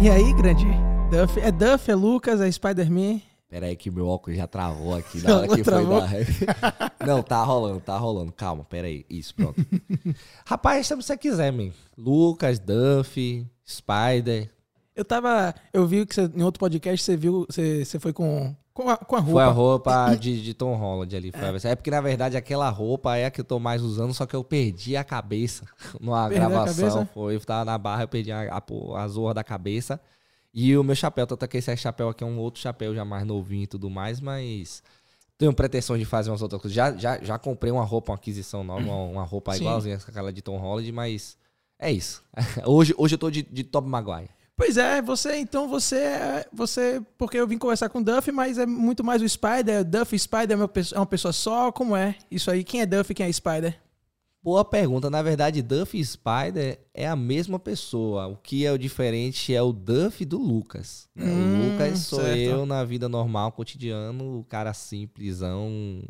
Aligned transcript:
E 0.00 0.08
aí, 0.08 0.32
grande? 0.32 0.64
Duff, 1.10 1.40
é 1.40 1.50
Duff, 1.50 1.90
é 1.90 1.94
Lucas, 1.94 2.40
é 2.40 2.50
Spider-Man. 2.50 3.20
Pera 3.48 3.66
aí 3.66 3.74
que 3.74 3.90
meu 3.90 4.06
óculos 4.06 4.38
já 4.38 4.46
travou 4.46 4.94
aqui 4.94 5.20
na 5.26 5.36
hora 5.38 5.48
que 5.48 5.62
Travou? 5.62 6.00
foi 6.06 6.24
dar... 6.24 6.92
Não, 7.04 7.22
tá 7.22 7.42
rolando, 7.42 7.80
tá 7.80 7.96
rolando. 7.98 8.30
Calma, 8.30 8.62
pera 8.62 8.86
aí. 8.86 9.04
Isso, 9.10 9.34
pronto. 9.34 9.60
Rapaz, 10.46 10.86
chama 10.86 11.02
se 11.02 11.08
você 11.08 11.16
quiser, 11.16 11.50
man. 11.52 11.70
Lucas, 11.96 12.60
Duff, 12.60 13.44
Spider. 13.66 14.48
Eu 14.94 15.04
tava. 15.04 15.54
Eu 15.72 15.86
vi 15.86 16.06
que 16.06 16.14
você, 16.14 16.30
em 16.32 16.42
outro 16.42 16.60
podcast 16.60 17.04
você 17.04 17.16
viu. 17.16 17.44
Você, 17.48 17.84
você 17.84 17.98
foi 17.98 18.12
com, 18.12 18.54
com, 18.78 18.88
a, 18.88 18.96
com 18.96 19.16
a 19.16 19.18
roupa. 19.18 19.32
Foi 19.32 19.42
a 19.42 19.48
roupa 19.48 20.14
de, 20.14 20.40
de 20.40 20.54
Tom 20.54 20.76
Holland 20.76 21.16
ali. 21.16 21.32
Versão. 21.32 21.68
É 21.68 21.74
porque, 21.74 21.90
na 21.90 22.00
verdade, 22.00 22.36
aquela 22.36 22.70
roupa 22.70 23.16
é 23.16 23.26
a 23.26 23.30
que 23.30 23.40
eu 23.40 23.44
tô 23.44 23.58
mais 23.58 23.82
usando, 23.82 24.14
só 24.14 24.24
que 24.24 24.36
eu 24.36 24.44
perdi 24.44 24.96
a 24.96 25.02
cabeça 25.02 25.64
numa 26.00 26.28
Perdeu 26.28 26.48
gravação. 26.48 27.04
Foi, 27.12 27.34
eu 27.34 27.40
tava 27.40 27.64
na 27.64 27.76
barra, 27.76 28.04
eu 28.04 28.08
perdi 28.08 28.30
a, 28.30 28.42
a, 28.42 29.02
a 29.02 29.08
zorra 29.08 29.34
da 29.34 29.42
cabeça. 29.42 30.00
E 30.54 30.76
o 30.76 30.84
meu 30.84 30.94
chapéu, 30.94 31.26
tanto 31.26 31.44
é 31.44 31.48
que 31.48 31.56
esse 31.56 31.76
chapéu 31.76 32.08
aqui 32.08 32.22
é 32.22 32.26
um 32.26 32.38
outro 32.38 32.60
chapéu 32.60 32.94
já 32.94 33.04
mais 33.04 33.26
novinho 33.26 33.64
e 33.64 33.66
tudo 33.66 33.90
mais, 33.90 34.20
mas 34.20 34.80
tenho 35.36 35.52
pretensões 35.52 35.98
de 35.98 36.06
fazer 36.06 36.30
umas 36.30 36.40
outras 36.40 36.62
coisas. 36.62 36.74
Já, 36.74 36.96
já, 36.96 37.18
já 37.18 37.36
comprei 37.36 37.72
uma 37.72 37.84
roupa, 37.84 38.12
uma 38.12 38.16
aquisição 38.16 38.62
nova, 38.62 38.80
uma, 38.80 39.24
roupa 39.24 39.54
Sim. 39.54 39.62
igualzinha 39.62 39.98
com 39.98 40.08
aquela 40.08 40.32
de 40.32 40.40
Tom 40.40 40.56
Holland, 40.56 40.90
mas 40.92 41.36
é 41.80 41.90
isso. 41.90 42.22
hoje, 42.64 42.94
hoje 42.96 43.16
eu 43.16 43.18
tô 43.18 43.28
de, 43.28 43.42
de 43.42 43.64
Tobey 43.64 43.90
Maguire. 43.90 44.30
Pois 44.58 44.76
é, 44.76 45.00
você, 45.00 45.36
então 45.36 45.68
você 45.68 45.98
é- 45.98 46.46
você. 46.52 47.00
Porque 47.16 47.36
eu 47.38 47.46
vim 47.46 47.56
conversar 47.56 47.88
com 47.88 48.00
o 48.00 48.04
Duff, 48.04 48.32
mas 48.32 48.58
é 48.58 48.66
muito 48.66 49.04
mais 49.04 49.22
o 49.22 49.28
Spider. 49.28 49.84
Duff 49.84 50.16
e 50.16 50.18
Spider 50.18 50.58
é 50.58 50.94
é 50.94 50.98
uma 50.98 51.06
pessoa 51.06 51.32
só? 51.32 51.70
Como 51.70 51.94
é? 51.94 52.16
Isso 52.28 52.50
aí, 52.50 52.64
quem 52.64 52.80
é 52.80 52.86
Duff 52.86 53.12
e 53.12 53.14
quem 53.14 53.26
é 53.26 53.32
Spider? 53.32 53.78
Boa 54.42 54.64
pergunta. 54.64 55.08
Na 55.08 55.22
verdade, 55.22 55.62
Duff 55.62 55.96
e 55.96 56.04
Spider 56.04 56.80
é 56.98 57.06
a 57.06 57.14
mesma 57.14 57.60
pessoa. 57.60 58.26
O 58.26 58.36
que 58.36 58.66
é 58.66 58.72
o 58.72 58.76
diferente 58.76 59.54
é 59.54 59.62
o 59.62 59.72
Duff 59.72 60.24
do 60.24 60.36
Lucas. 60.36 61.08
né? 61.14 61.30
Hum, 61.30 61.60
o 61.60 61.72
Lucas 61.72 62.00
sou 62.00 62.20
certo. 62.20 62.40
eu 62.40 62.66
na 62.66 62.84
vida 62.84 63.08
normal, 63.08 63.52
cotidiano, 63.52 64.40
o 64.40 64.44
cara 64.44 64.74
simplesão, 64.74 66.02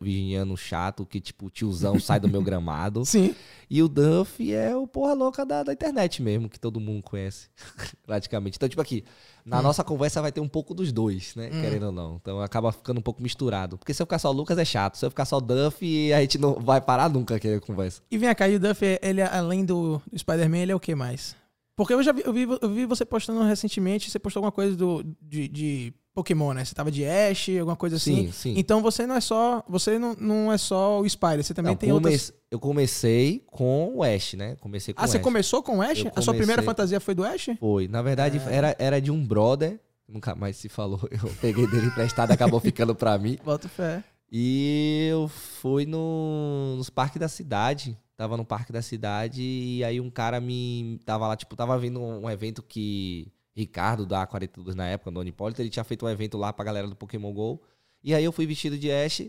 virginiano 0.00 0.56
chato, 0.56 1.04
que 1.04 1.20
tipo, 1.20 1.50
tiozão 1.50 1.98
sai 1.98 2.20
do 2.20 2.28
meu 2.28 2.42
gramado. 2.44 3.04
Sim. 3.04 3.34
E 3.68 3.82
o 3.82 3.88
Duff 3.88 4.54
é 4.54 4.76
o 4.76 4.86
porra 4.86 5.14
louca 5.14 5.44
da, 5.44 5.64
da 5.64 5.72
internet 5.72 6.22
mesmo, 6.22 6.48
que 6.48 6.60
todo 6.60 6.78
mundo 6.78 7.02
conhece, 7.02 7.48
praticamente. 8.06 8.56
Então, 8.56 8.68
tipo 8.68 8.80
aqui, 8.80 9.02
na 9.46 9.62
nossa 9.62 9.84
conversa 9.84 10.20
vai 10.20 10.32
ter 10.32 10.40
um 10.40 10.48
pouco 10.48 10.74
dos 10.74 10.92
dois, 10.92 11.36
né? 11.36 11.48
Querendo 11.48 11.86
ou 11.86 11.92
não. 11.92 12.16
Então 12.20 12.40
acaba 12.40 12.72
ficando 12.72 12.98
um 12.98 13.02
pouco 13.02 13.22
misturado. 13.22 13.78
Porque 13.78 13.94
se 13.94 14.02
eu 14.02 14.06
ficar 14.06 14.18
só 14.18 14.32
Lucas 14.32 14.58
é 14.58 14.64
chato. 14.64 14.96
Se 14.96 15.06
eu 15.06 15.10
ficar 15.10 15.24
só 15.24 15.38
Duff, 15.38 16.12
a 16.12 16.20
gente 16.20 16.36
não 16.36 16.54
vai 16.54 16.80
parar 16.80 17.08
nunca 17.08 17.38
que 17.38 17.46
a 17.46 17.60
conversa. 17.60 18.02
E 18.10 18.18
vem 18.18 18.34
cá, 18.34 18.48
e 18.48 18.56
o 18.56 18.60
Duff, 18.60 18.84
ele, 19.00 19.22
além 19.22 19.64
do, 19.64 20.02
do 20.10 20.16
Spider-Man, 20.36 20.58
ele 20.58 20.72
é 20.72 20.74
o 20.74 20.80
que 20.80 20.94
mais? 20.94 21.34
Porque 21.76 21.92
eu 21.92 22.02
já 22.02 22.12
vi, 22.12 22.22
eu 22.24 22.32
vi, 22.32 22.42
eu 22.62 22.68
vi 22.70 22.86
você 22.86 23.04
postando 23.04 23.42
recentemente, 23.42 24.10
você 24.10 24.18
postou 24.18 24.40
alguma 24.40 24.52
coisa 24.52 24.74
do, 24.74 25.04
de, 25.20 25.46
de 25.48 25.94
Pokémon, 26.14 26.54
né? 26.54 26.64
Você 26.64 26.74
tava 26.74 26.90
de 26.90 27.04
Ash, 27.04 27.50
alguma 27.60 27.76
coisa 27.76 27.96
assim. 27.96 28.26
Sim, 28.28 28.32
sim. 28.32 28.54
Então 28.56 28.80
você 28.80 29.06
não 29.06 29.14
é 29.14 29.20
só. 29.20 29.62
Você 29.68 29.98
não, 29.98 30.14
não 30.18 30.50
é 30.52 30.56
só 30.56 30.98
o 31.00 31.06
Spider, 31.08 31.44
você 31.44 31.52
também 31.52 31.72
Não, 31.72 31.76
tem 31.76 31.90
come- 31.90 32.06
outras. 32.06 32.32
Eu 32.50 32.58
comecei 32.58 33.44
com 33.50 33.92
o 33.96 34.02
Ash, 34.02 34.32
né? 34.34 34.56
Comecei 34.60 34.94
com 34.94 35.02
Ah, 35.02 35.06
você 35.06 35.18
começou 35.18 35.62
com 35.62 35.78
o 35.78 35.82
Ash? 35.82 36.04
Eu 36.06 36.12
A 36.16 36.22
sua 36.22 36.32
primeira 36.32 36.62
comecei- 36.62 36.64
fantasia 36.64 37.00
foi 37.00 37.14
do 37.14 37.22
Ash? 37.24 37.48
Foi. 37.60 37.88
Na 37.88 38.00
verdade, 38.00 38.40
É. 38.46 38.54
era, 38.54 38.76
era 38.78 39.00
de 39.00 39.10
um 39.10 39.22
brother. 39.22 39.78
Nunca 40.08 40.34
mais 40.34 40.56
se 40.56 40.70
falou. 40.70 41.00
Eu 41.12 41.28
peguei 41.42 41.66
dele 41.66 41.88
emprestado, 41.88 42.30
acabou 42.30 42.60
ficando 42.60 42.94
pra 42.94 43.18
mim. 43.18 43.36
Bota 43.44 43.68
fé. 43.68 44.02
E 44.32 45.08
eu 45.10 45.28
fui 45.28 45.84
no, 45.86 46.74
nos 46.76 46.88
parques 46.90 47.20
da 47.20 47.28
cidade. 47.28 47.96
Tava 48.16 48.36
no 48.36 48.44
parque 48.44 48.72
da 48.72 48.80
cidade 48.80 49.42
e 49.42 49.84
aí 49.84 50.00
um 50.00 50.10
cara 50.10 50.40
me. 50.40 50.98
Tava 51.04 51.28
lá, 51.28 51.36
tipo, 51.36 51.54
tava 51.54 51.78
vindo 51.78 52.00
um 52.00 52.28
evento 52.30 52.62
que. 52.62 53.32
Ricardo 53.54 54.04
da 54.04 54.26
A42 54.26 54.74
na 54.74 54.86
época, 54.86 55.10
do 55.10 55.18
Unipólito, 55.18 55.62
ele 55.62 55.70
tinha 55.70 55.82
feito 55.82 56.04
um 56.04 56.10
evento 56.10 56.36
lá 56.36 56.52
pra 56.52 56.62
galera 56.62 56.86
do 56.86 56.94
Pokémon 56.94 57.32
GO. 57.32 57.62
E 58.04 58.14
aí 58.14 58.22
eu 58.22 58.30
fui 58.30 58.46
vestido 58.46 58.78
de 58.78 58.92
Ash, 58.92 59.22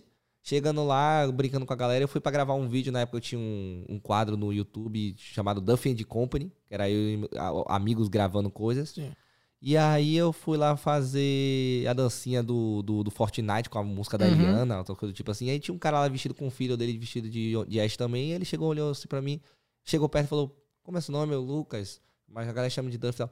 chegando 0.44 0.86
lá, 0.86 1.26
brincando 1.32 1.66
com 1.66 1.72
a 1.72 1.78
galera. 1.78 2.04
Eu 2.04 2.10
fui 2.10 2.20
pra 2.20 2.30
gravar 2.32 2.54
um 2.54 2.68
vídeo, 2.68 2.92
na 2.92 3.00
época 3.02 3.18
eu 3.18 3.22
tinha 3.22 3.40
um, 3.40 3.86
um 3.88 4.00
quadro 4.00 4.36
no 4.36 4.52
YouTube 4.52 5.16
chamado 5.18 5.62
Duff 5.62 5.90
and 5.90 6.04
Company, 6.04 6.52
que 6.68 6.74
era 6.74 6.90
eu 6.90 7.30
amigos 7.68 8.10
gravando 8.10 8.52
coisas. 8.52 8.90
Sim. 8.90 9.14
E 9.60 9.76
aí 9.76 10.16
eu 10.16 10.32
fui 10.32 10.56
lá 10.56 10.78
fazer 10.78 11.88
a 11.88 11.94
dancinha 11.94 12.44
do, 12.44 12.84
do, 12.84 13.04
do 13.04 13.10
Fortnite 13.10 13.70
com 13.70 13.80
a 13.80 13.84
música 13.84 14.18
da 14.18 14.26
Uhum. 14.26 14.32
Eliana, 14.34 14.78
outra 14.78 14.96
coisa 14.96 15.12
do 15.12 15.16
tipo 15.16 15.32
assim. 15.32 15.50
Aí 15.50 15.60
tinha 15.60 15.74
um 15.74 15.80
cara 15.80 16.00
lá 16.00 16.08
vestido 16.08 16.36
com 16.36 16.48
o 16.48 16.52
filho 16.52 16.78
dele, 16.78 16.98
vestido 16.98 17.30
de, 17.30 17.56
Ash 17.80 17.98
também. 17.98 18.30
E 18.30 18.34
ele 18.34 18.46
chegou, 18.46 18.70
olhou 18.70 18.92
assim 18.92 19.08
pra 19.08 19.22
mim, 19.22 19.42
chegou 19.84 20.08
perto 20.08 20.26
e 20.26 20.30
falou: 20.30 20.56
Como 20.84 20.98
é 20.98 21.02
seu 21.02 21.12
nome? 21.12 21.34
Eu, 21.34 21.42
Lucas. 21.42 22.00
Mas 22.28 22.48
a 22.48 22.52
galera 22.54 22.70
chama 22.70 22.90
de 22.90 22.98
Duff 22.98 23.16
e 23.16 23.18
tal. 23.18 23.32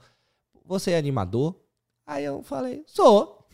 Você 0.66 0.92
é 0.92 0.98
animador? 0.98 1.56
Aí 2.08 2.26
eu 2.26 2.42
falei: 2.42 2.84
Sou. 2.88 3.46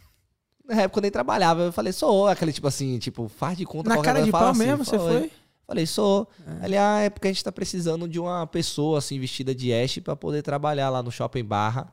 Na 0.64 0.84
época 0.84 1.00
eu 1.00 1.02
nem 1.02 1.12
trabalhava. 1.12 1.64
Eu 1.64 1.74
falei: 1.74 1.92
Sou. 1.92 2.28
Aquele 2.28 2.54
tipo 2.54 2.68
assim, 2.68 2.98
tipo, 3.00 3.28
faz 3.28 3.58
de 3.58 3.66
conta 3.66 3.90
Na 3.90 4.02
cara 4.02 4.22
de 4.22 4.32
pau 4.32 4.48
assim, 4.48 4.60
mesmo, 4.60 4.86
você 4.86 4.98
foi? 4.98 5.32
Falei, 5.72 5.86
sou. 5.86 6.28
É. 6.62 6.66
Ele, 6.66 6.76
ah, 6.78 7.00
é 7.00 7.10
porque 7.10 7.30
a 7.30 7.32
gente 7.32 7.44
tá 7.44 7.52
precisando 7.52 8.06
de 8.06 8.20
uma 8.20 8.46
pessoa, 8.46 8.98
assim, 8.98 9.18
vestida 9.18 9.56
de 9.56 9.74
Ash 9.74 10.00
pra 10.00 10.18
poder 10.18 10.42
trabalhar 10.42 10.90
lá 10.90 11.02
no 11.02 11.10
Shopping 11.10 11.46
Barra, 11.46 11.90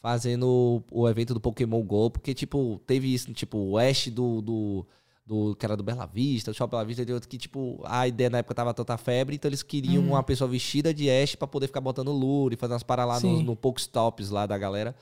fazendo 0.00 0.82
o, 0.90 1.08
evento 1.08 1.34
do 1.34 1.40
Pokémon 1.40 1.82
GO, 1.82 2.10
porque, 2.10 2.34
tipo, 2.34 2.80
teve 2.86 3.12
isso, 3.12 3.32
tipo, 3.34 3.58
o 3.58 3.78
Ash 3.78 4.08
do, 4.08 4.40
do, 4.40 4.86
do 5.26 5.54
que 5.54 5.64
era 5.64 5.76
do 5.76 5.82
Bela 5.82 6.06
Vista, 6.06 6.50
o 6.50 6.54
Shopping 6.54 6.70
Bela 6.70 6.84
Vista, 6.84 7.12
outro 7.12 7.28
que, 7.28 7.36
tipo, 7.36 7.80
a 7.84 8.08
ideia 8.08 8.30
na 8.30 8.38
época 8.38 8.54
tava 8.54 8.72
tanta 8.72 8.96
febre, 8.96 9.36
então 9.36 9.48
eles 9.48 9.62
queriam 9.62 10.02
Hum. 10.02 10.08
uma 10.08 10.22
pessoa 10.22 10.48
vestida 10.48 10.94
de 10.94 11.10
Ash 11.10 11.34
pra 11.34 11.46
poder 11.46 11.66
ficar 11.66 11.82
botando 11.82 12.10
lure, 12.12 12.56
fazer 12.56 12.72
umas 12.72 12.82
paradas 12.82 13.22
lá 13.22 13.28
no, 13.28 13.42
no 13.42 13.56
Pokestops 13.56 14.30
lá 14.30 14.46
da 14.46 14.56
galera. 14.56 14.96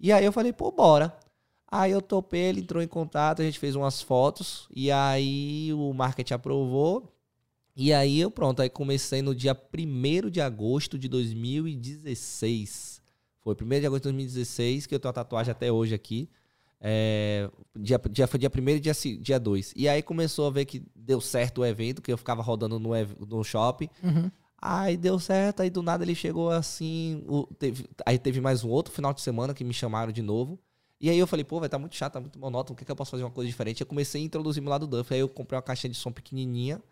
E 0.00 0.10
aí 0.10 0.24
eu 0.24 0.32
falei, 0.32 0.52
pô, 0.52 0.70
bora. 0.70 1.14
Aí 1.70 1.92
eu 1.92 2.00
topei, 2.00 2.44
ele 2.44 2.60
entrou 2.62 2.82
em 2.82 2.88
contato, 2.88 3.42
a 3.42 3.44
gente 3.44 3.58
fez 3.58 3.76
umas 3.76 4.00
fotos, 4.00 4.66
e 4.74 4.90
aí 4.90 5.70
o 5.74 5.92
marketing 5.92 6.32
aprovou. 6.32 7.14
E 7.76 7.92
aí 7.92 8.18
eu 8.18 8.30
pronto, 8.30 8.62
aí 8.62 8.70
comecei 8.70 9.20
no 9.20 9.34
dia 9.34 9.54
1 9.54 10.30
de 10.30 10.40
agosto 10.40 10.98
de 10.98 11.06
2016. 11.08 12.97
Foi 13.42 13.54
1 13.60 13.80
de 13.80 13.86
agosto 13.86 14.02
de 14.02 14.08
2016, 14.12 14.86
que 14.86 14.94
eu 14.94 15.00
tenho 15.00 15.10
a 15.10 15.14
tatuagem 15.14 15.50
até 15.52 15.70
hoje 15.72 15.94
aqui. 15.94 16.28
É, 16.80 17.50
dia, 17.76 18.00
dia, 18.10 18.26
foi 18.26 18.38
dia 18.38 18.50
1 18.54 18.68
e 18.70 18.80
dia, 18.80 18.92
dia 19.20 19.40
2. 19.40 19.72
E 19.76 19.88
aí 19.88 20.02
começou 20.02 20.46
a 20.46 20.50
ver 20.50 20.64
que 20.64 20.82
deu 20.94 21.20
certo 21.20 21.58
o 21.62 21.66
evento, 21.66 22.00
que 22.02 22.12
eu 22.12 22.18
ficava 22.18 22.42
rodando 22.42 22.78
no, 22.78 22.90
no 23.26 23.44
shopping. 23.44 23.88
Uhum. 24.02 24.30
Aí 24.60 24.96
deu 24.96 25.18
certo, 25.20 25.60
aí 25.62 25.70
do 25.70 25.82
nada 25.82 26.04
ele 26.04 26.14
chegou 26.14 26.50
assim. 26.50 27.24
o- 27.28 27.46
teve- 27.58 27.86
aí 28.04 28.18
teve 28.18 28.40
mais 28.40 28.64
um 28.64 28.68
outro 28.68 28.92
final 28.92 29.12
de 29.14 29.20
semana 29.20 29.54
que 29.54 29.64
me 29.64 29.72
chamaram 29.72 30.12
de 30.12 30.22
novo. 30.22 30.58
E 31.00 31.08
aí 31.08 31.18
eu 31.18 31.28
falei, 31.28 31.44
pô, 31.44 31.60
vai 31.60 31.68
tá 31.68 31.78
muito 31.78 31.94
chato, 31.94 32.14
tá 32.14 32.20
muito 32.20 32.38
monótono, 32.40 32.74
o 32.74 32.76
que, 32.76 32.84
que 32.84 32.90
eu 32.90 32.96
posso 32.96 33.12
fazer 33.12 33.22
uma 33.22 33.30
coisa 33.30 33.48
diferente? 33.48 33.80
Eu 33.80 33.86
comecei 33.86 34.20
a 34.20 34.24
introduzir 34.24 34.60
meu 34.60 34.70
lado 34.70 34.84
Duff. 34.86 35.14
Aí 35.14 35.20
eu 35.20 35.28
comprei 35.28 35.56
uma 35.56 35.62
caixinha 35.62 35.90
de 35.92 35.96
som 35.96 36.10
pequenininha, 36.10 36.82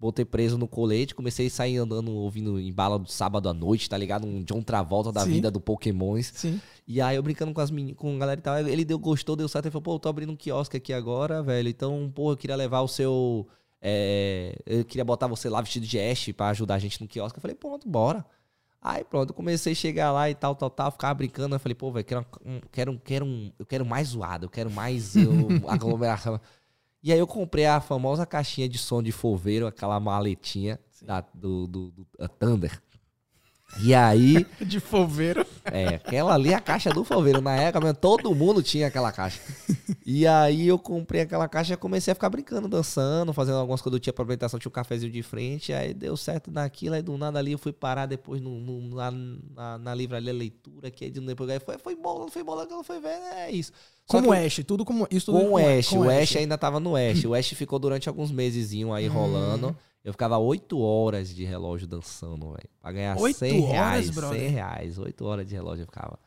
botei 0.00 0.24
preso 0.24 0.56
no 0.56 0.66
colete, 0.66 1.14
comecei 1.14 1.46
a 1.48 1.50
sair 1.50 1.76
andando, 1.76 2.10
ouvindo 2.12 2.58
em 2.58 2.72
bala 2.72 2.98
do 2.98 3.10
sábado 3.10 3.48
à 3.48 3.52
noite, 3.54 3.88
tá 3.88 3.98
ligado? 3.98 4.26
Um 4.26 4.42
John 4.42 4.62
Travolta 4.62 5.12
da 5.12 5.24
Sim. 5.24 5.32
vida 5.32 5.50
do 5.50 5.60
Pokémons. 5.60 6.32
Sim. 6.34 6.58
E 6.88 7.00
aí 7.02 7.16
eu 7.16 7.22
brincando 7.22 7.52
com 7.52 7.60
as 7.60 7.70
meni- 7.70 7.94
com 7.94 8.16
a 8.16 8.18
galera 8.18 8.40
e 8.40 8.42
tal, 8.42 8.58
ele 8.66 8.84
deu, 8.84 8.98
gostou, 8.98 9.36
deu 9.36 9.46
certo, 9.46 9.66
ele 9.66 9.72
falou, 9.72 9.82
pô, 9.82 9.94
eu 9.94 9.98
tô 9.98 10.08
abrindo 10.08 10.32
um 10.32 10.36
quiosque 10.36 10.76
aqui 10.78 10.92
agora, 10.92 11.42
velho, 11.42 11.68
então, 11.68 12.10
pô, 12.14 12.32
eu 12.32 12.36
queria 12.36 12.56
levar 12.56 12.80
o 12.80 12.88
seu... 12.88 13.46
é, 13.82 14.56
eu 14.66 14.84
queria 14.84 15.04
botar 15.04 15.26
você 15.26 15.48
lá 15.48 15.60
vestido 15.60 15.86
de 15.86 15.98
Ash 16.00 16.30
pra 16.36 16.48
ajudar 16.48 16.74
a 16.76 16.78
gente 16.78 17.00
no 17.00 17.06
quiosque. 17.06 17.38
Eu 17.38 17.42
falei, 17.42 17.54
pronto, 17.54 17.88
bora. 17.88 18.24
Aí 18.82 19.04
pronto, 19.04 19.30
eu 19.30 19.34
comecei 19.34 19.72
a 19.72 19.76
chegar 19.76 20.10
lá 20.10 20.30
e 20.30 20.34
tal, 20.34 20.54
tal, 20.54 20.70
tal, 20.70 20.90
ficava 20.90 21.12
brincando. 21.12 21.54
Eu 21.54 21.60
falei, 21.60 21.74
pô, 21.74 21.92
velho, 21.92 22.04
quero, 22.06 22.26
um, 22.46 22.60
quero, 22.72 22.92
um- 22.92 22.98
quero 22.98 23.24
um, 23.26 23.52
eu 23.58 23.66
quero 23.66 23.84
mais 23.84 24.08
zoado, 24.08 24.46
eu 24.46 24.50
quero 24.50 24.70
mais 24.70 25.14
eu, 25.16 25.30
aglomeração. 25.68 26.40
E 27.02 27.12
aí 27.12 27.18
eu 27.18 27.26
comprei 27.26 27.66
a 27.66 27.80
famosa 27.80 28.26
caixinha 28.26 28.68
de 28.68 28.76
som 28.78 29.02
de 29.02 29.10
foveiro, 29.10 29.66
aquela 29.66 29.98
maletinha 29.98 30.78
da, 31.02 31.24
do, 31.34 31.66
do, 31.66 31.90
do 31.90 32.06
Thunder. 32.38 32.80
E 33.78 33.94
aí, 33.94 34.44
De 34.60 34.80
foveiro. 34.80 35.46
é, 35.64 35.94
aquela 35.94 36.34
ali 36.34 36.50
é 36.50 36.54
a 36.54 36.60
caixa 36.60 36.90
do 36.90 37.04
foveiro. 37.04 37.40
Na 37.40 37.54
época, 37.56 37.80
mesmo, 37.84 37.96
todo 37.98 38.34
mundo 38.34 38.62
tinha 38.62 38.88
aquela 38.88 39.12
caixa. 39.12 39.40
E 40.04 40.26
aí 40.26 40.66
eu 40.66 40.78
comprei 40.78 41.20
aquela 41.22 41.48
caixa 41.48 41.74
e 41.74 41.76
comecei 41.76 42.10
a 42.12 42.14
ficar 42.14 42.28
brincando, 42.28 42.66
dançando, 42.68 43.32
fazendo 43.32 43.58
algumas 43.58 43.80
coisas. 43.80 43.96
Eu 43.96 44.00
tinha 44.00 44.12
pra 44.12 44.22
apresentação, 44.24 44.58
tinha 44.58 44.68
um 44.68 44.72
cafezinho 44.72 45.12
de 45.12 45.22
frente. 45.22 45.72
Aí 45.72 45.94
deu 45.94 46.16
certo 46.16 46.50
naquilo, 46.50 46.94
aí 46.96 47.02
do 47.02 47.16
nada 47.16 47.38
ali 47.38 47.52
eu 47.52 47.58
fui 47.58 47.72
parar 47.72 48.06
depois 48.06 48.40
no, 48.40 48.58
no- 48.58 48.94
na, 48.96 49.10
na, 49.10 49.78
na 49.78 49.94
livraria 49.94 50.32
leitura, 50.32 50.90
que 50.90 51.04
aí 51.04 51.10
de- 51.10 51.20
depois 51.20 51.48
aí 51.48 51.60
foi, 51.60 51.78
foi 51.78 51.94
bola, 51.94 52.28
foi 52.30 52.42
bola 52.42 52.66
que 52.66 52.72
eu 52.74 52.82
fui 52.82 52.98
ver, 53.00 53.08
é 53.36 53.50
isso. 53.50 53.72
Só 54.10 54.20
Como 54.20 54.32
que- 54.32 54.38
Ash, 54.46 54.60
tudo 54.66 54.84
como. 54.84 55.06
Isso 55.10 55.26
tudo 55.26 55.38
com 55.44 55.50
o 55.52 55.56
Ash. 55.58 55.88
com 55.88 55.98
o 56.00 56.10
Ash 56.10 56.34
ainda 56.36 56.58
tava 56.58 56.80
no 56.80 56.96
Ash. 56.96 57.24
O 57.24 57.34
Ash 57.34 57.50
ficou 57.50 57.78
durante 57.78 58.08
alguns 58.08 58.32
meses 58.32 58.72
aí 58.72 59.08
Hum. 59.08 59.12
rolando. 59.12 59.76
Eu 60.04 60.12
ficava 60.12 60.38
oito 60.38 60.80
horas 60.80 61.34
de 61.34 61.44
relógio 61.44 61.86
dançando, 61.86 62.46
velho. 62.52 62.68
Pra 62.80 62.90
ganhar 62.92 63.18
Oito 63.18 63.38
100 63.38 63.60
horas, 63.64 63.70
reais. 63.72 64.10
brother? 64.10 64.40
100 64.40 64.48
reais. 64.48 64.98
Oito 64.98 65.24
horas 65.26 65.46
de 65.46 65.54
relógio 65.54 65.82
eu 65.82 65.86
ficava. 65.86 66.18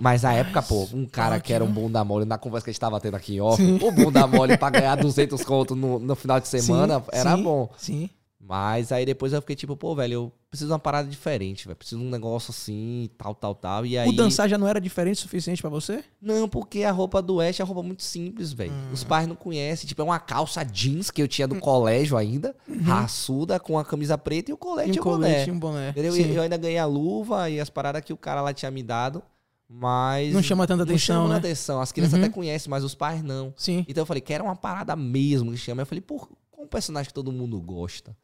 Mas 0.00 0.22
na 0.22 0.32
época, 0.32 0.60
pô, 0.60 0.88
um 0.92 1.06
cara 1.06 1.38
que 1.38 1.52
era 1.52 1.62
um 1.62 1.70
bunda 1.70 2.02
mole, 2.02 2.24
na 2.24 2.36
conversa 2.36 2.64
que 2.64 2.70
a 2.70 2.72
gente 2.72 2.80
tava 2.80 3.00
tendo 3.00 3.14
aqui 3.14 3.38
Sim. 3.56 3.78
o 3.80 3.92
bunda 3.92 4.26
mole 4.26 4.58
pra 4.58 4.70
ganhar 4.70 4.96
200 4.96 5.44
conto 5.44 5.76
no, 5.76 6.00
no 6.00 6.16
final 6.16 6.40
de 6.40 6.48
semana 6.48 6.98
Sim, 6.98 7.06
era 7.12 7.36
sim, 7.36 7.42
bom. 7.44 7.70
Sim. 7.78 8.10
Mas 8.40 8.92
aí 8.92 9.04
depois 9.04 9.32
eu 9.32 9.40
fiquei 9.40 9.56
tipo, 9.56 9.76
pô, 9.76 9.94
velho, 9.96 10.12
eu 10.14 10.32
preciso 10.48 10.68
de 10.68 10.72
uma 10.72 10.78
parada 10.78 11.08
diferente, 11.08 11.66
velho. 11.66 11.76
Preciso 11.76 12.00
de 12.00 12.06
um 12.06 12.10
negócio 12.10 12.50
assim, 12.52 13.10
tal, 13.18 13.34
tal, 13.34 13.54
tal. 13.54 13.84
E 13.84 13.98
aí. 13.98 14.08
O 14.08 14.12
dançar 14.12 14.48
já 14.48 14.56
não 14.56 14.66
era 14.68 14.80
diferente 14.80 15.16
o 15.18 15.20
suficiente 15.22 15.60
pra 15.60 15.68
você? 15.68 16.04
Não, 16.22 16.48
porque 16.48 16.84
a 16.84 16.92
roupa 16.92 17.20
do 17.20 17.40
Ash 17.40 17.58
é 17.58 17.62
roupa 17.64 17.82
muito 17.82 18.02
simples, 18.02 18.52
velho. 18.52 18.72
Hum. 18.72 18.92
Os 18.92 19.02
pais 19.02 19.26
não 19.26 19.34
conhecem. 19.34 19.88
Tipo, 19.88 20.02
é 20.02 20.04
uma 20.04 20.20
calça 20.20 20.62
jeans 20.64 21.10
que 21.10 21.20
eu 21.20 21.26
tinha 21.28 21.48
do 21.48 21.56
colégio 21.58 22.16
ainda, 22.16 22.54
raçuda, 22.84 23.58
com 23.58 23.78
a 23.78 23.84
camisa 23.84 24.16
preta 24.16 24.50
e 24.50 24.54
o 24.54 24.56
colete 24.56 24.90
Uhum. 24.90 24.96
E 24.96 25.00
o 25.00 25.04
boné. 25.04 25.28
colete, 25.28 25.48
e 25.50 25.52
um 25.52 25.58
boné. 25.58 25.90
Entendeu? 25.90 26.12
Sim. 26.12 26.32
Eu 26.32 26.42
ainda 26.42 26.56
ganhei 26.56 26.78
a 26.78 26.86
luva 26.86 27.50
e 27.50 27.60
as 27.60 27.68
paradas 27.68 28.02
que 28.04 28.12
o 28.12 28.16
cara 28.16 28.40
lá 28.40 28.52
tinha 28.54 28.70
me 28.70 28.82
dado. 28.82 29.22
Mas. 29.68 30.32
Não 30.32 30.42
chama 30.42 30.66
tanta 30.66 30.78
não 30.84 30.84
atenção, 30.84 31.22
chama 31.22 31.28
né? 31.34 31.36
atenção. 31.38 31.80
As 31.80 31.92
crianças 31.92 32.14
Uhum. 32.18 32.24
até 32.24 32.32
conhecem, 32.32 32.70
mas 32.70 32.84
os 32.84 32.94
pais 32.94 33.22
não. 33.22 33.52
Sim. 33.56 33.84
Então 33.88 34.02
eu 34.02 34.06
falei, 34.06 34.20
quero 34.22 34.44
uma 34.44 34.56
parada 34.56 34.96
mesmo 34.96 35.50
que 35.50 35.58
chama. 35.58 35.82
Eu 35.82 35.86
falei, 35.86 36.00
pô, 36.00 36.16
qual 36.50 36.64
um 36.64 36.68
personagem 36.68 37.08
que 37.08 37.14
todo 37.14 37.30
mundo 37.30 37.60
gosta? 37.60 38.16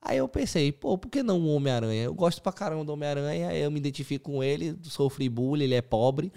Aí 0.00 0.18
eu 0.18 0.28
pensei, 0.28 0.70
pô, 0.70 0.96
por 0.96 1.08
que 1.10 1.22
não 1.22 1.40
o 1.40 1.54
Homem-Aranha? 1.56 2.04
Eu 2.04 2.14
gosto 2.14 2.40
pra 2.40 2.52
caramba 2.52 2.84
do 2.84 2.92
Homem-Aranha, 2.92 3.52
eu 3.54 3.70
me 3.72 3.78
identifico 3.78 4.30
com 4.30 4.42
ele, 4.44 4.76
sofri 4.84 5.28
bullying, 5.28 5.64
ele 5.64 5.74
é 5.74 5.82
pobre. 5.82 6.32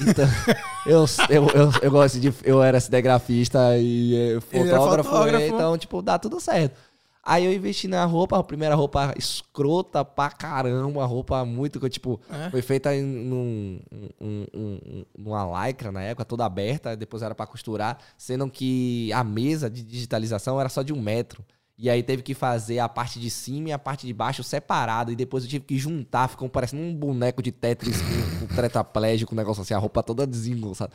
Então, 0.00 0.26
eu, 0.86 1.04
eu, 1.30 1.46
eu, 1.48 1.70
eu 1.82 1.90
gosto 1.90 2.20
de. 2.20 2.32
Eu 2.44 2.62
era 2.62 2.78
cinegrafista 2.78 3.78
e 3.78 4.14
eh, 4.14 4.38
Ele 4.52 4.68
era 4.68 4.78
fotógrafo, 4.78 5.08
fotógrafo. 5.10 5.44
então, 5.46 5.78
tipo, 5.78 6.02
dá 6.02 6.18
tudo 6.18 6.38
certo. 6.40 6.76
Aí 7.28 7.44
eu 7.44 7.52
investi 7.52 7.88
na 7.88 8.04
roupa, 8.04 8.38
a 8.38 8.44
primeira 8.44 8.74
roupa 8.76 9.12
escrota 9.18 10.04
pra 10.04 10.30
caramba, 10.30 11.04
roupa 11.06 11.44
muito, 11.44 11.80
que, 11.80 11.88
tipo, 11.88 12.20
É. 12.30 12.50
foi 12.50 12.62
feita 12.62 12.94
em 12.94 13.02
num, 13.02 13.80
um- 13.90 14.08
um- 14.20 14.46
um- 14.54 15.04
numa 15.18 15.66
lycra 15.66 15.90
na 15.90 16.02
época, 16.02 16.24
toda 16.24 16.44
aberta, 16.44 16.94
depois 16.96 17.22
era 17.24 17.34
pra 17.34 17.44
costurar, 17.46 17.98
sendo 18.16 18.48
que 18.48 19.12
a 19.12 19.24
mesa 19.24 19.68
de 19.68 19.82
digitalização 19.82 20.60
era 20.60 20.68
só 20.68 20.82
de 20.82 20.92
um 20.92 21.00
metro. 21.00 21.44
E 21.78 21.90
aí 21.90 22.02
teve 22.02 22.22
que 22.22 22.32
fazer 22.32 22.78
a 22.78 22.88
parte 22.88 23.20
de 23.20 23.28
cima 23.28 23.68
e 23.68 23.72
a 23.72 23.78
parte 23.78 24.06
de 24.06 24.12
baixo 24.14 24.42
separada. 24.42 25.12
E 25.12 25.16
depois 25.16 25.44
eu 25.44 25.50
tive 25.50 25.64
que 25.66 25.76
juntar, 25.76 26.26
ficou 26.28 26.48
parecendo 26.48 26.82
um 26.82 26.94
boneco 26.94 27.42
de 27.42 27.52
Tetris 27.52 27.98
com, 28.00 28.46
com 28.46 28.54
tetraplégico, 28.54 29.34
um 29.34 29.36
negócio 29.36 29.60
assim, 29.62 29.74
a 29.74 29.78
roupa 29.78 30.02
toda 30.02 30.26
desengonçada. 30.26 30.90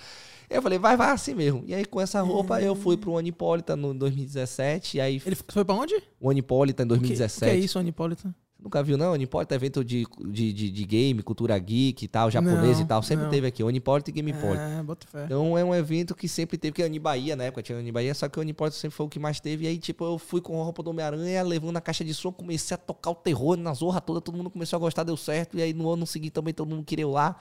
Eu 0.49 0.61
falei, 0.61 0.79
vai, 0.79 0.97
vai 0.97 1.11
assim 1.11 1.35
mesmo. 1.35 1.63
E 1.67 1.73
aí 1.75 1.85
com 1.85 2.01
essa 2.01 2.21
roupa 2.21 2.59
eu 2.61 2.75
fui 2.75 2.97
pro 2.97 3.17
Anipolita 3.17 3.75
no 3.75 3.93
2017. 3.93 4.97
E 4.97 5.01
aí 5.01 5.21
Ele 5.25 5.35
foi 5.35 5.63
pra 5.63 5.75
onde? 5.75 5.93
o 6.19 6.29
Anipolita 6.29 6.81
em 6.83 6.85
O 6.85 6.89
que, 6.89 6.93
o 6.95 6.97
que 7.01 7.07
2017. 7.09 7.51
é 7.51 7.55
isso, 7.59 7.77
Anipolitan? 7.79 8.33
Nunca 8.61 8.83
viu, 8.83 8.95
não? 8.95 9.13
Onipolita 9.13 9.55
é 9.55 9.57
evento 9.57 9.83
de, 9.83 10.05
de, 10.29 10.53
de, 10.53 10.69
de 10.69 10.85
game, 10.85 11.23
cultura 11.23 11.57
geek 11.57 12.05
e 12.05 12.07
tal, 12.07 12.29
japonês 12.29 12.77
Não, 12.77 12.85
e 12.85 12.87
tal. 12.87 13.01
Sempre 13.01 13.23
não. 13.23 13.31
teve 13.31 13.47
aqui, 13.47 13.63
Onipolita 13.63 14.11
e 14.11 14.13
Gamepolita. 14.13 14.61
Ah, 14.79 14.83
bota 14.83 15.07
fé. 15.07 15.23
Então 15.25 15.57
é 15.57 15.63
um 15.65 15.73
evento 15.73 16.13
que 16.13 16.27
sempre 16.27 16.59
teve, 16.59 16.73
que 16.75 16.83
é 16.83 16.99
Bahia 16.99 17.35
na 17.35 17.45
época 17.45 17.63
tinha 17.63 17.91
Bahia, 17.91 18.13
só 18.13 18.29
que 18.29 18.37
o 18.37 18.41
Onipolita 18.41 18.77
sempre 18.77 18.95
foi 18.95 19.07
o 19.07 19.09
que 19.09 19.17
mais 19.17 19.39
teve. 19.39 19.65
E 19.65 19.67
aí, 19.67 19.79
tipo, 19.79 20.05
eu 20.05 20.19
fui 20.19 20.41
com 20.41 20.61
a 20.61 20.63
roupa 20.63 20.83
do 20.83 20.91
Homem-Aranha, 20.91 21.41
levando 21.41 21.77
a 21.77 21.81
caixa 21.81 22.05
de 22.05 22.13
som, 22.13 22.31
comecei 22.31 22.75
a 22.75 22.77
tocar 22.77 23.09
o 23.09 23.15
terror 23.15 23.57
na 23.57 23.73
zorra 23.73 23.99
toda, 23.99 24.21
todo 24.21 24.35
mundo 24.37 24.51
começou 24.51 24.77
a 24.77 24.79
gostar, 24.79 25.03
deu 25.03 25.17
certo. 25.17 25.57
E 25.57 25.61
aí 25.63 25.73
no 25.73 25.89
ano 25.89 26.05
seguinte 26.05 26.31
também 26.31 26.53
todo 26.53 26.69
mundo 26.69 26.83
queria 26.83 27.03
eu 27.05 27.09
lá. 27.11 27.35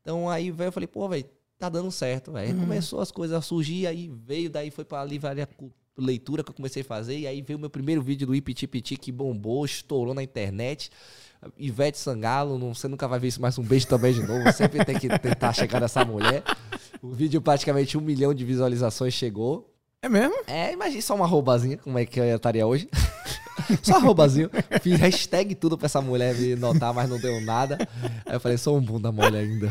Então 0.00 0.30
aí, 0.30 0.52
velho, 0.52 0.68
eu 0.68 0.72
falei, 0.72 0.86
pô, 0.86 1.08
velho, 1.08 1.24
tá 1.58 1.68
dando 1.68 1.90
certo, 1.90 2.30
velho. 2.30 2.54
Uhum. 2.54 2.60
Começou 2.60 3.00
as 3.00 3.10
coisas 3.10 3.36
a 3.36 3.40
surgir, 3.42 3.88
aí 3.88 4.08
veio, 4.24 4.48
daí 4.48 4.70
foi 4.70 4.84
pra 4.84 5.04
livraria 5.04 5.44
cu- 5.44 5.72
leitura 5.98 6.44
que 6.44 6.50
eu 6.50 6.54
comecei 6.54 6.82
a 6.82 6.84
fazer, 6.84 7.18
e 7.18 7.26
aí 7.26 7.40
veio 7.42 7.56
o 7.56 7.60
meu 7.60 7.70
primeiro 7.70 8.02
vídeo 8.02 8.26
do 8.26 8.34
Ipiti 8.34 8.66
Piti 8.66 8.96
que 8.96 9.10
bombou, 9.10 9.64
estourou 9.64 10.14
na 10.14 10.22
internet. 10.22 10.90
Ivete 11.58 11.98
Sangalo, 11.98 12.58
não, 12.58 12.74
você 12.74 12.88
nunca 12.88 13.06
vai 13.06 13.18
ver 13.18 13.28
isso, 13.28 13.40
mas 13.40 13.58
um 13.58 13.62
beijo 13.62 13.86
também 13.86 14.12
de 14.12 14.22
novo. 14.22 14.52
Sempre 14.52 14.84
tem 14.84 14.98
que 14.98 15.08
tentar 15.18 15.52
chegar 15.52 15.80
nessa 15.80 16.04
mulher. 16.04 16.42
O 17.02 17.10
vídeo 17.10 17.40
praticamente 17.40 17.96
um 17.96 18.00
milhão 18.00 18.34
de 18.34 18.44
visualizações 18.44 19.14
chegou. 19.14 19.72
É 20.02 20.08
mesmo? 20.08 20.34
É, 20.46 20.72
imagina 20.72 21.02
só 21.02 21.14
uma 21.14 21.24
arrobazinha, 21.24 21.76
como 21.78 21.98
é 21.98 22.06
que 22.06 22.18
eu 22.18 22.36
estaria 22.36 22.66
hoje. 22.66 22.88
só 23.82 23.96
arrobazinho. 23.96 24.50
Fiz 24.82 24.98
hashtag 24.98 25.54
tudo 25.54 25.76
pra 25.76 25.86
essa 25.86 26.00
mulher 26.00 26.34
me 26.34 26.56
notar, 26.56 26.92
mas 26.92 27.08
não 27.08 27.18
deu 27.18 27.40
nada. 27.40 27.78
Aí 28.24 28.34
eu 28.34 28.40
falei, 28.40 28.58
sou 28.58 28.76
um 28.76 28.80
bunda 28.80 29.12
mole 29.12 29.36
ainda. 29.36 29.70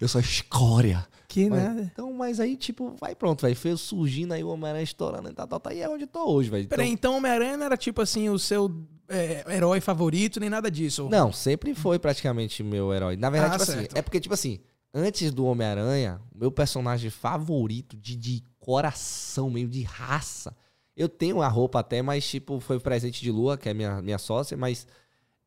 eu 0.00 0.08
sou 0.08 0.20
escória. 0.20 1.06
Que 1.32 1.48
Mas- 1.48 1.62
nada. 1.64 1.90
Então, 1.92 2.12
mas 2.12 2.38
aí, 2.38 2.56
tipo, 2.58 2.94
vai 3.00 3.14
pronto, 3.14 3.40
velho. 3.40 3.56
Foi 3.56 3.74
surgindo 3.76 4.34
aí 4.34 4.44
o 4.44 4.48
Homem-Aranha 4.48 4.84
estourando 4.84 5.30
e 5.30 5.32
tal, 5.32 5.46
tal, 5.46 5.58
tal. 5.60 5.72
E 5.72 5.80
é 5.80 5.88
onde 5.88 6.04
eu 6.04 6.08
tô 6.08 6.26
hoje, 6.30 6.50
velho. 6.50 6.64
Então- 6.64 6.76
Peraí, 6.76 6.92
então 6.92 7.16
Homem-Aranha 7.16 7.56
não 7.56 7.64
era 7.64 7.76
tipo 7.76 8.02
assim 8.02 8.28
o 8.28 8.38
seu 8.38 8.70
é, 9.08 9.42
herói 9.56 9.80
favorito, 9.80 10.38
nem 10.38 10.50
nada 10.50 10.70
disso? 10.70 11.08
Não, 11.10 11.32
sempre 11.32 11.74
foi 11.74 11.98
praticamente 11.98 12.62
meu 12.62 12.92
herói. 12.92 13.16
Na 13.16 13.30
verdade, 13.30 13.54
Ah, 13.54 13.58
tipo 13.58 13.70
assim, 13.70 13.80
certo. 13.80 13.96
é 13.96 14.02
porque, 14.02 14.20
tipo 14.20 14.34
assim, 14.34 14.60
antes 14.92 15.32
do 15.32 15.46
Homem-Aranha, 15.46 16.20
o 16.34 16.38
meu 16.38 16.52
personagem 16.52 17.08
favorito 17.08 17.96
de, 17.96 18.14
de 18.14 18.42
coração, 18.60 19.48
meio 19.48 19.68
de 19.68 19.82
raça. 19.84 20.54
Eu 20.94 21.08
tenho 21.08 21.40
a 21.40 21.48
roupa 21.48 21.80
até, 21.80 22.02
mas, 22.02 22.28
tipo, 22.28 22.60
foi 22.60 22.78
presente 22.78 23.22
de 23.22 23.30
Lua, 23.32 23.56
que 23.56 23.70
é 23.70 23.72
minha, 23.74 24.02
minha 24.02 24.18
sócia, 24.18 24.54
mas 24.54 24.86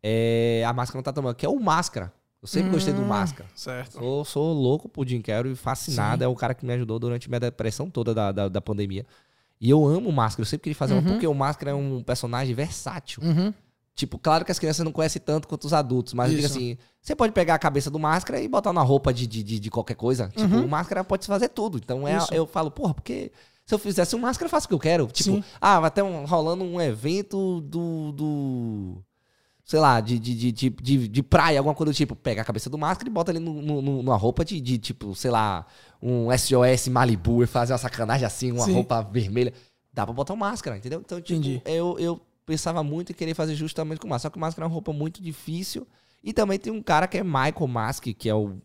é, 0.02 0.64
a 0.68 0.74
máscara 0.74 0.98
não 0.98 1.04
tá 1.04 1.14
tomando, 1.14 1.36
que 1.36 1.46
é 1.46 1.50
o 1.50 1.60
Máscara. 1.60 2.12
Eu 2.45 2.47
sempre 2.47 2.69
gostei 2.71 2.94
do 2.94 3.01
Hum, 3.01 3.07
Máscara. 3.07 3.50
Certo. 3.56 3.97
Sou, 3.97 4.24
sou 4.25 4.53
louco 4.53 4.88
por 4.88 5.07
Jim 5.07 5.19
Carrey 5.21 5.51
e 5.51 5.56
fascinado. 5.56 6.19
Sim. 6.19 6.25
É 6.25 6.27
o 6.27 6.36
cara 6.36 6.53
que 6.53 6.65
me 6.65 6.74
ajudou 6.74 7.00
durante 7.00 7.27
minha 7.27 7.39
depressão 7.39 7.89
toda 7.89 8.13
da, 8.13 8.31
da, 8.31 8.47
da 8.47 8.62
pandemia. 8.62 9.06
E 9.59 9.69
eu 9.69 9.86
amo 9.86 10.09
o 10.09 10.13
Máscara. 10.13 10.42
Eu 10.44 10.45
sempre 10.45 10.63
queria 10.65 10.75
fazer 10.75 10.94
uma, 10.94 11.01
Uhum. 11.01 11.07
porque 11.13 11.25
o 11.27 11.33
Máscara 11.33 11.71
é 11.71 11.74
um 11.74 12.03
personagem 12.03 12.53
versátil. 12.53 13.24
Uhum. 13.24 13.53
Tipo, 13.95 14.19
claro 14.19 14.44
que 14.45 14.51
as 14.51 14.59
crianças 14.59 14.83
não 14.83 14.92
conhecem 14.92 15.21
tanto 15.21 15.47
quanto 15.47 15.63
os 15.63 15.74
adultos, 15.74 16.13
mas 16.13 16.30
eu 16.30 16.36
digo 16.36 16.45
Isso. 16.47 16.57
assim: 16.57 16.77
você 17.01 17.15
pode 17.15 17.31
pegar 17.31 17.56
a 17.56 17.59
cabeça 17.59 17.89
do 17.89 17.97
máscara 17.97 18.42
e 18.42 18.47
botar 18.47 18.74
na 18.74 18.81
roupa 18.81 19.13
de, 19.13 19.25
de, 19.25 19.42
de, 19.42 19.57
de 19.59 19.71
qualquer 19.71 19.95
coisa. 19.95 20.27
Tipo, 20.36 20.53
Uhum. 20.56 20.65
o 20.65 20.68
máscara 20.69 21.03
pode 21.03 21.25
fazer 21.25 21.47
tudo. 21.50 21.77
Então 21.77 22.06
é, 22.07 22.18
eu 22.31 22.45
falo, 22.45 22.69
porra, 22.69 22.94
porque 22.94 23.31
se 23.65 23.74
eu 23.74 23.80
fizesse 23.80 24.13
um 24.15 24.19
máscara, 24.19 24.47
eu 24.47 24.51
faço 24.51 24.65
o 24.65 24.68
que 24.68 24.74
eu 24.75 24.80
quero. 24.80 25.07
Tipo, 25.07 25.36
Sim. 25.38 25.44
ah, 25.62 25.80
vai 25.80 25.89
ter 25.89 26.01
um, 26.03 26.25
rolando 26.25 26.63
um 26.65 26.80
evento 26.81 27.62
do. 27.62 28.12
do 28.12 28.97
sei 29.66 29.80
lá, 29.80 30.00
de, 30.00 30.20
de, 30.20 30.52
de, 30.52 30.70
de, 30.70 31.08
de, 31.08 31.24
praia, 31.24 31.60
alguma 31.60 31.74
coisa 31.76 31.92
do 31.92 31.96
tipo. 31.96 32.16
Pega 32.16 32.44
a 32.44 32.46
cabeça 32.46 32.70
do 32.70 32.78
máscara 32.78 33.10
e 33.10 33.12
bota 33.12 33.32
ali 33.32 33.40
no, 33.40 33.62
no- 33.62 33.82
numa 33.82 34.16
roupa 34.16 34.46
de, 34.46 34.62
de, 34.62 34.78
tipo, 34.78 35.16
sei 35.16 35.32
lá, 35.32 35.66
um 36.02 36.28
SOS 36.38 36.88
Malibu 36.88 37.44
e 37.44 37.48
fazer 37.48 37.74
uma 37.74 37.80
sacanagem 37.80 38.26
assim, 38.28 38.52
uma 38.52 38.64
Sim. 38.64 38.74
roupa 38.74 39.02
vermelha. 39.02 39.52
Dá 39.92 40.06
pra 40.06 40.14
botar 40.14 40.34
uma 40.34 40.48
máscara, 40.50 40.78
entendeu? 40.78 41.02
Então, 41.04 41.20
tipo, 41.20 41.40
Entendi. 41.40 41.62
eu, 41.66 41.98
eu 42.00 42.22
pensava 42.46 42.84
muito 42.84 43.12
em 43.12 43.16
querer 43.16 43.34
fazer 43.34 43.56
justamente 43.56 44.00
com 44.00 44.08
máscara. 44.08 44.30
Só 44.30 44.34
que 44.34 44.40
máscara 44.40 44.66
é 44.66 44.68
uma 44.68 44.74
roupa 44.74 44.94
muito 44.94 45.22
difícil. 45.22 45.88
E 46.24 46.32
também 46.32 46.60
tem 46.60 46.72
um 46.72 46.82
cara 46.82 47.08
que 47.08 47.18
é 47.18 47.24
Michael 47.24 47.68
Mask, 47.68 48.04
que 48.18 48.30
é 48.30 48.36
o 48.36 48.58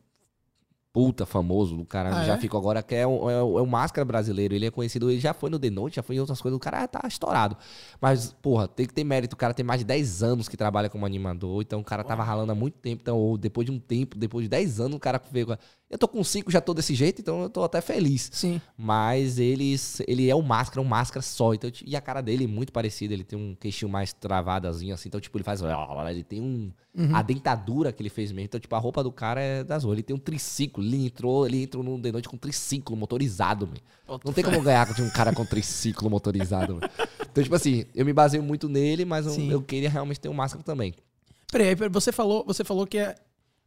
puta 0.92 1.25
famoso, 1.25 1.78
o 1.81 1.87
cara 1.87 2.10
Ah, 2.20 2.25
já 2.25 2.34
é? 2.34 2.38
ficou 2.38 2.58
agora, 2.58 2.82
que 2.82 2.94
é 2.94 3.06
o, 3.06 3.31
é, 3.31 3.42
o, 3.42 3.58
é 3.58 3.62
o 3.62 3.66
máscara 3.66 4.04
brasileiro. 4.04 4.54
Ele 4.54 4.66
é 4.66 4.70
conhecido, 4.70 5.10
ele 5.10 5.20
já 5.20 5.32
foi 5.32 5.48
no 5.48 5.58
The 5.58 5.70
Note, 5.70 5.96
já 5.96 6.02
foi 6.02 6.16
em 6.16 6.20
outras 6.20 6.40
coisas, 6.40 6.56
o 6.56 6.60
cara 6.60 6.87
tá 6.88 7.00
estourado. 7.06 7.56
Mas, 8.00 8.32
porra, 8.42 8.66
tem 8.66 8.87
que 8.87 8.92
ter 8.94 9.04
mérito. 9.04 9.34
O 9.34 9.37
cara 9.37 9.54
tem 9.54 9.64
mais 9.64 9.81
de 9.81 9.84
10 9.84 10.22
anos 10.22 10.48
que 10.48 10.56
trabalha 10.56 10.88
como 10.90 11.06
animador, 11.06 11.62
então 11.62 11.80
o 11.80 11.85
cara 11.85 12.02
tava 12.02 12.25
ralando 12.25 12.50
há 12.52 12.54
muito 12.54 12.78
tempo. 12.78 13.02
Então, 13.02 13.16
ou 13.16 13.38
depois 13.38 13.64
de 13.66 13.73
um 13.73 13.78
tempo, 13.78 14.18
depois 14.18 14.44
de 14.44 14.49
10 14.49 14.80
anos, 14.80 14.97
o 14.97 15.00
cara 15.00 15.20
veio. 15.30 15.47
com 15.47 15.56
Eu 15.90 15.99
tô 15.99 16.06
com 16.06 16.23
5, 16.23 16.52
já 16.52 16.61
tô 16.61 16.73
desse 16.73 16.94
jeito, 16.94 17.20
então 17.20 17.42
eu 17.42 17.50
tô 17.50 17.64
até 17.64 17.80
feliz. 17.80 18.30
Sim. 18.32 18.61
Mas 18.78 19.40
eles, 19.40 20.00
ele 20.06 20.30
é 20.30 20.37
um 20.37 20.40
máscara, 20.40 20.80
um 20.80 20.85
máscara 20.85 21.20
só. 21.20 21.52
Então, 21.52 21.68
e 21.85 21.97
a 21.97 22.00
cara 22.00 22.20
dele 22.20 22.44
é 22.44 22.47
muito 22.47 22.73
parecida. 22.73 23.12
Ele 23.12 23.25
tem 23.25 23.37
um 23.37 23.56
queixinho 23.56 23.90
mais 23.90 24.12
travadazinho, 24.12 24.94
assim. 24.94 25.09
Então, 25.09 25.20
tipo, 25.20 25.37
ele 25.37 25.42
faz. 25.42 25.61
Ele 26.09 26.23
tem 26.23 26.40
um. 26.40 26.70
Uhum. 26.97 27.14
A 27.14 27.23
dentadura 27.23 27.92
que 27.92 28.00
ele 28.02 28.09
fez 28.09 28.30
mesmo. 28.30 28.44
Então, 28.44 28.61
tipo, 28.61 28.73
a 28.76 28.78
roupa 28.78 29.02
do 29.02 29.11
cara 29.11 29.40
é 29.40 29.64
das 29.64 29.82
ruas. 29.82 29.97
Ele 29.97 30.04
tem 30.04 30.14
um 30.14 30.18
triciclo. 30.18 30.85
Ele 30.85 31.06
entrou, 31.06 31.44
ele 31.44 31.64
entrou 31.64 31.82
no 31.82 32.00
The 32.00 32.12
Noite 32.12 32.28
com 32.28 32.37
um 32.37 32.38
triciclo 32.38 32.97
motorizado, 32.97 33.66
man. 33.66 34.18
Não 34.25 34.32
tem 34.32 34.44
como 34.44 34.62
ganhar 34.62 34.94
de 34.94 35.02
um 35.02 35.11
cara 35.11 35.32
com 35.35 35.44
triciclo 35.44 36.09
motorizado, 36.09 36.76
man. 36.76 36.88
Então, 37.28 37.42
tipo 37.42 37.56
assim, 37.56 37.85
eu 37.97 38.06
me 38.06 38.12
baseio 38.12 38.44
muito 38.44 38.68
nele, 38.68 39.04
mas 39.04 39.26
eu, 39.26 39.50
eu 39.50 39.62
queria 39.62 39.90
realmente 39.90 40.20
ter 40.20 40.28
um 40.28 40.35
máscara 40.35 40.62
também. 40.62 40.94
Peraí, 41.50 41.75
você 41.90 42.12
falou, 42.12 42.44
você 42.47 42.62
falou 42.62 42.87
que 42.87 42.99
é 42.99 43.16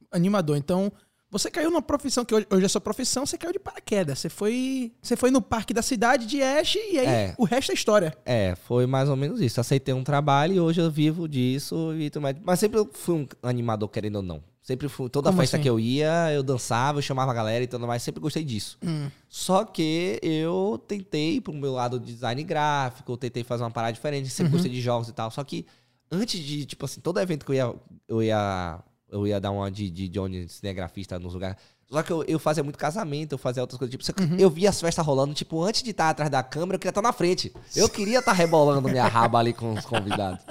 animador, 0.09 0.55
então 0.55 0.89
você 1.33 1.51
caiu 1.51 1.69
numa 1.69 1.81
profissão 1.81 2.23
que 2.23 2.33
hoje, 2.33 2.47
hoje 2.49 2.63
é 2.65 2.67
sua 2.69 2.79
profissão, 2.79 3.25
você 3.25 3.37
caiu 3.37 3.51
de 3.51 3.59
paraquedas. 3.59 4.19
Você 4.19 4.29
foi, 4.29 4.93
você 5.01 5.17
foi 5.17 5.31
no 5.31 5.41
parque 5.41 5.73
da 5.73 5.81
cidade 5.81 6.25
de 6.25 6.41
Ash 6.41 6.75
e 6.75 6.97
aí 6.99 7.05
É. 7.05 7.35
o 7.37 7.43
resto 7.43 7.71
é 7.71 7.75
história. 7.75 8.15
É, 8.25 8.55
foi 8.55 8.85
mais 8.85 9.09
ou 9.09 9.15
menos 9.17 9.41
isso. 9.41 9.59
Aceitei 9.59 9.93
um 9.93 10.03
trabalho 10.03 10.53
e 10.53 10.59
hoje 10.61 10.79
eu 10.79 10.89
vivo 10.89 11.27
disso. 11.27 11.93
E 11.97 12.09
tudo 12.09 12.21
mais. 12.21 12.37
Mas 12.41 12.59
sempre 12.59 12.79
eu 12.79 12.89
fui 12.93 13.15
um 13.15 13.27
animador, 13.43 13.89
querendo 13.89 14.15
ou 14.17 14.21
não. 14.21 14.41
Sempre 14.61 14.87
fui. 14.87 15.09
Toda 15.09 15.29
Como 15.29 15.41
festa 15.41 15.57
assim? 15.57 15.63
que 15.63 15.69
eu 15.69 15.77
ia, 15.77 16.31
eu 16.31 16.41
dançava, 16.41 16.99
eu 16.99 17.01
chamava 17.01 17.31
a 17.31 17.33
galera 17.33 17.65
e 17.65 17.67
tudo 17.67 17.85
mais. 17.85 18.01
Sempre 18.01 18.21
gostei 18.21 18.45
disso. 18.45 18.77
Hum. 18.81 19.09
Só 19.27 19.65
que 19.65 20.19
eu 20.23 20.81
tentei 20.87 21.41
pro 21.41 21.51
meu 21.53 21.73
lado 21.73 21.99
de 21.99 22.13
design 22.13 22.41
gráfico, 22.43 23.11
eu 23.11 23.17
tentei 23.17 23.43
fazer 23.43 23.63
uma 23.63 23.71
parada 23.71 23.91
diferente, 23.91 24.29
sempre 24.29 24.45
Uhum. 24.51 24.51
gostei 24.53 24.71
de 24.71 24.79
jogos 24.79 25.09
e 25.09 25.11
tal. 25.13 25.29
Só 25.31 25.43
que 25.43 25.65
antes 26.09 26.39
de, 26.39 26.65
tipo 26.65 26.85
assim, 26.85 27.01
todo 27.01 27.19
evento 27.19 27.45
que 27.45 27.51
eu 27.51 27.55
ia, 27.55 27.73
eu 28.07 28.23
ia, 28.23 28.79
eu 29.13 29.27
ia 29.27 29.39
dar 29.39 29.51
uma 29.51 29.69
de, 29.71 29.89
de 29.89 30.09
Johnny 30.09 30.47
cinegrafista 30.49 31.17
nos 31.19 31.33
lugares. 31.33 31.57
Só 31.89 32.01
que 32.01 32.11
eu, 32.11 32.23
eu 32.23 32.39
fazia 32.39 32.63
muito 32.63 32.77
casamento, 32.79 33.33
eu 33.33 33.37
fazia 33.37 33.61
outras 33.61 33.77
coisas. 33.77 33.95
Tipo, 33.95 34.19
Uhum. 34.21 34.37
eu 34.39 34.49
via 34.49 34.69
as 34.69 34.81
festas 34.81 35.05
rolando, 35.05 35.33
tipo, 35.33 35.61
antes 35.61 35.83
de 35.83 35.91
estar 35.91 36.09
atrás 36.09 36.29
da 36.31 36.41
câmera, 36.41 36.75
eu 36.75 36.79
queria 36.79 36.89
estar 36.89 37.01
na 37.03 37.13
frente. 37.13 37.53
Eu 37.75 37.87
queria 37.87 38.19
estar 38.19 38.31
rebolando 38.33 38.89
minha 38.89 39.07
raba 39.07 39.37
ali 39.37 39.53
com 39.53 39.73
os 39.73 39.85
convidados. 39.85 40.43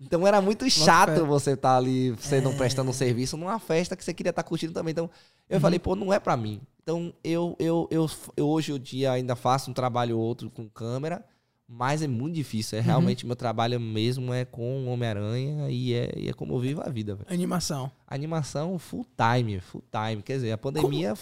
Então 0.00 0.26
era 0.26 0.40
muito 0.40 0.68
chato 0.70 1.26
você 1.26 1.52
estar 1.52 1.76
ali, 1.76 2.12
você 2.12 2.40
não 2.40 2.52
É. 2.52 2.56
prestando 2.56 2.90
um 2.90 2.94
serviço 2.94 3.36
numa 3.36 3.58
festa 3.58 3.96
que 3.96 4.04
você 4.04 4.14
queria 4.14 4.30
estar 4.30 4.42
curtindo 4.44 4.72
também. 4.72 4.92
Então, 4.92 5.10
eu 5.48 5.56
Uhum. 5.56 5.60
falei, 5.60 5.78
pô, 5.80 5.96
não 5.96 6.12
é 6.12 6.20
pra 6.20 6.36
mim. 6.36 6.60
Então, 6.82 7.12
eu, 7.24 7.56
eu, 7.58 7.88
eu, 7.90 8.10
eu 8.36 8.46
hoje 8.46 8.72
o 8.72 8.78
dia 8.78 9.10
ainda 9.12 9.34
faço 9.34 9.70
um 9.70 9.74
trabalho 9.74 10.16
ou 10.18 10.22
outro 10.24 10.48
com 10.50 10.68
câmera, 10.68 11.24
Mas 11.66 12.02
é 12.02 12.06
muito 12.06 12.34
difícil. 12.34 12.76
É 12.76 12.80
Uhum. 12.80 12.86
realmente 12.86 13.26
meu 13.26 13.34
trabalho 13.34 13.80
mesmo 13.80 14.32
é 14.34 14.44
com 14.44 14.86
Homem-Aranha 14.86 15.70
e 15.70 15.94
é, 15.94 16.12
e 16.16 16.28
é 16.28 16.32
como 16.32 16.54
eu 16.54 16.58
vivo 16.58 16.82
a 16.84 16.90
vida, 16.90 17.14
velho. 17.14 17.26
Animação. 17.30 17.90
Animação 18.06 18.78
full 18.78 19.06
time, 19.16 19.60
full 19.60 19.82
time. 19.90 20.22
Quer 20.22 20.34
dizer, 20.34 20.52
a 20.52 20.58
pandemia 20.58 21.14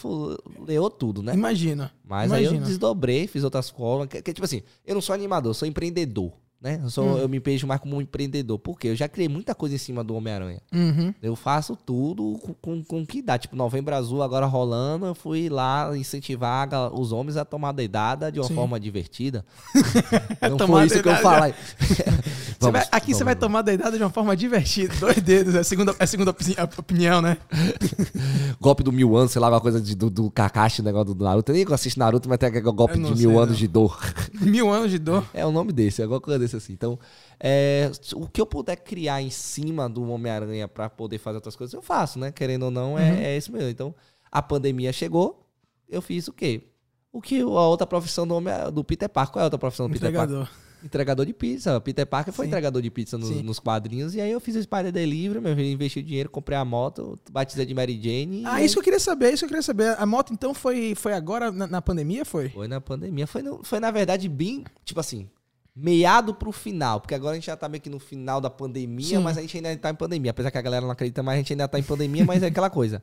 leou 0.67 0.91
tudo, 0.91 1.23
né? 1.23 1.33
Imagina. 1.35 1.93
Mas 2.05 2.33
aí 2.33 2.45
eu 2.45 2.51
Imagina. 2.51 2.67
desdobrei, 2.67 3.27
fiz 3.27 3.45
outras 3.45 3.71
formas. 3.71 4.09
Que, 4.09 4.21
que, 4.21 4.33
tipo 4.33 4.45
assim, 4.45 4.63
eu 4.85 4.95
não 4.95 5.01
sou 5.01 5.15
animador, 5.15 5.55
sou 5.55 5.67
empreendedor. 5.67 6.33
Né? 6.63 6.79
Eu, 6.81 6.91
sou, 6.91 7.05
Hum. 7.05 7.19
eu 7.19 7.29
me 7.29 7.41
vejo 7.41 7.67
mais 7.67 7.81
como 7.81 7.97
um 7.97 8.01
empreendedor. 8.01 8.57
Por 8.57 8.79
quê? 8.79 8.89
Eu 8.89 8.95
já 8.95 9.09
criei 9.09 9.29
muita 9.29 9.53
coisa 9.53 9.75
em 9.75 9.79
cima 9.79 10.05
do 10.05 10.15
Homem-Aranha. 10.15 10.61
Uhum. 10.73 11.13
Eu 11.21 11.35
faço 11.35 11.75
tudo 11.75 12.39
com, 12.41 12.55
com, 12.55 12.85
com 12.85 13.03
o 13.03 13.07
que 13.07 13.21
dá. 13.21 13.37
Tipo, 13.37 13.57
Novembro 13.57 13.93
Azul 13.95 14.23
agora 14.23 14.47
rolando, 14.47 15.07
eu 15.07 15.15
fui 15.15 15.49
lá 15.49 15.91
incentivar 15.97 16.69
os 16.95 17.11
homens 17.11 17.37
a 17.37 17.45
tomar 17.45 17.73
dedada 17.73 18.31
de 18.31 18.39
uma 18.39 18.47
Sim. 18.47 18.55
forma 18.55 18.79
divertida. 18.79 19.45
Não 20.49 20.67
foi 20.69 20.87
isso 20.87 21.03
que 21.03 21.09
eu 21.09 21.17
falei. 21.17 21.53
Você 22.67 22.71
vai- 22.71 22.89
aqui 22.91 23.15
você 23.15 23.25
vai 23.25 23.37
tomar 23.37 23.63
deidada 23.63 23.97
de 23.97 24.03
uma 24.03 24.11
forma 24.11 24.37
divertida. 24.37 24.95
Dois 25.01 25.17
dedos, 25.21 25.55
é 25.55 25.59
a 25.61 25.65
segunda, 25.65 25.95
é 25.99 26.05
a 26.05 26.07
segunda 26.07 26.31
a 26.57 26.65
opinião, 26.81 27.21
né? 27.21 27.37
Golpe 28.61 28.83
do 28.83 28.93
mil 28.93 29.17
anos, 29.17 29.33
sei 29.33 29.41
lá, 29.41 29.49
alguma 29.49 29.61
coisa 29.61 29.81
de- 29.81 29.95
do, 29.95 30.09
do 30.11 30.31
Kakashi, 30.31 30.81
o 30.81 30.85
negócio 30.85 31.15
do 31.15 31.25
Naruto. 31.25 31.53
Eu 31.53 31.57
nem 31.57 31.67
assiste 31.75 31.99
Naruto, 31.99 32.29
mas 32.29 32.39
tem 32.39 32.49
aquele 32.49 32.65
golpe 32.73 32.95
de 32.95 33.01
mil 33.01 33.17
sei, 33.17 33.27
anos 33.37 33.49
não. 33.49 33.55
de 33.57 33.69
dor. 33.69 33.99
Mil 34.41 34.71
anos 34.71 34.91
de 34.91 34.99
dor. 34.99 35.25
É 35.35 35.45
o 35.47 35.53
nome 35.53 35.73
desse, 35.73 36.01
é 36.01 36.05
alguma 36.05 36.21
coisa 36.21 36.39
desse 36.39 36.57
assim. 36.57 36.73
Então, 36.73 36.99
é, 37.39 37.91
o 38.15 38.27
que 38.29 38.41
eu 38.41 38.47
puder 38.47 38.77
criar 38.77 39.21
em 39.23 39.31
cima 39.31 39.89
do 39.89 40.03
Homem-Aranha 40.11 40.67
pra 40.69 40.89
poder 40.91 41.19
fazer 41.19 41.37
outras 41.37 41.57
coisas, 41.57 41.73
eu 41.75 41.83
faço, 41.83 42.19
né? 42.19 42.31
Querendo 42.33 42.65
ou 42.65 42.71
não, 42.71 42.99
é, 42.99 43.11
Uhum. 43.11 43.17
é 43.19 43.37
isso 43.37 43.53
mesmo. 43.53 43.69
Então, 43.69 43.95
a 44.31 44.41
pandemia 44.43 44.93
chegou, 44.93 45.47
eu 45.89 46.01
fiz 46.03 46.29
o 46.29 46.33
quê? 46.33 46.69
O 47.13 47.21
que 47.21 47.41
a 47.41 47.45
outra 47.47 47.87
profissão 47.87 48.27
do, 48.27 48.35
Homem, 48.35 48.53
do 48.73 48.83
Peter 48.83 49.09
Parker? 49.09 49.33
Qual 49.35 49.41
é 49.41 49.43
a 49.43 49.47
outra 49.47 49.59
profissão 49.59 49.87
do 49.89 49.93
Peter 49.93 50.13
Parker? 50.13 50.49
Entregador. 50.85 51.25
De 51.27 51.33
pizza. 51.33 51.81
Peter 51.81 52.07
Parker 52.07 52.33
foi 52.33 52.47
Sim. 52.47 52.51
entregador 52.51 52.83
de 52.83 52.91
pizza 52.91 53.17
nos, 53.17 53.31
nos 53.43 53.59
quadrinhos. 53.59 54.15
E 54.15 54.21
aí 54.21 54.31
eu 54.31 54.41
fiz 54.41 54.57
o 54.57 54.63
Spider 54.63 54.91
Delivery, 54.93 55.41
meu 55.41 55.55
filho 55.55 55.69
investiu 55.69 56.03
dinheiro, 56.03 56.29
comprei 56.31 56.57
a 56.59 56.65
moto, 56.65 57.19
batizei 57.31 57.65
de 57.67 57.75
Mary 57.75 57.95
Jane. 58.03 58.43
Ah, 58.47 58.63
isso 58.63 58.75
que 58.75 58.79
eu 58.81 58.85
queria 58.85 59.01
saber, 59.01 59.29
isso 59.33 59.39
que 59.41 59.45
eu 59.45 59.49
queria 59.49 59.63
saber. 59.63 59.97
A 59.99 60.05
moto, 60.07 60.33
então, 60.33 60.53
foi, 60.55 60.95
foi 60.95 61.13
agora 61.13 61.51
na, 61.53 61.67
na 61.67 61.83
pandemia, 61.83 62.25
foi? 62.25 62.49
Foi 62.51 62.67
na 62.69 62.81
pandemia. 62.81 63.27
Foi, 63.27 63.43
no- 63.43 63.63
foi, 63.63 63.79
na 63.81 63.91
verdade, 63.91 64.29
bem, 64.29 64.65
tipo 64.85 64.99
assim, 65.01 65.29
meado 65.75 66.35
pro 66.35 66.53
final. 66.53 67.01
Porque 67.01 67.15
agora 67.15 67.33
a 67.33 67.35
gente 67.37 67.47
já 67.47 67.57
tá 67.57 67.69
meio 67.69 67.81
que 67.83 67.91
no 67.91 67.99
final 67.99 68.41
da 68.41 68.51
pandemia, 68.51 69.19
Sim. 69.19 69.23
mas 69.23 69.39
a 69.39 69.41
gente 69.41 69.57
ainda 69.57 69.77
tá 69.77 69.91
em 69.91 69.95
pandemia. 69.95 70.31
Apesar 70.31 70.51
que 70.51 70.59
a 70.59 70.63
galera 70.63 70.85
não 70.85 70.93
acredita, 70.93 71.23
mas 71.23 71.35
a 71.35 71.39
gente 71.39 71.53
ainda 71.53 71.69
tá 71.69 71.79
em 71.79 71.83
pandemia, 71.83 72.25
mas 72.25 72.43
é 72.43 72.47
aquela 72.47 72.69
coisa. 72.71 73.03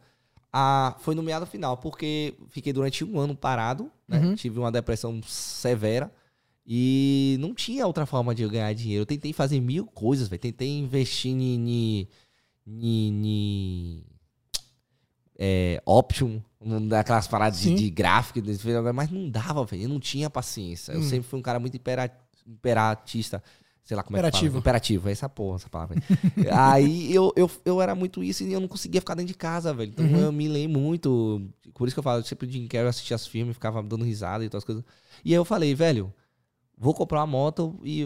Ah, 0.52 0.96
foi 1.00 1.14
no 1.14 1.22
meado 1.22 1.46
final, 1.46 1.78
porque 1.78 2.34
fiquei 2.50 2.74
durante 2.74 3.04
um 3.06 3.20
ano 3.20 3.36
parado, 3.36 3.92
né? 4.08 4.20
Uhum. 4.20 4.34
Tive 4.36 4.58
uma 4.60 4.72
depressão 4.72 5.22
severa. 5.24 6.12
E 6.72 7.36
não 7.40 7.52
tinha 7.56 7.88
outra 7.88 8.06
forma 8.06 8.36
de 8.36 8.44
eu 8.44 8.50
ganhar 8.50 8.72
dinheiro. 8.74 9.02
Eu 9.02 9.06
tentei 9.08 9.34
fazer 9.34 9.60
mil 9.60 9.88
coisas, 9.88 10.28
velho. 10.28 10.40
Tentei 10.40 10.70
investir 10.78 11.32
em. 11.32 12.08
em, 12.68 14.04
é, 15.38 15.82
Option, 15.86 16.40
naquelas 16.62 17.28
paradas 17.28 17.60
de, 17.62 17.74
de 17.74 17.90
gráfico, 17.90 18.42
de- 18.42 18.58
mas 18.94 19.10
não 19.10 19.30
dava, 19.30 19.64
velho. 19.66 19.84
Eu 19.84 19.90
não 19.90 20.00
tinha 20.00 20.30
paciência. 20.30 20.92
Eu 20.92 21.00
Hum. 21.00 21.04
sempre 21.04 21.28
fui 21.28 21.40
um 21.40 21.42
cara 21.42 21.60
muito 21.60 21.76
impera, 21.76 22.12
imperatista. 22.46 23.42
Sei 23.84 23.98
lá 23.98 24.04
como 24.04 24.18
é 24.18 24.20
que 24.22 24.28
Imperativo. 24.28 24.52
fala. 24.52 24.60
Imperativo, 24.60 25.10
é 25.10 25.12
essa 25.12 25.28
porra, 25.28 25.56
essa 25.56 25.70
palavra. 25.70 25.96
aí. 26.54 27.12
eu, 27.12 27.34
eu, 27.36 27.50
eu 27.66 27.82
era 27.82 27.96
muito 27.96 28.24
isso 28.24 28.44
e 28.44 28.54
eu 28.54 28.60
não 28.60 28.68
conseguia 28.68 29.02
ficar 29.02 29.16
dentro 29.16 29.30
de 29.34 29.38
casa, 29.38 29.74
velho. 29.74 29.90
Então 29.90 30.06
Uhum. 30.06 30.20
eu 30.20 30.32
me 30.32 30.48
lei 30.48 30.68
muito. 30.68 31.42
Por 31.74 31.88
isso 31.88 31.96
que 31.96 32.00
eu 32.00 32.04
falo, 32.04 32.24
sempre 32.24 32.48
o 32.48 32.52
Jim 32.52 32.68
Carrey 32.68 32.86
eu 32.86 32.90
assistia 32.90 33.16
as 33.16 33.26
filmes, 33.26 33.56
ficava 33.56 33.82
dando 33.82 34.06
risada 34.06 34.46
e 34.46 34.50
todas 34.50 34.62
as 34.62 34.66
coisas. 34.66 34.84
E 35.26 35.30
aí 35.32 35.36
eu 35.36 35.46
falei, 35.46 35.74
velho, 35.74 36.14
vou 36.82 36.94
comprar 36.94 37.20
uma 37.20 37.28
moto 37.28 37.78
e 37.84 38.06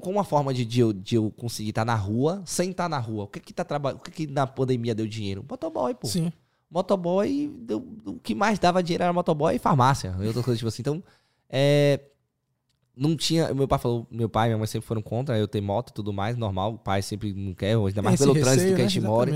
com 0.00 0.10
uma 0.10 0.22
forma 0.22 0.54
de, 0.54 0.64
de, 0.64 0.78
eu, 0.80 0.92
de 0.92 1.16
eu 1.16 1.30
conseguir 1.32 1.70
estar 1.70 1.84
na 1.84 1.96
rua 1.96 2.40
sem 2.46 2.70
estar 2.70 2.88
na 2.88 2.98
rua. 3.00 3.24
O 3.24 3.26
que 3.26 3.40
que 3.40 3.52
tá 3.52 3.64
trabalhando? 3.64 3.98
O 3.98 4.02
que 4.04 4.10
que 4.12 4.26
na 4.28 4.46
pandemia 4.46 4.94
deu 4.94 5.06
dinheiro? 5.08 5.44
Motoboy, 5.48 5.92
pô. 5.94 6.06
Sim. 6.06 6.32
Motoboy, 6.70 7.52
deu- 7.62 7.84
o 8.06 8.14
que 8.22 8.34
mais 8.34 8.58
dava 8.58 8.82
dinheiro 8.82 9.04
era 9.04 9.12
motoboy 9.12 9.54
e 9.56 9.58
farmácia. 9.58 10.14
E 10.20 10.26
outras 10.26 10.44
coisas 10.44 10.58
tipo 10.58 10.68
assim. 10.68 10.80
Então, 10.82 11.02
é, 11.50 12.00
não 12.96 13.16
tinha. 13.16 13.52
Meu 13.52 13.66
pai 13.68 13.78
falou, 13.78 14.06
meu 14.10 14.28
pai 14.28 14.46
e 14.46 14.50
minha 14.50 14.58
mãe 14.58 14.66
sempre 14.66 14.86
foram 14.86 15.02
contra 15.02 15.36
eu 15.38 15.48
ter 15.48 15.60
moto 15.60 15.90
e 15.90 15.92
tudo 15.92 16.12
mais, 16.12 16.36
normal. 16.36 16.74
O 16.74 16.78
pai 16.78 17.02
sempre 17.02 17.32
não 17.34 17.52
quer, 17.54 17.76
ainda 17.76 18.02
mais 18.02 18.14
Esse 18.14 18.22
pelo 18.22 18.32
receio, 18.34 18.44
trânsito 18.54 18.74
que 18.76 18.80
a 18.80 18.84
né? 18.84 18.88
gente 18.88 19.00
mora. 19.04 19.32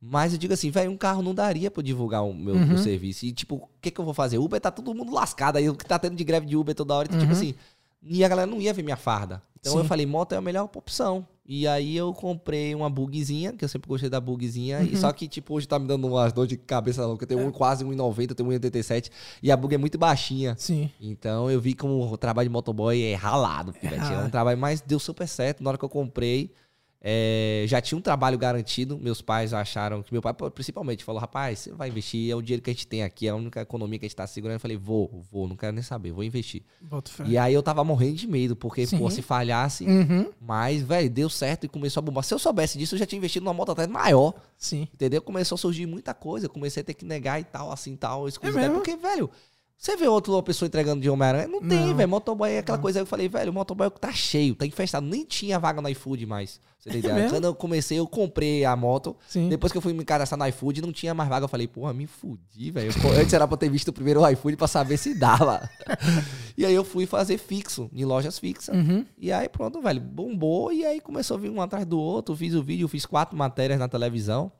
Mas 0.00 0.32
eu 0.32 0.38
digo 0.38 0.52
assim, 0.54 0.70
velho, 0.70 0.92
um 0.92 0.96
carro 0.96 1.22
não 1.22 1.34
daria 1.34 1.70
pra 1.72 1.80
eu 1.80 1.84
divulgar 1.84 2.24
o 2.24 2.32
meu, 2.32 2.54
Uhum. 2.54 2.66
meu 2.66 2.78
serviço. 2.78 3.26
E, 3.26 3.32
tipo, 3.32 3.56
o 3.56 3.68
que 3.82 3.90
que 3.90 4.00
eu 4.00 4.04
vou 4.04 4.14
fazer? 4.14 4.38
Uber 4.38 4.60
tá 4.60 4.70
todo 4.70 4.94
mundo 4.94 5.12
lascado 5.12 5.56
aí, 5.56 5.68
o 5.68 5.74
que 5.74 5.84
tá 5.84 5.98
tendo 5.98 6.14
de 6.14 6.22
greve 6.22 6.46
de 6.46 6.56
Uber 6.56 6.72
toda 6.72 6.94
hora. 6.94 7.08
Então, 7.08 7.18
tipo 7.18 7.32
Uhum. 7.32 7.36
assim, 7.36 7.54
e 8.02 8.24
a 8.24 8.28
galera 8.28 8.50
não 8.50 8.60
ia 8.60 8.72
ver 8.72 8.82
minha 8.82 8.96
farda. 8.96 9.42
Então 9.60 9.72
Sim. 9.72 9.78
eu 9.78 9.84
falei, 9.84 10.06
moto 10.06 10.32
é 10.32 10.36
a 10.36 10.40
melhor 10.40 10.64
opção. 10.74 11.26
E 11.50 11.66
aí 11.66 11.96
eu 11.96 12.12
comprei 12.12 12.74
uma 12.74 12.90
bugzinha, 12.90 13.54
que 13.54 13.64
eu 13.64 13.68
sempre 13.68 13.88
gostei 13.88 14.10
da 14.10 14.20
bugzinha. 14.20 14.82
E 14.82 14.90
Uhum. 14.94 15.00
só 15.00 15.10
que, 15.12 15.26
tipo, 15.26 15.54
hoje 15.54 15.66
tá 15.66 15.78
me 15.78 15.86
dando 15.88 16.06
umas 16.06 16.30
dor 16.32 16.46
de 16.46 16.58
cabeça 16.58 17.04
louca. 17.06 17.24
Eu 17.24 17.28
tenho 17.28 17.40
um, 17.46 17.50
quase 17.50 17.84
1,90, 17.84 18.30
eu 18.30 18.34
tenho 18.34 18.48
1,87. 18.50 19.10
E 19.42 19.50
a 19.50 19.56
bug 19.56 19.74
é 19.74 19.78
muito 19.78 19.96
baixinha. 19.96 20.54
Sim. 20.58 20.90
Então 21.00 21.50
eu 21.50 21.58
vi 21.58 21.72
como 21.74 22.02
o 22.12 22.16
trabalho 22.18 22.48
de 22.48 22.52
motoboy 22.52 23.02
é 23.02 23.14
ralado, 23.14 23.72
pivete. 23.72 24.12
É, 24.12 24.18
um 24.18 24.28
trabalho, 24.30 24.58
mas 24.58 24.82
deu 24.82 24.98
super 24.98 25.26
certo. 25.26 25.62
Na 25.64 25.70
hora 25.70 25.78
que 25.78 25.84
eu 25.84 25.88
comprei, 25.88 26.52
é, 27.00 27.64
já 27.68 27.80
tinha 27.80 27.96
um 27.96 28.00
trabalho 28.00 28.36
garantido. 28.36 28.98
Meus 28.98 29.22
pais 29.22 29.54
acharam 29.54 30.02
que 30.02 30.12
meu 30.12 30.20
pai, 30.20 30.34
principalmente, 30.52 31.04
falou: 31.04 31.20
rapaz, 31.20 31.60
você 31.60 31.72
vai 31.72 31.88
investir, 31.88 32.30
é 32.30 32.34
o 32.34 32.42
dinheiro 32.42 32.62
que 32.62 32.70
a 32.70 32.72
gente 32.72 32.86
tem 32.86 33.04
aqui, 33.04 33.28
é 33.28 33.30
a 33.30 33.36
única 33.36 33.60
economia 33.60 33.98
que 33.98 34.04
a 34.04 34.08
gente 34.08 34.16
tá 34.16 34.26
segurando. 34.26 34.56
Eu 34.56 34.60
falei: 34.60 34.76
vou, 34.76 35.24
vou, 35.30 35.46
não 35.46 35.56
quero 35.56 35.72
nem 35.72 35.82
saber, 35.82 36.10
vou 36.12 36.24
investir. 36.24 36.62
E 37.30 37.38
aí 37.38 37.54
eu 37.54 37.62
tava 37.62 37.84
morrendo 37.84 38.16
de 38.16 38.26
medo, 38.26 38.56
porque, 38.56 38.86
Sim. 38.86 38.98
pô, 38.98 39.08
se 39.10 39.22
falhasse. 39.22 39.84
Uhum. 39.84 40.30
Mas, 40.40 40.82
velho, 40.82 41.08
deu 41.08 41.30
certo 41.30 41.64
e 41.64 41.68
começou 41.68 42.00
a 42.00 42.02
bombar. 42.02 42.24
Se 42.24 42.34
eu 42.34 42.38
soubesse 42.38 42.76
disso, 42.76 42.96
eu 42.96 42.98
já 42.98 43.06
tinha 43.06 43.18
investido 43.18 43.44
numa 43.44 43.54
moto 43.54 43.72
até 43.72 43.86
maior. 43.86 44.34
Sim. 44.56 44.88
Entendeu? 44.92 45.22
Começou 45.22 45.54
a 45.54 45.58
surgir 45.58 45.86
muita 45.86 46.12
coisa. 46.12 46.48
Comecei 46.48 46.80
a 46.80 46.84
ter 46.84 46.94
que 46.94 47.04
negar 47.04 47.40
e 47.40 47.44
tal, 47.44 47.70
assim, 47.70 47.94
tal, 47.94 48.26
exclusividade. 48.26 48.72
É 48.72 48.74
porque, 48.74 48.96
velho, 48.96 49.30
você 49.78 49.96
vê 49.96 50.08
outra 50.08 50.42
pessoa 50.42 50.66
entregando 50.66 51.00
de 51.00 51.08
Homem-Aranha? 51.08 51.46
Não 51.46 51.60
tem, 51.60 51.86
Não. 51.86 51.94
velho. 51.94 52.08
Motoboy 52.08 52.50
é 52.50 52.58
aquela 52.58 52.78
coisa. 52.78 52.98
Aí 52.98 53.02
eu 53.02 53.06
falei, 53.06 53.28
velho, 53.28 53.52
o 53.52 53.54
motoboy 53.54 53.88
tá 53.90 54.10
cheio, 54.12 54.56
tá 54.56 54.66
infestado. 54.66 55.06
Nem 55.06 55.24
tinha 55.24 55.56
vaga 55.58 55.80
no 55.80 55.88
iFood 55.88 56.26
mais. 56.26 56.60
Você 56.80 56.90
tem 56.90 56.96
É 56.96 56.98
ideia? 57.00 57.14
mesmo? 57.14 57.30
Quando 57.30 57.44
eu 57.44 57.54
comecei, 57.54 57.98
eu 57.98 58.06
comprei 58.06 58.64
a 58.64 58.74
moto. 58.74 59.16
Sim. 59.28 59.48
Depois 59.48 59.70
que 59.70 59.78
eu 59.78 59.82
fui 59.82 59.92
me 59.92 60.04
cadastrar 60.04 60.36
no 60.38 60.46
iFood, 60.48 60.82
não 60.82 60.92
tinha 60.92 61.14
mais 61.14 61.28
vaga. 61.28 61.44
Eu 61.44 61.48
falei, 61.48 61.68
porra, 61.68 61.92
me 61.94 62.06
fudi, 62.06 62.70
velho. 62.72 62.90
Antes 63.20 63.32
era 63.32 63.46
pra 63.46 63.54
eu 63.54 63.58
ter 63.58 63.68
visto 63.70 63.92
primeiro 63.92 64.20
o 64.20 64.28
iFood 64.30 64.56
pra 64.56 64.66
saber 64.66 64.96
se 64.96 65.14
dava. 65.14 65.68
e 66.58 66.66
aí 66.66 66.74
eu 66.74 66.82
fui 66.84 67.06
fazer 67.06 67.38
fixo, 67.38 67.88
em 67.92 68.04
lojas 68.04 68.38
fixas. 68.38 68.74
Uhum. 68.76 69.04
E 69.16 69.30
aí 69.32 69.48
pronto, 69.48 69.80
velho, 69.80 70.00
bombou 70.00 70.72
e 70.72 70.84
aí 70.84 71.00
começou 71.00 71.36
a 71.36 71.40
vir 71.40 71.50
um 71.50 71.60
atrás 71.60 71.86
do 71.86 71.98
outro. 72.00 72.34
Fiz 72.36 72.54
o 72.54 72.62
vídeo, 72.62 72.88
fiz 72.88 73.06
quatro 73.06 73.36
matérias 73.36 73.78
na 73.78 73.88
televisão. 73.88 74.50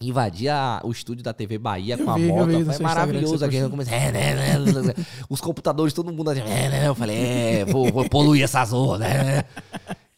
Invadi 0.00 0.48
a- 0.48 0.80
o 0.84 0.92
estúdio 0.92 1.24
da 1.24 1.32
TV 1.32 1.58
Bahia 1.58 1.96
Eu 1.98 2.04
com 2.04 2.10
a 2.12 2.14
vi, 2.14 2.26
moto. 2.28 2.46
vi 2.46 2.64
Foi 2.64 2.78
maravilhoso. 2.78 3.44
Aqui 3.44 3.56
eu 3.56 3.68
comecei. 3.68 3.92
é, 3.92 4.12
né, 4.12 4.34
né, 4.34 4.58
né, 4.58 4.82
né. 4.82 4.94
Os 5.28 5.40
computadores, 5.40 5.92
todo 5.92 6.12
mundo 6.12 6.30
assim. 6.30 6.40
é, 6.42 6.68
né, 6.68 6.86
Eu 6.86 6.94
falei, 6.94 7.16
é, 7.16 7.64
vou, 7.64 7.90
vou 7.92 8.08
poluir 8.08 8.44
essa 8.44 8.64
zona. 8.64 9.08
né. 9.08 9.44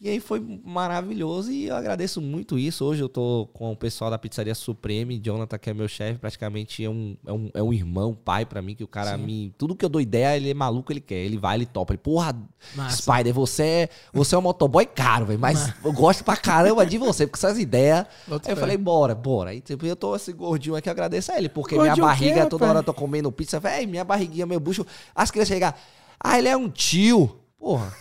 E 0.02 0.08
aí 0.08 0.18
foi 0.18 0.40
maravilhoso 0.64 1.52
e 1.52 1.66
eu 1.66 1.76
agradeço 1.76 2.22
muito 2.22 2.58
isso. 2.58 2.86
Hoje 2.86 3.02
eu 3.02 3.08
tô 3.08 3.46
com 3.52 3.70
o 3.70 3.76
pessoal 3.76 4.10
da 4.10 4.18
Pizzaria 4.18 4.54
Supreme, 4.54 5.20
Jonathan, 5.22 5.58
que 5.58 5.68
é 5.68 5.74
meu 5.74 5.86
chefe, 5.86 6.18
praticamente 6.18 6.82
é 6.82 6.88
um, 6.88 7.14
é 7.26 7.32
um, 7.32 7.50
é 7.52 7.62
um 7.62 7.70
irmão, 7.70 8.14
pai 8.14 8.46
pra 8.46 8.62
mim, 8.62 8.74
que 8.74 8.82
o 8.82 8.88
cara 8.88 9.18
Sim. 9.18 9.22
me. 9.22 9.54
Tudo 9.58 9.76
que 9.76 9.84
eu 9.84 9.90
dou 9.90 10.00
ideia, 10.00 10.38
ele 10.38 10.48
é 10.48 10.54
maluco, 10.54 10.90
ele 10.90 11.02
quer. 11.02 11.16
Ele 11.16 11.36
vai, 11.36 11.58
ele 11.58 11.66
topa. 11.66 11.92
Ele, 11.92 11.98
porra, 11.98 12.34
Massa. 12.74 12.96
Spider, 12.96 13.34
você 13.34 13.62
é, 13.62 13.88
você 14.10 14.34
é 14.34 14.38
um 14.38 14.40
motoboy 14.40 14.86
caro, 14.86 15.26
velho, 15.26 15.38
mas 15.38 15.70
eu 15.84 15.92
gosto 15.92 16.24
pra 16.24 16.34
caramba 16.34 16.86
de 16.86 16.96
você, 16.96 17.26
porque 17.26 17.44
essas 17.44 17.58
ideias. 17.58 18.06
Aí 18.30 18.52
eu 18.52 18.56
falei, 18.56 18.78
bora, 18.78 19.14
bora. 19.14 19.50
Aí 19.50 19.60
tipo, 19.60 19.84
eu 19.84 19.94
tô 19.94 20.16
esse 20.16 20.32
gordinho 20.32 20.76
aqui, 20.76 20.88
eu 20.88 20.92
agradeço 20.92 21.30
a 21.30 21.36
ele, 21.36 21.50
porque 21.50 21.74
Gordinho 21.74 21.96
minha 21.96 22.10
o 22.10 22.16
quê, 22.16 22.24
barriga, 22.24 22.46
toda 22.46 22.64
rapaz? 22.64 22.70
hora 22.70 22.78
eu 22.78 22.84
tô 22.84 22.94
comendo 22.94 23.30
pizza, 23.30 23.60
velho, 23.60 23.86
minha 23.86 24.02
barriguinha, 24.02 24.46
meu 24.46 24.60
bucho. 24.60 24.86
As 25.14 25.30
crianças 25.30 25.52
chegam, 25.52 25.74
ah, 26.18 26.38
ele 26.38 26.48
é 26.48 26.56
um 26.56 26.70
tio. 26.70 27.38
Porra. 27.58 27.94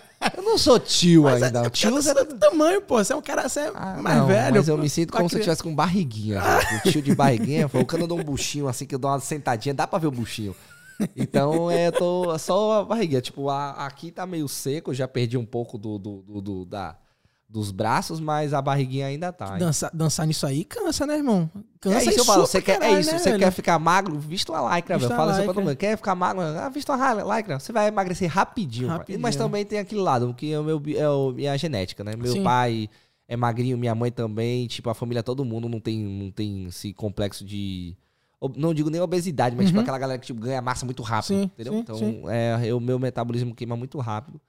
Eu 0.36 0.42
não 0.42 0.56
sou 0.58 0.78
tio 0.80 1.24
Mas 1.24 1.42
é, 1.42 1.46
ainda. 1.46 1.66
é 1.66 1.70
tio 1.70 1.90
você 1.90 2.12
do 2.14 2.36
tamanho, 2.38 2.80
pô. 2.80 2.96
Você 3.02 3.12
é 3.12 3.16
um 3.16 3.22
cara, 3.22 3.48
você 3.48 3.60
é 3.60 3.72
ah, 3.74 3.96
mais 4.00 4.16
não, 4.18 4.26
velho. 4.26 4.56
Mas 4.56 4.68
eu 4.68 4.76
pô. 4.76 4.82
me 4.82 4.88
sinto 4.88 5.12
como 5.12 5.28
se 5.28 5.36
eu 5.36 5.40
tivesse 5.40 5.62
com 5.62 5.74
barriguinha. 5.74 6.40
velho. 6.40 6.80
O 6.84 6.90
tio 6.90 7.02
de 7.02 7.14
barriguinha, 7.14 7.68
foi 7.68 7.80
eu 8.02 8.06
dou 8.06 8.18
um 8.18 8.24
buchinho 8.24 8.66
assim, 8.68 8.86
que 8.86 8.94
eu 8.94 8.98
dou 8.98 9.10
uma 9.10 9.20
sentadinha, 9.20 9.74
dá 9.74 9.86
pra 9.86 9.98
ver 9.98 10.06
o 10.06 10.10
buchinho. 10.10 10.54
Então, 11.14 11.70
é, 11.70 11.88
eu 11.88 11.92
tô 11.92 12.38
só 12.38 12.80
a 12.80 12.84
barriguinha. 12.84 13.20
Tipo, 13.20 13.50
a- 13.50 13.72
aqui 13.86 14.10
tá 14.10 14.26
meio 14.26 14.48
seco, 14.48 14.94
já 14.94 15.06
perdi 15.06 15.36
um 15.36 15.44
pouco 15.44 15.76
do, 15.76 15.98
do, 15.98 16.22
do- 16.22 16.40
do- 16.40 16.64
da, 16.64 16.96
dos 17.56 17.70
braços, 17.70 18.20
mas 18.20 18.52
a 18.52 18.60
barriguinha 18.60 19.06
ainda 19.06 19.32
tá. 19.32 19.56
Dançar, 19.56 19.90
dançar 19.92 20.26
nisso 20.26 20.46
aí 20.46 20.64
cansa, 20.64 21.06
né, 21.06 21.16
irmão? 21.16 21.50
Cansa 21.80 21.96
É 21.96 22.04
isso 22.10 22.20
eu 22.20 22.24
falo, 22.24 22.46
você 22.46 22.60
quer, 22.60 22.80
é 22.82 23.00
isso, 23.00 23.10
né, 23.10 23.18
você 23.18 23.30
velho? 23.30 23.38
quer 23.42 23.50
ficar 23.50 23.78
magro, 23.78 24.18
visto 24.18 24.52
uma 24.52 24.76
lycra, 24.76 24.98
velho. 24.98 25.08
Fala 25.10 25.32
isso 25.32 25.36
pra 25.36 25.40
lycra. 25.40 25.54
todo 25.54 25.64
mundo. 25.64 25.76
Quer 25.76 25.96
ficar 25.96 26.14
magro, 26.14 26.42
ah, 26.42 26.68
visto 26.68 26.92
uma 26.92 27.36
lycra, 27.36 27.58
você 27.58 27.72
vai 27.72 27.88
emagrecer 27.88 28.30
rapidinho. 28.30 28.88
Rapidinho. 28.88 29.20
Mas 29.20 29.34
também 29.36 29.64
tem 29.64 29.78
aquele 29.78 30.00
lado, 30.02 30.34
que 30.34 30.52
é, 30.52 30.58
o 30.60 30.64
meu, 30.64 30.82
é 30.94 31.08
o, 31.08 31.32
minha 31.32 31.56
genética, 31.56 32.04
né? 32.04 32.12
Meu 32.14 32.32
Sim. 32.32 32.42
pai 32.42 32.88
é 33.26 33.36
magrinho, 33.36 33.78
minha 33.78 33.94
mãe 33.94 34.12
também, 34.12 34.66
tipo, 34.66 34.88
a 34.90 34.94
família, 34.94 35.22
todo 35.22 35.44
mundo 35.44 35.68
não 35.68 35.80
tem, 35.80 35.98
não 35.98 36.30
tem 36.30 36.66
esse 36.66 36.92
complexo 36.92 37.44
de... 37.44 37.96
não 38.56 38.74
digo 38.74 38.90
nem 38.90 39.00
obesidade, 39.00 39.56
mas 39.56 39.66
tipo 39.66 39.78
Uhum. 39.78 39.82
aquela 39.82 39.98
galera 39.98 40.18
que 40.18 40.26
tipo, 40.26 40.40
ganha 40.40 40.60
massa 40.60 40.84
muito 40.84 41.02
rápido, 41.02 41.28
Sim, 41.28 41.42
entendeu? 41.54 41.72
sim, 41.72 41.78
então, 41.80 41.96
sim. 41.96 42.22
é, 42.28 42.72
o 42.74 42.78
meu 42.80 42.98
metabolismo 42.98 43.54
queima 43.54 43.76
muito 43.76 43.98
rápido. 43.98 44.40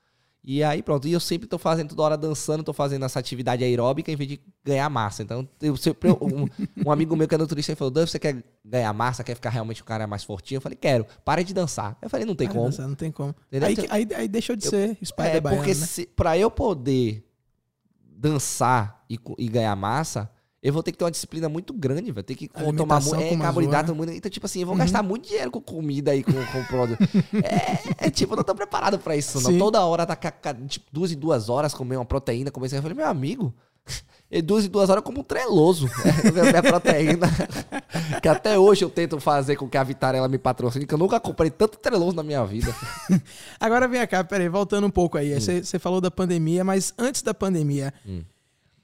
E 0.43 0.63
aí, 0.63 0.81
pronto. 0.81 1.07
E 1.07 1.11
eu 1.11 1.19
sempre 1.19 1.45
tô 1.47 1.57
fazendo 1.57 1.89
toda 1.89 2.03
hora 2.03 2.17
dançando, 2.17 2.63
tô 2.63 2.71
fazendo 2.71 3.03
essa 3.03 3.19
atividade 3.19 3.63
aeróbica 3.65 4.09
em 4.11 4.15
vez 4.15 4.29
de 4.29 4.39
ganhar 4.63 4.89
massa. 4.89 5.21
Então, 5.21 5.45
eu 5.61 5.75
sempre, 5.75 6.09
um, 6.11 6.47
um 6.85 6.89
amigo 6.91 7.15
meu 7.17 7.27
que 7.27 7.35
é 7.35 7.37
nutricionista 7.37 7.71
ele 7.73 7.77
falou: 7.77 7.91
Dave, 7.91 8.09
você 8.09 8.17
quer 8.17 8.41
ganhar 8.63 8.93
massa, 8.93 9.25
quer 9.25 9.35
ficar 9.35 9.49
realmente 9.49 9.81
um 9.81 9.85
cara 9.85 10.07
mais 10.07 10.23
fortinho? 10.23 10.57
Eu 10.57 10.61
falei, 10.61 10.77
quero. 10.79 11.05
Para 11.25 11.43
de 11.43 11.53
dançar. 11.53 11.97
Eu 12.01 12.09
falei, 12.09 12.25
não 12.25 12.35
tem 12.35 12.47
Ah, 12.47 12.51
como. 12.51 12.65
dançar, 12.65 12.87
Não 12.87 12.95
tem 12.95 13.11
como. 13.11 13.35
Aí, 13.51 13.73
Então- 13.73 13.85
aí, 13.89 14.07
aí 14.15 14.27
deixou 14.29 14.55
de 14.55 14.65
ser 14.67 14.97
Spider 15.03 15.35
É, 15.35 15.41
Baiano, 15.41 15.61
porque 15.63 15.77
né? 15.77 15.85
se, 15.85 16.05
pra 16.05 16.37
eu 16.37 16.49
poder 16.49 17.25
dançar 18.15 19.03
e, 19.09 19.19
e 19.37 19.47
ganhar 19.47 19.75
massa, 19.75 20.29
eu 20.61 20.73
vou 20.73 20.81
ter 20.81 20.91
que 20.91 20.97
ter 20.97 21.03
uma 21.03 21.11
disciplina 21.11 21.47
muito 21.47 21.71
grande, 21.73 22.11
vai 22.11 22.23
ter 22.23 22.35
que 22.35 22.47
tomar 22.47 22.99
muito, 23.01 23.15
é, 23.15 23.37
carboidrato 23.37 23.93
muito. 23.95 24.11
Então, 24.11 24.29
tipo 24.29 24.45
assim, 24.45 24.61
eu 24.61 24.65
vou 24.65 24.73
Uhum. 24.73 24.79
gastar 24.79 25.03
muito 25.03 25.27
dinheiro 25.27 25.51
com 25.51 25.61
comida 25.61 26.11
aí, 26.11 26.23
com, 26.23 26.31
com 26.33 26.63
produto. 26.65 26.99
é, 27.99 28.07
é, 28.07 28.09
tipo, 28.09 28.33
eu 28.33 28.37
não 28.37 28.43
tô 28.43 28.55
preparado 28.55 28.97
pra 28.97 29.15
isso, 29.15 29.39
não. 29.41 29.51
Sim. 29.51 29.59
Toda 29.59 29.85
hora, 29.85 30.05
tá, 30.05 30.15
tipo, 30.67 30.85
duas 30.91 31.11
e 31.11 31.15
duas 31.15 31.47
horas 31.49 31.73
comer 31.73 31.95
uma 31.97 32.05
proteína, 32.05 32.49
comer 32.51 32.67
isso. 32.67 32.75
Eu 32.75 32.81
falei, 32.81 32.97
meu 32.97 33.07
amigo. 33.07 33.53
E 34.29 34.41
duas 34.41 34.65
e 34.65 34.67
duas 34.67 34.89
horas 34.89 34.99
eu 34.99 35.03
como 35.03 35.21
um 35.21 35.23
treloso. 35.23 35.87
É, 36.03 36.49
minha 36.51 36.63
proteína. 36.63 37.27
que 38.21 38.27
até 38.27 38.59
hoje 38.59 38.83
eu 38.83 38.89
tento 38.89 39.19
fazer 39.19 39.55
com 39.55 39.69
que 39.69 39.77
a 39.77 39.83
Vitarella 39.83 40.27
me 40.27 40.37
patrocine, 40.37 40.85
que 40.85 40.93
eu 40.93 40.97
nunca 40.97 41.19
comprei 41.19 41.49
tanto 41.49 41.77
treloso 41.77 42.15
na 42.15 42.23
minha 42.23 42.43
vida. 42.45 42.75
Agora 43.59 43.87
vem 43.87 44.05
cá, 44.05 44.23
peraí, 44.23 44.49
voltando 44.49 44.85
um 44.85 44.89
pouco 44.89 45.17
aí. 45.17 45.33
Você 45.39 45.63
você 45.63 45.79
falou 45.79 46.01
da 46.01 46.11
pandemia, 46.11 46.63
mas 46.63 46.93
antes 46.97 47.21
da 47.21 47.33
pandemia, 47.33 47.93
Hum. 48.05 48.21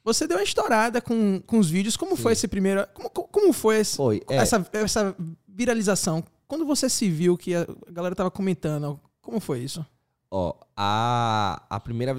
Você 0.04 0.28
deu 0.28 0.38
uma 0.38 0.44
estourada 0.44 1.02
com, 1.02 1.42
com 1.46 1.60
os 1.60 1.70
vídeos. 1.70 1.96
Como 1.98 2.16
foi 2.16 2.34
esse 2.34 2.48
primeiro. 2.48 2.86
Como, 2.94 3.10
como 3.10 3.54
foi 3.54 3.78
esse- 3.80 3.96
Foi. 3.98 4.22
é. 4.30 4.36
essa, 4.38 4.66
essa 4.74 5.16
viralização? 5.48 6.24
Quando 6.48 6.66
você 6.66 6.90
se 6.90 7.10
viu 7.10 7.38
que 7.38 7.56
a 7.56 7.66
galera 7.90 8.14
tava 8.16 8.30
comentando, 8.30 9.00
como 9.22 9.40
foi 9.40 9.60
isso? 9.60 9.86
Ó, 10.36 10.54
a, 10.76 11.64
a 11.70 11.80
primeira 11.80 12.12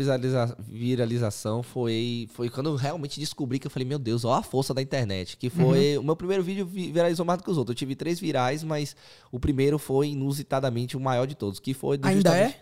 viralização 0.69 1.62
foi, 1.62 2.29
foi 2.33 2.49
quando 2.49 2.71
eu 2.71 2.76
realmente 2.76 3.19
descobri 3.19 3.59
que 3.59 3.67
eu 3.67 3.71
falei, 3.71 3.87
meu 3.87 3.99
Deus, 3.99 4.25
ó 4.25 4.35
a 4.35 4.43
força 4.43 4.73
da 4.73 4.81
internet. 4.81 5.37
Que 5.37 5.50
foi. 5.50 5.99
O 5.99 6.03
meu 6.03 6.14
primeiro 6.17 6.43
vídeo 6.43 6.64
vi- 6.67 6.93
viralizou 6.93 7.25
mais 7.26 7.38
do 7.38 7.45
que 7.45 7.50
os 7.50 7.59
outros. 7.59 7.75
Eu 7.75 7.79
tive 7.79 7.95
três 7.97 8.21
virais, 8.21 8.62
mas 8.62 8.95
o 9.33 9.38
primeiro 9.41 9.79
foi 9.79 10.09
inusitadamente 10.11 10.97
o 10.97 11.00
maior 11.00 11.26
de 11.26 11.35
todos. 11.35 11.59
Que 11.59 11.75
foi 11.75 11.99
do 11.99 12.07
Ainda 12.07 12.37
é? 12.37 12.61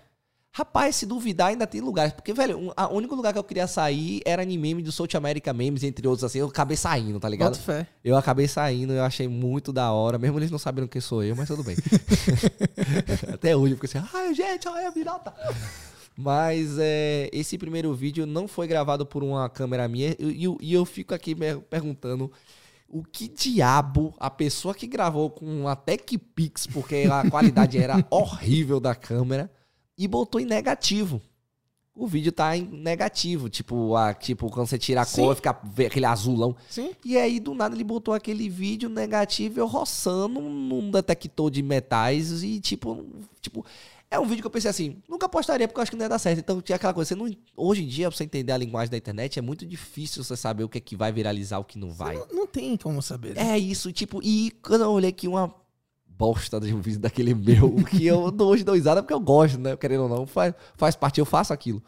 Rapaz, 0.55 0.97
se 0.97 1.07
duvidar, 1.07 1.49
ainda 1.49 1.67
tem 1.67 1.81
lugares. 1.81 2.13
Porque, 2.13 2.33
velho, 2.35 2.59
um- 2.59 2.71
a- 2.77 2.87
o 2.89 2.97
único 2.97 3.15
lugar 3.15 3.33
que 3.33 3.39
eu 3.39 3.45
queria 3.45 3.67
sair 3.67 4.21
era 4.25 4.45
em 4.45 4.59
meme 4.59 4.83
do 4.83 4.93
South 4.93 5.09
America 5.15 5.51
Memes, 5.53 5.83
entre 5.83 6.07
outros, 6.07 6.25
assim. 6.25 6.41
Eu 6.41 6.49
acabei 6.49 6.77
saindo, 6.77 7.19
tá 7.19 7.27
ligado? 7.29 7.53
Boto 7.53 7.63
fé. 7.63 7.87
Eu 8.05 8.17
acabei 8.19 8.47
saindo, 8.47 8.93
eu 8.93 9.03
achei 9.03 9.27
muito 9.27 9.73
da 9.73 9.91
hora, 9.93 10.19
mesmo 10.19 10.39
eles 10.39 10.51
não 10.51 10.59
sabendo 10.59 10.89
quem 10.89 11.01
sou 11.01 11.25
eu, 11.25 11.35
mas 11.35 11.49
tudo 11.49 11.65
bem. 11.65 11.75
Até 13.33 13.57
hoje 13.57 13.73
eu 13.75 13.79
fico 13.79 13.87
assim, 13.99 14.07
ai 14.13 14.35
gente, 14.35 14.69
olha 14.69 14.89
a 14.89 14.91
virata. 14.91 15.33
Mas 16.17 16.77
é, 16.79 17.31
esse 17.33 17.57
primeiro 17.57 17.95
vídeo 17.95 18.27
não 18.27 18.47
foi 18.47 18.67
gravado 18.67 19.07
por 19.07 19.25
uma 19.25 19.49
câmera 19.49 19.89
minha 19.89 20.15
e 20.19 20.45
eu, 20.45 20.59
eu 20.61 20.85
fico 20.85 21.15
aqui 21.15 21.35
perguntando 21.71 22.31
o 22.87 23.03
que 23.03 23.27
diabo 23.27 24.15
a 24.21 24.29
pessoa 24.29 24.75
que 24.75 24.87
gravou 24.87 25.31
com 25.31 25.47
uma 25.47 25.75
TechPix, 25.75 26.67
porque 26.67 27.09
a 27.11 27.31
qualidade 27.31 27.79
era 27.79 28.05
horrível 28.11 28.79
da 28.79 28.95
câmera, 28.95 29.51
e 30.03 30.09
botou 30.09 30.41
em 30.41 30.45
negativo. 30.45 31.23
O 31.95 32.07
vídeo 32.07 32.33
tá 32.33 32.57
em 32.57 32.63
negativo, 32.65 33.49
tipo, 33.51 33.95
a, 33.95 34.15
tipo 34.15 34.51
quando 34.51 34.67
você 34.67 34.79
tira 34.79 35.03
a 35.03 35.05
Sim. 35.05 35.23
cor, 35.23 35.37
fica 35.37 35.51
aquele 35.87 36.07
azulão. 36.07 36.57
Sim? 36.69 36.91
E 37.05 37.17
aí, 37.19 37.39
do 37.39 37.55
nada, 37.55 37.75
ele 37.75 37.85
botou 37.85 38.15
aquele 38.15 38.49
vídeo 38.49 38.89
negativo 38.89 39.61
eu 39.61 39.67
roçando 39.67 40.41
num 40.41 40.91
detector 40.91 41.51
de 41.51 41.63
metais 41.63 42.43
e, 42.43 42.59
tipo, 42.61 43.05
tipo. 43.41 43.65
É 44.11 44.19
um 44.19 44.27
vídeo 44.27 44.43
que 44.43 44.47
eu 44.47 44.51
pensei 44.51 44.69
assim, 44.71 44.97
nunca 45.09 45.27
postaria 45.27 45.67
porque 45.67 45.79
eu 45.79 45.83
acho 45.83 45.91
que 45.91 45.97
não 45.97 46.05
ia 46.05 46.09
dar 46.09 46.19
certo. 46.19 46.39
Então 46.41 46.61
tinha 46.61 46.77
aquela 46.77 46.93
coisa, 46.93 47.09
você 47.09 47.15
não, 47.15 47.31
hoje 47.57 47.83
em 47.83 47.87
dia, 47.87 48.09
pra 48.09 48.17
você 48.17 48.25
entender 48.25 48.53
a 48.53 48.59
linguagem 48.59 48.91
da 48.91 48.97
internet, 48.97 49.39
é 49.39 49.43
muito 49.43 49.65
difícil 49.65 50.23
você 50.25 50.37
saber 50.37 50.65
o 50.65 50.69
que 50.69 50.77
é 50.79 50.81
que 50.83 50.97
vai 50.97 51.11
viralizar, 51.13 51.59
o 51.59 51.65
que 51.65 51.79
não 51.79 51.91
vai. 51.91 52.17
Não, 52.17 52.27
não 52.31 52.47
tem 52.47 52.77
como 52.77 53.01
saber. 53.01 53.35
né? 53.35 53.53
É 53.53 53.59
isso, 53.59 53.91
tipo, 53.93 54.21
e 54.23 54.51
quando 54.63 54.83
eu 54.83 54.91
olhei 54.91 55.09
aqui 55.11 55.27
uma 55.29 55.55
bosta 56.23 56.61
de 56.61 56.73
um 56.73 56.81
vídeo 56.81 57.01
daquele 57.01 57.35
meu, 57.35 57.75
que 57.91 58.07
eu 58.07 58.31
dou 58.31 58.51
hoje 58.51 58.63
dou 58.63 58.77
risada 58.77 59.03
porque 59.03 59.13
eu 59.13 59.19
gosto, 59.19 59.59
né? 59.59 59.77
Querendo 59.77 60.05
ou 60.05 60.09
não, 60.09 60.25
faz, 60.25 60.55
faz 60.77 60.95
parte, 60.95 61.19
eu 61.19 61.27
faço 61.27 61.53
aquilo. 61.53 61.83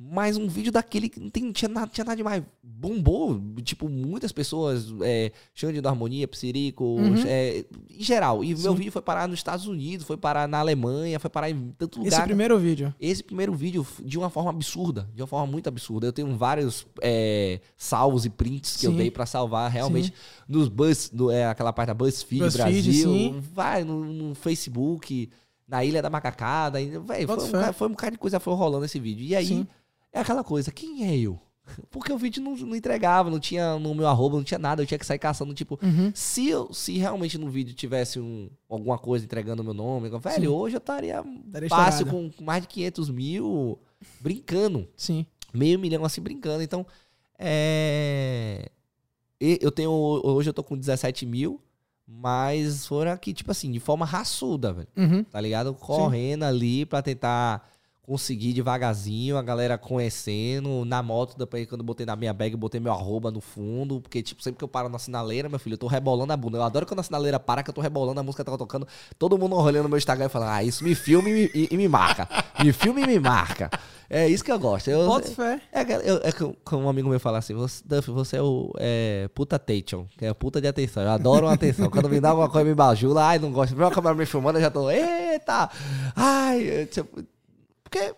Mas 0.00 0.36
um 0.36 0.46
vídeo 0.46 0.70
daquele 0.70 1.08
que 1.08 1.18
não 1.18 1.28
tem, 1.28 1.50
tinha, 1.50 1.68
nada, 1.68 1.88
tinha 1.92 2.04
nada 2.04 2.16
demais. 2.16 2.40
Bombou, 2.62 3.40
tipo, 3.64 3.88
muitas 3.88 4.30
pessoas, 4.30 4.86
é, 5.02 5.32
Xande 5.52 5.80
da 5.80 5.90
Harmonia, 5.90 6.28
Psirico, 6.28 6.84
Uhum. 6.84 7.16
é, 7.26 7.64
em 7.90 8.00
geral. 8.00 8.44
E 8.44 8.54
meu 8.54 8.72
Sim. 8.72 8.74
vídeo 8.78 8.92
foi 8.92 9.02
parar 9.02 9.26
nos 9.26 9.40
Estados 9.40 9.66
Unidos, 9.66 10.06
foi 10.06 10.16
parar 10.16 10.46
na 10.46 10.60
Alemanha, 10.60 11.18
foi 11.18 11.28
parar 11.28 11.50
em 11.50 11.74
tanto 11.76 11.98
lugar. 11.98 12.12
Esse 12.12 12.22
primeiro 12.22 12.56
vídeo. 12.60 12.94
Esse 13.00 13.24
primeiro 13.24 13.52
vídeo, 13.52 13.84
de 14.04 14.16
uma 14.16 14.30
forma 14.30 14.50
absurda, 14.50 15.10
de 15.12 15.20
uma 15.20 15.26
forma 15.26 15.50
muito 15.50 15.66
absurda. 15.66 16.06
Eu 16.06 16.12
tenho 16.12 16.32
vários 16.36 16.86
é, 17.02 17.60
salvos 17.76 18.24
e 18.24 18.30
prints 18.30 18.76
que 18.76 18.86
eu 18.86 18.92
Sim. 18.92 18.98
dei 18.98 19.10
pra 19.10 19.26
salvar 19.26 19.68
realmente 19.68 20.14
nos 20.48 20.68
Buzz, 20.68 21.10
no, 21.12 21.28
é, 21.28 21.46
aquela 21.46 21.72
parte 21.72 21.88
da 21.88 21.94
BuzzFeed, 21.94 22.44
BuzzFeed, 22.44 22.82
Brasil, 22.82 23.10
sim. 23.10 23.42
vai 23.52 23.82
no, 23.82 24.04
no 24.04 24.34
Facebook, 24.36 25.28
na 25.66 25.84
Ilha 25.84 26.00
da 26.00 26.08
Macacada, 26.08 26.80
e, 26.80 26.96
véi, 27.00 27.26
foi, 27.26 27.36
um, 27.36 27.72
foi 27.72 27.88
um 27.88 27.90
bocado 27.90 28.12
de 28.12 28.18
coisa 28.18 28.38
foi 28.38 28.54
rolando 28.54 28.84
esse 28.84 29.00
vídeo. 29.00 29.24
E 29.26 29.34
aí, 29.34 29.46
Sim. 29.46 29.66
É 30.12 30.20
aquela 30.20 30.42
coisa, 30.44 30.70
quem 30.70 31.04
é 31.06 31.16
eu? 31.18 31.38
Porque 31.90 32.12
o 32.12 32.16
vídeo 32.18 32.42
não, 32.42 32.56
não 32.56 32.74
entregava, 32.74 33.28
não 33.30 33.38
tinha 33.38 33.78
no 33.78 33.94
meu 33.94 34.06
arroba, 34.06 34.36
não 34.36 34.44
tinha 34.44 34.58
nada, 34.58 34.82
eu 34.82 34.86
tinha 34.86 34.98
que 34.98 35.04
sair 35.06 35.18
caçando, 35.18 35.52
tipo, 35.52 35.78
Uhum. 35.82 36.10
se, 36.14 36.48
eu, 36.48 36.72
se 36.72 36.96
realmente 36.98 37.36
no 37.36 37.48
vídeo 37.50 37.74
tivesse 37.74 38.18
um, 38.18 38.48
alguma 38.68 38.98
coisa 38.98 39.24
entregando 39.24 39.60
o 39.60 39.64
meu 39.64 39.74
nome, 39.74 40.08
velho, 40.08 40.22
Sim. 40.34 40.46
hoje 40.48 40.76
eu 40.76 40.78
estaria 40.78 41.22
fácil 41.68 42.06
com 42.06 42.30
mais 42.42 42.62
de 42.62 42.68
500 42.68 43.10
mil 43.10 43.78
brincando. 44.20 44.88
Sim. 44.96 45.26
Meio 45.52 45.78
milhão 45.78 46.04
assim 46.04 46.20
brincando. 46.22 46.62
Então, 46.62 46.86
é. 47.38 48.70
Eu 49.40 49.70
tenho. 49.70 49.90
Hoje 49.90 50.50
eu 50.50 50.54
tô 50.54 50.62
com 50.64 50.76
17 50.76 51.24
mil, 51.24 51.60
mas 52.06 52.86
foram 52.86 53.12
aqui, 53.12 53.32
tipo 53.32 53.50
assim, 53.50 53.70
de 53.70 53.78
forma 53.78 54.04
raçuda, 54.04 54.72
velho. 54.72 54.88
Uhum. 54.96 55.24
Tá 55.24 55.40
ligado? 55.40 55.72
Correndo 55.74 56.42
ali 56.42 56.84
pra 56.84 57.00
tentar 57.02 57.66
conseguir 58.08 58.52
devagarzinho, 58.54 59.36
a 59.36 59.42
galera 59.42 59.76
conhecendo. 59.76 60.84
Na 60.84 61.02
moto, 61.02 61.36
depois 61.36 61.66
quando 61.68 61.82
eu 61.82 61.84
botei 61.86 62.06
na 62.06 62.16
minha 62.16 62.32
bag, 62.32 62.52
eu 62.54 62.58
botei 62.58 62.80
meu 62.80 62.92
arroba 62.92 63.30
no 63.30 63.40
fundo. 63.40 64.00
Porque, 64.00 64.22
tipo, 64.22 64.42
sempre 64.42 64.58
que 64.58 64.64
eu 64.64 64.68
paro 64.68 64.88
na 64.88 64.98
sinaleira, 64.98 65.48
meu 65.48 65.58
filho, 65.58 65.74
eu 65.74 65.78
tô 65.78 65.86
rebolando 65.86 66.32
a 66.32 66.36
bunda. 66.36 66.58
Eu 66.58 66.62
adoro 66.62 66.86
quando 66.86 67.00
a 67.00 67.02
sinaleira 67.02 67.38
para, 67.38 67.62
que 67.62 67.70
eu 67.70 67.74
tô 67.74 67.80
rebolando, 67.80 68.18
a 68.18 68.22
música 68.22 68.42
tá 68.44 68.56
tocando. 68.56 68.88
Todo 69.18 69.36
mundo 69.38 69.54
olhando 69.56 69.82
no 69.84 69.88
meu 69.90 69.98
Instagram 69.98 70.26
e 70.26 70.28
falando, 70.30 70.48
ah, 70.50 70.64
isso 70.64 70.82
me 70.82 70.94
filma 70.94 71.28
e, 71.28 71.32
me- 71.32 71.50
e- 71.54 71.68
e 71.70 71.76
me 71.76 71.86
marca. 71.88 72.26
me 72.64 72.72
filma 72.72 73.00
e 73.00 73.06
me 73.06 73.18
marca. 73.20 73.70
É 74.10 74.26
isso 74.26 74.42
que 74.42 74.50
eu 74.50 74.58
gosto. 74.58 74.88
Eu, 74.88 75.04
Boto 75.06 75.30
fé. 75.32 75.60
é, 75.70 75.80
aquela- 75.80 76.02
eu- 76.02 76.20
é 76.24 76.32
como 76.64 76.86
um 76.86 76.88
amigo 76.88 77.10
meu 77.10 77.20
fala 77.20 77.36
assim, 77.38 77.52
você, 77.52 77.82
Duff, 77.84 78.10
você 78.10 78.38
é 78.38 78.42
o 78.42 78.72
é, 78.78 79.28
puta 79.34 79.56
attention, 79.56 80.06
que 80.16 80.24
é 80.24 80.32
puta 80.32 80.62
de 80.62 80.66
atenção. 80.66 81.02
Eu 81.02 81.10
adoro 81.10 81.44
uma 81.46 81.52
atenção. 81.52 81.90
Quando 81.90 82.08
me 82.08 82.18
dá 82.18 82.30
alguma 82.30 82.48
coisa, 82.48 82.66
me 82.66 82.74
bajula, 82.74 83.26
ai, 83.26 83.38
não 83.38 83.52
gosto. 83.52 83.76
Vê 83.76 83.82
uma 83.84 83.90
câmera 83.90 84.14
me 84.14 84.24
filmando, 84.24 84.56
eu 84.58 84.62
já 84.62 84.70
tô, 84.70 84.90
eita! 84.90 85.68
Ai, 86.16 86.62
eu, 86.62 86.86
tipo, 86.86 87.22
porque 87.88 88.14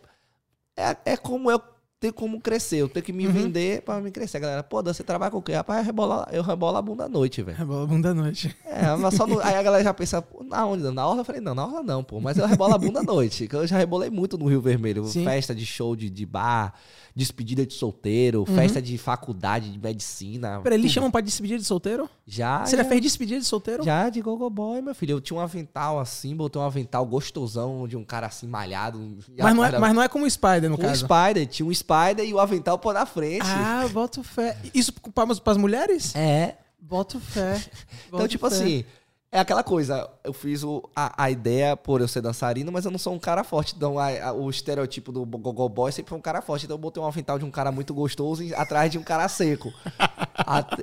é, 0.76 0.96
é 1.12 1.16
como 1.16 1.50
eu 1.50 1.60
tenho 1.98 2.14
como 2.14 2.40
crescer, 2.40 2.76
eu 2.78 2.88
tenho 2.88 3.04
que 3.04 3.12
me 3.12 3.26
Uhum. 3.26 3.32
vender 3.34 3.82
pra 3.82 4.00
me 4.00 4.10
crescer. 4.10 4.38
A 4.38 4.40
galera, 4.40 4.62
pô, 4.62 4.80
Dan, 4.80 4.94
você 4.94 5.02
trabalha 5.04 5.30
com 5.30 5.36
o 5.36 5.42
quê? 5.42 5.52
Rapaz, 5.52 5.80
eu 5.80 5.84
rebolo, 5.84 6.24
eu 6.32 6.42
rebolo 6.42 6.76
a 6.78 6.80
bunda 6.80 7.04
à 7.04 7.08
noite, 7.10 7.42
velho. 7.42 7.58
Rebola 7.58 7.82
a 7.84 7.86
bunda 7.86 8.08
à 8.10 8.14
noite. 8.14 8.56
É, 8.64 8.96
mas 8.96 9.14
só 9.14 9.26
no- 9.26 9.38
aí 9.40 9.54
a 9.54 9.62
galera 9.62 9.84
já 9.84 9.92
pensa, 9.92 10.24
na 10.48 10.64
onde? 10.64 10.82
Dan? 10.82 10.92
Na 10.92 11.06
orla? 11.06 11.20
Eu 11.20 11.24
falei, 11.26 11.42
não, 11.42 11.54
na 11.54 11.66
orla 11.66 11.82
não, 11.82 12.02
pô. 12.02 12.18
Mas 12.18 12.38
eu 12.38 12.46
rebolo 12.46 12.72
a 12.72 12.78
bunda 12.78 13.00
à 13.00 13.02
noite. 13.02 13.46
que 13.46 13.54
Eu 13.54 13.66
já 13.66 13.76
rebolei 13.76 14.08
muito 14.08 14.38
no 14.38 14.46
Rio 14.48 14.62
Vermelho. 14.62 15.04
Sim. 15.04 15.24
Festa 15.24 15.54
de 15.54 15.66
show 15.66 15.94
de, 15.94 16.08
de 16.08 16.24
bar, 16.24 16.72
despedida 17.14 17.66
de 17.66 17.74
solteiro, 17.74 18.44
festa 18.46 18.80
de 18.80 18.96
faculdade 18.98 19.70
de 19.70 19.78
medicina. 19.78 20.60
Peraí, 20.62 20.78
eles 20.78 20.92
chamam 20.92 21.10
pra 21.10 21.20
despedida 21.20 21.58
de 21.58 21.64
solteiro? 21.64 22.08
Já, 22.26 22.64
Você 22.64 22.76
já 22.76 22.82
já, 22.82 22.88
fez 22.88 23.00
despedida 23.00 23.40
de 23.40 23.46
solteiro? 23.46 23.82
já 23.82 24.08
de 24.08 24.20
gogo 24.20 24.48
boy, 24.48 24.80
meu 24.80 24.94
filho. 24.94 25.12
Eu 25.12 25.20
tinha 25.20 25.36
um 25.38 25.40
avental 25.40 25.98
assim, 25.98 26.34
botei 26.34 26.60
um 26.60 26.64
avental 26.64 27.04
gostosão 27.04 27.86
de 27.88 27.96
um 27.96 28.04
cara 28.04 28.26
assim 28.26 28.46
malhado. 28.46 29.18
Mas 29.38 29.54
não, 29.54 29.64
é, 29.64 29.78
mas 29.78 29.94
não 29.94 30.02
é 30.02 30.08
como 30.08 30.24
o 30.24 30.30
Spider, 30.30 30.68
no 30.68 30.74
um 30.76 30.78
caso. 30.78 31.06
Spider, 31.06 31.46
tinha 31.46 31.66
um 31.66 31.74
Spider 31.74 32.24
e 32.24 32.32
o 32.32 32.38
avental 32.38 32.78
pô 32.78 32.92
na 32.92 33.06
frente. 33.06 33.42
Ah, 33.44 33.86
boto 33.92 34.22
fé. 34.22 34.56
Isso 34.74 34.92
pras, 35.14 35.38
pras 35.40 35.56
mulheres? 35.56 36.14
É, 36.14 36.56
Boto 36.80 37.20
fé. 37.20 37.62
Então, 38.08 38.26
tipo 38.26 38.48
fé. 38.50 38.56
assim, 38.56 38.84
é 39.32 39.38
aquela 39.38 39.62
coisa. 39.62 40.10
Eu 40.24 40.32
fiz 40.32 40.64
o, 40.64 40.82
a, 40.94 41.24
a 41.24 41.30
ideia 41.30 41.76
por 41.76 42.00
eu 42.00 42.08
ser 42.08 42.20
dançarino, 42.20 42.72
mas 42.72 42.84
eu 42.84 42.90
não 42.90 42.98
sou 42.98 43.14
um 43.14 43.18
cara 43.18 43.44
forte. 43.44 43.74
Então, 43.76 43.98
a- 43.98 44.28
a- 44.28 44.32
o 44.32 44.50
estereotipo 44.50 45.12
do 45.12 45.24
Gogo 45.24 45.68
Boy 45.68 45.92
sempre 45.92 46.10
foi 46.10 46.18
um 46.18 46.22
cara 46.22 46.42
forte. 46.42 46.64
Então, 46.64 46.74
eu 46.74 46.78
botei 46.80 47.02
um 47.02 47.06
avental 47.06 47.38
de 47.38 47.44
um 47.44 47.50
cara 47.50 47.70
muito 47.70 47.94
gostoso 47.94 48.42
atrás 48.56 48.90
de 48.90 48.98
um 48.98 49.02
cara 49.02 49.28
seco. 49.28 49.72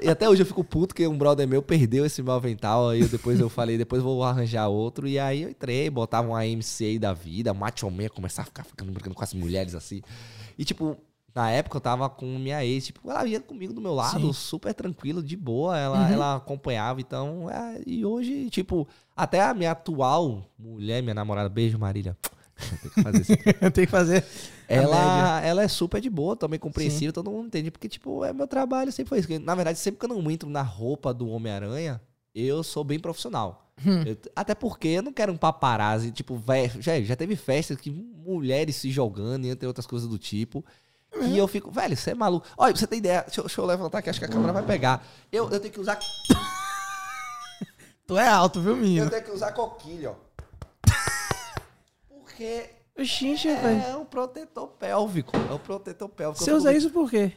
E 0.01 0.07
até 0.09 0.29
hoje 0.29 0.43
eu 0.43 0.45
fico 0.45 0.63
puto 0.63 0.93
que 0.93 1.05
um 1.07 1.17
brother 1.17 1.47
meu 1.47 1.61
perdeu 1.63 2.05
esse 2.05 2.21
meu 2.21 2.33
avental. 2.33 2.89
Aí 2.89 3.01
eu, 3.01 3.07
depois 3.09 3.39
eu 3.39 3.49
falei, 3.49 3.77
depois 3.77 4.01
vou 4.03 4.23
arranjar 4.23 4.67
outro. 4.67 5.07
E 5.07 5.17
aí 5.19 5.41
eu 5.41 5.49
entrei, 5.49 5.89
botava 5.89 6.27
uma 6.27 6.45
MC 6.45 6.85
aí 6.85 6.99
da 6.99 7.11
vida, 7.11 7.53
macho 7.53 7.89
man, 7.89 8.07
começar 8.07 8.43
a 8.43 8.45
ficar 8.45 8.63
ficando 8.63 8.91
brincando 8.91 9.15
com 9.15 9.23
as 9.23 9.33
mulheres 9.33 9.73
assim. 9.75 10.01
E 10.57 10.63
tipo, 10.63 10.95
Na 11.37 11.51
época 11.51 11.77
eu 11.77 11.81
tava 11.81 12.09
com 12.09 12.25
minha 12.39 12.65
ex, 12.65 12.87
tipo, 12.87 13.07
ela 13.11 13.23
ia 13.27 13.39
comigo 13.39 13.71
do 13.71 13.79
meu 13.79 13.93
lado, 13.93 14.19
Sim. 14.27 14.33
super 14.33 14.73
tranquilo, 14.73 15.21
de 15.21 15.35
boa, 15.37 15.77
ela, 15.77 16.07
Uhum. 16.07 16.13
ela 16.13 16.35
acompanhava, 16.37 16.99
então, 16.99 17.47
é, 17.47 17.79
e 17.85 18.03
hoje, 18.03 18.49
tipo, 18.49 18.87
até 19.15 19.41
a 19.43 19.53
minha 19.53 19.69
atual 19.69 20.49
mulher, 20.57 21.03
minha 21.03 21.13
namorada, 21.13 21.47
beijo 21.47 21.77
Marília, 21.77 22.17
tem 22.81 22.89
que 22.89 23.03
fazer 23.03 23.21
isso. 23.21 23.31
Tem 23.71 23.85
que 23.85 23.91
fazer. 23.91 24.25
A 24.67 24.73
ela, 24.73 25.41
ela 25.41 25.61
é 25.61 25.67
super 25.67 26.01
de 26.01 26.09
boa, 26.09 26.35
também 26.35 26.59
compreensível, 26.59 27.13
todo 27.13 27.29
mundo 27.29 27.45
entende, 27.45 27.69
porque, 27.69 27.87
tipo, 27.87 28.25
é 28.25 28.33
meu 28.33 28.47
trabalho, 28.47 28.91
sempre 28.91 29.09
foi 29.09 29.19
isso. 29.19 29.39
Na 29.45 29.53
verdade, 29.53 29.77
sempre 29.77 29.99
que 29.99 30.05
eu 30.11 30.17
não 30.17 30.31
entro 30.31 30.49
na 30.49 30.63
roupa 30.63 31.13
do 31.13 31.29
Homem-Aranha, 31.29 32.01
eu 32.33 32.63
sou 32.63 32.83
bem 32.83 32.99
profissional. 32.99 33.71
Hum. 33.85 34.01
Eu- 34.07 34.17
até 34.35 34.55
porque 34.55 34.87
eu 34.87 35.03
não 35.03 35.13
quero 35.13 35.31
um 35.31 35.37
paparazzi, 35.37 36.09
tipo, 36.09 36.35
vé- 36.35 36.71
já, 36.79 36.99
já 36.99 37.15
teve 37.15 37.35
festas 37.35 37.77
que 37.77 37.91
mulheres 37.91 38.75
se 38.77 38.89
jogando, 38.89 39.45
entre 39.45 39.67
outras 39.67 39.85
coisas 39.85 40.09
do 40.09 40.17
tipo. 40.17 40.65
E 41.23 41.37
eu 41.37 41.47
fico, 41.47 41.71
velho, 41.71 41.95
você 41.97 42.11
é 42.11 42.15
maluco. 42.15 42.45
Olha, 42.57 42.71
pra 42.73 42.79
você 42.79 42.87
ter 42.87 42.97
ideia, 42.97 43.21
deixa, 43.25 43.39
eu- 43.41 43.45
deixa 43.45 43.61
eu 43.61 43.65
levantar 43.65 43.99
aqui, 43.99 44.09
acho 44.09 44.19
que 44.19 44.25
a 44.25 44.29
câmera 44.29 44.53
vai 44.53 44.63
pegar. 44.63 45.03
Eu, 45.31 45.49
eu 45.51 45.59
tenho 45.59 45.73
que 45.73 45.79
usar. 45.79 45.97
Tu 48.07 48.17
é 48.17 48.27
alto, 48.27 48.61
viu, 48.61 48.71
Eu 48.71 48.77
menino? 48.77 49.09
tenho 49.09 49.23
que 49.23 49.31
usar 49.31 49.51
coquilha, 49.51 50.11
ó. 50.11 50.15
Porque 52.09 52.69
Gente, 52.97 53.47
velho. 53.47 53.81
é 53.83 53.97
um 53.97 54.05
protetor 54.05 54.67
pélvico. 54.69 55.35
É 55.35 55.53
um 55.53 55.57
protetor 55.59 56.07
pélvico. 56.09 56.43
Você 56.43 56.51
Eu 56.51 56.55
usa 56.55 56.73
isso 56.73 56.89
por 56.89 57.09
quê? 57.09 57.33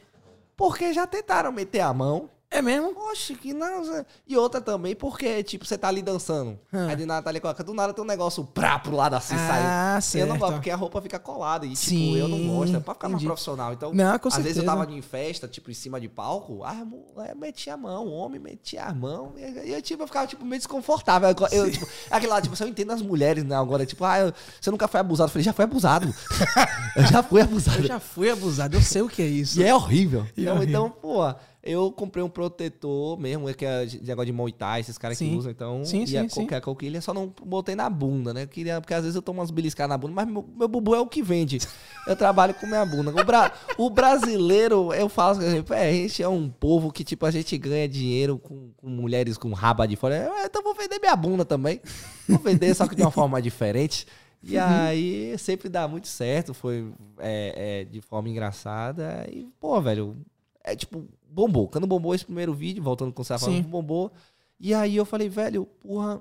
Porque 0.56 0.92
já 0.92 1.06
tentaram 1.06 1.50
meter 1.50 1.80
a 1.80 1.92
mão. 1.92 2.30
É 2.52 2.60
mesmo? 2.60 2.92
Oxe, 3.12 3.36
que 3.36 3.54
não. 3.54 4.04
E 4.26 4.36
outra 4.36 4.60
também, 4.60 4.96
porque, 4.96 5.40
tipo, 5.44 5.64
você 5.64 5.78
tá 5.78 5.86
ali 5.86 6.02
dançando. 6.02 6.58
Hum. 6.72 6.88
Aí 6.88 6.96
de 6.96 7.06
nada 7.06 7.22
tá 7.22 7.30
ali 7.30 7.38
coloca. 7.38 7.62
Do 7.62 7.72
nada 7.72 7.92
tem 7.94 8.02
um 8.02 8.06
negócio 8.06 8.44
prá 8.44 8.76
pro 8.76 8.94
lado 8.96 9.14
assim. 9.14 9.36
Ah, 9.38 9.94
Eu 9.98 10.02
certo. 10.02 10.28
não 10.30 10.36
gosto, 10.36 10.54
porque 10.54 10.68
a 10.70 10.74
roupa 10.74 11.00
fica 11.00 11.16
colada. 11.20 11.64
E, 11.64 11.68
tipo, 11.70 11.78
Sim, 11.80 12.16
eu 12.16 12.26
não 12.26 12.44
gosto. 12.48 12.76
É 12.76 12.80
pra 12.80 12.92
ficar 12.94 13.08
mais 13.08 13.20
entendi. 13.22 13.26
profissional. 13.28 13.72
Então, 13.72 13.94
Não, 13.94 14.04
às 14.14 14.20
vezes 14.20 14.36
eu 14.36 14.42
certeza. 14.42 14.66
tava 14.66 14.90
em 14.92 15.00
festa, 15.00 15.46
tipo, 15.46 15.70
em 15.70 15.74
cima 15.74 16.00
de 16.00 16.08
palco, 16.08 16.64
a 16.64 16.74
mulher 16.74 17.36
metia 17.36 17.74
a 17.74 17.76
mão, 17.76 18.06
o 18.08 18.10
homem 18.10 18.40
metia 18.40 18.82
a 18.82 18.92
mão. 18.92 19.32
E 19.36 19.70
eu, 19.72 19.80
tipo, 19.80 20.02
eu 20.02 20.06
ficava, 20.08 20.26
tipo, 20.26 20.44
meio 20.44 20.58
desconfortável. 20.58 21.28
Eu, 21.28 21.64
eu, 21.66 21.70
tipo, 21.70 21.86
aquele 22.10 22.32
lá, 22.32 22.40
tipo, 22.42 22.56
se 22.56 22.64
eu 22.64 22.68
entendo 22.68 22.90
as 22.90 23.00
mulheres, 23.00 23.44
né? 23.44 23.54
Agora, 23.54 23.86
tipo, 23.86 24.04
ah, 24.04 24.18
eu- 24.18 24.34
você 24.60 24.72
nunca 24.72 24.88
foi 24.88 24.98
abusado. 24.98 25.28
Eu 25.28 25.32
falei, 25.32 25.44
já 25.44 25.52
foi 25.52 25.64
abusado. 25.66 26.12
eu 26.96 27.04
já 27.06 27.22
fui 27.22 27.40
abusado. 27.42 27.78
Eu 27.78 27.86
já 27.86 28.00
fui 28.00 28.28
abusado, 28.28 28.76
eu 28.76 28.82
sei 28.82 29.02
o 29.02 29.08
que 29.08 29.22
é 29.22 29.26
isso. 29.26 29.60
E 29.60 29.62
é 29.64 29.72
horrível. 29.72 30.26
E 30.36 30.40
é 30.40 30.42
então, 30.50 30.56
horrível. 30.56 30.68
então, 30.86 30.90
pô, 30.90 31.32
eu 31.62 31.92
comprei 31.92 32.24
um 32.24 32.28
protetor 32.28 33.18
mesmo, 33.18 33.48
é 33.48 33.52
que 33.54 33.64
é 33.66 33.84
de 33.84 34.00
negócio 34.02 34.26
de 34.26 34.32
Muay 34.32 34.50
Thai, 34.52 34.80
esses 34.80 34.96
caras 34.96 35.18
que 35.18 35.24
usam, 35.36 35.50
então. 35.52 35.84
Sim, 35.84 36.06
sim, 36.06 36.26
qualquer 36.28 36.60
coquilha, 36.62 37.00
só 37.02 37.12
não 37.12 37.32
botei 37.44 37.74
na 37.74 37.90
bunda, 37.90 38.32
né? 38.32 38.46
Queria, 38.46 38.80
porque 38.80 38.94
às 38.94 39.02
vezes 39.02 39.14
eu 39.14 39.20
tomo 39.22 39.40
umas 39.40 39.50
beliscadas 39.50 39.90
na 39.90 39.98
bunda, 39.98 40.14
mas 40.14 40.26
meu, 40.26 40.48
meu 40.56 40.66
bubu 40.68 40.94
é 40.94 41.00
o 41.00 41.06
que 41.06 41.22
vende. 41.22 41.58
Eu 42.06 42.16
trabalho 42.16 42.54
com 42.54 42.66
minha 42.66 42.84
bunda. 42.86 43.10
O, 43.10 43.24
bra- 43.24 43.52
o 43.76 43.90
brasileiro, 43.90 44.92
eu 44.94 45.08
falo 45.08 45.38
assim, 45.38 45.62
é, 45.70 45.88
a 45.88 45.92
gente 45.92 46.22
é 46.22 46.28
um 46.28 46.48
povo 46.48 46.90
que, 46.90 47.04
tipo, 47.04 47.26
a 47.26 47.30
gente 47.30 47.56
ganha 47.58 47.88
dinheiro 47.88 48.38
com, 48.38 48.70
com 48.76 48.88
mulheres 48.88 49.36
com 49.36 49.52
raba 49.52 49.86
de 49.86 49.96
fora. 49.96 50.16
Eu, 50.16 50.32
então 50.46 50.62
vou 50.62 50.74
vender 50.74 50.98
minha 50.98 51.14
bunda 51.16 51.44
também. 51.44 51.80
Vou 52.28 52.38
vender, 52.38 52.74
só 52.74 52.86
que 52.86 52.94
de 52.94 53.02
uma 53.02 53.10
forma 53.10 53.40
diferente. 53.42 54.06
E 54.42 54.56
Uhum. 54.56 54.62
aí 54.64 55.34
sempre 55.38 55.68
dá 55.68 55.86
muito 55.86 56.08
certo, 56.08 56.54
foi 56.54 56.90
é, 57.18 57.82
é, 57.82 57.84
de 57.84 58.00
forma 58.00 58.30
engraçada. 58.30 59.26
E, 59.30 59.46
pô, 59.60 59.78
velho, 59.82 60.16
é 60.64 60.74
tipo, 60.74 61.04
bombou. 61.30 61.68
Quando 61.68 61.86
bombou 61.86 62.14
esse 62.14 62.24
primeiro 62.24 62.52
vídeo, 62.52 62.82
voltando 62.82 63.12
com 63.12 63.22
o 63.22 63.24
Sim. 63.24 63.62
bombou. 63.62 64.10
E 64.58 64.74
aí 64.74 64.96
eu 64.96 65.04
falei, 65.04 65.28
velho, 65.28 65.66
porra. 65.80 66.20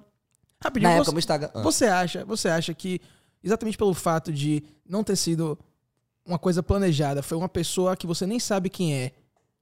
Rapidinho, 0.61 0.89
Na 0.89 0.95
você- 0.95 1.01
época, 1.01 1.11
meu 1.11 1.19
Instagram. 1.19 1.49
Ah, 1.53 1.61
Você 1.61 1.85
acha, 1.85 2.25
você 2.25 2.47
acha 2.49 2.73
que 2.73 2.99
exatamente 3.43 3.77
pelo 3.77 3.93
fato 3.93 4.31
de 4.31 4.63
não 4.87 5.03
ter 5.03 5.15
sido 5.15 5.57
uma 6.25 6.37
coisa 6.37 6.61
planejada, 6.61 7.23
foi 7.23 7.37
uma 7.37 7.49
pessoa 7.49 7.95
que 7.95 8.05
você 8.05 8.25
nem 8.27 8.39
sabe 8.39 8.69
quem 8.69 8.93
é, 8.93 9.11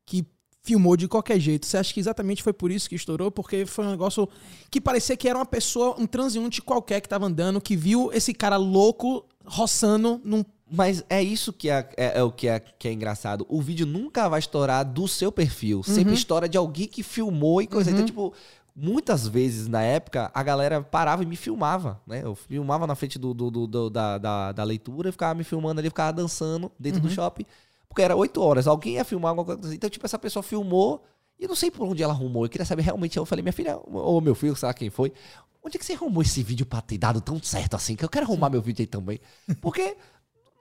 que 0.06 0.26
filmou 0.64 0.98
de 0.98 1.08
qualquer 1.08 1.40
jeito. 1.40 1.66
Você 1.66 1.78
acha 1.78 1.94
que 1.94 2.00
exatamente 2.00 2.44
foi 2.44 2.52
por 2.52 2.72
isso 2.72 2.90
que 2.90 2.96
estourou? 2.96 3.32
Porque 3.32 3.66
foi 3.66 3.86
um 3.86 3.92
negócio 3.92 4.28
que 4.70 4.82
parecia 4.82 5.16
que 5.16 5.30
era 5.30 5.38
uma 5.38 5.46
pessoa, 5.46 5.96
um 5.98 6.06
transeunte 6.06 6.62
qualquer 6.62 7.00
que 7.00 7.08
tava 7.08 7.26
andando, 7.26 7.62
que 7.62 7.76
viu 7.76 8.12
esse 8.12 8.34
cara 8.34 8.58
louco 8.58 9.26
roçando 9.46 10.20
num. 10.26 10.44
Mas 10.70 11.04
é 11.10 11.24
isso 11.24 11.54
que 11.54 11.70
é, 11.70 11.90
é- 11.96 12.20
é 12.20 12.24
o 12.24 12.32
que 12.32 12.48
é, 12.48 12.60
que 12.60 12.88
é 12.88 12.92
engraçado. 12.92 13.46
O 13.50 13.62
vídeo 13.62 13.86
nunca 13.86 14.28
vai 14.28 14.40
estourar 14.40 14.84
do 14.86 15.08
seu 15.08 15.32
perfil. 15.32 15.82
Sempre 15.84 16.14
estoura 16.14 16.48
de 16.50 16.58
alguém 16.58 16.88
que 16.88 17.02
filmou 17.04 17.62
e 17.62 17.68
coisa. 17.68 17.90
Uhum. 17.90 17.96
Então, 17.96 18.06
tipo, 18.06 18.34
muitas 18.76 19.28
vezes 19.28 19.68
na 19.68 19.82
época, 19.82 20.30
a 20.34 20.44
galera 20.44 20.82
parava 20.82 21.24
e 21.24 21.26
me 21.26 21.36
filmava, 21.38 22.02
né? 22.06 22.22
Eu 22.24 22.36
filmava 22.36 22.86
na 22.86 22.96
frente 22.96 23.18
do, 23.18 23.34
do- 23.34 23.50
do- 23.50 23.68
do- 23.68 23.90
da, 23.90 24.18
da, 24.18 24.52
da 24.52 24.64
leitura, 24.64 25.12
ficava 25.12 25.34
me 25.36 25.44
filmando 25.46 25.80
ali, 25.80 25.90
ficava 25.90 26.12
dançando 26.12 26.72
dentro 26.78 27.02
Uhum. 27.02 27.08
do 27.08 27.14
shopping. 27.14 27.46
Porque 27.88 28.02
era 28.02 28.16
oito 28.16 28.42
horas, 28.42 28.68
alguém 28.68 28.96
ia 28.96 29.06
filmar 29.06 29.30
alguma 29.30 29.46
coisa. 29.58 29.74
Então, 29.74 29.90
tipo, 29.90 30.06
essa 30.06 30.20
pessoa 30.20 30.44
filmou 30.44 31.04
e 31.40 31.44
eu 31.44 31.48
não 31.50 31.56
sei 31.56 31.72
por 31.72 31.88
onde 31.88 32.04
ela 32.04 32.12
arrumou. 32.14 32.44
Eu 32.46 32.50
queria 32.50 32.66
saber 32.66 32.82
realmente. 32.82 33.16
Eu 33.18 33.26
falei, 33.26 33.42
minha 33.42 33.54
filha, 33.54 33.80
ou 33.86 34.20
meu 34.20 34.36
filho, 34.36 34.56
sei 34.56 34.68
lá 34.68 34.74
quem 34.74 34.90
foi. 34.90 35.14
Onde 35.64 35.78
é 35.78 35.80
que 35.80 35.86
você 35.86 35.94
arrumou 35.94 36.22
esse 36.22 36.44
vídeo 36.44 36.66
pra 36.66 36.82
ter 36.82 36.98
dado 36.98 37.20
tão 37.22 37.42
certo 37.42 37.76
assim? 37.76 37.96
Que 37.96 38.04
eu 38.06 38.10
quero 38.10 38.26
arrumar 38.26 38.50
meu 38.50 38.62
vídeo 38.62 38.84
aí 38.84 38.88
também. 38.88 39.20
Porque 39.62 39.98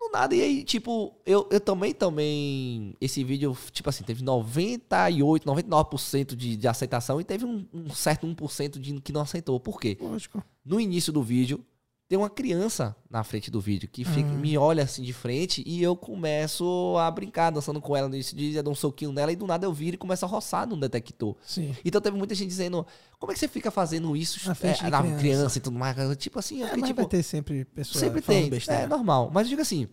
do 0.08 0.12
nada. 0.12 0.34
E 0.34 0.40
aí, 0.40 0.64
tipo, 0.64 1.14
eu, 1.24 1.48
eu 1.50 1.60
também, 1.60 1.92
também. 1.92 2.94
Esse 3.00 3.22
vídeo, 3.24 3.56
tipo 3.72 3.88
assim, 3.88 4.04
teve 4.04 4.22
98, 4.22 5.46
99% 5.46 6.34
de, 6.34 6.56
de 6.56 6.68
aceitação 6.68 7.20
e 7.20 7.24
teve 7.24 7.44
um, 7.44 7.66
um 7.72 7.90
certo 7.90 8.26
1% 8.26 8.78
de 8.78 9.00
que 9.00 9.12
não 9.12 9.20
aceitou. 9.20 9.58
Por 9.60 9.80
quê? 9.80 9.96
Lógico. 10.00 10.42
No 10.64 10.80
início 10.80 11.12
do 11.12 11.22
vídeo, 11.22 11.64
tem 12.08 12.16
uma 12.16 12.30
criança 12.30 12.94
na 13.10 13.24
frente 13.24 13.50
do 13.50 13.60
vídeo 13.60 13.88
que 13.88 14.04
fica, 14.04 14.28
me 14.30 14.56
olha 14.56 14.84
assim 14.84 15.02
de 15.02 15.12
frente 15.12 15.62
e 15.66 15.82
eu 15.82 15.96
começo 15.96 16.94
a 16.98 17.10
brincar, 17.10 17.50
dançando 17.50 17.80
com 17.80 17.96
ela 17.96 18.08
no 18.08 18.14
início 18.14 18.36
de 18.36 18.54
eu 18.54 18.62
dou 18.62 18.72
um 18.72 18.76
soquinho 18.76 19.10
nela 19.12 19.32
e 19.32 19.36
do 19.36 19.44
nada 19.46 19.66
eu 19.66 19.72
viro 19.72 19.96
e 19.96 19.98
começo 19.98 20.24
a 20.24 20.28
roçar 20.28 20.68
no 20.68 20.76
detector. 20.76 21.34
Sim. 21.44 21.74
Então 21.84 22.00
teve 22.00 22.16
muita 22.16 22.32
gente 22.34 22.48
dizendo, 22.48 22.86
como 23.18 23.32
é 23.32 23.34
que 23.34 23.40
você 23.40 23.48
fica 23.48 23.70
fazendo 23.72 24.16
isso 24.16 24.46
Na 24.46 24.54
frente 24.54 24.82
é, 24.82 24.84
de 24.84 24.90
na 24.90 25.00
criança. 25.02 25.18
criança. 25.18 25.58
e 25.58 25.60
tudo 25.60 25.78
mais? 25.78 25.96
Tipo 26.16 26.38
assim, 26.38 26.60
eu 26.60 26.66
É, 26.66 26.68
fiquei, 26.68 26.80
mas 26.82 26.88
tipo, 26.90 27.00
vai 27.02 27.10
ter 27.10 27.22
sempre 27.24 27.64
pessoa 27.64 28.00
Sempre 28.00 28.22
tem. 28.22 28.48
besteira. 28.50 28.82
É 28.82 28.86
normal. 28.86 29.30
Mas 29.34 29.46
eu 29.46 29.50
digo 29.50 29.62
assim, 29.62 29.88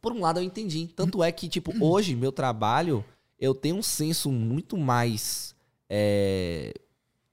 por 0.00 0.12
um 0.12 0.20
lado 0.20 0.40
eu 0.40 0.42
entendi. 0.42 0.88
Tanto 0.96 1.22
é 1.22 1.30
que, 1.30 1.48
tipo, 1.48 1.72
hoje, 1.80 2.16
meu 2.16 2.32
trabalho, 2.32 3.04
eu 3.38 3.54
tenho 3.54 3.76
um 3.76 3.82
senso 3.84 4.32
muito 4.32 4.76
mais 4.76 5.54
é, 5.88 6.74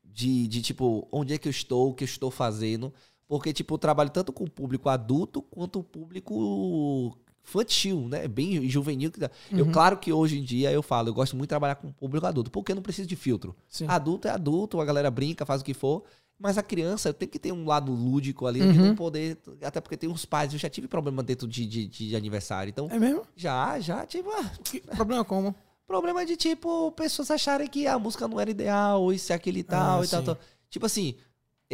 de, 0.04 0.48
de, 0.48 0.62
tipo, 0.62 1.08
onde 1.12 1.34
é 1.34 1.38
que 1.40 1.48
eu 1.48 1.52
estou, 1.52 1.90
o 1.90 1.94
que 1.96 2.04
eu 2.04 2.06
estou 2.08 2.30
fazendo. 2.30 2.94
Porque, 3.28 3.52
tipo, 3.54 3.74
eu 3.74 3.78
trabalho 3.78 4.10
tanto 4.10 4.32
com 4.34 4.44
o 4.44 4.50
público 4.50 4.90
adulto 4.90 5.42
quanto 5.42 5.80
o 5.80 5.84
público 5.84 7.18
infantil, 7.46 8.08
né? 8.08 8.28
Bem 8.28 8.68
juvenil. 8.70 9.12
Eu, 9.52 9.66
Uhum. 9.66 9.72
claro 9.72 9.98
que 9.98 10.12
hoje 10.14 10.40
em 10.40 10.44
dia 10.44 10.72
eu 10.72 10.82
falo, 10.82 11.10
eu 11.10 11.14
gosto 11.14 11.34
muito 11.36 11.48
de 11.48 11.50
trabalhar 11.50 11.76
com 11.76 11.88
o 11.90 11.94
público 11.94 12.26
adulto, 12.26 12.50
porque 12.52 12.72
eu 12.72 12.76
não 12.76 12.84
preciso 12.84 13.08
de 13.08 13.16
filtro. 13.16 13.56
Sim. 13.68 13.86
Adulto 13.88 14.28
é 14.28 14.32
adulto, 14.32 14.80
a 14.80 14.86
galera 14.86 15.10
brinca, 15.12 15.46
faz 15.46 15.62
o 15.62 15.66
que 15.66 15.74
for. 15.74 16.04
Mas 16.40 16.58
a 16.58 16.64
criança 16.64 17.14
tem 17.14 17.28
que 17.28 17.38
ter 17.40 17.52
um 17.52 17.66
lado 17.66 17.92
lúdico 17.92 18.46
ali, 18.48 18.60
de 18.60 18.80
Uhum. 18.80 18.88
não 18.88 18.96
poder. 18.96 19.38
Até 19.62 19.80
porque 19.80 19.96
tem 19.96 20.10
uns 20.10 20.26
pais, 20.26 20.52
eu 20.52 20.60
já 20.60 20.70
tive 20.70 20.88
problema 20.88 21.22
dentro 21.24 21.48
de, 21.48 21.66
de, 21.66 21.88
de 21.88 22.16
aniversário. 22.16 22.70
Então, 22.70 22.88
É 22.92 22.98
mesmo? 23.00 23.22
já, 23.36 23.80
já, 23.80 24.06
tipo, 24.06 24.30
ah, 24.32 24.52
problema 24.96 25.24
como? 25.24 25.56
problema 25.86 26.26
de 26.26 26.36
tipo, 26.36 26.92
pessoas 26.94 27.30
acharem 27.30 27.68
que 27.68 27.86
a 27.86 28.00
música 28.00 28.28
não 28.28 28.40
era 28.40 28.50
ideal, 28.50 29.12
isso 29.14 29.32
aquele 29.32 29.60
e 29.60 29.64
tal, 29.64 30.02
Ah, 30.02 30.06
e 30.06 30.08
tal. 30.08 30.38
Tipo 30.70 30.86
assim, 30.88 31.16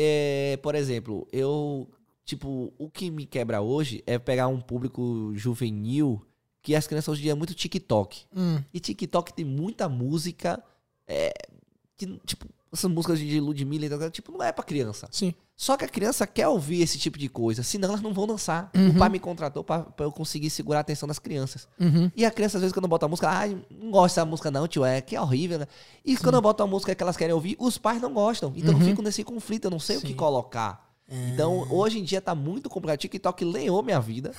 é, 0.01 0.57
por 0.63 0.75
exemplo, 0.75 1.27
eu. 1.31 1.89
Tipo, 2.23 2.71
o 2.77 2.89
que 2.89 3.09
me 3.09 3.25
quebra 3.25 3.59
hoje 3.59 4.03
é 4.05 4.19
pegar 4.19 4.47
um 4.47 4.61
público 4.61 5.31
juvenil 5.33 6.21
que 6.61 6.75
as 6.75 6.85
crianças 6.85 7.09
hoje 7.09 7.21
em 7.21 7.23
dia 7.23 7.31
é 7.31 7.35
muito 7.35 7.55
TikTok. 7.55 8.25
Hum, 8.35 8.61
E 8.73 8.79
TikTok 8.79 9.33
tem 9.33 9.43
muita 9.43 9.89
música. 9.89 10.63
É, 11.07 11.33
que, 11.97 12.05
tipo, 12.25 12.45
essas 12.71 12.89
músicas 12.89 13.17
de 13.19 13.39
Ludmilla, 13.39 13.85
e 13.85 13.89
tal, 13.89 14.11
tipo, 14.11 14.31
não 14.31 14.43
é 14.45 14.51
pra 14.51 14.63
criança. 14.63 15.07
sim. 15.11 15.33
Só 15.61 15.75
que 15.75 15.83
a 15.83 15.89
criança 15.89 16.25
quer 16.25 16.47
ouvir 16.47 16.81
esse 16.81 16.97
tipo 16.97 17.17
de 17.19 17.27
coisa, 17.27 17.63
senão 17.63 17.89
elas 17.89 18.01
não 18.01 18.13
vão 18.13 18.25
dançar. 18.25 18.71
Uhum. 18.73 18.91
O 18.91 18.95
pai 18.97 19.09
me 19.09 19.19
contratou 19.19 19.61
pra, 19.61 19.79
pra 19.79 20.05
eu 20.05 20.11
conseguir 20.11 20.49
segurar 20.49 20.77
a 20.77 20.81
atenção 20.81 21.05
das 21.05 21.19
crianças. 21.19 21.67
Uhum. 21.77 22.09
E 22.15 22.23
a 22.23 22.31
criança, 22.31 22.55
às 22.57 22.61
vezes, 22.61 22.73
quando 22.73 22.87
bota 22.87 23.05
a 23.05 23.09
música, 23.09 23.27
ah, 23.29 23.45
não 23.69 23.91
gosto 23.91 24.15
dessa 24.15 24.23
música 24.25 24.49
não, 24.49 24.65
tio, 24.69 24.85
é 24.85 25.01
que 25.01 25.17
é 25.17 25.21
horrível, 25.21 25.59
né? 25.59 25.67
E 26.05 26.15
quando 26.15 26.35
eu 26.35 26.41
boto 26.41 26.63
a 26.63 26.65
música 26.65 26.95
que 26.95 27.03
elas 27.03 27.17
querem 27.17 27.35
ouvir, 27.35 27.57
os 27.59 27.77
pais 27.77 28.01
não 28.01 28.13
gostam. 28.13 28.53
Então 28.55 28.71
eu 28.71 28.79
Uhum. 28.79 28.85
fico 28.85 29.01
nesse 29.01 29.21
conflito, 29.21 29.65
eu 29.65 29.71
não 29.71 29.79
sei 29.81 29.97
o 29.97 30.01
que 30.01 30.07
Sim. 30.07 30.13
colocar. 30.13 30.87
Então, 31.33 31.67
hoje 31.69 31.99
em 31.99 32.03
dia 32.05 32.21
tá 32.21 32.33
muito 32.33 32.69
complicado. 32.69 32.97
TikTok 32.99 33.43
leou 33.43 33.83
minha 33.83 33.99
vida. 33.99 34.31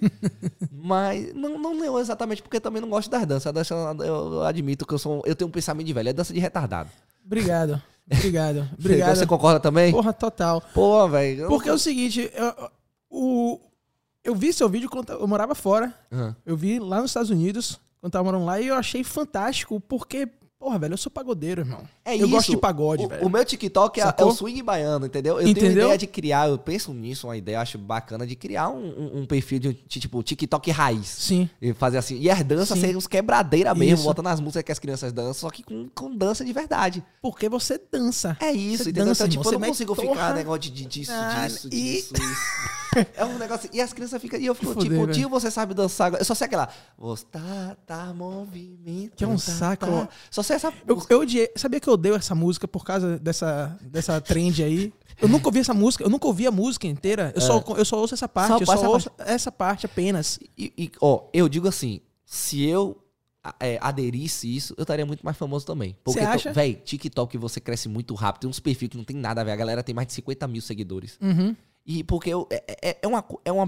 mas 0.72 1.34
não, 1.34 1.58
não 1.58 1.78
leou 1.78 2.00
exatamente 2.00 2.40
porque 2.42 2.56
eu 2.56 2.60
também 2.60 2.80
não 2.80 2.88
gosto 2.88 3.10
das 3.10 3.26
danças. 3.26 3.46
A 3.48 3.52
dança, 3.52 3.74
eu, 3.74 4.04
eu 4.34 4.42
admito 4.44 4.86
que 4.86 4.94
eu 4.94 4.98
sou. 4.98 5.22
Eu 5.26 5.34
tenho 5.36 5.48
um 5.48 5.52
pensamento 5.52 5.86
de 5.86 5.92
velho. 5.92 6.08
É 6.08 6.12
dança 6.12 6.32
de 6.32 6.40
retardado. 6.40 6.88
Obrigado. 7.26 7.82
Obrigado. 8.10 8.68
Você 8.78 8.86
Obrigado. 8.88 9.26
concorda 9.26 9.60
também? 9.60 9.92
Porra, 9.92 10.12
total. 10.12 10.62
Pô, 10.74 11.08
velho. 11.08 11.48
Porque 11.48 11.68
é 11.68 11.72
o 11.72 11.78
seguinte, 11.78 12.30
eu, 12.34 12.70
o, 13.10 13.60
eu 14.24 14.34
vi 14.34 14.52
seu 14.52 14.68
vídeo 14.68 14.88
quando 14.88 15.12
eu 15.12 15.26
morava 15.26 15.54
fora. 15.54 15.94
Aham. 16.12 16.36
Eu 16.44 16.56
vi 16.56 16.78
lá 16.78 17.00
nos 17.00 17.10
Estados 17.10 17.30
Unidos, 17.30 17.78
quando 18.00 18.12
tava 18.12 18.24
morando 18.24 18.44
lá, 18.44 18.60
e 18.60 18.66
eu 18.68 18.74
achei 18.74 19.04
fantástico, 19.04 19.80
porque, 19.80 20.28
Porra, 20.58 20.76
velho, 20.76 20.94
eu 20.94 20.98
sou 20.98 21.10
pagodeiro, 21.10 21.60
irmão. 21.60 21.82
É 22.04 22.14
eu 22.14 22.18
isso. 22.26 22.28
gosto 22.30 22.50
de 22.50 22.56
pagode, 22.56 23.04
o, 23.04 23.08
velho. 23.08 23.24
o 23.24 23.30
meu 23.30 23.44
TikTok 23.44 24.00
é, 24.00 24.12
é 24.18 24.24
o 24.24 24.32
swing 24.32 24.60
baiano, 24.60 25.06
entendeu? 25.06 25.34
Eu 25.34 25.44
tenho 25.44 25.50
Entendeu? 25.50 25.84
ideia 25.84 25.96
de 25.96 26.06
criar, 26.08 26.48
eu 26.48 26.58
penso 26.58 26.92
nisso, 26.92 27.28
uma 27.28 27.36
ideia, 27.36 27.56
eu 27.56 27.60
acho 27.60 27.78
bacana 27.78 28.26
de 28.26 28.34
criar 28.34 28.68
um, 28.68 28.88
um- 28.88 29.18
um 29.20 29.26
perfil 29.26 29.60
de, 29.60 29.72
de, 29.86 30.00
tipo 30.00 30.20
TikTok 30.20 30.68
raiz. 30.72 31.06
Sim. 31.06 31.48
E 31.62 31.72
fazer 31.74 31.98
assim. 31.98 32.18
E 32.18 32.28
as 32.28 32.42
danças 32.42 32.76
serem 32.76 32.96
uns 32.96 33.06
quebradeira 33.06 33.72
mesmo, 33.72 33.94
Isso. 33.98 34.04
botando 34.04 34.26
as 34.26 34.40
músicas 34.40 34.64
que 34.64 34.72
as 34.72 34.78
crianças 34.80 35.12
dançam, 35.12 35.34
só 35.34 35.50
que 35.50 35.62
com, 35.62 35.88
com 35.94 36.14
dança 36.16 36.44
de 36.44 36.52
verdade. 36.52 37.04
Porque 37.22 37.48
você 37.48 37.80
dança. 37.92 38.36
É 38.40 38.50
isso, 38.50 38.82
Você 38.82 38.90
entendeu? 38.90 39.06
dança, 39.06 39.22
então, 39.26 39.30
tipo, 39.30 39.42
irmão, 39.42 39.52
eu 39.54 39.60
não 39.60 39.68
consigo 39.68 39.94
mete 39.96 40.08
ficar 40.10 40.34
negócio 40.34 40.60
de, 40.72 40.84
disso, 40.86 41.12
Ah, 41.14 41.46
disso, 41.46 41.68
e- 41.68 41.70
disso, 41.70 42.14
isso. 42.16 42.78
É 43.14 43.24
um 43.24 43.38
negócio. 43.38 43.68
E 43.72 43.80
as 43.80 43.92
crianças 43.92 44.20
ficam. 44.20 44.40
E 44.40 44.46
eu 44.46 44.54
fico, 44.54 44.72
Fuder, 44.72 44.90
tipo, 44.90 45.02
velho. 45.06 45.12
tio, 45.12 45.28
você 45.28 45.50
sabe 45.50 45.72
dançar 45.72 46.06
agora. 46.08 46.20
Eu 46.22 46.24
só 46.24 46.34
sei 46.34 46.46
aquela. 46.46 46.68
Você 46.98 47.24
tá, 47.30 47.76
tá 47.86 48.12
movimento. 48.14 49.14
Que 49.14 49.22
é 49.24 49.28
um 49.28 49.32
tá, 49.36 49.38
saco. 49.38 49.86
tá. 49.86 50.08
Só 50.30 50.42
essa. 50.54 50.72
Eu, 50.86 51.02
eu 51.10 51.20
odiei. 51.20 51.50
Sabia 51.56 51.80
que 51.80 51.88
eu 51.88 51.94
odeio 51.94 52.14
essa 52.14 52.34
música 52.34 52.66
por 52.68 52.84
causa 52.84 53.18
dessa, 53.18 53.76
dessa 53.82 54.20
trend 54.20 54.62
aí? 54.62 54.92
Eu 55.20 55.28
nunca 55.28 55.48
ouvi 55.48 55.58
essa 55.58 55.74
música, 55.74 56.04
eu 56.04 56.08
nunca 56.10 56.26
ouvi 56.26 56.46
a 56.46 56.50
música 56.50 56.86
inteira. 56.86 57.32
Eu, 57.34 57.40
só, 57.40 57.62
eu 57.76 57.84
só 57.84 57.98
ouço 57.98 58.14
essa 58.14 58.28
parte, 58.28 58.48
Só 58.50 58.58
eu 58.58 58.66
só 58.66 58.72
essa 58.74 58.88
ouço 58.88 59.10
essa 59.18 59.52
parte 59.52 59.84
apenas. 59.86 60.38
E, 60.56 60.72
e, 60.78 60.90
ó, 61.00 61.24
eu 61.32 61.48
digo 61.48 61.66
assim, 61.66 62.00
se 62.24 62.64
eu 62.64 63.02
a- 63.42 63.54
é, 63.58 63.78
aderisse 63.80 64.54
isso, 64.54 64.74
eu 64.78 64.82
estaria 64.82 65.04
muito 65.04 65.22
mais 65.24 65.36
famoso 65.36 65.66
também. 65.66 65.96
Porque, 66.04 66.20
acha? 66.20 66.52
Véi, 66.52 66.74
TikTok 66.74 67.36
você 67.36 67.60
cresce 67.60 67.88
muito 67.88 68.14
rápido, 68.14 68.42
tem 68.42 68.50
uns 68.50 68.60
perfis 68.60 68.88
que 68.90 68.96
não 68.96 69.04
tem 69.04 69.16
nada 69.16 69.40
a 69.40 69.44
ver. 69.44 69.50
A 69.52 69.56
galera 69.56 69.82
tem 69.82 69.94
mais 69.94 70.06
de 70.06 70.12
50 70.14 70.46
mil 70.46 70.62
seguidores. 70.62 71.18
Uhum. 71.20 71.56
E 71.84 72.04
porque 72.04 72.30
eu- 72.30 72.46
é, 72.50 72.62
é- 72.90 72.98
é 73.02 73.06
uma, 73.08 73.24
é 73.44 73.50
uma 73.50 73.66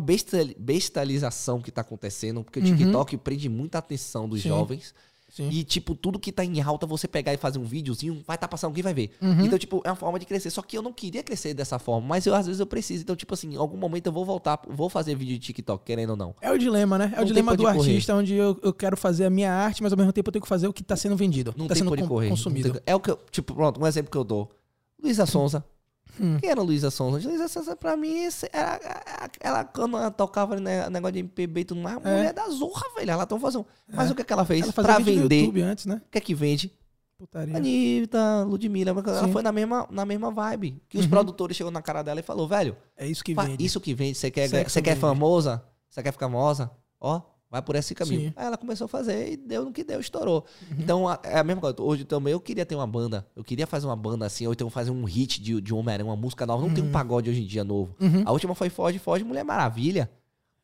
bestalização 0.59 1.61
que 1.61 1.71
tá 1.71 1.81
acontecendo, 1.81 2.43
porque 2.45 2.61
o 2.61 2.62
Uhum. 2.64 2.77
TikTok 2.77 3.16
prende 3.19 3.49
muita 3.49 3.79
atenção 3.79 4.29
dos 4.29 4.43
Sim. 4.43 4.49
jovens. 4.51 4.95
Sim. 5.31 5.49
E, 5.49 5.62
tipo, 5.62 5.95
tudo 5.95 6.19
que 6.19 6.33
tá 6.33 6.45
em 6.45 6.61
alta, 6.61 6.87
você 6.87 7.07
pegar 7.07 7.33
e 7.33 7.37
fazer 7.37 7.59
um 7.59 7.64
videozinho, 7.64 8.21
vai 8.27 8.37
tá 8.37 8.49
passando, 8.49 8.71
alguém 8.71 8.83
vai 8.83 8.93
ver. 8.93 9.12
Uhum. 9.23 9.45
Então, 9.45 9.59
tipo, 9.59 9.81
é 9.85 9.88
uma 9.90 9.95
forma 9.97 10.19
de 10.19 10.27
crescer. 10.27 10.51
Só 10.51 10.61
que 10.61 10.77
eu 10.77 10.83
não 10.83 10.93
queria 10.93 11.23
crescer 11.23 11.55
dessa 11.55 11.79
forma, 11.79 12.07
mas 12.07 12.27
eu, 12.27 12.35
às 12.35 12.47
vezes 12.47 12.59
eu 12.59 12.66
preciso. 12.66 13.03
Então, 13.05 13.14
tipo 13.14 13.33
assim, 13.33 13.53
em 13.55 13.57
algum 13.57 13.77
momento 13.77 14.07
eu 14.07 14.12
vou 14.12 14.25
voltar, 14.25 14.61
vou 14.69 14.88
fazer 14.90 15.14
vídeo 15.14 15.35
de 15.38 15.47
TikTok, 15.47 15.85
querendo 15.85 16.11
ou 16.11 16.16
não. 16.16 16.35
É 16.40 16.51
o 16.51 16.59
dilema, 16.59 16.99
né? 16.99 17.11
É 17.12 17.16
Não 17.16 17.23
o 17.23 17.27
dilema 17.27 17.57
do 17.57 17.62
correr. 17.62 17.79
artista, 17.79 18.14
onde 18.14 18.35
eu, 18.35 18.59
eu 18.62 18.73
quero 18.73 18.97
fazer 18.97 19.25
a 19.25 19.31
minha 19.31 19.53
arte, 19.53 19.83
mas 19.83 19.93
ao 19.93 19.97
mesmo 19.99 20.12
tempo 20.12 20.29
eu 20.29 20.33
tenho 20.33 20.43
que 20.43 20.49
fazer 20.49 20.66
o 20.66 20.73
que 20.73 20.83
tá 20.83 20.97
sendo 20.97 21.16
vendido. 21.16 21.55
Não 21.57 21.69
tá 21.69 21.75
tem 21.75 21.85
sendo 21.85 21.97
con- 21.97 22.09
correr. 22.09 22.29
consumido. 22.29 22.73
tem- 22.73 22.83
É 22.85 22.95
o 22.97 23.01
que 23.01 23.11
eu, 23.11 23.19
tipo, 23.31 23.55
pronto, 23.55 23.81
um 23.81 23.87
exemplo 23.87 24.11
que 24.11 24.19
eu 24.19 24.25
dou. 24.25 24.51
Luísa 25.03 25.27
Sonza. 25.27 25.64
Hum. 26.18 26.38
Quem 26.40 26.51
era 26.51 26.62
Luísa 26.62 26.90
Sonza? 26.90 27.29
Luísa 27.29 27.49
Sonza, 27.49 27.77
pra 27.77 27.96
mim, 27.96 28.29
era, 28.53 28.81
ela, 29.40 29.64
quando 29.64 29.96
ela 29.96 30.11
tocava 30.11 30.59
né, 30.59 30.88
negócio 30.88 31.12
de 31.12 31.18
MPB 31.20 31.61
e 31.61 31.64
tudo 31.64 31.81
mais, 31.81 31.99
a 32.05 32.09
É. 32.09 32.16
mulher 32.16 32.33
da 32.33 32.49
zorra, 32.49 32.83
velho. 32.96 33.11
Ela 33.11 33.27
tão 33.27 33.38
fazendo. 33.38 33.66
Mas 33.92 34.11
o 34.11 34.14
que, 34.14 34.23
é 34.23 34.25
que 34.25 34.33
ela 34.33 34.44
fez? 34.44 34.62
Ela 34.62 34.73
pra 34.73 34.99
vender. 34.99 35.42
YouTube 35.42 35.61
antes, 35.62 35.87
né? 35.87 36.01
O 36.07 36.11
que 36.11 36.18
é 36.18 36.20
que 36.20 36.35
vende? 36.35 36.73
Putaria. 37.18 37.55
Anitta, 37.57 38.44
Ludmilla. 38.44 38.92
Ela 38.92 39.27
Sim. 39.27 39.33
foi 39.33 39.42
na 39.42 39.53
mesma, 39.53 39.87
na 39.90 40.07
mesma 40.07 40.31
vibe. 40.31 40.83
Que 40.88 40.96
os 40.96 41.05
Uhum. 41.05 41.11
produtores 41.11 41.57
chegou 41.57 41.70
na 41.70 41.83
cara 41.83 42.03
dela 42.03 42.18
e 42.20 42.23
falou, 42.23 42.49
velho, 42.49 42.77
É 42.96 43.07
isso 43.07 43.23
que 43.23 43.35
vende. 43.35 43.62
isso 43.64 43.79
que 43.81 43.92
vende. 43.94 44.16
Você 44.16 44.31
quer, 44.31 44.44
é 44.44 44.64
você 44.64 44.81
quer 44.81 44.90
vende. 44.92 45.01
famosa? 45.01 45.62
Você 45.90 46.03
quer 46.03 46.12
ficar 46.12 46.27
famosa? 46.27 46.70
Ó, 46.99 47.20
vai 47.51 47.61
por 47.61 47.75
esse 47.77 47.95
caminho. 47.95 48.29
Sim. 48.29 48.33
Aí 48.37 48.47
ela 48.47 48.57
começou 48.57 48.85
a 48.85 48.89
fazer 48.89 49.33
e 49.33 49.37
deu 49.37 49.65
no 49.65 49.73
que 49.73 49.83
deu, 49.83 49.99
estourou. 50.01 50.45
Uhum. 50.71 50.77
Então, 50.79 51.05
é 51.23 51.39
a 51.39 51.45
mesma 51.45 51.61
coisa. 51.61 51.77
Hoje 51.81 52.05
também 52.05 52.33
eu 52.33 52.41
queria 52.41 52.65
ter 52.65 52.75
uma 52.77 52.87
banda. 52.87 53.27
Eu 53.35 53.43
queria 53.43 53.67
fazer 53.67 53.87
uma 53.87 53.97
banda 53.97 54.25
assim, 54.27 54.47
ou 54.47 54.53
então 54.53 54.71
fazer 54.71 54.91
um 54.91 55.05
hit 55.05 55.41
de, 55.43 55.61
de 55.61 55.75
Homem-Aranha, 55.75 56.09
uma 56.09 56.17
música 56.17 56.47
nova. 56.47 56.67
Não 56.67 56.73
tem 56.73 56.85
um 56.85 56.91
pagode 56.93 57.29
hoje 57.29 57.43
em 57.43 57.47
dia 57.47 57.65
novo. 57.65 57.95
Uhum. 58.01 58.23
A 58.25 58.33
última 58.33 58.55
foi 58.55 58.71
Foge, 58.71 58.99
Foge, 58.99 59.25
Mulher 59.25 59.45
Maravilha. 59.45 60.11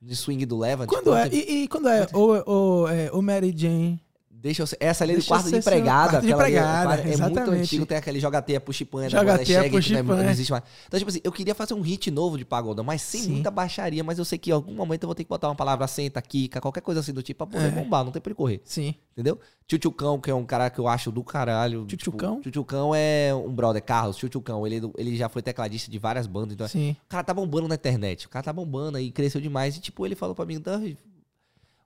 De 0.01 0.14
swing 0.14 0.44
do 0.44 0.59
Levant. 0.59 0.87
Quando 0.88 1.14
é? 1.14 1.25
Ontem- 1.25 1.38
E, 1.49 1.62
e 1.64 1.68
quando 1.68 1.88
é? 1.88 2.07
O, 2.12 2.53
o, 2.85 2.88
é, 2.88 3.11
o 3.12 3.22
Mary 3.22 3.53
Jane. 3.57 4.01
Deixa 4.38 4.62
eu. 4.62 4.66
Essa 4.79 5.03
ali 5.03 5.14
é 5.14 5.16
do 5.16 5.25
quarto 5.25 5.51
de 5.51 5.57
empregada. 5.57 6.11
quarto 6.11 6.25
de 6.27 6.33
aquela 6.33 6.44
ali 6.44 6.55
é- 6.55 6.59
empregada, 6.59 6.94
é, 7.03 7.16
muito 7.16 7.51
antigo, 7.51 7.87
tem 7.87 7.96
aquele 7.99 8.20
joga 8.20 8.40
teia 8.42 8.61
puxa 8.61 8.83
e 8.83 8.87
panha 8.87 9.09
da 9.11 9.18
Joga 9.18 9.33
banda 9.33 9.44
teia, 9.44 9.59
Shaggy, 9.59 9.70
puxa 9.70 9.94
que 9.96 10.03
não, 10.03 10.14
é- 10.18 10.22
não 10.25 10.31
existe 10.31 10.51
mais. 10.53 10.62
Então, 10.87 10.99
tipo 11.01 11.11
assim, 11.11 11.20
eu 11.25 11.33
queria 11.33 11.55
fazer 11.55 11.75
um 11.75 11.81
hit 11.81 12.11
novo 12.11 12.37
de 12.38 12.44
pagoda, 12.44 12.83
mas 12.83 13.03
sem 13.03 13.22
Sim. 13.22 13.33
muita 13.33 13.51
baixaria, 13.51 14.05
mas 14.05 14.18
eu 14.18 14.25
sei 14.25 14.38
que 14.38 14.51
em 14.51 14.53
algum 14.53 14.75
momento 14.75 15.03
eu 15.03 15.09
vou 15.09 15.14
ter 15.14 15.25
que 15.25 15.29
botar 15.29 15.49
uma 15.49 15.55
palavra 15.55 15.87
senta, 15.87 16.20
quica, 16.22 16.61
qualquer 16.61 16.81
coisa 16.83 17.01
assim 17.01 17.12
do 17.12 17.22
tipo 17.22 17.38
pra 17.38 17.46
poder 17.59 17.66
É. 17.66 17.70
bombar, 17.70 18.05
não 18.05 18.12
tem 18.12 18.20
pra 18.22 18.31
ele 18.31 18.37
correr. 18.37 18.61
Sim. 18.64 18.94
Entendeu? 19.12 19.40
Tchutchucão, 19.66 20.20
que 20.20 20.31
é 20.31 20.35
um 20.35 20.44
cara 20.44 20.68
que 20.70 20.79
eu 20.79 20.87
acho 20.87 21.11
do 21.11 21.25
caralho. 21.25 21.85
Tchutchucão? 21.87 22.37
Tipo, 22.37 22.42
Tchutchucão 22.42 22.94
é 22.94 23.35
um 23.35 23.51
brother, 23.53 23.83
Carlos. 23.83 24.16
Tchutchucão, 24.16 24.66
ele, 24.66 24.81
ele 24.96 25.16
já 25.16 25.29
foi 25.29 25.40
tecladista 25.42 25.90
de 25.90 25.99
várias 25.99 26.27
bandas. 26.27 26.53
Então, 26.53 26.68
Sim. 26.68 26.90
o 27.05 27.09
cara 27.09 27.25
tá 27.25 27.33
bombando 27.35 27.66
na 27.66 27.75
internet. 27.75 28.27
O 28.27 28.29
cara 28.29 28.44
tá 28.44 28.53
bombando 28.53 28.99
aí, 28.99 29.11
cresceu 29.11 29.40
demais. 29.40 29.77
E, 29.77 29.81
tipo, 29.81 30.05
ele 30.07 30.14
falou 30.14 30.35
pra 30.35 30.44
mim, 30.44 30.62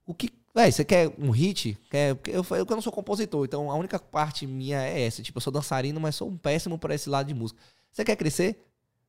o 0.04 0.12
que. 0.12 0.30
Véi, 0.54 0.72
você 0.72 0.84
quer 0.84 1.12
um 1.18 1.30
hit? 1.30 1.78
Quer... 1.90 2.18
Eu, 2.26 2.44
eu, 2.50 2.56
eu 2.56 2.66
não 2.70 2.82
sou 2.82 2.92
compositor, 2.92 3.44
então 3.44 3.70
a 3.70 3.74
única 3.74 3.98
parte 3.98 4.46
minha 4.46 4.82
é 4.82 5.02
essa. 5.02 5.22
Tipo, 5.22 5.38
eu 5.38 5.42
sou 5.42 5.52
dançarino, 5.52 6.00
mas 6.00 6.16
sou 6.16 6.28
um 6.28 6.36
péssimo 6.36 6.78
pra 6.78 6.94
esse 6.94 7.08
lado 7.08 7.28
de 7.28 7.34
música. 7.34 7.60
Você 7.92 8.04
quer 8.04 8.16
crescer? 8.16 8.66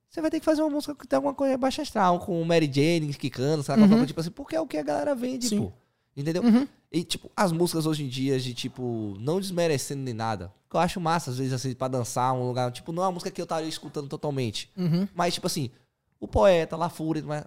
Você 0.10 0.22
vai 0.22 0.30
ter 0.30 0.40
que 0.40 0.46
fazer 0.46 0.62
uma 0.62 0.70
música 0.70 0.94
que 0.94 1.08
tem 1.08 1.16
alguma 1.16 1.34
coisa 1.34 1.58
baixa 1.58 1.82
astral, 1.82 2.20
com 2.20 2.44
Mary 2.44 2.70
Jane, 2.72 3.14
quicando, 3.14 3.64
sabe? 3.64 3.82
Uhum. 3.84 4.06
Tipo 4.06 4.20
assim, 4.20 4.30
porque 4.30 4.56
é 4.56 4.62
o 4.62 4.68
que 4.68 4.78
a 4.78 4.84
galera 4.84 5.16
vende, 5.16 5.48
Sim. 5.48 5.62
pô. 5.62 5.72
Entendeu? 6.16 6.44
Uhum. 6.44 6.68
E, 6.92 7.04
tipo, 7.06 7.32
as 7.36 7.54
músicas 7.54 7.86
hoje 7.86 8.04
em 8.04 8.10
dia, 8.10 8.38
de, 8.38 8.54
tipo, 8.54 9.16
não 9.20 9.40
desmerecendo 9.40 10.02
nem 10.02 10.14
nada. 10.14 10.52
Que 10.70 10.76
eu 10.76 10.82
acho 10.82 11.00
massa, 11.00 11.32
às 11.32 11.38
vezes, 11.38 11.54
assim, 11.54 11.74
pra 11.74 11.88
dançar, 11.88 12.34
um 12.34 12.46
lugar. 12.46 12.70
Tipo, 12.72 12.92
não 12.92 13.02
é 13.04 13.06
uma 13.06 13.14
música 13.14 13.32
que 13.32 13.40
eu 13.40 13.44
estaria 13.44 13.70
escutando 13.70 14.10
totalmente. 14.10 14.70
Uhum. 14.76 15.08
Mas, 15.16 15.34
tipo 15.34 15.48
assim, 15.48 15.72
o 16.20 16.28
poeta, 16.28 16.76
La 16.76 16.90
Fúria, 16.90 17.24
mas 17.26 17.46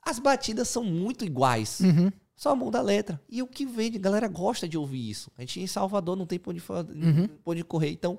as 0.00 0.18
batidas 0.18 0.68
são 0.68 0.82
muito 0.82 1.24
iguais. 1.24 1.80
Uhum. 1.80 2.10
Só 2.36 2.54
muda 2.54 2.78
a 2.78 2.82
letra. 2.82 3.20
E 3.28 3.42
o 3.42 3.46
que 3.46 3.64
vende, 3.64 3.96
a 3.96 4.00
galera 4.00 4.28
gosta 4.28 4.68
de 4.68 4.76
ouvir 4.76 5.08
isso. 5.08 5.30
A 5.38 5.40
gente 5.40 5.58
em 5.60 5.66
Salvador 5.66 6.14
não 6.16 6.26
tem 6.26 6.38
pra 6.38 6.50
onde, 6.52 6.62
Uhum. 6.70 7.28
onde 7.46 7.64
correr. 7.64 7.90
Então, 7.90 8.18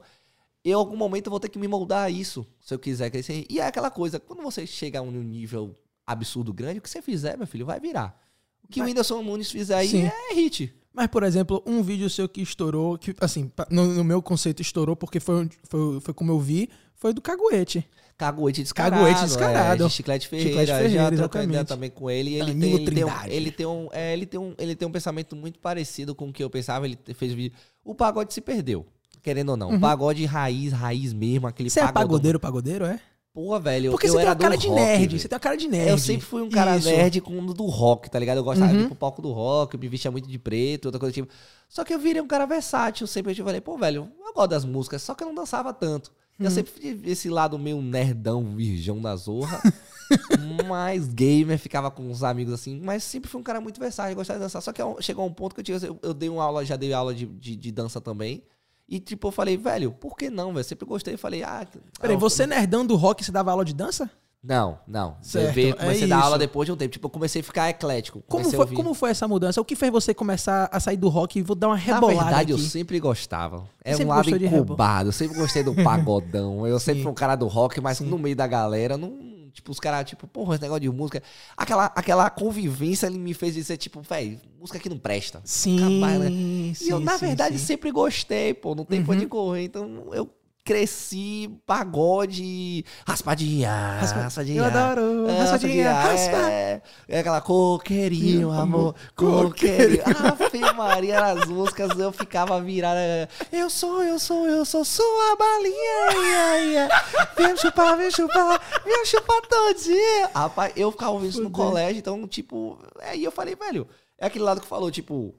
eu, 0.66 0.72
em 0.72 0.74
algum 0.74 0.98
momento, 0.98 1.28
eu 1.28 1.32
vou 1.32 1.40
ter 1.40 1.50
que 1.50 1.60
me 1.60 1.68
moldar 1.68 2.06
a 2.06 2.10
isso, 2.10 2.46
se 2.60 2.74
eu 2.74 2.80
quiser 2.80 3.12
crescer. 3.12 3.46
E 3.50 3.60
é 3.60 3.68
aquela 3.68 3.92
coisa, 3.92 4.20
quando 4.20 4.42
você 4.42 4.66
chega 4.66 5.00
a 5.00 5.02
um 5.04 5.12
nível 5.12 5.78
absurdo 6.06 6.52
grande, 6.52 6.80
o 6.80 6.82
que 6.82 6.90
você 6.90 7.02
fizer, 7.02 7.38
meu 7.38 7.46
filho, 7.46 7.66
vai 7.66 7.80
virar. 7.80 8.20
O 8.64 8.68
que 8.68 8.80
o 8.80 8.84
Vai. 8.84 8.90
Whindersson 8.90 9.22
Nunes 9.22 9.52
fizer 9.52 9.76
aí 9.76 9.88
Sim. 9.90 10.06
é 10.06 10.34
hit. 10.34 10.74
Mas, 10.94 11.08
por 11.08 11.24
exemplo, 11.24 11.64
um 11.66 11.84
vídeo 11.84 12.10
seu 12.10 12.28
que 12.28 12.42
estourou, 12.42 12.98
que, 12.98 13.16
assim, 13.22 13.52
no, 13.70 13.86
no 13.94 14.04
meu 14.04 14.22
conceito 14.22 14.62
estourou 14.62 14.96
porque 14.96 15.20
foi, 15.20 15.50
foi, 15.64 16.00
foi 16.00 16.14
como 16.14 16.32
eu 16.32 16.40
vi, 16.40 16.70
foi 16.96 17.14
do 17.14 17.22
Caguete. 17.22 17.88
Caguete 18.18 18.64
descarado. 18.64 19.04
Caguete 19.04 19.26
descarado. 19.26 19.84
É, 19.84 19.88
de 19.88 19.94
Chiclete 19.94 20.28
Ferreira. 20.28 20.50
Chiclete 20.50 20.72
Ferreira, 20.72 21.10
já 21.10 21.14
exatamente. 21.14 21.66
também 21.66 21.90
com 21.92 22.10
ele. 22.10 22.32
E 22.32 22.36
ele, 22.40 22.56
tem, 22.56 22.74
ele, 22.74 22.92
tem 22.92 23.06
um, 23.06 23.10
ele, 23.28 23.52
tem 23.52 23.66
um, 23.68 23.90
é, 23.92 24.14
ele, 24.14 24.26
tem 24.26 24.40
um, 24.40 24.56
ele 24.58 24.76
tem 24.76 24.88
um 24.88 24.92
pensamento 24.92 25.36
muito 25.36 25.60
parecido 25.60 26.16
com 26.16 26.30
o 26.30 26.34
que 26.34 26.44
eu 26.44 26.50
pensava. 26.50 26.88
Ele 26.88 26.98
fez 27.14 27.32
vídeo. 27.32 27.56
O 27.86 27.94
pagode 27.94 28.34
se 28.34 28.42
perdeu. 28.42 28.88
Querendo 29.22 29.50
ou 29.50 29.58
não. 29.58 29.70
Uhum. 29.70 29.80
Pagode 29.80 30.26
raiz, 30.26 30.74
raiz 30.74 31.14
mesmo. 31.14 31.46
Aquele 31.46 31.70
Você 31.70 31.80
é 31.80 31.92
pagodeiro, 31.92 32.40
pagodeiro, 32.40 32.86
é? 32.86 33.00
Porra, 33.38 33.60
velho. 33.60 33.92
Porque 33.92 34.08
eu 34.08 34.14
você 34.14 34.18
tem 34.18 34.26
era 34.26 34.32
uma 34.32 34.36
cara 34.36 34.58
de 34.58 34.68
rock, 34.68 34.80
nerd. 34.82 35.00
velho. 35.10 35.20
Você 35.20 35.28
tem 35.28 35.36
uma 35.36 35.40
cara 35.40 35.56
de 35.56 35.68
nerd. 35.68 35.90
Eu 35.92 35.98
sempre 36.00 36.26
fui 36.26 36.42
um 36.42 36.50
cara 36.50 36.76
Isso. 36.76 36.90
nerd 36.90 37.22
com 37.22 37.46
do 37.46 37.66
rock, 37.66 38.10
tá 38.10 38.18
ligado? 38.18 38.38
Eu 38.38 38.44
gostava 38.44 38.72
de 38.72 38.78
Uhum. 38.80 38.84
ir 38.86 38.88
pro 38.88 38.96
palco 38.96 39.22
do 39.22 39.32
rock, 39.32 39.78
me 39.78 39.88
vestia 39.88 40.10
muito 40.10 40.28
de 40.28 40.40
preto, 40.40 40.86
outra 40.86 40.98
coisa 41.00 41.14
tipo. 41.14 41.28
Só 41.70 41.84
que 41.84 41.94
eu 41.94 42.00
virei 42.00 42.20
um 42.20 42.26
cara 42.26 42.48
versátil. 42.48 43.06
Sempre 43.06 43.40
eu 43.40 43.46
falei, 43.46 43.62
pô, 43.62 43.78
velho, 43.78 44.12
eu 44.26 44.34
gosto 44.34 44.50
das 44.50 44.66
músicas, 44.66 45.04
só 45.04 45.14
que 45.14 45.24
eu 45.24 45.28
não 45.28 45.36
dançava 45.36 45.72
tanto. 45.72 46.12
Uhum. 46.40 46.46
Eu 46.48 46.52
sempre 46.52 46.74
tive 46.82 47.12
esse 47.12 47.30
lado 47.30 47.60
meio 47.60 47.80
nerdão, 47.80 48.44
virgão 48.56 49.00
da 49.00 49.16
zorra. 49.16 49.62
mais 50.68 51.08
gamer, 51.08 51.60
ficava 51.60 51.92
com 51.92 52.10
uns 52.10 52.24
amigos 52.24 52.56
assim. 52.56 52.80
Mas 52.84 53.04
sempre 53.04 53.30
fui 53.30 53.40
um 53.40 53.44
cara 53.44 53.62
muito 53.62 53.80
versátil, 53.80 54.16
gostava 54.16 54.40
de 54.40 54.46
dançar. 54.46 54.64
Só 54.64 54.74
que 54.74 54.82
eu- 54.82 54.98
chegou 55.00 55.24
um 55.28 55.32
ponto 55.32 55.54
que 55.54 55.62
eu, 55.62 55.64
tinha, 55.64 55.78
eu, 55.78 56.00
eu 56.02 56.14
dei 56.16 56.28
uma 56.30 56.44
aula, 56.44 56.66
já 56.66 56.76
dei 56.76 56.92
aula 56.92 57.14
de, 57.14 57.28
de, 57.28 57.56
de 57.56 57.72
dança 57.72 58.02
também. 58.02 58.42
E 58.90 59.00
tipo, 59.00 59.28
eu 59.28 59.32
falei, 59.32 59.58
velho, 59.58 59.92
por 59.92 60.16
que 60.16 60.30
não, 60.30 60.54
velho? 60.54 60.64
Sempre 60.64 60.86
gostei. 60.86 61.14
Eu 61.16 61.18
falei, 61.20 61.44
ah. 61.44 61.66
Peraí, 62.00 62.16
ah, 62.16 62.20
você 62.20 62.48
nerdão 62.48 62.86
do 62.86 62.96
rock, 62.96 63.24
você 63.24 63.32
dava 63.32 63.52
aula 63.52 63.66
de 63.66 63.74
dança? 63.74 64.10
Não, 64.42 64.80
não. 64.88 65.18
Certo, 65.22 65.48
Eu 65.48 65.54
veio- 65.54 65.70
é 65.74 65.74
comecei 65.74 66.04
a 66.06 66.08
dar 66.08 66.24
aula 66.24 66.38
depois 66.38 66.66
de 66.68 66.72
um 66.72 66.78
tempo. 66.78 66.92
Tipo, 66.94 67.08
eu 67.08 67.10
comecei 67.10 67.42
a 67.42 67.44
ficar 67.44 67.70
eclético. 67.70 68.24
Como 68.30 68.50
foi, 68.50 68.68
como 68.74 68.94
foi 68.94 69.10
essa 69.10 69.28
mudança? 69.28 69.60
O 69.60 69.66
que 69.66 69.76
fez 69.76 69.92
você 69.92 70.14
começar 70.14 70.70
a 70.72 70.80
sair 70.80 70.96
do 70.96 71.10
rock 71.10 71.40
e 71.40 71.42
vou 71.42 71.56
dar 71.56 71.68
uma 71.68 71.76
Na 71.76 71.82
rebolada 71.82 72.24
verdade, 72.26 72.54
aqui? 72.54 72.62
eu 72.62 72.66
sempre 72.66 72.98
gostava. 73.00 73.66
É 73.84 73.92
Sempre 73.92 74.06
um 74.06 74.10
lado 74.10 74.30
incubado. 74.46 75.10
Eu 75.10 75.14
sempre 75.14 75.38
gostei 75.38 75.64
do 75.64 75.74
pagodão. 75.84 76.66
Eu 76.66 76.80
sempre 76.80 77.00
Sim. 77.00 77.04
fui 77.04 77.12
um 77.12 77.16
cara 77.16 77.36
do 77.36 77.48
rock, 77.48 77.82
mas 77.82 77.98
Sim. 77.98 78.06
no 78.06 78.18
meio 78.18 78.36
da 78.38 78.48
galera, 78.48 78.96
não. 78.96 79.18
Tipo, 79.58 79.72
os 79.72 79.80
caras, 79.80 80.08
tipo, 80.08 80.28
porra, 80.28 80.54
esse 80.54 80.62
negócio 80.62 80.82
de 80.82 80.90
música. 80.92 81.22
Aquela, 81.58 81.86
aquela 81.88 82.30
convivência 82.30 83.08
ele 83.08 83.18
me 83.18 83.34
fez 83.34 83.56
dizer, 83.56 83.76
tipo, 83.78 84.02
velho, 84.04 84.40
música 84.60 84.78
que 84.80 84.88
não 84.88 85.00
presta. 85.00 85.42
Sim, 85.44 85.78
Acabar, 85.80 86.20
né? 86.20 86.30
sim, 86.30 86.76
e 86.80 86.90
eu, 86.90 87.00
na 87.00 87.18
sim, 87.18 87.26
verdade, 87.26 87.58
sim. 87.58 87.66
sempre 87.66 87.92
gostei, 87.92 88.54
pô. 88.54 88.76
Não 88.76 88.86
tem 88.86 89.02
pra 89.02 89.14
Uhum. 89.14 89.18
onde 89.18 89.26
correr. 89.26 89.64
Então, 89.64 90.14
eu 90.14 90.30
cresci 90.68 91.50
pagode, 91.66 92.84
raspadinha, 93.08 93.98
Raspa- 94.02 94.20
raspadinha. 94.20 94.60
Eu 94.60 94.66
adoro. 94.66 95.30
É, 95.30 95.38
raspadinha, 95.40 95.94
raspa. 95.94 96.36
É, 96.52 96.82
é 97.08 97.20
aquela 97.20 97.40
coqueirinho, 97.40 98.52
amor, 98.52 98.94
coqueirinho. 99.16 100.04
Ave 100.06 100.74
Maria, 100.76 101.22
nas 101.22 101.48
músicas 101.48 101.98
eu 101.98 102.12
ficava 102.12 102.60
virada. 102.62 103.30
Eu 103.50 103.70
sou, 103.70 104.04
eu 104.04 104.20
sou, 104.20 104.46
eu 104.46 104.66
sou 104.66 104.84
sua 104.84 105.36
balinha. 105.38 106.12
ia, 106.28 106.66
ia. 106.66 106.90
Vem 107.38 107.56
chupar, 107.56 107.96
vem 107.96 108.12
chupar, 108.12 108.62
vem 108.84 109.06
chupar 109.06 109.42
todinha. 109.44 110.30
Rapaz, 110.36 110.74
eu 110.76 110.92
ficava 110.92 111.12
ouvindo 111.12 111.30
isso 111.30 111.42
no 111.44 111.50
colégio, 111.50 112.00
então, 112.00 112.28
tipo, 112.28 112.78
aí 113.00 113.24
eu 113.24 113.32
falei, 113.32 113.56
velho, 113.56 113.88
é 114.18 114.26
aquele 114.28 114.44
lado 114.44 114.60
que 114.60 114.68
falou, 114.68 114.92
tipo, 114.92 115.34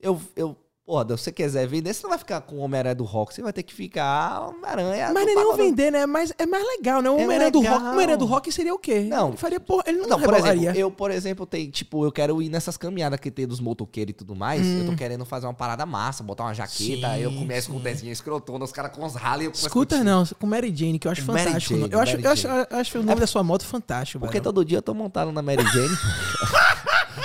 eu, 0.00 0.20
eu 0.34 0.56
Porra, 0.84 1.04
se 1.04 1.10
você 1.22 1.30
quiser 1.30 1.64
vender, 1.68 1.94
você 1.94 2.02
não 2.02 2.10
vai 2.10 2.18
ficar 2.18 2.40
com 2.40 2.56
o 2.56 2.58
Homem-Aranha 2.58 2.96
do 2.96 3.04
Rock, 3.04 3.32
você 3.32 3.40
vai 3.40 3.52
ter 3.52 3.62
que 3.62 3.72
ficar 3.72 4.48
Homem-Aranha. 4.48 5.12
Mas 5.14 5.22
do 5.22 5.26
nem 5.26 5.34
Pagodão. 5.36 5.56
vender, 5.56 5.92
né? 5.92 6.06
Mas 6.06 6.32
é 6.36 6.44
mais 6.44 6.66
legal, 6.66 7.00
né? 7.00 7.08
O 7.08 7.18
É 7.20 7.22
Homem-Aranha 7.24 7.50
do. 7.52 7.60
Rock. 7.60 7.70
O 7.84 7.88
Homem-Aranha 7.90 8.16
do 8.18 8.24
Rock 8.26 8.50
seria 8.52 8.74
o 8.74 8.78
quê? 8.80 9.00
Não. 9.02 9.28
Ele 9.28 9.36
faria 9.36 9.60
porra. 9.60 9.84
Ele 9.86 9.98
não, 9.98 10.08
Não, 10.08 10.20
por 10.20 10.34
exemplo, 10.34 10.64
eu, 10.76 10.90
por 10.90 11.10
exemplo, 11.12 11.46
tem, 11.46 11.70
tipo, 11.70 12.04
eu 12.04 12.10
quero 12.10 12.42
ir 12.42 12.48
nessas 12.48 12.76
caminhadas 12.76 13.20
que 13.20 13.30
tem 13.30 13.46
dos 13.46 13.60
motoqueiros 13.60 14.10
e 14.10 14.14
tudo 14.14 14.34
mais. 14.34 14.66
Eu 14.66 14.86
tô 14.86 14.96
querendo 14.96 15.24
fazer 15.24 15.46
uma 15.46 15.54
parada 15.54 15.86
massa, 15.86 16.24
botar 16.24 16.42
uma 16.44 16.54
jaqueta. 16.54 17.10
Hum. 17.10 17.14
Sim, 17.14 17.20
eu 17.20 17.32
começo 17.32 17.68
com 17.68 17.74
sim. 17.74 17.80
o 17.80 17.82
desenho 17.82 18.12
escrotona, 18.12 18.64
os 18.64 18.72
caras 18.72 18.90
com 18.90 19.06
os 19.06 19.14
rally. 19.14 19.44
eu 19.44 19.50
começo 19.52 19.66
Escuta, 19.68 19.98
com- 19.98 20.04
não, 20.04 20.24
com 20.40 20.46
Mary 20.48 20.74
Jane, 20.74 20.98
que 20.98 21.06
eu 21.06 21.12
acho 21.12 21.24
Mary 21.26 21.44
fantástico. 21.44 21.78
Jane, 21.78 21.92
eu, 21.92 22.00
acho, 22.00 22.16
eu, 22.16 22.30
acho, 22.32 22.46
eu 22.48 22.66
acho 22.78 22.98
o 22.98 23.02
nome 23.04 23.20
da 23.20 23.26
sua 23.28 23.44
moto 23.44 23.64
fantástico, 23.64 24.18
Porque 24.18 24.34
velho. 24.38 24.44
todo 24.44 24.64
dia 24.64 24.78
eu 24.78 24.82
tô 24.82 24.92
montado 24.94 25.30
na 25.30 25.42
Mary 25.42 25.62
Jane. 25.64 25.96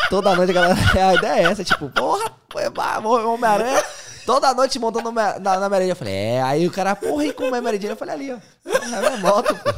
Toda 0.10 0.36
noite 0.36 0.52
a 0.52 0.54
galera. 0.54 0.76
A 1.10 1.15
ideia 1.15 1.47
é 1.47 1.52
essa, 1.52 1.63
tipo, 1.63 1.89
porra, 1.89 2.32
bah, 2.73 3.00
Homem-Aranha. 3.00 3.84
Toda 4.26 4.54
noite 4.54 4.78
montando 4.78 5.12
na, 5.12 5.39
na, 5.39 5.69
na. 5.69 5.84
Eu 5.84 5.95
falei, 5.95 6.13
é, 6.13 6.41
aí 6.41 6.67
o 6.67 6.71
cara, 6.71 6.95
porra, 6.95 7.26
e 7.26 7.34
como 7.34 7.56
é 7.56 7.62
Jane? 7.62 7.88
Eu 7.88 7.95
falei, 7.95 8.15
ali, 8.15 8.34
ó. 8.34 8.38
É 8.65 9.00
minha 9.00 9.17
moto, 9.17 9.56
pô. 9.56 9.69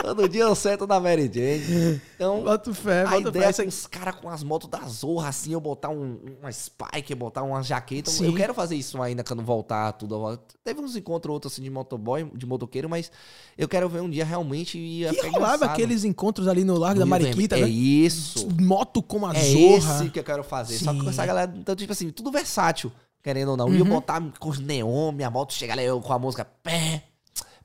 Todo 0.00 0.28
dia 0.28 0.42
eu 0.42 0.54
sento 0.54 0.86
na 0.86 0.98
Mary 0.98 1.30
Jane. 1.32 2.00
Então, 2.14 2.42
Boto 2.42 2.72
fé, 2.72 3.02
a 3.02 3.10
boto 3.10 3.28
ideia 3.28 3.52
fé. 3.52 3.62
é 3.62 3.66
Isso 3.66 3.80
os 3.80 3.86
caras 3.86 4.14
com 4.16 4.28
as 4.28 4.42
motos 4.42 4.68
da 4.68 4.78
Zorra, 4.86 5.28
assim, 5.28 5.52
eu 5.52 5.60
botar 5.60 5.90
um, 5.90 6.18
uma 6.40 6.50
Spike, 6.50 7.14
botar 7.14 7.42
uma 7.42 7.62
jaqueta. 7.62 8.10
Sim. 8.10 8.26
Eu 8.26 8.34
quero 8.34 8.54
fazer 8.54 8.76
isso 8.76 9.00
ainda 9.02 9.22
quando 9.22 9.42
voltar 9.42 9.92
tudo. 9.92 10.38
Teve 10.64 10.80
uns 10.80 10.96
encontros 10.96 11.32
outros 11.32 11.52
assim 11.52 11.62
de 11.62 11.70
motoboy, 11.70 12.30
de 12.34 12.46
motoqueiro, 12.46 12.88
mas 12.88 13.10
eu 13.56 13.68
quero 13.68 13.88
ver 13.88 14.00
um 14.00 14.08
dia 14.10 14.24
realmente 14.24 14.78
e 14.78 15.02
E 15.04 15.28
rolava 15.28 15.66
aqueles 15.66 16.04
encontros 16.04 16.48
ali 16.48 16.64
no 16.64 16.78
Largo 16.78 17.00
da 17.00 17.06
Mariquita, 17.06 17.56
é 17.58 17.62
né? 17.62 17.68
isso. 17.68 18.48
Moto 18.60 19.02
com 19.02 19.26
a 19.26 19.34
É 19.36 19.40
zorra. 19.52 20.02
esse 20.04 20.10
que 20.10 20.18
eu 20.18 20.24
quero 20.24 20.42
fazer. 20.44 20.78
Só 20.78 20.92
que 20.92 20.98
com 20.98 21.04
Sim. 21.04 21.10
essa 21.10 21.26
galera, 21.26 21.52
então, 21.56 21.74
tipo 21.76 21.92
assim, 21.92 22.10
tudo 22.10 22.30
versátil, 22.30 22.90
querendo 23.22 23.50
ou 23.50 23.56
não. 23.56 23.68
E 23.72 23.78
eu 23.78 23.84
Uhum. 23.84 23.90
botar 23.92 24.22
com 24.38 24.48
os 24.48 24.58
neon, 24.58 25.12
minha 25.12 25.30
moto 25.30 25.52
chegar 25.52 25.74
lá 25.76 25.82
eu 25.82 26.00
com 26.00 26.12
a 26.12 26.18
música 26.18 26.44
pé, 26.62 27.02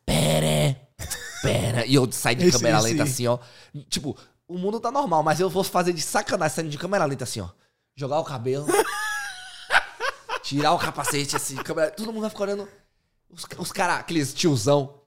pera, 0.06 0.76
pera. 1.44 1.86
E 1.86 1.94
eu 1.96 2.12
sair 2.12 2.36
de 2.36 2.46
Esse- 2.48 2.58
câmera 2.58 2.78
esse- 2.80 2.88
lenta 2.90 3.04
assim, 3.04 3.28
ó. 3.28 3.38
Tipo, 3.90 4.18
o 4.48 4.58
mundo 4.58 4.80
tá 4.80 4.92
normal, 4.92 5.22
mas 5.24 5.40
eu 5.40 5.50
vou 5.50 5.64
fazer 5.64 5.94
de 5.94 6.02
sacanagem 6.02 6.56
saindo 6.56 6.70
de 6.72 6.78
câmera 6.78 7.06
lenta 7.06 7.24
assim, 7.24 7.42
ó. 7.42 7.50
Jogar 7.96 8.20
o 8.20 8.24
cabelo. 8.24 8.66
tirar 10.42 10.74
o 10.74 10.80
capacete 10.80 11.36
assim, 11.36 11.56
câmera, 11.58 11.92
todo 11.92 12.08
mundo 12.12 12.22
vai 12.22 12.30
ficar 12.30 12.44
olhando. 12.44 12.68
Os, 13.30 13.46
os 13.58 13.72
caras, 13.72 14.00
aqueles 14.00 14.34
tiozão. 14.34 15.00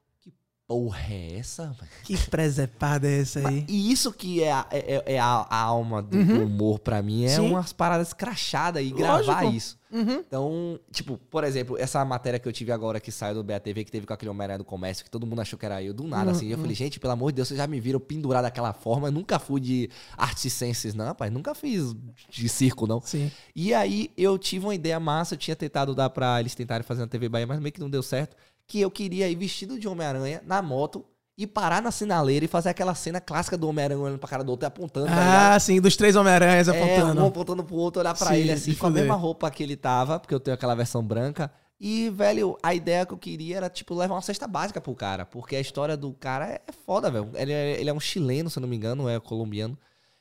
Porra 0.68 0.98
é 1.10 1.38
essa? 1.38 1.76
Que 2.02 2.16
presepada 2.28 3.08
é 3.08 3.20
essa 3.20 3.48
aí? 3.48 3.64
E 3.68 3.92
isso 3.92 4.12
que 4.12 4.42
é 4.42 4.50
a, 4.50 4.66
é, 4.72 5.14
é 5.14 5.18
a, 5.18 5.46
a 5.48 5.60
alma 5.60 6.02
do 6.02 6.16
Uhum. 6.16 6.44
humor 6.46 6.80
pra 6.80 7.00
mim, 7.00 7.22
é 7.24 7.28
Sim. 7.28 7.50
umas 7.50 7.72
paradas 7.72 8.12
crachadas 8.12 8.82
e 8.84 8.90
gravar 8.90 9.42
Lógico. 9.42 9.54
isso. 9.56 9.78
Uhum. 9.92 10.14
Então, 10.26 10.80
tipo, 10.90 11.18
por 11.30 11.44
exemplo, 11.44 11.78
essa 11.78 12.04
matéria 12.04 12.40
que 12.40 12.48
eu 12.48 12.52
tive 12.52 12.72
agora 12.72 12.98
que 12.98 13.12
saiu 13.12 13.36
do 13.36 13.44
BATV, 13.44 13.84
que 13.84 13.92
teve 13.92 14.04
com 14.08 14.12
aquele 14.12 14.28
Homem-Aranha 14.28 14.58
do 14.58 14.64
Comércio, 14.64 15.04
que 15.04 15.10
todo 15.10 15.24
mundo 15.24 15.40
achou 15.40 15.56
que 15.56 15.64
era 15.64 15.80
eu, 15.80 15.94
do 15.94 16.02
nada, 16.02 16.30
Uhum, 16.32 16.36
assim. 16.36 16.48
Eu 16.48 16.58
falei, 16.58 16.74
gente, 16.74 16.98
pelo 16.98 17.12
amor 17.12 17.30
de 17.30 17.36
Deus, 17.36 17.46
vocês 17.46 17.58
já 17.58 17.66
me 17.68 17.78
viram 17.80 18.00
pendurar 18.00 18.42
daquela 18.42 18.72
forma. 18.72 19.06
Eu 19.06 19.12
nunca 19.12 19.38
fui 19.38 19.60
de 19.60 19.88
artes 20.16 20.52
ciências, 20.52 20.94
não, 20.94 21.04
rapaz. 21.04 21.32
Nunca 21.32 21.54
fiz 21.54 21.94
de 22.28 22.48
circo, 22.48 22.88
não. 22.88 23.00
Sim. 23.00 23.30
E 23.54 23.72
aí 23.72 24.10
eu 24.16 24.36
tive 24.36 24.66
uma 24.66 24.74
ideia 24.74 24.98
massa, 24.98 25.34
eu 25.34 25.38
tinha 25.38 25.54
tentado 25.54 25.94
dar 25.94 26.10
pra 26.10 26.40
eles 26.40 26.56
tentarem 26.56 26.82
fazer 26.84 27.02
na 27.02 27.06
TV 27.06 27.28
Bahia, 27.28 27.46
mas 27.46 27.60
meio 27.60 27.72
que 27.72 27.80
não 27.80 27.88
deu 27.88 28.02
certo. 28.02 28.36
Que 28.66 28.80
eu 28.80 28.90
queria 28.90 29.28
ir 29.28 29.36
vestido 29.36 29.78
de 29.78 29.86
Homem-Aranha 29.86 30.42
na 30.44 30.60
moto 30.60 31.04
e 31.38 31.46
parar 31.46 31.82
na 31.82 31.90
sinaleira 31.90 32.44
e 32.46 32.48
fazer 32.48 32.70
aquela 32.70 32.94
cena 32.94 33.20
clássica 33.20 33.56
do 33.58 33.68
Homem-Aranha 33.68 34.00
olhando 34.00 34.18
pra 34.18 34.28
cara 34.28 34.42
do 34.42 34.50
outro 34.50 34.66
e 34.66 34.68
apontando. 34.68 35.06
tá? 35.06 35.54
Ah, 35.54 35.60
sim, 35.60 35.80
dos 35.80 35.94
três 35.96 36.16
Homem-Aranhas 36.16 36.68
É, 36.68 36.70
apontando. 36.70 37.22
um 37.22 37.26
apontando 37.26 37.62
pro 37.64 37.76
outro, 37.76 38.00
olhar 38.00 38.14
pra 38.16 38.28
Sim, 38.28 38.36
ele 38.36 38.52
assim, 38.52 38.74
com 38.74 38.86
a 38.86 38.90
mesma 38.90 39.14
roupa 39.14 39.50
que 39.50 39.62
ele 39.62 39.76
tava, 39.76 40.18
porque 40.18 40.34
eu 40.34 40.40
tenho 40.40 40.54
aquela 40.54 40.74
versão 40.74 41.02
branca. 41.04 41.52
E, 41.78 42.08
velho, 42.08 42.56
a 42.62 42.74
ideia 42.74 43.04
que 43.04 43.12
eu 43.12 43.18
queria 43.18 43.58
era, 43.58 43.68
tipo, 43.68 43.94
levar 43.94 44.14
uma 44.14 44.22
cesta 44.22 44.48
básica 44.48 44.80
pro 44.80 44.94
cara. 44.94 45.26
Porque 45.26 45.54
a 45.54 45.60
história 45.60 45.94
do 45.94 46.14
cara 46.14 46.46
é 46.66 46.72
foda, 46.86 47.10
velho. 47.10 47.28
Ele 47.34 47.52
é, 47.52 47.78
ele 47.78 47.90
é 47.90 47.92
um 47.92 48.00
chileno, 48.00 48.48
se 48.48 48.58
eu 48.58 48.62
não 48.62 48.68
me 48.68 48.76
engano, 48.76 49.06
é 49.06 49.20
colombiano. 49.20 49.76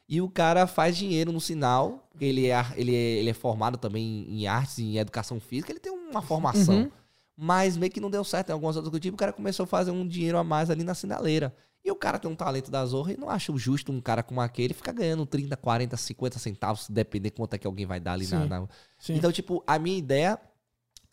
E 0.07 0.21
o 0.21 0.29
cara 0.29 0.67
faz 0.67 0.97
dinheiro 0.97 1.31
no 1.31 1.39
sinal. 1.39 2.09
Ele 2.19 2.49
é, 2.49 2.65
ele 2.75 2.93
é, 2.93 2.99
ele 3.19 3.29
é 3.29 3.33
formado 3.33 3.77
também 3.77 4.27
em 4.29 4.47
artes, 4.47 4.79
em 4.79 4.97
educação 4.97 5.39
física. 5.39 5.71
Ele 5.71 5.79
tem 5.79 5.93
uma 5.93 6.21
formação. 6.21 6.75
Uhum. 6.75 6.91
Mas 7.37 7.75
meio 7.75 7.91
que 7.91 7.99
não 7.99 8.09
deu 8.09 8.23
certo 8.23 8.49
em 8.49 8.53
algumas 8.53 8.75
outras 8.75 8.91
do 8.91 8.99
tipo. 8.99 9.15
O 9.15 9.17
cara 9.17 9.33
começou 9.33 9.65
a 9.65 9.67
fazer 9.67 9.91
um 9.91 10.07
dinheiro 10.07 10.37
a 10.37 10.43
mais 10.43 10.69
ali 10.69 10.83
na 10.83 10.93
sinaleira. 10.93 11.53
E 11.83 11.91
o 11.91 11.95
cara 11.95 12.17
tem 12.17 12.31
um 12.31 12.35
talento 12.35 12.71
da 12.71 12.83
zorra 12.85 13.13
e 13.13 13.17
não 13.17 13.29
acho 13.29 13.55
justo 13.57 13.91
um 13.91 14.01
cara 14.01 14.23
como 14.23 14.41
aquele 14.41 14.73
ficar 14.73 14.91
ganhando 14.91 15.25
30, 15.25 15.55
40, 15.55 15.95
50 15.95 16.39
centavos, 16.39 16.89
depender 16.89 17.29
quanto 17.31 17.53
é 17.53 17.57
que 17.59 17.67
alguém 17.67 17.85
vai 17.85 17.99
dar 17.99 18.13
ali 18.13 18.25
na, 18.27 18.41
Sim. 18.43 18.49
na- 18.49 18.67
Sim. 18.97 19.13
Então, 19.15 19.31
tipo, 19.31 19.63
a 19.67 19.77
minha 19.77 19.97
ideia 19.97 20.39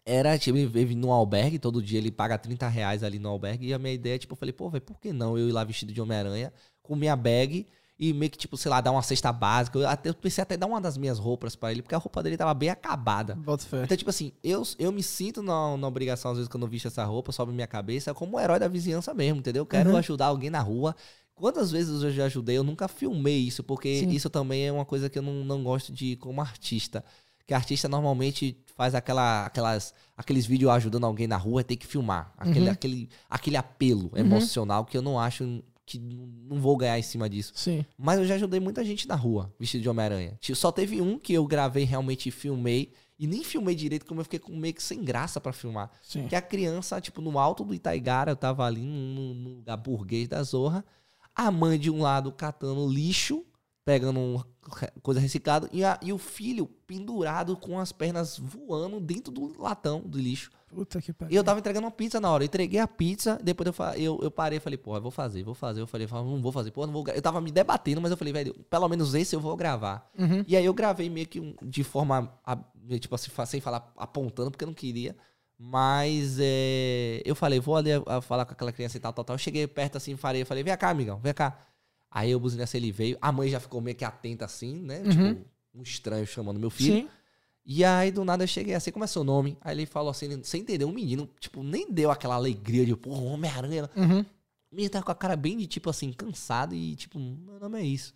era, 0.07 0.39
tipo, 0.39 0.57
ele 0.57 0.67
vive 0.67 0.95
num 0.95 1.13
albergue, 1.13 1.59
todo 1.59 1.83
dia 1.83 1.99
ele 1.99 2.11
paga 2.11 2.39
30 2.39 2.69
reais 2.69 3.03
ali 3.05 3.19
no 3.19 3.29
albergue. 3.29 3.67
E 3.69 3.75
a 3.75 3.79
minha 3.79 3.93
ideia, 3.93 4.19
tipo, 4.19 4.33
eu 4.33 4.37
falei, 4.37 4.53
pô, 4.53 4.71
velho, 4.71 4.83
por 4.83 4.99
que 4.99 5.13
não 5.13 5.37
eu 5.37 5.49
ir 5.49 5.53
lá 5.53 5.63
vestido 5.63 5.93
de 5.93 6.01
Homem-Aranha 6.01 6.53
com 6.83 6.97
minha 6.97 7.15
bag 7.15 7.67
e 8.05 8.13
meio 8.13 8.31
que, 8.33 8.37
tipo, 8.39 8.57
sei 8.57 8.69
lá, 8.69 8.81
dar 8.81 8.91
uma 8.91 9.03
cesta 9.03 9.33
básica. 9.33 9.79
Eu, 9.79 9.89
até, 9.89 10.09
eu 10.09 10.15
pensei 10.15 10.43
até 10.43 10.57
dar 10.57 10.67
uma 10.67 10.81
das 10.81 10.97
minhas 10.99 11.19
roupas 11.21 11.55
pra 11.55 11.71
ele, 11.71 11.83
porque 11.83 11.95
a 11.95 11.99
roupa 11.99 12.21
dele 12.23 12.37
tava 12.37 12.53
bem 12.53 12.69
acabada. 12.69 13.37
Boto 13.37 13.65
fé. 13.65 13.85
Então, 13.85 13.97
tipo 13.97 14.11
assim, 14.11 14.33
eu, 14.43 14.63
eu 14.79 14.91
me 14.91 15.03
sinto 15.05 15.41
na, 15.43 15.77
na 15.77 15.87
obrigação, 15.87 16.33
às 16.33 16.37
vezes, 16.39 16.49
quando 16.49 16.65
eu 16.65 16.69
visto 16.69 16.89
essa 16.89 17.05
roupa, 17.05 17.31
sobe 17.31 17.53
minha 17.53 17.67
cabeça, 17.69 18.13
como 18.13 18.37
um 18.37 18.41
herói 18.41 18.59
da 18.59 18.67
vizinhança 18.67 19.15
mesmo, 19.15 19.39
entendeu? 19.39 19.63
Eu 19.63 19.67
quero 19.67 19.91
Uhum. 19.91 19.97
ajudar 19.99 20.27
alguém 20.27 20.51
na 20.51 20.61
rua. 20.61 20.97
Quantas 21.35 21.71
vezes 21.71 22.03
eu 22.03 22.11
já 22.11 22.25
ajudei? 22.25 22.59
Eu 22.59 22.65
nunca 22.65 22.89
filmei 22.89 23.39
isso, 23.39 23.63
porque 23.63 24.01
Sim. 24.01 24.11
isso 24.11 24.29
também 24.29 24.67
é 24.67 24.73
uma 24.73 24.85
coisa 24.85 25.09
que 25.09 25.19
eu 25.19 25.23
não, 25.23 25.45
não 25.45 25.63
gosto 25.63 25.93
de 25.93 26.17
como 26.17 26.41
artista. 26.41 27.05
Que 27.47 27.55
artista 27.55 27.89
normalmente 27.89 28.57
faz 28.77 28.95
aquela, 28.95 29.47
aquelas, 29.47 29.93
aqueles 30.17 30.47
vídeos 30.47 30.71
ajudando 30.73 31.05
alguém 31.05 31.27
na 31.27 31.37
rua 31.37 31.61
e 31.61 31.65
tem 31.65 31.77
que 31.77 31.87
filmar. 31.87 32.33
Aquele, 32.37 32.67
Uhum. 32.67 32.73
aquele, 32.73 33.09
aquele 33.31 33.57
apelo 33.57 34.11
emocional 34.15 34.85
que 34.85 34.97
eu 34.97 35.03
não 35.03 35.19
acho 35.19 35.63
que 35.85 35.99
não 35.99 36.61
vou 36.61 36.77
ganhar 36.77 36.99
em 36.99 37.03
cima 37.03 37.29
disso. 37.29 37.53
Sim. 37.55 37.85
Mas 37.99 38.19
eu 38.19 38.27
já 38.27 38.35
ajudei 38.35 38.61
muita 38.61 38.85
gente 38.85 39.07
na 39.09 39.15
rua, 39.15 39.53
vestido 39.59 39.83
de 39.83 39.89
Homem-Aranha. 39.89 40.39
Só 40.55 40.71
teve 40.71 41.01
um 41.01 41.19
que 41.19 41.33
eu 41.33 41.47
gravei 41.47 41.85
realmente 41.85 42.29
e 42.29 42.33
filmei. 42.33 42.93
E 43.19 43.27
nem 43.27 43.45
filmei 43.45 43.75
direito, 43.75 44.07
como 44.07 44.21
eu 44.21 44.25
fiquei 44.25 44.39
com 44.39 44.57
meio 44.57 44.75
que 44.75 44.83
sem 44.83 45.05
graça 45.05 45.41
pra 45.41 45.53
filmar. 45.53 45.91
Sim. 46.03 46.27
Que 46.27 46.35
a 46.35 46.43
criança, 46.43 47.01
tipo, 47.01 47.21
no 47.21 47.39
alto 47.39 47.65
do 47.65 47.75
Itaigara, 47.75 48.33
eu 48.33 48.37
tava 48.37 48.65
ali 48.65 48.81
num, 48.81 49.35
num 49.35 49.55
lugar 49.57 49.77
burguês 49.77 50.29
da 50.29 50.43
Zorra. 50.43 50.85
A 51.35 51.51
mãe 51.51 51.79
de 51.79 51.91
um 51.91 52.01
lado 52.01 52.33
catando 52.33 52.87
lixo, 52.87 53.45
pegando 53.85 54.19
um- 54.21 54.41
coisa 55.03 55.19
reciclada. 55.21 55.69
E, 55.73 55.85
a- 55.85 55.99
e 56.03 56.13
o 56.13 56.19
filho 56.19 56.67
pendurado 56.87 57.57
com 57.57 57.79
as 57.79 57.91
pernas 57.93 58.39
voando 58.39 59.01
dentro 59.01 59.33
do 59.33 59.61
latão 59.61 60.01
do 60.01 60.19
lixo. 60.19 60.51
Puta 60.69 61.03
que 61.03 61.13
pariu. 61.13 61.33
E 61.33 61.37
eu 61.37 61.45
tava 61.45 61.59
entregando 61.61 61.85
uma 61.85 61.91
pizza 61.91 62.19
na 62.21 62.31
hora. 62.31 62.45
Eu 62.45 62.47
entreguei 62.47 62.81
a 62.81 62.87
pizza, 62.89 63.39
depois 63.43 63.67
eu, 63.67 63.75
eu, 63.97 64.21
eu 64.23 64.31
parei 64.31 64.57
e 64.57 64.61
falei, 64.61 64.79
pô, 64.79 64.97
eu 64.97 65.03
vou 65.03 65.11
fazer, 65.11 65.43
vou 65.43 65.55
fazer. 65.55 65.81
Eu 65.83 65.87
falei, 65.87 66.07
não 66.11 66.41
vou 66.41 66.53
fazer, 66.53 66.71
pô, 66.71 66.87
não 66.87 66.93
vou 66.93 67.03
gra-". 67.03 67.15
Eu 67.15 67.21
tava 67.21 67.41
me 67.41 67.51
debatendo, 67.51 68.01
mas 68.01 68.11
eu 68.11 68.17
falei, 68.17 68.33
velho, 68.33 68.55
pelo 68.71 68.89
menos 68.89 69.15
esse 69.15 69.35
eu 69.37 69.41
vou 69.41 69.55
gravar. 69.57 70.11
Uhum. 70.19 70.45
E 70.47 70.57
aí 70.57 70.65
eu 70.65 70.73
gravei 70.73 71.11
meio 71.11 71.27
que 71.27 71.41
um- 71.41 71.55
de 71.63 71.85
forma, 71.85 72.33
tipo 73.01 73.15
assim, 73.15 73.31
sem 73.47 73.61
falar 73.61 73.93
apontando, 73.97 74.51
porque 74.51 74.65
eu 74.65 74.69
não 74.69 74.75
queria. 74.75 75.15
Mas 75.59 76.39
é, 76.41 77.23
eu 77.25 77.35
falei, 77.37 77.61
vou 77.61 77.77
ali 77.77 77.93
a, 77.93 78.03
a 78.07 78.21
falar 78.21 78.45
com 78.45 78.53
aquela 78.53 78.73
criança 78.73 78.97
e 78.97 79.01
tal, 79.01 79.13
tal, 79.13 79.25
tal. 79.25 79.35
Eu 79.35 79.39
cheguei 79.39 79.67
perto 79.67 79.97
assim, 79.97 80.17
falei, 80.17 80.43
eu 80.43 80.47
falei, 80.47 80.65
vem 80.65 80.77
cá, 80.77 80.89
amigão, 80.91 81.21
vem 81.21 81.35
cá. 81.35 81.57
Aí 82.13 82.31
eu 82.31 82.39
buzinei 82.39 82.67
ele 82.75 82.93
veio. 82.93 83.17
A 83.21 83.33
mãe 83.33 83.49
já 83.49 83.59
ficou 83.59 83.81
meio 83.81 83.97
que 83.97 84.05
atenta 84.05 84.45
assim, 84.45 84.81
né? 84.83 85.01
Uhum. 85.01 85.35
Tipo, 85.35 85.47
um 85.75 85.83
estranho 85.83 86.27
chamando 86.27 86.61
meu 86.61 86.71
filho. 86.71 87.03
Sim. 87.03 87.09
E 87.65 87.85
aí, 87.85 88.11
do 88.11 88.25
nada, 88.25 88.43
eu 88.43 88.49
cheguei 88.49 88.75
assim, 88.75 88.91
como 88.91 89.05
é 89.05 89.09
seu 89.09 89.25
nome? 89.25 89.57
Aí 89.61 89.75
ele 89.75 89.87
falou 89.87 90.11
assim, 90.11 90.43
sem 90.43 90.61
entender, 90.61 90.85
um 90.85 90.93
menino, 90.93 91.31
tipo, 91.39 91.63
nem 91.63 91.91
deu 91.91 92.11
aquela 92.11 92.35
alegria 92.35 92.85
de, 92.85 92.95
porra, 92.97 93.23
Homem-Aranha. 93.23 93.89
Uhum. 93.97 94.21
O 94.21 94.75
menino 94.75 94.91
tava 94.91 95.05
com 95.05 95.13
a 95.13 95.15
cara 95.15 95.37
bem 95.37 95.57
de, 95.57 95.67
tipo 95.67 95.89
assim, 95.89 96.13
cansado 96.13 96.75
e, 96.75 96.97
tipo, 96.97 97.19
meu 97.19 97.61
nome 97.61 97.81
é 97.81 97.85
isso. 97.85 98.13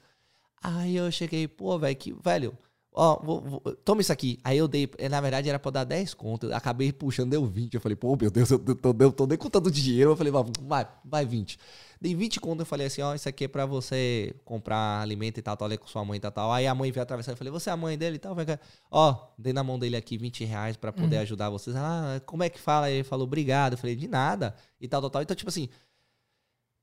Aí 0.60 0.96
eu 0.96 1.10
cheguei, 1.12 1.46
pô, 1.46 1.78
velho, 1.78 1.96
que, 1.96 2.12
velho, 2.12 2.58
ó, 2.96 3.22
vou- 3.22 3.40
vou- 3.42 3.60
toma 3.84 4.00
isso 4.00 4.12
aqui. 4.12 4.40
Aí 4.42 4.56
eu 4.58 4.66
dei, 4.66 4.90
eh, 4.98 5.08
na 5.08 5.20
verdade 5.20 5.48
era 5.48 5.58
pra 5.58 5.70
dar 5.70 5.84
10 5.84 6.14
conto, 6.14 6.46
eu 6.46 6.56
acabei 6.56 6.90
puxando, 6.92 7.30
deu 7.30 7.44
20. 7.46 7.74
Eu 7.74 7.80
falei, 7.80 7.94
pô, 7.94 8.16
meu 8.18 8.30
Deus, 8.30 8.50
eu 8.50 8.58
tô, 8.58 8.94
eu 8.98 9.12
tô 9.12 9.26
nem 9.26 9.36
contando 9.38 9.70
dinheiro. 9.70 10.10
Eu 10.12 10.16
falei, 10.16 10.32
vai, 10.32 10.44
vai, 10.62 10.88
vai 11.04 11.24
20. 11.26 11.58
Dei 12.00 12.14
20 12.14 12.40
conto, 12.40 12.60
eu 12.60 12.66
falei 12.66 12.86
assim, 12.88 13.00
ó, 13.02 13.14
isso 13.14 13.28
aqui 13.28 13.44
é 13.44 13.48
pra 13.48 13.64
você 13.66 14.34
comprar 14.44 15.00
alimento 15.00 15.38
e 15.38 15.42
tal, 15.42 15.56
tal, 15.56 15.66
ali 15.66 15.78
com 15.78 15.86
sua 15.86 16.04
mãe 16.04 16.16
e 16.18 16.20
tal, 16.20 16.30
tal. 16.32 16.52
Aí 16.52 16.66
a 16.66 16.74
mãe 16.74 16.90
veio 16.90 17.02
atravessar, 17.02 17.32
eu 17.32 17.36
falei, 17.36 17.50
você 17.52 17.70
é 17.70 17.72
a 17.72 17.76
mãe 17.76 17.96
dele 17.96 18.16
e 18.16 18.18
tal, 18.18 18.34
cá. 18.34 18.58
Ó, 18.90 19.28
dei 19.38 19.52
na 19.52 19.62
mão 19.62 19.78
dele 19.78 19.96
aqui 19.96 20.18
20 20.18 20.44
reais 20.44 20.76
pra 20.76 20.92
poder 20.92 21.16
ajudar 21.18 21.48
vocês. 21.50 21.74
Ah, 21.76 22.20
como 22.26 22.42
é 22.42 22.48
que 22.50 22.58
fala? 22.58 22.86
Aí 22.86 22.94
ele 22.96 23.04
falou, 23.04 23.24
obrigado. 23.26 23.72
Eu 23.72 23.78
falei, 23.78 23.94
de 23.96 24.08
nada. 24.08 24.54
E 24.80 24.86
tal, 24.88 25.00
tal, 25.00 25.10
tal. 25.10 25.22
Então, 25.22 25.34
tipo 25.36 25.48
assim, 25.48 25.68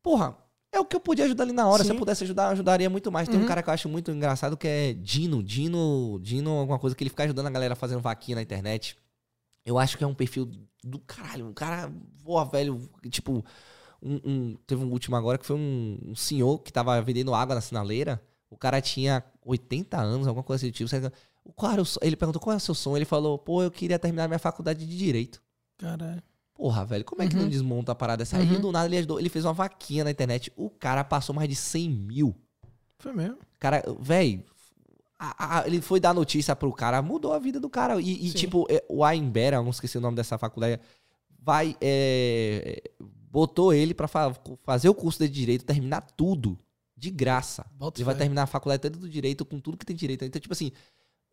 porra, 0.02 0.36
é 0.74 0.80
o 0.80 0.86
que 0.86 0.96
eu 0.96 1.00
podia 1.00 1.26
ajudar 1.26 1.44
ali 1.44 1.54
na 1.54 1.68
hora. 1.68 1.84
Se 1.84 1.88
Sim. 1.90 1.94
eu 1.96 2.00
pudesse 2.00 2.24
ajudar, 2.24 2.46
eu 2.46 2.50
ajudaria 2.52 2.90
muito 2.90 3.12
mais. 3.12 3.28
Tem 3.28 3.38
um 3.38 3.42
Uhum. 3.42 3.48
cara 3.48 3.62
que 3.64 3.70
eu 3.70 3.74
acho 3.74 3.88
muito 3.88 4.12
engraçado 4.12 4.58
que 4.58 4.68
é 4.68 4.94
Dino. 4.94 5.42
Dino, 5.44 6.20
Dino, 6.22 6.52
alguma 6.52 6.80
coisa 6.80 6.96
que 6.96 7.04
ele 7.04 7.10
fica 7.10 7.24
ajudando 7.24 7.48
a 7.48 7.50
galera 7.52 7.76
fazendo 7.76 8.02
vaquinha 8.02 8.36
na 8.36 8.42
internet. 8.42 8.98
Eu 9.66 9.78
acho 9.80 9.98
que 9.98 10.04
é 10.04 10.08
um 10.08 10.14
perfil 10.14 10.50
do 10.84 11.00
caralho. 11.00 11.48
Um 11.48 11.54
cara, 11.54 11.90
boa, 12.24 12.44
velho, 12.44 12.90
tipo, 13.10 13.46
um, 14.02 14.20
um- 14.26 14.58
teve 14.68 14.84
um 14.84 14.92
último 14.92 15.16
agora 15.16 15.38
que 15.38 15.46
foi 15.46 15.56
um, 15.56 15.98
um 16.08 16.16
senhor 16.16 16.60
que 16.60 16.74
tava 16.74 17.02
vendendo 17.02 17.34
água 17.34 17.56
na 17.56 17.62
sinaleira. 17.62 18.22
O 18.50 18.58
cara 18.58 18.82
tinha 18.82 19.24
80 19.46 19.98
anos, 20.00 20.28
alguma 20.28 20.44
coisa 20.44 20.66
do 20.66 20.72
tipo. 20.72 20.90
o 21.46 21.86
so- 21.86 22.00
Ele 22.02 22.16
perguntou 22.16 22.42
qual 22.42 22.54
é 22.54 22.58
o 22.58 22.60
seu 22.60 22.76
sonho. 22.76 22.98
Ele 22.98 23.06
falou, 23.06 23.38
pô, 23.38 23.64
eu 23.64 23.72
queria 23.72 23.98
terminar 24.00 24.28
minha 24.28 24.40
faculdade 24.40 24.86
de 24.86 24.98
Direito. 24.98 25.42
Caralho. 25.78 26.22
Porra, 26.64 26.86
velho, 26.86 27.04
como 27.04 27.22
é 27.22 27.28
que 27.28 27.36
não 27.36 27.44
Uhum. 27.44 27.50
desmonta 27.50 27.92
a 27.92 27.96
parada 27.96 28.20
dessa? 28.20 28.38
Aí 28.38 28.50
Uhum. 28.56 28.62
do 28.62 28.72
nada 28.72 28.86
ele 28.86 28.96
ajudou. 29.00 29.20
Ele 29.20 29.28
fez 29.28 29.44
uma 29.44 29.52
vaquinha 29.52 30.06
na 30.06 30.12
internet. 30.12 30.50
O 30.56 30.70
cara 30.70 31.04
passou 31.04 31.36
mais 31.36 31.50
de 31.50 31.56
100 31.56 31.90
mil. 31.90 32.34
Foi 33.00 33.12
mesmo. 33.12 33.38
Cara, 33.60 33.84
velho. 34.00 34.42
Ele 35.66 35.82
foi 35.82 36.00
dar 36.00 36.14
notícia 36.14 36.56
pro 36.56 36.72
cara, 36.72 37.02
mudou 37.02 37.34
a 37.34 37.40
vida 37.40 37.60
do 37.60 37.70
cara. 37.70 38.00
E, 38.00 38.28
e, 38.28 38.32
tipo, 38.32 38.66
é, 38.70 38.82
o 38.88 39.04
Aimbera, 39.04 39.62
não 39.62 39.72
esqueci 39.72 39.98
o 39.98 40.02
nome 40.02 40.16
dessa 40.16 40.38
faculdade, 40.38 40.80
vai. 41.38 41.76
é, 41.82 42.82
botou 43.30 43.74
ele 43.74 43.94
pra 43.94 44.08
fa- 44.08 44.34
fazer 44.64 44.88
o 44.88 44.96
curso 44.96 45.20
de 45.20 45.28
direito, 45.28 45.66
terminar 45.66 46.00
tudo. 46.16 46.58
De 46.96 47.10
graça. 47.12 47.66
Bota 47.76 48.00
Ele 48.00 48.06
vai 48.06 48.16
terminar 48.16 48.44
a 48.44 48.48
faculdade 48.48 48.82
toda 48.84 48.98
do 48.98 49.10
direito 49.10 49.44
com 49.44 49.60
tudo 49.60 49.76
que 49.78 49.86
tem 49.86 49.96
direito. 49.98 50.24
Então, 50.24 50.40
tipo 50.40 50.54
assim, 50.54 50.72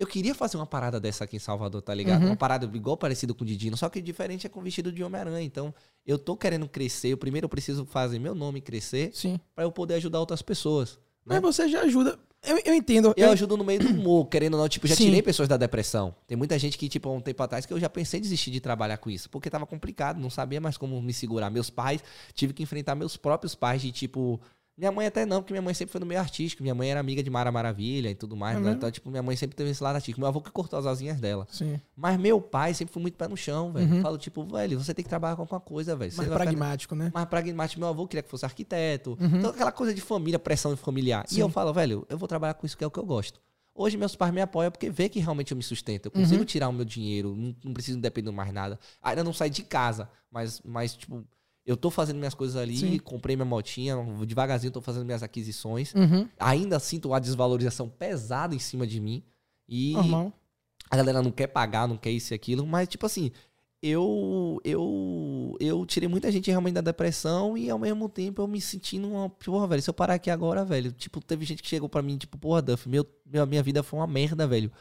eu 0.01 0.07
queria 0.07 0.35
fazer 0.35 0.57
uma 0.57 0.67
parada 0.67 0.99
dessa 0.99 1.23
aqui 1.25 1.37
em 1.37 1.39
Salvador, 1.39 1.81
tá 1.83 1.95
ligado? 1.95 2.23
Uhum. 2.23 2.29
Uma 2.31 2.37
parada 2.37 2.69
igual 2.75 2.97
parecida 2.97 3.33
com 3.33 3.45
o 3.45 3.47
Didino, 3.47 3.77
só 3.77 3.89
que 3.89 4.01
diferente 4.01 4.47
é 4.47 4.51
com 4.51 4.59
o 4.59 4.63
vestido 4.63 4.91
de 4.91 5.05
Homem-Aranha. 5.05 5.43
Então, 5.45 5.73
eu 6.07 6.19
tô 6.19 6.37
querendo 6.37 6.67
crescer. 6.69 7.09
Eu 7.09 7.19
primeiro 7.19 7.45
eu 7.45 7.49
preciso 7.49 7.85
fazer 7.85 8.19
meu 8.19 8.35
nome 8.35 8.61
crescer 8.61 9.13
pra 9.55 9.63
eu 9.65 9.71
poder 9.71 9.95
ajudar 9.95 10.19
outras 10.19 10.43
pessoas. 10.43 10.99
né? 11.25 11.39
Mas 11.39 11.43
você 11.57 11.69
já 11.69 11.83
ajuda. 11.83 12.19
Eu, 12.43 12.59
eu 12.65 12.75
entendo. 12.75 13.13
Eu 13.19 13.27
eu- 13.27 13.33
ajudo 13.33 13.55
no 13.57 13.63
meio 13.65 13.81
do 13.81 13.89
humor, 13.93 14.27
querendo 14.29 14.55
ou 14.55 14.61
não. 14.61 14.69
Tipo, 14.69 14.87
já 14.87 14.97
Sim. 14.97 15.05
tirei 15.05 15.21
pessoas 15.21 15.47
da 15.47 15.59
depressão. 15.59 16.15
Tem 16.27 16.39
muita 16.39 16.59
gente 16.59 16.79
que, 16.79 16.89
tipo, 16.89 17.07
há 17.09 17.13
um 17.13 17.21
tempo 17.21 17.43
atrás, 17.43 17.67
que 17.67 17.73
eu 17.75 17.79
já 17.79 17.91
pensei 17.91 18.19
em 18.19 18.23
desistir 18.23 18.51
de 18.51 18.61
trabalhar 18.61 18.97
com 18.97 19.11
isso. 19.11 19.29
Porque 19.29 19.51
tava 19.51 19.67
complicado, 19.67 20.19
não 20.19 20.31
sabia 20.31 20.59
mais 20.61 20.79
como 20.79 21.01
me 21.03 21.13
segurar. 21.13 21.51
Meus 21.51 21.69
pais, 21.69 22.03
tive 22.33 22.55
que 22.55 22.63
enfrentar 22.63 22.95
meus 22.95 23.17
próprios 23.19 23.55
pais 23.55 23.83
de, 23.83 23.93
tipo... 23.93 24.41
Minha 24.81 24.91
mãe 24.91 25.07
até 25.07 25.27
não, 25.27 25.43
porque 25.43 25.53
minha 25.53 25.61
mãe 25.61 25.75
sempre 25.75 25.93
foi 25.93 26.01
no 26.01 26.07
meio 26.07 26.19
artístico. 26.19 26.63
Minha 26.63 26.75
mãe 26.75 26.91
era 26.91 26.99
amiga 26.99 27.23
de 27.23 27.29
Mara 27.29 27.53
Maravilha 27.53 28.09
e 28.11 28.15
tudo 28.15 28.35
mais. 28.35 28.57
É 28.57 28.59
né? 28.61 28.65
mesmo? 28.65 28.77
Então, 28.79 28.91
tipo, 28.91 29.11
minha 29.11 29.23
mãe 29.23 29.37
sempre 29.37 29.55
teve 29.55 29.69
esse 29.69 29.83
lado 29.83 29.97
artístico. 29.97 30.19
Meu 30.19 30.27
avô 30.29 30.41
que 30.41 30.51
cortou 30.51 30.79
as 30.79 30.87
asinhas 30.87 31.21
dela. 31.21 31.47
Sim. 31.51 31.79
Mas 31.95 32.19
meu 32.19 32.41
pai 32.41 32.73
sempre 32.73 32.95
foi 32.95 33.03
muito 33.03 33.19
pé 33.19 33.29
no 33.29 33.37
chão, 33.37 33.73
velho. 33.75 33.93
Uhum. 33.97 34.01
Falo, 34.01 34.17
tipo, 34.17 34.43
velho, 34.43 34.83
você 34.83 34.95
tem 34.95 35.03
que 35.03 35.09
trabalhar 35.11 35.37
com 35.37 35.43
alguma 35.43 35.61
coisa, 35.61 35.95
velho. 35.95 36.11
Mais 36.17 36.29
vai 36.29 36.39
ficar- 36.39 36.51
pragmático, 36.51 36.95
né? 36.95 37.11
mais 37.13 37.29
pragmático. 37.29 37.79
Meu 37.79 37.91
avô 37.91 38.07
queria 38.09 38.23
que 38.23 38.31
fosse 38.31 38.47
arquiteto. 38.47 39.19
Uhum. 39.21 39.37
Então, 39.37 39.51
aquela 39.51 39.71
coisa 39.71 39.93
de 39.93 40.01
família, 40.01 40.39
pressão 40.39 40.75
familiar. 40.79 41.27
E 41.31 41.35
Sim. 41.35 41.41
eu 41.43 41.51
falo, 41.51 41.75
velho, 41.75 42.07
eu 42.09 42.17
vou 42.17 42.27
trabalhar 42.27 42.55
com 42.55 42.65
isso 42.65 42.75
que 42.75 42.83
é 42.83 42.87
o 42.87 42.91
que 42.91 42.99
eu 42.99 43.05
gosto. 43.05 43.39
Hoje 43.75 43.99
meus 43.99 44.17
pais 44.17 44.33
me 44.33 44.41
apoiam 44.41 44.71
porque 44.71 44.89
vê 44.89 45.11
que 45.11 45.21
realmente 45.21 45.53
eu 45.53 45.57
me 45.59 45.63
sustento. 45.63 46.07
Eu 46.07 46.11
consigo 46.11 46.41
Uhum. 46.41 46.45
tirar 46.47 46.71
o 46.71 46.73
meu 46.73 46.87
dinheiro, 46.87 47.37
não, 47.37 47.55
não 47.65 47.73
preciso 47.75 47.99
depender 48.01 48.31
de 48.31 48.37
mais 48.37 48.51
nada. 48.51 48.79
Ainda 49.03 49.23
não 49.23 49.33
saí 49.35 49.51
de 49.51 49.63
casa, 49.63 50.09
mas, 50.31 50.61
mas 50.65 50.95
tipo, 50.97 51.23
eu 51.65 51.77
tô 51.77 51.91
fazendo 51.91 52.17
minhas 52.17 52.35
coisas 52.35 52.57
ali, 52.57 52.77
Sim. 52.77 52.99
comprei 52.99 53.37
minha 53.37 53.45
motinha, 53.47 53.97
devagarzinho 54.27 54.73
tô 54.73 54.81
fazendo 54.81 55.05
minhas 55.05 55.23
aquisições. 55.23 55.95
Uhum. 55.95 56.29
Ainda 56.39 56.79
sinto 56.79 57.13
a 57.13 57.19
desvalorização 57.19 57.89
pesada 57.89 58.55
em 58.55 58.59
cima 58.59 58.87
de 58.87 59.01
mim. 59.01 59.23
E 59.69 59.93
Normal. 59.93 60.33
a 60.91 60.97
galera 60.97 61.23
não 61.23 61.31
quer 61.31 61.47
pagar, 61.47 61.87
não 61.87 61.97
quer 61.97 62.11
isso 62.11 62.33
e 62.33 62.35
aquilo, 62.35 62.67
mas 62.67 62.89
tipo 62.89 63.07
assim, 63.07 63.31
eu 63.83 64.61
eu 64.65 65.57
eu 65.61 65.87
tirei 65.87 66.09
muita 66.09 66.31
gente 66.31 66.51
realmente 66.51 66.75
da 66.75 66.81
depressão 66.81 67.57
e 67.57 67.71
ao 67.71 67.79
mesmo 67.79 68.09
tempo 68.09 68.43
eu 68.43 68.49
me 68.49 68.61
sentindo 68.61 69.09
uma, 69.09 69.31
porra, 69.31 69.67
velho, 69.69 69.83
se 69.83 69.89
eu 69.89 69.95
parar 69.95 70.15
aqui 70.15 70.31
agora, 70.31 70.65
velho, 70.65 70.93
tipo, 70.93 71.21
teve 71.21 71.45
gente 71.45 71.63
que 71.63 71.69
chegou 71.69 71.89
pra 71.89 72.03
mim, 72.03 72.17
tipo, 72.17 72.37
porra, 72.37 72.61
Duff, 72.61 72.89
meu 72.89 73.07
minha 73.47 73.63
vida 73.63 73.83
foi 73.83 74.01
uma 74.01 74.07
merda, 74.07 74.47
velho. 74.47 74.73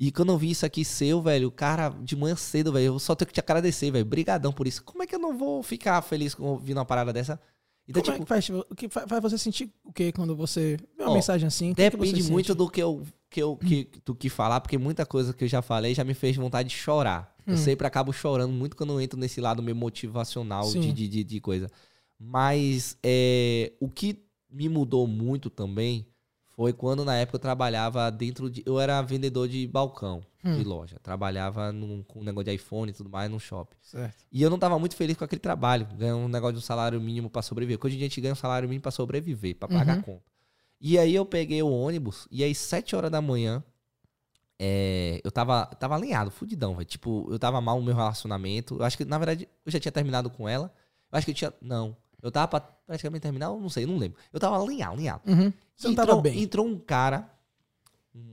E 0.00 0.10
quando 0.10 0.32
eu 0.32 0.38
vi 0.38 0.50
isso 0.50 0.64
aqui 0.64 0.82
seu, 0.82 1.20
velho, 1.20 1.50
cara, 1.50 1.90
de 1.90 2.16
manhã 2.16 2.34
cedo, 2.34 2.72
velho, 2.72 2.86
eu 2.86 2.98
só 2.98 3.14
tenho 3.14 3.26
que 3.28 3.34
te 3.34 3.40
agradecer, 3.40 3.90
velho. 3.90 4.04
Brigadão 4.06 4.50
por 4.50 4.66
isso. 4.66 4.82
Como 4.82 5.02
é 5.02 5.06
que 5.06 5.14
eu 5.14 5.18
não 5.18 5.36
vou 5.36 5.62
ficar 5.62 6.00
feliz 6.00 6.34
com 6.34 6.44
ouvindo 6.44 6.78
uma 6.78 6.86
parada 6.86 7.12
dessa? 7.12 7.38
Então, 7.86 8.02
Como 8.02 8.14
é 8.14 8.18
tipo, 8.18 8.24
que 8.24 8.28
faz? 8.28 8.48
O 8.70 8.74
que 8.74 8.88
fa- 8.88 9.06
faz 9.06 9.20
você 9.22 9.36
sentir 9.36 9.70
o 9.84 9.92
quê 9.92 10.10
quando 10.10 10.34
você 10.34 10.78
vê 10.96 11.02
uma 11.04 11.10
Ó, 11.10 11.14
mensagem 11.14 11.46
assim? 11.46 11.72
O 11.72 11.74
que 11.74 11.82
Depende 11.82 12.22
sente? 12.22 12.30
muito 12.32 12.54
do 12.54 12.70
que 12.70 12.80
eu, 12.82 13.02
que 13.28 13.42
eu 13.42 13.56
que, 13.58 13.90
do 14.04 14.14
que 14.14 14.30
falar, 14.30 14.60
porque 14.62 14.78
muita 14.78 15.04
coisa 15.04 15.34
que 15.34 15.44
eu 15.44 15.48
já 15.48 15.60
falei 15.60 15.94
já 15.94 16.02
me 16.04 16.14
fez 16.14 16.34
vontade 16.36 16.68
de 16.70 16.74
chorar. 16.74 17.34
Eu 17.46 17.54
Hum. 17.54 17.56
sempre 17.56 17.86
acabo 17.86 18.12
chorando 18.12 18.52
muito 18.52 18.76
quando 18.76 18.92
eu 18.94 19.00
entro 19.00 19.18
nesse 19.18 19.40
lado 19.40 19.62
meio 19.62 19.76
motivacional 19.76 20.70
de, 20.72 20.92
de, 20.92 21.08
de, 21.08 21.24
de 21.24 21.40
coisa. 21.40 21.68
Mas 22.18 22.96
é, 23.02 23.72
o 23.80 23.88
que 23.88 24.22
me 24.50 24.68
mudou 24.68 25.06
muito 25.06 25.50
também 25.50 26.06
foi 26.60 26.74
quando 26.74 27.06
na 27.06 27.16
época 27.16 27.36
eu 27.36 27.40
trabalhava 27.40 28.10
dentro 28.10 28.50
de. 28.50 28.62
Eu 28.66 28.78
era 28.78 29.00
vendedor 29.00 29.48
de 29.48 29.66
balcão 29.66 30.20
Hum. 30.44 30.56
de 30.56 30.62
loja. 30.62 30.98
Trabalhava 31.02 31.72
num, 31.72 32.02
com 32.02 32.20
um 32.20 32.22
negócio 32.22 32.44
de 32.50 32.54
iPhone 32.54 32.90
e 32.90 32.94
tudo 32.94 33.08
mais 33.08 33.30
no 33.30 33.40
shopping. 33.40 33.76
Certo. 33.80 34.26
E 34.30 34.42
eu 34.42 34.50
não 34.50 34.58
tava 34.58 34.78
muito 34.78 34.94
feliz 34.94 35.16
com 35.16 35.24
aquele 35.24 35.40
trabalho. 35.40 35.86
Ganhar 35.96 36.16
um 36.16 36.28
negócio 36.28 36.52
de 36.54 36.58
um 36.58 36.62
salário 36.62 37.00
mínimo 37.00 37.30
pra 37.30 37.40
sobreviver. 37.40 37.78
Porque 37.78 37.86
hoje 37.88 37.96
em 37.96 37.98
dia 38.00 38.06
a 38.06 38.08
gente 38.10 38.20
ganha 38.20 38.32
um 38.32 38.36
salário 38.36 38.68
mínimo 38.68 38.82
pra 38.82 38.90
sobreviver, 38.90 39.56
pra 39.56 39.68
pagar 39.68 39.94
Uhum. 39.94 40.00
a 40.00 40.02
conta. 40.02 40.24
E 40.78 40.98
aí 40.98 41.14
eu 41.14 41.24
peguei 41.24 41.62
o 41.62 41.70
ônibus, 41.70 42.28
e 42.30 42.44
aí, 42.44 42.54
sete 42.54 42.94
horas 42.96 43.10
da 43.10 43.20
manhã, 43.22 43.62
é, 44.58 45.20
eu 45.24 45.30
tava, 45.30 45.64
tava 45.66 45.94
alinhado, 45.94 46.30
fudidão, 46.30 46.74
velho. 46.74 46.84
Tipo, 46.86 47.26
eu 47.30 47.38
tava 47.38 47.60
mal 47.60 47.78
no 47.78 47.84
meu 47.86 47.94
relacionamento. 47.94 48.76
Eu 48.76 48.84
acho 48.84 48.96
que, 48.98 49.04
na 49.06 49.16
verdade, 49.18 49.48
eu 49.64 49.72
já 49.72 49.80
tinha 49.80 49.92
terminado 49.92 50.28
com 50.30 50.46
ela. 50.48 50.72
Eu 51.10 51.16
acho 51.18 51.24
que 51.24 51.30
eu 51.30 51.34
tinha. 51.34 51.52
Não. 51.62 51.96
Eu 52.22 52.30
tava 52.30 52.48
pra 52.48 52.60
praticamente 52.60 53.22
terminar, 53.22 53.48
não 53.48 53.68
sei, 53.68 53.86
não 53.86 53.96
lembro. 53.96 54.18
Eu 54.32 54.40
tava 54.40 54.60
alinhado, 54.62 54.94
alinhado. 54.94 55.22
Uhum. 55.26 55.52
Você 55.76 55.88
entrou, 55.88 56.06
tava 56.06 56.20
bem. 56.20 56.42
Entrou 56.42 56.66
um 56.66 56.78
cara, 56.78 57.30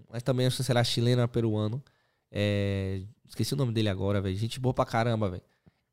mas 0.10 0.24
também 0.24 0.48
acho 0.48 0.58
que 0.58 0.64
será 0.64 0.84
chileno 0.84 1.22
ou 1.22 1.28
peruano. 1.28 1.84
é, 2.32 3.02
esqueci 3.28 3.54
o 3.54 3.58
nome 3.58 3.72
dele 3.72 3.90
agora, 3.90 4.22
velho. 4.22 4.36
Gente 4.36 4.60
boa 4.60 4.74
pra 4.74 4.86
caramba, 4.86 5.30
velho. 5.30 5.44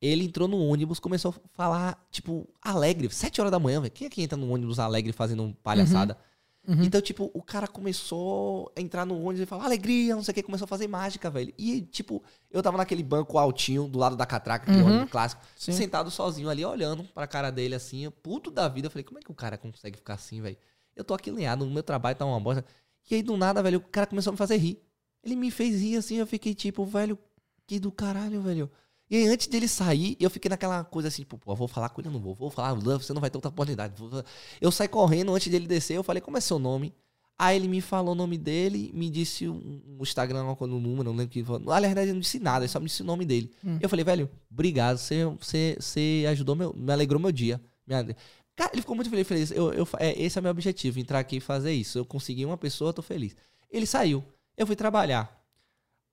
Ele 0.01 0.25
entrou 0.25 0.47
no 0.47 0.59
ônibus, 0.59 0.99
começou 0.99 1.31
a 1.31 1.47
falar, 1.53 2.07
tipo, 2.11 2.47
alegre. 2.61 3.09
Sete 3.09 3.39
horas 3.39 3.51
da 3.51 3.59
manhã, 3.59 3.79
velho. 3.79 3.91
Quem 3.91 4.07
é 4.07 4.09
que 4.09 4.21
entra 4.21 4.37
no 4.37 4.51
ônibus 4.51 4.77
alegre 4.79 5.11
fazendo 5.11 5.55
palhaçada? 5.63 6.13
Uhum. 6.13 6.19
Então, 6.67 6.99
tipo, 7.01 7.29
o 7.33 7.41
cara 7.41 7.67
começou 7.67 8.71
a 8.75 8.81
entrar 8.81 9.05
no 9.05 9.15
ônibus 9.21 9.41
e 9.41 9.45
falar 9.45 9.65
alegria, 9.65 10.15
não 10.15 10.23
sei 10.23 10.31
o 10.31 10.35
que, 10.35 10.43
começou 10.43 10.65
a 10.65 10.67
fazer 10.67 10.87
mágica, 10.87 11.29
velho. 11.29 11.53
E, 11.57 11.81
tipo, 11.81 12.23
eu 12.49 12.61
tava 12.63 12.77
naquele 12.77 13.03
banco 13.03 13.37
altinho, 13.37 13.87
do 13.87 13.99
lado 13.99 14.15
da 14.15 14.25
catraca, 14.25 14.65
aquele 14.69 14.81
Uhum. 14.83 14.89
ônibus 14.89 15.09
clássico, 15.11 15.41
Sim. 15.55 15.71
sentado 15.73 16.09
sozinho 16.09 16.49
ali, 16.49 16.63
olhando 16.65 17.03
pra 17.03 17.27
cara 17.27 17.51
dele 17.51 17.75
assim, 17.75 18.09
puto 18.23 18.49
da 18.49 18.67
vida. 18.67 18.87
Eu 18.87 18.91
falei, 18.91 19.03
como 19.03 19.19
é 19.19 19.21
que 19.21 19.31
o 19.31 19.35
cara 19.35 19.57
consegue 19.57 19.97
ficar 19.97 20.15
assim, 20.15 20.41
velho? 20.41 20.57
Eu 20.95 21.03
tô 21.03 21.13
aqui 21.13 21.29
alinhado, 21.29 21.65
o 21.65 21.69
meu 21.69 21.83
trabalho 21.83 22.15
tá 22.17 22.25
uma 22.25 22.39
bosta. 22.39 22.65
E 23.09 23.15
aí, 23.15 23.21
do 23.21 23.37
nada, 23.37 23.61
velho, 23.61 23.77
o 23.79 23.81
cara 23.81 24.07
começou 24.07 24.31
a 24.31 24.33
me 24.33 24.37
fazer 24.37 24.57
rir. 24.57 24.81
Ele 25.23 25.35
me 25.35 25.51
fez 25.51 25.81
rir 25.81 25.97
assim, 25.97 26.15
eu 26.15 26.25
fiquei 26.27 26.53
tipo, 26.55 26.85
velho, 26.85 27.17
que 27.67 27.79
do 27.79 27.91
caralho, 27.91 28.41
velho. 28.41 28.69
E 29.09 29.17
aí, 29.17 29.27
antes 29.27 29.47
dele 29.47 29.67
sair, 29.67 30.17
eu 30.19 30.29
fiquei 30.29 30.49
naquela 30.49 30.83
coisa 30.83 31.09
assim, 31.09 31.21
tipo, 31.21 31.37
pô, 31.37 31.55
vou 31.55 31.67
falar 31.67 31.89
com 31.89 32.01
ele, 32.01 32.09
não 32.09 32.19
vou. 32.19 32.33
Vou 32.33 32.49
falar, 32.49 32.73
você 32.73 33.13
não 33.13 33.21
vai 33.21 33.29
ter 33.29 33.37
outra 33.37 33.49
oportunidade. 33.49 33.93
Eu 34.59 34.71
saí 34.71 34.87
correndo 34.87 35.33
antes 35.33 35.47
dele 35.47 35.67
descer, 35.67 35.95
eu 35.95 36.03
falei, 36.03 36.21
como 36.21 36.37
é 36.37 36.41
seu 36.41 36.57
nome? 36.57 36.93
Aí 37.37 37.57
ele 37.57 37.67
me 37.67 37.81
falou 37.81 38.13
o 38.13 38.15
nome 38.15 38.37
dele, 38.37 38.91
me 38.93 39.09
disse 39.09 39.47
um, 39.47 39.81
um 39.85 40.01
Instagram, 40.01 40.45
um 40.45 40.67
número, 40.67 41.03
não 41.03 41.11
lembro 41.11 41.25
o 41.25 41.29
que. 41.29 41.43
falou. 41.43 41.71
Aliás, 41.71 41.95
ele 41.97 42.13
não 42.13 42.19
disse 42.21 42.39
nada, 42.39 42.63
ele 42.63 42.71
só 42.71 42.79
me 42.79 42.85
disse 42.85 43.01
o 43.01 43.05
nome 43.05 43.25
dele. 43.25 43.51
Hum. 43.63 43.77
Eu 43.81 43.89
falei, 43.89 44.05
velho, 44.05 44.29
obrigado, 44.49 44.97
você, 44.97 45.25
você, 45.25 45.75
você 45.77 46.25
ajudou 46.29 46.55
meu. 46.55 46.73
Me 46.73 46.93
alegrou 46.93 47.19
meu 47.19 47.33
dia. 47.33 47.61
Cara, 48.55 48.71
ele 48.71 48.81
ficou 48.81 48.95
muito 48.95 49.09
feliz. 49.09 49.27
feliz. 49.27 49.51
Eu, 49.51 49.73
eu, 49.73 49.87
é, 49.99 50.19
esse 50.21 50.37
é 50.37 50.39
o 50.39 50.43
meu 50.43 50.51
objetivo, 50.51 50.97
entrar 50.97 51.19
aqui 51.19 51.37
e 51.37 51.41
fazer 51.41 51.73
isso. 51.73 51.97
Eu 51.97 52.05
consegui 52.05 52.45
uma 52.45 52.57
pessoa, 52.57 52.89
eu 52.89 52.93
tô 52.93 53.01
feliz. 53.01 53.35
Ele 53.69 53.85
saiu. 53.85 54.23
Eu 54.55 54.65
fui 54.65 54.77
trabalhar. 54.77 55.37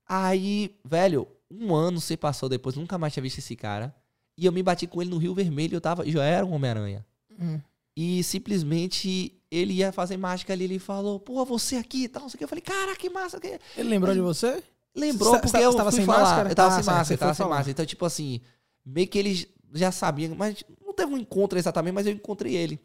Aí, 0.09 0.74
velho, 0.84 1.28
um 1.61 1.74
ano 1.74 2.00
se 2.00 2.16
passou 2.16 2.48
depois, 2.48 2.76
nunca 2.76 2.96
mais 2.98 3.12
tinha 3.12 3.22
visto 3.22 3.38
esse 3.38 3.55
cara. 3.57 3.94
E 4.36 4.46
eu 4.46 4.53
me 4.53 4.62
bati 4.62 4.86
com 4.86 5.03
ele 5.03 5.11
no 5.11 5.18
Rio 5.18 5.34
Vermelho, 5.34 5.76
eu 5.76 5.80
tava, 5.80 6.09
já 6.11 6.24
era 6.24 6.44
um 6.46 6.53
Homem-Aranha. 6.53 7.05
Hum. 7.38 7.61
E 7.96 8.22
simplesmente 8.24 9.38
ele 9.50 9.74
ia 9.74 9.92
fazer 9.92 10.16
mágica 10.16 10.53
ali, 10.53 10.64
ele 10.64 10.78
falou, 10.78 11.20
pô, 11.20 11.44
você 11.44 11.76
aqui 11.76 12.05
e 12.05 12.09
tal, 12.09 12.22
não 12.22 12.28
sei 12.30 12.36
o 12.36 12.38
que. 12.38 12.44
Eu 12.44 12.48
falei, 12.48 12.62
cara, 12.62 12.96
que 12.96 13.11
massa. 13.11 13.38
Que... 13.38 13.59
Ele 13.76 13.88
lembrou 13.90 14.14
de 14.14 14.20
você? 14.20 14.62
Lembrou, 14.94 15.38
porque 15.40 15.57
eu 15.59 15.74
tava 15.74 15.90
fui 15.90 15.98
sem 16.00 16.07
falar. 16.07 16.20
máscara? 16.22 16.48
Eu 16.50 16.55
tava 16.55 16.68
Ah, 16.68 16.82
sem 16.82 16.84
máscara, 16.84 17.14
eu 17.14 17.18
tava 17.18 17.34
sem 17.34 17.44
falar. 17.44 17.57
máscara. 17.57 17.70
Então, 17.70 17.86
tipo 17.86 18.05
assim, 18.07 18.40
meio 18.84 19.07
que 19.09 19.18
eles 19.18 19.46
já 19.74 19.92
sabiam, 19.92 20.34
mas 20.34 20.62
não 20.84 20.94
teve 20.94 21.12
um 21.12 21.18
encontro 21.18 21.59
exatamente, 21.59 21.94
mas 21.94 22.07
eu 22.07 22.12
encontrei 22.14 22.55
ele. 22.55 22.80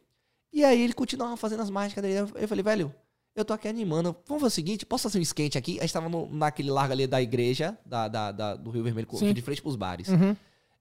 E 0.53 0.63
aí 0.63 0.82
ele 0.82 0.93
continuava 0.93 1.36
fazendo 1.38 1.61
as 1.61 1.70
mágicas 1.70 2.01
dele. 2.01 2.20
Eu 2.20 2.30
eu 2.41 2.47
falei, 2.47 2.63
velho, 2.63 2.93
eu 3.39 3.45
tô 3.45 3.53
aqui 3.53 3.67
animando. 3.67 4.15
Vamos 4.25 4.41
fazer 4.41 4.53
o 4.53 4.55
seguinte, 4.55 4.85
posso 4.85 5.03
fazer 5.03 5.19
um 5.19 5.21
skate 5.21 5.57
aqui? 5.57 5.77
A 5.79 5.81
gente 5.83 5.93
tava 5.93 6.09
no- 6.09 6.27
naquele 6.33 6.69
largo 6.71 6.93
ali 6.93 7.05
da 7.07 7.21
igreja, 7.21 7.77
da, 7.85 8.07
da- 8.07 8.31
da- 8.31 8.55
do 8.55 8.69
Rio 8.71 8.83
Vermelho, 8.83 9.07
Sim. 9.13 9.33
de 9.33 9.41
frente 9.41 9.61
pros 9.61 9.75
bares. 9.75 10.07
Uhum. 10.07 10.35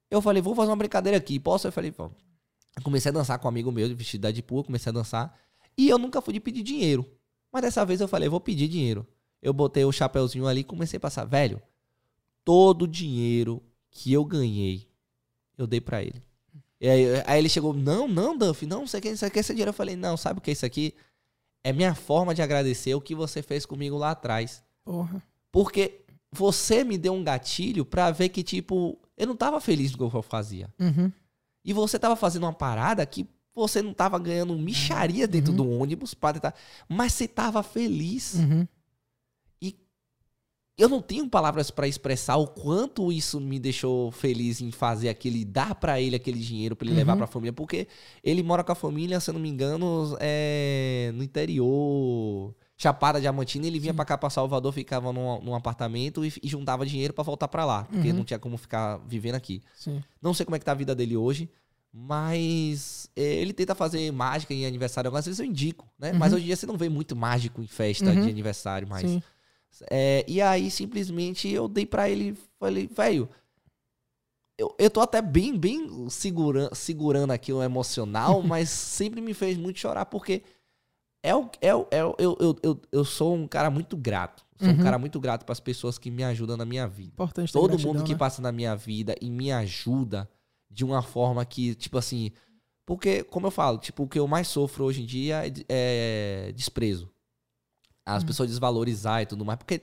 Eu 0.09 0.21
falei, 0.21 0.41
vou 0.41 0.55
fazer 0.55 0.69
uma 0.69 0.75
brincadeira 0.75 1.17
aqui, 1.17 1.39
posso? 1.39 1.67
Eu 1.67 1.71
falei, 1.71 1.91
vamos. 1.91 2.13
Eu 2.75 2.81
comecei 2.83 3.09
a 3.09 3.13
dançar 3.13 3.37
com 3.39 3.47
um 3.47 3.49
amigo 3.49 3.71
meu, 3.71 3.87
vestido 3.95 4.21
de 4.27 4.33
Deadpool, 4.33 4.63
comecei 4.63 4.89
a 4.89 4.93
dançar. 4.93 5.37
E 5.77 5.89
eu 5.89 5.97
nunca 5.97 6.21
fui 6.21 6.33
de 6.33 6.39
pedir 6.39 6.63
dinheiro. 6.63 7.05
Mas 7.51 7.61
dessa 7.63 7.85
vez 7.85 8.01
eu 8.01 8.07
falei, 8.07 8.29
vou 8.29 8.39
pedir 8.39 8.67
dinheiro. 8.67 9.05
Eu 9.41 9.53
botei 9.53 9.83
o 9.85 9.91
chapeuzinho 9.91 10.47
ali 10.47 10.61
e 10.61 10.63
comecei 10.63 10.97
a 10.97 10.99
passar. 10.99 11.25
Velho, 11.25 11.61
todo 12.43 12.83
o 12.83 12.87
dinheiro 12.87 13.61
que 13.91 14.13
eu 14.13 14.23
ganhei, 14.25 14.87
eu 15.57 15.67
dei 15.67 15.81
pra 15.81 16.01
ele. 16.03 16.21
E 16.79 16.87
aí, 16.87 17.05
aí 17.25 17.39
ele 17.39 17.49
chegou, 17.49 17.73
não, 17.73 18.07
não, 18.07 18.37
Duff, 18.37 18.65
não, 18.65 18.85
você 18.85 19.01
quer, 19.01 19.15
você 19.17 19.29
quer 19.29 19.39
esse 19.39 19.53
dinheiro? 19.53 19.69
Eu 19.69 19.73
falei, 19.73 19.95
não, 19.95 20.15
sabe 20.15 20.37
o 20.39 20.41
que 20.41 20.51
é 20.51 20.53
isso 20.53 20.65
aqui? 20.65 20.93
É 21.67 21.73
minha 21.73 21.93
forma 21.93 22.33
de 22.33 22.41
agradecer 22.41 22.95
o 22.95 23.01
que 23.01 23.13
você 23.13 23.41
fez 23.41 23.65
comigo 23.65 23.97
lá 23.97 24.11
atrás. 24.11 24.63
Porra. 24.85 25.21
Porque 25.51 26.05
você 26.31 26.83
me 26.83 26.97
deu 26.97 27.13
um 27.13 27.23
gatilho 27.23 27.83
pra 27.83 28.09
ver 28.11 28.29
que, 28.29 28.41
tipo, 28.43 28.97
eu 29.17 29.27
não 29.27 29.35
tava 29.35 29.59
feliz 29.59 29.91
no 29.91 29.97
que 30.09 30.15
eu 30.15 30.21
fazia. 30.21 30.69
Uhum. 30.79 31.11
E 31.65 31.73
você 31.73 31.99
tava 31.99 32.15
fazendo 32.15 32.43
uma 32.43 32.53
parada 32.53 33.05
que 33.05 33.27
você 33.53 33.81
não 33.81 33.93
tava 33.93 34.17
ganhando 34.17 34.55
micharia 34.57 35.27
dentro 35.27 35.51
Uhum. 35.51 35.57
do 35.57 35.69
ônibus 35.69 36.13
pra 36.13 36.31
tentar. 36.33 36.53
Mas 36.87 37.11
você 37.13 37.27
tava 37.27 37.61
feliz. 37.63 38.35
Uhum. 38.35 38.65
Eu 40.77 40.87
não 40.87 41.01
tenho 41.01 41.27
palavras 41.27 41.71
pra 41.71 41.87
expressar 41.87 42.35
o 42.37 42.45
quanto 42.47 43.11
isso 43.11 43.41
me 43.41 43.57
deixou 43.59 44.11
feliz 44.11 44.61
em 44.61 44.71
fazer 44.71 45.09
aquele, 45.09 45.43
dar 45.43 45.73
pra 45.75 45.99
ele 45.99 46.15
aquele 46.15 46.39
dinheiro 46.39 46.75
pra 46.75 46.85
ele 46.87 46.95
levar 46.95 47.13
Uhum. 47.13 47.17
pra 47.17 47.27
família, 47.27 47.51
porque 47.53 47.87
ele 48.23 48.43
mora 48.43 48.63
com 48.63 48.71
a 48.71 48.75
família, 48.75 49.19
se 49.19 49.29
eu 49.29 49.33
não 49.33 49.41
me 49.41 49.49
engano, 49.49 50.15
é, 50.19 51.11
no 51.15 51.23
interior, 51.23 52.53
Chapada 52.77 53.19
Diamantina, 53.19 53.65
ele 53.65 53.79
vinha 53.79 53.93
pra 53.93 54.05
cá 54.05 54.15
pra 54.19 54.29
Salvador, 54.29 54.71
ficava 54.71 55.11
num, 55.11 55.41
num 55.41 55.55
apartamento 55.55 56.23
e, 56.23 56.31
e 56.43 56.47
juntava 56.47 56.85
dinheiro 56.85 57.11
pra 57.11 57.23
voltar 57.23 57.47
pra 57.47 57.65
lá, 57.65 57.85
porque 57.85 58.09
Uhum. 58.11 58.17
não 58.17 58.23
tinha 58.23 58.37
como 58.37 58.55
ficar 58.55 58.97
vivendo 59.07 59.33
aqui. 59.33 59.63
Sim. 59.75 60.03
Não 60.21 60.31
sei 60.33 60.45
como 60.45 60.55
é 60.55 60.59
que 60.59 60.65
tá 60.65 60.73
a 60.73 60.75
vida 60.75 60.93
dele 60.93 61.17
hoje, 61.17 61.49
mas 61.91 63.09
é, 63.15 63.23
ele 63.23 63.53
tenta 63.53 63.73
fazer 63.73 64.11
mágica 64.11 64.53
em 64.53 64.65
aniversário. 64.67 65.07
Algumas 65.07 65.25
vezes 65.25 65.39
eu 65.39 65.45
indico, 65.45 65.87
né? 65.97 66.13
Mas 66.13 66.31
Uhum. 66.31 66.35
hoje 66.37 66.43
em 66.43 66.47
dia 66.47 66.55
você 66.55 66.65
não 66.67 66.77
vê 66.77 66.87
muito 66.87 67.15
mágico 67.15 67.61
em 67.61 67.67
festa 67.67 68.11
Uhum. 68.11 68.21
de 68.21 68.29
aniversário 68.29 68.87
mais. 68.87 69.09
Sim. 69.09 69.23
É, 69.89 70.23
e 70.27 70.41
aí, 70.41 70.69
simplesmente, 70.71 71.47
eu 71.49 71.67
dei 71.67 71.85
pra 71.85 72.09
ele, 72.09 72.35
falei, 72.59 72.87
velho, 72.87 73.29
eu, 74.57 74.75
eu 74.79 74.89
tô 74.89 75.01
até 75.01 75.21
bem, 75.21 75.57
bem 75.57 76.09
segura, 76.09 76.73
segurando 76.73 77.31
aqui 77.31 77.53
o 77.53 77.61
emocional, 77.61 78.41
mas 78.43 78.69
sempre 78.69 79.21
me 79.21 79.33
fez 79.33 79.57
muito 79.57 79.79
chorar, 79.79 80.05
porque 80.05 80.43
é 81.23 81.35
o, 81.35 81.49
é 81.61 81.75
o, 81.75 81.87
é 81.91 82.05
o- 82.05 82.15
eu, 82.19 82.37
eu, 82.39 82.55
eu, 82.63 82.81
eu 82.91 83.05
sou 83.05 83.35
um 83.35 83.47
cara 83.47 83.69
muito 83.69 83.95
grato. 83.97 84.45
Sou 84.59 84.69
Uhum. 84.69 84.73
um 84.73 84.83
cara 84.83 84.97
muito 84.97 85.19
grato 85.19 85.45
pras 85.45 85.59
pessoas 85.59 85.99
que 85.99 86.09
me 86.09 86.23
ajudam 86.23 86.57
na 86.57 86.65
minha 86.65 86.87
vida. 86.87 87.09
Importante 87.13 87.53
Todo 87.53 87.67
gratidão, 87.69 87.93
mundo 87.93 88.03
que 88.03 88.13
né? 88.13 88.17
passa 88.17 88.41
na 88.41 88.51
minha 88.51 88.75
vida 88.75 89.15
e 89.21 89.29
me 89.29 89.51
ajuda 89.51 90.27
de 90.71 90.83
uma 90.83 91.03
forma 91.03 91.45
que, 91.45 91.75
tipo 91.75 91.95
assim. 91.97 92.31
Porque, 92.83 93.23
como 93.25 93.45
eu 93.47 93.51
falo, 93.51 93.77
tipo, 93.77 94.03
o 94.03 94.07
que 94.07 94.17
eu 94.17 94.27
mais 94.27 94.47
sofro 94.47 94.85
hoje 94.85 95.03
em 95.03 95.05
dia 95.05 95.45
é, 95.45 95.53
é 95.69 96.51
desprezo. 96.53 97.07
As 98.07 98.21
Uhum. 98.23 98.27
pessoas 98.27 98.49
desvalorizar 98.49 99.21
e 99.21 99.25
tudo 99.25 99.43
mais. 99.45 99.57
Porque. 99.57 99.81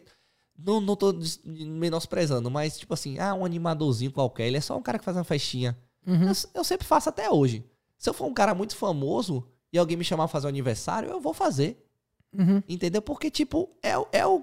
Não, 0.56 0.80
não 0.80 0.94
tô 0.94 1.12
menosprezando, 1.44 2.48
mas, 2.50 2.78
tipo 2.78 2.94
assim, 2.94 3.18
ah, 3.18 3.34
um 3.34 3.44
animadorzinho 3.44 4.12
qualquer, 4.12 4.46
ele 4.46 4.56
é 4.56 4.60
só 4.60 4.76
um 4.76 4.82
cara 4.82 4.98
que 5.00 5.04
faz 5.04 5.16
uma 5.16 5.24
festinha. 5.24 5.76
Uhum. 6.06 6.28
Eu, 6.28 6.32
eu 6.54 6.64
sempre 6.64 6.86
faço 6.86 7.08
até 7.08 7.28
hoje. 7.30 7.64
Se 7.98 8.08
eu 8.08 8.14
for 8.14 8.26
um 8.26 8.32
cara 8.34 8.54
muito 8.54 8.76
famoso 8.76 9.44
e 9.72 9.78
alguém 9.78 9.96
me 9.96 10.04
chamar 10.04 10.24
pra 10.24 10.32
fazer 10.32 10.46
um 10.46 10.50
aniversário, 10.50 11.10
eu 11.10 11.20
vou 11.20 11.34
fazer. 11.34 11.84
Uhum. 12.32 12.62
Entendeu? 12.68 13.02
Porque, 13.02 13.30
tipo, 13.30 13.68
é, 13.82 13.94
é, 14.12 14.26
o, 14.26 14.42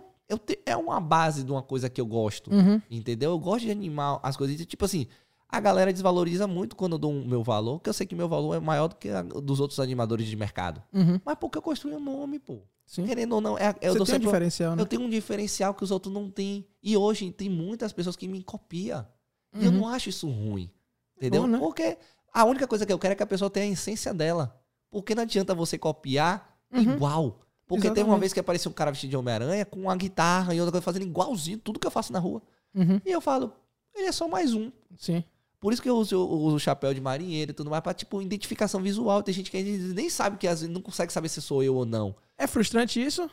é 0.65 0.75
uma 0.75 0.99
base 0.99 1.43
de 1.43 1.51
uma 1.51 1.61
coisa 1.61 1.89
que 1.89 2.01
eu 2.01 2.05
gosto. 2.05 2.51
Uhum. 2.53 2.81
Entendeu? 2.89 3.31
Eu 3.31 3.39
gosto 3.39 3.63
de 3.65 3.71
animar 3.71 4.19
as 4.21 4.35
coisas. 4.35 4.65
Tipo 4.65 4.83
assim, 4.83 5.07
a 5.47 5.59
galera 5.61 5.93
desvaloriza 5.93 6.45
muito 6.47 6.75
quando 6.75 6.93
eu 6.93 6.99
dou 6.99 7.11
o 7.11 7.25
meu 7.25 7.41
valor, 7.43 7.77
porque 7.79 7.89
eu 7.89 7.93
sei 7.93 8.05
que 8.05 8.15
meu 8.15 8.27
valor 8.27 8.55
é 8.55 8.59
maior 8.59 8.87
do 8.89 8.95
que 8.95 9.07
a 9.09 9.21
dos 9.21 9.59
outros 9.61 9.79
animadores 9.79 10.27
de 10.27 10.35
mercado. 10.35 10.83
Uhum. 10.93 11.21
Mas 11.23 11.35
porque 11.39 11.57
eu 11.57 11.61
construí 11.61 11.93
um 11.95 11.99
nome, 12.01 12.37
pô. 12.39 12.59
Sim. 12.91 13.05
Querendo 13.05 13.31
ou 13.35 13.39
não, 13.39 13.57
é, 13.57 13.73
eu 13.81 13.93
Você 13.93 14.03
tem 14.11 14.15
um 14.15 14.19
diferencial, 14.19 14.75
né? 14.75 14.81
Eu 14.81 14.85
tenho 14.85 15.01
um 15.03 15.09
diferencial 15.09 15.73
que 15.73 15.81
os 15.81 15.91
outros 15.91 16.13
não 16.13 16.29
têm. 16.29 16.67
E 16.83 16.97
hoje 16.97 17.31
tem 17.31 17.49
muitas 17.49 17.93
pessoas 17.93 18.17
que 18.17 18.27
me 18.27 18.43
copiam. 18.43 19.07
E 19.55 19.63
eu 19.63 19.71
Uhum. 19.71 19.77
não 19.77 19.87
acho 19.87 20.09
isso 20.09 20.27
ruim. 20.29 20.69
Entendeu? 21.15 21.43
bom, 21.43 21.47
né? 21.47 21.57
Porque 21.57 21.97
a 22.33 22.43
única 22.43 22.67
coisa 22.67 22.85
que 22.85 22.91
eu 22.91 22.99
quero 22.99 23.13
é 23.13 23.15
que 23.15 23.23
a 23.23 23.25
pessoa 23.27 23.49
tenha 23.49 23.65
a 23.65 23.69
essência 23.69 24.13
dela. 24.13 24.59
Porque 24.89 25.15
não 25.15 25.23
adianta 25.23 25.55
você 25.55 25.77
copiar 25.77 26.53
Uhum. 26.69 26.81
igual. 26.81 27.39
Porque 27.65 27.83
teve 27.83 27.91
uma 28.01 28.07
Exatamente. 28.07 28.19
vez 28.19 28.33
que 28.33 28.39
apareceu 28.41 28.69
um 28.69 28.73
cara 28.73 28.91
vestido 28.91 29.11
de 29.11 29.15
Homem-Aranha 29.15 29.65
com 29.65 29.79
uma 29.79 29.95
guitarra 29.95 30.53
e 30.53 30.59
outra 30.59 30.73
coisa 30.73 30.83
fazendo 30.83 31.03
igualzinho 31.03 31.59
tudo 31.59 31.79
que 31.79 31.87
eu 31.87 31.91
faço 31.91 32.11
na 32.11 32.19
rua. 32.19 32.41
Uhum. 32.75 32.99
E 33.05 33.09
eu 33.09 33.21
falo, 33.21 33.53
ele 33.95 34.07
é 34.07 34.11
só 34.11 34.27
mais 34.27 34.53
um. 34.53 34.69
Sim. 34.97 35.23
Por 35.61 35.71
isso 35.71 35.81
que 35.81 35.87
eu 35.87 35.95
uso, 35.95 36.15
eu 36.15 36.21
uso 36.27 36.55
o 36.55 36.59
chapéu 36.59 36.91
de 36.93 36.99
marinheiro 36.99 37.51
e 37.51 37.53
tudo 37.53 37.69
mais, 37.69 37.81
pra, 37.83 37.93
tipo, 37.93 38.19
identificação 38.21 38.81
visual. 38.81 39.21
Tem 39.21 39.31
gente 39.33 39.49
que 39.51 39.61
nem 39.61 40.09
sabe 40.09 40.35
que 40.37 40.47
às 40.47 40.61
vezes 40.61 40.73
não 40.73 40.81
consegue 40.81 41.13
saber 41.13 41.29
se 41.29 41.39
sou 41.41 41.61
eu 41.63 41.75
ou 41.75 41.85
não. 41.85 42.15
É 42.35 42.47
frustrante 42.47 42.99
isso? 43.01 43.29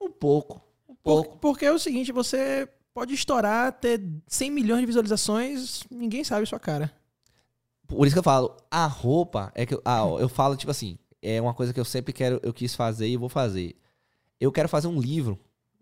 Um 0.00 0.10
pouco. 0.10 0.60
Um 0.88 0.94
Por- 0.94 1.22
pouco. 1.24 1.38
porque 1.38 1.66
é 1.66 1.72
o 1.72 1.78
seguinte, 1.78 2.10
você 2.12 2.66
pode 2.94 3.12
estourar, 3.12 3.70
ter 3.72 4.02
100 4.26 4.50
milhões 4.50 4.80
de 4.80 4.86
visualizações, 4.86 5.84
ninguém 5.90 6.24
sabe 6.24 6.46
sua 6.46 6.58
cara. 6.58 6.90
Por 7.86 8.06
isso 8.06 8.14
que 8.16 8.18
eu 8.20 8.22
falo, 8.24 8.56
a 8.70 8.86
roupa 8.86 9.52
é 9.54 9.66
que 9.66 9.74
eu, 9.74 9.82
ah, 9.84 10.02
ó, 10.04 10.18
eu 10.18 10.30
falo, 10.30 10.56
tipo 10.56 10.70
assim, 10.70 10.98
é 11.20 11.38
uma 11.40 11.52
coisa 11.52 11.74
que 11.74 11.78
eu 11.78 11.84
sempre 11.84 12.12
quero, 12.12 12.40
eu 12.42 12.54
quis 12.54 12.74
fazer 12.74 13.06
e 13.06 13.18
vou 13.18 13.28
fazer. 13.28 13.76
Eu 14.40 14.50
quero 14.50 14.68
fazer 14.68 14.88
um 14.88 14.98
livro 14.98 15.38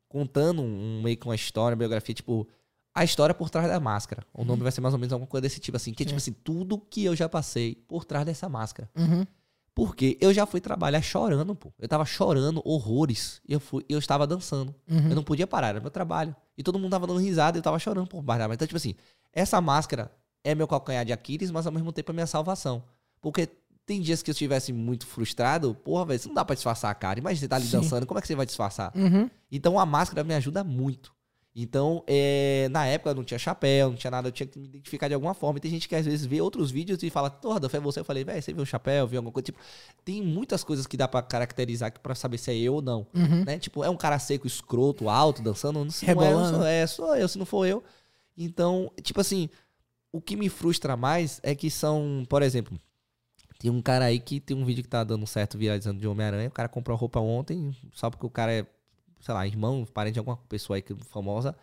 contando 0.09 0.61
um, 0.61 1.01
meio 1.03 1.17
que 1.17 1.25
uma 1.25 1.35
história, 1.37 1.75
uma 1.75 1.79
biografia, 1.79 2.15
tipo, 2.15 2.47
a 2.95 3.03
história 3.03 3.35
por 3.35 3.51
trás 3.51 3.69
da 3.69 3.81
máscara. 3.81 4.25
O 4.33 4.45
nome 4.45 4.63
vai 4.63 4.71
ser 4.71 4.81
mais 4.81 4.95
ou 4.95 5.01
menos 5.01 5.13
alguma 5.13 5.27
coisa 5.27 5.43
desse 5.43 5.59
tipo, 5.59 5.77
assim, 5.77 5.93
que 5.93 6.05
é 6.05 6.07
tipo 6.07 6.21
Sim. 6.21 6.31
assim, 6.31 6.41
tudo 6.45 6.79
que 6.79 7.05
eu 7.05 7.17
já 7.17 7.29
passei 7.29 7.75
por 7.89 8.05
trás 8.05 8.25
dessa 8.25 8.49
máscara. 8.49 8.89
Uhum. 8.97 9.27
Porque 9.75 10.17
eu 10.21 10.33
já 10.33 10.47
fui 10.47 10.61
trabalhar 10.61 11.03
chorando, 11.03 11.53
pô. 11.57 11.73
Eu 11.81 11.89
tava 11.89 12.05
chorando 12.05 12.63
horrores. 12.65 13.41
E 13.49 13.53
eu 13.53 13.59
fui, 13.59 13.85
eu 13.89 13.99
estava 13.99 14.25
dançando. 14.25 14.73
Uhum. 14.89 15.09
Eu 15.09 15.17
não 15.17 15.25
podia 15.25 15.49
parar, 15.49 15.69
era 15.69 15.81
meu 15.81 15.91
trabalho. 15.91 16.35
E 16.57 16.63
todo 16.63 16.79
mundo 16.79 16.93
tava 16.93 17.09
dando 17.09 17.19
risada 17.19 17.57
e 17.57 17.59
eu 17.59 17.63
tava 17.63 17.79
chorando 17.81 18.07
por 18.07 18.23
baixo. 18.23 18.53
Então, 18.53 18.69
tipo 18.69 18.77
assim, 18.77 18.95
essa 19.33 19.61
máscara 19.61 20.13
é 20.45 20.55
meu 20.55 20.69
calcanhar 20.69 21.05
de 21.05 21.13
Aquiles, 21.13 21.51
mas 21.51 21.67
ao 21.67 21.73
mesmo 21.73 21.93
tempo 21.93 22.13
é 22.13 22.15
minha 22.15 22.27
salvação. 22.27 22.85
Porque 23.21 23.49
tem 23.85 24.01
dias 24.01 24.23
que 24.23 24.31
eu 24.31 24.33
estivesse 24.33 24.73
muito 24.73 25.07
frustrado, 25.07 25.75
porra, 25.75 26.07
velho, 26.07 26.21
não 26.27 26.35
dá 26.35 26.45
pra 26.45 26.55
disfarçar 26.55 26.93
a 26.93 26.95
cara. 26.95 27.19
Imagina 27.19 27.41
você 27.41 27.49
tá 27.49 27.57
ali 27.57 27.67
Sim. 27.67 27.73
dançando, 27.79 28.07
como 28.07 28.19
é 28.19 28.23
que 28.23 28.29
você 28.29 28.37
vai 28.37 28.47
disfarçar? 28.47 28.93
Uhum. 28.95 29.29
Então 29.51 29.79
a 29.79 29.85
máscara 29.85 30.23
me 30.23 30.35
ajuda 30.35 30.63
muito. 30.63 31.13
Então, 31.57 32.03
é, 32.09 32.69
na 32.73 32.85
época 32.85 33.15
não 33.15 33.23
tinha 33.23 33.39
chapéu, 33.39 33.91
não 33.91 33.97
tinha 33.97 34.11
nada, 34.11 34.27
eu 34.27 34.33
tinha 34.33 34.47
que 34.47 34.59
me 34.59 34.67
identificar 34.67 35.07
de 35.07 35.15
alguma 35.15 35.35
forma. 35.35 35.59
E 35.59 35.61
tem 35.61 35.71
gente 35.71 35.89
que 35.89 35.95
às 35.95 36.05
vezes 36.05 36.27
vê 36.27 36.41
outros 36.41 36.73
vídeos 36.73 37.01
e 37.01 37.11
fala, 37.11 37.31
porra, 37.31 37.57
Adolfo, 37.57 37.77
é 37.77 37.81
você? 37.81 38.01
Eu 38.01 38.05
falei, 38.05 38.25
velho, 38.25 38.43
você 38.43 38.53
viu 38.53 38.65
o 38.65 38.67
chapéu, 38.67 39.07
viu 39.07 39.19
alguma 39.19 39.33
coisa? 39.33 39.45
Tipo, 39.45 39.61
tem 40.05 40.21
muitas 40.21 40.65
coisas 40.65 40.85
que 40.85 40.97
dá 40.97 41.07
pra 41.07 41.23
caracterizar 41.23 41.93
pra 42.01 42.15
saber 42.17 42.39
se 42.39 42.51
é 42.51 42.57
eu 42.57 42.75
ou 42.75 42.83
não. 42.83 43.07
Uhum. 43.15 43.45
Né? 43.45 43.57
Tipo, 43.61 43.85
é 43.85 43.89
um 43.89 43.97
cara 43.97 44.19
seco, 44.19 44.49
escroto, 44.49 45.09
alto, 45.09 45.43
dançando, 45.43 45.85
não 45.85 45.91
sei, 45.93 46.13
não 46.13 46.23
é, 46.23 46.27
Rebolando. 46.27 46.65
é, 46.65 46.87
sou 46.89 47.15
eu, 47.15 47.29
se 47.29 47.39
não 47.39 47.47
for 47.47 47.65
eu. 47.67 47.85
Então, 48.37 48.91
tipo 49.01 49.21
assim, 49.21 49.49
o 50.11 50.21
que 50.21 50.35
me 50.37 50.49
frustra 50.49 50.97
mais 50.97 51.39
é 51.45 51.55
que 51.55 51.71
são, 51.71 52.27
por 52.29 52.43
exemplo, 52.43 52.77
tem 53.61 53.71
um 53.71 53.81
cara 53.81 54.07
aí 54.07 54.19
que 54.19 54.41
tem 54.41 54.57
um 54.57 54.65
vídeo 54.65 54.83
que 54.83 54.89
tá 54.89 55.05
dando 55.05 55.25
certo 55.27 55.57
viralizando 55.57 56.01
de 56.01 56.07
Homem-Aranha, 56.09 56.49
o 56.49 56.53
cara 56.53 56.69
comprou 56.69 56.97
roupa 56.97 57.21
ontem, 57.21 57.75
só 57.93 58.11
porque 58.11 58.27
o 58.27 58.31
cara 58.31 58.53
é, 58.53 58.67
sei 59.25 59.33
lá, 59.33 59.47
irmão, 59.47 59.87
parente 59.87 60.15
de 60.15 60.19
alguma 60.19 60.37
pessoa 60.37 60.77
aí 60.77 60.83
que 60.83 60.95
famosa. 61.07 61.57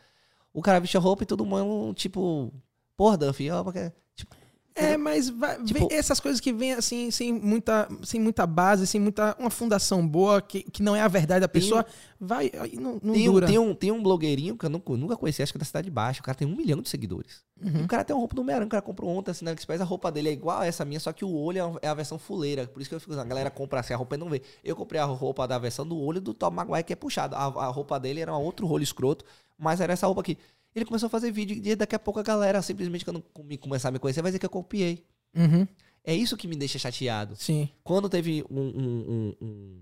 O 0.52 0.64
cara 0.64 0.80
veste 0.80 0.98
a 0.98 1.00
roupa 1.00 1.22
e 1.22 1.28
todo 1.28 1.46
mundo, 1.46 1.94
tipo, 1.94 2.52
porra, 2.98 3.18
Duffy, 3.18 3.52
ó, 3.52 3.64
porque... 3.64 3.94
Tipo, 4.16 4.36
É, 4.74 4.96
mas 4.96 5.30
vai- 5.30 5.62
Tipo- 5.64 5.90
essas 5.92 6.20
coisas 6.20 6.40
que 6.40 6.54
vêm 6.54 6.74
assim, 6.74 7.12
sem 7.12 7.34
muita, 7.34 7.90
sem 8.04 8.20
muita 8.22 8.48
base, 8.48 8.88
sem 8.88 9.02
muita. 9.02 9.36
uma 9.38 9.50
fundação 9.50 10.08
boa, 10.08 10.42
que, 10.42 10.64
que 10.64 10.82
não 10.82 10.96
é 10.96 11.02
a 11.02 11.08
verdade 11.10 11.42
da 11.42 11.48
pessoa, 11.50 11.86
vai. 12.20 12.50
Não, 12.80 13.00
não 13.04 13.14
tem, 13.14 13.28
um, 13.30 13.32
dura. 13.34 13.48
tem, 13.48 13.60
um, 13.60 13.76
tem 13.76 13.92
um 13.92 14.02
blogueirinho 14.02 14.58
que 14.58 14.66
eu 14.66 14.70
nunca, 14.70 14.94
nunca 14.94 15.18
conheci, 15.18 15.44
acho 15.44 15.52
que 15.52 15.58
é 15.58 15.60
da 15.60 15.66
Cidade 15.66 15.90
Baixa, 15.92 16.22
o 16.22 16.24
cara 16.24 16.38
tem 16.38 16.48
um 16.48 16.56
milhão 16.56 16.82
de 16.82 16.88
seguidores. 16.90 17.44
E 17.62 17.68
Uhum. 17.70 17.84
o 17.84 17.88
cara 17.88 18.04
tem 18.04 18.16
uma 18.16 18.20
roupa 18.22 18.34
do 18.34 18.42
Homem-Aranha, 18.42 18.68
o 18.68 18.70
cara 18.72 18.82
comprou 18.82 19.10
ontem, 19.12 19.30
assim, 19.32 19.44
na 19.46 19.52
AliExpress, 19.52 19.82
a 19.82 19.86
roupa 19.86 20.12
dele 20.12 20.30
é 20.30 20.32
igual 20.32 20.60
a 20.62 20.66
essa 20.66 20.84
minha, 20.86 21.00
só 21.00 21.12
que 21.12 21.24
o 21.26 21.32
olho 21.32 21.58
é 21.58 21.62
a- 21.62 21.80
é 21.84 21.88
a 21.90 21.94
versão 21.94 22.18
fuleira. 22.18 22.66
Por 22.66 22.82
isso 22.82 22.90
que 22.90 22.96
eu 22.96 23.00
fico 23.00 23.12
usando. 23.12 23.26
A 23.26 23.30
galera 23.30 23.52
compra 23.52 23.82
assim 23.82 23.94
a 23.94 23.98
roupa 23.98 24.16
e 24.16 24.18
não 24.18 24.30
vê. 24.30 24.42
Eu 24.64 24.76
comprei 24.76 25.00
a 25.02 25.06
roupa 25.06 25.48
da 25.48 25.60
versão 25.60 25.86
do 25.86 25.98
olho 26.00 26.22
do 26.22 26.34
Tom 26.34 26.50
Maguire, 26.50 26.84
que 26.86 26.94
é 26.94 26.96
puxado. 26.96 27.36
A, 27.36 27.44
a 27.44 27.68
roupa 27.68 28.00
dele 28.00 28.22
era 28.22 28.36
um 28.36 28.42
outro 28.42 28.66
rolo 28.66 28.82
escroto, 28.82 29.26
mas 29.60 29.80
era 29.82 29.94
essa 29.94 30.08
roupa 30.08 30.22
aqui. 30.22 30.38
Ele 30.76 30.86
começou 30.86 31.08
a 31.08 31.10
fazer 31.10 31.32
vídeo 31.32 31.60
e 31.64 31.76
daqui 31.76 31.96
a 31.96 32.00
pouco 32.00 32.20
a 32.20 32.24
galera, 32.24 32.62
simplesmente 32.62 33.04
quando 33.04 33.24
me 33.44 33.58
começar 33.58 33.90
a 33.90 33.92
me 33.92 34.00
conhecer, 34.00 34.22
vai 34.22 34.32
dizer 34.32 34.40
que 34.40 34.46
eu 34.46 34.50
copiei. 34.50 35.04
Uhum. 35.36 35.68
É 36.04 36.16
isso 36.16 36.36
que 36.38 36.48
me 36.48 36.56
deixa 36.56 36.80
chateado. 36.80 37.36
Sim. 37.36 37.70
Quando 37.84 38.10
teve 38.10 38.44
um, 38.50 38.60
um- 38.60 38.72
um- 38.80 39.36
um- 39.42 39.82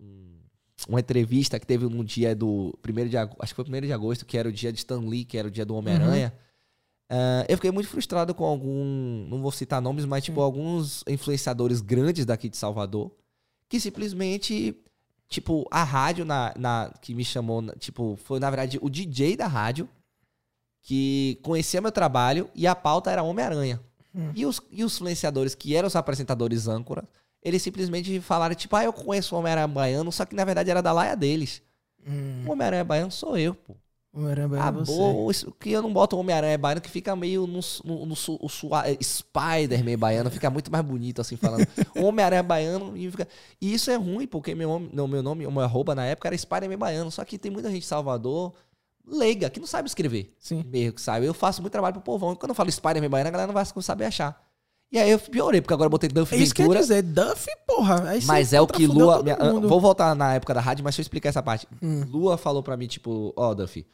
um- 0.00 0.38
uma 0.88 1.00
entrevista 1.00 1.60
que 1.60 1.66
teve 1.66 1.86
no 1.86 2.02
dia 2.04 2.34
do 2.34 2.76
1 2.82 3.08
de 3.08 3.16
agosto, 3.16 3.38
acho 3.42 3.54
que 3.54 3.62
foi 3.62 3.64
1 3.80 3.86
de 3.86 3.92
agosto, 3.92 4.26
que 4.26 4.36
era 4.36 4.48
o 4.48 4.52
dia 4.52 4.72
de 4.72 4.78
Stan 4.78 4.98
Lee, 5.00 5.24
que 5.24 5.36
era 5.38 5.46
o 5.48 5.50
dia 5.50 5.64
do 5.64 5.74
Homem-Aranha. 5.74 6.32
ah, 7.10 7.44
eu 7.48 7.56
fiquei 7.58 7.70
muito 7.70 7.88
frustrado 7.90 8.34
com 8.34 8.44
algum, 8.44 9.26
não 9.28 9.42
vou 9.42 9.52
citar 9.52 9.80
nomes, 9.82 10.04
mas 10.06 10.24
tipo 10.24 10.40
alguns 10.40 11.04
influenciadores 11.06 11.80
grandes 11.82 12.24
daqui 12.24 12.48
de 12.48 12.56
Salvador, 12.56 13.12
que 13.68 13.78
simplesmente, 13.78 14.74
tipo, 15.28 15.66
a 15.70 15.84
rádio 15.84 16.24
na, 16.24 16.52
na- 16.58 16.90
que 17.02 17.14
me 17.14 17.22
chamou, 17.24 17.62
tipo, 17.78 18.16
foi 18.24 18.40
na 18.40 18.48
verdade 18.50 18.78
o 18.82 18.88
DJ 18.88 19.36
da 19.36 19.46
rádio 19.46 19.86
que 20.82 21.38
conhecia 21.42 21.80
meu 21.80 21.92
trabalho 21.92 22.48
e 22.54 22.66
a 22.66 22.74
pauta 22.74 23.10
era 23.10 23.22
Homem-Aranha. 23.22 23.80
Hum. 24.14 24.30
E, 24.34 24.44
os, 24.44 24.60
e 24.70 24.84
os 24.84 24.94
influenciadores 24.96 25.54
que 25.54 25.74
eram 25.74 25.86
os 25.86 25.96
apresentadores 25.96 26.68
âncora, 26.68 27.04
eles 27.42 27.62
simplesmente 27.62 28.20
falaram, 28.20 28.54
tipo, 28.54 28.74
ah, 28.76 28.84
eu 28.84 28.92
conheço 28.92 29.34
o 29.34 29.38
Homem-Aranha 29.38 29.68
Baiano, 29.68 30.12
só 30.12 30.24
que 30.26 30.34
na 30.34 30.44
verdade 30.44 30.70
era 30.70 30.82
da 30.82 30.92
laia 30.92 31.16
deles. 31.16 31.62
Hum. 32.06 32.44
O 32.46 32.52
Homem-Aranha 32.52 32.84
Baiano 32.84 33.10
sou 33.10 33.38
eu, 33.38 33.54
pô. 33.54 33.74
Caramba, 34.14 34.58
é 34.58 34.72
você. 34.72 34.92
Acabou. 34.92 35.30
Isso 35.30 35.50
que 35.58 35.70
eu 35.72 35.80
não 35.80 35.90
boto 35.90 36.14
o 36.16 36.18
Homem-Aranha 36.20 36.58
Baiano, 36.58 36.82
que 36.82 36.90
fica 36.90 37.16
meio 37.16 37.46
no, 37.46 37.60
no, 37.82 38.04
no 38.04 38.14
su- 38.14 38.38
é, 38.84 38.98
Spider-Man 39.02 39.96
Baiano, 39.98 40.30
fica 40.30 40.50
muito 40.50 40.70
mais 40.70 40.84
bonito 40.84 41.20
assim 41.22 41.36
falando. 41.36 41.66
Homem-Aranha 41.96 42.42
Baiano 42.42 42.94
e 42.94 43.10
fica. 43.10 43.26
E 43.58 43.72
isso 43.72 43.90
é 43.90 43.94
ruim, 43.96 44.26
porque 44.26 44.54
meu, 44.54 44.68
nome- 44.68 44.90
não, 44.92 45.08
meu 45.08 45.22
nome, 45.22 45.46
o 45.46 45.50
meu 45.50 45.62
arroba 45.62 45.94
na 45.94 46.04
época 46.04 46.28
era 46.28 46.36
Spider-Man 46.36 46.76
Baiano. 46.76 47.10
Só 47.10 47.24
que 47.24 47.38
tem 47.38 47.50
muita 47.50 47.70
gente 47.70 47.84
em 47.84 47.86
Salvador, 47.86 48.52
leiga, 49.06 49.50
que 49.50 49.58
não 49.60 49.66
sabe 49.66 49.88
escrever. 49.88 50.34
Sim. 50.38 50.64
Mesmo 50.68 50.92
que 50.94 51.00
sabe. 51.02 51.26
Eu 51.26 51.34
faço 51.34 51.60
muito 51.60 51.72
trabalho 51.72 51.94
pro 51.94 52.02
povão. 52.02 52.32
E 52.32 52.36
quando 52.36 52.50
eu 52.50 52.54
falo 52.54 52.70
Spider-Man 52.70 53.10
Baiano, 53.10 53.28
a 53.28 53.32
galera 53.32 53.46
não 53.46 53.54
vai 53.54 53.64
saber 53.82 54.04
achar. 54.06 54.40
E 54.90 54.98
aí 54.98 55.10
eu 55.10 55.18
piorei, 55.18 55.60
porque 55.62 55.72
agora 55.72 55.86
eu 55.86 55.90
botei 55.90 56.08
Duff 56.08 56.34
É 56.34 56.38
isso 56.38 56.52
que 56.52 56.58
quer 56.58 56.62
Ventura. 56.64 56.80
dizer, 56.80 57.02
Duff, 57.02 57.48
porra. 57.66 58.04
Mas 58.26 58.52
é 58.52 58.60
o 58.60 58.66
que 58.66 58.86
Lua. 58.86 59.22
minha- 59.22 59.36
vou 59.36 59.80
voltar 59.80 60.14
na 60.14 60.34
época 60.34 60.52
da 60.52 60.60
rádio, 60.60 60.84
mas 60.84 60.92
deixa 60.94 61.00
eu 61.00 61.04
explicar 61.04 61.30
essa 61.30 61.42
parte. 61.42 61.66
Hum. 61.82 62.04
Lua 62.10 62.36
falou 62.36 62.62
pra 62.62 62.76
mim, 62.76 62.86
tipo, 62.86 63.32
ó, 63.34 63.54
Duffy, 63.54 63.86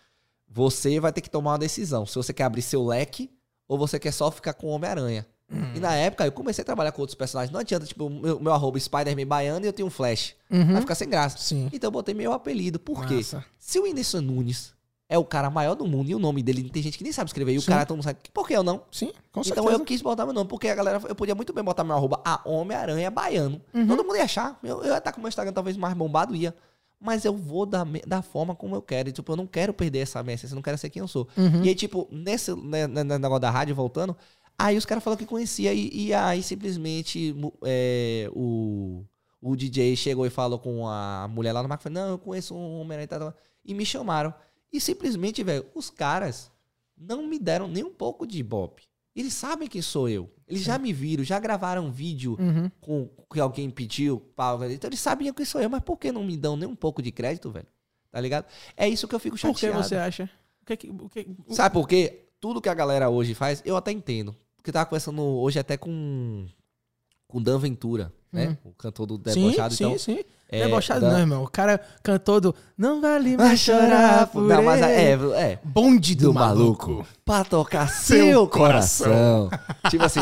você 0.48 0.98
vai 0.98 1.12
ter 1.12 1.20
que 1.20 1.30
tomar 1.30 1.52
uma 1.52 1.58
decisão. 1.58 2.04
Se 2.06 2.14
você 2.16 2.32
quer 2.32 2.44
abrir 2.44 2.62
seu 2.62 2.84
leque 2.84 3.30
ou 3.68 3.78
você 3.78 3.98
quer 3.98 4.12
só 4.12 4.30
ficar 4.30 4.54
com 4.54 4.66
Homem-Aranha. 4.68 5.26
E 5.74 5.80
na 5.80 5.94
época 5.94 6.26
eu 6.26 6.32
comecei 6.32 6.60
a 6.60 6.64
trabalhar 6.64 6.92
com 6.92 7.00
outros 7.00 7.14
personagens. 7.14 7.50
Não 7.50 7.60
adianta, 7.60 7.86
tipo, 7.86 8.10
meu, 8.10 8.38
meu 8.38 8.52
arroba 8.52 8.78
Spider-Man 8.78 9.26
baiano 9.26 9.64
e 9.64 9.68
eu 9.68 9.72
tenho 9.72 9.88
um 9.88 9.90
Flash. 9.90 10.34
Uhum. 10.50 10.72
Vai 10.72 10.80
ficar 10.82 10.94
sem 10.94 11.08
graça. 11.08 11.38
Sim. 11.38 11.70
Então 11.72 11.88
eu 11.88 11.92
botei 11.92 12.14
meu 12.14 12.32
apelido. 12.34 12.78
Por 12.78 13.06
quê? 13.06 13.20
Se 13.58 13.78
o 13.78 13.84
Whindersson 13.84 14.20
Nunes 14.20 14.74
é 15.08 15.16
o 15.16 15.24
cara 15.24 15.48
maior 15.48 15.74
do 15.74 15.86
mundo 15.86 16.10
e 16.10 16.14
o 16.14 16.18
nome 16.18 16.42
dele 16.42 16.68
tem 16.68 16.82
gente 16.82 16.98
que 16.98 17.04
nem 17.04 17.12
sabe 17.12 17.28
escrever 17.30 17.54
e 17.54 17.58
o 17.58 17.62
Sim. 17.62 17.68
cara 17.68 17.86
todo 17.86 17.96
mundo 17.96 18.04
sabe. 18.04 18.18
Por 18.32 18.46
que 18.46 18.54
eu 18.54 18.62
não? 18.62 18.82
Sim, 18.92 19.06
com 19.32 19.40
então 19.40 19.64
certeza. 19.64 19.72
eu 19.72 19.84
quis 19.84 20.02
botar 20.02 20.26
meu 20.26 20.34
nome, 20.34 20.48
porque 20.48 20.68
a 20.68 20.74
galera, 20.74 21.00
eu 21.08 21.14
podia 21.14 21.34
muito 21.34 21.52
bem 21.52 21.64
botar 21.64 21.82
meu 21.82 21.96
arroba 21.96 22.20
a 22.24 22.40
Homem-Aranha 22.44 23.10
Baiano. 23.10 23.60
Uhum. 23.72 23.86
Todo 23.86 24.04
mundo 24.04 24.16
ia 24.16 24.24
achar. 24.24 24.58
Eu, 24.62 24.82
eu 24.82 24.92
ia 24.92 24.98
estar 24.98 25.12
com 25.12 25.18
o 25.18 25.22
meu 25.22 25.28
Instagram 25.28 25.52
talvez 25.52 25.76
mais 25.78 25.94
bombado, 25.94 26.36
ia. 26.36 26.54
Mas 27.00 27.24
eu 27.24 27.34
vou 27.34 27.64
da, 27.64 27.86
da 28.06 28.20
forma 28.20 28.54
como 28.54 28.74
eu 28.74 28.82
quero. 28.82 29.08
E, 29.08 29.12
tipo, 29.12 29.32
eu 29.32 29.36
não 29.36 29.46
quero 29.46 29.72
perder 29.72 30.00
essa 30.00 30.22
messagem, 30.22 30.52
eu 30.52 30.56
não 30.56 30.62
quero 30.62 30.76
ser 30.76 30.90
quem 30.90 31.00
eu 31.00 31.08
sou. 31.08 31.26
Uhum. 31.36 31.64
E 31.64 31.68
aí, 31.68 31.74
tipo, 31.74 32.06
nesse 32.10 32.54
né, 32.54 32.86
né, 32.86 33.02
né, 33.04 33.18
negócio 33.18 33.40
da 33.40 33.50
rádio, 33.50 33.74
voltando, 33.74 34.14
aí 34.58 34.76
os 34.76 34.84
caras 34.84 35.02
falaram 35.02 35.18
que 35.18 35.24
conhecia, 35.24 35.72
e, 35.72 35.88
e 35.92 36.12
aí 36.12 36.42
simplesmente 36.42 37.34
é, 37.64 38.28
o, 38.34 39.04
o 39.40 39.56
DJ 39.56 39.94
chegou 39.96 40.26
e 40.26 40.30
falou 40.30 40.58
com 40.58 40.86
a 40.86 41.28
mulher 41.30 41.52
lá 41.52 41.62
no 41.62 41.68
Marco, 41.68 41.84
falou, 41.84 41.98
não, 41.98 42.08
eu 42.10 42.18
conheço 42.18 42.54
um 42.54 42.80
Homem-Aranha 42.80 43.04
e 43.04 43.06
tal, 43.06 43.20
tal", 43.20 43.34
e 43.64 43.72
me 43.72 43.86
chamaram. 43.86 44.34
E 44.72 44.80
simplesmente, 44.80 45.42
velho, 45.42 45.64
os 45.74 45.90
caras 45.90 46.50
não 46.96 47.26
me 47.26 47.38
deram 47.38 47.68
nem 47.68 47.84
um 47.84 47.92
pouco 47.92 48.26
de 48.26 48.38
ibope. 48.38 48.82
Eles 49.14 49.32
sabem 49.32 49.66
quem 49.68 49.82
sou 49.82 50.08
eu. 50.08 50.30
Eles 50.46 50.62
já 50.62 50.78
me 50.78 50.92
viram, 50.92 51.24
já 51.24 51.38
gravaram 51.40 51.86
um 51.86 51.90
vídeo 51.90 52.36
Uhum. 52.38 52.70
com 52.80 53.08
que 53.32 53.40
alguém 53.40 53.68
pediu. 53.70 54.22
Então 54.72 54.88
eles 54.88 55.00
sabiam 55.00 55.34
quem 55.34 55.44
sou 55.44 55.60
eu, 55.60 55.68
mas 55.68 55.82
por 55.82 55.96
que 55.98 56.12
não 56.12 56.22
me 56.24 56.36
dão 56.36 56.56
nem 56.56 56.68
um 56.68 56.76
pouco 56.76 57.02
de 57.02 57.10
crédito, 57.10 57.50
velho? 57.50 57.66
Tá 58.10 58.20
ligado? 58.20 58.46
É 58.76 58.88
isso 58.88 59.06
que 59.08 59.14
eu 59.14 59.18
fico 59.20 59.36
Por 59.38 59.52
que 59.54 59.60
chateado. 59.60 59.82
você 59.82 59.96
acha? 59.96 60.30
O 60.62 60.66
que, 60.66 60.76
que- 60.76 60.90
o 60.90 61.08
que, 61.08 61.26
o- 61.46 61.54
Sabe 61.54 61.72
por 61.74 61.86
quê? 61.88 62.24
Tudo 62.40 62.60
que 62.60 62.68
a 62.68 62.74
galera 62.74 63.10
hoje 63.10 63.34
faz, 63.34 63.62
eu 63.66 63.76
até 63.76 63.90
entendo. 63.90 64.34
Porque 64.56 64.70
eu 64.70 64.72
tava 64.74 64.86
conversando 64.86 65.20
hoje 65.22 65.58
até 65.58 65.76
com 65.76 66.46
com 67.26 67.42
Dan 67.42 67.58
Ventura, 67.58 68.12
né? 68.32 68.56
O 68.64 68.72
cantor 68.72 69.06
do 69.06 69.18
Debochado. 69.18 69.74
sim, 69.74 69.84
então, 69.84 69.98
sim, 69.98 70.16
sim. 70.16 70.24
É, 70.48 70.64
Debochado 70.64 71.00
Dan- 71.00 71.12
não, 71.12 71.18
irmão. 71.18 71.42
O 71.44 71.48
cara 71.48 71.78
cantou 72.02 72.40
do 72.40 72.54
Não 72.76 73.00
vale 73.00 73.36
mais 73.36 73.60
chorar 73.60 74.26
por 74.28 74.42
Não, 74.42 74.62
mas 74.62 74.80
é, 74.82 75.12
é, 75.12 75.12
é. 75.12 75.58
Bonde 75.62 76.14
do, 76.14 76.24
do 76.28 76.34
maluco. 76.34 76.90
maluco. 76.90 77.08
Pra 77.24 77.44
tocar 77.44 77.88
Seu 77.88 78.24
seu 78.26 78.48
coração. 78.48 79.50
tipo 79.90 80.04
assim, 80.04 80.20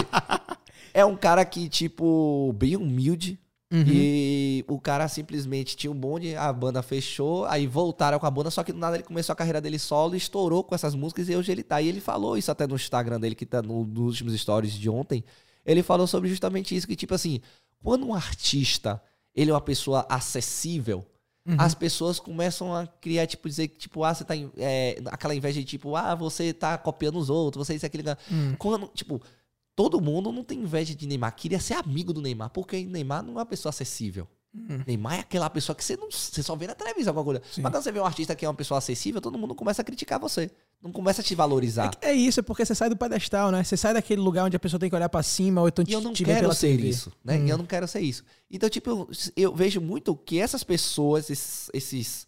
é 0.93 1.05
um 1.05 1.17
cara 1.17 1.45
que, 1.45 1.69
tipo, 1.69 2.53
bem 2.59 2.77
humilde. 2.77 3.39
Uhum. 3.73 3.83
E 3.87 4.65
o 4.69 4.79
cara 4.81 5.09
simplesmente 5.09 5.77
tinha 5.77 5.91
um 5.91 5.95
bonde, 5.95 6.37
a 6.37 6.53
banda 6.53 6.83
fechou, 6.83 7.45
aí 7.47 7.67
voltaram 7.67 8.17
com 8.17 8.25
a 8.25 8.31
banda, 8.31 8.49
só 8.49 8.63
que 8.63 8.73
do 8.73 8.79
nada 8.79 8.95
ele 8.97 9.03
começou 9.03 9.33
a 9.33 9.37
carreira 9.37 9.61
dele 9.61 9.77
solo 9.77 10.15
e 10.15 10.19
estourou 10.19 10.63
com 10.63 10.73
essas 10.73 10.95
músicas 10.95 11.29
e 11.29 11.35
hoje 11.35 11.51
ele 11.51 11.65
tá. 11.65 11.83
E 11.83 11.89
ele 11.89 12.01
falou 12.01 12.39
isso 12.39 12.51
até 12.51 12.65
no 12.67 12.77
Instagram 12.77 13.19
dele, 13.19 13.35
que 13.35 13.45
tá 13.45 13.61
no- 13.63 13.85
nos 13.85 14.07
últimos 14.21 14.41
stories 14.41 14.73
de 14.73 14.89
ontem. 14.89 15.25
Ele 15.65 15.83
falou 15.83 16.07
sobre 16.07 16.29
justamente 16.29 16.77
isso, 16.77 16.87
que 16.87 16.95
tipo 16.95 17.13
assim, 17.13 17.41
quando 17.83 18.07
um 18.07 18.15
artista, 18.15 19.03
ele 19.37 19.51
é 19.51 19.55
uma 19.55 19.61
pessoa 19.61 20.07
acessível, 20.09 21.07
Uhum. 21.47 21.55
as 21.61 21.77
pessoas 21.77 22.19
começam 22.19 22.75
a 22.75 22.89
criar, 22.89 23.25
tipo, 23.25 23.49
dizer 23.49 23.69
que, 23.69 23.79
tipo, 23.79 24.03
ah, 24.03 24.13
você 24.13 24.25
tá. 24.25 24.35
é, 24.57 25.01
aquela 25.07 25.33
inveja 25.33 25.61
de, 25.61 25.65
tipo, 25.65 25.95
ah, 25.95 26.13
você 26.13 26.53
tá 26.53 26.77
copiando 26.77 27.17
os 27.21 27.31
outros, 27.31 27.65
você 27.65 27.77
isso 27.77 27.85
e 27.85 27.87
aquilo. 27.87 28.03
Hum. 28.33 28.57
Quando, 28.59 28.89
tipo, 28.89 29.23
todo 29.77 30.01
mundo 30.01 30.33
não 30.33 30.43
tem 30.43 30.59
inveja 30.59 30.93
de 30.93 31.07
Neymar. 31.07 31.37
Queria 31.37 31.61
ser 31.61 31.75
amigo 31.75 32.13
do 32.13 32.21
Neymar, 32.21 32.51
porque 32.51 32.85
Neymar 32.85 33.23
não 33.23 33.35
é 33.35 33.37
uma 33.37 33.47
pessoa 33.47 33.71
acessível. 33.71 34.27
Hum. 34.69 34.83
Neymar 34.87 35.17
é 35.17 35.21
aquela 35.21 35.51
pessoa 35.51 35.77
que 35.77 35.85
você 35.85 35.97
não 35.97 36.11
você 36.11 36.43
só 36.43 36.57
vê 36.57 36.67
na 36.67 36.75
televisão 36.75 37.11
alguma 37.11 37.25
coisa. 37.39 37.43
Sim. 37.53 37.61
Mas 37.61 37.71
quando 37.73 37.83
você 37.83 37.93
vê 37.93 38.01
um 38.01 38.05
artista 38.07 38.35
que 38.35 38.45
é 38.45 38.49
uma 38.49 38.55
pessoa 38.55 38.79
acessível, 38.79 39.21
todo 39.21 39.37
mundo 39.39 39.55
começa 39.55 39.83
a 39.83 39.85
criticar 39.85 40.19
você. 40.19 40.51
Não 40.83 40.91
começa 40.91 41.21
a 41.21 41.25
te 41.25 41.35
valorizar. 41.35 41.91
É 42.01 42.13
isso, 42.13 42.41
é 42.41 42.43
porque 42.43 42.65
você 42.65 42.75
sai 42.75 42.89
do 42.89 42.97
pedestal, 42.97 43.51
né? 43.51 43.63
Você 43.63 43.77
sai 43.77 43.93
daquele 43.95 44.21
lugar 44.21 44.45
onde 44.47 44.57
a 44.57 44.61
pessoa 44.61 44.81
tem 44.81 44.89
que 44.89 44.97
olhar 44.97 45.09
pra 45.09 45.23
cima 45.23 45.61
ou 45.61 45.69
então 45.69 45.85
E 45.87 45.93
eu 45.93 46.01
não 46.01 46.13
te 46.13 46.25
quero 46.25 46.53
ser 46.55 46.77
TV. 46.77 46.89
isso, 46.89 47.13
né? 47.25 47.37
Hum. 47.39 47.47
E 47.47 47.51
eu 47.51 47.59
não 47.59 47.67
quero 47.67 47.87
ser 47.87 48.01
isso. 48.01 48.25
Então, 48.51 48.69
tipo, 48.71 48.89
eu, 48.91 49.09
eu 49.37 49.55
vejo 49.55 49.81
muito 49.81 50.15
que 50.17 50.39
essas 50.39 50.65
pessoas, 50.65 51.29
esses, 51.31 51.71
esses 51.75 52.27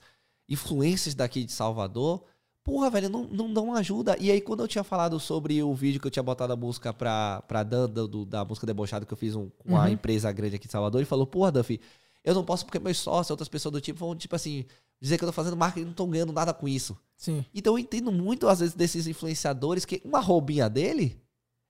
influencers 0.48 1.14
daqui 1.14 1.44
de 1.44 1.52
Salvador, 1.52 2.22
porra, 2.64 2.90
velho, 2.90 3.08
não, 3.08 3.24
não 3.24 3.52
dão 3.52 3.74
ajuda. 3.74 4.16
E 4.20 4.30
aí, 4.30 4.40
quando 4.40 4.60
eu 4.60 4.68
tinha 4.68 4.84
falado 4.84 5.18
sobre 5.20 5.62
o 5.62 5.74
vídeo 5.74 6.00
que 6.00 6.06
eu 6.06 6.10
tinha 6.10 6.22
botado 6.22 6.52
a 6.52 6.56
música 6.56 6.92
pra, 6.92 7.42
pra 7.48 7.62
Dan, 7.62 7.88
do- 7.88 8.24
da 8.24 8.44
música 8.44 8.66
Debochada 8.66 9.06
que 9.06 9.12
eu 9.12 9.16
fiz 9.16 9.34
um- 9.34 9.48
com 9.58 9.70
uma 9.70 9.82
Uhum. 9.84 9.88
empresa 9.88 10.30
grande 10.32 10.56
aqui 10.56 10.66
de 10.66 10.72
Salvador, 10.72 11.00
ele 11.00 11.06
falou, 11.06 11.26
porra, 11.26 11.52
Duffy, 11.52 11.80
eu 12.24 12.34
não 12.34 12.44
posso 12.44 12.64
porque 12.64 12.78
meus 12.78 12.98
sócios, 12.98 13.30
outras 13.30 13.48
pessoas 13.48 13.72
do 13.72 13.80
tipo, 13.80 13.98
vão, 13.98 14.14
tipo 14.16 14.34
assim, 14.36 14.64
dizer 15.00 15.16
que 15.18 15.24
eu 15.24 15.28
tô 15.28 15.32
fazendo 15.32 15.56
marketing 15.56 15.82
e 15.84 15.86
não 15.86 15.92
tô 15.94 16.06
ganhando 16.06 16.32
nada 16.32 16.52
com 16.52 16.68
isso. 16.68 16.96
Sim. 17.16 17.44
Então 17.54 17.74
eu 17.74 17.78
entendo 17.78 18.10
muito, 18.12 18.48
às 18.48 18.60
vezes, 18.60 18.74
desses 18.74 19.06
influenciadores 19.06 19.84
que 19.84 20.00
uma 20.04 20.20
roubinha 20.20 20.68
dele, 20.68 21.20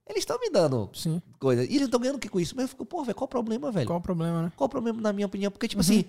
eles 0.06 0.20
estão 0.20 0.38
me 0.40 0.50
dando 0.50 0.90
Sim. 0.94 1.20
coisa. 1.38 1.62
E 1.64 1.68
eles 1.74 1.82
estão 1.82 2.00
ganhando 2.00 2.16
o 2.16 2.18
que 2.18 2.28
com 2.28 2.40
isso? 2.40 2.54
Mas 2.56 2.64
eu 2.64 2.68
fico, 2.68 2.84
pô, 2.86 3.02
velho, 3.04 3.14
qual 3.14 3.26
o 3.26 3.28
problema, 3.28 3.70
velho? 3.70 3.86
Qual 3.86 3.98
o 3.98 4.02
problema, 4.02 4.42
né? 4.42 4.52
Qual 4.56 4.66
o 4.66 4.70
problema, 4.70 5.00
na 5.00 5.12
minha 5.12 5.26
opinião? 5.26 5.50
Porque, 5.50 5.68
tipo 5.68 5.80
Uhum. 5.82 5.86
assim, 5.88 6.04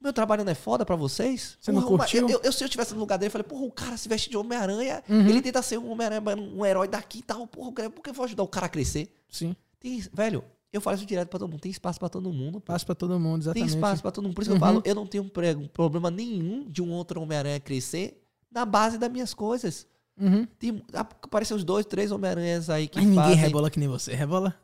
meu 0.00 0.12
trabalho 0.12 0.44
não 0.44 0.52
é 0.52 0.54
foda 0.54 0.84
pra 0.84 0.96
vocês? 0.96 1.56
Você 1.60 1.72
não 1.72 1.80
Porra, 1.82 1.92
uma- 1.94 1.98
curtiu? 1.98 2.28
Eu, 2.28 2.40
eu- 2.42 2.52
se 2.52 2.62
eu 2.62 2.66
estivesse 2.66 2.92
no 2.94 3.00
lugar 3.00 3.18
dele, 3.18 3.28
eu 3.28 3.32
falei, 3.32 3.46
porra, 3.46 3.64
o 3.64 3.70
cara 3.72 3.96
se 3.96 4.08
veste 4.08 4.28
de 4.30 4.36
Homem-Aranha, 4.36 5.02
Uhum. 5.08 5.26
ele 5.28 5.42
tenta 5.42 5.60
ser 5.62 5.78
um 5.78 5.90
Homem-Aranha, 5.90 6.22
um 6.36 6.64
herói 6.64 6.86
daqui 6.88 7.18
e 7.18 7.22
tal. 7.22 7.46
Porra, 7.46 7.72
por 7.90 8.02
que 8.02 8.10
eu 8.10 8.14
vou 8.14 8.24
ajudar 8.26 8.42
o 8.42 8.48
cara 8.48 8.66
a 8.66 8.68
crescer? 8.68 9.10
Sim. 9.28 9.56
Tem, 9.78 9.98
velho, 10.12 10.44
eu 10.72 10.80
falo 10.80 10.96
isso 10.96 11.06
direto 11.06 11.28
pra 11.28 11.38
todo 11.38 11.50
mundo. 11.50 11.60
Tem 11.60 11.70
espaço 11.70 11.98
pra 11.98 12.08
todo 12.08 12.32
mundo. 12.32 12.60
Passa 12.60 12.84
pra 12.86 12.94
todo 12.94 13.18
mundo, 13.18 13.42
Tem 13.52 13.62
exatamente. 13.62 13.68
espaço 13.70 14.02
pra 14.02 14.10
todo 14.10 14.24
mundo. 14.24 14.34
Por 14.34 14.42
isso 14.42 14.50
que 14.50 14.56
Uhum. 14.56 14.62
eu 14.62 14.66
falo, 14.74 14.82
eu 14.84 14.94
não 14.94 15.06
tenho 15.06 15.24
prego- 15.24 15.68
problema 15.68 16.10
nenhum 16.10 16.68
de 16.68 16.82
um 16.82 16.90
outro 16.92 17.20
Homem-Aranha 17.20 17.58
crescer 17.60 18.22
na 18.50 18.64
base 18.64 18.98
das 18.98 19.10
minhas 19.10 19.34
coisas. 19.34 19.86
Uhum. 20.20 20.46
Tem, 20.58 20.82
aparecem 20.92 21.56
uns 21.56 21.64
dois, 21.64 21.86
três 21.86 22.10
Homem-Aranhas 22.12 22.68
aí 22.68 22.86
que 22.88 22.98
Mas 22.98 23.06
ninguém 23.06 23.22
fazem... 23.24 23.36
rebola 23.40 23.70
que 23.70 23.78
nem 23.78 23.88
você. 23.88 24.14
Rebola? 24.14 24.54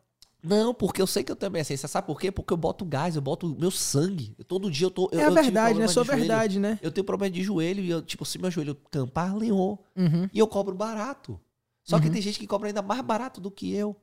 Não, 0.43 0.73
porque 0.73 1.03
eu 1.03 1.07
sei 1.09 1.25
que 1.25 1.33
eu 1.33 1.35
tenho 1.35 1.49
a 1.49 1.51
minha 1.51 1.63
essência. 1.63 1.89
Sabe 1.89 2.07
por 2.07 2.21
quê? 2.21 2.31
Porque 2.31 2.53
eu 2.53 2.57
boto 2.57 2.85
gás, 2.85 3.17
eu 3.17 3.23
boto 3.23 3.49
meu 3.59 3.71
sangue. 3.71 4.33
Eu- 4.39 4.45
todo 4.45 4.71
dia 4.71 4.87
eu 4.87 4.91
tô. 4.91 5.09
Eu, 5.11 5.19
é 5.19 5.25
a 5.25 5.31
verdade, 5.31 5.79
né? 5.79 5.87
É 5.87 5.89
joelho. 5.89 6.11
verdade, 6.11 6.61
né? 6.61 6.79
Eu 6.83 6.93
tenho 6.93 7.05
problema 7.05 7.33
de 7.33 7.43
joelho 7.43 7.83
e 7.83 7.91
eu, 7.91 8.01
tipo, 8.03 8.25
se 8.25 8.39
meu 8.39 8.51
joelho 8.51 8.77
campar, 8.91 9.35
lenhou. 9.37 9.83
Uhum. 9.97 10.29
E 10.33 10.39
eu 10.39 10.47
cobro 10.47 10.75
barato. 10.77 11.41
Só 11.83 11.99
que 11.99 12.07
Uhum. 12.07 12.13
tem 12.13 12.23
gente 12.23 12.39
que 12.39 12.47
cobra 12.47 12.69
ainda 12.69 12.83
mais 12.83 13.01
barato 13.01 13.41
do 13.41 13.51
que 13.51 13.73
eu. 13.73 13.97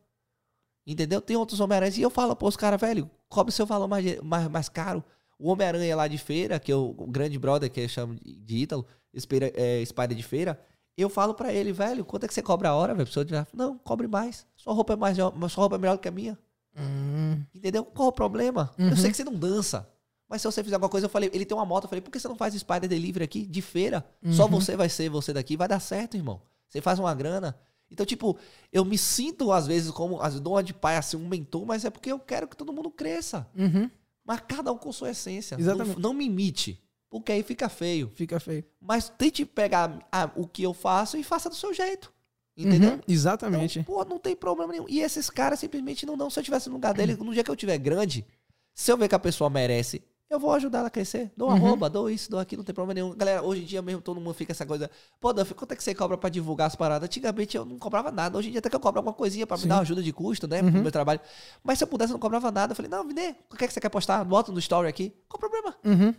Entendeu? 0.85 1.21
Tem 1.21 1.37
outros 1.37 1.59
Homem-Aranhas. 1.59 1.97
E 1.97 2.01
eu 2.01 2.09
falo, 2.09 2.35
pô, 2.35 2.47
os 2.47 2.57
caras, 2.57 2.79
velho, 2.79 3.09
cobre 3.29 3.51
seu 3.53 3.65
valor 3.65 3.87
mais, 3.87 4.19
mais, 4.21 4.47
mais 4.49 4.69
caro. 4.69 5.03
O 5.39 5.49
Homem-Aranha 5.49 5.95
lá 5.95 6.07
de 6.07 6.17
feira, 6.17 6.59
que 6.59 6.71
é 6.71 6.75
o, 6.75 6.93
grande 7.07 7.37
brother, 7.39 7.69
que 7.71 7.79
eu 7.81 7.89
chamo 7.89 8.15
de 8.23 8.57
Ítalo, 8.57 8.85
Espera- 9.13 9.51
é, 9.55 9.83
Spider 9.85 10.15
de 10.15 10.23
feira, 10.23 10.59
eu 10.97 11.09
falo 11.09 11.33
pra 11.33 11.51
ele, 11.53 11.71
velho, 11.71 12.03
quanto 12.05 12.25
é 12.25 12.27
que 12.27 12.33
você 12.33 12.41
cobra 12.41 12.69
a 12.69 12.75
hora, 12.75 12.93
velho? 12.93 13.07
Pessoa 13.07 13.25
Não, 13.53 13.77
cobre 13.79 14.07
mais. 14.07 14.45
Sua 14.55 14.73
roupa 14.73 14.93
é 14.93 14.95
mais, 14.95 15.17
sua 15.17 15.61
roupa 15.61 15.75
é 15.75 15.79
melhor 15.79 15.95
do 15.95 15.99
que 15.99 16.07
a 16.07 16.11
minha. 16.11 16.37
Hum. 16.77 17.43
Entendeu? 17.53 17.83
Qual 17.85 18.09
o 18.09 18.11
problema? 18.11 18.71
Uhum. 18.77 18.89
Eu 18.89 18.97
sei 18.97 19.09
que 19.11 19.17
você 19.17 19.23
não 19.23 19.33
dança. 19.33 19.87
Mas 20.29 20.41
se 20.41 20.47
você 20.47 20.63
fizer 20.63 20.75
alguma 20.75 20.89
coisa, 20.89 21.05
eu 21.05 21.09
falei, 21.09 21.29
ele 21.33 21.45
tem 21.45 21.55
uma 21.55 21.65
moto, 21.65 21.83
eu 21.83 21.89
falei, 21.89 22.01
por 22.01 22.09
que 22.11 22.19
você 22.19 22.27
não 22.27 22.35
faz 22.35 22.53
Spider 22.55 22.87
Delivery 22.89 23.23
aqui 23.23 23.45
de 23.45 23.61
feira? 23.61 24.03
Só 24.31 24.45
Uhum. 24.45 24.51
você 24.51 24.75
vai 24.75 24.89
ser 24.89 25.09
você 25.09 25.31
daqui, 25.33 25.55
vai 25.55 25.67
dar 25.67 25.79
certo, 25.79 26.15
irmão. 26.17 26.41
Você 26.67 26.81
faz 26.81 26.97
uma 26.99 27.13
grana. 27.13 27.55
Então, 27.93 28.05
tipo, 28.05 28.37
eu 28.71 28.83
me 28.83 28.97
sinto, 28.97 29.51
às 29.51 29.67
vezes, 29.67 29.91
como 29.91 30.19
as 30.19 30.39
dona 30.39 30.63
de 30.63 30.73
pai, 30.73 30.97
assim, 30.97 31.15
um 31.15 31.27
mentor, 31.27 31.63
mas 31.63 31.85
é 31.85 31.91
porque 31.91 32.11
eu 32.11 32.19
quero 32.19 32.47
que 32.47 32.57
todo 32.57 32.73
mundo 32.73 32.89
cresça. 32.89 33.47
Uhum. 33.55 33.89
Mas 34.25 34.41
cada 34.47 34.71
um 34.71 34.77
com 34.77 34.91
sua 34.91 35.11
essência. 35.11 35.55
Exatamente. 35.59 35.95
Não, 35.95 36.09
não 36.09 36.13
me 36.13 36.25
imite, 36.25 36.83
porque 37.09 37.31
aí 37.31 37.43
fica 37.43 37.69
feio. 37.69 38.11
Fica 38.15 38.39
feio. 38.39 38.65
Mas 38.81 39.09
tente 39.09 39.45
pegar 39.45 39.99
ah, 40.11 40.31
o 40.35 40.47
que 40.47 40.63
eu 40.63 40.73
faço 40.73 41.17
e 41.17 41.23
faça 41.23 41.49
do 41.49 41.55
seu 41.55 41.71
jeito. 41.71 42.11
Entendeu? 42.57 42.93
Uhum. 42.93 43.01
Exatamente. 43.07 43.79
Então, 43.79 43.95
pô, 43.95 44.03
não 44.05 44.17
tem 44.17 44.35
problema 44.35 44.71
nenhum. 44.71 44.85
E 44.89 45.01
esses 45.01 45.29
caras 45.29 45.59
simplesmente 45.59 46.05
não 46.05 46.17
dão. 46.17 46.29
Se 46.29 46.39
eu 46.39 46.43
tivesse 46.43 46.67
no 46.69 46.75
lugar 46.75 46.93
dele, 46.93 47.15
no 47.15 47.33
dia 47.33 47.43
que 47.43 47.51
eu 47.51 47.55
tiver 47.55 47.77
grande, 47.77 48.25
se 48.73 48.91
eu 48.91 48.97
ver 48.97 49.07
que 49.07 49.15
a 49.15 49.19
pessoa 49.19 49.49
merece, 49.49 50.03
eu 50.33 50.39
vou 50.39 50.51
ajudar 50.53 50.79
ela 50.79 50.87
a 50.87 50.91
crescer. 50.91 51.31
Dou 51.37 51.47
Uhum. 51.49 51.55
arroba, 51.55 51.89
dou 51.89 52.09
isso, 52.09 52.29
dou 52.29 52.39
aquilo, 52.39 52.59
não 52.61 52.65
tem 52.65 52.73
problema 52.75 52.93
nenhum. 52.93 53.15
Galera, 53.15 53.41
hoje 53.43 53.61
em 53.61 53.65
dia 53.65 53.81
mesmo 53.81 54.01
todo 54.01 54.19
mundo 54.19 54.33
fica 54.33 54.51
essa 54.51 54.65
coisa. 54.65 54.89
Pô, 55.19 55.31
Duff, 55.33 55.53
quanto 55.53 55.71
é 55.71 55.75
que 55.75 55.83
você 55.83 55.93
cobra 55.95 56.17
pra 56.17 56.29
divulgar 56.29 56.67
as 56.67 56.75
paradas? 56.75 57.05
Antigamente 57.07 57.55
eu 57.55 57.63
não 57.65 57.77
cobrava 57.77 58.11
nada. 58.11 58.37
Hoje 58.37 58.47
em 58.49 58.51
dia 58.51 58.59
até 58.59 58.69
que 58.69 58.75
eu 58.75 58.79
cobro 58.79 58.99
alguma 58.99 59.13
coisinha 59.13 59.45
pra 59.47 59.55
me 59.57 59.63
Sim. 59.63 59.69
dar 59.69 59.75
uma 59.75 59.81
ajuda 59.81 60.01
de 60.03 60.11
custo, 60.11 60.47
né? 60.47 60.61
Uhum. 60.61 60.71
Pro 60.71 60.81
meu 60.81 60.91
trabalho. 60.91 61.19
Mas 61.63 61.77
se 61.77 61.83
eu 61.83 61.87
pudesse, 61.87 62.11
eu 62.11 62.15
não 62.15 62.19
cobrava 62.19 62.51
nada. 62.51 62.71
Eu 62.71 62.75
falei, 62.75 62.89
não, 62.89 63.07
Vine, 63.07 63.35
o 63.51 63.55
que 63.55 63.63
é 63.63 63.67
que 63.67 63.73
você 63.73 63.79
quer 63.79 63.89
postar? 63.89 64.23
Bota 64.23 64.51
no 64.51 64.59
story 64.59 64.87
aqui. 64.87 65.13
Qual 65.27 65.37
o 65.37 65.39
problema? 65.39 65.75
Uhum. 65.85 66.13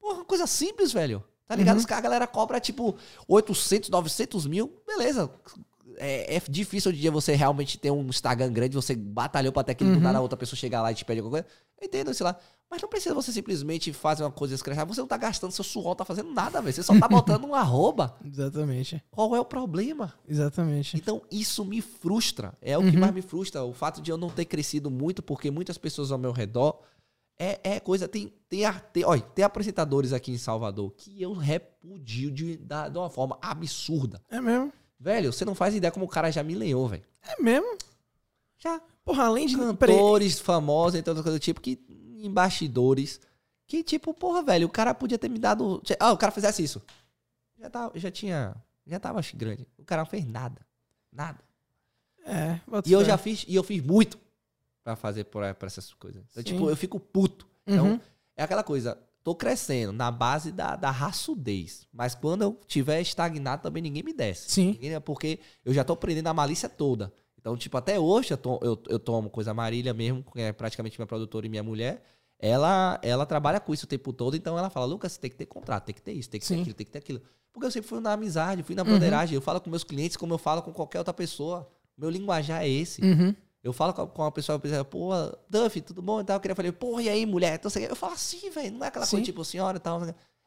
Porra, 0.00 0.24
coisa 0.24 0.46
simples, 0.46 0.92
velho. 0.92 1.22
Tá 1.46 1.56
ligado? 1.56 1.74
Uhum. 1.76 1.80
Os 1.80 1.86
caras, 1.86 1.98
a 1.98 2.02
galera 2.04 2.26
cobra 2.26 2.60
tipo 2.60 2.96
800, 3.26 3.90
900 3.90 4.46
mil. 4.46 4.72
Beleza. 4.86 5.30
É, 5.96 6.36
é 6.36 6.42
difícil 6.48 6.90
hoje 6.90 6.98
em 6.98 7.02
dia 7.02 7.10
você 7.10 7.34
realmente 7.34 7.76
ter 7.76 7.90
um 7.90 8.06
Instagram 8.08 8.52
grande, 8.52 8.74
você 8.76 8.94
batalhou 8.94 9.52
pra 9.52 9.60
até 9.62 9.74
que 9.74 9.84
do 9.84 9.90
Uhum. 9.90 10.00
nada 10.00 10.18
a 10.18 10.20
outra 10.20 10.36
pessoa 10.38 10.56
chegar 10.56 10.80
lá 10.80 10.92
e 10.92 10.94
te 10.94 11.04
pede 11.04 11.18
alguma 11.20 11.42
coisa. 11.42 11.46
Eu 11.80 11.86
entendo, 11.86 12.14
sei 12.14 12.24
lá. 12.24 12.38
Mas 12.70 12.80
não 12.80 12.88
precisa 12.88 13.14
você 13.14 13.32
simplesmente 13.32 13.92
fazer 13.92 14.22
uma 14.22 14.30
coisa 14.30 14.54
escrachar. 14.54 14.86
Você 14.86 15.00
não 15.00 15.08
tá 15.08 15.16
gastando 15.16 15.50
seu 15.50 15.64
suor, 15.64 15.96
tá 15.96 16.04
fazendo 16.04 16.30
nada, 16.32 16.62
velho. 16.62 16.72
Você 16.72 16.82
só 16.84 16.96
tá 16.98 17.08
botando 17.08 17.44
um 17.44 17.54
arroba. 17.54 18.16
Exatamente. 18.24 19.02
Qual 19.10 19.34
é 19.34 19.40
o 19.40 19.44
problema? 19.44 20.14
Exatamente. 20.28 20.96
Então, 20.96 21.20
isso 21.32 21.64
me 21.64 21.80
frustra. 21.80 22.54
É 22.62 22.78
o 22.78 22.82
que 22.82 22.90
Uhum. 22.94 23.00
mais 23.00 23.12
me 23.12 23.22
frustra. 23.22 23.64
O 23.64 23.72
fato 23.74 24.00
de 24.00 24.10
eu 24.12 24.16
não 24.16 24.30
ter 24.30 24.44
crescido 24.44 24.88
muito, 24.90 25.20
porque 25.20 25.50
muitas 25.50 25.76
pessoas 25.76 26.12
ao 26.12 26.18
meu 26.18 26.30
redor 26.32 26.78
É, 27.42 27.58
é 27.76 27.80
coisa. 27.80 28.06
Tem, 28.06 28.32
tem, 28.50 28.60
tem, 28.92 29.02
olha, 29.04 29.22
tem 29.22 29.42
apresentadores 29.44 30.12
aqui 30.12 30.30
em 30.30 30.36
Salvador 30.36 30.92
que 30.94 31.20
eu 31.22 31.32
repudio 31.32 32.30
de, 32.30 32.56
da- 32.58 32.86
de 32.88 32.98
uma 32.98 33.08
forma 33.08 33.38
absurda. 33.40 34.20
É 34.30 34.40
mesmo? 34.42 34.70
Velho, 34.98 35.32
você 35.32 35.42
não 35.44 35.54
faz 35.54 35.74
ideia 35.74 35.90
como 35.90 36.04
o 36.04 36.08
cara 36.08 36.30
já 36.30 36.42
me 36.42 36.54
lenhou, 36.54 36.86
velho. 36.86 37.02
É 37.26 37.42
mesmo? 37.42 37.78
Já. 38.58 38.78
Porra, 39.02 39.24
além 39.24 39.46
de. 39.46 39.56
Peraí, 39.56 39.96
Cantores 39.96 40.38
famosos, 40.38 40.96
entre 40.98 41.10
outras 41.10 41.24
coisas 41.24 41.40
do 41.40 41.42
tipo, 41.42 41.60
que. 41.62 41.76
Embastidores. 42.26 43.20
Que, 43.66 43.84
tipo, 43.84 44.12
porra, 44.12 44.42
velho, 44.42 44.66
o 44.66 44.70
cara 44.70 44.92
podia 44.94 45.18
ter 45.18 45.28
me 45.28 45.38
dado. 45.38 45.82
Ah, 45.98 46.12
o 46.12 46.16
cara 46.18 46.32
fizesse 46.32 46.62
isso. 46.62 46.82
Já, 47.58 47.70
tava, 47.70 47.98
já 47.98 48.10
tinha. 48.10 48.54
Já 48.86 48.98
tava 48.98 49.20
grande. 49.34 49.66
O 49.78 49.84
cara 49.84 50.02
não 50.02 50.10
fez 50.10 50.26
nada. 50.26 50.60
Nada. 51.12 51.38
É, 52.24 52.60
E 52.86 52.92
eu 52.92 53.04
já 53.04 53.16
fiz, 53.16 53.44
e 53.48 53.54
eu 53.54 53.62
fiz 53.62 53.82
muito 53.82 54.18
pra 54.84 54.96
fazer 54.96 55.24
pra, 55.24 55.54
pra 55.54 55.66
essas 55.66 55.92
coisas. 55.94 56.22
Então, 56.30 56.42
tipo, 56.42 56.68
eu 56.68 56.76
fico 56.76 56.98
puto. 56.98 57.46
Então, 57.66 57.92
Uhum. 57.92 58.00
é 58.36 58.42
aquela 58.42 58.62
coisa, 58.62 58.98
tô 59.22 59.34
crescendo 59.34 59.92
na 59.92 60.10
base 60.10 60.50
da, 60.52 60.76
da 60.76 60.90
raçudez. 60.90 61.86
Mas 61.92 62.14
quando 62.14 62.42
eu 62.42 62.58
tiver 62.66 63.00
estagnado, 63.00 63.62
também 63.62 63.82
ninguém 63.82 64.02
me 64.02 64.12
desce. 64.12 64.50
Sim. 64.50 64.72
Ninguém- 64.80 65.00
Porque 65.00 65.38
eu 65.64 65.72
já 65.72 65.84
tô 65.84 65.92
aprendendo 65.92 66.26
a 66.28 66.34
malícia 66.34 66.68
toda. 66.68 67.12
Então, 67.40 67.56
tipo, 67.56 67.76
até 67.76 67.98
hoje 67.98 68.32
eu, 68.32 68.36
to- 68.36 68.60
eu, 68.62 68.80
eu 68.88 68.98
tomo 68.98 69.30
coisa 69.30 69.54
Marília 69.54 69.94
mesmo, 69.94 70.22
que 70.32 70.40
é 70.40 70.52
praticamente 70.52 70.98
minha 70.98 71.06
produtora 71.06 71.46
e 71.46 71.48
minha 71.48 71.62
mulher. 71.62 72.02
Ela, 72.38 72.98
ela 73.02 73.26
trabalha 73.26 73.60
com 73.60 73.72
isso 73.74 73.84
o 73.84 73.88
tempo 73.88 74.12
todo, 74.12 74.36
então 74.36 74.58
ela 74.58 74.70
fala, 74.70 74.86
Lucas, 74.86 75.12
você 75.12 75.20
tem 75.20 75.30
que 75.30 75.36
ter 75.36 75.46
contrato, 75.46 75.84
tem 75.84 75.94
que 75.94 76.00
ter 76.02 76.12
isso, 76.12 76.28
tem 76.30 76.40
que 76.40 76.46
ter 76.46 76.54
Sim. 76.54 76.60
aquilo, 76.60 76.74
tem 76.74 76.86
que 76.86 76.92
ter 76.92 76.98
aquilo. 76.98 77.20
Porque 77.52 77.66
eu 77.66 77.70
sempre 77.70 77.88
fui 77.88 78.00
na 78.00 78.12
amizade, 78.12 78.62
fui 78.62 78.74
na 78.74 78.82
Uhum. 78.82 78.88
broderagem, 78.88 79.34
eu 79.34 79.40
falo 79.42 79.60
com 79.60 79.68
meus 79.68 79.84
clientes 79.84 80.16
como 80.16 80.32
eu 80.34 80.38
falo 80.38 80.62
com 80.62 80.72
qualquer 80.72 80.98
outra 80.98 81.12
pessoa. 81.12 81.68
Meu 81.98 82.08
linguajar 82.08 82.62
é 82.62 82.68
esse. 82.68 83.02
Uhum. 83.02 83.34
Eu 83.62 83.74
falo 83.74 83.92
com 83.92 84.22
uma 84.22 84.32
pessoa, 84.32 84.56
eu 84.56 84.60
penso, 84.60 84.82
pô, 84.86 85.10
Duff, 85.50 85.80
tudo 85.82 86.00
bom? 86.00 86.20
E 86.20 86.24
tal. 86.24 86.36
Eu 86.36 86.40
queria 86.40 86.54
falar, 86.54 86.72
pô, 86.72 86.98
e 86.98 87.10
aí, 87.10 87.26
mulher? 87.26 87.56
Então, 87.62 87.70
eu 87.82 87.94
falo 87.96 88.14
assim, 88.14 88.48
velho, 88.48 88.72
não 88.78 88.84
é 88.84 88.88
aquela 88.88 89.04
Sim. 89.04 89.16
coisa 89.18 89.24
tipo 89.26 89.44
senhora 89.44 89.76
e 89.76 89.80
tal. 89.80 90.00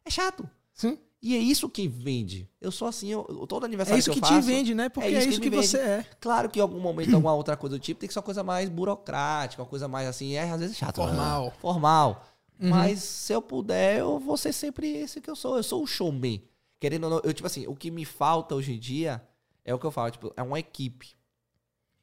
É 0.03 0.09
chato. 0.09 0.49
Sim. 0.73 0.97
E 1.25 1.37
é 1.37 1.39
isso 1.39 1.69
que 1.69 1.87
vende. 1.87 2.49
Eu 2.59 2.69
sou 2.69 2.85
assim, 2.85 3.07
eu, 3.07 3.25
eu- 3.29 3.47
todo 3.47 3.63
É 3.63 3.67
aniversário 3.67 3.97
isso 3.97 4.11
que, 4.11 4.19
que 4.19 4.25
eu 4.25 4.29
te 4.29 4.33
faço, 4.35 4.45
vende, 4.45 4.75
né? 4.75 4.89
Porque 4.89 5.07
é 5.07 5.19
isso 5.19 5.29
isso, 5.29 5.41
que 5.41 5.49
que, 5.49 5.55
você 5.55 5.77
é. 5.77 6.05
Claro 6.19 6.49
que 6.49 6.59
em 6.59 6.61
algum 6.61 6.81
momento, 6.81 7.15
alguma 7.15 7.33
outra 7.33 7.55
coisa 7.55 7.77
do 7.77 7.79
tipo, 7.81 7.97
tem 8.01 8.07
que 8.07 8.13
ser 8.13 8.19
uma 8.19 8.23
coisa 8.25 8.43
mais 8.43 8.67
burocrática, 8.67 9.61
uma 9.63 9.69
coisa 9.69 9.87
mais 9.87 10.05
assim, 10.05 10.33
é 10.33 10.51
às 10.51 10.59
vezes 10.59 10.75
chato. 10.75 10.97
Formal. 10.97 11.47
Ah, 11.47 11.59
Formal. 11.61 12.25
Uhum. 12.59 12.69
Mas 12.69 13.01
se 13.01 13.31
eu 13.31 13.41
puder, 13.41 13.99
eu 13.99 14.19
vou 14.19 14.35
ser 14.35 14.51
sempre 14.51 14.85
esse 14.87 15.21
que 15.21 15.29
eu 15.29 15.35
sou. 15.35 15.55
Eu 15.55 15.63
sou 15.63 15.81
o 15.81 15.87
showman. 15.87 16.43
Querendo 16.77 17.05
ou 17.05 17.09
não, 17.09 17.21
eu, 17.23 17.33
tipo 17.33 17.47
assim, 17.47 17.65
o 17.67 17.75
que 17.75 17.89
me 17.89 18.03
falta 18.03 18.53
hoje 18.53 18.73
em 18.73 18.79
dia 18.79 19.23
é 19.63 19.73
o 19.73 19.79
que 19.79 19.85
eu 19.85 19.91
falo, 19.91 20.11
tipo, 20.11 20.33
é 20.35 20.43
uma 20.43 20.59
equipe. 20.59 21.11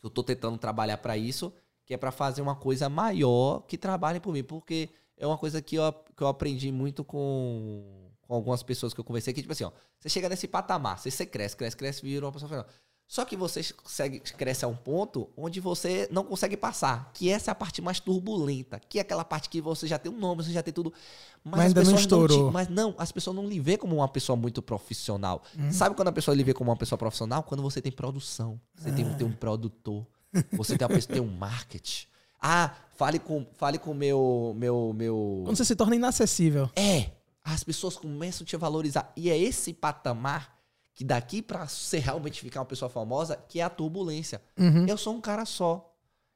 Eu 0.03 0.09
tô 0.09 0.23
tentando 0.23 0.57
trabalhar 0.57 0.97
pra 0.97 1.19
isso, 1.19 1.53
que 1.85 1.93
é 1.93 1.97
pra 1.99 2.11
fazer 2.11 2.41
uma 2.41 2.55
coisa 2.57 2.89
maior 2.89 3.61
que 3.69 3.77
trabalhe 3.77 4.19
por 4.19 4.33
mim, 4.33 4.43
porque 4.43 4.89
é 5.19 5.27
uma 5.27 5.37
coisa 5.37 5.61
que 5.61 5.77
eu, 5.77 5.93
que 6.17 6.23
eu 6.23 6.27
aprendi 6.27 6.73
muito 6.73 7.05
com, 7.05 8.00
com 8.31 8.37
algumas 8.37 8.63
pessoas 8.63 8.95
que 8.95 9.01
eu 9.01 9.05
conversei, 9.05 9.35
que 9.35 9.41
tipo 9.43 9.53
assim, 9.53 9.65
ó, 9.65 9.73
você 9.99 10.09
chega 10.09 10.29
nesse 10.29 10.47
patamar, 10.47 10.97
você, 11.01 11.11
você 11.11 11.27
cresce, 11.27 11.57
cresce, 11.57 11.77
cresce, 11.77 12.01
vira 12.01 12.25
uma 12.25 12.31
pessoa 12.31 12.49
fenomenal. 12.49 12.73
Só 13.09 13.25
que 13.25 13.37
você 13.37 13.61
consegue, 13.83 14.21
cresce 14.21 14.65
a 14.65 14.69
um 14.69 14.77
ponto 14.77 15.29
onde 15.37 15.59
você 15.59 16.07
não 16.13 16.23
consegue 16.23 16.57
passar, 16.57 17.11
que 17.13 17.29
essa 17.29 17.51
é 17.51 17.53
a 17.53 17.57
parte 17.57 17.83
mais 17.83 17.99
turbulenta, 17.99 18.79
que 18.89 18.99
é 18.99 19.03
aquela 19.03 19.25
parte 19.25 19.49
que 19.49 19.61
você 19.61 19.89
já 19.89 19.99
tem 19.99 20.13
um 20.13 20.17
nome, 20.17 20.45
você 20.45 20.53
já 20.53 20.63
tem 20.63 20.73
tudo, 20.73 20.93
mas, 21.43 21.57
Mas 21.57 21.61
as 21.73 21.79
ainda 21.79 21.91
não 21.91 21.99
estourou. 21.99 22.47
te- 22.51 22.53
mas 22.53 22.69
não, 22.69 22.95
as 22.97 23.11
pessoas 23.11 23.35
não 23.35 23.49
lhe 23.49 23.59
vê 23.59 23.77
como 23.77 23.97
uma 23.97 24.07
pessoa 24.07 24.37
muito 24.37 24.63
profissional. 24.63 25.43
Uhum. 25.59 25.73
Sabe 25.73 25.97
quando 25.97 26.07
a 26.07 26.13
pessoa 26.13 26.37
lhe 26.37 26.45
vê 26.45 26.55
como 26.55 26.71
uma 26.71 26.77
pessoa 26.77 26.97
profissional? 26.97 27.43
Quando 27.43 27.65
você 27.65 27.83
tem 27.83 27.91
produção, 27.91 28.61
você 28.77 28.93
tem, 28.93 29.13
tem 29.15 29.27
um 29.27 29.33
produtor, 29.33 30.07
você 30.53 30.79
tem, 30.79 30.87
uma 30.87 30.95
pessoa, 30.95 31.13
tem 31.15 31.21
um 31.21 31.37
marketing. 31.37 32.07
Ah, 32.41 32.73
fale 32.95 33.19
com 33.19 33.45
fale 33.57 33.77
com 33.79 33.93
meu 33.93 34.55
meu 34.57 34.93
meu 34.95 35.43
Quando 35.45 35.57
você 35.57 35.65
se 35.65 35.75
torna 35.75 35.97
inacessível. 35.97 36.71
é, 36.77 37.11
as 37.55 37.65
pessoas 37.65 37.97
começam 37.97 38.45
a 38.45 38.47
te 38.47 38.57
valorizar. 38.57 39.13
E 39.17 39.31
é 39.31 39.39
esse 39.39 39.73
patamar 39.73 40.59
que 40.95 41.05
daqui 41.05 41.41
pra 41.41 41.67
você 41.67 41.99
realmente 41.99 42.41
ficar 42.41 42.61
uma 42.61 42.67
pessoa 42.67 42.89
famosa, 42.89 43.37
que 43.49 43.61
é 43.61 43.63
a 43.63 43.71
turbulência. 43.71 44.43
Uhum. 44.59 44.87
Eu 44.87 44.99
sou 44.99 45.15
um 45.15 45.21
cara 45.21 45.45
só. 45.45 45.87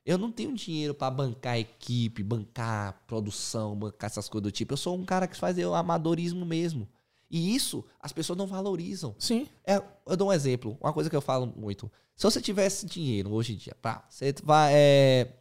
Eu 0.05 0.19
não 0.19 0.31
tenho 0.31 0.53
dinheiro 0.55 0.95
pra 0.95 1.11
bancar 1.11 1.59
equipe, 1.59 2.23
bancar 2.23 3.03
produção, 3.07 3.75
bancar 3.75 4.09
essas 4.09 4.29
coisas 4.29 4.45
do 4.45 4.53
tipo. 4.53 4.75
Eu 4.75 4.77
sou 4.77 4.97
um 4.97 5.05
cara 5.05 5.27
que 5.27 5.37
faz 5.37 5.57
o 5.59 5.75
amadorismo 5.75 6.45
mesmo. 6.45 6.89
E 7.31 7.55
isso 7.55 7.85
as 8.01 8.13
pessoas 8.13 8.39
não 8.39 8.47
valorizam. 8.47 9.15
Sim. 9.19 9.49
É, 9.67 9.83
eu 10.07 10.17
dou 10.17 10.29
um 10.29 10.33
exemplo, 10.33 10.77
uma 10.81 10.93
coisa 10.93 11.09
que 11.09 11.17
eu 11.17 11.23
falo 11.23 11.53
muito. 11.57 11.91
Se 12.15 12.23
você 12.25 12.41
tivesse 12.41 12.87
dinheiro 12.87 13.33
hoje 13.33 13.55
em 13.55 13.57
dia, 13.57 13.75
pá, 13.81 14.05
você 14.09 14.35
vai, 14.43 14.73
é, 14.75 15.33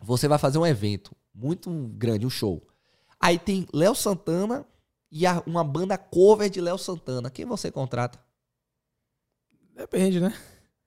você 0.00 0.26
vai 0.26 0.38
fazer 0.38 0.58
um 0.58 0.66
evento 0.66 1.14
muito 1.34 1.70
grande, 1.94 2.24
um 2.24 2.30
show. 2.30 2.66
Aí 3.20 3.38
tem 3.38 3.66
Léo 3.72 3.94
Santana 3.94 4.64
e 5.10 5.26
a- 5.26 5.42
uma 5.46 5.64
banda 5.64 5.96
cover 5.98 6.48
de 6.50 6.60
Léo 6.60 6.78
Santana. 6.78 7.30
Quem 7.30 7.44
você 7.44 7.70
contrata? 7.70 8.18
Depende, 9.74 10.20
né? 10.20 10.34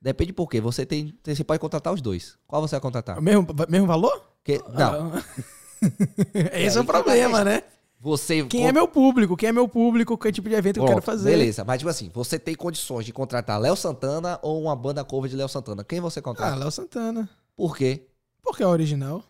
Depende 0.02 0.34
por 0.34 0.50
quê. 0.50 0.60
Você 0.60 0.86
tem, 0.86 1.18
você 1.24 1.44
pode 1.44 1.60
contratar 1.60 1.94
os 1.94 2.02
dois. 2.02 2.38
Qual 2.48 2.62
você 2.62 2.76
vai 2.76 2.82
contratar? 2.82 3.20
O 3.20 3.22
mesmo, 3.22 3.46
mesmo 3.70 3.88
valor? 3.88 4.30
Que- 4.44 4.58
não, 4.74 5.14
Ah. 5.14 5.24
Esse 6.54 6.78
é, 6.78 6.82
o 6.82 6.84
tá 6.84 6.94
problema, 6.94 7.44
né? 7.44 7.64
você 8.00 8.44
Quem 8.46 8.68
é 8.68 8.72
meu 8.72 8.88
público? 8.88 9.38
Quem 9.38 9.50
é 9.50 9.52
meu 9.52 9.68
público? 9.68 10.18
Que 10.18 10.32
tipo 10.32 10.50
de 10.50 10.56
evento 10.56 10.76
que 10.76 10.82
eu 10.82 10.86
quero 10.88 11.02
fazer? 11.02 11.30
Beleza, 11.30 11.64
mas 11.64 11.78
tipo 11.80 11.90
assim, 11.90 12.10
você 12.14 12.38
tem 12.40 12.56
condições 12.56 13.06
de 13.06 13.14
contratar 13.14 13.60
Léo 13.60 13.76
Santana 13.76 14.40
ou 14.42 14.62
uma 14.62 14.76
banda 14.76 15.04
cover 15.04 15.30
de 15.30 15.36
Léo 15.36 15.48
Santana. 15.48 15.84
Quem 15.84 16.00
você 16.00 16.20
Ah, 16.20 16.24
contrata? 16.24 16.56
Léo 16.56 16.72
Santana. 16.72 17.30
Por 17.56 17.78
quê? 17.78 18.08
Porque 18.44 18.64
é 18.64 18.68
original. 18.68 19.24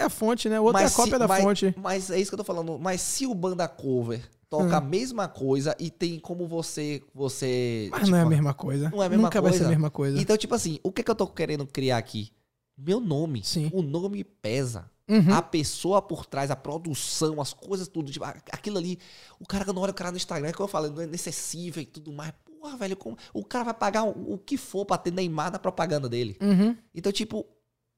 É 0.00 0.04
a 0.04 0.08
fonte, 0.10 0.48
né? 0.48 0.58
O 0.60 0.64
outro 0.64 0.80
é 0.80 0.84
a 0.84 0.88
se- 0.88 0.96
cópia 0.96 1.18
da 1.18 1.28
mas- 1.28 1.42
fonte. 1.42 1.74
Mas 1.76 2.10
é 2.10 2.18
isso 2.18 2.30
que 2.30 2.34
eu 2.34 2.38
tô 2.38 2.44
falando. 2.44 2.78
Mas 2.78 3.00
se 3.00 3.26
o 3.26 3.34
banda 3.34 3.66
cover 3.68 4.22
toca 4.48 4.64
Hum. 4.64 4.74
a 4.76 4.80
mesma 4.80 5.28
coisa 5.28 5.76
e 5.78 5.90
tem 5.90 6.18
como 6.18 6.46
você. 6.46 7.02
você 7.14 7.88
Mas 7.90 8.00
tipo, 8.00 8.10
não 8.12 8.18
é 8.18 8.22
a 8.22 8.26
mesma 8.26 8.54
coisa. 8.54 8.90
não 8.90 9.02
é 9.02 9.06
a 9.06 9.08
mesma 9.08 9.24
Nunca 9.24 9.40
vai 9.40 9.52
ser 9.52 9.56
a 9.56 9.60
coisa. 9.60 9.70
mesma 9.70 9.90
coisa. 9.90 10.20
Então, 10.20 10.36
tipo 10.36 10.54
assim, 10.54 10.78
o 10.82 10.90
que, 10.90 11.02
que 11.02 11.10
eu 11.10 11.14
tô 11.14 11.26
querendo 11.26 11.66
criar 11.66 11.98
aqui? 11.98 12.32
Meu 12.76 12.98
nome. 12.98 13.42
Sim. 13.44 13.70
O 13.72 13.82
nome 13.82 14.24
pesa. 14.24 14.90
Uhum. 15.08 15.34
A 15.34 15.42
pessoa 15.42 16.00
por 16.00 16.24
trás, 16.24 16.50
a 16.52 16.56
produção, 16.56 17.40
as 17.40 17.52
coisas, 17.52 17.88
tudo. 17.88 18.10
Tipo, 18.12 18.24
aquilo 18.24 18.78
ali. 18.78 18.98
O 19.40 19.46
cara, 19.46 19.64
quando 19.64 19.80
olha 19.80 19.90
o 19.90 19.94
cara 19.94 20.10
no 20.10 20.16
Instagram, 20.16 20.48
é 20.48 20.52
que 20.52 20.60
eu 20.60 20.68
falo, 20.68 20.88
não 20.88 21.02
é 21.02 21.04
inacessível 21.04 21.82
e 21.82 21.86
tudo 21.86 22.12
mais. 22.12 22.32
Porra, 22.60 22.76
velho, 22.76 22.96
como- 22.96 23.16
o 23.34 23.44
cara 23.44 23.64
vai 23.64 23.74
pagar 23.74 24.04
o, 24.04 24.34
o 24.34 24.38
que 24.38 24.56
for 24.56 24.84
pra 24.84 24.98
ter 24.98 25.12
Neymar 25.12 25.50
na 25.50 25.58
propaganda 25.58 26.08
dele. 26.08 26.36
Uhum. 26.40 26.76
Então, 26.94 27.10
tipo, 27.10 27.44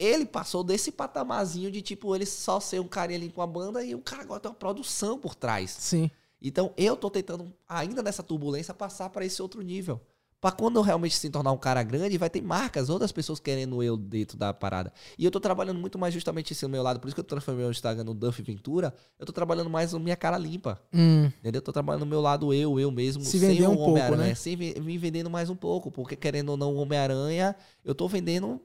ele 0.02 0.26
passou 0.26 0.64
desse 0.64 0.90
patamarzinho 0.90 1.70
de, 1.70 1.80
tipo, 1.80 2.14
ele 2.14 2.26
só 2.26 2.58
ser 2.58 2.80
um 2.80 2.88
carinha 2.88 3.18
ali 3.18 3.30
com 3.30 3.42
a 3.42 3.46
banda 3.46 3.84
e 3.84 3.94
o 3.94 4.00
cara 4.00 4.22
agora 4.22 4.40
tem 4.40 4.50
uma 4.50 4.56
produção 4.56 5.18
por 5.18 5.34
trás. 5.34 5.70
Sim. 5.70 6.10
Então, 6.40 6.72
eu 6.76 6.96
tô 6.96 7.08
tentando, 7.08 7.52
ainda 7.68 8.02
nessa 8.02 8.22
turbulência, 8.22 8.74
passar 8.74 9.10
para 9.10 9.24
esse 9.24 9.40
outro 9.40 9.62
nível. 9.62 10.00
Pra 10.40 10.50
quando 10.50 10.74
eu 10.74 10.82
realmente 10.82 11.14
se 11.14 11.30
tornar 11.30 11.52
um 11.52 11.56
cara 11.56 11.84
grande, 11.84 12.18
vai 12.18 12.28
ter 12.28 12.42
marcas, 12.42 12.90
outras 12.90 13.12
pessoas 13.12 13.38
querendo 13.38 13.80
eu 13.80 13.96
dentro 13.96 14.36
da 14.36 14.52
parada. 14.52 14.92
E 15.16 15.24
eu 15.24 15.30
tô 15.30 15.38
trabalhando 15.38 15.78
muito 15.78 15.96
mais 16.00 16.12
justamente 16.12 16.52
esse 16.52 16.64
no 16.64 16.68
meu 16.68 16.82
lado. 16.82 16.98
Por 16.98 17.06
isso 17.06 17.14
que 17.14 17.20
eu 17.20 17.24
transformei 17.24 17.64
o 17.64 17.70
Instagram 17.70 18.02
no 18.02 18.12
Duff 18.12 18.42
Ventura. 18.42 18.92
Eu 19.20 19.24
tô 19.24 19.32
trabalhando 19.32 19.70
mais 19.70 19.92
na 19.92 20.00
minha 20.00 20.16
cara 20.16 20.36
limpa. 20.36 20.82
Hum. 20.92 21.26
Entendeu? 21.26 21.60
Eu 21.60 21.62
tô 21.62 21.72
trabalhando 21.72 22.00
no 22.00 22.06
meu 22.06 22.20
lado 22.20 22.52
eu, 22.52 22.80
eu 22.80 22.90
mesmo, 22.90 23.22
Se 23.22 23.38
sem 23.38 23.64
o 23.64 23.70
um 23.70 23.78
Homem-Aranha, 23.78 24.30
né? 24.30 24.34
sem 24.34 24.56
me 24.56 24.98
vendendo 24.98 25.30
mais 25.30 25.48
um 25.48 25.54
pouco, 25.54 25.92
porque 25.92 26.16
querendo 26.16 26.48
ou 26.48 26.56
não 26.56 26.74
o 26.74 26.78
Homem-Aranha, 26.78 27.54
eu 27.84 27.94
tô 27.94 28.08
vendendo 28.08 28.60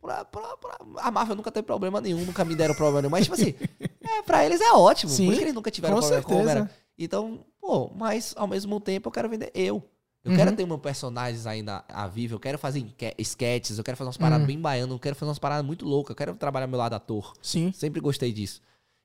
pra, 0.00 0.24
pra, 0.24 0.56
pra- 0.56 0.78
A 0.98 1.10
Marvel 1.10 1.36
nunca 1.36 1.50
teve 1.50 1.66
problema 1.66 2.00
nenhum, 2.00 2.24
nunca 2.24 2.44
me 2.44 2.54
deram 2.54 2.74
problema 2.74 3.02
nenhum, 3.02 3.10
mas 3.10 3.24
tipo 3.24 3.34
assim, 3.34 3.54
é, 4.00 4.22
pra 4.22 4.44
eles 4.44 4.60
é 4.60 4.72
ótimo, 4.72 5.10
Sim, 5.12 5.24
por 5.26 5.30
isso 5.32 5.38
que 5.40 5.44
eles 5.44 5.54
nunca 5.54 5.70
tiveram 5.70 5.94
com 5.96 6.00
problema 6.00 6.22
com 6.24 6.32
o 6.32 6.36
Homem-Aranha. 6.38 6.66
certeza. 6.66 6.88
Então, 6.98 7.44
pô, 7.60 7.90
mas 7.94 8.34
ao 8.36 8.46
mesmo 8.46 8.80
tempo 8.80 9.08
eu 9.08 9.12
quero 9.12 9.28
vender 9.28 9.50
eu. 9.54 9.82
Eu 10.24 10.32
Uhum. 10.32 10.36
quero 10.36 10.56
ter 10.56 10.66
meus 10.66 10.80
personagens 10.80 11.46
ainda 11.46 11.84
a 11.88 12.06
vivo, 12.08 12.34
eu 12.34 12.40
quero 12.40 12.58
fazer 12.58 12.84
sketches, 13.18 13.78
eu 13.78 13.84
quero 13.84 13.96
fazer 13.96 14.08
umas 14.08 14.16
paradas 14.16 14.40
Uhum. 14.42 14.46
bem 14.48 14.60
baianas, 14.60 14.90
eu 14.92 14.98
quero 14.98 15.14
fazer 15.14 15.28
umas 15.28 15.38
paradas 15.38 15.64
muito 15.64 15.86
loucas, 15.86 16.10
eu 16.10 16.16
quero 16.16 16.34
trabalhar 16.34 16.66
meu 16.66 16.76
lado 16.78 16.94
ator. 16.94 17.34
Sim. 17.40 17.70
Sempre 17.72 18.00
gostei 18.00 18.32
disso. 18.32 18.60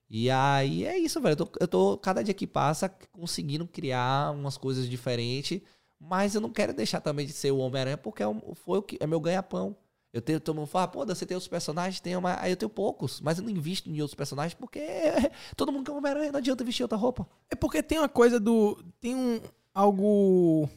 E 0.10 0.30
aí 0.30 0.86
é 0.86 0.98
isso, 0.98 1.22
velho. 1.22 1.34
Eu 1.34 1.46
tô, 1.46 1.52
eu 1.60 1.68
tô, 1.68 1.98
cada 1.98 2.24
dia 2.24 2.34
que 2.34 2.46
passa, 2.48 2.89
conseguindo 3.12 3.66
criar 3.68 4.32
umas 4.32 4.58
coisas 4.58 4.89
diferentes. 4.89 5.62
Mas 6.00 6.36
eu 6.36 6.41
não 6.41 6.50
quero 6.52 6.74
deixar 6.74 7.00
também 7.00 7.26
de 7.26 7.32
ser 7.32 7.52
o 7.52 7.58
Homem-Aranha, 7.60 7.98
porque 7.98 8.22
é, 8.22 8.26
foi 8.66 8.80
o 8.80 8.82
que, 8.82 8.98
é 9.00 9.08
meu 9.08 9.20
ganha-pão. 9.22 9.76
Eu 10.14 10.22
tenho, 10.22 10.39
todo 10.39 10.55
mundo 10.55 10.68
fala, 10.68 10.88
pô, 10.88 11.03
você 11.03 11.26
tem 11.26 11.34
outros 11.34 11.49
personagens? 11.49 11.99
Tenho, 11.99 12.22
mas 12.22 12.38
aí 12.39 12.51
eu 12.51 12.55
tenho 12.55 12.70
poucos. 12.70 13.20
Mas 13.20 13.39
eu 13.39 13.43
não 13.43 13.49
invisto 13.49 13.89
em 13.89 13.99
outros 13.99 14.14
personagens, 14.14 14.53
porque 14.53 14.80
todo 15.57 15.72
mundo 15.72 15.86
quer 15.86 15.97
Homem-Aranha, 15.97 16.32
não 16.32 16.38
adianta 16.38 16.64
vestir 16.64 16.84
outra 16.84 16.97
roupa. 16.97 17.28
É 17.49 17.55
porque 17.55 17.82
tem 17.82 17.97
uma 17.97 18.07
coisa 18.07 18.39
do. 18.39 18.78
Tem 19.01 19.16
um. 19.16 19.41
Algo. 19.74 20.70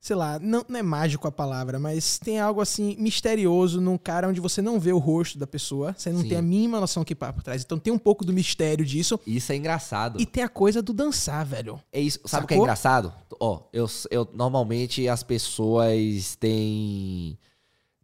Sei 0.00 0.16
lá, 0.16 0.38
não, 0.40 0.64
não 0.66 0.80
é 0.80 0.82
mágico 0.82 1.28
a 1.28 1.30
palavra, 1.30 1.78
mas 1.78 2.18
tem 2.18 2.40
algo 2.40 2.62
assim 2.62 2.96
misterioso 2.98 3.82
num 3.82 3.98
cara 3.98 4.26
onde 4.26 4.40
você 4.40 4.62
não 4.62 4.80
vê 4.80 4.92
o 4.94 4.98
rosto 4.98 5.38
da 5.38 5.46
pessoa, 5.46 5.94
você 5.96 6.10
não 6.10 6.22
Sim. 6.22 6.28
tem 6.30 6.38
a 6.38 6.42
mínima 6.42 6.80
noção 6.80 7.04
que 7.04 7.14
passa 7.14 7.34
por 7.34 7.42
trás. 7.42 7.62
Então 7.62 7.78
tem 7.78 7.92
um 7.92 7.98
pouco 7.98 8.24
do 8.24 8.32
mistério 8.32 8.84
disso. 8.84 9.20
Isso 9.26 9.52
é 9.52 9.56
engraçado. 9.56 10.18
E 10.18 10.24
tem 10.24 10.42
a 10.42 10.48
coisa 10.48 10.80
do 10.80 10.94
dançar, 10.94 11.44
velho. 11.44 11.78
É 11.92 12.00
isso. 12.00 12.18
Sabe 12.24 12.46
o 12.46 12.48
que 12.48 12.54
é 12.54 12.56
engraçado? 12.56 13.12
Ó, 13.38 13.60
eu, 13.74 13.86
eu 14.10 14.26
normalmente 14.32 15.06
as 15.06 15.22
pessoas 15.22 16.34
têm 16.34 17.38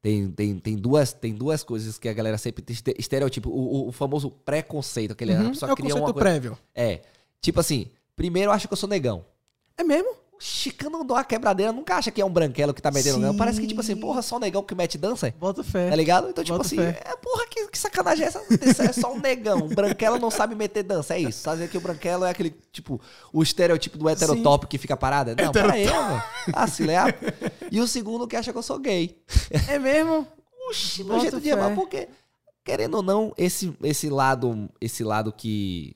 tem, 0.07 0.31
tem, 0.31 0.59
tem, 0.61 0.77
duas, 0.77 1.13
tem 1.13 1.35
duas 1.35 1.65
coisas 1.65 1.99
que 1.99 2.09
a 2.09 2.13
galera 2.13 2.39
sempre 2.39 2.63
tem 2.63 2.75
este- 2.75 2.95
estereotipo. 2.97 3.51
O, 3.51 3.89
o- 3.89 3.93
famoso 3.93 4.31
preconceito, 4.31 5.11
aquele 5.11 5.35
Uhum, 5.35 5.47
a 5.49 5.51
pessoa 5.51 5.73
é 5.73 5.75
cria 5.75 5.89
conceito 5.89 6.05
uma 6.05 6.13
coisa. 6.13 6.29
prévio. 6.29 6.59
É. 6.73 7.01
Tipo 7.41 7.59
assim, 7.59 7.89
primeiro 8.15 8.53
acha 8.53 8.69
que 8.69 8.73
eu 8.73 8.77
sou 8.77 8.89
negão. 8.89 9.25
É 9.77 9.83
mesmo? 9.83 10.15
O 10.39 10.43
chicano 10.43 11.03
dá 11.03 11.15
uma 11.15 11.25
quebradeira, 11.25 11.73
nunca 11.73 11.97
acha 11.97 12.11
que 12.11 12.21
é 12.21 12.25
um 12.25 12.31
branquelo 12.31 12.75
que 12.75 12.83
tá 12.83 12.91
metendo, 12.91 13.19
não. 13.19 13.35
Parece 13.35 13.59
que, 13.59 13.67
tipo 13.67 13.81
assim, 13.81 13.97
porra, 13.97 14.21
só 14.21 14.37
um 14.37 14.39
negão 14.39 14.63
que 14.63 14.75
mete 14.75 14.99
dança. 14.99 15.33
Bota 15.39 15.65
fé. 15.65 15.89
Tá 15.89 15.97
ligado? 15.97 16.29
Então, 16.29 16.45
tipo 16.45 16.57
Boto 16.59 16.67
assim, 16.67 16.77
fé. 16.77 17.03
é 17.05 17.17
porra, 17.17 17.47
que, 17.49 17.69
que 17.69 17.79
sacanagem 17.79 18.25
é 18.25 18.29
essa? 18.29 18.43
É 18.83 18.93
só 18.93 19.15
um 19.15 19.19
negão. 19.19 19.61
Um 19.65 19.69
branquelo 19.69 20.19
não 20.19 20.31
sabe 20.31 20.55
meter 20.55 20.83
dança, 20.83 21.15
é 21.15 21.21
isso. 21.21 21.43
Tá 21.43 21.55
dizendo 21.55 21.71
que 21.71 21.79
o 21.79 21.81
branquelo 21.81 22.25
é 22.27 22.31
aquele, 22.31 22.51
tipo, 22.71 23.01
o 23.33 23.43
estereotipo 23.43 23.97
do 23.97 24.11
heterotop 24.11 24.67
que 24.67 24.77
fica 24.77 24.97
parado? 24.97 25.35
Não, 25.35 25.53
pera 25.53 25.73
aí, 25.73 25.87
mano. 25.87 26.23
Ah, 26.53 26.67
se 26.67 26.83
leal. 26.83 27.09
E 27.71 27.81
o 27.81 27.87
segundo 27.87 28.29
que 28.29 28.37
acha 28.37 28.53
que 28.53 28.59
eu 28.59 28.63
sou 28.63 28.79
gay. 28.79 29.17
É 29.69 29.79
mesmo? 29.79 30.27
Oxi, 30.69 31.03
meu 31.03 31.19
jeito 31.21 31.41
de 31.41 31.49
fé. 31.49 31.53
amar, 31.53 31.75
porque, 31.75 32.09
querendo 32.65 32.97
ou 32.97 33.03
não, 33.03 33.33
esse, 33.39 33.75
esse 33.83 34.11
lado, 34.11 34.69
esse 34.81 35.03
lado 35.03 35.33
que. 35.33 35.95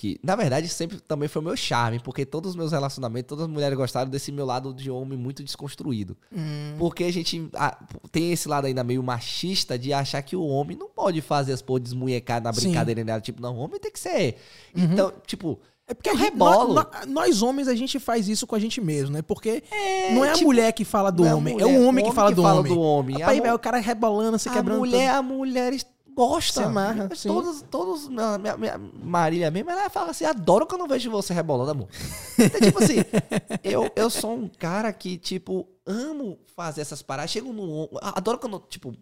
Que, 0.00 0.16
na 0.22 0.36
verdade, 0.36 0.68
sempre 0.68 1.00
também 1.00 1.28
foi 1.28 1.42
o 1.42 1.44
meu 1.44 1.56
charme, 1.56 1.98
porque 1.98 2.24
todos 2.24 2.50
os 2.50 2.56
meus 2.56 2.70
relacionamentos, 2.70 3.28
todas 3.28 3.46
as 3.46 3.50
mulheres 3.50 3.76
gostaram 3.76 4.08
desse 4.08 4.30
meu 4.30 4.46
lado 4.46 4.72
de 4.72 4.88
homem 4.88 5.18
muito 5.18 5.42
desconstruído. 5.42 6.16
Hum. 6.32 6.76
Porque 6.78 7.02
a 7.02 7.12
gente 7.12 7.50
ah, 7.52 7.76
tem 8.12 8.30
esse 8.30 8.48
lado 8.48 8.68
ainda 8.68 8.84
meio 8.84 9.02
machista 9.02 9.76
de 9.76 9.92
achar 9.92 10.22
que 10.22 10.36
o 10.36 10.46
homem 10.46 10.76
não 10.76 10.88
pode 10.88 11.20
fazer 11.20 11.52
as 11.52 11.60
porra 11.60 11.80
desmunhecar 11.80 12.40
na 12.40 12.52
brincadeira 12.52 13.02
nela. 13.02 13.20
Tipo, 13.20 13.42
não, 13.42 13.56
o 13.56 13.58
homem 13.58 13.80
tem 13.80 13.90
que 13.90 13.98
ser. 13.98 14.36
Então, 14.72 15.12
tipo, 15.26 15.58
É 15.90 15.94
porque 15.94 16.10
Eu 16.10 16.14
a 16.14 16.16
gente- 16.16 16.24
rebolo. 16.32 16.74
nós, 16.74 16.86
nós- 17.08 17.42
homens, 17.42 17.66
a 17.66 17.74
gente 17.74 17.98
faz 17.98 18.28
isso 18.28 18.46
com 18.46 18.54
a 18.54 18.58
gente 18.58 18.78
mesmo, 18.80 19.14
né? 19.14 19.22
Porque 19.22 19.64
não 20.12 20.22
é 20.24 20.28
a 20.30 20.32
tipo, 20.34 20.44
mulher 20.44 20.70
que 20.72 20.84
fala 20.84 21.10
do 21.10 21.24
é 21.24 21.30
a 21.30 21.34
homem, 21.34 21.54
mulher, 21.54 21.66
é 21.66 21.78
o 21.78 21.86
homem 21.88 22.04
que 22.04 22.12
fala 22.12 22.30
do 22.30 22.42
homem. 22.42 22.72
do 22.74 22.78
homem. 22.80 23.16
A 23.22 23.26
Rapaz, 23.32 23.54
o 23.54 23.58
cara 23.58 23.78
rebolando, 23.78 24.38
se 24.38 24.48
a 24.48 24.52
quebrando. 24.52 24.78
mulher, 24.78 25.08
a 25.10 25.22
mulher 25.22 25.72
gosta. 26.18 26.60
Se 26.60 26.66
amarra, 26.66 27.08
sim. 27.14 27.28
Todos, 27.28 27.62
todos, 27.70 28.08
minha, 28.08 28.36
minha, 28.38 28.56
minha 28.56 28.78
Marília 28.78 29.50
mesmo, 29.50 29.70
ela 29.70 29.88
fala 29.88 30.10
assim, 30.10 30.24
adoro 30.24 30.66
quando 30.66 30.80
eu 30.80 30.88
vejo 30.88 31.10
você 31.10 31.32
rebolando, 31.32 31.70
amor. 31.70 31.88
Então, 32.36 32.60
tipo 32.60 32.82
assim, 32.82 32.96
eu, 33.62 33.88
eu 33.94 34.10
sou 34.10 34.34
um 34.34 34.48
cara 34.48 34.92
que, 34.92 35.16
tipo, 35.16 35.68
amo 35.86 36.38
fazer 36.56 36.80
essas 36.80 37.02
paradas. 37.02 37.30
Chego 37.30 37.52
no... 37.52 37.88
Adoro 38.02 38.38
quando, 38.38 38.58
tipo, 38.68 38.92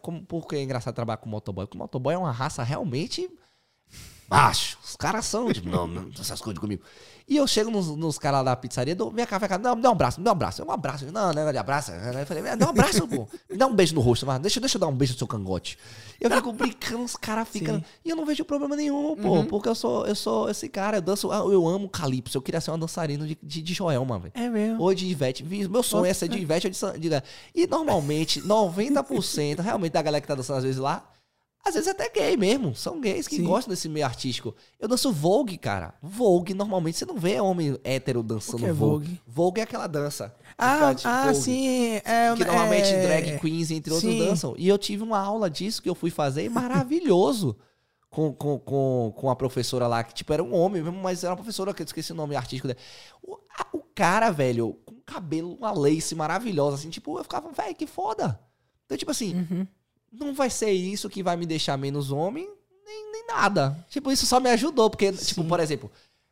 como, 0.00 0.24
porque 0.24 0.56
é 0.56 0.62
engraçado 0.62 0.94
trabalhar 0.94 1.18
com 1.18 1.28
motoboy. 1.28 1.66
Porque 1.66 1.76
o 1.76 1.80
motoboy 1.80 2.14
é 2.14 2.18
uma 2.18 2.32
raça 2.32 2.62
realmente 2.62 3.30
macho. 4.36 4.78
Os 4.84 4.96
caras 4.96 5.24
são, 5.26 5.52
tipo, 5.52 5.68
não, 5.68 5.86
não, 5.86 6.10
essas 6.18 6.40
coisas 6.40 6.58
comigo. 6.60 6.82
E 7.28 7.36
eu 7.36 7.46
chego 7.46 7.70
nos, 7.70 7.86
nos 7.88 8.18
caras 8.18 8.38
lá 8.40 8.44
da 8.50 8.56
pizzaria, 8.56 8.94
dou, 8.96 9.12
cá, 9.28 9.38
vem 9.38 9.48
cá, 9.48 9.56
não, 9.56 9.76
me 9.76 9.80
dá 9.82 9.88
um 9.88 9.92
abraço, 9.92 10.18
me 10.20 10.24
dá 10.24 10.30
um 10.30 10.32
abraço. 10.32 10.64
Um 10.64 10.70
abraço. 10.70 11.06
Não, 11.12 11.32
não 11.32 11.48
é 11.48 11.52
de 11.52 11.58
abraço. 11.58 11.92
Eu 11.92 12.26
falei, 12.26 12.42
me 12.42 12.56
dá 12.56 12.66
um 12.66 12.70
abraço, 12.70 13.06
pô. 13.06 13.28
Me 13.48 13.56
dá 13.56 13.66
um 13.66 13.74
beijo 13.74 13.94
no 13.94 14.00
rosto, 14.00 14.26
mas 14.26 14.40
deixa, 14.40 14.60
deixa 14.60 14.76
eu 14.76 14.80
dar 14.80 14.88
um 14.88 14.94
beijo 14.94 15.12
no 15.14 15.18
seu 15.18 15.26
cangote. 15.26 15.78
Eu 16.20 16.30
fico 16.30 16.52
brincando, 16.52 17.04
os 17.04 17.16
caras 17.16 17.48
ficam. 17.48 17.82
E 18.04 18.10
eu 18.10 18.16
não 18.16 18.26
vejo 18.26 18.44
problema 18.44 18.76
nenhum, 18.76 19.16
pô. 19.16 19.44
Porque 19.44 19.68
eu 19.68 19.74
sou, 19.74 20.06
eu 20.06 20.14
sou 20.14 20.50
esse 20.50 20.68
cara, 20.68 20.98
eu 20.98 21.02
danço, 21.02 21.32
eu 21.32 21.66
amo 21.68 21.88
calypso. 21.88 22.36
Eu 22.36 22.42
queria 22.42 22.60
ser 22.60 22.70
uma 22.72 22.78
dançarina 22.78 23.26
de, 23.26 23.38
de, 23.42 23.62
de 23.62 23.72
Joelma, 23.74 24.18
velho. 24.18 24.32
É 24.34 24.48
mesmo. 24.48 24.82
Ou 24.82 24.92
de 24.94 25.06
Ivete. 25.06 25.44
Meu 25.44 25.82
sonho 25.82 26.04
é 26.06 26.12
ser 26.12 26.28
de 26.28 26.38
Ivete 26.38 26.66
ou 26.66 26.70
de, 26.70 26.76
San- 26.76 26.98
de 26.98 27.08
E 27.54 27.66
normalmente, 27.66 28.40
90% 28.46 29.60
realmente 29.60 29.92
da 29.92 30.02
galera 30.02 30.20
que 30.20 30.28
tá 30.28 30.34
dançando 30.34 30.58
às 30.58 30.64
vezes 30.64 30.78
lá, 30.80 31.04
às 31.64 31.74
vezes 31.74 31.86
é 31.88 31.90
até 31.92 32.08
gay 32.08 32.36
mesmo. 32.36 32.74
São 32.74 33.00
gays 33.00 33.28
que 33.28 33.36
Sim. 33.36 33.44
gostam 33.44 33.70
desse 33.70 33.88
meio 33.88 34.04
artístico. 34.06 34.54
Eu 34.80 34.88
danço 34.88 35.12
Vogue, 35.12 35.56
cara. 35.56 35.94
Vogue, 36.02 36.54
normalmente 36.54 36.98
você 36.98 37.04
não 37.06 37.16
vê 37.16 37.40
homem 37.40 37.78
hétero 37.84 38.22
dançando 38.22 38.66
é 38.66 38.72
Vogue. 38.72 39.06
Vogue? 39.06 39.20
Vogue 39.26 39.60
é 39.60 39.64
aquela 39.64 39.86
dança. 39.86 40.34
Ah, 40.58 40.94
Tipo, 40.94 41.08
ah 41.08 41.22
Vogue. 41.26 41.36
sim. 41.36 41.94
É, 42.04 42.34
Que 42.36 42.44
normalmente 42.44 42.88
é... 42.88 43.02
drag 43.06 43.38
queens, 43.40 43.70
entre 43.70 43.92
outros, 43.92 44.12
Sim. 44.12 44.18
dançam. 44.18 44.54
E 44.58 44.66
eu 44.68 44.76
tive 44.76 45.02
uma 45.02 45.18
aula 45.18 45.48
disso 45.48 45.80
que 45.82 45.88
eu 45.88 45.94
fui 45.94 46.10
fazer, 46.10 46.48
maravilhoso. 46.50 47.56
Com, 48.12 48.30
com, 48.30 48.58
com, 48.58 49.10
com 49.16 49.30
a 49.30 49.34
professora 49.34 49.86
lá, 49.86 50.04
que 50.04 50.12
tipo, 50.12 50.30
era 50.34 50.44
um 50.44 50.54
homem 50.54 50.82
mesmo, 50.82 51.00
mas 51.00 51.24
era 51.24 51.30
uma 51.32 51.36
professora 51.38 51.72
que 51.72 51.80
eu 51.80 51.86
esqueci 51.86 52.12
o 52.12 52.14
nome 52.14 52.36
artístico 52.36 52.68
dela. 52.68 52.78
O, 53.22 53.36
a- 53.58 53.66
o 53.72 53.78
cara, 53.94 54.30
velho, 54.30 54.74
com 54.84 54.96
cabelo, 55.06 55.54
uma 55.54 55.72
lace 55.72 56.14
maravilhosa, 56.14 56.76
assim, 56.76 56.90
tipo, 56.90 57.16
eu 57.18 57.22
ficava, 57.22 57.50
velho, 57.50 57.74
que 57.74 57.86
foda. 57.86 58.38
Então, 58.84 58.98
tipo 58.98 59.10
assim, 59.10 59.34
Uhum. 59.50 59.66
Não 60.12 60.34
vai 60.34 60.50
ser 60.50 60.70
isso 60.70 61.08
que 61.08 61.22
vai 61.22 61.36
me 61.36 61.46
deixar 61.46 61.76
menos 61.76 62.12
homem, 62.12 62.48
nem, 62.84 63.12
nem 63.12 63.26
nada. 63.26 63.84
Tipo, 63.88 64.12
isso 64.12 64.26
só 64.26 64.38
me 64.38 64.50
ajudou, 64.50 64.90
porque, 64.90 65.10
tipo, 65.12 65.42
Sim. 65.42 65.48
por 65.48 65.58
exemplo, 65.58 65.90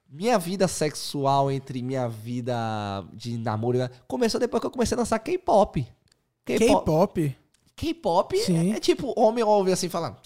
minha 0.08 0.38
vida 0.38 0.66
sexual 0.68 1.50
entre 1.50 1.82
minha 1.82 2.08
vida 2.08 2.54
de 3.12 3.38
namoro 3.38 3.78
né, 3.78 3.90
começou 4.08 4.40
depois 4.40 4.60
que 4.60 4.66
eu 4.66 4.70
comecei 4.70 4.94
a 4.96 4.98
dançar 4.98 5.18
K-pop. 5.20 5.86
K-pop. 6.44 7.36
K-pop. 7.76 8.36
É, 8.36 8.76
é 8.76 8.80
tipo, 8.80 9.14
homem 9.18 9.44
ouve 9.44 9.72
assim 9.72 9.88
falando. 9.88 10.16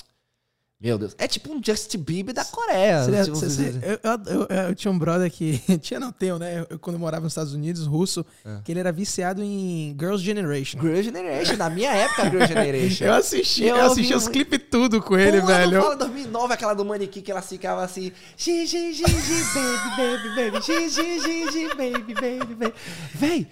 Meu 0.80 0.98
Deus, 0.98 1.14
é 1.16 1.26
tipo 1.26 1.50
um 1.50 1.60
Justin 1.64 1.98
Bieber 1.98 2.34
da 2.34 2.44
Coreia. 2.44 3.04
Seria- 3.04 3.24
tipo, 3.24 3.38
eu, 3.38 3.98
eu- 4.02 4.46
eu- 4.48 4.56
eu 4.68 4.74
tinha 4.74 4.90
um 4.92 4.98
brother 4.98 5.30
que. 5.30 5.58
Tinha, 5.80 5.98
não 5.98 6.12
tenho, 6.12 6.38
né? 6.38 6.66
Eu, 6.68 6.78
quando 6.78 6.96
eu 6.96 7.00
morava 7.00 7.22
nos 7.22 7.32
Estados 7.32 7.54
Unidos, 7.54 7.86
russo, 7.86 8.26
É. 8.44 8.58
que 8.62 8.72
ele 8.72 8.80
era 8.80 8.92
viciado 8.92 9.42
em 9.42 9.96
Girls' 9.98 10.22
Generation. 10.22 10.78
Girl 10.80 11.00
Generation, 11.00 11.56
na 11.56 11.70
minha 11.70 11.90
época, 11.90 12.28
Girl 12.28 12.44
Generation. 12.44 13.04
Eu 13.06 13.14
assisti, 13.14 13.64
Eu 13.64 13.76
eu, 13.76 13.86
assisti 13.86 14.14
os 14.14 14.28
clipes 14.28 14.60
tudo 14.70 15.00
com 15.00 15.16
ele, 15.16 15.40
Porra, 15.40 15.54
velho. 15.58 15.80
Fala 15.82 15.96
2009, 15.96 16.52
aquela 16.52 16.74
do 16.74 16.84
manequim 16.84 17.22
que 17.22 17.30
ela 17.30 17.40
ficava 17.40 17.82
assim. 17.82 18.12
Gi, 18.36 18.66
gi, 18.66 18.92
gi, 18.92 19.04
gi, 19.06 19.44
baby, 19.54 19.96
baby, 19.96 20.50
baby. 20.50 20.64
Gi, 20.66 20.88
gi, 20.90 21.20
gi, 21.20 21.52
gi, 21.52 21.68
baby, 21.76 22.14
baby, 22.14 22.54
baby. 22.56 22.74
Véi, 23.14 23.46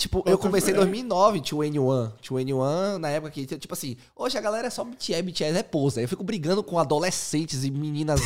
tipo, 0.00 0.22
eu 0.26 0.38
comecei 0.38 0.72
em 0.72 0.76
2009, 0.76 1.40
2NE1. 1.40 2.12
2NE1, 2.22 2.96
na 2.98 3.10
época 3.10 3.30
que, 3.30 3.46
tipo 3.46 3.74
assim, 3.74 3.96
hoje 4.16 4.38
a 4.38 4.40
galera 4.40 4.66
é 4.66 4.70
só 4.70 4.82
BTS, 4.82 5.22
BTS 5.22 5.58
é 5.58 5.62
pose. 5.62 6.00
Aí 6.00 6.04
eu 6.04 6.08
fico 6.08 6.24
brigando 6.24 6.62
com 6.62 6.78
adolescentes 6.78 7.64
e 7.64 7.70
meninas 7.70 8.20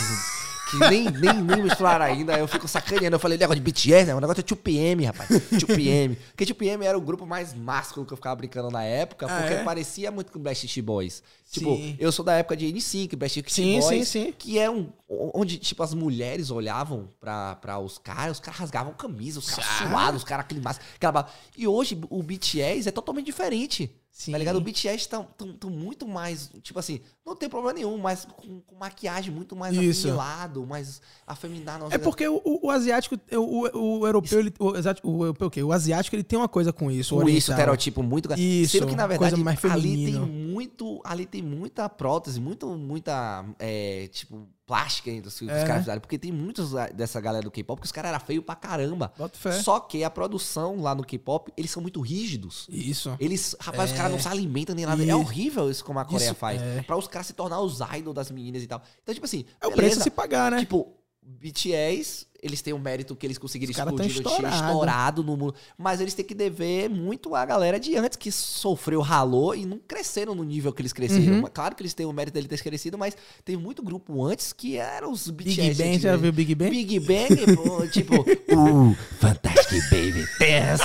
que 0.79 0.89
nem, 0.91 1.05
nem, 1.11 1.43
nem 1.43 1.63
misturaram 1.63 2.05
ainda. 2.05 2.39
Eu 2.39 2.47
fico 2.49 2.67
sacaneando. 2.69 3.17
Eu 3.17 3.21
falei, 3.21 3.39
negócio 3.39 3.63
de 3.63 3.71
BTS, 3.73 4.07
né? 4.07 4.15
O 4.15 4.21
negócio 4.21 4.41
é 4.41 4.45
2PM, 4.45 5.07
rapaz. 5.07 5.29
2PM. 5.31 6.17
Porque 6.37 6.45
2PM 6.53 6.83
era 6.83 6.97
o 6.97 7.01
grupo 7.01 7.25
mais 7.27 7.55
másculo 7.55 8.05
que 8.07 8.13
eu 8.13 8.17
ficava 8.17 8.37
brincando 8.37 8.71
na 8.71 8.83
época, 8.83 9.27
Ah, 9.27 9.41
porque 9.41 9.55
é? 9.55 9.65
parecia 9.65 10.11
muito 10.11 10.33
com 10.33 10.39
Backstreet 10.39 10.83
Boys. 10.85 11.23
Tipo, 11.51 11.77
Sim. 11.77 11.97
eu 12.01 12.11
sou 12.11 12.25
da 12.25 12.35
época 12.35 12.57
de 12.57 12.67
N5, 12.67 13.17
Backstreet 13.17 13.51
Sim, 13.53 13.81
Boys, 13.81 14.09
sim, 14.09 14.25
sim. 14.27 14.35
que 14.37 14.59
é 14.59 14.69
um 14.71 14.89
onde 15.09 15.59
tipo 15.59 15.83
as 15.83 15.95
mulheres 15.95 16.51
olhavam 16.51 17.09
pra, 17.21 17.55
pra 17.57 17.79
os 17.79 17.99
caras, 17.99 18.33
os 18.39 18.41
caras 18.41 18.59
rasgavam 18.59 18.93
camisa, 18.95 19.39
os 19.39 19.49
caras 19.51 19.67
Ah. 19.81 19.89
suados, 19.89 20.23
os 20.23 20.29
caras 20.29 20.47
climados, 20.47 20.81
aquela 20.97 21.29
E 21.57 21.69
hoje 21.69 21.97
o 22.11 22.23
BTS 22.23 22.89
é 22.89 22.93
totalmente 22.93 23.27
diferente. 23.27 23.95
Sim. 24.17 24.31
Tá 24.31 24.39
ligado? 24.39 24.57
O 24.59 24.61
BTS 24.61 24.95
estão 24.95 25.27
tão, 25.37 25.53
tão 25.55 25.69
muito 25.69 26.07
mais, 26.07 26.49
tipo 26.63 26.79
assim, 26.79 27.01
não 27.27 27.35
tem 27.35 27.49
problema 27.49 27.73
nenhum, 27.73 27.99
mas 27.99 28.25
com, 28.25 28.61
com 28.61 28.77
maquiagem 28.77 29.35
muito 29.35 29.57
mais 29.57 29.77
Isso. 29.77 30.07
afeminado, 30.07 30.65
mais 30.65 31.03
afeminado. 31.27 31.87
É 31.91 31.99
porque 31.99 32.29
o, 32.29 32.41
o- 32.45 32.67
o 32.69 32.71
asiático, 32.71 33.19
o, 33.33 33.77
o, 33.77 34.07
europeu, 34.07 34.39
ele, 34.39 34.55
o, 34.57 34.67
o 34.69 35.25
europeu 35.25 35.49
o 35.49 35.51
quê? 35.51 35.65
O 35.65 35.73
asiático, 35.73 36.15
ele 36.15 36.23
tem 36.23 36.39
uma 36.39 36.49
coisa 36.49 36.73
com 36.73 36.93
isso. 36.93 37.17
com 37.17 37.29
isso, 37.29 37.51
estereotipo 37.51 38.05
muito. 38.05 38.33
Isso, 38.39 38.79
Sendo 38.79 38.87
que, 38.87 38.95
na 38.95 39.09
verdade, 39.09 39.35
ali 39.69 40.05
tem 40.13 40.21
muito. 40.21 41.01
Ali 41.03 41.27
tem 41.27 41.43
muita 41.43 41.89
prótese, 41.89 42.41
muito, 42.41 42.69
muita, 42.69 43.45
é, 43.59 44.07
tipo, 44.13 44.47
plástica 44.67 45.11
ainda, 45.11 45.29
os, 45.29 45.41
os 45.41 45.49
É. 45.49 45.65
caras 45.67 45.83
fizeram. 45.83 46.01
Porque 46.01 46.19
tem 46.19 46.33
muitos 46.33 46.73
dessa 46.95 47.21
galera 47.21 47.43
do 47.45 47.51
K-pop 47.51 47.81
que 47.81 47.87
os 47.87 47.93
caras 47.93 48.11
eram 48.11 48.21
feios 48.21 48.45
pra 48.45 48.55
caramba. 48.55 49.13
Bota 49.17 49.37
fé. 49.39 49.53
Só 49.53 49.79
que 49.81 50.03
a 50.03 50.11
produção 50.11 50.81
lá 50.81 50.95
no 50.95 51.05
K-pop, 51.05 51.53
eles 51.57 51.71
são 51.71 51.83
muito 51.83 52.01
rígidos. 52.01 52.67
Isso. 52.71 53.15
Eles, 53.21 53.55
rapaz, 53.61 53.91
os 53.91 53.95
É. 53.95 53.99
caras 53.99 54.13
não 54.13 54.21
se 54.21 54.29
alimentam 54.29 54.75
nem 54.75 54.87
nada. 54.87 55.05
É 55.05 55.15
horrível 55.15 55.71
isso 55.71 55.85
como 55.85 55.99
a 55.99 56.05
Coreia 56.05 56.29
Isso, 56.31 56.35
faz. 56.35 56.61
é. 56.61 56.83
Pra 56.83 56.97
os 56.97 57.07
caras 57.07 57.27
se 57.27 57.33
tornar 57.35 57.61
os 57.61 57.79
idols 57.97 58.15
das 58.15 58.31
meninas 58.31 58.63
e 58.63 58.67
tal. 58.67 58.83
Então, 59.03 59.15
tipo 59.15 59.27
assim, 59.27 59.45
É 59.61 59.67
o 59.67 59.71
beleza. 59.71 59.77
preço 59.77 60.01
a 60.01 60.03
se 60.03 60.11
pagar, 60.11 60.51
né? 60.51 60.61
Tipo, 60.61 60.93
BTS, 61.25 62.27
eles 62.43 62.61
têm 62.61 62.75
o 62.75 62.79
mérito 62.79 63.17
que 63.17 63.27
eles 63.27 63.39
conseguiram 63.39 63.71
Os 63.71 63.79
explodir 63.79 64.07
tinha 64.07 64.19
estourado. 64.19 64.55
estourado 64.55 65.25
no 65.25 65.37
mundo. 65.37 65.55
Mas 65.79 66.01
eles 66.01 66.13
têm 66.13 66.25
que 66.25 66.35
dever 66.35 66.91
muito 66.91 67.35
à 67.35 67.45
galera 67.47 67.81
de 67.81 67.97
antes 67.97 68.17
que 68.17 68.31
sofreu, 68.31 69.01
ralou 69.01 69.55
e 69.55 69.65
não 69.65 69.79
cresceram 69.79 70.35
no 70.35 70.45
nível 70.45 70.73
que 70.73 70.83
eles 70.83 70.93
cresceram. 70.93 71.37
Uhum. 71.41 71.51
Claro 71.53 71.75
que 71.75 71.83
eles 71.83 71.95
têm 71.95 72.05
o 72.05 72.13
mérito 72.13 72.35
dele 72.35 72.47
ter 72.47 72.63
crescido, 72.63 72.99
mas 72.99 73.17
tem 73.45 73.57
muito 73.57 73.83
grupo 73.83 74.23
antes 74.23 74.53
que 74.53 74.77
eram 74.77 75.11
os 75.11 75.31
BTS. 75.31 75.57
Big 75.57 75.75
Bang, 75.83 75.99
já 75.99 76.17
viu 76.17 76.33
Big 76.33 76.55
Bang? 76.55 76.71
Big 76.71 77.01
Bang, 77.01 77.89
tipo, 77.91 78.15
uh, 78.55 78.95
Fantastic 79.19 79.83
Baby 79.91 80.27
Dance. 80.39 80.85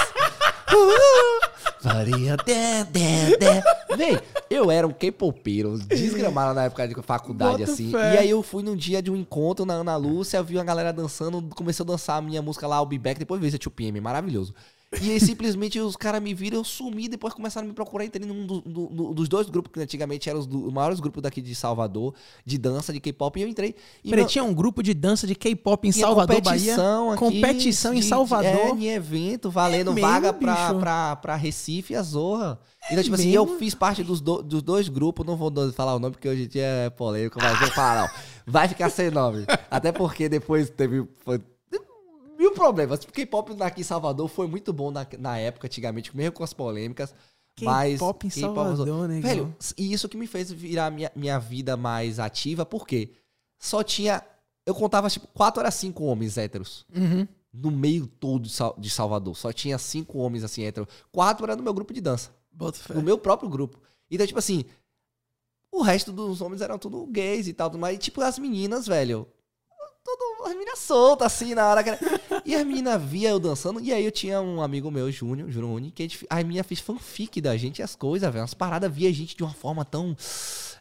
Faria 1.81 2.35
de, 2.37 2.83
de, 2.91 3.37
de. 3.37 3.95
Véi, 3.95 4.19
eu 4.49 4.69
era 4.69 4.85
um 4.85 4.91
K-popeiro, 4.91 5.77
desgramado 5.79 6.53
na 6.53 6.65
época 6.65 6.87
de 6.87 7.01
faculdade, 7.01 7.59
Bota 7.59 7.71
assim. 7.71 7.91
fé. 7.91 8.15
E 8.15 8.17
aí 8.17 8.29
eu 8.29 8.43
fui 8.43 8.63
num 8.63 8.75
dia 8.75 9.01
de 9.01 9.09
um 9.09 9.15
encontro 9.15 9.65
na 9.65 9.75
Ana 9.75 9.95
Lúcia, 9.95 10.43
vi 10.43 10.55
uma 10.55 10.63
galera 10.63 10.91
dançando, 10.91 11.41
comecei 11.55 11.83
a 11.83 11.87
dançar 11.87 12.17
a 12.17 12.21
minha 12.21 12.41
música 12.41 12.67
lá, 12.67 12.81
o 12.81 12.85
Be 12.85 12.97
Back, 12.97 13.19
depois 13.19 13.39
veio 13.39 13.49
esse 13.49 13.57
2PM, 13.57 14.01
maravilhoso. 14.01 14.53
E 15.01 15.11
aí 15.11 15.19
simplesmente 15.19 15.79
os 15.79 15.95
caras 15.95 16.19
me 16.19 16.33
viram, 16.33 16.57
eu 16.57 16.63
sumi, 16.63 17.07
depois 17.07 17.31
começaram 17.31 17.65
a 17.65 17.69
me 17.69 17.75
procurar, 17.75 18.05
entrei 18.05 18.25
num 18.25 18.47
do- 18.47 18.61
do- 18.61 18.87
do- 18.87 19.13
dos 19.13 19.29
dois 19.29 19.47
grupos 19.47 19.71
que 19.71 19.79
antigamente 19.79 20.27
eram 20.27 20.39
os, 20.39 20.47
do- 20.47 20.65
os 20.65 20.73
maiores 20.73 20.99
grupos 20.99 21.21
daqui 21.21 21.41
de 21.41 21.53
Salvador, 21.53 22.15
de 22.43 22.57
dança, 22.57 22.91
de 22.91 22.99
K-pop, 22.99 23.39
e 23.39 23.43
eu 23.43 23.47
entrei. 23.47 23.75
E 24.03 24.09
Peraí, 24.09 24.23
meu- 24.23 24.27
tinha 24.27 24.43
um 24.43 24.51
grupo 24.51 24.81
de 24.81 24.95
dança 24.95 25.27
de 25.27 25.35
K-pop 25.35 25.87
em 25.87 25.91
tinha 25.91 26.05
Salvador, 26.07 26.41
Bahia? 26.41 26.73
competição 26.75 27.11
aqui 27.11 27.19
Competição 27.19 27.93
em 27.93 27.99
de- 27.99 28.05
Salvador? 28.07 28.49
É, 28.49 28.69
em 28.71 28.87
evento, 28.87 29.51
valendo 29.51 29.91
É 29.91 29.93
mesmo, 29.93 30.09
vaga 30.09 30.33
pra, 30.33 30.73
pra, 30.73 31.15
pra 31.17 31.35
Recife 31.35 31.93
e 31.93 31.95
a 31.95 32.01
Zorra. 32.01 32.59
Então, 32.89 33.03
tipo 33.03 33.13
assim, 33.15 33.29
eu 33.29 33.59
fiz 33.59 33.75
parte 33.75 34.03
dos, 34.03 34.19
do- 34.19 34.41
dos 34.41 34.63
dois 34.63 34.89
grupos, 34.89 35.23
não 35.23 35.37
vou 35.37 35.53
falar 35.71 35.93
o 35.95 35.99
nome 35.99 36.13
porque 36.13 36.27
hoje 36.27 36.45
em 36.45 36.47
dia 36.47 36.63
é 36.65 36.89
polêmico, 36.89 37.37
mas 37.39 37.59
vou 37.59 37.69
falar 37.69 38.01
não. 38.07 38.09
Vai 38.47 38.67
ficar 38.67 38.89
sem 38.89 39.11
nome. 39.11 39.45
Até 39.69 39.91
porque 39.91 40.27
depois 40.27 40.67
teve... 40.71 41.05
Foi, 41.23 41.39
mil 42.39 42.53
problemas. 42.53 43.03
O 43.03 43.07
K-pop 43.11 43.51
aqui 43.61 43.81
em 43.81 43.83
Salvador 43.83 44.27
foi 44.29 44.47
muito 44.47 44.71
bom 44.73 44.89
na, 44.89 45.05
na 45.19 45.37
época, 45.37 45.67
antigamente, 45.67 46.15
mesmo 46.15 46.31
com 46.31 46.43
as 46.43 46.53
polêmicas. 46.53 47.13
mas 47.61 47.93
K-pop 47.99 48.25
em 48.27 48.29
Salvador, 48.29 49.07
né? 49.07 49.19
Velho, 49.19 49.55
e 49.77 49.91
isso 49.93 50.07
que 50.07 50.17
me 50.17 50.25
fez 50.25 50.51
virar 50.51 50.89
minha, 50.89 51.11
minha 51.15 51.37
vida 51.37 51.75
mais 51.77 52.17
ativa, 52.19 52.65
porque 52.65 53.11
só 53.59 53.83
tinha. 53.83 54.23
Eu 54.65 54.73
contava, 54.73 55.09
tipo, 55.09 55.27
quatro 55.27 55.59
era 55.59 55.69
cinco 55.71 56.03
homens 56.05 56.37
héteros. 56.37 56.85
Uhum. 56.95 57.27
No 57.51 57.71
meio 57.71 58.05
todo 58.05 58.43
de 58.43 58.49
Sal- 58.51 58.75
de 58.77 58.89
Salvador. 58.89 59.35
Só 59.35 59.51
tinha 59.51 59.77
cinco 59.77 60.19
homens 60.19 60.43
assim 60.43 60.63
héteros. 60.63 60.87
Quatro 61.11 61.45
era 61.45 61.55
no 61.55 61.63
meu 61.63 61.73
grupo 61.73 61.91
de 61.93 61.99
dança. 61.99 62.29
Bota. 62.51 62.93
No 62.93 63.01
meu 63.01 63.17
próprio 63.17 63.49
grupo. 63.49 63.79
Então, 64.09 64.25
tipo 64.27 64.37
assim. 64.39 64.63
O 65.71 65.81
resto 65.81 66.11
dos 66.11 66.41
homens 66.41 66.61
eram 66.61 66.77
tudo 66.77 67.05
gays 67.07 67.47
e 67.47 67.53
tal. 67.53 67.71
Mas, 67.77 67.97
tipo, 67.99 68.21
as 68.21 68.37
meninas, 68.39 68.85
velho. 68.87 69.27
Tudo, 70.03 70.45
as 70.45 70.53
meninas 70.53 70.79
soltas, 70.79 71.27
assim, 71.27 71.53
na 71.53 71.67
hora 71.67 71.83
que. 71.83 71.91
E 72.45 72.55
as 72.55 72.65
meninas 72.65 73.01
via 73.01 73.29
eu 73.29 73.39
dançando. 73.39 73.79
E 73.79 73.93
aí 73.93 74.03
eu 74.03 74.11
tinha 74.11 74.41
um 74.41 74.61
amigo 74.61 74.89
meu, 74.89 75.11
Júnior, 75.11 75.51
Juruni, 75.51 75.91
que 75.91 76.03
a, 76.03 76.07
gente, 76.07 76.25
a 76.29 76.37
menina 76.37 76.63
fez 76.63 76.79
fanfic 76.79 77.41
da 77.41 77.55
gente 77.57 77.83
as 77.83 77.95
coisas, 77.95 78.27
velho. 78.31 78.41
Umas 78.41 78.53
paradas 78.53 78.91
via 78.91 79.09
a 79.09 79.13
gente 79.13 79.35
de 79.35 79.43
uma 79.43 79.53
forma 79.53 79.83
tão. 79.83 80.15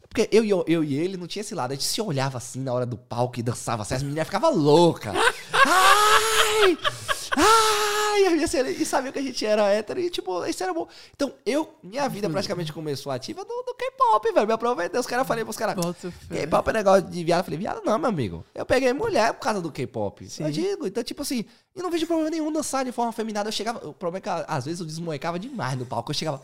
Porque 0.09 0.29
eu, 0.33 0.45
e 0.45 0.51
eu, 0.51 0.65
eu 0.67 0.83
e 0.83 0.95
ele 0.95 1.17
não 1.17 1.27
tinha 1.27 1.43
esse 1.43 1.55
lado. 1.55 1.73
A 1.73 1.75
gente 1.75 1.85
se 1.85 2.01
olhava 2.01 2.39
assim 2.39 2.61
na 2.61 2.73
hora 2.73 2.87
do 2.87 2.97
palco 2.97 3.39
e 3.39 3.43
dançava 3.43 3.83
assim. 3.83 3.95
As 3.95 4.03
meninas 4.03 4.27
ficavam 4.27 4.55
loucas. 4.55 5.15
Ai! 5.53 6.79
Ai! 7.37 7.98
Minha, 8.19 8.45
assim, 8.45 8.59
e 8.61 8.85
sabia 8.85 9.13
que 9.13 9.19
a 9.19 9.23
gente 9.23 9.45
era 9.47 9.69
hétero 9.69 10.01
e, 10.01 10.11
tipo, 10.11 10.45
isso 10.47 10.63
era 10.63 10.73
bom. 10.75 10.87
Então, 11.15 11.33
eu, 11.47 11.75
minha 11.83 12.09
vida 12.09 12.29
praticamente 12.29 12.73
começou 12.73 13.13
ativa 13.13 13.45
do, 13.45 13.63
do 13.63 13.75
K-pop, 13.75 14.33
velho. 14.33 14.47
Me 14.47 14.53
aproveitei. 14.53 14.99
Os 14.99 15.07
caras 15.07 15.27
falei 15.27 15.45
pros 15.45 15.57
caras. 15.57 15.75
K-pop 16.29 16.69
é 16.69 16.73
negócio 16.73 17.03
de 17.03 17.25
viado. 17.25 17.41
Eu 17.41 17.45
falei, 17.45 17.59
viado 17.59 17.83
não, 17.85 17.99
meu 17.99 18.09
amigo. 18.09 18.45
Eu 18.55 18.67
peguei 18.67 18.93
mulher 18.93 19.33
por 19.35 19.41
causa 19.41 19.61
do 19.61 19.71
K-pop. 19.71 20.27
Eu 20.45 20.51
digo, 20.51 20.87
então, 20.87 21.03
tipo 21.03 21.23
assim, 21.23 21.45
eu 21.75 21.83
não 21.83 21.91
vejo 21.91 22.07
problema 22.07 22.31
nenhum 22.31 22.51
dançar 22.53 22.85
de 22.85 22.93
forma 22.93 23.13
feminada. 23.13 23.49
Eu 23.49 23.53
chegava, 23.53 23.87
o 23.89 23.93
problema 23.95 24.19
é 24.19 24.21
que 24.21 24.45
às 24.49 24.65
vezes 24.65 24.81
eu 24.81 24.87
desmoecava 24.87 25.39
demais 25.39 25.79
no 25.79 25.87
palco. 25.87 26.11
Eu 26.11 26.15
chegava. 26.15 26.43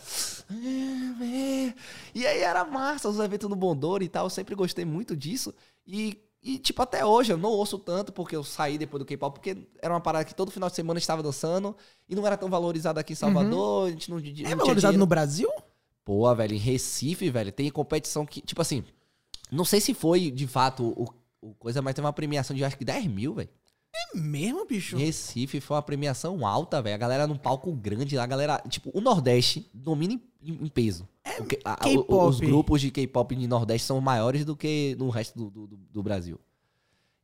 "Ah, 0.50 1.24
é." 1.24 1.74
E 2.14 2.26
aí 2.26 2.40
era 2.40 2.64
massa, 2.64 3.08
os 3.08 3.18
eventos 3.18 3.48
no 3.48 3.56
Bondoro 3.56 4.02
e 4.04 4.08
tal. 4.08 4.26
Eu 4.26 4.30
sempre 4.30 4.54
gostei 4.54 4.84
muito 4.84 5.16
disso. 5.16 5.52
E, 5.86 6.18
e, 6.44 6.58
tipo, 6.58 6.82
até 6.82 7.04
hoje 7.04 7.32
eu 7.32 7.38
não 7.38 7.50
ouço 7.50 7.78
tanto 7.78 8.12
porque 8.12 8.36
eu 8.36 8.44
saí 8.44 8.76
depois 8.76 8.98
do 9.00 9.06
K-pop, 9.06 9.34
porque 9.40 9.56
era 9.80 9.92
uma 9.94 10.00
parada 10.00 10.24
que 10.24 10.34
todo 10.34 10.50
final 10.50 10.68
de 10.68 10.76
semana 10.76 10.98
eu 10.98 11.00
estava 11.00 11.22
dançando 11.22 11.74
e 12.08 12.14
não 12.14 12.26
era 12.26 12.36
tão 12.36 12.50
valorizado 12.50 13.00
aqui 13.00 13.14
em 13.14 13.16
Salvador. 13.16 13.88
A 13.88 13.90
gente 13.90 14.10
não, 14.10 14.18
não 14.18 14.22
É 14.50 14.54
valorizado 14.54 14.92
no 14.98 15.06
Brasil? 15.06 15.48
Pô, 16.04 16.34
velho, 16.34 16.54
em 16.54 16.58
Recife, 16.58 17.30
velho, 17.30 17.50
tem 17.50 17.70
competição 17.70 18.26
que, 18.26 18.40
tipo 18.42 18.60
assim, 18.60 18.84
não 19.50 19.64
sei 19.64 19.80
se 19.80 19.94
foi 19.94 20.30
de 20.30 20.46
fato 20.46 20.84
o, 20.96 21.08
o 21.40 21.54
coisa, 21.54 21.80
mas 21.80 21.94
tem 21.94 22.04
uma 22.04 22.12
premiação 22.12 22.54
de 22.54 22.62
acho 22.64 22.76
que 22.76 22.84
10 22.84 23.06
mil, 23.06 23.32
velho. 23.34 23.48
É 23.96 24.18
mesmo, 24.18 24.66
bicho? 24.66 24.96
Recife 24.96 25.60
foi 25.60 25.76
uma 25.76 25.82
premiação 25.82 26.46
alta, 26.46 26.82
velho. 26.82 26.94
A 26.96 26.98
galera 26.98 27.26
num 27.26 27.38
palco 27.38 27.72
grande, 27.72 28.18
a 28.18 28.26
galera, 28.26 28.60
tipo, 28.68 28.90
o 28.92 29.00
Nordeste 29.00 29.70
domina 29.72 30.14
em- 30.14 30.20
em 30.64 30.68
peso. 30.68 31.08
Que- 31.42 31.58
a- 31.64 31.78
os 32.26 32.40
grupos 32.40 32.80
de 32.80 32.90
K-pop 32.90 33.34
de 33.34 33.46
Nordeste 33.46 33.86
são 33.86 34.00
maiores 34.00 34.44
do 34.44 34.56
que 34.56 34.94
no 34.98 35.08
resto 35.10 35.36
do, 35.38 35.50
do, 35.66 35.76
do- 35.92 36.02
Brasil. 36.02 36.38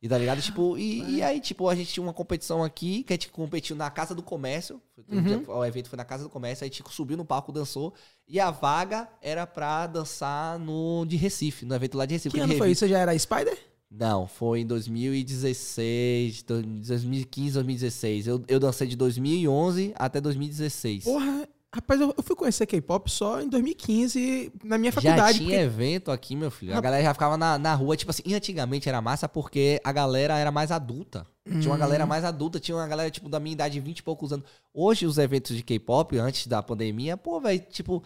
E 0.03 0.09
tá 0.09 0.17
ligado? 0.17 0.41
Tipo, 0.41 0.77
e, 0.79 1.17
e 1.17 1.21
aí, 1.21 1.39
tipo, 1.39 1.69
a 1.69 1.75
gente 1.75 1.93
tinha 1.93 2.03
uma 2.03 2.11
competição 2.13 2.63
aqui, 2.63 3.03
que 3.03 3.13
a 3.13 3.15
gente 3.15 3.29
competiu 3.29 3.75
na 3.75 3.87
Casa 3.91 4.15
do 4.15 4.23
Comércio. 4.23 4.81
Um 5.07 5.17
Uhum. 5.19 5.43
o 5.59 5.63
evento 5.63 5.89
foi 5.89 5.97
na 5.97 6.03
Casa 6.03 6.23
do 6.23 6.29
Comércio, 6.29 6.63
aí 6.63 6.69
a 6.71 6.73
gente 6.73 6.83
subiu 6.91 7.15
no 7.15 7.23
palco, 7.23 7.51
dançou. 7.51 7.93
E 8.27 8.39
a 8.39 8.49
vaga 8.49 9.07
era 9.21 9.45
pra 9.45 9.85
dançar 9.85 10.57
no 10.57 11.05
de 11.05 11.17
Recife, 11.17 11.65
no 11.65 11.75
evento 11.75 11.97
lá 11.99 12.07
de 12.07 12.15
Recife. 12.15 12.33
Que 12.35 12.41
ano 12.41 12.57
foi 12.57 12.71
isso? 12.71 12.79
Você 12.79 12.87
já 12.89 12.97
era 12.97 13.17
Spider? 13.17 13.55
Não, 13.91 14.25
foi 14.25 14.61
em 14.61 14.65
2016, 14.65 16.43
do- 16.43 16.61
2015, 16.63 17.53
2016. 17.53 18.27
Eu, 18.27 18.43
eu 18.47 18.59
dancei 18.59 18.87
de 18.87 18.95
2011 18.95 19.93
até 19.95 20.19
2016. 20.21 21.03
Porra, 21.03 21.47
rapaz, 21.73 22.01
eu, 22.01 22.13
eu 22.17 22.23
fui 22.23 22.35
conhecer 22.35 22.65
K-pop 22.65 23.09
só 23.09 23.41
em 23.41 23.47
2015 23.49 24.51
na 24.63 24.77
minha 24.77 24.91
Já 24.91 25.01
faculdade. 25.01 25.37
tinha 25.39 25.49
porque- 25.49 25.61
evento 25.63 26.11
aqui, 26.11 26.35
meu 26.35 26.51
filho. 26.51 26.75
A 26.75 26.81
galera 26.81 27.03
já 27.03 27.13
ficava 27.13 27.37
na, 27.37 27.57
na 27.57 27.73
rua, 27.73 27.95
tipo 27.95 28.11
assim, 28.11 28.23
e 28.25 28.33
antigamente 28.33 28.87
era 28.89 29.01
massa 29.01 29.27
porque 29.29 29.79
a 29.83 29.91
galera 29.91 30.37
era 30.37 30.51
mais 30.51 30.71
adulta. 30.71 31.25
Tinha 31.45 31.67
uma 31.69 31.75
Hum. 31.75 31.79
galera 31.79 32.05
mais 32.05 32.23
adulta, 32.23 32.59
tinha 32.59 32.75
uma 32.77 32.87
galera, 32.87 33.09
tipo, 33.09 33.27
da 33.27 33.39
minha 33.39 33.53
idade, 33.53 33.79
20 33.79 33.99
e 33.99 34.03
poucos 34.03 34.31
anos. 34.31 34.45
Hoje, 34.73 35.05
os 35.05 35.17
eventos 35.17 35.55
de 35.55 35.63
K-pop, 35.63 36.17
antes 36.17 36.45
da 36.47 36.61
pandemia, 36.61 37.17
pô, 37.17 37.39
velho, 37.39 37.59
tipo, 37.69 38.03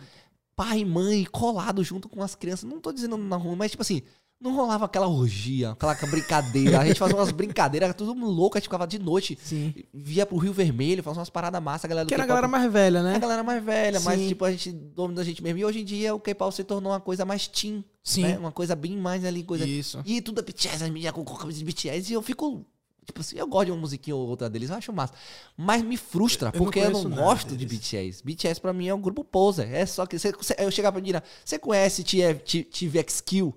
pai 0.55 0.79
e 0.79 0.85
mãe 0.85 1.25
colado 1.25 1.83
junto 1.83 2.07
com 2.07 2.23
as 2.23 2.33
crianças. 2.33 2.63
Não 2.69 2.79
tô 2.79 2.93
dizendo 2.93 3.17
na 3.17 3.35
rua, 3.35 3.55
mas, 3.57 3.71
tipo 3.71 3.81
assim, 3.81 4.01
não 4.39 4.53
rolava 4.55 4.85
aquela 4.85 5.07
orgia, 5.07 5.71
aquela 5.71 5.95
brincadeira. 5.95 6.79
A 6.79 6.85
gente 6.85 6.99
fazia 6.99 7.15
umas 7.15 7.31
brincadeiras, 7.31 7.87
era 7.89 7.93
tudo 7.93 8.13
louco, 8.13 8.57
a 8.57 8.59
gente 8.59 8.65
ficava 8.67 8.85
de 8.85 8.99
noite, 8.99 9.37
Sim. 9.41 9.73
via 9.93 10.25
pro 10.25 10.37
Rio 10.37 10.53
Vermelho, 10.53 11.01
fazia 11.01 11.19
umas 11.19 11.29
paradas 11.29 11.61
massas, 11.63 11.85
a 11.85 11.87
galera 11.87 12.05
do 12.05 12.09
Que 12.09 12.13
era 12.13 12.23
a 12.23 12.27
galera 12.27 12.47
mais 12.47 12.71
velha, 12.71 13.01
né? 13.01 13.15
a 13.15 13.19
galera 13.19 13.43
mais 13.43 13.63
velha, 13.63 13.99
mas 14.01 14.19
Sim. 14.19 14.27
tipo, 14.27 14.45
a 14.45 14.51
gente 14.51 14.71
domina 14.71 15.21
a 15.21 15.23
gente 15.23 15.41
mesmo. 15.41 15.59
E 15.59 15.65
hoje 15.65 15.81
em 15.81 15.85
dia 15.85 16.13
o 16.13 16.19
K-pop 16.19 16.53
se 16.53 16.63
tornou 16.63 16.91
uma 16.91 16.99
coisa 16.99 17.25
mais 17.25 17.47
teen, 17.47 17.83
Sim. 18.03 18.23
né? 18.23 18.37
Uma 18.37 18.51
coisa 18.51 18.75
bem 18.75 18.97
mais 18.97 19.23
ali, 19.25 19.43
coisa... 19.43 19.65
Isso. 19.65 20.01
E 20.05 20.21
tudo 20.21 20.39
é 20.41 20.43
BTS, 20.43 20.83
as 20.83 20.89
meninas 20.89 21.13
com 21.13 21.23
camisa 21.23 21.57
de 21.59 21.65
BTS, 21.65 22.11
e 22.11 22.13
eu 22.15 22.21
fico... 22.21 22.65
Tipo 23.05 23.21
assim, 23.21 23.37
eu 23.37 23.45
gosto 23.47 23.65
de 23.67 23.71
uma 23.71 23.79
musiquinha 23.81 24.15
ou 24.15 24.27
outra 24.27 24.49
deles, 24.49 24.69
eu 24.71 24.75
acho 24.75 24.91
massa. 24.91 25.13
Mas 25.55 25.83
me 25.83 25.95
frustra, 25.95 26.49
Eu 26.49 26.57
não 26.57 26.65
porque 26.65 26.79
eu 26.79 26.85
não 26.85 26.91
conheço 26.93 27.09
nada 27.09 27.21
gosto 27.21 27.55
de 27.55 27.63
deles. 27.63 27.79
BTS. 27.79 28.23
BTS 28.23 28.59
pra 28.59 28.73
mim 28.73 28.87
é 28.87 28.95
um 28.95 28.99
grupo 28.99 29.23
poser. 29.23 29.71
É 29.71 29.85
só 29.85 30.07
que... 30.07 30.17
Você, 30.17 30.31
você- 30.31 30.55
eu 30.57 30.71
chegava 30.71 30.93
pra 30.93 31.01
menina, 31.01 31.23
você 31.43 31.59
conhece 31.59 32.03
TVX 32.03 33.21
Kill? 33.21 33.55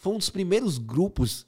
Foi 0.00 0.14
um 0.14 0.18
dos 0.18 0.30
primeiros 0.30 0.78
grupos 0.78 1.46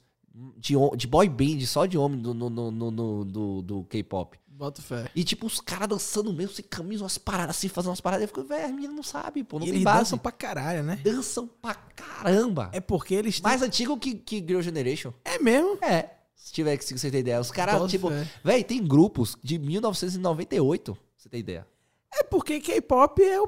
de, 0.57 0.75
de 0.95 1.07
boy 1.07 1.27
band, 1.27 1.59
só 1.65 1.87
de 1.87 1.97
homem, 1.97 2.21
do, 2.21 2.33
no, 2.35 2.49
no, 2.49 2.71
no- 2.71 3.25
do, 3.25 3.61
do 3.63 3.83
K-pop. 3.85 4.37
Bota 4.47 4.79
fé. 4.79 5.09
E, 5.15 5.23
tipo, 5.23 5.47
os 5.47 5.59
caras 5.59 5.87
dançando 5.87 6.31
mesmo, 6.31 6.53
sem 6.55 6.63
camisa, 6.63 7.03
umas 7.03 7.17
paradas 7.17 7.57
assim, 7.57 7.67
fazendo 7.67 7.89
umas 7.89 7.99
paradas. 7.99 8.21
Eu 8.21 8.27
fico, 8.27 8.43
velho, 8.43 8.65
as 8.65 8.71
meninas 8.71 8.95
não 8.95 9.01
sabem, 9.01 9.43
pô, 9.43 9.57
não 9.57 9.65
E 9.65 9.69
tem 9.69 9.75
eles 9.77 9.83
base. 9.83 9.97
dançam 10.01 10.19
pra 10.19 10.31
caralho, 10.31 10.83
né? 10.83 10.99
Dançam 11.03 11.47
pra 11.47 11.73
caramba. 11.73 12.69
É 12.71 12.79
porque 12.79 13.15
eles 13.15 13.35
têm... 13.39 13.43
Mais 13.43 13.63
antigo 13.63 13.97
que, 13.97 14.13
que 14.13 14.37
Girl 14.37 14.61
Generation. 14.61 15.11
É 15.25 15.39
mesmo? 15.39 15.79
É. 15.83 16.11
Se 16.35 16.53
tiver 16.53 16.77
que 16.77 16.85
se 16.85 16.95
você 16.97 17.09
ter 17.09 17.19
ideia. 17.19 17.39
Os 17.39 17.49
caras, 17.49 17.89
tipo, 17.89 18.09
velho, 18.43 18.63
tem 18.63 18.85
grupos 18.85 19.35
de 19.43 19.57
1998, 19.57 20.93
pra 20.93 21.03
você 21.17 21.29
ter 21.29 21.37
ideia. 21.39 21.67
É 22.15 22.23
porque 22.23 22.59
K-pop 22.59 23.21
é, 23.23 23.41
o- 23.41 23.47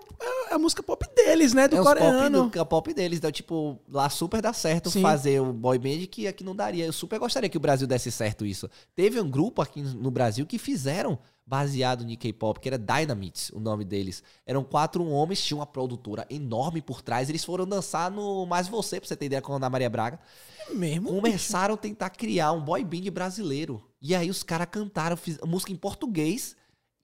é 0.50 0.54
a 0.56 0.58
música 0.58 0.82
pop 0.82 1.06
deles, 1.16 1.54
né? 1.54 1.68
Do 1.68 1.78
é 1.78 1.84
coreano. 1.84 2.52
é 2.56 2.62
o 2.62 2.66
pop 2.66 2.94
deles. 2.94 3.20
Então, 3.20 3.32
tipo, 3.32 3.80
lá 3.88 4.10
super 4.10 4.42
dá 4.42 4.52
certo 4.54 4.90
Sim. 4.90 5.02
fazer 5.02 5.40
o 5.40 5.54
boy 5.54 5.78
band 5.78 6.08
que 6.10 6.28
aqui 6.28 6.44
não 6.44 6.56
daria. 6.56 6.86
Eu 6.86 6.94
super 6.94 7.20
gostaria 7.20 7.48
que 7.50 7.58
o 7.58 7.60
Brasil 7.60 7.86
desse 7.88 8.12
certo 8.12 8.46
isso. 8.46 8.70
Teve 8.96 9.20
um 9.22 9.30
grupo 9.30 9.62
aqui 9.62 9.82
no 9.82 10.10
Brasil 10.10 10.46
que 10.48 10.58
fizeram 10.58 11.18
baseado 11.46 12.04
em 12.10 12.16
K-pop, 12.16 12.60
que 12.60 12.68
era 12.68 12.78
Dynamite, 12.78 13.54
o 13.56 13.60
nome 13.60 13.86
deles. 13.86 14.24
Eram 14.48 14.64
quatro 14.64 15.06
homens, 15.06 15.44
tinha 15.46 15.58
uma 15.58 15.68
produtora 15.68 16.26
enorme 16.28 16.82
por 16.82 17.04
trás. 17.04 17.30
Eles 17.30 17.46
foram 17.46 17.68
dançar 17.68 18.10
no 18.10 18.48
Mais 18.48 18.68
Você, 18.68 19.00
pra 19.00 19.08
você 19.08 19.16
ter 19.16 19.26
ideia, 19.28 19.44
com 19.44 19.54
a 19.54 19.58
Ana 19.58 19.70
Maria 19.70 19.90
Braga. 19.90 20.20
É 20.68 20.74
mesmo? 20.74 21.10
Começaram 21.10 21.76
a 21.76 21.78
tentar 21.78 22.10
criar 22.10 22.52
um 22.52 22.62
boy 22.62 22.84
band 22.84 23.12
brasileiro. 23.12 23.84
E 24.02 24.16
aí 24.16 24.28
os 24.32 24.42
caras 24.42 24.68
cantaram 24.72 25.16
fiz- 25.16 25.38
música 25.46 25.72
em 25.72 25.76
português 25.76 26.56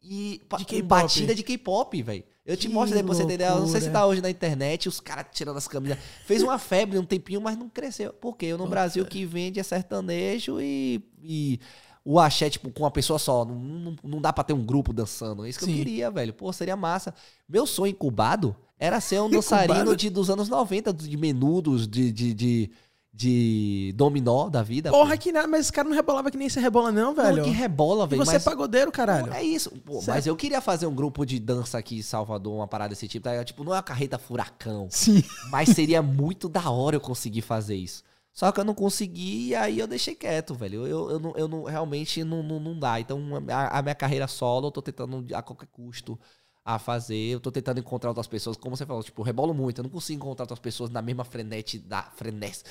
e 0.02 0.42
De 0.68 0.82
batida 0.82 1.36
de 1.36 1.44
K-pop, 1.44 2.02
velho. 2.02 2.24
Eu 2.44 2.58
te 2.58 2.68
Que 2.68 2.74
mostro 2.74 2.98
depois 2.98 3.18
você. 3.20 3.34
Eu 3.34 3.60
Não 3.60 3.68
sei 3.68 3.82
se 3.82 3.90
tá 3.92 4.06
hoje 4.06 4.20
na 4.20 4.30
internet, 4.30 4.90
os 4.90 5.00
caras 5.00 5.28
tirando 5.32 5.58
as 5.58 5.68
camisas. 5.68 5.98
Fez 6.26 6.42
uma 6.42 6.58
febre 6.58 6.98
um 6.98 7.06
tempinho, 7.06 7.40
mas 7.40 7.58
não 7.58 7.70
cresceu. 7.70 8.12
Porque 8.14 8.48
eu 8.48 8.58
no 8.58 8.64
Bota 8.64 8.72
Brasil 8.72 9.06
que 9.06 9.26
vende 9.26 9.60
é 9.60 9.64
sertanejo 9.64 10.60
e, 10.60 11.04
e 11.22 11.60
o 12.04 12.20
axé, 12.20 12.50
tipo, 12.50 12.72
com 12.72 12.84
uma 12.84 12.92
pessoa 12.92 13.20
só. 13.20 13.46
Não, 13.46 13.56
não, 13.56 13.96
não 14.04 14.22
dá 14.22 14.34
pra 14.34 14.44
ter 14.44 14.54
um 14.54 14.66
grupo 14.66 14.92
dançando. 14.92 15.46
É 15.46 15.50
isso 15.50 15.60
que 15.60 15.66
Sim. 15.66 15.72
eu 15.72 15.78
queria, 15.78 16.10
velho. 16.10 16.34
Pô, 16.34 16.52
seria 16.52 16.76
massa. 16.76 17.14
Meu 17.48 17.68
sonho 17.68 17.92
incubado 17.92 18.56
era 18.80 19.00
ser 19.00 19.22
um 19.22 19.30
dançarino 19.32 19.96
de, 19.96 20.10
dos 20.10 20.32
anos 20.32 20.50
90, 20.50 20.92
de 20.92 21.16
menudos, 21.18 21.88
de, 21.88 22.12
de, 22.12 22.34
de, 22.34 22.72
de 23.14 23.94
dominó 23.96 24.50
da 24.50 24.64
vida. 24.64 24.90
Porra, 24.90 25.16
pô. 25.16 25.22
que 25.22 25.32
nada, 25.32 25.48
mas 25.48 25.62
esse 25.62 25.74
cara 25.74 25.88
não 25.88 25.96
rebolava 25.96 26.32
que 26.32 26.38
nem 26.38 26.48
você 26.48 26.60
rebola, 26.60 26.92
não, 26.92 27.14
Não, 27.14 27.24
velho. 27.24 27.44
que 27.44 27.50
rebola, 27.50 28.08
velho. 28.08 28.24
você 28.26 28.34
mas... 28.34 28.46
é 28.46 28.50
pagodeiro, 28.50 28.92
caralho. 28.92 29.34
É 29.34 29.44
isso. 29.44 29.70
Pô, 29.86 30.02
mas 30.08 30.26
eu 30.26 30.36
queria 30.36 30.62
fazer 30.62 30.86
um 30.88 30.96
grupo 30.96 31.26
de 31.26 31.38
dança 31.40 31.78
aqui 31.78 31.98
em 31.98 32.02
Salvador, 32.02 32.54
uma 32.54 32.68
parada 32.68 32.90
desse 32.90 33.08
tipo. 33.08 33.24
tá? 33.24 33.44
Tipo, 33.44 33.64
não 33.64 33.74
é 33.74 33.76
uma 33.76 33.84
carreta 33.84 34.18
furacão. 34.18 34.88
Sim. 34.90 35.24
Mas 35.50 35.70
seria 35.76 36.02
muito 36.02 36.48
da 36.48 36.70
hora 36.70 36.96
eu 36.96 37.02
conseguir 37.02 37.42
fazer 37.42 37.76
isso. 37.76 38.02
Só 38.34 38.50
que 38.50 38.62
eu 38.62 38.64
não 38.64 38.74
consegui 38.74 39.50
e 39.50 39.56
aí 39.56 39.80
eu 39.80 39.88
deixei 39.88 40.16
quieto, 40.16 40.56
velho. 40.56 40.88
Eu, 40.88 41.12
eu, 41.12 41.20
não, 41.20 41.34
eu 41.36 41.48
não, 41.50 41.64
realmente 41.64 42.24
não, 42.24 42.42
não, 42.42 42.62
não 42.62 42.80
dá. 42.80 42.98
Então, 42.98 43.20
a, 43.50 43.80
a 43.80 43.82
minha 43.82 43.94
carreira 43.94 44.26
solo, 44.26 44.68
eu 44.68 44.72
tô 44.72 44.82
tentando 44.82 45.26
a 45.36 45.42
qualquer 45.42 45.68
custo 45.68 46.18
a 46.64 46.80
fazer. 46.80 47.16
Eu 47.16 47.40
tô 47.40 47.52
tentando 47.52 47.80
encontrar 47.80 48.10
outras 48.10 48.28
pessoas. 48.28 48.58
Como 48.58 48.76
você 48.76 48.86
falou, 48.86 49.04
tipo, 49.04 49.22
rebolo 49.22 49.54
muito. 49.54 49.80
Eu 49.80 49.84
não 49.84 49.90
consigo 49.90 50.24
encontrar 50.24 50.44
outras 50.44 50.60
pessoas 50.60 50.90
na 50.90 51.02
mesma 51.02 51.24
frenete 51.24 51.80
da 51.80 52.04
frenesi. 52.16 52.64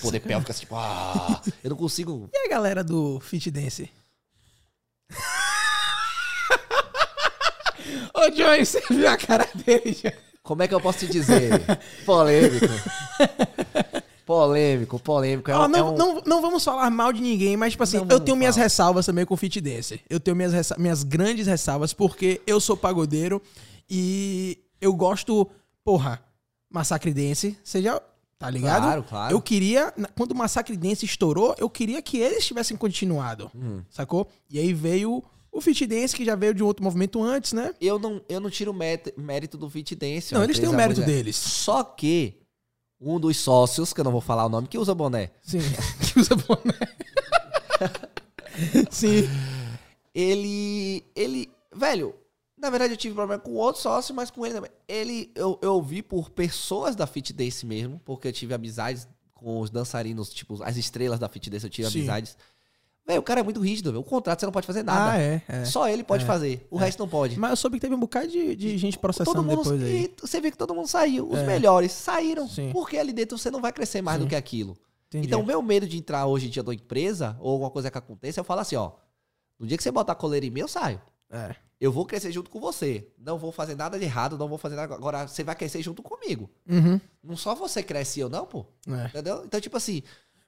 Poder 0.00 0.20
pélvico, 0.20 0.50
assim, 0.50 0.60
tipo, 0.60 0.76
ah, 0.76 1.42
eu 1.62 1.70
não 1.70 1.76
consigo. 1.76 2.28
E 2.32 2.46
a 2.46 2.48
galera 2.48 2.84
do 2.84 3.20
Fit 3.20 3.50
Dance? 3.50 3.90
Ô, 8.14 8.30
Joey, 8.34 8.64
você 8.64 8.82
viu 8.90 9.08
a 9.08 9.16
cara 9.16 9.48
dele? 9.54 9.96
Como 10.42 10.62
é 10.62 10.68
que 10.68 10.74
eu 10.74 10.80
posso 10.80 11.00
te 11.00 11.08
dizer? 11.08 11.50
Polêmico. 12.04 12.66
Polêmico, 14.28 14.98
polêmico. 14.98 15.50
É 15.50 15.56
um- 15.58 15.68
não, 15.68 15.78
é 15.78 15.82
um- 15.82 15.96
não, 15.96 16.22
não 16.26 16.42
vamos 16.42 16.62
falar 16.62 16.90
mal 16.90 17.14
de 17.14 17.22
ninguém, 17.22 17.56
mas, 17.56 17.72
tipo 17.72 17.82
assim, 17.82 17.96
Não 17.96 18.06
eu 18.10 18.20
tenho 18.20 18.36
minhas 18.36 18.54
falar. 18.56 18.64
ressalvas 18.66 19.06
também 19.06 19.24
com 19.24 19.32
o 19.32 19.36
Fit 19.38 19.58
Dance. 19.58 19.98
Eu 20.06 20.20
tenho 20.20 20.36
minhas, 20.36 20.52
ressa- 20.52 20.76
minhas 20.78 21.02
grandes 21.02 21.46
ressalvas, 21.46 21.94
porque 21.94 22.42
eu 22.46 22.60
sou 22.60 22.76
pagodeiro 22.76 23.40
e 23.88 24.58
eu 24.82 24.92
gosto, 24.92 25.48
porra, 25.82 26.20
Massacre 26.70 27.12
Dance. 27.14 27.56
Você 27.64 27.80
já 27.80 27.98
tá 28.38 28.50
ligado? 28.50 28.82
Claro, 28.82 29.02
claro. 29.02 29.34
Eu 29.34 29.40
queria, 29.40 29.92
quando 30.14 30.32
o 30.32 30.36
Massacre 30.36 30.76
Dance 30.76 31.04
estourou, 31.06 31.56
eu 31.58 31.68
queria 31.70 32.00
que 32.02 32.18
eles 32.18 32.46
tivessem 32.46 32.76
continuado, 32.76 33.50
Hum. 33.54 33.80
sacou? 33.90 34.28
E 34.50 34.58
aí 34.60 34.72
veio 34.74 35.24
o 35.50 35.60
Fit 35.62 35.86
Dance, 35.86 36.14
que 36.14 36.24
já 36.24 36.36
veio 36.36 36.52
de 36.54 36.62
um 36.62 36.66
outro 36.66 36.84
movimento 36.84 37.20
antes, 37.22 37.52
né? 37.54 37.72
Eu 37.80 37.98
não, 37.98 38.20
eu 38.28 38.38
não 38.38 38.48
tiro 38.50 38.70
o 38.72 38.74
mérito, 39.16 39.56
do 39.56 39.68
Fit 39.70 39.94
Dance. 39.96 40.34
Não, 40.34 40.44
eles 40.44 40.58
têm 40.58 40.68
o 40.68 40.72
mérito 40.74 41.00
deles. 41.00 41.34
Só 41.34 41.82
que 41.82 42.34
um 43.00 43.18
dos 43.18 43.36
sócios, 43.36 43.92
que 43.92 44.00
eu 44.00 44.04
não 44.04 44.12
vou 44.12 44.20
falar 44.20 44.46
o 44.46 44.48
nome, 44.48 44.68
que 44.68 44.78
usa 44.78 44.94
boné, 44.94 45.30
Sim, 45.42 45.60
que 46.12 46.18
usa 46.18 46.34
boné. 46.34 46.78
Sim. 48.90 49.28
ele. 50.14 51.04
Ele. 51.14 51.50
Velho, 51.74 52.14
na 52.56 52.70
verdade 52.70 52.94
eu 52.94 52.96
tive 52.96 53.14
problema 53.14 53.40
com 53.40 53.52
outro 53.54 53.80
sócio, 53.80 54.14
mas 54.14 54.30
com 54.30 54.44
ele 54.44 54.54
também. 54.54 54.70
Ele. 54.86 55.30
Eu, 55.34 55.58
eu 55.62 55.80
vi 55.80 56.02
por 56.02 56.30
pessoas 56.30 56.96
da 56.96 57.06
Fit 57.06 57.32
Dance 57.32 57.64
mesmo, 57.64 58.00
porque 58.04 58.28
eu 58.28 58.32
tive 58.32 58.54
amizades 58.54 59.06
com 59.32 59.60
os 59.60 59.70
dançarinos, 59.70 60.30
tipo, 60.30 60.60
as 60.64 60.76
estrelas 60.76 61.18
da 61.18 61.28
Fit 61.28 61.48
Dance, 61.48 61.64
eu 61.64 61.70
tive 61.70 61.88
Sim. 61.88 61.98
amizades. 61.98 62.36
Velho, 63.08 63.20
o 63.20 63.22
cara 63.22 63.40
é 63.40 63.42
muito 63.42 63.58
rígido, 63.60 63.90
velho. 63.90 64.02
O 64.02 64.04
contrato 64.04 64.38
você 64.40 64.44
não 64.46 64.52
pode 64.52 64.66
fazer 64.66 64.82
nada. 64.82 65.12
Ah, 65.12 65.18
é, 65.18 65.42
é. 65.48 65.64
Só 65.64 65.88
ele 65.88 66.04
pode 66.04 66.24
É. 66.24 66.26
fazer, 66.26 66.66
o 66.70 66.76
resto 66.76 66.98
não 66.98 67.08
pode. 67.08 67.38
Mas 67.38 67.50
eu 67.50 67.56
soube 67.56 67.78
que 67.78 67.80
teve 67.80 67.94
um 67.94 67.98
bocado 67.98 68.28
de, 68.28 68.54
de 68.54 68.76
gente 68.76 68.98
processando 68.98 69.34
todo 69.36 69.42
mundo, 69.44 69.62
depois 69.62 69.82
aí. 69.82 70.04
e 70.04 70.14
você 70.20 70.40
vê 70.42 70.50
que 70.50 70.58
todo 70.58 70.74
mundo 70.74 70.86
saiu. 70.86 71.26
Os 71.26 71.38
É. 71.38 71.46
melhores 71.46 71.90
saíram. 71.92 72.46
Sim. 72.46 72.70
Porque 72.70 72.98
ali 72.98 73.14
dentro 73.14 73.38
você 73.38 73.50
não 73.50 73.62
vai 73.62 73.72
crescer 73.72 74.02
mais 74.02 74.18
Sim. 74.18 74.24
do 74.24 74.28
que 74.28 74.36
aquilo. 74.36 74.76
Entendi. 75.08 75.26
Então, 75.26 75.40
o 75.40 75.46
meu 75.46 75.62
medo 75.62 75.86
de 75.88 75.96
entrar 75.96 76.26
hoje 76.26 76.48
em 76.48 76.50
dia 76.50 76.62
da 76.62 76.74
empresa, 76.74 77.34
ou 77.40 77.52
alguma 77.52 77.70
coisa 77.70 77.90
que 77.90 77.96
aconteça, 77.96 78.40
eu 78.40 78.44
falo 78.44 78.60
assim, 78.60 78.76
ó. 78.76 78.90
No 79.58 79.66
dia 79.66 79.76
que 79.78 79.82
você 79.82 79.90
botar 79.90 80.12
a 80.12 80.14
coleira 80.14 80.44
em 80.44 80.50
mim, 80.50 80.60
eu 80.60 80.68
saio. 80.68 81.00
É. 81.30 81.54
Eu 81.80 81.90
vou 81.90 82.04
crescer 82.04 82.30
junto 82.30 82.50
com 82.50 82.60
você. 82.60 83.08
Não 83.18 83.38
vou 83.38 83.50
fazer 83.52 83.74
nada 83.74 83.98
de 83.98 84.04
errado, 84.04 84.36
não 84.36 84.48
vou 84.48 84.58
fazer 84.58 84.76
nada. 84.76 84.94
Agora, 84.94 85.26
você 85.26 85.42
vai 85.42 85.54
crescer 85.54 85.80
junto 85.82 86.02
comigo. 86.02 86.50
Uhum. 86.68 87.00
Não 87.24 87.36
só 87.38 87.54
você 87.54 87.82
cresce 87.82 88.20
eu 88.20 88.28
não, 88.28 88.44
pô. 88.44 88.66
É. 88.86 89.06
Entendeu? 89.06 89.42
Então, 89.46 89.58
tipo 89.60 89.76
assim, 89.78 90.02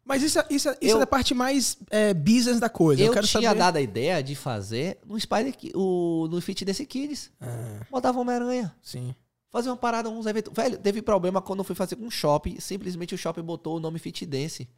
Mas 0.05 0.23
isso, 0.23 0.39
é- 0.39 0.47
isso, 0.51 0.69
é- 0.69 0.77
isso 0.81 0.93
Eu- 0.93 0.97
é 0.97 1.01
da 1.01 1.07
parte 1.07 1.35
mais 1.35 1.77
é, 1.91 2.13
business 2.15 2.59
da 2.59 2.69
coisa. 2.69 3.01
Eu, 3.03 3.07
eu, 3.09 3.13
quero 3.13 3.27
tinha 3.27 3.43
saber. 3.43 3.59
dado 3.59 3.77
a 3.77 3.81
ideia 3.81 4.23
de 4.23 4.35
fazer 4.35 4.99
no 5.07 5.19
Spider 5.21 5.55
o, 5.75 6.27
no 6.31 6.41
Fit 6.41 6.65
Desse 6.65 6.85
Kids. 6.87 7.31
Ah, 7.41 7.81
Botava 7.91 8.19
Homem-Aranha. 8.21 8.75
sim. 8.83 9.15
Fazer 9.53 9.69
uma 9.69 9.77
parada, 9.77 10.09
uns 10.09 10.27
eventos. 10.27 10.53
Velho, 10.55 10.79
teve 10.79 11.03
problema 11.03 11.43
quando 11.43 11.59
eu 11.59 11.65
fui 11.65 11.75
fazer 11.75 11.97
com 11.97 12.05
um 12.07 12.11
shopping. 12.11 12.61
Simplesmente 12.61 13.17
o 13.17 13.19
shopping 13.19 13.43
botou 13.43 13.77
o 13.79 13.81
nome 13.81 13.99
Fit 13.99 14.25
Dance 14.25 14.69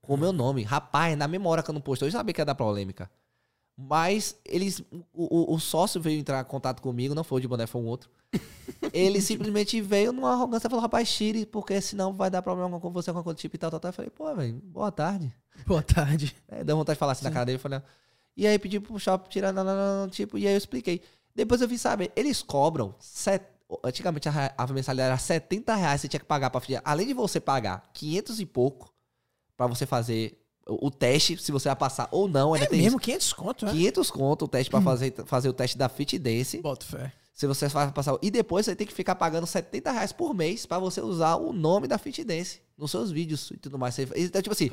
com 0.00 0.14
o 0.14 0.16
meu 0.16 0.32
nome. 0.32 0.62
Rapaz, 0.62 1.14
na 1.16 1.28
memória 1.28 1.62
que 1.62 1.68
eu 1.68 1.74
não 1.74 1.80
postou, 1.82 2.08
eu 2.08 2.12
sabia 2.12 2.32
que 2.32 2.40
ia 2.40 2.44
dar 2.46 2.54
polêmica. 2.54 3.10
Mas 3.76 4.36
eles. 4.44 4.80
O, 5.12 5.54
o- 5.54 5.58
sócio 5.58 6.00
veio 6.00 6.20
entrar 6.20 6.40
em 6.40 6.44
contato 6.48 6.80
comigo, 6.80 7.14
não 7.14 7.24
foi 7.24 7.38
o 7.38 7.40
de 7.40 7.48
boné, 7.48 7.66
foi 7.66 7.80
um 7.80 7.86
outro. 7.86 8.08
Ele 8.92 9.20
simplesmente 9.20 9.80
veio 9.80 10.12
numa 10.12 10.32
arrogância 10.32 10.68
e 10.68 10.70
falou: 10.70 10.82
rapaz, 10.82 11.12
tire, 11.12 11.44
porque 11.44 11.80
senão 11.80 12.12
vai 12.12 12.30
dar 12.30 12.40
problema 12.42 12.78
com 12.78 12.90
você, 12.92 13.10
alguma 13.10 13.24
coisa 13.24 13.36
do 13.36 13.40
tipo 13.40 13.56
e 13.56 13.58
tal, 13.58 13.70
tal, 13.70 13.80
tal. 13.80 13.88
Eu 13.88 13.92
falei: 13.92 14.10
pô, 14.10 14.34
velho, 14.34 14.54
boa 14.64 14.92
tarde. 14.92 15.34
Boa 15.66 15.82
tarde. 15.82 16.34
É, 16.48 16.64
deu 16.64 16.76
vontade 16.76 16.96
de 16.96 16.98
falar 16.98 17.12
assim 17.12 17.24
na 17.24 17.30
cara 17.30 17.46
dele. 17.46 17.56
eu 17.56 17.60
Falei, 17.60 17.80
e 18.36 18.44
aí 18.44 18.58
pedi 18.58 18.80
pro 18.80 18.98
shopping 18.98 19.28
tirar, 19.30 19.52
não, 19.52 19.62
não, 19.62 19.74
não, 19.76 20.00
não, 20.02 20.08
tipo, 20.08 20.36
e 20.36 20.46
aí 20.48 20.52
eu 20.52 20.58
expliquei. 20.58 21.00
Depois 21.32 21.60
eu 21.60 21.68
vi 21.68 21.78
saber, 21.78 22.10
eles 22.16 22.42
cobram. 22.42 22.92
Set, 22.98 23.44
antigamente 23.84 24.28
a, 24.28 24.52
a 24.58 24.66
mensalidade 24.66 25.06
era 25.10 25.18
70 25.18 25.74
reais, 25.76 26.00
você 26.00 26.08
tinha 26.08 26.18
que 26.18 26.26
pagar 26.26 26.50
pra 26.50 26.60
fazer. 26.60 26.80
Além 26.84 27.06
de 27.06 27.14
você 27.14 27.38
pagar 27.40 27.88
500 27.92 28.40
e 28.40 28.46
pouco 28.46 28.92
pra 29.56 29.68
você 29.68 29.86
fazer 29.86 30.43
o, 30.66 30.90
teste, 30.90 31.36
se 31.36 31.52
você 31.52 31.68
vai 31.68 31.76
passar 31.76 32.08
ou 32.10 32.26
não, 32.28 32.54
ainda 32.54 32.66
É 32.66 32.68
tem 32.68 32.82
mesmo, 32.82 32.98
500 32.98 33.32
conto, 33.32 33.64
né? 33.66 33.70
isso. 33.72 33.80
500 33.80 34.10
conto 34.10 34.44
o 34.44 34.48
teste 34.48 34.70
pra 34.70 34.80
fazer, 34.80 35.14
fazer 35.26 35.48
o 35.48 35.52
teste 35.52 35.76
da 35.76 35.88
Fit 35.88 36.18
Dance. 36.18 36.60
Boto 36.60 36.86
fé. 36.86 37.12
Se 37.34 37.46
você 37.48 37.66
vai 37.68 37.90
passar. 37.90 38.16
E 38.22 38.30
depois 38.30 38.64
você 38.64 38.76
tem 38.76 38.86
que 38.86 38.92
ficar 38.94 39.16
pagando 39.16 39.44
70 39.46 39.90
reais 39.90 40.12
por 40.12 40.32
mês 40.32 40.66
pra 40.66 40.78
você 40.78 41.00
usar 41.00 41.34
o 41.34 41.52
nome 41.52 41.88
da 41.88 41.98
Fit 41.98 42.22
Dance 42.22 42.60
nos 42.78 42.92
seus 42.92 43.10
vídeos 43.10 43.50
e 43.50 43.56
tudo 43.56 43.76
mais. 43.78 43.98
Então, 43.98 44.40
tipo 44.40 44.52
assim, 44.52 44.70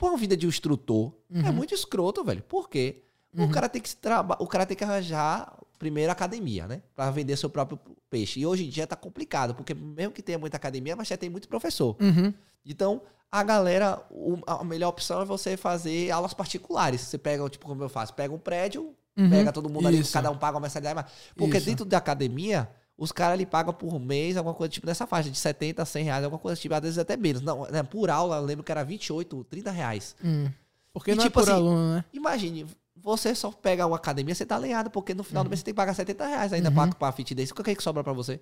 uma 0.00 0.16
vida 0.18 0.36
de 0.36 0.46
um 0.46 0.50
instrutor 0.50 1.12
é 1.32 1.38
Uhum. 1.48 1.52
muito 1.54 1.74
escroto, 1.74 2.22
velho. 2.22 2.42
Por 2.42 2.68
quê? 2.68 3.02
O 3.34 3.48
cara 3.48 3.66
tem 3.66 3.80
que 3.80 3.88
se 3.88 3.96
traba... 3.96 4.36
o 4.40 4.46
cara 4.46 4.66
tem 4.66 4.76
que 4.76 4.84
arranjar 4.84 5.58
primeiro 5.82 6.12
academia, 6.12 6.68
né? 6.68 6.80
Pra 6.94 7.10
vender 7.10 7.36
seu 7.36 7.50
próprio 7.50 7.76
peixe. 8.08 8.38
E 8.38 8.46
hoje 8.46 8.64
em 8.64 8.68
dia 8.68 8.86
tá 8.86 8.94
complicado, 8.94 9.52
porque 9.52 9.74
mesmo 9.74 10.12
que 10.12 10.22
tenha 10.22 10.38
muita 10.38 10.56
academia, 10.56 10.94
mas 10.94 11.08
já 11.08 11.16
tem 11.16 11.28
muito 11.28 11.48
professor. 11.48 11.96
Uhum. 12.00 12.32
Então, 12.64 13.02
a 13.32 13.42
galera, 13.42 14.00
a 14.46 14.62
melhor 14.62 14.90
opção 14.90 15.20
é 15.22 15.24
você 15.24 15.56
fazer 15.56 16.08
aulas 16.12 16.32
particulares. 16.32 17.00
Você 17.00 17.18
pega, 17.18 17.48
tipo, 17.50 17.66
como 17.66 17.82
eu 17.82 17.88
faço, 17.88 18.14
pega 18.14 18.32
um 18.32 18.38
prédio, 18.38 18.94
Uhum. 19.16 19.28
pega 19.28 19.50
todo 19.52 19.68
mundo 19.68 19.88
ali, 19.88 19.98
Isso. 19.98 20.12
cada 20.12 20.30
um 20.30 20.38
paga 20.38 20.54
uma 20.56 20.60
mensalidade, 20.62 20.94
mas 20.94 21.06
porque 21.36 21.56
Isso. 21.58 21.66
dentro 21.66 21.84
da 21.84 21.98
academia, 21.98 22.68
os 22.96 23.10
caras 23.10 23.34
ali 23.34 23.44
pagam 23.44 23.74
por 23.74 23.98
mês, 23.98 24.36
alguma 24.36 24.54
coisa 24.54 24.70
tipo 24.70 24.86
nessa 24.86 25.04
faixa, 25.06 25.28
de 25.30 25.36
70 25.36 25.82
a 25.82 25.84
100 25.84 26.04
reais, 26.04 26.24
alguma 26.24 26.38
coisa 26.38 26.58
tipo, 26.60 26.72
às 26.74 26.80
vezes 26.80 26.96
até 26.98 27.16
menos. 27.16 27.42
Não, 27.42 27.64
né, 27.64 27.82
por 27.82 28.08
aula, 28.08 28.36
eu 28.36 28.44
lembro 28.44 28.62
que 28.64 28.70
era 28.70 28.84
28, 28.84 29.44
30 29.50 29.70
reais. 29.72 30.14
Hum. 30.24 30.48
Porque 30.92 31.10
E 31.10 31.14
não 31.16 31.24
tipo 31.24 31.40
é 31.40 31.42
por 31.42 31.50
assim, 31.50 31.58
aluno, 31.60 31.94
né? 31.96 32.04
Imagine, 32.12 32.66
você 33.02 33.34
só 33.34 33.50
pega 33.50 33.86
uma 33.86 33.96
academia, 33.96 34.34
você 34.34 34.46
tá 34.46 34.56
alinhado, 34.56 34.90
porque 34.90 35.12
no 35.14 35.24
final 35.24 35.42
do 35.44 35.50
mês 35.50 35.60
você 35.60 35.64
tem 35.64 35.74
que 35.74 35.76
pagar 35.76 35.94
70 35.94 36.26
reais 36.26 36.52
ainda 36.52 36.68
Uhum. 36.68 36.74
pra, 36.74 36.86
pra 36.94 37.12
fit 37.12 37.34
desse. 37.34 37.52
O 37.52 37.56
que 37.56 37.70
é 37.70 37.74
que 37.74 37.82
sobra 37.82 38.02
pra 38.04 38.12
você? 38.12 38.40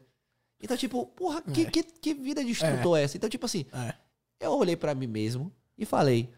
Então, 0.62 0.76
tipo, 0.76 1.06
porra, 1.06 1.40
que, 1.40 1.62
É. 1.62 1.70
que, 1.70 1.82
que 1.82 2.12
vida 2.14 2.44
de 2.44 2.50
instrutor 2.50 2.98
é 2.98 3.02
essa? 3.04 3.16
Então, 3.16 3.30
tipo 3.30 3.46
assim, 3.46 3.64
É. 3.72 3.94
eu 4.38 4.52
olhei 4.52 4.76
pra 4.76 4.94
mim 4.94 5.06
mesmo 5.06 5.50
e 5.78 5.86
falei. 5.86 6.30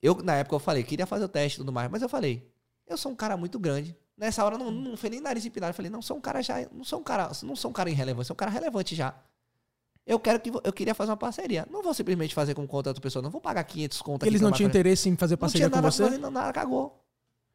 Eu, 0.00 0.16
na 0.22 0.34
época, 0.36 0.56
eu 0.56 0.60
falei, 0.60 0.82
queria 0.82 1.06
fazer 1.06 1.24
o 1.24 1.28
teste 1.28 1.56
e 1.58 1.60
tudo 1.60 1.72
mais, 1.72 1.90
mas 1.90 2.02
eu 2.02 2.08
falei, 2.08 2.50
eu 2.86 2.96
sou 2.96 3.12
um 3.12 3.14
cara 3.14 3.36
muito 3.36 3.58
grande. 3.58 3.96
Nessa 4.16 4.44
hora 4.44 4.58
não, 4.58 4.70
não 4.70 4.96
foi 4.96 5.10
nem 5.10 5.20
nariz 5.20 5.44
empinado. 5.44 5.70
Eu 5.70 5.74
falei, 5.74 5.90
não, 5.90 6.02
sou 6.02 6.16
um 6.16 6.20
cara 6.20 6.42
já. 6.42 6.56
Não 6.72 6.84
sou 6.84 7.00
um 7.00 7.02
cara, 7.02 7.30
não 7.42 7.54
sou 7.56 7.70
um 7.70 7.74
cara 7.74 7.88
irrelevante, 7.90 8.26
sou 8.26 8.34
um 8.34 8.36
cara 8.36 8.50
relevante 8.50 8.94
já. 8.94 9.14
Eu 10.04 10.18
quero 10.18 10.40
que 10.40 10.50
eu 10.50 10.72
queria 10.72 10.94
fazer 10.94 11.10
uma 11.12 11.16
parceria. 11.16 11.66
Não 11.70 11.82
vou 11.82 11.94
simplesmente 11.94 12.34
fazer 12.34 12.54
com 12.54 12.66
conta 12.66 12.90
outra 12.90 13.00
pessoa, 13.00 13.22
não 13.22 13.30
vou 13.30 13.40
pagar 13.40 13.62
500 13.64 14.02
contas 14.02 14.26
Eles 14.26 14.40
não 14.40 14.50
tinham 14.50 14.68
interesse 14.68 15.08
em 15.08 15.16
fazer 15.16 15.34
não 15.34 15.38
parceria 15.38 15.68
tinha 15.68 15.70
com 15.70 15.76
nada 15.76 15.90
você? 15.90 16.02
pra 16.02 16.10
fazer, 16.10 16.20
não, 16.20 16.30
nada, 16.30 16.52
cagou. 16.52 17.01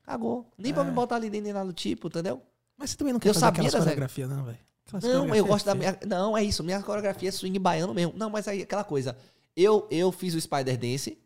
Cagou. 0.08 0.50
Nem 0.58 0.74
pra 0.74 0.84
É. 0.84 0.86
me 0.86 0.92
botar 0.92 1.18
ali 1.18 1.30
dentro 1.30 1.44
nem 1.44 1.54
nada 1.54 1.66
do 1.68 1.74
tipo, 1.74 2.08
entendeu? 2.08 2.42
Mas 2.78 2.92
você 2.92 2.98
também 2.98 3.12
não 3.12 3.20
quer 3.20 3.30
Eu 3.30 3.34
fazer 3.34 3.46
sabia 3.46 3.68
aquelas 3.68 3.84
coreografias, 3.84 4.30
não, 4.30 4.46
velho? 4.46 4.58
Não, 5.04 5.36
eu 5.36 5.46
gosto 5.46 5.66
da 5.66 5.76
minha. 5.76 6.00
Não, 6.08 6.38
é 6.38 6.42
isso. 6.44 6.64
Minha 6.64 6.82
coreografia 6.82 7.28
é 7.28 7.32
swing 7.32 7.60
baiano 7.60 7.94
mesmo. 7.94 8.14
Não, 8.16 8.30
mas 8.30 8.48
aí 8.48 8.62
aquela 8.62 8.86
coisa. 8.86 9.18
Eu, 9.54 9.86
eu 9.92 10.12
fiz 10.14 10.34
o 10.34 10.40
Spider 10.40 10.78
Dance 10.78 11.18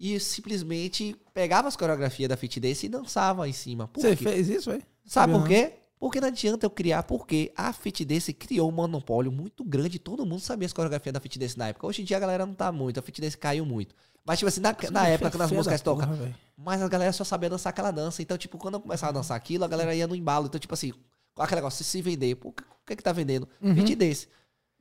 e 0.00 0.18
simplesmente 0.18 1.14
pegava 1.34 1.68
as 1.68 1.76
coreografias 1.76 2.28
da 2.28 2.36
Fit 2.38 2.58
Dance 2.58 2.86
e 2.86 2.88
dançava 2.88 3.46
em 3.46 3.52
cima. 3.52 3.86
Por 3.88 4.00
Você 4.00 4.16
fez 4.16 4.48
isso, 4.48 4.70
velho? 4.70 4.82
Sabe 5.04 5.34
por 5.34 5.46
quê? 5.46 5.74
Porque 5.98 6.20
não 6.20 6.28
adianta 6.28 6.64
eu 6.66 6.70
criar, 6.70 7.02
porque 7.02 7.52
a 7.54 7.72
Fit 7.72 8.04
Dance 8.04 8.32
criou 8.32 8.68
um 8.68 8.72
monopólio 8.72 9.30
muito 9.30 9.62
grande. 9.62 9.98
Todo 9.98 10.24
mundo 10.24 10.40
sabia 10.40 10.66
as 10.66 10.72
coreografias 10.72 11.12
da 11.12 11.20
Fit 11.20 11.38
Dance 11.38 11.58
na 11.58 11.68
época. 11.68 11.86
Hoje 11.86 12.02
em 12.02 12.04
dia 12.04 12.16
a 12.16 12.20
galera 12.20 12.46
não 12.46 12.54
tá 12.54 12.72
muito, 12.72 12.98
a 12.98 13.02
Fit 13.02 13.20
Dance 13.20 13.36
caiu 13.36 13.66
muito. 13.66 13.94
Mas, 14.24 14.38
tipo 14.38 14.48
assim, 14.48 14.60
na, 14.60 14.74
na 14.90 15.08
época 15.08 15.30
que 15.30 15.36
Feia 15.36 15.58
músicas 15.58 15.82
velho. 15.82 16.34
mas 16.56 16.80
a 16.80 16.88
galera 16.88 17.12
só 17.12 17.24
sabia 17.24 17.50
dançar 17.50 17.70
aquela 17.70 17.90
dança. 17.90 18.22
Então, 18.22 18.38
tipo, 18.38 18.56
quando 18.56 18.74
eu 18.74 18.80
começava 18.80 19.10
a 19.10 19.14
dançar 19.14 19.36
aquilo, 19.36 19.64
a 19.64 19.68
galera 19.68 19.94
ia 19.94 20.06
no 20.06 20.14
embalo. 20.14 20.46
Então, 20.46 20.60
tipo 20.60 20.74
assim, 20.74 20.92
aquele 21.36 21.56
negócio, 21.60 21.82
se 21.82 21.90
se 21.90 22.00
vender, 22.02 22.36
pô, 22.36 22.50
o 22.50 22.52
que, 22.52 22.62
o 22.62 22.96
que 22.96 23.02
tá 23.02 23.12
vendendo? 23.12 23.48
Uhum. 23.60 23.74
Fit 23.74 23.96
desse. 23.96 24.28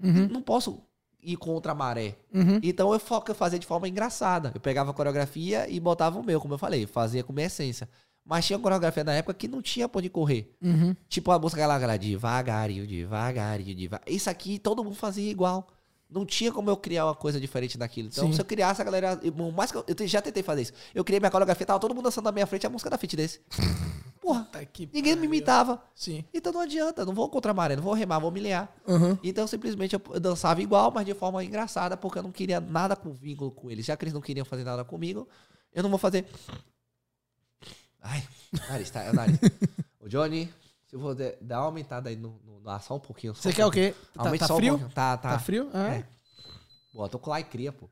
Uhum, 0.01 0.27
Não 0.27 0.41
posso 0.41 0.79
ir 1.23 1.37
contra 1.37 1.71
a 1.71 1.75
maré. 1.75 2.15
uhum. 2.33 2.59
Então, 2.61 2.93
eu 2.93 2.99
foco 2.99 3.31
eu 3.31 3.35
fazia 3.35 3.57
de 3.57 3.65
forma 3.65 3.87
engraçada. 3.87 4.51
Eu 4.53 4.61
pegava 4.61 4.91
a 4.91 4.93
coreografia 4.93 5.67
e 5.69 5.79
botava 5.79 6.19
o 6.19 6.23
meu, 6.23 6.39
como 6.39 6.53
eu 6.53 6.57
falei. 6.59 6.85
Fazia 6.85 7.23
com 7.23 7.33
minha 7.33 7.47
essência. 7.47 7.89
Mas 8.23 8.45
tinha 8.45 8.59
coreografia 8.59 9.03
na 9.03 9.13
época 9.13 9.33
que 9.33 9.47
não 9.47 9.61
tinha 9.61 9.89
pra 9.89 9.97
onde 9.99 10.09
correr. 10.09 10.55
Uhum. 10.61 10.95
Tipo 11.09 11.31
a 11.31 11.39
música 11.39 11.61
aquela 11.61 11.81
era 11.81 11.97
devagarinho, 11.97 12.85
devagarinho, 12.85 13.75
devagarinho. 13.75 14.15
Isso 14.15 14.29
aqui 14.29 14.59
todo 14.59 14.83
mundo 14.83 14.95
fazia 14.95 15.29
igual. 15.29 15.67
Não 16.11 16.25
tinha 16.25 16.51
como 16.51 16.69
eu 16.69 16.75
criar 16.75 17.05
uma 17.05 17.15
coisa 17.15 17.39
diferente 17.39 17.77
daquilo. 17.77 18.09
Então, 18.11 18.27
Sim. 18.27 18.33
se 18.33 18.41
eu 18.41 18.45
criasse 18.45 18.81
a 18.81 18.83
galera. 18.83 19.17
eu- 19.23 19.33
Mais 19.53 19.71
eu, 19.71 19.83
eu 19.87 20.07
já 20.07 20.21
tentei 20.21 20.43
fazer 20.43 20.63
isso. 20.63 20.73
Eu 20.93 21.03
criei 21.05 21.19
minha 21.21 21.31
coreografia, 21.31 21.65
tava 21.65 21.79
todo 21.79 21.95
mundo 21.95 22.03
dançando 22.03 22.25
na 22.25 22.31
minha 22.33 22.45
frente 22.45 22.67
a 22.67 22.69
música 22.69 22.89
da 22.89 22.97
Fit 22.97 23.15
desse. 23.15 23.39
Porra, 24.21 24.45
que 24.71 24.87
ninguém 24.93 25.15
me 25.15 25.25
imitava. 25.25 25.81
Sim. 25.95 26.23
Então 26.33 26.51
não 26.53 26.59
adianta, 26.61 27.05
não 27.05 27.13
vou 27.13 27.27
contra 27.29 27.51
a 27.51 27.53
maré, 27.53 27.75
não 27.75 27.81
vou 27.83 27.93
remar, 27.93 28.19
vou 28.19 28.29
me 28.29 28.39
lear. 28.41 28.71
Aham. 28.87 29.17
Então 29.23 29.47
simplesmente 29.47 29.95
eu 29.95 30.19
dançava 30.19 30.61
igual, 30.61 30.91
mas 30.93 31.05
de 31.05 31.13
forma 31.13 31.43
engraçada, 31.43 31.95
porque 31.97 32.19
eu 32.19 32.23
não 32.23 32.31
queria 32.31 32.59
nada 32.59 32.95
com 32.95 33.11
vínculo 33.13 33.49
com 33.49 33.71
eles. 33.71 33.85
Já 33.85 33.95
que 33.97 34.03
eles 34.03 34.13
não 34.13 34.21
queriam 34.21 34.45
fazer 34.45 34.63
nada 34.63 34.83
comigo, 34.83 35.27
eu 35.73 35.81
não 35.81 35.89
vou 35.89 35.97
fazer. 35.97 36.27
Ai, 38.01 38.23
nariz, 38.69 38.89
tá? 38.89 39.01
É 39.03 39.09
o 39.11 39.13
nariz. 39.13 39.39
Ô, 39.99 40.07
Johnny, 40.07 40.51
se 40.91 40.95
eu 40.97 40.99
vou 40.99 41.15
dar 41.15 41.59
uma 41.59 41.65
aumentada 41.67 42.09
aí 42.09 42.17
no, 42.17 42.37
no, 42.45 42.59
no 42.59 42.69
ar 42.69 42.81
só 42.81 42.95
um 42.95 42.99
pouquinho. 42.99 43.33
Você 43.33 43.47
um 43.47 43.53
quer 43.53 43.65
o 43.65 43.71
quê? 43.71 43.95
Tá, 44.13 44.23
tá 44.23 44.29
um 44.29 44.57
frio? 44.57 44.71
pouquinho. 44.77 44.89
Tá, 44.93 45.15
tá. 45.17 45.29
Tá 45.31 45.39
frio? 45.39 45.69
Ah. 45.73 45.93
É. 45.95 46.03
Pô, 46.91 47.05
eu 47.05 47.09
tô 47.09 47.17
com 47.17 47.29
laicria, 47.29 47.71
pô. 47.71 47.89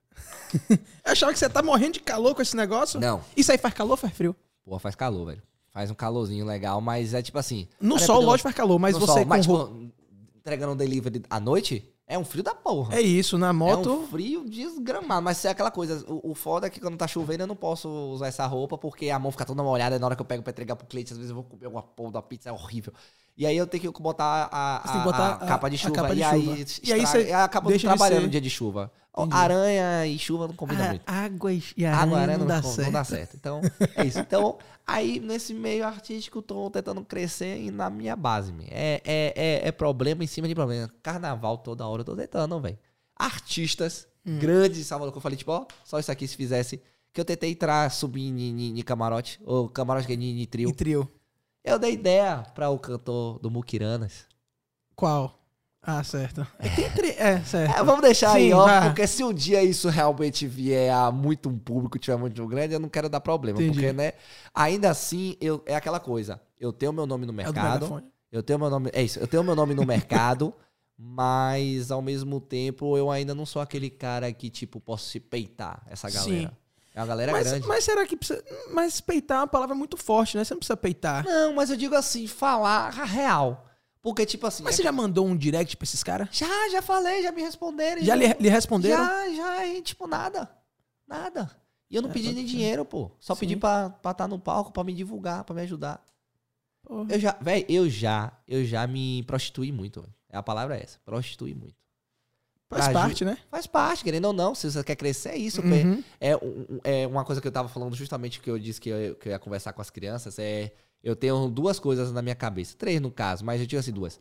Eu 0.70 1.14
achava 1.14 1.32
que 1.32 1.40
você 1.40 1.50
tá 1.50 1.64
morrendo 1.64 1.94
de 1.94 2.00
calor 2.02 2.36
com 2.36 2.42
esse 2.42 2.54
negócio. 2.58 3.00
Não. 3.00 3.24
Isso 3.38 3.50
aí 3.50 3.58
faz 3.58 3.74
calor 3.74 3.92
ou 3.92 3.98
faz 3.98 4.12
frio? 4.14 4.36
Pô, 4.66 4.78
faz 4.78 4.94
calor, 4.96 5.28
velho. 5.28 5.42
Faz 5.72 5.90
um 5.90 5.94
calorzinho 5.96 6.46
legal, 6.46 6.82
mas 6.82 7.14
é 7.14 7.22
tipo 7.22 7.40
assim. 7.40 7.66
No 7.80 7.96
cara, 7.96 8.06
sol, 8.06 8.22
lógico, 8.22 8.44
faz 8.44 8.56
calor, 8.56 8.78
mas 8.78 8.98
você 8.98 9.06
sol, 9.06 9.26
mas, 9.26 9.46
roupa- 9.46 9.72
tipo, 9.74 9.94
entregando 10.36 10.74
um 10.74 10.76
delivery 10.76 11.24
à 11.30 11.40
noite, 11.40 11.90
é 12.10 12.18
um 12.18 12.26
frio 12.26 12.44
da 12.44 12.54
porra. 12.56 12.96
É 12.96 13.02
isso, 13.02 13.38
na 13.38 13.50
É 13.50 13.54
moto. 13.54 13.90
um 13.90 14.08
frio 14.08 14.44
desgramado, 14.50 15.22
mas 15.22 15.46
é 15.46 15.50
aquela 15.50 15.72
coisa. 15.72 16.04
O, 16.12 16.32
o 16.32 16.36
foda 16.36 16.68
é 16.68 16.70
que 16.70 16.80
quando 16.82 16.98
tá 16.98 17.08
chovendo 17.08 17.44
eu 17.44 17.48
não 17.48 17.56
posso 17.56 17.88
usar 17.88 18.28
essa 18.28 18.46
roupa 18.46 18.78
porque 18.78 19.10
a 19.10 19.18
mão 19.20 19.32
fica 19.32 19.46
toda 19.46 19.64
molhada. 19.64 19.96
e 19.96 20.00
Na 20.00 20.08
hora 20.08 20.16
que 20.16 20.22
eu 20.22 20.26
pego 20.26 20.42
pra 20.44 20.52
entregar 20.52 20.76
pro 20.76 20.88
cliente, 20.88 21.14
às 21.14 21.18
vezes 21.18 21.30
eu 21.30 21.36
vou 21.36 21.44
comer 21.46 21.68
uma 21.68 21.82
porra 21.84 22.12
da 22.14 22.22
pizza, 22.22 22.50
é 22.50 22.52
horrível. 22.52 22.92
E 23.38 23.46
aí 23.46 23.56
eu 23.56 23.66
tenho 23.66 23.94
que 23.94 24.02
botar 24.02 24.50
a, 24.52 24.80
tem 24.84 24.92
que 24.92 24.98
a- 24.98 25.02
botar 25.04 25.18
a 25.28 25.34
a- 25.36 25.48
capa 25.48 25.70
de 25.70 25.76
a 25.76 25.80
chuva. 25.80 25.96
capa 25.96 26.14
de 26.14 26.22
e, 26.22 26.24
chuva. 26.26 26.36
aí 26.54 26.66
E 26.84 26.94
aí 26.94 27.06
você 27.06 27.32
acaba 27.32 27.70
deixa 27.70 27.88
de 27.88 27.88
trabalhando 27.96 28.20
ser- 28.20 28.26
no 28.26 28.30
dia 28.32 28.42
de 28.42 28.50
chuva. 28.50 28.92
Entendi. 29.18 29.36
Aranha 29.36 30.06
e 30.08 30.20
chuva 30.20 30.48
não 30.48 30.56
combinam 30.56 30.88
muito. 30.90 31.02
água 31.06 31.52
e 31.52 31.86
Água, 31.86 32.20
aranha 32.20 32.38
não, 32.38 32.46
não, 32.46 32.56
dá 32.56 32.62
não 32.62 32.70
certo. 32.72 32.92
dá 32.92 33.04
certo. 33.04 33.36
Então, 33.36 33.62
é 33.96 34.06
isso. 34.06 34.20
Então, 34.20 34.58
aí 34.90 35.20
nesse 35.20 35.54
meio 35.54 35.86
artístico, 35.86 36.42
tô 36.42 36.70
tentando 36.70 37.04
crescer 37.04 37.60
e 37.60 37.72
na 37.72 37.90
minha 37.90 38.16
base, 38.16 38.52
man. 38.52 38.64
É, 38.70 39.02
é, 39.06 39.34
é, 39.36 39.68
é 39.68 39.72
problema 39.72 40.24
em 40.24 40.28
cima 40.28 40.48
de 40.48 40.56
problema. 40.56 40.92
Carnaval 41.02 41.58
toda 41.58 41.88
hora 41.88 42.02
eu 42.02 42.06
tô 42.06 42.16
tentando, 42.16 42.60
velho. 42.60 42.78
Artistas 43.16 44.08
Hum. 44.26 44.38
grandes 44.38 44.78
de 44.78 44.84
Salvador, 44.84 45.12
que 45.12 45.18
eu 45.18 45.22
falei, 45.22 45.38
tipo, 45.38 45.52
ó, 45.52 45.66
só 45.84 45.98
isso 46.00 46.12
aqui 46.12 46.28
se 46.28 46.36
fizesse. 46.36 46.82
Que 47.12 47.20
eu 47.20 47.26
tentei 47.26 47.52
entrar, 47.52 47.90
subir 47.90 48.22
em 48.22 48.82
camarote, 48.84 49.40
ou 49.44 49.68
camarote 49.68 50.06
que 50.06 50.14
é 50.14 50.16
em 50.16 50.46
trio. 50.46 50.70
E 50.70 50.74
trio. 50.74 51.10
Eu 51.64 51.80
dei 51.80 51.94
ideia 51.94 52.44
pra 52.54 52.70
o 52.70 52.78
cantor 52.78 53.40
do 53.40 53.50
Mukiranas. 53.50 54.28
Qual? 54.96 55.39
Ah, 55.82 56.04
certo. 56.04 56.46
É, 56.60 57.30
é 57.36 57.40
certo. 57.42 57.76
É, 57.80 57.84
vamos 57.84 58.02
deixar 58.02 58.34
aí, 58.34 58.48
Sim, 58.50 58.54
ó, 58.54 58.66
vá. 58.66 58.82
porque 58.88 59.08
se 59.08 59.24
um 59.24 59.34
dia 59.34 59.64
isso 59.64 59.88
realmente 59.90 60.46
vier 60.46 60.94
a 60.94 61.12
muito 61.12 61.50
um 61.50 61.58
público, 61.58 61.98
tiver 61.98 62.18
muito 62.18 62.46
grande, 62.48 62.74
eu 62.74 62.80
não 62.80 62.90
quero 62.90 63.08
dar 63.10 63.22
problema, 63.22 63.58
Entendi. 63.62 63.80
porque, 63.80 63.94
né, 63.94 64.14
ainda 64.54 64.90
assim, 64.90 65.36
eu, 65.40 65.64
é 65.66 65.76
aquela 65.76 66.00
coisa, 66.00 66.40
eu 66.60 66.74
tenho 66.74 66.92
meu 66.92 67.06
nome 67.08 67.26
no 67.26 67.32
É 67.32 67.36
mercado, 67.36 67.74
megafone. 67.86 68.06
eu 68.32 68.44
tenho 68.44 68.60
meu 68.60 68.70
nome, 68.70 68.90
é 68.94 69.02
isso, 69.02 69.20
eu 69.20 69.28
tenho 69.28 69.44
meu 69.44 69.56
nome 69.56 69.74
no 69.74 69.86
mercado, 69.86 70.54
mas 70.98 71.92
ao 71.92 72.02
mesmo 72.02 72.42
tempo 72.42 72.98
eu 72.98 73.10
ainda 73.10 73.34
não 73.34 73.46
sou 73.46 73.62
aquele 73.62 73.90
cara 73.90 74.32
que, 74.34 74.50
tipo, 74.50 74.82
posso 74.82 75.10
se 75.10 75.20
peitar 75.20 75.82
essa 75.90 76.10
galera. 76.10 76.50
Sim. 76.50 76.56
É 76.94 77.00
uma 77.00 77.08
galera 77.08 77.32
Mas, 77.32 77.48
grande. 77.48 77.68
mas 77.68 77.84
será 77.86 78.06
que 78.06 78.18
precisa. 78.18 78.44
Mas 78.74 79.00
peitar 79.00 79.38
é 79.38 79.42
uma 79.42 79.48
palavra 79.48 79.74
muito 79.76 79.96
forte, 79.96 80.36
né? 80.36 80.44
Você 80.44 80.54
não 80.54 80.60
precisa 80.60 80.76
peitar. 80.76 81.24
Não, 81.24 81.54
mas 81.54 81.70
eu 81.70 81.78
digo 81.78 81.96
assim, 81.96 82.28
falar 82.28 82.88
a 83.00 83.06
real. 83.06 83.69
Porque, 84.02 84.26
tipo 84.26 84.48
assim, 84.48 84.64
Mas 84.64 84.76
é- 84.76 84.78
você 84.78 84.84
já 84.84 84.92
mandou 84.92 85.26
um 85.28 85.36
direct 85.36 85.76
pra 85.76 85.84
esses 85.84 86.04
caras? 86.04 86.30
já, 86.32 86.48
já 86.70 86.82
falei, 86.82 87.22
já 87.22 87.32
me 87.32 87.42
responderam. 87.42 88.02
Já 88.02 88.16
lhe, 88.16 88.34
lhe 88.34 88.50
responderam? 88.50 89.04
Já, 89.04 89.30
já, 89.34 89.68
e 89.68 89.82
tipo, 89.82 90.08
nada. 90.08 90.50
Nada. 91.08 91.50
E 91.90 91.96
eu 91.96 92.02
não 92.02 92.10
É, 92.10 92.14
pedi 92.14 92.28
pode 92.28 92.36
nem 92.38 92.46
dinheiro, 92.46 92.86
pô. 92.86 93.12
Só 93.20 93.34
Sim. 93.36 93.40
pedi 93.42 93.56
pra 93.58 93.94
estar 94.06 94.28
no 94.28 94.40
palco, 94.40 94.72
pra 94.72 94.84
me 94.84 94.94
divulgar, 94.94 95.44
pra 95.44 95.56
me 95.56 95.62
ajudar. 95.64 96.04
Porra. 96.84 97.08
Eu 97.12 97.20
já, 97.20 97.36
velho, 97.42 97.66
eu 97.68 97.90
já, 97.90 98.32
eu 98.48 98.64
já 98.64 98.86
me 98.88 99.24
prostituí 99.24 99.72
muito, 99.72 100.02
velho. 100.02 100.14
É 100.30 100.38
a 100.38 100.44
palavra 100.44 100.78
é 100.78 100.84
essa, 100.84 101.00
prostituí 101.04 101.54
muito. 101.54 101.76
Faz 102.70 102.86
pra 102.86 102.94
parte, 102.94 103.26
né? 103.26 103.38
Faz 103.50 103.66
parte, 103.66 104.04
querendo 104.04 104.26
ou 104.26 104.34
não, 104.34 104.54
se 104.54 104.70
você 104.72 104.84
quer 104.84 104.96
crescer, 104.96 105.30
é 105.30 105.38
isso. 105.38 105.60
Uhum. 105.62 106.04
É, 106.22 106.34
é 106.84 107.08
uma 107.08 107.26
coisa 107.26 107.42
que 107.42 107.48
eu 107.48 107.52
tava 107.52 107.68
falando 107.68 107.96
justamente 107.96 108.40
que 108.40 108.50
eu 108.50 108.60
disse 108.60 108.80
que 108.80 108.90
eu, 108.90 109.16
que 109.16 109.28
eu 109.28 109.32
ia 109.32 109.40
conversar 109.40 109.74
com 109.74 109.82
as 109.82 109.90
crianças. 109.90 110.38
É, 110.38 110.72
eu 111.04 111.16
tenho 111.16 111.50
duas 111.50 111.80
coisas 111.80 112.12
na 112.12 112.22
minha 112.22 112.36
cabeça. 112.36 112.76
Três 112.78 113.00
no 113.02 113.12
caso, 113.12 113.44
mas 113.46 113.62
eu 113.62 113.68
digo 113.68 113.80
assim 113.80 113.92
duas. 113.92 114.20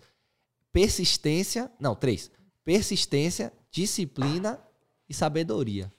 Persistência. 0.73 1.71
Não, 1.81 1.95
três. 1.95 2.31
Persistência, 2.65 3.53
disciplina 3.71 4.61
e 5.09 5.15
sabedoria. 5.15 5.91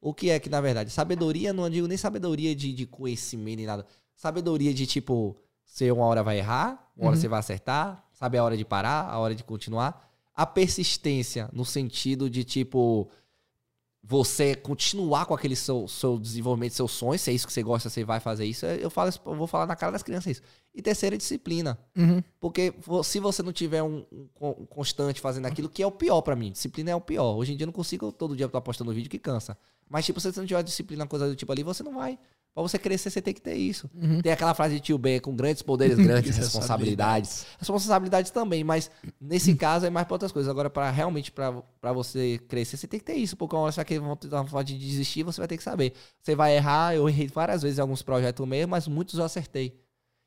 O 0.00 0.12
que 0.12 0.30
é 0.30 0.38
que, 0.38 0.48
na 0.48 0.60
verdade, 0.60 0.90
sabedoria, 0.90 1.52
não 1.52 1.68
digo 1.70 1.86
nem 1.86 1.96
sabedoria 1.96 2.54
de, 2.54 2.72
de 2.72 2.86
conhecimento 2.86 3.56
nem 3.56 3.66
nada. 3.66 3.86
Sabedoria 4.14 4.74
de 4.74 4.86
tipo, 4.86 5.36
você 5.64 5.90
uma 5.90 6.04
hora 6.06 6.22
vai 6.22 6.38
errar, 6.38 6.90
uma 6.96 7.06
hora 7.08 7.16
Uhum. 7.16 7.20
você 7.20 7.28
vai 7.28 7.38
acertar, 7.38 8.04
sabe 8.12 8.36
a 8.38 8.44
hora 8.44 8.56
de 8.56 8.64
parar, 8.64 9.08
a 9.08 9.18
hora 9.18 9.34
de 9.34 9.42
continuar. 9.44 10.08
A 10.34 10.44
persistência, 10.46 11.48
no 11.52 11.64
sentido 11.64 12.28
de 12.28 12.44
tipo, 12.44 13.08
você 14.02 14.54
continuar 14.54 15.26
com 15.26 15.34
aquele 15.34 15.54
seu, 15.56 15.86
seu 15.86 16.18
desenvolvimento, 16.18 16.72
seus 16.72 16.92
sonhos, 16.92 17.20
se 17.20 17.30
é 17.30 17.34
isso 17.34 17.46
que 17.46 17.52
você 17.52 17.62
gosta, 17.62 17.90
você 17.90 18.04
vai 18.04 18.20
fazer 18.20 18.46
isso. 18.46 18.64
Eu, 18.64 18.88
falo, 18.88 19.10
eu 19.26 19.34
vou 19.34 19.46
falar 19.46 19.66
na 19.66 19.76
cara 19.76 19.92
das 19.92 20.02
crianças 20.02 20.32
isso. 20.32 20.42
E 20.74 20.80
terceira, 20.80 21.16
disciplina. 21.16 21.78
Uhum. 21.96 22.22
Porque 22.40 22.72
se 23.04 23.20
você 23.20 23.42
não 23.42 23.52
tiver 23.52 23.82
um, 23.82 24.06
um 24.10 24.28
con- 24.32 24.56
um 24.60 24.64
constante 24.66 25.20
fazendo 25.20 25.46
aquilo, 25.46 25.68
que 25.68 25.82
é 25.82 25.86
o 25.86 25.90
pior 25.90 26.22
pra 26.22 26.36
mim. 26.36 26.52
Disciplina 26.52 26.90
é 26.90 26.94
o 26.96 27.00
pior. 27.00 27.34
Hoje 27.36 27.52
em 27.52 27.56
dia 27.56 27.64
eu 27.64 27.68
não 27.68 27.72
consigo 27.72 28.10
todo 28.12 28.36
dia 28.36 28.46
estar 28.46 28.60
postando 28.60 28.92
vídeo 28.92 29.10
que 29.10 29.18
cansa. 29.18 29.58
Mas, 29.90 30.06
tipo, 30.06 30.20
se 30.20 30.30
você 30.32 30.40
não 30.40 30.46
tiver 30.46 30.62
disciplina, 30.62 31.06
coisa 31.06 31.28
do 31.28 31.34
tipo 31.36 31.50
ali, 31.50 31.62
você 31.62 31.82
não 31.82 31.94
vai. 31.94 32.18
Pra 32.54 32.62
você 32.62 32.76
crescer, 32.76 33.08
você 33.10 33.22
tem 33.22 33.32
que 33.32 33.40
ter 33.40 33.54
isso. 33.54 33.88
Uhum. 33.94 34.20
Tem 34.20 34.32
aquela 34.32 34.52
frase 34.52 34.74
de 34.74 34.80
tio 34.80 34.98
Ben, 34.98 35.20
com 35.20 35.34
grandes 35.36 35.62
poderes, 35.62 35.96
grandes 35.96 36.36
responsabilidades. 36.36 37.46
Responsabilidades 37.56 38.32
também, 38.32 38.64
mas 38.64 38.90
nesse 39.20 39.54
caso 39.54 39.86
é 39.86 39.90
mais 39.90 40.06
pra 40.08 40.14
outras 40.16 40.32
coisas. 40.32 40.50
Agora, 40.50 40.68
para 40.68 40.90
realmente, 40.90 41.30
pra 41.30 41.92
você 41.92 42.38
crescer, 42.48 42.76
você 42.76 42.88
tem 42.88 42.98
que 42.98 43.06
ter 43.06 43.14
isso. 43.14 43.36
Porque 43.36 43.54
uma 43.54 43.62
hora 43.62 43.70
você 43.72 43.76
vai 43.76 43.84
ter 43.84 43.98
uma 44.00 44.16
vontade 44.42 44.76
de 44.76 44.84
desistir, 44.84 45.22
você 45.22 45.40
vai 45.40 45.46
ter 45.46 45.56
que 45.56 45.62
saber. 45.62 45.92
Você 46.20 46.34
vai 46.34 46.56
errar, 46.56 46.96
eu 46.96 47.08
errei 47.08 47.28
várias 47.28 47.62
vezes 47.62 47.78
em 47.78 47.80
alguns 47.82 48.02
projetos 48.02 48.44
mesmo, 48.46 48.70
mas 48.72 48.88
muitos 48.88 49.18
eu 49.20 49.24
acertei. 49.24 49.78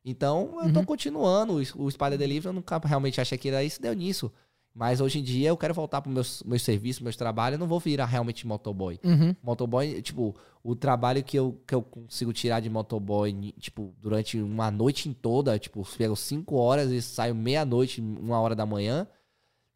Então, 0.06 0.58
eu 0.64 0.72
tô 0.72 0.80
Uhum. 0.80 0.86
continuando. 0.86 1.54
O- 1.58 1.84
O 1.86 1.92
Spider 1.92 2.18
Delivery, 2.18 2.48
eu 2.48 2.54
nunca 2.54 2.80
realmente 2.84 3.20
achei 3.20 3.38
que 3.38 3.50
era 3.50 3.62
isso, 3.64 3.82
deu 3.82 3.94
nisso. 3.94 4.32
Mas 4.74 5.02
hoje 5.02 5.20
em 5.20 5.24
dia 5.24 5.50
eu 5.50 5.58
quero 5.58 5.74
voltar 5.74 6.02
para 6.02 6.12
meus, 6.12 6.42
meus 6.44 6.62
serviços, 6.62 7.02
meus 7.02 7.18
trabalhos. 7.18 7.56
Eu 7.56 7.60
não 7.60 7.68
vou 7.68 7.80
virar 7.80 8.06
realmente 8.06 8.48
motoboy. 8.48 9.00
Uhum. 9.04 9.36
Motoboy, 9.44 10.02
tipo, 10.02 10.34
o 10.64 10.76
trabalho 10.76 11.22
que 11.24 11.38
eu, 11.38 11.60
que 11.68 11.76
eu 11.76 11.82
consigo 11.82 12.32
tirar 12.32 12.62
de 12.62 12.70
motoboy, 12.70 13.54
tipo, 13.60 13.94
durante 14.00 14.40
uma 14.40 14.72
noite 14.72 15.10
em 15.10 15.14
toda, 15.14 15.60
tipo, 15.60 15.86
pego 15.98 16.16
cinco 16.16 16.56
horas 16.56 16.90
e 16.90 17.02
saio 17.02 17.36
meia-noite, 17.36 18.00
uma 18.00 18.40
hora 18.40 18.56
da 18.56 18.66
manhã, 18.66 19.06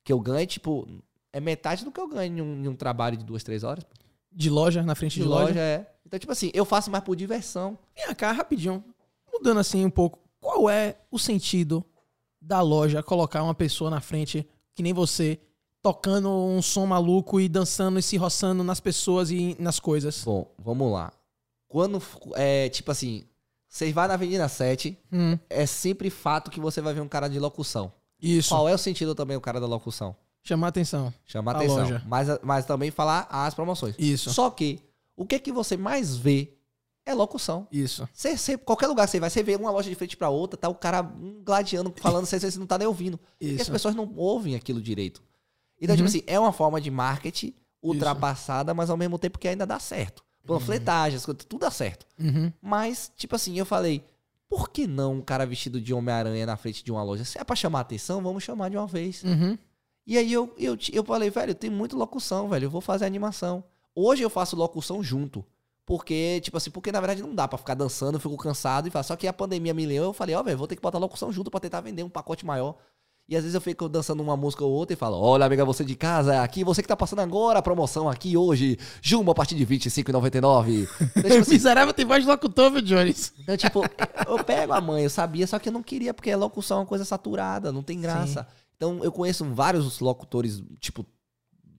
que 0.04 0.14
eu 0.14 0.20
ganho, 0.20 0.48
tipo, 0.48 0.88
é 1.34 1.42
metade 1.42 1.84
do 1.84 1.92
que 1.92 2.00
eu 2.00 2.08
ganho 2.08 2.38
em 2.38 2.42
um, 2.42 2.64
em 2.64 2.68
um 2.70 2.76
trabalho 2.76 3.18
de 3.18 3.26
duas, 3.26 3.44
três 3.44 3.64
horas. 3.66 3.84
De 4.32 4.50
loja, 4.50 4.82
na 4.82 4.96
frente 4.96 5.16
De, 5.16 5.24
de, 5.24 5.28
loja. 5.28 5.48
loja. 5.48 5.60
é. 5.60 5.92
Então, 6.06 6.18
tipo 6.18 6.32
assim, 6.32 6.52
eu 6.54 6.64
faço 6.64 6.90
mais 6.90 7.04
por 7.04 7.16
diversão. 7.16 7.78
Vem 7.96 8.16
cá, 8.16 8.32
rapidinho. 8.32 8.82
Mudando 9.34 9.60
assim 9.60 9.84
um 9.84 9.90
pouco. 9.90 10.20
Qual 10.40 10.70
é 10.70 10.96
o 11.12 11.20
sentido 11.20 11.84
da 12.40 12.62
loja 12.62 13.02
colocar 13.02 13.44
uma 13.44 13.56
pessoa 13.56 13.90
na 13.90 14.00
frente, 14.00 14.48
que 14.76 14.84
nem 14.84 14.94
você, 14.94 15.40
tocando 15.82 16.30
um 16.30 16.62
som 16.62 16.86
maluco 16.86 17.40
e 17.40 17.48
dançando 17.48 17.98
e 17.98 18.04
se 18.04 18.18
roçando 18.18 18.64
nas 18.64 18.80
pessoas 18.80 19.32
e 19.32 19.56
nas 19.60 19.80
coisas? 19.80 20.24
Bom, 20.24 20.52
vamos 20.60 20.92
lá. 20.92 21.12
Quando, 21.68 22.02
é, 22.36 22.70
tipo 22.70 22.92
assim, 22.92 23.24
você 23.68 23.92
vai 23.92 24.08
na 24.08 24.14
Avenida 24.14 24.48
7, 24.48 24.98
Hum, 25.12 25.38
é 25.50 25.66
sempre 25.66 26.10
fato 26.10 26.52
que 26.52 26.60
você 26.60 26.82
vai 26.82 26.94
ver 26.94 27.02
um 27.02 27.08
cara 27.08 27.28
de 27.28 27.40
locução. 27.40 27.92
isso. 28.22 28.50
Qual 28.50 28.68
é 28.70 28.74
o 28.74 28.78
sentido 28.78 29.14
também 29.16 29.36
o 29.36 29.42
cara 29.42 29.60
da 29.60 29.68
locução? 29.68 30.16
Chamar 30.44 30.68
atenção. 30.68 31.14
Chamar 31.26 31.56
atenção. 31.56 31.78
loja. 31.78 32.04
Mas, 32.06 32.28
mas 32.44 32.66
também 32.66 32.92
falar 32.92 33.28
as 33.30 33.54
promoções. 33.54 33.96
Isso. 33.98 34.32
Só 34.32 34.50
que 34.52 34.80
o 35.16 35.26
que 35.26 35.40
que 35.40 35.52
você 35.52 35.76
mais 35.76 36.16
vê 36.16 36.55
é 37.06 37.14
locução. 37.14 37.68
Isso. 37.72 38.08
Você, 38.14 38.36
você- 38.38 38.58
qualquer 38.58 38.88
lugar 38.88 39.08
você 39.08 39.20
vai, 39.20 39.30
você 39.30 39.44
vê 39.44 39.56
uma 39.56 39.72
loja 39.72 39.90
de 39.90 39.96
frente 39.96 40.18
pra 40.18 40.30
outra, 40.30 40.58
tá 40.58 40.68
o 40.70 40.76
cara 40.76 41.02
gladiando, 41.44 41.94
falando, 42.02 42.26
você, 42.26 42.40
você 42.40 42.58
não 42.58 42.66
tá 42.68 42.78
nem 42.78 42.88
ouvindo. 42.88 43.20
E 43.40 43.56
as 43.56 43.62
Isso. 43.62 43.72
pessoas 43.72 43.94
não 43.96 44.12
ouvem 44.16 44.56
aquilo 44.56 44.82
direito. 44.82 45.22
Então, 45.80 45.96
tipo 45.96 46.08
Uhum. 46.08 46.10
assim, 46.10 46.24
é 46.26 46.40
uma 46.40 46.52
forma 46.54 46.80
de 46.82 46.90
marketing 46.90 47.54
ultrapassada, 47.82 48.74
mas 48.74 48.90
ao 48.90 48.98
mesmo 48.98 49.18
tempo 49.20 49.38
que 49.40 49.48
ainda 49.48 49.66
dá 49.66 49.80
certo. 49.80 50.24
Panfletagem, 50.46 51.18
as 51.18 51.26
coisas, 51.26 51.44
tudo 51.46 51.62
dá 51.62 51.72
certo. 51.72 52.06
Uhum. 52.20 52.52
Mas, 52.62 53.12
tipo 53.16 53.36
assim, 53.36 53.58
eu 53.58 53.66
falei, 53.66 54.04
por 54.48 54.70
que 54.70 54.86
não 54.86 55.16
um 55.16 55.22
cara 55.22 55.46
vestido 55.46 55.82
de 55.82 55.94
Homem-Aranha 55.94 56.46
na 56.46 56.56
frente 56.56 56.84
de 56.84 56.92
uma 56.92 57.04
loja? 57.04 57.26
Se 57.26 57.40
é 57.40 57.44
pra 57.44 57.56
chamar 57.56 57.80
atenção, 57.82 58.22
vamos 58.22 58.44
chamar 58.44 58.70
de 58.70 58.78
uma 58.78 58.86
vez. 58.86 59.24
Uhum. 59.24 59.58
E 60.06 60.18
aí 60.20 60.32
eu, 60.32 60.54
eu, 60.58 60.78
eu 60.94 61.04
falei, 61.04 61.32
velho, 61.32 61.56
tem 61.56 61.70
muita 61.70 61.96
locução, 61.98 62.48
velho. 62.48 62.66
Eu 62.66 62.70
vou 62.70 62.80
fazer 62.82 63.06
animação. 63.06 63.64
Hoje 63.96 64.22
eu 64.22 64.30
faço 64.30 64.56
locução 64.56 65.02
junto. 65.02 65.44
Porque, 65.86 66.42
tipo 66.42 66.58
assim, 66.58 66.72
porque 66.72 66.92
na 66.92 67.00
verdade 67.00 67.22
não 67.22 67.36
dá 67.36 67.48
pra 67.48 67.60
ficar 67.60 67.76
dançando, 67.76 68.16
eu 68.16 68.20
fico 68.20 68.36
cansado 68.38 68.88
e 68.88 68.92
faço. 68.92 69.10
Só 69.10 69.16
que 69.16 69.28
a 69.28 69.34
pandemia 69.34 69.74
me 69.74 69.86
leu, 69.86 70.06
eu 70.06 70.14
falei, 70.14 70.36
ó, 70.36 70.42
velho, 70.42 70.58
vou 70.58 70.68
ter 70.68 70.76
que 70.76 70.82
botar 70.82 70.98
locução 70.98 71.32
junto 71.32 71.52
pra 71.52 71.60
tentar 71.60 71.82
vender 71.82 72.04
um 72.04 72.10
pacote 72.10 72.46
maior. 72.46 72.76
E 73.28 73.36
às 73.36 73.42
vezes 73.42 73.56
eu 73.56 73.62
fico 73.62 73.90
dançando 73.90 74.22
uma 74.22 74.38
música 74.38 74.64
ou 74.64 74.72
outra 74.72 74.94
e 74.94 74.96
falo: 74.96 75.20
Olha, 75.20 75.46
amiga, 75.46 75.66
você 75.66 75.84
de 75.84 75.96
casa, 75.96 76.44
aqui, 76.44 76.64
você 76.64 76.84
que 76.84 76.88
tá 76.88 76.96
passando 76.96 77.20
agora 77.20 77.58
a 77.58 77.62
promoção 77.62 78.08
aqui 78.08 78.38
hoje, 78.38 78.78
Jumbo 79.02 79.32
a 79.32 79.36
partir 79.36 79.56
de 79.56 79.64
R$25,99. 79.64 80.88
Então, 81.18 81.24
tipo 81.24 81.28
assim, 81.42 81.52
Miserável 81.54 81.94
tem 81.94 82.06
voz 82.06 82.24
de 82.24 82.30
locutor, 82.30 82.72
viu, 82.72 82.82
Jones? 82.84 83.34
então, 83.40 83.58
tipo, 83.58 83.82
eu 84.28 84.44
pego 84.44 84.74
a 84.74 84.82
mãe, 84.82 85.04
eu 85.04 85.10
sabia, 85.10 85.48
só 85.48 85.58
que 85.58 85.70
eu 85.70 85.74
não 85.74 85.82
queria, 85.82 86.14
porque 86.14 86.30
a 86.30 86.38
locução 86.38 86.78
é 86.78 86.80
uma 86.82 86.86
coisa 86.86 87.04
saturada, 87.04 87.72
não 87.72 87.82
tem 87.82 88.00
graça. 88.00 88.48
Então, 88.78 89.04
eu 89.04 89.12
conheço 89.12 89.44
vários 89.46 90.00
locutores, 90.00 90.62
tipo, 90.80 91.04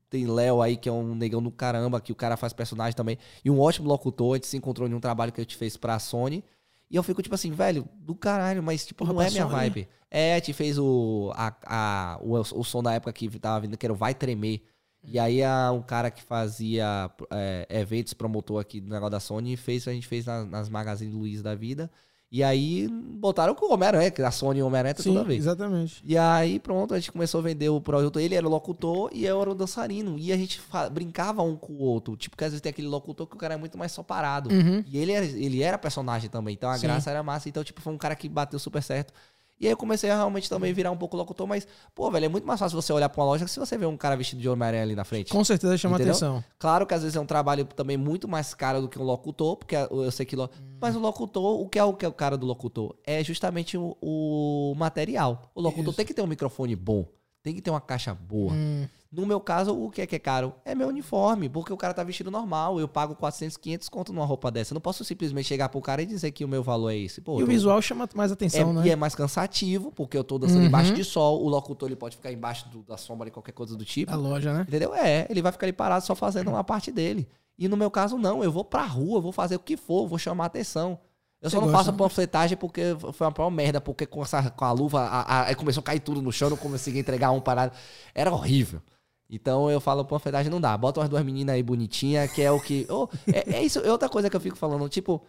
tem 0.08 0.26
Léo 0.26 0.62
aí, 0.62 0.76
que 0.76 0.88
é 0.88 0.92
um 0.92 1.14
negão 1.14 1.42
do 1.42 1.50
caramba, 1.50 2.00
que 2.00 2.12
o 2.12 2.16
cara 2.16 2.36
faz 2.36 2.52
personagem 2.52 2.94
também, 2.96 3.18
e 3.44 3.50
um 3.50 3.60
ótimo 3.60 3.88
locutor, 3.88 4.32
a 4.32 4.36
gente 4.36 4.46
se 4.46 4.56
encontrou 4.56 4.88
em 4.88 4.94
um 4.94 5.00
trabalho 5.00 5.32
que 5.32 5.40
a 5.40 5.44
gente 5.44 5.56
fez 5.56 5.76
pra 5.76 5.98
Sony, 5.98 6.44
e 6.90 6.94
eu 6.96 7.02
fico, 7.02 7.20
tipo 7.22 7.34
assim, 7.34 7.50
velho, 7.50 7.88
do 7.96 8.14
caralho, 8.14 8.62
mas, 8.62 8.86
tipo, 8.86 9.04
Porra, 9.04 9.12
não 9.14 9.20
é 9.22 9.30
minha 9.30 9.42
Sony? 9.42 9.54
vibe. 9.54 9.88
É, 10.08 10.34
a 10.34 10.36
gente 10.36 10.52
fez 10.52 10.78
o, 10.78 11.32
a, 11.34 11.52
a- 11.66 12.18
o, 12.22 12.34
o 12.34 12.64
som 12.64 12.82
da 12.82 12.92
época 12.94 13.12
que 13.12 13.28
tava 13.40 13.60
vindo, 13.60 13.76
que 13.76 13.84
era 13.84 13.92
o 13.92 13.96
Vai 13.96 14.14
Tremer. 14.14 14.62
E 15.02 15.18
aí 15.18 15.42
a, 15.42 15.70
um 15.72 15.82
cara 15.82 16.10
que 16.10 16.22
fazia 16.22 17.10
é, 17.30 17.66
eventos, 17.70 18.12
promotor 18.14 18.60
aqui 18.60 18.80
do 18.80 18.88
negócio 18.88 19.10
da 19.10 19.20
Sony, 19.20 19.56
fez, 19.56 19.86
a 19.88 19.92
gente 19.92 20.06
fez 20.06 20.26
na- 20.26 20.44
nas 20.44 20.68
Magazine 20.68 21.12
Luiza 21.12 21.42
da 21.42 21.54
vida. 21.54 21.90
E 22.36 22.44
aí 22.44 22.86
botaram 22.88 23.54
com 23.54 23.64
o 23.64 23.72
Homem-Aranha, 23.72 24.10
que 24.10 24.20
a 24.20 24.30
Sony 24.30 24.58
e 24.58 24.62
o 24.62 24.66
Homem-Aranha 24.66 24.94
tudo 24.94 25.20
a 25.20 25.22
ver. 25.22 25.36
exatamente. 25.36 26.02
E 26.04 26.18
aí, 26.18 26.60
pronto, 26.60 26.92
a 26.92 26.98
gente 26.98 27.10
começou 27.10 27.40
a 27.40 27.42
vender 27.42 27.70
o 27.70 27.80
produto. 27.80 28.20
Ele 28.20 28.34
era 28.34 28.46
o 28.46 28.50
locutor 28.50 29.08
e 29.10 29.24
eu 29.24 29.40
era 29.40 29.50
o 29.50 29.54
dançarino. 29.54 30.18
E 30.18 30.30
a 30.30 30.36
gente 30.36 30.60
brincava 30.92 31.40
um 31.40 31.56
com 31.56 31.72
o 31.72 31.78
outro. 31.80 32.14
Tipo, 32.14 32.36
que 32.36 32.44
às 32.44 32.50
vezes 32.50 32.60
tem 32.60 32.68
aquele 32.68 32.88
locutor 32.88 33.26
que 33.26 33.34
o 33.34 33.38
cara 33.38 33.54
é 33.54 33.56
muito 33.56 33.78
mais 33.78 33.90
só 33.90 34.02
parado. 34.02 34.50
Uhum. 34.50 34.84
E 34.86 34.98
ele 34.98 35.12
era, 35.12 35.24
ele 35.24 35.62
era 35.62 35.78
personagem 35.78 36.28
também. 36.28 36.52
Então 36.52 36.68
a 36.68 36.76
Sim. 36.76 36.88
graça 36.88 37.10
era 37.10 37.22
massa. 37.22 37.48
Então, 37.48 37.64
tipo, 37.64 37.80
foi 37.80 37.94
um 37.94 37.98
cara 37.98 38.14
que 38.14 38.28
bateu 38.28 38.58
super 38.58 38.82
certo. 38.82 39.14
E 39.58 39.66
aí 39.66 39.72
eu 39.72 39.76
comecei 39.76 40.10
a 40.10 40.16
realmente 40.16 40.48
também 40.50 40.72
virar 40.72 40.90
um 40.90 40.96
pouco 40.96 41.16
locutor. 41.16 41.46
Mas, 41.46 41.66
pô, 41.94 42.10
velho, 42.10 42.26
é 42.26 42.28
muito 42.28 42.46
mais 42.46 42.60
fácil 42.60 42.80
você 42.80 42.92
olhar 42.92 43.08
pra 43.08 43.20
uma 43.22 43.26
loja 43.26 43.44
que 43.46 43.50
se 43.50 43.58
você 43.58 43.78
vê 43.78 43.86
um 43.86 43.96
cara 43.96 44.14
vestido 44.16 44.40
de 44.42 44.48
Homem-Aranha 44.48 44.82
ali 44.82 44.94
na 44.94 45.04
frente. 45.04 45.32
Com 45.32 45.42
certeza 45.42 45.78
chama 45.78 45.96
Entendeu? 45.96 46.12
atenção. 46.12 46.44
Claro 46.58 46.86
que 46.86 46.92
às 46.92 47.02
vezes 47.02 47.16
é 47.16 47.20
um 47.20 47.24
trabalho 47.26 47.64
também 47.64 47.96
muito 47.96 48.28
mais 48.28 48.52
caro 48.52 48.82
do 48.82 48.88
que 48.88 48.98
um 48.98 49.02
locutor, 49.02 49.56
porque 49.56 49.74
eu 49.74 50.10
sei 50.10 50.26
que. 50.26 50.36
lo- 50.36 50.50
Mas 50.80 50.94
o 50.94 50.98
locutor, 50.98 51.60
o 51.60 51.68
que 51.68 51.78
é 51.78 51.84
o 51.84 51.94
que 51.94 52.04
é 52.04 52.08
o 52.08 52.12
cara 52.12 52.36
do 52.36 52.44
locutor? 52.46 52.94
É 53.04 53.24
justamente 53.24 53.78
o, 53.78 53.96
o 54.02 54.74
material. 54.76 55.50
O 55.54 55.60
locutor 55.60 55.88
Isso. 55.88 55.96
tem 55.96 56.04
que 56.06 56.12
ter 56.12 56.20
um 56.22 56.26
microfone 56.26 56.76
bom, 56.76 57.06
tem 57.42 57.54
que 57.54 57.62
ter 57.62 57.70
uma 57.70 57.80
caixa 57.80 58.12
boa. 58.14 58.52
Hum, 58.52 58.86
No 59.16 59.24
meu 59.24 59.40
caso, 59.40 59.74
o 59.74 59.90
que 59.90 60.02
é 60.02 60.06
que 60.06 60.14
é 60.14 60.18
caro? 60.18 60.52
É 60.62 60.74
meu 60.74 60.88
uniforme, 60.88 61.48
porque 61.48 61.72
o 61.72 61.76
cara 61.76 61.94
tá 61.94 62.04
vestido 62.04 62.30
normal. 62.30 62.78
Eu 62.78 62.86
pago 62.86 63.14
400, 63.16 63.56
500 63.56 63.88
conto 63.88 64.12
numa 64.12 64.26
roupa 64.26 64.50
dessa. 64.50 64.72
Eu 64.72 64.74
não 64.74 64.80
posso 64.80 65.02
simplesmente 65.04 65.46
chegar 65.48 65.70
pro 65.70 65.80
cara 65.80 66.02
e 66.02 66.06
dizer 66.06 66.30
que 66.32 66.44
o 66.44 66.48
meu 66.48 66.62
valor 66.62 66.90
é 66.90 66.96
esse. 66.98 67.20
Pô, 67.22 67.40
e 67.40 67.42
o 67.42 67.46
visual 67.46 67.80
chama 67.80 68.06
mais 68.14 68.30
é, 68.30 68.34
atenção, 68.34 68.74
né? 68.74 68.82
E 68.86 68.90
é 68.90 68.96
mais 68.96 69.14
cansativo, 69.14 69.90
porque 69.90 70.18
eu 70.18 70.22
tô 70.22 70.38
dançando 70.38 70.60
Uhum. 70.60 70.66
embaixo 70.66 70.92
de 70.92 71.02
sol. 71.02 71.42
O 71.42 71.48
locutor 71.48 71.88
ele 71.88 71.96
pode 71.96 72.16
ficar 72.16 72.30
embaixo 72.30 72.68
do- 72.68 72.82
da 72.82 72.98
sombra 72.98 73.28
e 73.28 73.30
qualquer 73.30 73.52
coisa 73.52 73.74
do 73.74 73.84
tipo. 73.86 74.12
A 74.12 74.16
loja, 74.16 74.52
né? 74.52 74.66
Entendeu? 74.68 74.94
É, 74.94 75.26
ele 75.30 75.40
vai 75.40 75.50
ficar 75.50 75.64
ali 75.66 75.72
parado 75.72 76.04
só 76.04 76.14
fazendo 76.14 76.48
uma 76.50 76.62
parte 76.62 76.92
dele. 76.92 77.26
E 77.58 77.68
no 77.68 77.76
meu 77.76 77.90
caso, 77.90 78.18
não. 78.18 78.44
Eu 78.44 78.52
vou 78.52 78.64
pra 78.64 78.84
rua, 78.84 79.18
vou 79.18 79.32
fazer 79.32 79.56
o 79.56 79.60
que 79.60 79.78
for, 79.78 80.06
vou 80.06 80.18
chamar 80.18 80.44
atenção. 80.44 80.98
Eu 81.40 81.48
Você 81.48 81.56
só 81.56 81.60
não 81.62 81.68
gosta, 81.68 81.78
faço 81.78 81.92
né? 81.92 81.98
panfletagem 81.98 82.56
porque 82.58 82.82
foi 83.14 83.26
uma 83.26 83.32
pior 83.32 83.50
merda, 83.50 83.80
porque 83.80 84.04
com, 84.04 84.20
essa, 84.22 84.50
com 84.50 84.64
a 84.64 84.72
luva 84.72 85.00
a- 85.02 85.48
a- 85.48 85.54
começou 85.54 85.80
a 85.80 85.84
cair 85.84 86.00
tudo 86.00 86.20
no 86.20 86.30
chão, 86.32 86.46
eu 86.48 86.50
não 86.50 86.56
consegui 86.58 86.98
entregar 86.98 87.30
um 87.30 87.40
parado. 87.40 87.72
Era 88.14 88.30
horrível. 88.32 88.82
Então 89.28 89.68
eu 89.70 89.80
falo, 89.80 90.04
panfletagem 90.04 90.50
não 90.50 90.60
dá. 90.60 90.76
Bota 90.76 91.00
umas 91.00 91.08
duas 91.08 91.24
meninas 91.24 91.54
aí 91.54 91.62
bonitinhas, 91.62 92.30
que 92.32 92.42
é 92.42 92.50
o 92.50 92.60
que. 92.60 92.86
Oh, 92.90 93.08
é, 93.32 93.56
é 93.56 93.62
isso, 93.64 93.80
é 93.80 93.90
outra 93.90 94.08
coisa 94.08 94.30
que 94.30 94.36
eu 94.36 94.40
fico 94.40 94.56
falando. 94.56 94.88
Tipo, 94.88 95.22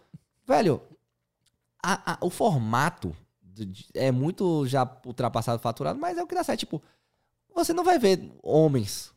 velho, 0.45 0.81
a- 1.83 2.13
a- 2.13 2.17
o 2.21 2.29
formato 2.29 3.15
é 3.93 4.11
muito 4.11 4.67
já 4.67 4.87
ultrapassado, 5.05 5.59
faturado, 5.59 5.99
mas 5.99 6.17
é 6.17 6.23
o 6.23 6.27
que 6.27 6.35
dá 6.35 6.43
certo. 6.43 6.59
Tipo, 6.59 6.81
você 7.55 7.73
não 7.73 7.83
vai 7.83 7.97
ver 7.97 8.31
homens 8.43 9.11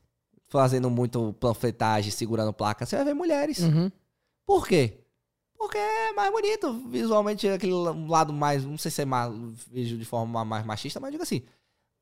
fazendo 0.48 0.88
muito 0.90 1.34
panfletagem, 1.34 2.10
segurando 2.10 2.52
placa. 2.52 2.86
Você 2.86 2.96
vai 2.96 3.04
ver 3.04 3.14
mulheres. 3.14 3.58
Uhum. 3.58 3.90
Por 4.46 4.66
quê? 4.66 4.98
Porque 5.58 5.76
é 5.76 6.12
mais 6.14 6.32
bonito. 6.32 6.72
Visualmente, 6.88 7.46
aquele 7.48 7.74
lado 8.08 8.32
mais. 8.32 8.64
Não 8.64 8.78
sei 8.78 8.90
se 8.90 9.02
é 9.02 9.04
mais, 9.04 9.30
vejo 9.70 9.98
de 9.98 10.04
forma 10.06 10.42
mais 10.44 10.64
machista, 10.64 10.98
mas 10.98 11.10
digo 11.12 11.22
assim. 11.22 11.42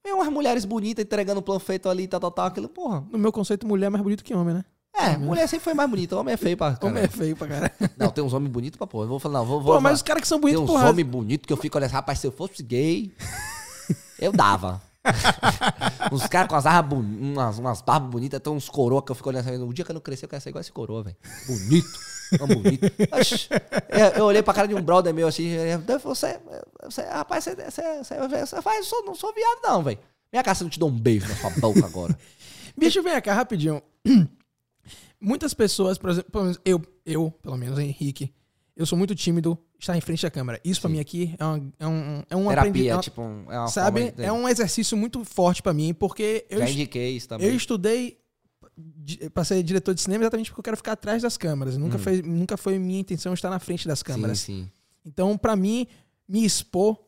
Vem 0.09 0.15
umas 0.15 0.29
mulheres 0.29 0.65
bonitas 0.65 1.05
entregando 1.05 1.43
panfleto 1.43 1.87
ali, 1.87 2.09
tal, 2.09 2.19
tal, 2.19 2.31
tal. 2.31 2.47
Aquilo, 2.47 2.67
porra. 2.67 3.05
No 3.13 3.19
meu 3.19 3.31
conceito, 3.31 3.67
mulher 3.67 3.89
é 3.89 3.91
mais 3.91 4.03
bonito 4.03 4.25
que 4.25 4.35
homem, 4.35 4.55
né? 4.55 4.65
É, 4.99 5.19
mulher 5.19 5.47
sempre 5.47 5.65
foi 5.65 5.75
mais 5.75 5.89
bonita. 5.91 6.17
Homem 6.17 6.33
é 6.33 6.37
feio 6.39 6.57
pra 6.57 6.79
Homem 6.81 7.03
é 7.03 7.09
feio 7.09 7.37
pra 7.37 7.47
caralho. 7.47 7.73
Não, 7.99 8.09
tem 8.09 8.25
uns 8.25 8.33
homens 8.33 8.51
bonitos 8.51 8.79
pra 8.79 8.87
porra. 8.87 9.05
Eu 9.05 9.09
vou 9.11 9.19
falar, 9.19 9.41
não, 9.41 9.47
vou. 9.47 9.61
vou 9.61 9.75
Pô, 9.75 9.81
mas 9.83 9.99
os 9.99 10.03
caras 10.03 10.23
que 10.23 10.27
são 10.29 10.41
Tem 10.41 10.55
bonitos, 10.55 10.63
uns 10.63 10.73
porra. 10.73 10.89
homens 10.89 11.07
bonitos 11.07 11.45
que 11.47 11.53
eu 11.53 11.59
fico 11.59 11.77
olhando, 11.77 11.91
rapaz, 11.91 12.21
se 12.21 12.27
eu 12.27 12.33
fosse 12.33 12.63
gay, 12.63 13.13
eu 14.19 14.33
dava. 14.33 14.81
Uns 16.13 16.27
caras 16.27 16.49
com 16.49 16.57
as 16.57 16.65
bonitas, 16.85 17.21
umas, 17.21 17.59
umas 17.59 17.83
barbas 17.83 18.11
bonitas, 18.11 18.41
tem 18.41 18.53
uns 18.53 18.69
coroa 18.69 19.03
que 19.03 19.11
eu 19.11 19.17
fico 19.17 19.29
olhando 19.29 19.49
assim, 19.49 19.63
o 19.63 19.73
dia 19.73 19.85
que 19.85 19.91
eu 19.91 19.95
não 19.95 20.01
crescer, 20.01 20.27
eu 20.27 20.29
quero 20.29 20.43
ser 20.43 20.51
igual 20.51 20.61
esse 20.61 20.73
coroa, 20.73 21.03
velho. 21.03 21.17
Bonito. 21.47 21.99
Não, 22.39 22.47
bonito. 22.47 22.85
Eu, 24.17 24.25
olhei 24.25 24.43
pra 24.43 24.53
cara 24.53 24.69
de 24.69 24.75
um 24.75 24.83
brother 24.83 25.15
meu 25.15 25.29
assim, 25.29 25.51
você, 26.03 26.41
você 26.85 27.03
rapaz, 27.03 27.45
você, 27.45 27.55
você, 27.55 28.05
você, 28.05 28.47
você 28.47 28.63
faz, 28.63 28.87
sou, 28.87 29.05
não 29.05 29.15
sou 29.15 29.33
viado 29.35 29.61
não, 29.63 29.83
velho. 29.83 29.99
Minha 30.33 30.43
casa 30.43 30.63
não 30.63 30.71
te 30.71 30.79
dou 30.79 30.91
um 30.91 30.99
beijo 30.99 31.27
na 31.27 31.37
sua 31.37 31.51
boca 31.51 31.85
agora. 31.85 32.19
Bicho, 32.77 33.03
vem 33.03 33.21
cá, 33.21 33.35
rapidinho. 33.35 33.83
Muitas 35.21 35.53
pessoas, 35.55 35.99
por 35.99 36.11
exemplo, 36.11 36.57
eu, 36.65 36.81
eu, 37.05 37.31
pelo 37.43 37.57
menos, 37.57 37.79
Henrique, 37.79 38.33
eu 38.77 38.87
sou 38.87 38.97
muito 38.97 39.15
tímido 39.15 39.59
estar 39.79 39.97
em 39.97 40.01
frente 40.01 40.27
à 40.27 40.31
câmera. 40.31 40.61
Isso 40.65 40.81
pra 40.81 40.91
mim 40.91 40.99
aqui 41.01 41.35
é, 41.39 41.45
uma, 41.45 41.73
é 41.79 41.87
um, 41.87 42.23
é 42.31 42.37
um 42.37 42.51
aprendi- 42.51 42.83
Terapia, 42.85 42.91
é 42.91 42.95
uma- 42.95 43.03
tipo, 43.03 43.21
é 43.23 43.59
uma 43.59 43.69
Sabe? 43.69 44.11
de- 44.13 44.23
É 44.23 44.33
um 44.33 44.49
exercício 44.49 44.97
muito 44.97 45.25
forte 45.25 45.63
pra 45.63 45.73
mim, 45.73 45.95
porque 45.95 46.45
eu, 46.51 46.59
Já 46.61 46.71
indiquei 46.71 47.17
isso 47.17 47.29
também. 47.29 47.47
eu 47.47 47.55
estudei 47.55 48.19
pra 49.35 49.45
ser 49.45 49.63
diretor 49.63 49.95
de 49.95 50.01
cinema 50.01 50.25
exatamente 50.25 50.51
porque 50.51 50.61
eu 50.61 50.65
quero 50.65 50.77
ficar 50.77 50.93
atrás 50.93 51.23
das 51.23 51.37
câmeras. 51.37 51.77
Nunca, 51.77 51.97
Uhum. 51.97 52.03
foi, 52.03 52.23
nunca 52.23 52.57
foi 52.57 52.79
minha 52.79 53.01
intenção 53.01 53.33
estar 53.35 53.51
na 53.51 53.59
frente 53.59 53.87
das 53.89 54.03
câmeras. 54.03 54.39
Sim, 54.41 54.65
sim. 54.65 54.71
Então, 55.05 55.37
pra 55.39 55.57
mim, 55.57 55.87
me 56.29 56.45
expor 56.45 56.99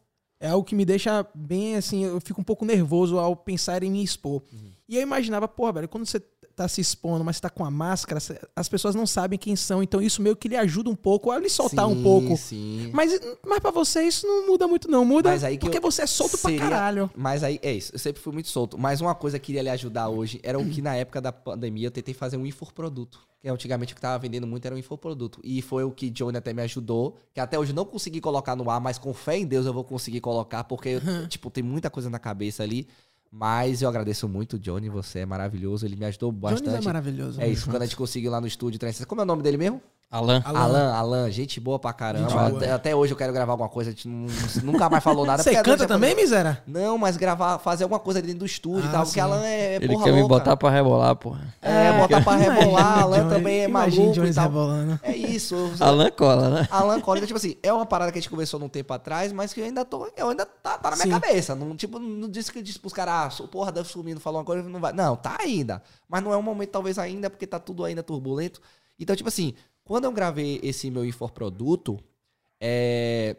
é 0.40 0.48
algo 0.48 0.64
que 0.64 0.74
me 0.74 0.84
deixa 0.84 1.26
bem 1.34 1.76
assim. 1.76 2.04
Eu 2.04 2.20
fico 2.20 2.40
um 2.40 2.44
pouco 2.44 2.64
nervoso 2.64 3.18
ao 3.18 3.36
pensar 3.36 3.82
em 3.82 3.90
me 3.90 4.02
expor. 4.02 4.42
Uhum. 4.52 4.72
E 4.88 4.96
eu 4.96 5.02
imaginava, 5.02 5.46
porra, 5.46 5.72
velho, 5.74 5.88
quando 5.88 6.06
você 6.06 6.20
tá 6.56 6.68
se 6.68 6.80
expondo, 6.80 7.24
mas 7.24 7.36
você 7.36 7.42
tá 7.42 7.50
com 7.50 7.64
a 7.64 7.70
máscara, 7.70 8.20
as 8.54 8.68
pessoas 8.68 8.94
não 8.94 9.06
sabem 9.06 9.38
quem 9.38 9.56
são. 9.56 9.82
Então, 9.82 10.00
isso 10.02 10.20
meio 10.20 10.36
que 10.36 10.48
lhe 10.48 10.56
ajuda 10.56 10.90
um 10.90 10.94
pouco 10.94 11.30
a 11.30 11.38
lhe 11.38 11.48
soltar 11.48 11.86
um 11.88 11.94
Sim, 11.96 12.02
pouco. 12.02 12.36
Sim. 12.36 12.90
Mas, 12.92 13.18
mas 13.46 13.58
pra 13.60 13.70
você 13.70 14.02
isso 14.02 14.26
não 14.26 14.46
muda 14.46 14.66
muito, 14.68 14.90
não. 14.90 15.04
Muda 15.04 15.30
porque 15.60 15.78
eu- 15.78 15.82
você 15.82 16.02
é 16.02 16.06
solto 16.06 16.36
seria- 16.36 16.58
pra 16.60 16.68
caralho. 16.68 17.10
Mas 17.16 17.42
aí, 17.42 17.58
é 17.62 17.72
isso. 17.72 17.92
Eu 17.94 17.98
sempre 17.98 18.20
fui 18.20 18.32
muito 18.32 18.48
solto. 18.48 18.78
Mas 18.78 19.00
uma 19.00 19.14
coisa 19.14 19.38
que 19.38 19.46
queria 19.46 19.62
lhe 19.62 19.70
ajudar 19.70 20.08
hoje 20.08 20.38
era 20.42 20.58
o 20.58 20.68
que 20.68 20.80
na 20.82 20.94
época 20.94 21.20
da 21.20 21.32
pandemia 21.32 21.86
eu 21.86 21.90
tentei 21.90 22.14
fazer 22.14 22.36
um 22.36 22.44
infoproduto. 22.46 23.20
Que 23.40 23.48
antigamente 23.48 23.94
o 23.94 23.96
que 23.96 24.02
tava 24.02 24.18
vendendo 24.18 24.46
muito 24.46 24.66
era 24.66 24.74
um 24.74 24.78
infoproduto. 24.78 25.40
E 25.42 25.62
foi 25.62 25.82
o 25.82 25.90
que 25.90 26.10
Johnny 26.10 26.36
até 26.36 26.52
me 26.52 26.60
ajudou. 26.62 27.16
Que 27.32 27.40
até 27.40 27.58
hoje 27.58 27.72
eu 27.72 27.74
não 27.76 27.86
consegui 27.86 28.20
colocar 28.20 28.54
no 28.54 28.68
ar, 28.70 28.80
mas 28.80 28.98
com 28.98 29.14
fé 29.14 29.38
em 29.38 29.46
Deus 29.46 29.64
eu 29.64 29.72
vou 29.72 29.82
conseguir 29.82 30.20
colocar. 30.20 30.64
Porque, 30.64 31.00
tipo, 31.28 31.50
tem 31.50 31.64
muita 31.64 31.88
coisa 31.88 32.10
na 32.10 32.18
cabeça 32.18 32.62
ali. 32.62 32.86
Mas 33.30 33.80
eu 33.80 33.88
agradeço 33.88 34.28
muito, 34.28 34.58
Johnny. 34.58 34.88
Você 34.88 35.20
é 35.20 35.26
maravilhoso. 35.26 35.86
Ele 35.86 35.96
me 35.96 36.04
ajudou 36.06 36.32
Jones 36.32 36.60
bastante. 36.60 36.76
é 36.76 36.80
maravilhoso. 36.80 37.40
É 37.40 37.48
isso, 37.48 37.66
quando 37.70 37.82
a 37.82 37.86
gente 37.86 37.96
conseguiu 37.96 38.30
lá 38.30 38.40
no 38.40 38.46
estúdio. 38.46 38.80
Como 39.06 39.20
é 39.20 39.24
o 39.24 39.26
nome 39.26 39.42
dele 39.42 39.56
mesmo? 39.56 39.80
Alan. 40.10 40.42
Alan. 40.44 40.58
Alan, 40.60 40.92
Alan, 40.92 41.30
gente 41.30 41.60
boa 41.60 41.78
pra 41.78 41.92
caramba. 41.92 42.28
Boa. 42.28 42.48
Até, 42.48 42.72
até 42.72 42.96
hoje 42.96 43.12
eu 43.12 43.16
quero 43.16 43.32
gravar 43.32 43.52
alguma 43.52 43.68
coisa, 43.68 43.90
a 43.90 43.92
gente 43.92 44.08
não- 44.08 44.26
nunca 44.64 44.90
mais 44.90 45.04
falou 45.04 45.24
nada. 45.24 45.40
Você 45.44 45.50
porque 45.52 45.62
canta 45.62 45.86
também, 45.86 46.10
falou- 46.10 46.24
miséria? 46.24 46.60
Não, 46.66 46.98
mas 46.98 47.16
gravar, 47.16 47.58
fazer 47.60 47.84
alguma 47.84 48.00
coisa 48.00 48.20
dentro 48.20 48.40
do 48.40 48.46
estúdio 48.46 48.86
Ah, 48.86 48.88
e 48.88 48.90
tal, 48.90 49.02
porque 49.04 49.14
sim. 49.14 49.20
Alan 49.20 49.44
é, 49.46 49.74
é 49.74 49.76
Ele 49.76 49.86
porra 49.92 50.04
quer 50.06 50.12
me 50.12 50.20
louca. 50.22 50.34
botar 50.34 50.56
pra 50.56 50.68
rebolar, 50.70 51.14
porra. 51.14 51.54
É, 51.62 51.96
botar 51.96 52.24
pra 52.24 52.34
rebolar, 52.34 52.98
Alan 53.02 53.28
também 53.28 53.60
é 53.60 53.68
maluco 53.68 54.02
e 54.02 54.12
Jones 54.12 54.34
tal. 54.34 54.44
rebolando. 54.46 54.98
É 55.04 55.14
isso. 55.14 55.54
Alan 55.78 56.10
cola, 56.10 56.48
né? 56.50 56.68
Alan 56.72 57.00
Cólica, 57.00 57.26
tipo 57.28 57.36
assim, 57.36 57.54
é 57.62 57.72
uma 57.72 57.86
parada 57.86 58.10
que 58.10 58.18
a 58.18 58.20
gente 58.20 58.30
conversou 58.30 58.58
num 58.58 58.68
tempo 58.68 58.92
atrás, 58.92 59.32
mas 59.32 59.52
que 59.52 59.60
eu 59.60 59.64
ainda 59.64 59.84
tô, 59.84 60.10
eu 60.16 60.28
ainda 60.30 60.44
tá, 60.44 60.76
tá 60.76 60.90
na 60.90 60.96
minha 60.96 61.06
Sim. 61.06 61.20
cabeça. 61.20 61.54
Não, 61.54 61.76
tipo, 61.76 62.00
não 62.00 62.28
disse 62.28 62.50
que 62.50 62.60
disse 62.60 62.80
pros 62.80 62.92
caras, 62.92 63.14
ah, 63.14 63.30
sou 63.30 63.46
porra, 63.46 63.70
deve 63.70 63.88
sumindo, 63.88 64.18
falou 64.18 64.40
uma 64.40 64.44
coisa, 64.44 64.68
não 64.68 64.80
vai. 64.80 64.92
Não, 64.92 65.14
tá 65.14 65.36
ainda. 65.40 65.80
Mas 66.08 66.20
não 66.20 66.32
é 66.32 66.36
um 66.36 66.42
momento, 66.42 66.70
talvez, 66.70 66.98
ainda, 66.98 67.30
porque 67.30 67.46
tá 67.46 67.60
tudo 67.60 67.84
ainda 67.84 68.02
turbulento. 68.02 68.60
Então, 68.98 69.16
tipo 69.16 69.28
assim, 69.30 69.54
quando 69.90 70.04
eu 70.04 70.12
gravei 70.12 70.60
esse 70.62 70.88
meu 70.88 71.04
infoproduto, 71.04 71.98
é. 72.60 73.36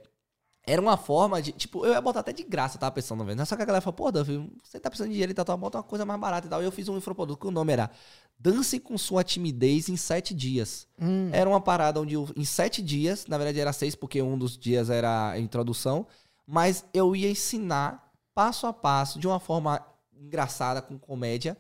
Era 0.68 0.82
uma 0.82 0.98
forma 0.98 1.42
de. 1.42 1.54
Tipo, 1.54 1.86
eu 1.86 1.94
ia 1.94 2.02
botar 2.02 2.20
até 2.20 2.34
de 2.34 2.44
graça, 2.44 2.78
tava 2.78 2.92
pensando, 2.94 3.24
velho. 3.24 3.46
Só 3.46 3.56
que 3.56 3.62
a 3.62 3.66
galera 3.66 3.82
falou, 3.82 3.96
pô, 3.96 4.12
Duff, 4.12 4.30
você 4.62 4.78
tá 4.78 4.90
precisando 4.90 5.08
de 5.08 5.14
dinheiro 5.14 5.32
e 5.32 5.34
tal, 5.34 5.58
bota 5.58 5.78
uma 5.78 5.84
coisa 5.84 6.06
mais 6.06 6.20
barata 6.20 6.48
e 6.48 6.50
tal. 6.50 6.62
E 6.62 6.66
eu 6.66 6.72
fiz 6.74 6.90
um 6.90 6.98
infoproduto 6.98 7.40
que 7.40 7.48
o 7.48 7.52
nome 7.52 7.72
era 7.72 7.90
Dance 8.38 8.82
com 8.82 8.98
sua 8.98 9.24
timidez 9.24 9.88
em 9.88 9.96
sete 9.96 10.34
dias. 10.34 10.90
Hum, 11.00 11.30
Era 11.32 11.50
uma 11.50 11.62
parada 11.62 12.02
onde 12.02 12.16
eu, 12.16 12.28
em 12.36 12.44
sete 12.44 12.82
dias, 12.82 13.28
na 13.28 13.38
verdade 13.38 13.58
era 13.58 13.72
seis, 13.72 13.96
porque 13.96 14.22
um 14.22 14.38
dos 14.38 14.58
dias 14.58 14.90
era 14.90 15.30
a 15.30 15.40
introdução, 15.40 16.06
mas 16.46 16.84
eu 16.94 17.16
ia 17.16 17.32
ensinar 17.32 18.12
passo 18.36 18.68
a 18.68 18.74
passo, 18.74 19.20
de 19.20 19.26
uma 19.26 19.40
forma 19.40 19.82
engraçada, 20.14 20.82
com 20.82 21.00
comédia, 21.00 21.58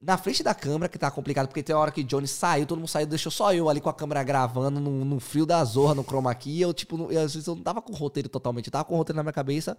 na 0.00 0.16
frente 0.16 0.42
da 0.42 0.54
câmera, 0.54 0.88
que 0.88 0.98
tá 0.98 1.10
complicado, 1.10 1.48
porque 1.48 1.62
tem 1.62 1.74
uma 1.74 1.82
hora 1.82 1.90
que 1.92 2.02
Johnny 2.02 2.26
saiu, 2.26 2.64
todo 2.66 2.78
mundo 2.78 2.88
saiu, 2.88 3.06
deixou 3.06 3.30
só 3.30 3.52
eu 3.52 3.68
ali 3.68 3.80
com 3.80 3.90
a 3.90 3.94
câmera 3.94 4.22
gravando 4.22 4.80
no, 4.80 5.04
no 5.04 5.20
frio 5.20 5.44
da 5.44 5.62
zorra, 5.64 5.94
no 5.94 6.02
chroma 6.02 6.34
key, 6.34 6.60
eu, 6.60 6.72
tipo, 6.72 6.96
não- 6.96 7.10
eu, 7.12 7.20
às 7.20 7.34
vezes 7.34 7.46
eu 7.46 7.54
não 7.54 7.62
tava 7.62 7.82
com 7.82 7.92
o 7.92 7.96
roteiro 7.96 8.28
totalmente, 8.28 8.68
eu 8.68 8.72
tava 8.72 8.84
com 8.84 8.94
o 8.94 8.96
roteiro 8.96 9.16
na 9.18 9.22
minha 9.22 9.32
cabeça, 9.32 9.76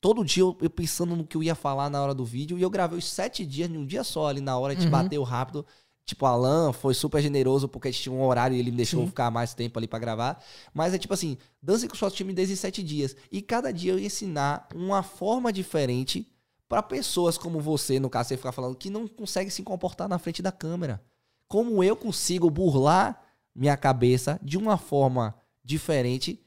todo 0.00 0.24
dia 0.24 0.42
eu, 0.42 0.56
eu 0.60 0.70
pensando 0.70 1.14
no 1.16 1.24
que 1.26 1.36
eu 1.36 1.42
ia 1.42 1.54
falar 1.54 1.88
na 1.90 2.02
hora 2.02 2.14
do 2.14 2.24
vídeo. 2.24 2.58
E 2.58 2.62
eu 2.62 2.70
gravei 2.70 2.98
os 2.98 3.06
sete 3.08 3.44
dias 3.46 3.70
em 3.70 3.76
um 3.76 3.86
dia 3.86 4.04
só 4.04 4.26
ali 4.28 4.40
na 4.40 4.58
hora, 4.58 4.72
a 4.72 4.76
gente 4.76 4.84
Uhum. 4.86 4.90
bateu 4.90 5.22
rápido. 5.22 5.64
Tipo, 6.04 6.24
o 6.24 6.28
Alan 6.28 6.72
foi 6.72 6.94
super 6.94 7.20
generoso 7.20 7.68
porque 7.68 7.88
a 7.88 7.90
gente 7.90 8.02
tinha 8.04 8.14
um 8.14 8.22
horário 8.24 8.56
e 8.56 8.60
ele 8.60 8.70
me 8.70 8.76
deixou 8.76 9.00
Sim. 9.02 9.08
ficar 9.08 9.28
mais 9.30 9.54
tempo 9.54 9.76
ali 9.78 9.88
pra 9.88 9.98
gravar. 9.98 10.40
Mas 10.72 10.94
é 10.94 10.98
tipo 10.98 11.12
assim, 11.12 11.36
dance 11.60 11.88
com 11.88 11.96
sua 11.96 12.10
timidez 12.12 12.48
em 12.48 12.54
sete 12.56 12.80
dias. 12.82 13.16
E 13.32 13.42
cada 13.42 13.72
dia 13.72 13.92
eu 13.92 13.98
ia 13.98 14.06
ensinar 14.06 14.68
uma 14.72 15.02
forma 15.02 15.52
diferente 15.52 16.28
pra 16.68 16.82
pessoas 16.82 17.38
como 17.38 17.60
você, 17.60 17.98
no 18.00 18.10
caso, 18.10 18.28
você 18.28 18.36
ficar 18.36 18.52
falando, 18.52 18.74
que 18.76 18.90
não 18.90 19.06
consegue 19.06 19.50
se 19.50 19.62
comportar 19.62 20.08
na 20.08 20.18
frente 20.18 20.42
da 20.42 20.50
câmera. 20.52 21.00
Como 21.48 21.82
eu 21.82 21.94
consigo 21.96 22.50
burlar 22.50 23.22
minha 23.54 23.76
cabeça 23.76 24.38
de 24.42 24.58
uma 24.58 24.76
forma 24.76 25.34
diferente 25.64 26.42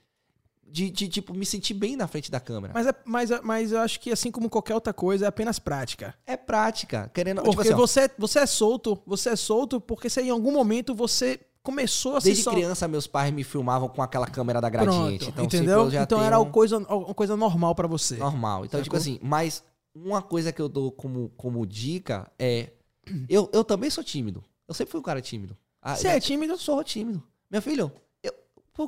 de, 0.71 0.89
de, 0.91 1.07
tipo, 1.07 1.33
me 1.33 1.45
sentir 1.45 1.73
bem 1.73 1.95
na 1.95 2.07
frente 2.07 2.29
da 2.29 2.39
câmera. 2.39 2.71
Mas, 2.75 2.85
é- 2.85 2.93
mas, 3.03 3.31
é- 3.31 3.41
mas 3.41 3.71
eu 3.71 3.79
acho 3.79 3.99
que 3.99 4.11
assim 4.11 4.29
como 4.29 4.49
qualquer 4.49 4.75
outra 4.75 4.93
coisa, 4.93 5.25
é 5.25 5.27
apenas 5.27 5.57
prática. 5.57 6.13
É 6.27 6.37
prática. 6.37 7.09
Querendo. 7.13 7.41
Tipo 7.41 7.55
Porque 7.55 7.69
assim, 7.69 7.73
ó, 7.73 7.77
você, 7.77 8.11
você 8.19 8.39
é 8.39 8.45
solto, 8.45 9.01
você 9.05 9.29
é 9.29 9.35
solto 9.35 9.81
porque 9.81 10.09
se 10.09 10.21
em 10.21 10.29
algum 10.29 10.51
momento 10.51 10.93
você 10.93 11.39
começou 11.63 12.17
a 12.17 12.19
desde 12.19 12.35
se 12.37 12.43
sol- 12.43 12.53
criança, 12.53 12.87
meus 12.87 13.07
pais 13.07 13.33
me 13.33 13.43
filmavam 13.43 13.89
com 13.89 14.01
aquela 14.03 14.27
câmera 14.27 14.61
da 14.61 14.69
gradiente. 14.69 15.25
Pronto, 15.25 15.29
então, 15.31 15.45
entendeu? 15.45 15.77
tipo, 15.79 15.87
eu 15.87 15.91
já 15.91 16.03
então 16.03 16.17
tenho 16.19 16.27
era 16.27 16.39
um- 16.39 16.43
uma 16.43 16.51
coisa, 16.51 16.77
uma 16.77 17.13
coisa 17.15 17.35
normal 17.35 17.73
pra 17.73 17.87
você. 17.87 18.17
normal. 18.17 18.63
Então, 18.65 18.79
tipo 18.81 18.95
assim, 18.95 19.17
mas 19.23 19.63
uma 20.03 20.21
coisa 20.21 20.51
que 20.51 20.61
eu 20.61 20.69
dou 20.69 20.91
como, 20.91 21.29
como 21.37 21.65
dica 21.65 22.31
é. 22.37 22.71
Eu, 23.27 23.49
eu 23.53 23.63
também 23.63 23.89
sou 23.89 24.03
tímido. 24.03 24.43
Eu 24.67 24.73
sempre 24.73 24.91
fui 24.91 24.99
um 24.99 25.03
cara 25.03 25.21
tímido. 25.21 25.57
Ah, 25.81 25.95
Você 25.95 26.07
é 26.07 26.19
tímido? 26.19 26.53
Eu 26.53 26.57
sou 26.57 26.83
tímido. 26.83 27.23
Meu 27.49 27.61
filho, 27.61 27.91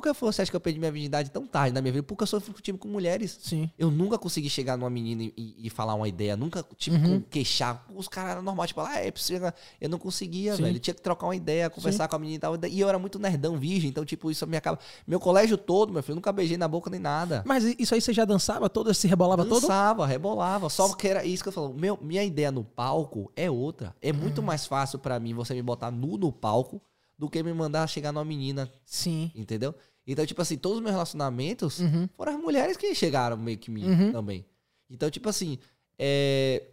que 0.02 0.12
você 0.14 0.40
acha 0.42 0.50
que 0.50 0.56
eu 0.56 0.60
perdi 0.60 0.78
minha 0.78 0.90
virgindade 0.90 1.30
tão 1.30 1.46
tarde 1.46 1.74
na 1.74 1.82
minha 1.82 1.92
vida? 1.92 2.02
Porque 2.02 2.22
eu 2.22 2.26
sou 2.26 2.40
tímido 2.40 2.78
com 2.78 2.88
mulheres. 2.88 3.38
Sim. 3.42 3.68
Eu 3.78 3.90
nunca 3.90 4.16
consegui 4.18 4.48
chegar 4.48 4.76
numa 4.78 4.88
menina 4.88 5.22
e, 5.24 5.54
e- 5.58 5.68
falar 5.70 5.94
uma 5.94 6.08
ideia, 6.08 6.34
nunca, 6.36 6.64
tipo, 6.78 6.96
Uhum. 6.96 7.20
queixar. 7.20 7.84
Os 7.94 8.08
caras 8.08 8.32
eram 8.32 8.42
normais, 8.42 8.68
tipo, 8.68 8.80
ah, 8.80 8.98
é 8.98 9.10
precisa. 9.10 9.52
Eu 9.80 9.88
não 9.90 9.98
conseguia, 9.98 10.56
Sim. 10.56 10.62
velho. 10.62 10.76
Eu 10.76 10.80
tinha 10.80 10.94
que 10.94 11.02
trocar 11.02 11.26
uma 11.26 11.36
ideia, 11.36 11.68
conversar 11.68 12.08
com 12.08 12.16
a 12.16 12.18
menina 12.18 12.36
e 12.36 12.38
tal. 12.38 12.56
E 12.70 12.80
eu 12.80 12.88
era 12.88 12.98
muito 12.98 13.18
nerdão, 13.18 13.58
virgem, 13.58 13.90
então, 13.90 14.04
tipo, 14.04 14.30
isso 14.30 14.46
me 14.46 14.56
acaba. 14.56 14.78
Meu 15.06 15.20
colégio 15.20 15.58
todo, 15.58 15.92
meu 15.92 16.02
filho, 16.02 16.12
eu 16.12 16.16
nunca 16.16 16.32
beijei 16.32 16.56
na 16.56 16.66
boca 16.68 16.88
nem 16.88 16.98
nada. 17.00 17.42
Mas 17.46 17.64
isso 17.78 17.94
aí 17.94 18.00
você 18.00 18.12
já 18.12 18.24
dançava 18.24 18.70
todo? 18.70 18.92
Se 18.94 19.06
rebolava 19.06 19.44
todo? 19.44 19.60
Dançava, 19.60 20.06
rebolava. 20.06 20.70
Só 20.70 20.94
que 20.94 21.06
era 21.06 21.24
isso 21.24 21.42
que 21.42 21.48
eu 21.50 21.52
falo. 21.52 21.74
Meu, 21.74 21.98
minha 22.00 22.24
ideia 22.24 22.50
no 22.50 22.64
palco 22.64 23.30
é 23.36 23.50
outra. 23.50 23.94
É 24.00 24.12
muito 24.12 24.40
Hum. 24.40 24.44
mais 24.44 24.66
fácil 24.66 24.98
pra 24.98 25.20
mim 25.20 25.34
você 25.34 25.52
me 25.52 25.62
botar 25.62 25.90
nu 25.90 26.16
no 26.16 26.32
palco 26.32 26.80
do 27.22 27.30
que 27.30 27.40
me 27.40 27.52
mandar 27.52 27.86
chegar 27.86 28.10
numa 28.10 28.24
menina, 28.24 28.68
Sim. 28.84 29.30
entendeu? 29.32 29.72
Então, 30.04 30.26
tipo 30.26 30.42
assim, 30.42 30.56
todos 30.58 30.78
os 30.78 30.82
meus 30.82 30.92
relacionamentos 30.92 31.78
Uhum. 31.78 32.08
foram 32.16 32.32
as 32.34 32.40
mulheres 32.42 32.76
que 32.76 32.92
chegaram 32.96 33.36
meio 33.36 33.56
que 33.56 33.70
mim 33.70 33.84
Uhum. 33.88 34.10
também. 34.10 34.44
Então, 34.90 35.08
tipo 35.08 35.28
assim, 35.28 35.56
é, 35.96 36.64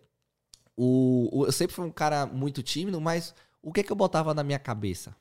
o, 0.75 1.29
o- 1.31 1.45
eu 1.45 1.51
sempre 1.51 1.75
fui 1.75 1.85
um 1.85 1.91
cara 1.91 2.25
muito 2.25 2.63
tímido, 2.63 2.99
mas 2.99 3.35
o 3.61 3.71
que 3.71 3.83
que 3.83 3.91
eu 3.91 3.95
botava 3.95 4.33
na 4.33 4.43
minha 4.43 4.57
cabeça? 4.57 5.15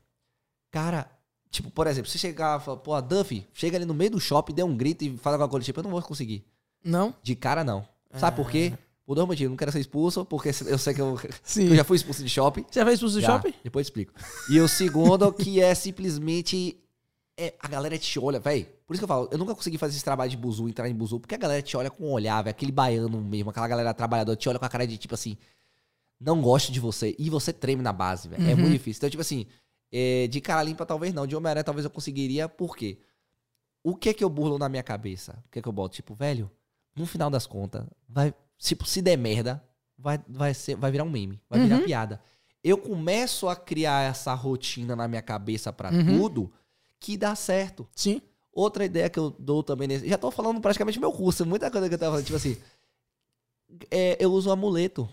Cara, 0.71 1.11
tipo, 1.51 1.71
por 1.71 1.87
exemplo, 1.87 2.11
se 2.11 2.19
chegar 2.19 2.59
e 2.59 2.65
falar, 2.65 2.79
pô, 2.79 2.99
Duffy, 3.03 3.47
chega 3.53 3.77
ali 3.77 3.85
no 3.85 3.93
meio 3.93 4.13
do 4.13 4.21
shopping, 4.21 4.55
dê 4.55 4.63
um 4.63 4.75
grito 4.75 5.05
e 5.05 5.19
fala 5.19 5.37
alguma 5.37 5.51
coisa, 5.51 5.65
tipo, 5.67 5.79
eu 5.81 5.85
não 5.85 5.91
vou 5.91 6.01
conseguir. 6.01 6.43
Não? 6.83 7.15
De 7.23 7.37
cara, 7.37 7.63
não. 7.63 7.87
Sabe 8.15 8.35
por 8.37 8.51
quê? 8.51 8.73
Por 9.09 9.14
dois 9.14 9.26
motivos. 9.26 9.48
Não 9.51 9.56
quero 9.56 9.72
ser 9.72 9.80
expulso, 9.80 10.22
porque 10.26 10.51
eu 10.66 10.76
sei 10.76 10.93
que 10.93 11.01
eu, 11.01 11.18
eu 11.56 11.74
já 11.74 11.82
fui 11.82 11.97
expulso 11.97 12.22
de 12.22 12.28
shopping. 12.28 12.62
Você 12.70 12.78
já 12.78 12.85
fez 12.85 12.98
isso 12.98 13.06
no 13.06 13.20
Já, 13.22 13.26
shopping? 13.26 13.55
Depois 13.64 13.86
eu 13.86 13.89
explico. 13.89 14.12
E 14.51 14.60
o 14.60 14.68
segundo, 14.68 15.32
que 15.32 15.62
é 15.62 15.74
simplesmente. 15.74 16.78
é, 17.35 17.55
a 17.59 17.68
galera 17.68 17.97
te 17.97 18.18
olha, 18.20 18.39
velho. 18.39 18.66
Por 18.86 18.93
isso 18.93 19.01
que 19.01 19.05
eu 19.05 19.09
falo, 19.09 19.26
eu 19.32 19.39
nunca 19.39 19.55
consegui 19.55 19.78
fazer 19.78 19.94
esse 19.97 20.05
trabalho 20.05 20.30
de 20.30 20.36
buzu, 20.36 20.68
entrar 20.68 20.90
em 20.90 20.94
buzu, 20.94 21.20
porque 21.20 21.35
a 21.35 21.39
galera 21.39 21.62
te 21.62 21.74
olha 21.74 21.90
com 21.90 22.05
um 22.05 22.10
olhar, 22.12 22.43
velho. 22.43 22.51
Aquele 22.51 22.70
baiano 22.70 23.18
mesmo, 23.22 23.48
aquela 23.48 23.66
galera 23.66 23.94
trabalhadora, 23.94 24.36
te 24.36 24.47
olha 24.47 24.59
com 24.59 24.66
a 24.66 24.68
cara 24.68 24.86
de 24.86 24.98
tipo 24.98 25.14
assim. 25.14 25.39
Não 26.20 26.43
gosto 26.43 26.70
de 26.70 26.78
você. 26.78 27.16
E 27.18 27.30
você 27.30 27.51
treme 27.51 27.80
na 27.82 27.94
base, 27.94 28.28
velho. 28.28 28.47
É 28.47 28.52
Uhum. 28.52 28.60
muito 28.60 28.72
difícil. 28.72 28.98
Então, 28.98 29.09
tipo 29.09 29.22
assim, 29.22 29.47
é, 29.90 30.26
de 30.26 30.39
cara 30.43 30.62
limpa 30.62 30.85
talvez 30.85 31.14
não. 31.14 31.26
De 31.26 31.35
Homem-Aranha 31.35 31.64
talvez 31.64 31.86
eu 31.86 31.90
conseguiria, 31.90 32.47
por 32.47 32.76
quê? 32.76 32.98
O 33.82 33.97
que 33.97 34.10
é 34.10 34.12
que 34.12 34.22
eu 34.22 34.28
burlo 34.28 34.59
na 34.59 34.68
minha 34.68 34.82
cabeça? 34.82 35.43
O 35.47 35.51
que 35.51 35.60
é 35.60 35.62
que 35.62 35.68
eu 35.68 35.72
boto? 35.72 35.94
Tipo, 35.94 36.14
velho, 36.14 36.51
no 36.94 37.06
final 37.06 37.30
das 37.30 37.47
contas, 37.47 37.86
vai. 38.06 38.35
Tipo, 38.59 38.85
se 38.86 39.01
der 39.01 39.16
merda, 39.16 39.62
vai, 39.97 40.20
vai, 40.28 40.52
ser, 40.55 40.74
vai 40.76 40.90
virar 40.90 41.05
um 41.05 41.10
meme. 41.10 41.40
Vai 41.48 41.60
virar 41.60 41.76
Uhum. 41.78 41.85
piada. 41.85 42.20
Eu 42.62 42.76
começo 42.76 43.48
a 43.48 43.55
criar 43.56 44.02
essa 44.10 44.35
rotina 44.35 44.97
na 44.97 45.06
minha 45.09 45.22
cabeça 45.22 45.72
pra 45.72 45.90
Uhum. 45.93 46.05
tudo 46.18 46.52
que 47.01 47.16
dá 47.16 47.35
certo. 47.35 47.86
Sim. 47.94 48.20
Outra 48.52 48.85
ideia 48.85 49.09
que 49.09 49.18
eu 49.18 49.30
dou 49.39 49.62
também 49.62 49.86
nesse. 49.86 50.09
Já 50.09 50.18
tô 50.18 50.30
falando 50.32 50.60
praticamente 50.60 50.98
meu 50.98 51.12
curso, 51.12 51.47
muita 51.47 51.70
coisa 51.70 51.89
que 51.89 51.94
eu 51.94 51.98
tava 51.98 52.12
falando. 52.12 52.24
Tipo 52.26 52.36
assim. 52.36 52.56
é, 53.90 54.16
eu 54.18 54.32
uso 54.32 54.48
um 54.48 54.52
amuleto. 54.52 55.09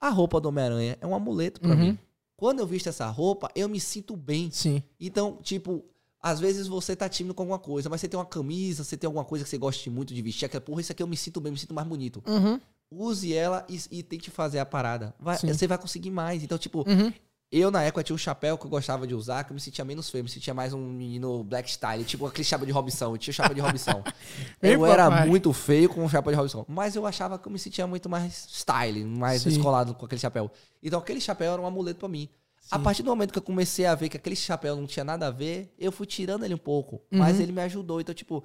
A 0.00 0.08
roupa 0.10 0.40
do 0.40 0.48
Homem-Aranha 0.48 0.98
é 1.00 1.06
um 1.06 1.14
amuleto 1.14 1.60
pra 1.60 1.70
Uhum. 1.70 1.76
mim. 1.76 1.98
Quando 2.36 2.58
eu 2.60 2.66
visto 2.66 2.88
essa 2.88 3.08
roupa, 3.08 3.48
eu 3.54 3.68
me 3.68 3.80
sinto 3.80 4.16
bem. 4.16 4.50
Sim. 4.50 4.82
Então, 5.00 5.38
tipo, 5.42 5.84
às 6.20 6.38
vezes 6.40 6.66
você 6.66 6.94
tá 6.94 7.08
tímido 7.08 7.34
com 7.34 7.42
alguma 7.42 7.58
coisa, 7.58 7.88
mas 7.88 8.00
você 8.00 8.08
tem 8.08 8.18
uma 8.18 8.26
camisa, 8.26 8.84
você 8.84 8.96
tem 8.96 9.06
alguma 9.06 9.24
coisa 9.24 9.44
que 9.44 9.50
você 9.50 9.56
gosta 9.58 9.90
muito 9.90 10.12
de 10.12 10.20
vestir, 10.20 10.44
aquela, 10.44 10.60
porra, 10.60 10.80
isso 10.80 10.92
aqui 10.92 11.02
eu 11.02 11.06
me 11.06 11.16
sinto 11.16 11.40
bem, 11.40 11.52
me 11.52 11.58
sinto 11.58 11.72
mais 11.74 11.86
bonito. 11.88 12.22
Uhum. 12.26 12.60
Use 12.96 13.32
ela 13.34 13.64
e, 13.68 13.80
e 13.90 14.02
tente 14.02 14.30
fazer 14.30 14.58
a 14.58 14.66
parada. 14.66 15.14
Vai- 15.18 15.36
Sim. 15.38 15.48
você 15.48 15.66
vai 15.66 15.78
conseguir 15.78 16.10
mais. 16.10 16.42
Então, 16.42 16.56
tipo, 16.58 16.84
Uhum. 16.88 17.12
eu 17.50 17.70
na 17.70 17.82
época 17.82 18.02
tinha 18.02 18.14
um 18.14 18.18
chapéu 18.18 18.56
que 18.58 18.66
eu 18.66 18.70
gostava 18.70 19.06
de 19.06 19.14
usar, 19.14 19.44
que 19.44 19.50
eu 19.52 19.54
me 19.54 19.60
sentia 19.60 19.84
menos 19.84 20.10
feio, 20.10 20.24
me 20.24 20.30
sentia 20.30 20.52
mais 20.54 20.72
um 20.72 20.80
menino 20.80 21.42
black 21.44 21.70
style, 21.70 22.04
tipo 22.04 22.26
aquele 22.26 22.44
chapéu 22.44 22.66
de 22.66 22.72
Robinson. 22.72 23.12
Eu 23.14 23.18
tinha 23.18 23.32
o 23.32 23.34
chapéu 23.34 23.54
de 23.54 23.60
Robinson. 23.60 24.02
Eu 24.62 24.84
era 24.86 25.10
papai. 25.10 25.28
muito 25.28 25.52
feio 25.52 25.88
com 25.88 26.04
o 26.04 26.08
chapéu 26.08 26.32
de 26.32 26.36
Robinson, 26.36 26.64
mas 26.68 26.96
eu 26.96 27.06
achava 27.06 27.38
que 27.38 27.46
eu 27.46 27.52
me 27.52 27.58
sentia 27.58 27.86
muito 27.86 28.08
mais 28.08 28.46
style, 28.50 29.04
mais 29.04 29.42
Sim. 29.42 29.50
descolado 29.50 29.94
com 29.94 30.06
aquele 30.06 30.20
chapéu. 30.20 30.50
Então 30.82 30.98
aquele 30.98 31.20
chapéu 31.20 31.52
era 31.52 31.60
um 31.62 31.66
amuleto 31.66 32.00
pra 32.00 32.08
mim. 32.08 32.28
A 32.70 32.78
partir 32.78 33.02
do 33.02 33.10
momento 33.10 33.30
que 33.30 33.38
eu 33.38 33.42
comecei 33.42 33.84
a 33.84 33.94
ver 33.94 34.08
que 34.08 34.16
aquele 34.16 34.34
chapéu 34.34 34.74
não 34.74 34.86
tinha 34.86 35.04
nada 35.04 35.26
a 35.26 35.30
ver, 35.30 35.70
eu 35.78 35.92
fui 35.92 36.06
tirando 36.06 36.44
ele 36.46 36.54
um 36.54 36.58
pouco, 36.58 37.02
mas 37.10 37.36
Uhum. 37.36 37.42
ele 37.42 37.52
me 37.52 37.60
ajudou. 37.60 38.00
Então, 38.00 38.14
tipo, 38.14 38.42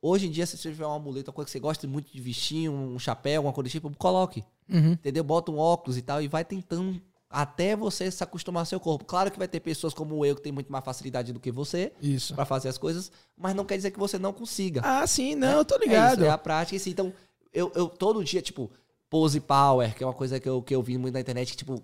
hoje 0.00 0.26
em 0.26 0.30
dia, 0.30 0.46
se 0.46 0.56
você 0.56 0.70
tiver 0.70 0.86
um 0.86 0.92
amuleto, 0.92 1.30
uma 1.30 1.34
coisa 1.34 1.46
que 1.46 1.52
você 1.52 1.60
gosta 1.60 1.86
muito 1.86 2.12
de 2.12 2.20
vestir, 2.20 2.68
um 2.68 2.98
chapéu, 2.98 3.38
alguma 3.40 3.52
coisa 3.52 3.68
do 3.68 3.72
tipo, 3.72 3.90
coloque 3.96 4.44
Uhum. 4.68 4.92
entendeu? 4.92 5.24
Bota 5.24 5.50
um 5.50 5.58
óculos 5.58 5.96
e 5.96 6.02
tal 6.02 6.20
e 6.22 6.28
vai 6.28 6.44
tentando 6.44 7.00
até 7.30 7.74
você 7.76 8.10
se 8.10 8.22
acostumar 8.22 8.62
ao 8.62 8.66
seu 8.66 8.78
corpo. 8.80 9.04
Claro 9.04 9.30
que 9.30 9.38
vai 9.38 9.48
ter 9.48 9.60
pessoas 9.60 9.92
como 9.94 10.24
eu 10.24 10.34
que 10.36 10.42
tem 10.42 10.52
muito 10.52 10.70
mais 10.72 10.84
facilidade 10.84 11.32
do 11.32 11.40
que 11.40 11.50
você 11.50 11.92
Isso. 12.00 12.34
pra 12.34 12.44
fazer 12.44 12.68
as 12.68 12.78
coisas, 12.78 13.10
mas 13.36 13.54
não 13.54 13.64
quer 13.64 13.76
dizer 13.76 13.90
que 13.90 13.98
você 13.98 14.18
não 14.18 14.32
consiga. 14.32 14.80
Ah, 14.84 15.06
sim, 15.06 15.34
não, 15.34 15.58
eu 15.58 15.64
tô 15.64 15.74
É 15.76 15.78
ligado. 15.78 16.18
isso, 16.20 16.24
é 16.24 16.30
a 16.30 16.38
prática. 16.38 16.78
sim, 16.78 16.90
Então, 16.90 17.12
eu, 17.52 17.70
eu 17.74 17.88
todo 17.88 18.22
dia, 18.24 18.40
tipo, 18.42 18.70
pose 19.10 19.40
power, 19.40 19.94
que 19.94 20.02
é 20.02 20.06
uma 20.06 20.12
coisa 20.14 20.38
que 20.38 20.48
eu, 20.48 20.62
que 20.62 20.74
eu 20.74 20.82
vi 20.82 20.96
muito 20.98 21.14
na 21.14 21.20
internet, 21.20 21.50
que, 21.52 21.56
tipo, 21.56 21.82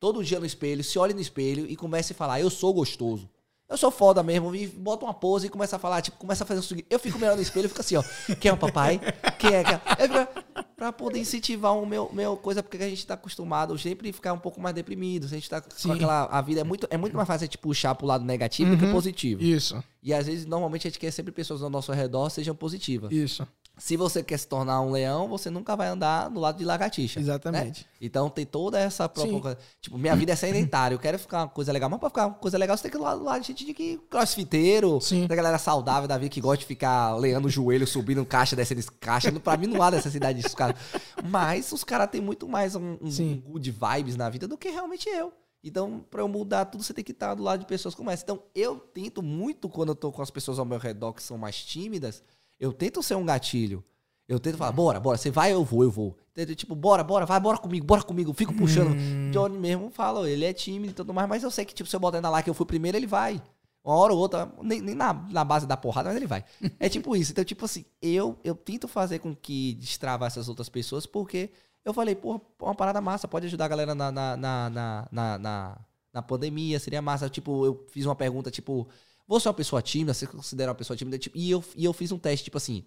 todo 0.00 0.22
dia 0.24 0.40
no 0.40 0.46
espelho, 0.46 0.82
se 0.84 0.98
olhe 0.98 1.12
no 1.14 1.20
espelho 1.20 1.66
e 1.66 1.76
comece 1.76 2.12
a 2.12 2.16
falar, 2.16 2.40
eu 2.40 2.48
sou 2.50 2.72
gostoso. 2.74 3.28
Eu 3.68 3.78
sou 3.78 3.90
foda 3.90 4.22
mesmo, 4.22 4.54
e 4.54 4.66
bota 4.66 5.04
uma 5.06 5.14
pose 5.14 5.46
e 5.46 5.50
começa 5.50 5.76
a 5.76 5.78
falar, 5.78 6.02
tipo, 6.02 6.18
começa 6.18 6.44
a 6.44 6.46
fazer 6.46 6.60
o 6.60 6.62
seguinte. 6.62 6.86
Eu 6.90 6.98
fico 6.98 7.18
melhor 7.18 7.34
no 7.34 7.42
espelho 7.42 7.64
e 7.64 7.68
fico 7.68 7.80
assim, 7.80 7.96
ó. 7.96 8.02
Quem 8.38 8.50
é 8.50 8.52
o 8.52 8.56
papai? 8.58 9.00
Quem 9.38 9.54
é? 9.54 9.64
Quem 9.64 9.74
é? 9.74 9.80
Eu 10.00 10.08
fico- 10.26 10.44
pra 10.76 10.92
poder 10.92 11.18
incentivar 11.18 11.74
o 11.74 11.86
meu, 11.86 12.10
meu 12.12 12.36
coisa, 12.36 12.62
porque 12.62 12.76
a 12.76 12.88
gente 12.88 13.06
tá 13.06 13.14
acostumado 13.14 13.76
sempre 13.78 14.12
ficar 14.12 14.34
um 14.34 14.38
pouco 14.38 14.60
mais 14.60 14.74
deprimido. 14.74 15.24
A 15.24 15.28
gente 15.28 15.48
tá 15.48 15.62
Sim. 15.74 15.88
com 15.88 15.94
aquela. 15.94 16.24
A 16.26 16.42
vida 16.42 16.60
é 16.60 16.64
muito, 16.64 16.86
é 16.90 16.96
muito 16.98 17.16
mais 17.16 17.26
fácil 17.26 17.44
a 17.44 17.46
gente 17.46 17.56
puxar 17.58 17.94
pro 17.94 18.06
lado 18.06 18.22
negativo 18.24 18.72
do 18.72 18.76
que 18.76 18.84
Uhum. 18.84 18.92
positivo. 18.92 19.42
Isso, 19.42 19.82
E 20.02 20.12
às 20.12 20.26
vezes, 20.26 20.44
normalmente, 20.44 20.86
a 20.86 20.90
gente 20.90 20.98
quer 21.00 21.10
sempre 21.10 21.32
pessoas 21.32 21.62
ao 21.62 21.70
nosso 21.70 21.90
redor 21.90 22.28
sejam 22.28 22.54
positivas. 22.54 23.10
isso. 23.10 23.48
Se 23.76 23.96
você 23.96 24.22
quer 24.22 24.38
se 24.38 24.46
tornar 24.46 24.80
um 24.80 24.92
leão, 24.92 25.26
você 25.28 25.50
nunca 25.50 25.74
vai 25.74 25.88
andar 25.88 26.28
do 26.28 26.38
lado 26.38 26.56
de 26.56 26.64
lagartixa. 26.64 27.18
Exatamente. 27.18 27.80
né? 27.82 27.86
Então 28.00 28.30
tem 28.30 28.46
toda 28.46 28.78
essa 28.78 29.08
proposta. 29.08 29.58
Tipo, 29.80 29.98
minha 29.98 30.14
vida 30.14 30.32
é 30.32 30.36
sedentária, 30.36 30.94
eu 30.94 30.98
quero 30.98 31.18
ficar 31.18 31.40
uma 31.40 31.48
coisa 31.48 31.72
legal. 31.72 31.90
Mas 31.90 31.98
pra 31.98 32.08
ficar 32.08 32.26
uma 32.28 32.34
coisa 32.34 32.56
legal, 32.56 32.76
você 32.76 32.84
tem 32.84 32.90
que 32.92 32.96
ir 32.96 33.00
do 33.00 33.04
lado, 33.04 33.18
do 33.18 33.24
lado 33.24 33.40
de 33.40 33.48
gente 33.48 33.66
de 33.66 33.74
que 33.74 33.98
crossfiteiro, 34.08 35.00
Sim. 35.00 35.26
da 35.26 35.34
galera 35.34 35.58
saudável 35.58 36.06
da 36.06 36.16
vida 36.16 36.30
que 36.30 36.40
gosta 36.40 36.58
de 36.58 36.66
ficar 36.66 37.16
leando 37.16 37.48
o 37.48 37.50
joelho, 37.50 37.86
subindo 37.86 38.24
caixa, 38.24 38.54
descendo 38.54 38.80
caixa. 39.00 39.32
Pra 39.40 39.56
mim 39.56 39.66
não 39.66 39.82
há 39.82 39.90
dessa 39.90 40.08
cidade 40.08 40.40
disso, 40.40 40.56
cara. 40.56 40.76
Mas 41.24 41.72
os 41.72 41.82
caras 41.82 42.08
têm 42.10 42.20
muito 42.20 42.48
mais 42.48 42.76
um, 42.76 42.96
um 43.00 43.10
Sim. 43.10 43.42
good 43.44 43.70
vibes 43.70 44.14
na 44.16 44.30
vida 44.30 44.46
do 44.46 44.56
que 44.56 44.68
realmente 44.68 45.08
eu. 45.08 45.32
Então, 45.64 46.04
pra 46.10 46.20
eu 46.20 46.28
mudar 46.28 46.66
tudo, 46.66 46.84
você 46.84 46.92
tem 46.92 47.02
que 47.02 47.12
estar 47.12 47.34
do 47.34 47.42
lado 47.42 47.60
de 47.60 47.66
pessoas 47.66 47.94
como 47.94 48.10
essa. 48.10 48.22
Então, 48.22 48.42
eu 48.54 48.76
tento 48.76 49.22
muito, 49.22 49.68
quando 49.68 49.88
eu 49.88 49.94
tô 49.94 50.12
com 50.12 50.20
as 50.20 50.30
pessoas 50.30 50.58
ao 50.58 50.64
meu 50.64 50.78
redor 50.78 51.14
que 51.14 51.22
são 51.22 51.38
mais 51.38 51.56
tímidas, 51.64 52.22
eu 52.58 52.72
tento 52.72 53.02
ser 53.02 53.14
um 53.16 53.24
gatilho. 53.24 53.82
Eu 54.26 54.40
tento 54.40 54.56
falar, 54.56 54.72
bora, 54.72 54.98
bora, 54.98 55.18
você 55.18 55.30
vai, 55.30 55.52
eu 55.52 55.62
vou, 55.62 55.82
eu 55.82 55.90
vou. 55.90 56.16
Tipo, 56.56 56.74
bora, 56.74 57.04
bora, 57.04 57.26
vai, 57.26 57.38
bora 57.38 57.58
comigo, 57.58 57.84
bora 57.86 58.02
comigo. 58.02 58.32
Fico 58.32 58.54
puxando. 58.54 58.94
Hum. 58.96 59.30
Johnny 59.30 59.58
mesmo 59.58 59.90
fala, 59.90 60.28
ele 60.30 60.44
é 60.46 60.52
tímido 60.52 60.92
e 60.92 60.94
tudo 60.94 61.12
mais, 61.12 61.28
mas 61.28 61.42
eu 61.42 61.50
sei 61.50 61.64
que, 61.64 61.74
tipo, 61.74 61.88
se 61.88 61.94
eu 61.94 62.00
botar 62.00 62.20
na 62.22 62.30
lá 62.30 62.42
que 62.42 62.48
eu 62.48 62.54
fui 62.54 62.64
primeiro, 62.64 62.96
ele 62.96 63.06
vai. 63.06 63.40
Uma 63.84 63.96
hora 63.96 64.14
ou 64.14 64.18
outra, 64.18 64.50
nem, 64.62 64.80
nem 64.80 64.94
na, 64.94 65.12
na 65.12 65.44
base 65.44 65.66
da 65.66 65.76
porrada, 65.76 66.08
mas 66.08 66.16
ele 66.16 66.26
vai. 66.26 66.42
É 66.80 66.88
tipo 66.88 67.14
isso. 67.14 67.32
Então, 67.32 67.44
tipo 67.44 67.66
assim, 67.66 67.84
eu, 68.00 68.38
eu 68.42 68.54
tento 68.54 68.88
fazer 68.88 69.18
com 69.18 69.36
que 69.36 69.74
destrava 69.74 70.26
essas 70.26 70.48
outras 70.48 70.70
pessoas, 70.70 71.04
porque 71.04 71.50
eu 71.84 71.92
falei, 71.92 72.14
pô, 72.14 72.40
uma 72.62 72.74
parada 72.74 73.02
massa, 73.02 73.28
pode 73.28 73.44
ajudar 73.46 73.66
a 73.66 73.68
galera 73.68 73.94
na, 73.94 74.10
na, 74.10 74.36
na, 74.38 74.70
na, 75.12 75.38
na- 75.38 75.78
na 76.14 76.22
pandemia, 76.22 76.80
seria 76.80 77.02
massa. 77.02 77.28
Tipo, 77.28 77.66
eu 77.66 77.84
fiz 77.90 78.06
uma 78.06 78.14
pergunta, 78.16 78.50
tipo, 78.50 78.88
você 79.26 79.48
é 79.48 79.50
uma 79.50 79.54
pessoa 79.56 79.82
tímida, 79.82 80.14
você 80.14 80.26
considera 80.26 80.70
uma 80.70 80.76
pessoa 80.76 80.96
tímida? 80.96 81.18
Tipo, 81.18 81.36
e, 81.36 81.50
eu, 81.50 81.64
e 81.76 81.84
eu 81.84 81.92
fiz 81.92 82.12
um 82.12 82.18
teste, 82.18 82.44
tipo 82.44 82.56
assim, 82.56 82.84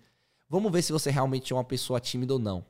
Vamos 0.49 0.71
ver 0.71 0.81
se 0.81 0.93
você 0.93 1.11
realmente 1.11 1.51
é 1.51 1.55
uma 1.55 1.63
pessoa 1.63 1.99
tímida 1.99 2.33
ou 2.33 2.39
não. 2.39 2.65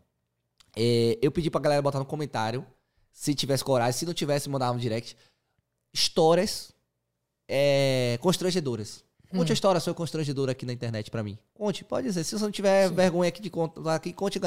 É, 0.76 1.18
eu 1.22 1.32
pedi 1.32 1.50
pra 1.50 1.62
galera 1.62 1.82
botar 1.82 2.00
no 2.00 2.06
comentário, 2.06 2.66
se 3.12 3.36
tivesse 3.36 3.64
coragem, 3.64 3.94
se 3.94 4.06
não 4.06 4.14
tivesse, 4.14 4.50
mandar 4.50 4.72
um 4.72 4.78
direct. 4.78 5.16
Histórias 5.94 6.74
é, 7.48 8.18
constrangedoras. 8.22 9.06
Conte 9.30 9.52
a 9.52 9.54
história 9.54 9.82
sua 9.82 9.94
constrangedora 9.94 10.54
aqui 10.54 10.66
na 10.66 10.72
internet 10.72 11.12
pra 11.12 11.22
mim. 11.22 11.38
Conte, 11.54 11.84
pode 11.84 12.08
dizer. 12.08 12.24
Se 12.24 12.38
você 12.38 12.46
não 12.46 12.52
tiver 12.52 12.90
vergonha 12.90 13.28
aqui 13.28 13.42
de 13.42 13.50
contar 13.50 13.96
aqui, 13.96 14.14
conte. 14.14 14.40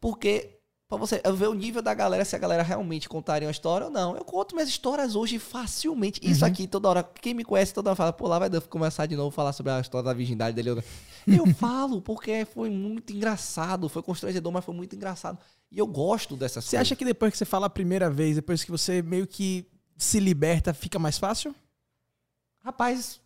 Porque 0.00 0.57
Pra 0.88 0.96
você 0.96 1.20
ver 1.34 1.48
o 1.48 1.52
nível 1.54 1.82
da 1.82 1.92
galera, 1.92 2.24
se 2.24 2.34
a 2.34 2.38
galera 2.38 2.62
realmente 2.62 3.10
contaria 3.10 3.46
uma 3.46 3.52
história 3.52 3.88
ou 3.88 3.92
não. 3.92 4.16
Eu 4.16 4.24
conto 4.24 4.54
minhas 4.54 4.70
histórias 4.70 5.14
hoje 5.14 5.38
facilmente. 5.38 6.18
Isso 6.22 6.46
Uhum. 6.46 6.50
aqui, 6.50 6.66
toda 6.66 6.88
hora, 6.88 7.02
quem 7.02 7.34
me 7.34 7.44
conhece 7.44 7.74
toda 7.74 7.90
hora 7.90 7.96
fala, 7.96 8.10
pô, 8.10 8.26
lá 8.26 8.38
vai 8.38 8.48
começar 8.62 9.04
de 9.04 9.14
novo 9.14 9.28
a 9.28 9.32
falar 9.32 9.52
sobre 9.52 9.70
a 9.70 9.80
história 9.80 10.06
da 10.06 10.14
virgindade 10.14 10.56
dele. 10.56 10.82
Eu 11.26 11.46
falo, 11.54 12.00
porque 12.00 12.46
foi 12.46 12.70
muito 12.70 13.12
engraçado, 13.12 13.86
foi 13.90 14.02
constrangedor, 14.02 14.50
mas 14.50 14.64
foi 14.64 14.74
muito 14.74 14.96
engraçado. 14.96 15.38
E 15.70 15.78
eu 15.78 15.86
gosto 15.86 16.34
dessas 16.34 16.64
Você 16.64 16.76
coisas. 16.78 16.88
acha 16.88 16.96
que 16.96 17.04
depois 17.04 17.32
que 17.32 17.36
você 17.36 17.44
fala 17.44 17.66
a 17.66 17.70
primeira 17.70 18.08
vez, 18.08 18.36
depois 18.36 18.64
que 18.64 18.70
você 18.70 19.02
meio 19.02 19.26
que 19.26 19.66
se 19.98 20.18
liberta, 20.18 20.72
fica 20.72 20.98
mais 20.98 21.18
fácil? 21.18 21.54
Rapaz, 22.64 23.20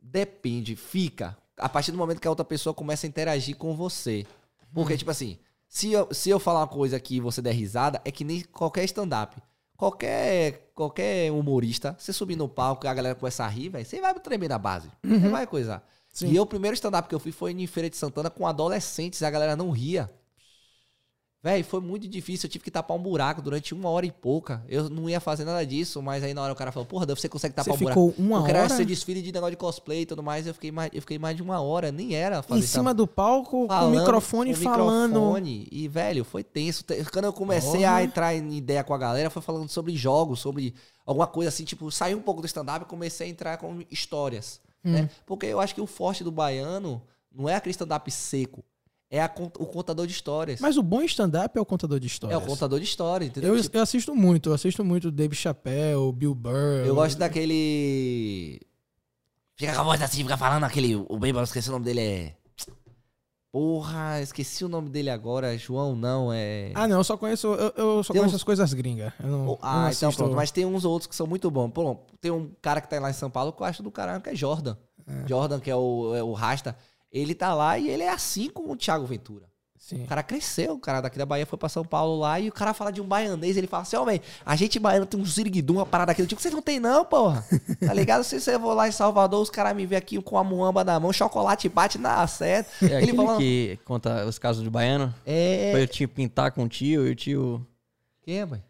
depende, 0.00 0.74
fica. 0.74 1.36
A 1.58 1.68
partir 1.68 1.92
do 1.92 1.98
momento 1.98 2.18
que 2.18 2.26
a 2.26 2.30
outra 2.30 2.46
pessoa 2.46 2.72
começa 2.72 3.06
a 3.06 3.08
interagir 3.08 3.56
com 3.56 3.76
você. 3.76 4.26
Porque, 4.72 4.96
tipo 4.96 5.10
assim, 5.10 5.38
se 5.74 5.90
eu, 5.90 6.06
se 6.12 6.30
eu 6.30 6.38
falar 6.38 6.60
uma 6.60 6.68
coisa 6.68 6.96
aqui 6.96 7.16
e 7.16 7.20
você 7.20 7.42
der 7.42 7.50
risada, 7.50 8.00
é 8.04 8.12
que 8.12 8.22
nem 8.22 8.42
qualquer 8.42 8.84
stand-up. 8.84 9.42
Qualquer, 9.76 10.70
qualquer 10.72 11.32
humorista, 11.32 11.96
você 11.98 12.12
subir 12.12 12.36
no 12.36 12.48
palco 12.48 12.86
e 12.86 12.88
a 12.88 12.94
galera 12.94 13.16
começar 13.16 13.44
a 13.44 13.48
rir, 13.48 13.70
velho, 13.70 13.84
você 13.84 14.00
vai 14.00 14.14
tremer 14.20 14.48
na 14.48 14.56
base. 14.56 14.88
Você 15.02 15.28
vai 15.28 15.48
coisar. 15.48 15.84
Sim. 16.12 16.28
E 16.28 16.36
eu, 16.36 16.44
o 16.44 16.46
primeiro 16.46 16.76
stand-up 16.76 17.08
que 17.08 17.14
eu 17.14 17.18
fui 17.18 17.32
foi 17.32 17.50
em 17.50 17.66
Feira 17.66 17.90
de 17.90 17.96
Santana 17.96 18.30
com 18.30 18.46
adolescentes 18.46 19.20
a 19.20 19.28
galera 19.28 19.56
não 19.56 19.72
ria. 19.72 20.08
Véi, 21.44 21.62
foi 21.62 21.78
muito 21.78 22.08
difícil. 22.08 22.46
Eu 22.46 22.50
tive 22.50 22.64
que 22.64 22.70
tapar 22.70 22.96
um 22.96 23.02
buraco 23.02 23.42
durante 23.42 23.74
uma 23.74 23.90
hora 23.90 24.06
e 24.06 24.10
pouca. 24.10 24.64
Eu 24.66 24.88
não 24.88 25.10
ia 25.10 25.20
fazer 25.20 25.44
nada 25.44 25.62
disso, 25.66 26.00
mas 26.00 26.24
aí 26.24 26.32
na 26.32 26.40
hora 26.40 26.54
o 26.54 26.56
cara 26.56 26.72
falou, 26.72 26.86
porra, 26.86 27.04
você 27.04 27.28
consegue 27.28 27.54
tapar 27.54 27.76
Você 27.76 27.84
um 27.84 27.86
buraco. 27.86 28.10
ficou 28.12 28.24
uma 28.26 28.38
eu 28.38 28.44
queria 28.44 28.60
hora 28.62 28.74
ser 28.74 28.86
desfile 28.86 29.20
de 29.20 29.30
negócio 29.30 29.50
de 29.50 29.58
cosplay 29.58 30.00
e 30.00 30.06
tudo 30.06 30.22
mais. 30.22 30.46
Eu 30.46 30.54
fiquei 30.54 30.72
mais, 30.72 30.90
eu 30.94 31.02
fiquei 31.02 31.18
mais 31.18 31.36
de 31.36 31.42
uma 31.42 31.60
hora. 31.60 31.92
Nem 31.92 32.14
era 32.14 32.42
fazer 32.42 32.60
em 32.60 32.66
cima 32.66 32.94
do 32.94 33.06
palco, 33.06 33.50
com 33.50 33.64
o 33.66 33.68
falando, 33.68 33.98
microfone 34.00 34.54
com 34.54 34.60
falando. 34.62 35.08
microfone. 35.10 35.68
E, 35.70 35.86
velho, 35.86 36.24
foi 36.24 36.42
tenso. 36.42 36.82
Te- 36.82 37.04
Quando 37.12 37.26
eu 37.26 37.32
comecei 37.34 37.84
a 37.84 38.02
entrar 38.02 38.34
em 38.34 38.56
ideia 38.56 38.82
com 38.82 38.94
a 38.94 38.98
galera, 38.98 39.28
foi 39.28 39.42
falando 39.42 39.68
sobre 39.68 39.94
jogos, 39.94 40.40
sobre 40.40 40.74
alguma 41.04 41.26
coisa 41.26 41.50
assim, 41.50 41.64
tipo, 41.64 41.90
saí 41.92 42.14
um 42.14 42.22
pouco 42.22 42.40
do 42.40 42.46
stand-up 42.46 42.86
e 42.86 42.88
comecei 42.88 43.26
a 43.26 43.30
entrar 43.30 43.58
com 43.58 43.82
histórias. 43.90 44.62
Hum. 44.82 44.92
Né? 44.92 45.10
Porque 45.26 45.44
eu 45.44 45.60
acho 45.60 45.74
que 45.74 45.80
o 45.82 45.86
forte 45.86 46.24
do 46.24 46.32
baiano 46.32 47.02
não 47.30 47.46
é 47.50 47.54
aquele 47.54 47.72
stand-up 47.72 48.10
seco. 48.10 48.64
É 49.14 49.20
a 49.22 49.30
o 49.60 49.66
contador 49.66 50.06
de 50.08 50.12
histórias. 50.12 50.58
Mas 50.60 50.76
o 50.76 50.82
bom 50.82 51.00
stand-up 51.02 51.56
é 51.56 51.60
o 51.60 51.64
contador 51.64 52.00
de 52.00 52.06
é 52.06 52.08
histórias. 52.08 52.42
o 52.42 52.46
contador 52.46 52.80
de 52.80 52.84
histórias, 52.84 53.30
entendeu? 53.30 53.54
Eu, 53.56 53.62
Tipo, 53.62 53.76
eu 53.76 53.82
assisto 53.82 54.14
muito, 54.14 54.48
eu 54.50 54.54
assisto 54.54 54.84
muito 54.84 55.10
Dave 55.10 55.36
Chappelle, 55.36 56.12
Bill 56.12 56.34
Burr. 56.34 56.84
eu 56.84 56.94
gosto 56.96 57.16
daquele. 57.16 58.60
Fica 59.56 59.72
com 59.72 59.80
a 59.82 59.84
voz 59.84 60.02
assim, 60.02 60.22
fica 60.22 60.36
falando 60.36 60.64
aquele. 60.64 60.96
O 60.96 61.16
Bem, 61.18 61.32
eu 61.32 61.42
esqueci 61.44 61.68
o 61.68 61.72
nome 61.72 61.84
dele, 61.84 62.00
é. 62.00 62.36
Porra, 63.52 64.20
esqueci 64.20 64.64
o 64.64 64.68
nome 64.68 64.88
dele 64.88 65.10
agora. 65.10 65.56
João, 65.56 65.94
não, 65.94 66.32
é. 66.32 66.72
Ah, 66.74 66.88
não, 66.88 66.96
eu 66.98 67.04
só 67.04 67.16
conheço, 67.16 67.46
eu, 67.46 67.72
eu 67.76 68.02
só 68.02 68.12
Tem 68.12 68.20
conheço 68.20 68.34
uns- 68.34 68.40
as 68.40 68.42
coisas 68.42 68.72
gringas. 68.74 69.12
Não, 69.22 69.42
Oh, 69.42 69.46
não 69.46 69.58
Ah, 69.62 69.90
então 69.94 70.08
assisto- 70.08 70.16
pronto. 70.24 70.34
Mas 70.34 70.50
tem 70.50 70.64
uns 70.66 70.84
outros 70.84 71.06
que 71.06 71.14
são 71.14 71.24
muito 71.26 71.48
bons. 71.52 71.70
Pô, 71.70 71.96
tem 72.20 72.32
um 72.32 72.50
cara 72.60 72.80
que 72.80 72.90
tá 72.90 72.98
lá 72.98 73.10
em 73.10 73.12
São 73.14 73.30
Paulo 73.30 73.52
que 73.52 73.62
eu 73.62 73.66
acho 73.66 73.80
do 73.80 73.92
caralho, 73.92 74.20
que 74.20 74.30
é 74.30 74.34
Jordan. 74.34 74.76
Jordan, 75.28 75.60
que 75.60 75.70
é 75.70 75.76
o, 75.76 76.16
é 76.16 76.22
o 76.22 76.32
Rasta. 76.32 76.76
Ele 77.14 77.34
tá 77.34 77.54
lá 77.54 77.78
e 77.78 77.88
ele 77.88 78.02
é 78.02 78.10
assim 78.10 78.50
com 78.50 78.70
o 78.70 78.76
Thiago 78.76 79.06
Ventura. 79.06 79.46
Sim. 79.78 80.02
O 80.02 80.06
cara 80.06 80.22
cresceu, 80.22 80.72
o 80.72 80.78
cara 80.78 81.02
daqui 81.02 81.18
da 81.18 81.26
Bahia 81.26 81.44
foi 81.44 81.58
pra 81.58 81.68
São 81.68 81.84
Paulo 81.84 82.18
lá 82.18 82.40
e 82.40 82.48
o 82.48 82.52
cara 82.52 82.72
fala 82.72 82.90
de 82.90 83.02
um 83.02 83.04
baianês. 83.06 83.54
Ele 83.56 83.66
fala 83.66 83.82
assim: 83.82 83.96
Ó, 83.96 84.04
velho, 84.04 84.20
a 84.44 84.56
gente 84.56 84.78
baiano 84.78 85.04
tem 85.04 85.20
um 85.20 85.24
ziriguidum, 85.26 85.74
uma 85.74 85.84
parada 85.84 86.10
aqui. 86.10 86.22
Eu 86.22 86.26
digo, 86.26 86.40
vocês 86.40 86.54
não 86.54 86.62
tem, 86.62 86.80
não, 86.80 87.04
porra. 87.04 87.44
Tá 87.86 87.92
ligado? 87.92 88.24
Se 88.24 88.40
você 88.40 88.58
for 88.58 88.72
lá 88.72 88.88
em 88.88 88.92
Salvador, 88.92 89.42
os 89.42 89.50
caras 89.50 89.76
me 89.76 89.84
vê 89.84 89.94
aqui 89.96 90.20
com 90.22 90.38
a 90.38 90.42
muamba 90.42 90.82
na 90.82 90.98
mão, 90.98 91.12
chocolate 91.12 91.68
bate 91.68 91.98
na 91.98 92.26
certo. 92.26 92.82
É 92.82 93.02
Ele 93.02 93.12
falando. 93.12 93.36
que 93.38 93.78
conta 93.84 94.24
os 94.24 94.38
casos 94.38 94.64
do 94.64 94.70
baiano. 94.70 95.14
É. 95.26 95.68
Foi 95.72 95.82
o 95.84 95.86
tio 95.86 96.08
pintar 96.08 96.50
com 96.52 96.64
o 96.64 96.68
tio 96.68 97.06
e 97.06 97.10
o 97.10 97.14
tio... 97.14 97.66
Quem 98.22 98.40
é, 98.40 98.46
mãe? 98.46 98.64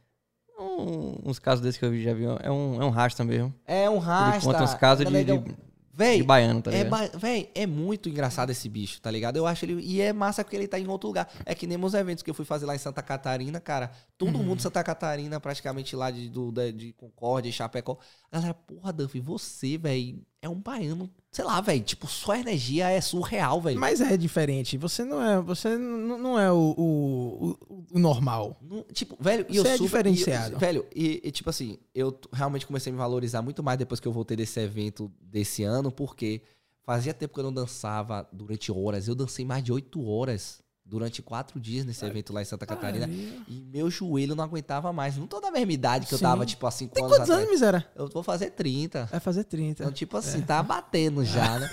Um- 0.59 1.17
uns 1.25 1.39
casos 1.39 1.61
desses 1.63 1.79
que 1.79 1.85
eu 1.85 1.97
já 2.03 2.13
vi. 2.13 2.25
É 2.25 2.51
um, 2.51 2.83
é 2.83 2.85
um 2.85 2.91
rasta 2.91 3.23
mesmo. 3.25 3.55
É 3.65 3.89
um 3.89 3.99
rasta. 3.99 4.37
Ele 4.39 4.45
conta 4.47 4.65
uns 4.65 4.75
casos 4.75 5.07
de, 5.07 5.13
Negão. 5.13 5.39
de, 5.39 5.55
Véi, 5.97 6.17
de 6.19 6.25
baiano, 6.25 6.61
tá 6.61 6.73
É, 6.73 6.83
ligado? 6.83 6.91
ba- 6.91 7.19
véi, 7.19 7.51
é 7.55 7.67
muito 7.67 8.09
engraçado 8.09 8.51
esse 8.51 8.69
bicho, 8.69 9.01
tá 9.01 9.11
ligado? 9.11 9.37
Eu 9.37 9.47
acho 9.47 9.65
ele. 9.65 9.81
E 9.81 10.01
é 10.01 10.13
massa 10.13 10.43
porque 10.43 10.57
ele 10.57 10.67
tá 10.67 10.77
em 10.79 10.89
outro 10.89 11.07
lugar. 11.09 11.31
É 11.47 11.55
que 11.55 11.67
nem 11.69 11.79
meus 11.79 11.95
eventos 11.95 12.23
que 12.23 12.29
eu 12.29 12.35
fui 12.35 12.45
fazer 12.45 12.67
lá 12.67 12.75
em 12.75 12.79
Santa 12.79 13.01
Catarina, 13.01 13.61
cara. 13.61 13.93
Todo 14.19 14.39
mundo 14.39 14.57
de 14.57 14.63
Santa 14.63 14.83
Catarina, 14.83 15.39
praticamente 15.39 15.95
lá 15.95 16.11
de, 16.11 16.29
do, 16.29 16.51
de 16.73 16.93
Concórdia, 16.95 17.53
Chapecó. 17.53 17.97
Galera, 18.35 18.53
porra, 18.55 18.93
Duff, 18.93 19.21
você, 19.21 19.79
velho, 19.79 20.21
é 20.43 20.49
um 20.49 20.57
baiano. 20.61 21.09
Sei 21.31 21.45
lá, 21.45 21.61
velho. 21.61 21.85
Tipo, 21.85 22.09
sua 22.09 22.37
energia 22.41 22.89
é 22.89 23.01
surreal, 23.01 23.61
velho. 23.61 23.79
Mas 23.79 24.01
é 24.01 24.17
diferente. 24.17 24.77
Você 24.77 25.05
não 25.05 25.23
é, 25.23 25.41
você 25.41 25.77
não 25.79 26.37
é 26.37 26.51
o, 26.51 26.75
o, 26.77 27.57
o- 27.93 27.99
normal. 27.99 28.59
Não- 28.61 28.83
Tipo, 28.93 29.17
velho, 29.21 29.47
e 29.49 29.55
Você 29.55 29.61
eu 29.61 29.71
é 29.71 29.77
super- 29.77 30.03
diferenciado. 30.03 30.57
e 30.57 30.59
velho, 30.59 30.85
e, 30.93 31.21
e, 31.23 31.31
tipo 31.31 31.49
assim, 31.49 31.79
eu 31.95 32.19
realmente 32.33 32.67
comecei 32.67 32.91
a 32.91 32.93
me 32.93 32.99
valorizar 32.99 33.41
muito 33.41 33.63
mais 33.63 33.79
depois 33.79 34.01
que 34.01 34.09
eu 34.09 34.13
voltei 34.13 34.37
desse 34.37 34.59
evento 34.59 35.09
desse 35.21 35.63
ano, 35.63 35.93
porque 35.93 36.43
fazia 36.83 37.15
tempo 37.15 37.35
que 37.35 37.39
eu 37.39 37.45
não 37.45 37.53
dançava 37.53 38.29
durante 38.33 38.73
horas. 38.73 39.07
Eu 39.07 39.15
dancei 39.15 39.45
mais 39.45 39.63
de 39.63 39.73
oito 39.73 40.05
horas 40.05 40.61
durante 40.87 41.23
quatro 41.23 41.59
dias 41.59 41.85
nesse 41.87 42.05
evento 42.05 42.33
lá 42.33 42.43
em 42.43 42.45
Santa 42.45 42.67
Catarina. 42.67 43.09
E 43.49 43.61
meu 43.73 43.91
joelho 43.91 44.35
não 44.35 44.45
aguentava 44.45 44.93
mais. 44.93 45.17
Não 45.17 45.27
tô 45.27 45.41
da 45.41 45.51
mesma 45.51 45.73
idade 45.73 46.07
que 46.07 46.13
eu 46.15 46.19
Sim. 46.19 46.25
tava, 46.25 46.45
tipo, 46.45 46.67
há 46.67 46.71
cinco 46.71 46.95
Tem 46.95 47.03
anos 47.03 47.17
quantos 47.17 47.31
anos, 47.31 47.49
miséria? 47.49 47.87
Eu 47.97 48.07
vou 48.09 48.23
fazer 48.23 48.51
30. 48.51 49.07
Vai 49.07 49.19
fazer 49.19 49.45
30. 49.45 49.83
Então, 49.83 49.93
tipo 49.93 50.17
assim, 50.17 50.43
tá 50.43 50.63
batendo 50.63 51.25
já, 51.25 51.59
né? 51.59 51.71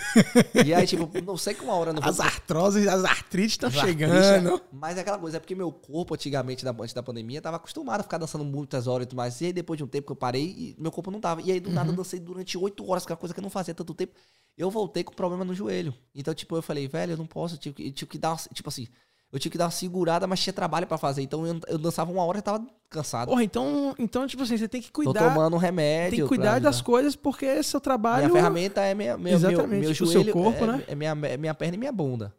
E 0.65 0.73
aí, 0.73 0.87
tipo, 0.87 1.09
não 1.21 1.35
sei 1.35 1.53
que 1.53 1.61
uma 1.63 1.73
hora 1.73 1.89
eu 1.89 1.93
não 1.95 2.01
vou 2.01 2.09
As 2.09 2.19
artroses, 2.21 2.87
as 2.87 3.03
artrites 3.03 3.51
estão 3.53 3.69
chegando. 3.69 4.13
artistas- 4.13 4.61
Mas 4.71 4.97
é 4.97 5.01
aquela 5.01 5.19
coisa, 5.19 5.37
é 5.37 5.39
porque 5.39 5.55
meu 5.55 5.71
corpo, 5.71 6.13
antigamente, 6.15 6.65
antes 6.65 6.93
da 6.93 7.03
pandemia, 7.03 7.41
tava 7.41 7.57
acostumado 7.57 7.99
a 7.99 8.03
ficar 8.03 8.17
dançando 8.17 8.45
muitas 8.45 8.87
horas 8.87 9.05
e 9.05 9.09
tudo 9.09 9.17
mais. 9.17 9.39
E 9.41 9.47
aí, 9.47 9.53
depois 9.53 9.77
de 9.77 9.83
um 9.83 9.87
tempo 9.87 10.05
que 10.07 10.11
eu 10.13 10.15
parei, 10.15 10.73
meu 10.79 10.91
corpo 10.91 11.11
não 11.11 11.19
tava. 11.19 11.41
E 11.41 11.51
aí, 11.51 11.59
do 11.59 11.67
Uhum. 11.69 11.75
nada, 11.75 11.91
eu 11.91 11.95
dancei 11.95 12.19
durante 12.19 12.57
oito 12.57 12.89
horas, 12.89 13.05
que 13.05 13.11
é 13.11 13.13
uma 13.13 13.19
coisa 13.19 13.33
que 13.33 13.39
eu 13.39 13.43
não 13.43 13.49
fazia 13.49 13.73
tanto 13.73 13.93
tempo. 13.93 14.13
Eu 14.57 14.69
voltei 14.69 15.03
com 15.03 15.13
problema 15.13 15.43
no 15.45 15.53
joelho. 15.53 15.93
Então, 16.13 16.33
tipo, 16.33 16.55
eu 16.55 16.61
falei, 16.61 16.87
velho, 16.87 17.13
eu 17.13 17.17
não 17.17 17.25
posso, 17.25 17.55
eu 17.55 17.59
tive 17.59 17.75
que, 17.75 17.87
eu 17.87 17.91
tive 17.91 18.11
que 18.11 18.17
dar, 18.17 18.31
uma- 18.31 18.37
tipo 18.53 18.67
assim, 18.69 18.87
eu 19.31 19.39
tive 19.39 19.53
que 19.53 19.57
dar 19.57 19.65
uma 19.65 19.71
segurada, 19.71 20.27
mas 20.27 20.41
tinha 20.41 20.51
trabalho 20.51 20.85
pra 20.85 20.97
fazer. 20.97 21.21
Então, 21.21 21.47
eu, 21.47 21.59
eu 21.67 21.77
dançava 21.77 22.11
uma 22.11 22.23
hora 22.23 22.39
e 22.39 22.41
tava 22.41 22.65
cansado. 22.89 23.29
Porra, 23.29 23.43
então, 23.43 23.95
então, 23.97 24.27
tipo 24.27 24.43
assim, 24.43 24.57
você 24.57 24.67
tem 24.67 24.81
que 24.81 24.91
Tô 24.91 25.03
cuidar. 25.03 25.33
tomando 25.33 25.55
um 25.55 25.59
remédio. 25.59 26.11
Tem 26.11 26.19
que 26.21 26.27
cuidar 26.27 26.59
das 26.59 26.81
coisas 26.81 27.15
porque 27.15 27.63
seu 27.63 27.79
trabalho. 27.79 28.25
Minha 28.25 28.33
ferramenta 28.33 28.81
é 28.81 28.93
minha, 28.93 29.17
meu, 29.17 29.23
meu, 29.23 29.33
Exatamente, 29.33 29.81
meu 29.81 29.91
o 29.91 29.95
seu 29.95 30.07
joelho, 30.07 30.33
corpo, 30.33 30.63
é, 30.63 30.67
né? 30.67 30.83
é 30.87 30.95
minha, 30.95 31.11
é 31.11 31.37
minha 31.37 31.53
perna 31.53 31.75
e 31.75 31.79
minha 31.79 31.91
bunda. 31.91 32.33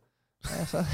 É 0.60 0.66
só... 0.66 0.78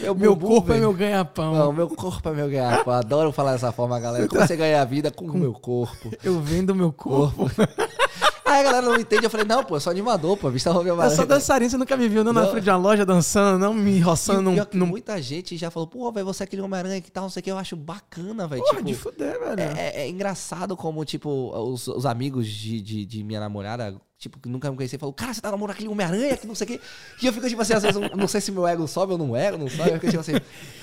Meu 0.00 0.14
bumbum, 0.14 0.48
corpo 0.48 0.72
é 0.72 0.78
meu 0.78 0.92
ganha-pão. 0.92 1.54
Não, 1.54 1.72
meu 1.72 1.88
corpo 1.88 2.28
é 2.28 2.32
meu 2.32 2.48
ganha-pão. 2.48 2.94
Adoro 2.94 3.32
falar 3.32 3.52
dessa 3.52 3.70
forma, 3.70 4.00
galera. 4.00 4.26
Como 4.28 4.40
você 4.40 4.56
ganha 4.56 4.80
a 4.80 4.84
vida 4.84 5.10
com 5.10 5.26
o 5.26 5.36
meu 5.36 5.52
corpo. 5.52 6.10
Eu 6.22 6.40
vendo 6.40 6.74
meu 6.74 6.92
corpo. 6.92 7.50
Aí 8.44 8.60
a 8.60 8.62
galera 8.62 8.86
não 8.86 8.96
entende. 8.98 9.24
Eu 9.24 9.30
falei, 9.30 9.46
não, 9.46 9.64
pô, 9.64 9.76
eu 9.76 9.80
sou 9.80 9.90
animador, 9.90 10.36
pô. 10.36 10.50
Vista 10.50 10.70
Romeu 10.70 11.00
Eu 11.00 11.10
sou 11.10 11.24
dançarino, 11.26 11.70
você 11.70 11.76
nunca 11.78 11.96
me 11.96 12.08
viu 12.08 12.22
não, 12.22 12.32
na 12.32 12.42
Não. 12.42 12.50
frente 12.50 12.64
de 12.64 12.70
uma 12.70 12.76
loja 12.76 13.04
dançando, 13.06 13.58
não 13.58 13.72
me 13.72 13.98
roçando 14.00 14.50
E 14.52 14.56
num. 14.56 14.64
que 14.64 14.76
num... 14.76 14.86
Muita 14.86 15.20
gente 15.22 15.56
já 15.56 15.70
falou, 15.70 15.86
pô, 15.86 16.12
velho, 16.12 16.26
você 16.26 16.42
é 16.42 16.44
aquele 16.44 16.60
Homem-Aranha 16.62 17.00
que 17.00 17.10
tal, 17.10 17.22
não 17.24 17.30
sei 17.30 17.40
o 17.40 17.42
que. 17.44 17.50
Eu 17.50 17.56
acho 17.58 17.74
bacana, 17.76 18.46
velho. 18.46 18.62
Tipo, 18.64 18.82
de 18.82 18.94
fuder, 18.94 19.38
velho. 19.40 19.60
é, 19.60 19.72
é- 19.78 20.00
é 20.02 20.08
engraçado 20.08 20.76
como, 20.76 21.04
tipo, 21.04 21.50
os, 21.56 21.88
os 21.88 22.04
amigos 22.04 22.46
de, 22.46 22.80
de, 22.82 23.04
de 23.06 23.24
minha 23.24 23.40
namorada, 23.40 23.96
tipo, 24.18 24.38
que 24.38 24.48
nunca 24.48 24.70
me 24.70 24.76
conheciam, 24.76 25.00
falam, 25.00 25.14
cara, 25.14 25.32
você 25.32 25.40
tá 25.40 25.50
namorando 25.50 25.74
aquele 25.76 25.88
Homem-Aranha 25.88 26.36
que 26.36 26.46
não 26.46 26.54
sei 26.54 26.64
o 26.66 26.68
quê. 26.68 26.80
E 27.22 27.26
eu 27.26 27.32
fico, 27.32 27.48
tipo 27.48 27.62
assim, 27.62 27.72
às 27.72 27.82
vezes, 27.82 27.98
não 28.14 28.28
sei 28.28 28.40
se 28.42 28.52
meu 28.52 28.66
ego 28.66 28.86
sobe 28.86 29.12
ou 29.12 29.18
não 29.18 29.34
ego, 29.34 29.56
não 29.56 29.68
sobe. 29.70 29.88
Eu 29.90 29.94
fico, 29.94 30.08
tipo 30.08 30.20
assim, 30.20 30.34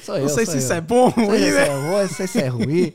sou 0.03 0.15
eu, 0.15 0.23
não 0.23 0.29
sei 0.29 0.45
se 0.47 0.53
eu. 0.53 0.57
isso 0.57 0.73
é 0.73 0.81
bom 0.81 1.05
ou 1.05 1.13
Não 1.15 1.25
sei 1.25 1.27
ruim, 1.27 1.39
se 1.45 1.51
né? 1.53 1.63
é 1.63 1.67
bom, 1.69 2.01
não 2.01 2.07
sei 2.09 2.27
se 2.27 2.39
é 2.41 2.47
ruim. 2.47 2.93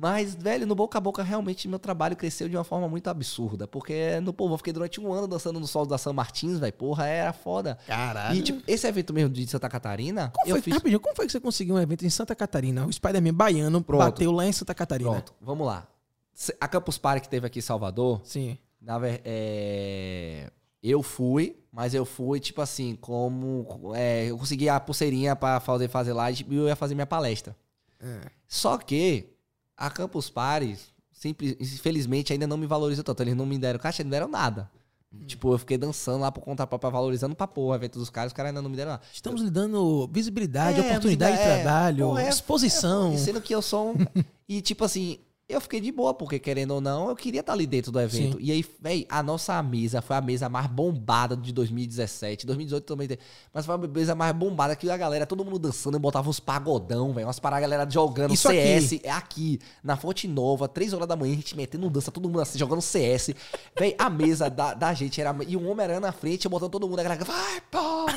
Mas, 0.00 0.34
velho, 0.34 0.66
no 0.66 0.74
boca 0.74 0.98
a 0.98 1.00
boca, 1.00 1.22
realmente, 1.22 1.68
meu 1.68 1.78
trabalho 1.78 2.16
cresceu 2.16 2.48
de 2.48 2.56
uma 2.56 2.64
forma 2.64 2.88
muito 2.88 3.08
absurda. 3.08 3.66
Porque, 3.66 4.20
no 4.20 4.32
povo, 4.32 4.54
eu 4.54 4.58
fiquei 4.58 4.72
durante 4.72 5.00
um 5.00 5.12
ano 5.12 5.26
dançando 5.26 5.60
no 5.60 5.66
sol 5.66 5.86
da 5.86 5.96
São 5.98 6.12
Martins, 6.12 6.58
velho. 6.58 6.72
Porra, 6.72 7.06
era 7.06 7.32
foda. 7.32 7.78
Caralho. 7.86 8.36
E, 8.36 8.42
tipo, 8.42 8.62
esse 8.66 8.86
evento 8.86 9.12
mesmo 9.12 9.30
de 9.30 9.46
Santa 9.46 9.68
Catarina, 9.68 10.30
Como 10.34 10.46
eu 10.48 10.54
foi, 10.56 10.62
fiz... 10.62 10.74
rapidinho, 10.74 11.00
como 11.00 11.14
foi 11.14 11.26
que 11.26 11.32
você 11.32 11.40
conseguiu 11.40 11.74
um 11.76 11.80
evento 11.80 12.04
em 12.04 12.10
Santa 12.10 12.34
Catarina? 12.34 12.86
O 12.86 12.92
Spider-Man 12.92 13.34
baiano 13.34 13.82
Pronto. 13.82 14.00
bateu 14.00 14.32
lá 14.32 14.46
em 14.46 14.52
Santa 14.52 14.74
Catarina. 14.74 15.10
Pronto, 15.10 15.34
vamos 15.40 15.66
lá. 15.66 15.86
Se- 16.32 16.56
A 16.60 16.66
Campus 16.66 16.98
Party 16.98 17.22
que 17.22 17.28
teve 17.28 17.46
aqui 17.46 17.60
em 17.60 17.62
Salvador, 17.62 18.20
Sim. 18.24 18.58
na 18.80 18.98
é, 19.24 20.50
eu 20.82 21.02
fui, 21.02 21.56
mas 21.72 21.94
eu 21.94 22.04
fui, 22.04 22.40
tipo 22.40 22.60
assim, 22.60 22.96
como... 23.00 23.92
é, 23.94 24.26
eu 24.26 24.36
consegui 24.38 24.68
a 24.68 24.78
pulseirinha 24.80 25.34
pra 25.36 25.60
fazer, 25.60 25.88
fazer 25.88 26.12
lá 26.12 26.30
e 26.30 26.44
eu 26.50 26.66
ia 26.66 26.76
fazer 26.76 26.94
minha 26.94 27.06
palestra. 27.06 27.56
É. 28.00 28.20
Só 28.46 28.76
que 28.76 29.33
a 29.76 29.90
Campus 29.90 30.30
Party, 30.30 30.76
simples, 31.12 31.56
infelizmente, 31.60 32.32
ainda 32.32 32.46
não 32.46 32.56
me 32.56 32.66
valorizou 32.66 33.04
tanto. 33.04 33.22
Eles 33.22 33.34
não 33.34 33.46
me 33.46 33.58
deram 33.58 33.78
caixa, 33.78 34.02
não 34.02 34.10
deram 34.10 34.28
nada. 34.28 34.70
Tipo, 35.26 35.54
eu 35.54 35.58
fiquei 35.58 35.78
dançando 35.78 36.22
lá 36.22 36.32
por 36.32 36.40
conta 36.40 36.66
própria, 36.66 36.90
valorizando 36.90 37.36
pra 37.36 37.46
porra 37.46 37.76
evento 37.76 37.98
dos 37.98 38.10
caras, 38.10 38.32
os 38.32 38.36
caras 38.36 38.48
ainda 38.50 38.60
não 38.60 38.68
me 38.68 38.76
deram 38.76 38.92
lá. 38.92 39.00
Estamos 39.12 39.42
lhe 39.42 39.50
dando 39.50 40.08
visibilidade, 40.12 40.80
É, 40.80 40.86
oportunidade 40.88 41.36
de 41.36 41.42
é, 41.42 41.62
trabalho, 41.62 42.06
porra, 42.06 42.22
é- 42.24 42.28
exposição. 42.28 43.16
Sendo 43.16 43.40
que 43.40 43.54
eu 43.54 43.62
sou 43.62 43.92
um... 43.92 43.94
e 44.48 44.60
tipo 44.60 44.84
assim, 44.84 45.18
eu 45.46 45.60
fiquei 45.60 45.78
de 45.78 45.92
boa, 45.92 46.14
porque 46.14 46.38
querendo 46.38 46.70
ou 46.72 46.80
não, 46.80 47.10
eu 47.10 47.14
queria 47.16 47.40
estar 47.40 47.52
ali 47.52 47.66
dentro 47.66 47.92
do 47.92 48.00
evento. 48.00 48.38
Sim. 48.38 48.42
E 48.42 48.50
aí, 48.50 48.64
véi, 48.80 49.06
a 49.10 49.22
nossa 49.22 49.62
mesa 49.62 50.00
foi 50.00 50.16
a 50.16 50.20
mesa 50.20 50.48
mais 50.48 50.66
bombada 50.66 51.36
de 51.36 51.52
2017. 51.52 52.46
2018 52.46 52.84
também. 52.84 53.08
Mas 53.52 53.66
foi 53.66 53.74
a 53.74 53.78
mesa 53.78 54.14
mais 54.14 54.34
bombada 54.34 54.74
que 54.74 54.88
a 54.88 54.96
galera, 54.96 55.26
todo 55.26 55.44
mundo 55.44 55.58
dançando, 55.58 55.98
botava 55.98 56.30
uns 56.30 56.40
pagodão, 56.40 57.12
velho. 57.12 57.26
Umas 57.26 57.38
paradas, 57.38 57.64
a 57.64 57.68
galera 57.68 57.90
jogando 57.90 58.32
Isso 58.32 58.48
CS. 58.48 59.00
É 59.02 59.10
aqui, 59.10 59.60
na 59.82 59.98
Fonte 59.98 60.26
Nova, 60.26 60.66
3 60.66 60.94
horas 60.94 61.06
da 61.06 61.14
manhã, 61.14 61.34
a 61.34 61.36
gente 61.36 61.54
metendo 61.54 61.90
dança, 61.90 62.10
todo 62.10 62.26
mundo 62.26 62.40
assim, 62.40 62.58
jogando 62.58 62.80
CS. 62.80 63.34
Véi, 63.78 63.94
a 63.98 64.08
mesa 64.08 64.48
da, 64.48 64.72
da 64.72 64.94
gente 64.94 65.20
era. 65.20 65.36
E 65.46 65.58
um 65.58 65.68
Homem-Aranha 65.70 66.00
na 66.00 66.12
frente, 66.12 66.48
botando 66.48 66.70
todo 66.70 66.88
mundo, 66.88 67.00
a 67.00 67.02
galera, 67.02 67.22
vai, 67.22 67.60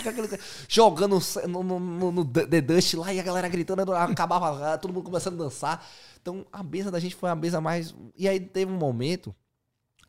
aquele- 0.08 0.40
Jogando 0.70 1.20
no, 1.48 1.62
no, 1.64 1.80
no, 1.80 2.12
no 2.12 2.26
The 2.26 2.62
Dust 2.62 2.94
lá 2.94 3.14
e 3.14 3.20
a 3.20 3.24
galera 3.24 3.50
gritando, 3.50 3.94
acabava, 3.94 4.78
todo 4.78 4.94
mundo 4.94 5.04
começando 5.04 5.42
a 5.42 5.44
dançar. 5.44 5.86
Então 6.28 6.46
a 6.52 6.62
mesa 6.62 6.92
da 6.92 7.00
gente 7.00 7.16
foi 7.16 7.30
a 7.30 7.36
mesa 7.36 7.62
mais. 7.62 7.96
E 8.18 8.28
aí 8.28 8.38
teve 8.38 8.70
um 8.70 8.76
momento 8.76 9.34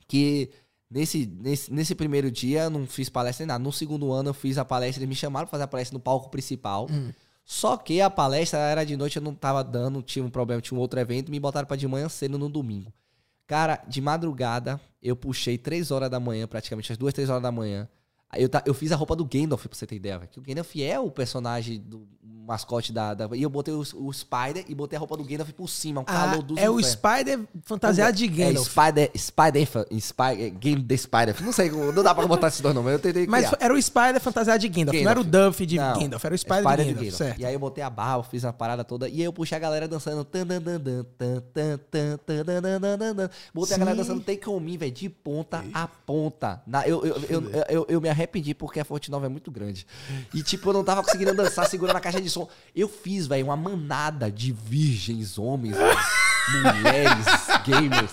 que 0.09 0.51
nesse, 0.90 1.27
nesse, 1.27 1.73
nesse 1.73 1.95
primeiro 1.95 2.28
dia 2.28 2.62
eu 2.62 2.70
não 2.70 2.89
fiz 2.89 3.09
palestra 3.09 3.45
nem 3.45 3.49
nada. 3.49 3.62
No 3.62 3.70
segundo 3.70 4.12
ano 4.12 4.31
eu 4.31 4.35
fiz 4.35 4.59
a 4.59 4.65
palestra, 4.65 4.99
eles 5.01 5.09
me 5.09 5.15
chamaram 5.15 5.47
pra 5.47 5.53
fazer 5.53 5.62
a 5.62 5.69
palestra 5.69 5.97
no 5.97 6.03
palco 6.03 6.28
principal. 6.28 6.89
Hum. 6.90 7.12
Só 7.45 7.77
que 7.77 8.01
a 8.01 8.11
palestra 8.11 8.59
era 8.59 8.85
de 8.85 8.97
noite, 8.97 9.16
eu 9.16 9.23
não 9.23 9.32
tava 9.32 9.62
dando, 9.62 10.03
tinha 10.03 10.24
um 10.24 10.28
problema, 10.28 10.61
tinha 10.61 10.77
um 10.77 10.81
outro 10.81 10.99
evento, 10.99 11.31
me 11.31 11.39
botaram 11.39 11.69
pra 11.69 11.77
de 11.77 11.86
manhã 11.86 12.09
cedo 12.09 12.36
no 12.36 12.49
domingo. 12.49 12.93
Cara, 13.47 13.82
de 13.86 14.01
madrugada, 14.01 14.78
eu 15.01 15.15
puxei 15.15 15.57
3 15.57 15.90
horas 15.93 16.11
da 16.11 16.19
manhã, 16.19 16.47
praticamente, 16.49 16.93
as 16.93 16.99
2, 16.99 17.15
3 17.15 17.31
horas 17.31 17.43
da 17.43 17.53
manhã. 17.53 17.89
Eu, 18.37 18.49
eu 18.67 18.75
fiz 18.75 18.93
a 18.93 18.97
roupa 18.97 19.17
do 19.17 19.25
Gandalf, 19.25 19.67
pra 19.67 19.77
você 19.77 19.87
ter 19.87 19.97
ideia, 19.97 20.19
velho. 20.19 20.31
Que 20.31 20.39
o 20.39 20.43
Gandalf 20.43 20.77
é 20.77 21.01
o 21.01 21.11
personagem 21.11 21.81
do 21.81 22.07
mascote 22.49 22.95
da. 22.95 23.13
da 23.13 23.29
e 23.37 23.43
eu 23.43 23.51
botei 23.51 23.75
o, 23.75 23.81
o, 23.81 24.13
Spider 24.13 24.65
e 24.67 24.75
botei 24.75 24.97
a 24.97 25.01
roupa 25.01 25.19
do 25.19 25.25
Gandalf 25.25 25.51
por 25.53 25.69
cima. 25.69 26.01
Um 26.01 26.05
ah, 26.07 26.13
calor 26.13 26.43
do 26.43 26.59
É 26.59 26.71
o 26.71 26.81
inferno. 26.81 26.99
Spider 26.99 27.41
fantasiado 27.63 28.17
de 28.17 28.27
Gandalf. 28.27 28.67
É, 28.67 28.71
Spider. 28.71 29.11
Spider. 29.15 29.69
Spider 30.01 30.51
Game 30.59 30.83
the 30.83 30.97
Spider. 30.97 31.43
Não 31.43 31.53
sei, 31.53 31.71
não 31.71 32.03
dá 32.03 32.15
pra 32.15 32.27
botar 32.27 32.49
esses 32.49 32.63
dois 32.63 32.75
nomes. 32.75 32.93
Eu 32.93 32.99
tentei. 32.99 33.27
Mas 33.27 33.51
era 33.61 33.75
o 33.75 33.83
Spider 33.83 34.19
fantasiado 34.21 34.59
de 34.61 34.69
Gandalf, 34.69 34.97
Gandalf. 34.97 35.05
Não 35.05 35.11
era 35.11 35.21
o 35.21 35.25
Duff 35.25 35.67
de 35.67 35.77
não, 35.77 36.01
Gandalf, 36.01 36.25
era 36.25 36.35
o 36.35 36.39
Spider, 36.39 36.63
Spider 36.63 36.77
de 36.79 36.85
Gandalf. 36.85 37.05
Gandalf. 37.05 37.19
Certo. 37.19 37.41
E 37.41 37.45
aí 37.45 37.53
eu 37.53 37.61
botei 37.61 37.85
a 37.85 37.91
barra, 37.91 38.23
fiz 38.23 38.45
a 38.47 38.53
parada 38.53 38.83
toda. 38.83 39.09
E 39.09 39.17
aí 39.17 39.25
eu 39.25 39.33
puxei 39.33 39.57
a 39.57 39.61
galera 39.61 39.87
dançando. 39.87 40.25
Botei 40.25 40.43
Sim. 43.67 43.75
a 43.75 43.79
galera 43.79 43.97
dançando 43.97 44.21
Take 44.23 44.49
On 44.49 44.59
Me, 44.59 44.79
velho, 44.79 44.93
de 44.93 45.11
ponta 45.11 45.63
Eita. 45.63 45.79
a 45.79 45.87
ponta. 45.87 46.63
Na, 46.67 46.89
eu, 46.89 47.05
eu, 47.05 47.17
eu, 47.29 47.51
eu, 47.51 47.65
eu, 47.69 47.87
eu 47.89 48.01
me 48.01 48.09
arrependi 48.19 48.55
porque 48.55 48.81
a 48.81 48.85
Fonte 48.85 49.11
Nova 49.11 49.27
é 49.27 49.28
muito 49.28 49.51
grande. 49.51 49.86
E 50.35 50.43
tipo, 50.43 50.69
eu 50.69 50.73
não 50.73 50.85
tava 50.85 51.03
conseguindo 51.03 51.35
dançar 51.35 51.66
segurando 51.66 51.97
a 51.97 52.01
caixa 52.01 52.20
de 52.20 52.28
som. 52.28 52.49
Eu 52.74 52.89
fiz, 52.89 53.27
velho, 53.27 53.47
uma 53.47 53.57
manada 53.57 54.31
de 54.31 54.53
virgens, 54.53 55.39
homens, 55.39 55.77
velho, 55.77 55.99
mulheres, 56.74 57.27
gamers. 57.66 58.11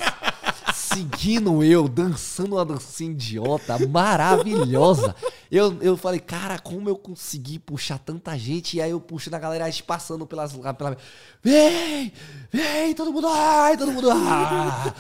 Seguindo 0.96 1.62
eu, 1.62 1.90
dançando 1.90 2.56
uma 2.56 2.64
dancinha 2.64 3.12
idiota, 3.12 3.78
maravilhosa. 3.86 5.14
Eu, 5.52 5.78
eu 5.82 5.98
falei, 5.98 6.22
cara, 6.22 6.58
como 6.58 6.88
eu 6.88 6.96
consegui 6.96 7.60
puxar 7.60 8.00
tanta 8.00 8.38
gente? 8.38 8.78
E 8.78 8.82
aí 8.82 8.92
eu 8.92 9.02
puxando 9.02 9.34
a 9.34 9.40
galera, 9.40 9.66
passando 9.86 10.26
pelas. 10.26 10.54
Pela... 10.54 10.96
Vem! 11.44 12.14
Vem! 12.50 12.94
Todo 12.96 13.12
mundo! 13.12 13.28
Ai! 13.28 13.76
Todo 13.76 13.92
mundo! 13.92 14.10
Ah! 14.10 14.94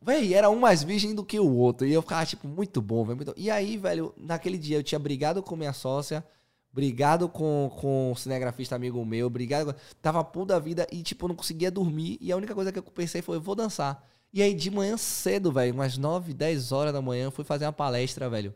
Véi, 0.00 0.32
era 0.32 0.48
um 0.48 0.58
mais 0.58 0.82
virgem 0.82 1.14
do 1.14 1.22
que 1.22 1.38
o 1.38 1.54
outro. 1.54 1.86
E 1.86 1.92
eu 1.92 2.00
ficava, 2.00 2.24
tipo, 2.24 2.48
muito 2.48 2.80
bom, 2.80 3.04
velho. 3.04 3.16
muito- 3.16 3.34
E 3.36 3.50
aí, 3.50 3.76
velho, 3.76 4.14
naquele 4.16 4.56
dia 4.56 4.78
eu 4.78 4.82
tinha 4.82 4.98
brigado 4.98 5.42
com 5.42 5.54
minha 5.56 5.74
sócia, 5.74 6.24
brigado 6.72 7.28
com, 7.28 7.70
com 7.78 8.12
o 8.12 8.16
cinegrafista 8.16 8.74
amigo 8.76 9.04
meu, 9.04 9.28
brigado. 9.28 9.74
Tava 10.00 10.24
pô 10.24 10.46
da 10.46 10.58
vida 10.58 10.86
e, 10.90 11.02
tipo, 11.02 11.26
eu 11.26 11.28
não 11.28 11.36
conseguia 11.36 11.70
dormir. 11.70 12.16
E 12.18 12.32
a 12.32 12.36
única 12.36 12.54
coisa 12.54 12.72
que 12.72 12.78
eu 12.78 12.82
pensei 12.82 13.20
foi, 13.20 13.36
eu 13.36 13.42
vou 13.42 13.54
dançar. 13.54 14.02
E 14.32 14.42
aí, 14.42 14.52
de 14.54 14.70
manhã 14.70 14.96
cedo, 14.96 15.50
velho, 15.50 15.72
umas 15.74 15.96
9, 15.96 16.34
10 16.34 16.70
horas 16.72 16.92
da 16.92 17.00
manhã, 17.00 17.24
eu 17.24 17.30
fui 17.30 17.44
fazer 17.44 17.64
uma 17.64 17.72
palestra, 17.72 18.28
velho. 18.28 18.54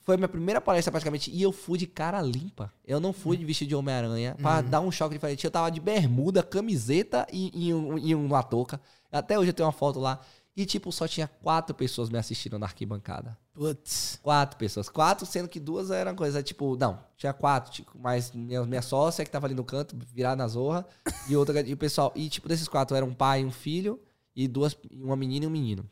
Foi 0.00 0.14
a 0.16 0.18
minha 0.18 0.28
primeira 0.28 0.60
palestra 0.60 0.90
praticamente. 0.90 1.30
E 1.30 1.40
eu 1.42 1.52
fui 1.52 1.78
de 1.78 1.86
cara 1.86 2.20
limpa. 2.20 2.72
Eu 2.84 2.98
não 2.98 3.12
fui 3.12 3.36
de 3.36 3.44
vestido 3.44 3.68
de 3.68 3.74
Homem-Aranha 3.76 4.34
pra 4.40 4.60
dar 4.60 4.80
um 4.80 4.90
choque 4.90 5.14
diferente. 5.14 5.44
Eu 5.44 5.50
tava 5.50 5.70
de 5.70 5.80
bermuda, 5.80 6.42
camiseta 6.42 7.26
e, 7.32 7.68
e, 7.68 7.72
um- 7.74 7.96
e 7.98 8.14
uma 8.14 8.42
touca. 8.42 8.80
Até 9.12 9.38
hoje 9.38 9.50
eu 9.50 9.54
tenho 9.54 9.66
uma 9.66 9.72
foto 9.72 10.00
lá. 10.00 10.18
E, 10.56 10.66
tipo, 10.66 10.90
só 10.90 11.06
tinha 11.06 11.28
quatro 11.28 11.74
pessoas 11.74 12.10
me 12.10 12.18
assistindo 12.18 12.58
na 12.58 12.66
arquibancada. 12.66 13.38
Putz. 13.54 14.18
Quatro 14.22 14.58
pessoas. 14.58 14.88
Quatro, 14.88 15.24
sendo 15.24 15.48
que 15.48 15.60
duas 15.60 15.90
eram 15.90 16.14
coisa, 16.16 16.42
tipo, 16.42 16.76
não, 16.76 16.98
tinha 17.16 17.32
quatro, 17.32 17.70
tipo, 17.72 17.92
mas 17.98 18.32
minha, 18.32 18.62
minha 18.66 18.82
sócia 18.82 19.24
que 19.24 19.30
tava 19.30 19.46
ali 19.46 19.54
no 19.54 19.64
canto, 19.64 19.96
virada 20.12 20.36
na 20.36 20.48
zorra, 20.48 20.84
e 21.28 21.36
outra, 21.36 21.60
e 21.66 21.72
o 21.72 21.76
pessoal, 21.76 22.12
e 22.14 22.28
tipo, 22.28 22.48
desses 22.48 22.68
quatro 22.68 22.94
era 22.96 23.04
um 23.06 23.14
pai 23.14 23.40
e 23.42 23.44
um 23.46 23.50
filho, 23.50 23.98
e 24.34 24.48
duas, 24.48 24.76
uma 24.92 25.16
menina 25.16 25.44
e 25.44 25.48
um 25.48 25.50
menino. 25.50 25.88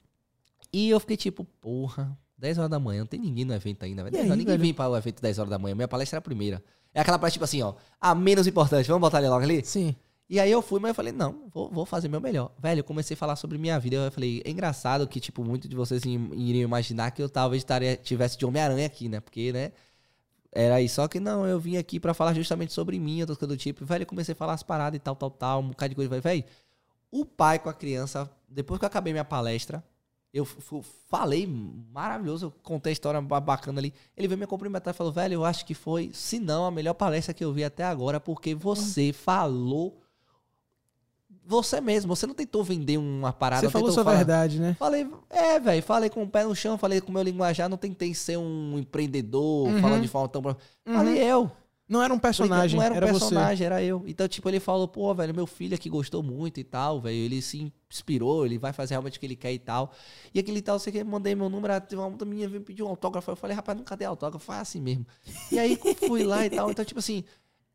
E 0.73 0.89
eu 0.89 1.01
fiquei 1.01 1.17
tipo, 1.17 1.45
porra, 1.61 2.17
10 2.39 2.59
horas 2.59 2.71
da 2.71 2.79
manhã, 2.79 3.01
não 3.01 3.07
tem 3.07 3.21
ninguém 3.21 3.45
no 3.45 3.55
evento 3.55 3.85
ainda, 3.85 4.03
velho. 4.03 4.13
10 4.13 4.25
aí, 4.25 4.31
horas, 4.31 4.39
ninguém 4.39 4.53
velho? 4.53 4.63
vem 4.63 4.75
para 4.75 4.91
o 4.91 4.97
evento 4.97 5.21
10 5.21 5.39
horas 5.39 5.51
da 5.51 5.59
manhã, 5.59 5.75
minha 5.75 5.89
palestra 5.89 6.17
era 6.17 6.21
a 6.21 6.23
primeira. 6.23 6.63
É 6.95 7.01
aquela 7.01 7.19
palestra, 7.19 7.35
tipo 7.35 7.45
assim, 7.45 7.63
ó, 7.63 7.75
a 8.01 8.15
menos 8.15 8.47
importante, 8.47 8.87
vamos 8.87 9.01
botar 9.01 9.19
ali 9.19 9.29
logo 9.29 9.43
ali? 9.43 9.65
Sim. 9.65 9.95
E 10.31 10.39
aí 10.39 10.49
eu 10.49 10.63
fui, 10.63 10.79
mas 10.79 10.91
eu 10.91 10.95
falei, 10.95 11.13
não, 11.13 11.49
vou, 11.53 11.69
vou 11.69 11.85
fazer 11.85 12.09
meu 12.09 12.21
melhor. 12.21 12.53
Velho, 12.57 12.79
eu 12.79 12.85
comecei 12.85 13.15
a 13.15 13.17
falar 13.17 13.35
sobre 13.35 13.59
minha 13.59 13.77
vida. 13.81 13.97
Eu 13.97 14.13
falei, 14.13 14.41
é 14.45 14.51
engraçado 14.51 15.09
que, 15.09 15.19
tipo, 15.19 15.43
muitos 15.43 15.69
de 15.69 15.75
vocês 15.75 16.05
iriam 16.05 16.63
imaginar 16.63 17.11
que 17.11 17.21
eu 17.21 17.29
talvez 17.29 17.63
estaria, 17.63 17.97
tivesse 17.97 18.39
de 18.39 18.47
Homem-Aranha 18.47 18.87
aqui, 18.87 19.09
né? 19.09 19.19
Porque, 19.19 19.53
né? 19.53 19.73
Era 20.53 20.81
isso. 20.81 20.95
Só 20.95 21.09
que 21.09 21.19
não, 21.19 21.45
eu 21.45 21.59
vim 21.59 21.77
aqui 21.77 21.99
pra 21.99 22.15
falar 22.15 22.33
justamente 22.33 22.73
sobre 22.73 22.97
mim, 23.01 23.21
outras 23.21 23.39
coisas 23.39 23.57
do 23.57 23.61
tipo. 23.61 23.85
Velho, 23.85 24.03
eu 24.03 24.07
comecei 24.07 24.33
a 24.33 24.37
falar 24.37 24.53
as 24.53 24.63
paradas 24.63 24.97
e 24.97 25.01
tal, 25.01 25.17
tal, 25.17 25.31
tal, 25.33 25.61
um 25.63 25.71
bocado 25.71 25.89
de 25.89 25.97
coisa. 25.97 26.09
Falei, 26.09 26.23
Velho, 26.23 26.45
o 27.11 27.25
pai 27.25 27.59
com 27.59 27.69
a 27.69 27.75
criança, 27.75 28.31
depois 28.49 28.79
que 28.79 28.85
eu 28.85 28.89
acabei 28.89 29.13
minha 29.13 29.25
palestra, 29.25 29.83
eu 30.33 30.47
falei 31.09 31.45
maravilhoso, 31.93 32.47
eu 32.47 32.51
contei 32.63 32.91
a 32.91 32.93
história 32.93 33.21
ba- 33.21 33.41
bacana 33.41 33.81
ali. 33.81 33.93
Ele 34.17 34.29
veio 34.29 34.39
me 34.39 34.47
cumprimentar 34.47 34.95
e 34.95 34.97
falou, 34.97 35.13
velho, 35.13 35.35
eu 35.35 35.45
acho 35.45 35.67
que 35.67 35.75
foi, 35.75 36.11
se 36.15 36.39
não, 36.39 36.67
a 36.67 36.71
melhor 36.71 36.95
palestra 36.95 37.35
que 37.35 37.45
eu 37.45 37.53
vi 37.53 37.65
até 37.65 37.83
agora, 37.83 38.21
porque 38.21 38.55
você 38.55 39.13
falou 39.13 40.01
você 41.45 41.81
mesmo. 41.81 42.15
Você 42.15 42.27
não 42.27 42.35
tentou 42.35 42.63
vender 42.63 42.97
uma 42.97 43.33
parada. 43.33 43.63
Você 43.67 43.71
falou 43.71 43.91
sua 43.91 44.05
falar- 44.05 44.19
verdade, 44.19 44.61
né? 44.61 44.77
Falei, 44.79 45.09
é, 45.29 45.59
velho, 45.59 45.83
falei 45.83 46.09
com 46.11 46.23
o 46.23 46.29
pé 46.29 46.45
no 46.45 46.55
chão, 46.55 46.79
falei 46.79 47.01
com 47.01 47.11
o 47.11 47.13
meu 47.13 47.23
linguajar, 47.23 47.69
não 47.69 47.77
tentei 47.77 48.15
ser 48.15 48.37
um 48.37 48.79
empreendedor, 48.79 49.69
Uhum. 49.69 49.81
falando 49.81 50.03
de 50.03 50.09
forma 50.09 50.29
tão... 50.29 50.43
Falei 50.85 51.19
eu. 51.19 51.51
Não 51.91 52.01
era 52.01 52.15
um 52.15 52.21
personagem, 52.21 52.79
Não 52.79 52.85
era 52.85 52.95
um 52.95 52.97
era 52.99 53.07
personagem, 53.09 53.67
era 53.67 53.83
eu. 53.83 54.05
Então, 54.07 54.29
tipo, 54.29 54.49
ele 54.49 54.61
falou, 54.61 54.87
pô, 54.87 55.13
velho, 55.13 55.35
meu 55.35 55.45
filho 55.45 55.75
aqui 55.75 55.91
gostou 55.91 56.23
muito 56.23 56.61
e 56.61 56.63
tal, 56.63 57.01
velho. 57.01 57.17
Ele 57.17 57.43
se 57.43 57.73
inspirou, 57.91 58.47
ele 58.47 58.59
vai 58.59 58.73
fazer 58.73 58.95
realmente 58.95 59.17
o 59.19 59.21
que 59.21 59.27
ele 59.27 59.35
quer 59.35 59.53
e 59.53 59.59
tal. 59.59 59.93
E 60.33 60.39
aquele 60.39 60.63
tal, 60.63 60.79
você 60.79 60.93
que 60.93 61.03
mandei 61.03 61.35
meu 61.35 61.51
número, 61.51 61.81
teve 61.81 61.97
uma 62.01 62.07
outra 62.07 62.25
menina 62.25 62.49
veio 62.49 62.63
pedir 62.63 62.85
um 62.85 62.89
autógrafo. 62.89 63.33
Eu 63.33 63.35
falei, 63.35 63.57
rapaz, 63.57 63.77
nunca 63.77 63.97
dei 63.97 64.07
autógrafo, 64.07 64.47
faz 64.47 64.61
assim 64.61 64.81
mesmo. 64.81 65.05
E 65.51 65.59
aí 65.59 65.77
fui 66.07 66.23
lá 66.23 66.47
e 66.47 66.51
tal. 66.51 66.71
Então, 66.71 66.85
tipo 66.85 67.01
assim, 67.01 67.25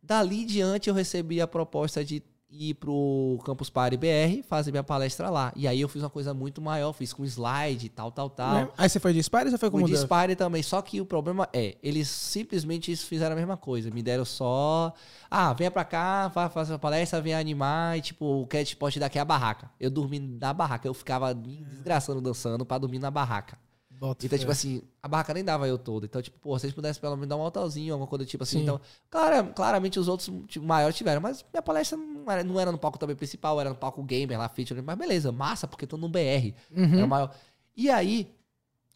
dali 0.02 0.46
diante 0.46 0.90
eu 0.90 0.96
recebi 0.96 1.42
a 1.42 1.48
proposta 1.48 2.02
de 2.02 2.24
ir 2.58 2.74
pro 2.76 3.40
Campus 3.46 3.70
Party 3.70 3.98
BR, 3.98 4.44
fazer 4.48 4.72
minha 4.72 4.84
palestra 4.84 5.30
lá. 5.30 5.52
E 5.56 5.68
aí 5.68 5.82
eu 5.82 5.90
fiz 5.90 6.02
uma 6.04 6.10
coisa 6.10 6.34
muito 6.34 6.62
maior, 6.62 6.94
fiz 6.94 7.12
com 7.14 7.24
slide 7.26 7.86
e 7.86 7.90
tal, 7.90 8.12
tal, 8.12 8.30
tal. 8.30 8.54
Né? 8.54 8.70
Aí 8.78 8.90
você 8.90 9.00
foi 9.00 9.14
de 9.14 9.22
Spider 9.22 9.46
ou 9.48 9.52
você 9.52 9.58
foi 9.58 9.70
Fui 9.70 9.82
como 9.82 9.92
de? 9.92 9.98
Spire 9.98 10.36
também, 10.36 10.64
só 10.64 10.82
que 10.82 11.00
o 11.02 11.06
problema 11.06 11.48
é, 11.54 11.76
eles 11.84 12.08
simplesmente 12.08 12.96
fizeram 12.96 13.34
a 13.34 13.36
mesma 13.36 13.58
coisa. 13.58 13.90
Me 13.92 14.02
deram 14.02 14.26
só. 14.26 14.94
Ah, 15.30 15.54
venha 15.54 15.72
pra 15.72 15.84
cá, 15.84 16.30
fa- 16.34 16.50
faça 16.50 16.74
uma 16.74 16.80
palestra, 16.80 17.22
venha 17.22 17.40
animar, 17.40 17.98
e 17.98 18.02
tipo, 18.02 18.26
o 18.26 18.48
a 18.52 18.58
gente 18.58 18.76
pode 18.78 18.94
te 18.94 19.00
dar 19.00 19.08
aqui 19.08 19.18
é 19.18 19.22
a 19.22 19.26
barraca. 19.26 19.70
Eu 19.80 19.90
dormi 19.90 20.20
na 20.20 20.54
barraca, 20.54 20.88
eu 20.88 20.94
ficava 20.94 21.34
me 21.34 21.64
desgraçando 21.66 22.22
dançando 22.22 22.66
pra 22.66 22.78
dormir 22.78 23.00
na 23.00 23.12
barraca. 23.12 23.58
Bota 23.98 24.26
Então, 24.26 24.38
fé. 24.38 24.40
tipo 24.40 24.52
assim, 24.52 24.82
a 25.02 25.08
barraca 25.08 25.34
nem 25.34 25.44
dava 25.44 25.68
eu 25.68 25.78
todo. 25.78 26.06
Então, 26.06 26.22
tipo, 26.22 26.38
pô, 26.40 26.58
se 26.58 26.62
vocês 26.64 26.74
pudessem 26.74 27.00
pelo 27.02 27.16
menos 27.16 27.30
dar 27.30 27.38
um 27.38 27.42
altozinho, 27.42 27.94
alguma 27.94 28.08
coisa 28.08 28.26
do 28.26 28.28
tipo 28.28 28.44
assim. 28.44 28.58
Sim. 28.58 28.64
Então, 28.64 28.82
claro, 29.10 29.54
claramente 29.54 29.98
os 30.00 30.08
outros 30.08 30.30
tipo, 30.48 30.66
maiores 30.66 30.96
tiveram, 30.98 31.22
mas 31.22 31.46
minha 31.54 31.62
palestra 31.62 31.98
não 31.98 32.30
era, 32.32 32.44
não 32.44 32.60
era 32.60 32.72
no 32.72 32.78
palco 32.78 32.98
também 33.00 33.16
principal, 33.16 33.60
era 33.62 33.70
no 33.70 33.76
palco 33.76 34.04
gamer 34.04 34.38
lá, 34.38 34.50
feature. 34.50 34.82
Mas 34.82 34.98
beleza, 34.98 35.32
massa, 35.32 35.68
porque 35.68 35.88
tô 35.88 35.96
no 35.98 36.10
BR. 36.10 36.54
Uhum. 36.72 36.94
Era 36.96 37.06
o 37.06 37.08
maior. 37.08 37.34
E 37.76 37.90
aí, 37.90 38.34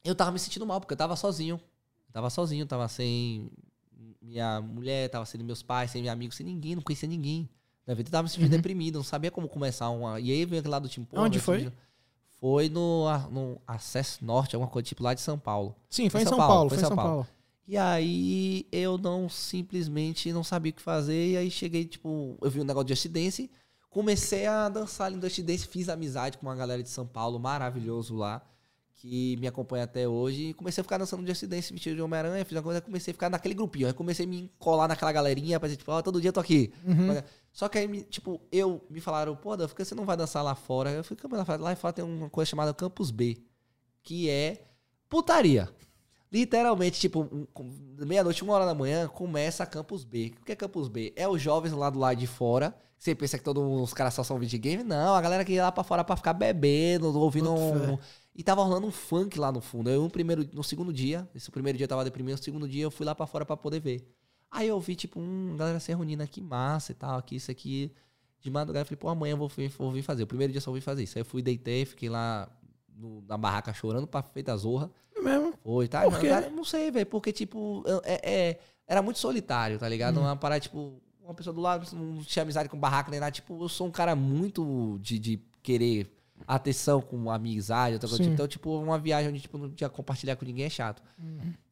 eu 0.03 0.13
tava 0.15 0.31
me 0.31 0.39
sentindo 0.39 0.65
mal, 0.65 0.79
porque 0.81 0.93
eu 0.93 0.97
tava 0.97 1.15
sozinho. 1.15 1.55
Eu 2.07 2.13
tava 2.13 2.29
sozinho, 2.29 2.65
tava 2.65 2.87
sem 2.87 3.49
minha 4.21 4.59
mulher, 4.61 5.09
tava 5.09 5.25
sem 5.25 5.41
meus 5.43 5.61
pais, 5.63 5.91
sem 5.91 6.01
meus 6.01 6.11
amigos, 6.13 6.35
sem 6.35 6.45
ninguém, 6.45 6.75
não 6.75 6.81
conhecia 6.81 7.07
ninguém. 7.07 7.49
Na 7.85 7.93
vida 7.93 8.07
eu 8.09 8.11
tava 8.11 8.23
me 8.23 8.29
sentindo 8.29 8.45
Uhum. 8.45 8.57
deprimido, 8.57 8.95
não 8.97 9.03
sabia 9.03 9.31
como 9.31 9.47
começar 9.47 9.89
uma. 9.89 10.19
E 10.19 10.31
aí 10.31 10.45
veio 10.45 10.59
aquele 10.59 10.71
lado 10.71 10.83
do 10.83 10.89
time. 10.89 11.05
pô, 11.05 11.19
Onde 11.21 11.39
foi? 11.39 11.59
filho- 11.59 11.73
Foi 12.39 12.69
no, 12.69 13.05
no 13.29 13.61
Acesso 13.67 14.23
Norte, 14.23 14.55
alguma 14.55 14.71
coisa 14.71 14.85
tipo 14.87 15.03
lá 15.03 15.13
de 15.13 15.21
São 15.21 15.37
Paulo. 15.37 15.75
Sim, 15.89 16.09
foi 16.09 16.21
em 16.21 16.23
em 16.23 16.27
São 16.27 16.37
Paulo, 16.37 16.53
Paulo, 16.53 16.69
foi 16.69 16.77
foi 16.77 16.85
em 16.85 16.87
São 16.87 16.95
São 16.95 17.03
Paulo. 17.05 17.27
E 17.67 17.77
aí 17.77 18.65
eu 18.71 18.97
não 18.97 19.29
simplesmente 19.29 20.31
não 20.33 20.43
sabia 20.43 20.71
o 20.71 20.73
que 20.75 20.81
fazer. 20.81 21.31
E 21.31 21.37
aí 21.37 21.51
cheguei, 21.51 21.85
tipo, 21.85 22.37
eu 22.41 22.49
vi 22.49 22.61
um 22.61 22.63
negócio 22.63 22.87
de 22.87 22.95
Just 22.95 23.07
Dance, 23.09 23.51
comecei 23.89 24.45
a 24.47 24.69
dançar 24.69 25.07
ali 25.07 25.15
no 25.17 25.21
Just 25.21 25.41
Dance, 25.41 25.67
fiz 25.67 25.89
amizade 25.89 26.37
com 26.37 26.47
uma 26.47 26.55
galera 26.55 26.81
de 26.81 26.89
São 26.89 27.05
Paulo, 27.05 27.39
maravilhoso 27.39 28.15
lá. 28.15 28.41
que 28.95 29.37
me 29.37 29.47
acompanha 29.47 29.85
até 29.85 30.07
hoje. 30.07 30.49
E 30.49 30.53
comecei 30.53 30.81
a 30.81 30.83
ficar 30.83 30.97
dançando 30.97 31.25
Just 31.25 31.45
Dance 31.45 31.71
vestido 31.71 31.95
de 31.95 32.01
Homem-Aranha, 32.01 32.43
fiz 32.43 32.57
uma 32.57 32.63
coisa, 32.63 32.81
comecei 32.81 33.11
a 33.11 33.13
ficar 33.13 33.29
naquele 33.29 33.53
grupinho. 33.53 33.87
Aí 33.87 33.93
comecei 33.93 34.25
a 34.25 34.27
me 34.29 34.51
colar 34.59 34.87
naquela 34.89 35.11
galerinha, 35.11 35.57
pra 35.59 35.67
dizer, 35.67 35.77
tipo, 35.77 35.91
ó, 35.91 36.01
todo 36.01 36.19
dia 36.19 36.29
eu 36.29 36.33
tô 36.33 36.39
aqui. 36.41 36.73
Uhum. 36.85 37.21
Só 37.51 37.67
que 37.67 37.77
aí, 37.77 38.03
tipo, 38.03 38.39
eu 38.51 38.85
me 38.89 39.01
falaram, 39.01 39.35
pô, 39.35 39.57
que 39.57 39.83
você 39.85 39.95
não 39.95 40.05
vai 40.05 40.15
dançar 40.15 40.43
lá 40.43 40.55
fora? 40.55 40.91
Eu 40.91 41.03
fui, 41.03 41.17
"Como 41.17 41.35
lá 41.35 41.43
fora? 41.43 41.61
Lá 41.61 41.75
fora 41.75 41.93
tem 41.93 42.05
uma 42.05 42.29
coisa 42.29 42.49
chamada 42.49 42.73
Campus 42.73 43.11
B, 43.11 43.37
que 44.03 44.29
é 44.29 44.63
putaria. 45.09 45.69
Literalmente, 46.31 46.99
tipo, 46.99 47.27
meia-noite, 47.97 48.43
uma 48.43 48.53
hora 48.53 48.65
da 48.65 48.75
manhã, 48.75 49.07
começa 49.07 49.63
a 49.63 49.65
Campus 49.65 50.03
B. 50.03 50.33
O 50.39 50.45
que 50.45 50.51
é 50.51 50.55
Campus 50.55 50.87
B? 50.87 51.11
É 51.15 51.27
os 51.27 51.41
jovens 51.41 51.71
lá 51.73 51.89
do 51.89 51.97
lado 51.97 52.17
de 52.17 52.27
fora. 52.27 52.75
Você 52.97 53.15
pensa 53.15 53.37
que 53.37 53.43
todos 53.43 53.63
os 53.81 53.93
caras 53.93 54.13
só 54.13 54.23
são 54.23 54.37
videogame? 54.37 54.83
Não, 54.83 55.15
a 55.15 55.21
galera 55.21 55.43
que 55.43 55.53
ia 55.53 55.63
lá 55.63 55.71
pra 55.71 55.83
fora 55.83 56.03
pra 56.03 56.15
ficar 56.15 56.33
bebendo, 56.33 57.17
ouvindo 57.17 57.51
um... 57.53 57.97
E 58.35 58.43
tava 58.43 58.63
rolando 58.63 58.87
um 58.87 58.91
funk 58.91 59.39
lá 59.39 59.51
no 59.51 59.59
fundo. 59.59 59.89
Eu, 59.89 60.03
no, 60.03 60.09
primeiro, 60.09 60.47
no 60.53 60.63
segundo 60.63 60.93
dia, 60.93 61.27
esse 61.33 61.49
primeiro 61.49 61.77
dia 61.77 61.85
eu 61.85 61.89
tava 61.89 62.03
deprimido, 62.05 62.37
no 62.37 62.43
segundo 62.43 62.69
dia 62.69 62.83
eu 62.83 62.91
fui 62.91 63.05
lá 63.05 63.15
pra 63.15 63.25
fora 63.25 63.45
pra 63.45 63.57
poder 63.57 63.79
ver. 63.79 64.07
Aí 64.51 64.67
eu 64.67 64.79
vi, 64.79 64.95
tipo, 64.95 65.19
um, 65.19 65.55
galera 65.57 65.79
se 65.79 65.91
reunindo 65.91 66.23
aqui, 66.23 66.41
massa 66.41 66.91
e 66.91 66.95
tal, 66.95 67.17
aqui, 67.17 67.35
isso 67.35 67.51
aqui. 67.51 67.91
De 68.41 68.49
madrugada, 68.49 68.81
eu 68.83 68.85
falei, 68.85 68.97
pô, 68.97 69.09
amanhã 69.09 69.33
eu 69.33 69.37
vou, 69.37 69.49
vir- 69.49 69.69
vou 69.69 69.91
vir 69.91 70.01
fazer. 70.01 70.23
O 70.23 70.27
primeiro 70.27 70.51
dia 70.53 70.61
só 70.61 70.71
vir 70.71 70.81
fazer 70.81 71.03
isso. 71.03 71.17
Aí 71.17 71.21
eu 71.21 71.25
fui, 71.25 71.41
deitei, 71.41 71.85
fiquei 71.85 72.09
lá 72.09 72.49
no- 72.95 73.21
na 73.27 73.37
barraca 73.37 73.73
chorando 73.73 74.07
pra 74.07 74.21
feita 74.23 74.55
zorra. 74.57 74.89
É 75.15 75.19
mesmo? 75.21 75.53
Foi, 75.63 75.87
tá? 75.87 76.03
Por 76.09 76.19
quê? 76.19 76.27
Eu 76.27 76.51
Não 76.51 76.63
sei, 76.63 76.89
velho, 76.89 77.05
porque, 77.05 77.31
tipo, 77.33 77.83
é, 78.03 78.21
é- 78.49 78.59
era 78.87 79.01
muito 79.01 79.19
solitário, 79.19 79.77
tá 79.77 79.87
ligado? 79.89 80.19
Uma 80.21 80.35
parada, 80.35 80.61
tipo, 80.61 81.01
uma 81.21 81.33
pessoa 81.33 81.53
do 81.53 81.61
lado 81.61 81.85
não 81.95 82.23
tinha 82.23 82.41
amizade 82.43 82.69
com 82.69 82.79
barraca 82.79 83.11
nem 83.11 83.19
nada. 83.19 83.31
Tipo, 83.31 83.61
eu 83.63 83.69
sou 83.69 83.85
um 83.87 83.91
cara 83.91 84.15
muito 84.15 84.97
de, 85.01 85.19
de 85.19 85.37
querer 85.61 86.09
atenção 86.55 86.99
com 87.01 87.29
amizade, 87.29 87.93
outra 87.93 88.09
coisa. 88.09 88.23
Sim. 88.23 88.31
Então, 88.31 88.47
tipo, 88.47 88.75
uma 88.81 88.97
viagem 88.97 89.29
onde, 89.29 89.39
tipo, 89.41 89.57
não 89.57 89.69
tinha 89.69 89.89
compartilhar 89.89 90.35
com 90.35 90.43
ninguém 90.45 90.65
é 90.65 90.69
chato. 90.69 91.01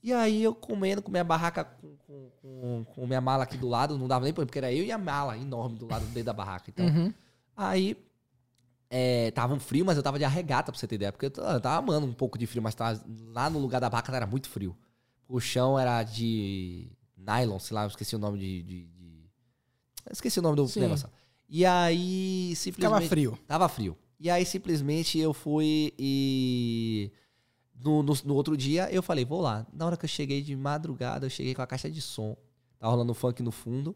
E 0.04 0.14
aí 0.14 0.44
eu 0.44 0.54
comendo 0.54 1.02
com 1.02 1.10
minha 1.12 1.24
barraca, 1.24 1.64
com, 1.66 1.96
com, 2.06 2.30
com- 2.42 2.86
com 2.86 3.08
minha 3.08 3.20
mala 3.20 3.44
aqui 3.44 3.58
do 3.58 3.68
lado, 3.68 3.98
não 3.98 4.08
dava 4.08 4.24
nem 4.26 4.34
pra 4.34 4.46
porque 4.46 4.60
era 4.60 4.72
eu 4.72 4.84
e 4.86 4.92
a 4.92 4.98
mala 4.98 5.36
enorme 5.38 5.78
do 5.78 5.88
lado 5.88 6.06
dentro 6.08 6.24
da 6.26 6.34
barraca. 6.34 6.70
Então, 6.70 6.86
Uhum. 6.86 7.14
Aí 7.56 7.98
é, 8.90 9.32
tava 9.32 9.54
um 9.56 9.60
frio, 9.60 9.84
mas 9.84 9.98
eu 9.98 10.04
tava 10.04 10.18
de 10.20 10.24
arregata, 10.26 10.72
pra 10.72 10.80
você 10.80 10.88
ter 10.88 10.96
ideia. 10.96 11.12
Porque 11.12 11.26
eu 11.26 11.32
tava, 11.32 11.54
eu 11.54 11.60
tava 11.62 11.78
amando 11.80 12.06
um 12.06 12.14
pouco 12.14 12.38
de 12.38 12.46
frio, 12.46 12.62
mas 12.62 12.76
tava, 12.76 13.04
lá 13.34 13.50
no 13.50 13.58
lugar 13.60 13.82
da 13.82 13.90
barraca 13.90 14.16
era 14.16 14.28
muito 14.28 14.48
frio. 14.48 14.78
O 15.28 15.40
chão 15.40 15.78
era 15.78 16.04
de 16.04 16.88
nylon, 17.18 17.58
sei 17.60 17.74
lá, 17.76 17.84
eu 17.84 17.88
esqueci 17.88 18.16
o 18.16 18.20
nome 18.20 18.38
de. 18.40 18.62
de- 18.64 18.86
de- 18.86 19.30
esqueci 20.12 20.40
o 20.40 20.42
nome 20.44 20.56
do 20.56 20.68
Sim. 20.68 20.82
negócio. 20.82 21.10
E 21.50 21.66
aí, 21.66 22.54
simplesmente. 22.56 22.94
Ficava 22.96 23.10
frio. 23.10 23.40
Tava 23.48 23.68
frio. 23.68 23.98
E 24.20 24.30
aí, 24.30 24.46
simplesmente, 24.46 25.20
eu 25.20 25.34
fui 25.34 25.94
e. 25.98 27.12
No, 27.80 28.02
no, 28.02 28.14
no 28.26 28.34
outro 28.34 28.58
dia, 28.58 28.92
eu 28.92 29.04
falei, 29.04 29.24
vou 29.24 29.42
lá. 29.42 29.66
Na 29.72 29.86
hora 29.86 29.96
que 29.96 30.06
eu 30.06 30.10
cheguei 30.10 30.42
de 30.42 30.56
madrugada, 30.56 31.28
eu 31.28 31.30
cheguei 31.30 31.54
com 31.54 31.62
a 31.62 31.68
caixa 31.68 31.90
de 31.90 32.02
som. 32.02 32.36
Tava 32.80 32.92
rolando 32.92 33.14
funk 33.14 33.44
no 33.44 33.52
fundo. 33.52 33.96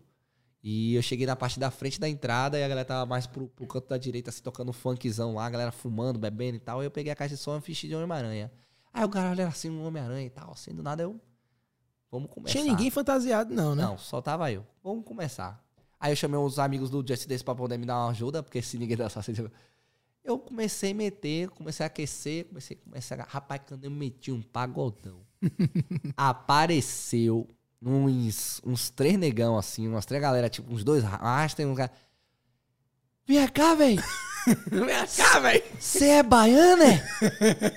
E 0.64 0.94
eu 0.94 1.02
cheguei 1.02 1.26
na 1.26 1.36
parte 1.36 1.60
da 1.60 1.72
frente 1.72 2.00
da 2.00 2.08
entrada 2.08 2.60
e 2.60 2.64
a 2.64 2.68
galera 2.68 2.86
tava 2.86 3.06
mais 3.08 3.26
pro, 3.26 3.48
pro 3.48 3.66
canto 3.66 3.88
da 3.88 3.98
direita, 3.98 4.30
assim, 4.30 4.44
tocando 4.44 4.72
funkzão 4.72 5.34
lá, 5.34 5.46
a 5.48 5.50
galera 5.50 5.72
fumando, 5.72 6.20
bebendo 6.20 6.58
e 6.58 6.60
tal. 6.60 6.80
Aí 6.80 6.86
eu 6.86 6.92
peguei 6.92 7.12
a 7.12 7.16
caixa 7.16 7.34
de 7.34 7.42
som 7.42 7.58
e 7.58 7.62
fiz 7.62 7.78
de 7.78 7.96
Homem-Aranha. 7.96 8.52
Aí 8.94 9.04
o 9.04 9.10
cara 9.10 9.32
olha 9.32 9.48
assim, 9.48 9.72
um 9.72 9.84
Homem-Aranha 9.84 10.28
e 10.28 10.30
tal, 10.30 10.52
assim, 10.52 10.72
do 10.76 10.84
nada 10.84 11.02
eu. 11.02 11.20
Vamos 12.12 12.30
começar. 12.30 12.52
Tinha 12.52 12.66
ninguém 12.66 12.92
fantasiado, 12.92 13.54
não, 13.54 13.74
né? 13.74 13.84
Não, 13.84 13.98
só 13.98 14.22
tava 14.22 14.52
eu. 14.52 14.66
Vamos 14.84 15.04
começar. 15.04 15.64
Aí 16.00 16.12
eu 16.12 16.16
chamei 16.16 16.38
os 16.38 16.60
amigos 16.60 16.90
do 16.90 17.06
Just 17.08 17.28
Dance 17.28 17.44
pra 17.44 17.56
poder 17.56 17.78
me 17.78 17.86
dar 17.86 17.96
uma 17.98 18.10
ajuda, 18.10 18.44
porque 18.44 18.62
se 18.62 18.78
ninguém 18.78 18.98
dançasse. 18.98 19.34
eu- 20.24 20.40
comecei 20.40 20.92
a 20.92 20.96
meter, 20.96 21.50
comecei 21.50 21.84
a 21.84 21.88
aquecer, 21.88 22.46
comecei, 22.46 22.78
comecei 22.78 23.18
a. 23.18 23.24
Rapaz, 23.24 23.62
quando 23.68 23.84
eu 23.86 23.92
meti 23.92 24.32
um 24.32 24.42
pagodão, 24.42 25.20
apareceu 26.16 27.48
uns, 27.82 28.62
uns 28.66 28.90
três 28.90 29.18
negão, 29.18 29.58
assim, 29.58 29.88
umas 29.88 30.06
três 30.06 30.22
galera, 30.22 30.50
tipo, 30.50 30.72
uns 30.74 30.84
dois 30.84 31.04
rastros, 31.04 31.68
um 31.68 31.76
cara. 31.76 31.92
Vem 33.28 33.48
cá, 33.48 33.76
velho! 33.76 34.02
Vem 34.72 34.88
cá, 35.16 35.40
velho. 35.40 35.64
Você 35.80 36.06
é 36.06 36.24
baiana? 36.24 36.84
é? 36.86 37.04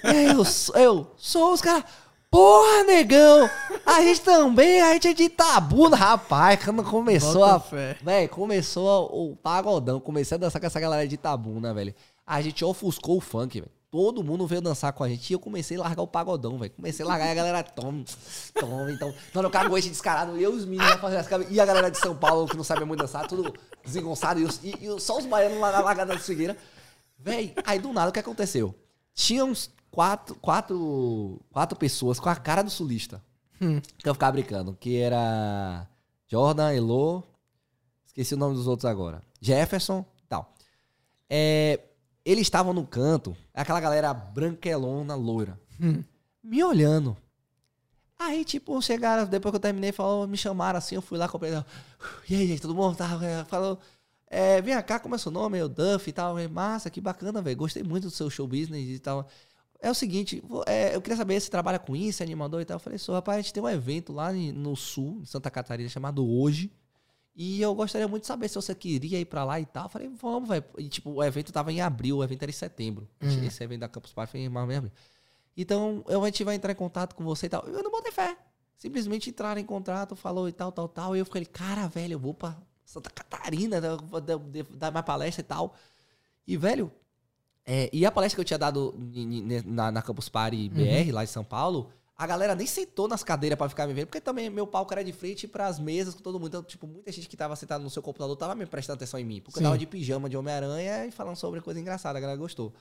É, 0.02 0.32
eu, 0.32 0.44
sou- 0.44 0.74
eu 0.76 1.14
sou 1.16 1.52
os 1.52 1.60
caras. 1.60 1.84
Porra, 2.30 2.82
negão! 2.84 3.48
A 3.86 4.00
gente 4.02 4.20
também, 4.22 4.80
a 4.82 4.92
gente 4.94 5.08
é 5.08 5.14
de 5.14 5.24
Itabuna, 5.24 5.94
rapaz. 5.96 6.64
Quando 6.64 6.82
começou 6.82 7.34
Bota 7.34 7.54
a. 7.56 7.60
fé. 7.60 7.96
Véi, 8.02 8.26
começou 8.26 9.08
o 9.12 9.36
pagodão. 9.36 10.00
Comecei 10.00 10.34
a 10.34 10.38
dançar 10.38 10.58
com 10.60 10.66
essa 10.66 10.80
galera 10.80 11.06
de 11.06 11.14
Itabuna, 11.14 11.72
velho. 11.72 11.94
A 12.26 12.40
gente 12.40 12.64
ofuscou 12.64 13.18
o 13.18 13.20
funk, 13.20 13.60
velho. 13.60 13.72
Todo 13.90 14.24
mundo 14.24 14.44
veio 14.46 14.60
dançar 14.60 14.92
com 14.92 15.04
a 15.04 15.08
gente 15.08 15.30
e 15.30 15.34
eu 15.34 15.38
comecei 15.38 15.76
a 15.76 15.80
largar 15.82 16.02
o 16.02 16.06
pagodão, 16.06 16.58
velho. 16.58 16.72
Comecei 16.72 17.04
a 17.04 17.08
largar 17.08 17.26
e 17.28 17.30
a 17.30 17.34
galera, 17.34 17.62
tome, 17.62 18.04
tome. 18.58 18.92
Então, 18.92 19.14
quando 19.32 19.44
eu 19.44 19.50
cagoete 19.52 19.88
descarado, 19.88 20.32
eu 20.36 20.52
e 20.52 20.56
os 20.56 20.64
meninos 20.64 20.94
fazendo 20.94 21.20
as 21.20 21.28
cabe- 21.28 21.46
E 21.48 21.60
a 21.60 21.64
galera 21.64 21.90
de 21.90 21.98
São 21.98 22.16
Paulo, 22.16 22.48
que 22.48 22.56
não 22.56 22.64
sabe 22.64 22.84
muito 22.84 22.98
dançar, 23.00 23.28
tudo 23.28 23.54
desengonçado. 23.84 24.40
E, 24.40 24.44
os- 24.44 24.58
e- 24.64 24.74
e 24.84 25.00
só 25.00 25.16
os 25.18 25.26
baianos 25.26 25.60
lá 25.60 25.70
na 25.70 25.80
largada 25.80 26.12
da 26.12 26.18
figueira. 26.18 26.56
Véi, 27.16 27.54
aí 27.64 27.78
do 27.78 27.92
nada 27.92 28.10
o 28.10 28.12
que 28.12 28.18
aconteceu? 28.18 28.74
Tinha 29.14 29.44
uns 29.44 29.70
quatro, 29.92 30.34
quatro, 30.36 31.40
quatro 31.52 31.78
pessoas 31.78 32.18
com 32.18 32.28
a 32.28 32.34
cara 32.34 32.62
do 32.62 32.70
sulista. 32.70 33.22
Hum. 33.62 33.80
Que 33.98 34.08
eu 34.08 34.14
ficava 34.14 34.32
brincando. 34.32 34.76
Que 34.80 34.96
era 34.96 35.86
Jordan, 36.26 36.72
Elo. 36.72 37.22
Esqueci 38.06 38.34
o 38.34 38.36
nome 38.36 38.56
dos 38.56 38.66
outros 38.66 38.86
agora. 38.86 39.22
Jefferson 39.40 40.04
e 40.24 40.26
tal. 40.26 40.52
É, 41.30 41.78
eles 42.24 42.42
estavam 42.42 42.72
no 42.72 42.86
canto, 42.86 43.36
aquela 43.52 43.80
galera 43.80 44.14
branquelona, 44.14 45.14
loira. 45.14 45.60
Hum. 45.80 46.02
Me 46.42 46.62
olhando. 46.62 47.16
Aí, 48.18 48.44
tipo, 48.44 48.80
chegaram, 48.80 49.26
depois 49.26 49.50
que 49.50 49.56
eu 49.56 49.60
terminei, 49.60 49.92
falou, 49.92 50.26
me 50.26 50.36
chamaram 50.36 50.78
assim, 50.78 50.94
eu 50.94 51.02
fui 51.02 51.18
lá, 51.18 51.28
comprei. 51.28 51.52
E 52.28 52.34
aí, 52.34 52.46
gente, 52.46 52.62
todo 52.62 52.74
mundo 52.74 52.96
tava, 52.96 53.24
é, 53.26 53.44
falou, 53.44 53.78
é, 54.28 54.60
vem 54.62 54.80
cá, 54.82 54.98
como 54.98 55.14
é 55.14 55.18
seu 55.18 55.30
nome? 55.30 55.58
Eu, 55.58 55.68
Duff 55.68 56.08
e 56.08 56.12
tal. 56.12 56.38
Eu, 56.38 56.48
Massa, 56.48 56.90
que 56.90 57.00
bacana, 57.00 57.42
velho. 57.42 57.56
Gostei 57.56 57.82
muito 57.82 58.04
do 58.04 58.10
seu 58.10 58.30
show 58.30 58.46
business 58.46 58.88
e 58.88 58.98
tal. 58.98 59.28
É 59.80 59.90
o 59.90 59.94
seguinte, 59.94 60.42
é, 60.66 60.96
eu 60.96 61.02
queria 61.02 61.16
saber 61.16 61.38
se 61.38 61.46
você 61.46 61.50
trabalha 61.50 61.78
com 61.78 61.94
isso, 61.94 62.22
é 62.22 62.24
animador 62.24 62.60
e 62.60 62.64
tal. 62.64 62.76
Eu 62.76 62.80
falei, 62.80 62.98
sou, 62.98 63.14
rapaz, 63.14 63.38
a 63.38 63.40
gente 63.42 63.52
tem 63.52 63.62
um 63.62 63.68
evento 63.68 64.12
lá 64.12 64.32
no 64.32 64.74
sul, 64.74 65.20
em 65.20 65.26
Santa 65.26 65.50
Catarina, 65.50 65.88
chamado 65.88 66.26
Hoje. 66.26 66.72
E 67.36 67.60
eu 67.60 67.74
gostaria 67.74 68.06
muito 68.06 68.22
de 68.22 68.26
saber 68.28 68.48
se 68.48 68.54
você 68.54 68.74
queria 68.74 69.18
ir 69.18 69.24
pra 69.24 69.44
lá 69.44 69.58
e 69.58 69.66
tal. 69.66 69.84
Eu 69.86 69.88
falei, 69.88 70.08
vamos, 70.08 70.48
velho. 70.48 70.64
E, 70.78 70.88
tipo, 70.88 71.10
o 71.10 71.24
evento 71.24 71.52
tava 71.52 71.72
em 71.72 71.80
abril, 71.80 72.18
o 72.18 72.24
evento 72.24 72.42
era 72.42 72.50
em 72.50 72.54
setembro. 72.54 73.08
Uhum. 73.20 73.44
Esse 73.44 73.64
evento 73.64 73.80
da 73.80 73.88
Campus 73.88 74.12
Party 74.12 74.30
foi 74.30 74.40
em 74.40 74.48
menos 74.48 74.76
abril. 74.76 74.92
Então, 75.56 76.04
eu, 76.08 76.22
a 76.22 76.26
gente 76.26 76.44
vai 76.44 76.54
entrar 76.54 76.70
em 76.72 76.76
contato 76.76 77.14
com 77.14 77.24
você 77.24 77.46
e 77.46 77.48
tal. 77.48 77.64
Eu 77.66 77.82
não 77.82 77.90
botei 77.90 78.12
fé. 78.12 78.36
Simplesmente 78.76 79.30
entraram 79.30 79.60
em 79.60 79.64
contato, 79.64 80.14
falou 80.14 80.48
e 80.48 80.52
tal, 80.52 80.70
tal, 80.70 80.88
tal. 80.88 81.16
E 81.16 81.18
eu 81.20 81.24
fiquei, 81.24 81.44
cara, 81.44 81.88
velho, 81.88 82.12
eu 82.14 82.18
vou 82.18 82.34
pra 82.34 82.56
Santa 82.84 83.10
Catarina, 83.10 83.80
dar- 83.80 84.92
mais 84.92 85.04
palestra 85.06 85.40
e 85.40 85.44
tal. 85.44 85.74
E, 86.46 86.56
velho, 86.56 86.90
é, 87.66 87.88
e 87.92 88.04
a 88.04 88.12
palestra 88.12 88.36
que 88.36 88.40
eu 88.42 88.44
tinha 88.44 88.58
dado 88.58 88.94
na, 89.64 89.90
na 89.90 90.02
Campus 90.02 90.28
Party 90.28 90.68
BR, 90.68 91.12
lá 91.12 91.24
em 91.24 91.26
São 91.28 91.42
Paulo, 91.44 91.90
a 92.16 92.26
galera 92.26 92.54
nem 92.54 92.66
sentou 92.66 93.08
nas 93.08 93.24
cadeiras 93.24 93.58
pra 93.58 93.68
ficar 93.68 93.86
me 93.86 93.92
vendo, 93.92 94.06
porque 94.06 94.20
também 94.20 94.48
meu 94.48 94.66
palco 94.66 94.92
era 94.92 95.02
de 95.02 95.12
frente 95.12 95.48
pras 95.48 95.78
mesas 95.80 96.14
com 96.14 96.20
todo 96.20 96.38
mundo. 96.38 96.48
Então, 96.48 96.62
tipo, 96.62 96.86
muita 96.86 97.10
gente 97.10 97.28
que 97.28 97.36
tava 97.36 97.56
sentada 97.56 97.82
no 97.82 97.90
seu 97.90 98.02
computador 98.02 98.36
tava 98.36 98.54
me 98.54 98.64
prestando 98.66 98.96
atenção 98.96 99.18
em 99.18 99.24
mim. 99.24 99.40
Porque 99.40 99.58
Sim. 99.58 99.64
eu 99.64 99.70
tava 99.70 99.78
de 99.78 99.86
pijama 99.86 100.28
de 100.28 100.36
Homem-Aranha 100.36 101.06
e 101.06 101.10
falando 101.10 101.36
sobre 101.36 101.60
coisa 101.60 101.80
engraçada, 101.80 102.16
a 102.16 102.20
galera 102.20 102.38
gostou. 102.38 102.72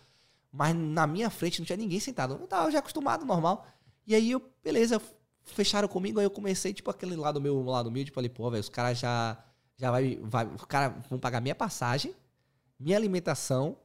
Mas 0.52 0.76
na 0.76 1.08
minha 1.08 1.32
frente 1.32 1.60
não 1.60 1.66
tinha 1.66 1.78
ninguém 1.78 2.00
sentado. 2.00 2.36
Eu 2.40 2.48
tava 2.48 2.70
já 2.70 2.78
acostumado, 2.78 3.26
normal. 3.26 3.66
E 4.06 4.14
aí 4.14 4.32
eu, 4.32 4.42
beleza, 4.64 5.02
fecharam 5.44 5.88
comigo, 5.88 6.20
aí 6.20 6.26
eu 6.26 6.32
comecei, 6.32 6.72
tipo, 6.72 6.92
aquele 6.92 7.16
lado 7.16 7.42
meu, 7.42 7.64
lado 7.64 7.90
meu, 7.90 8.06
tipo, 8.06 8.14
falei, 8.14 8.30
pô, 8.30 8.52
velho, 8.52 8.62
os 8.62 8.70
caras 8.70 9.00
já, 9.00 9.38
já 9.78 9.90
vai, 9.90 10.20
vai. 10.22 10.46
Os 10.46 10.66
caras 10.66 10.94
vão 11.10 11.18
pagar 11.18 11.42
minha 11.42 11.56
passagem, 11.56 12.14
minha 12.80 12.96
alimentação, 12.96 13.78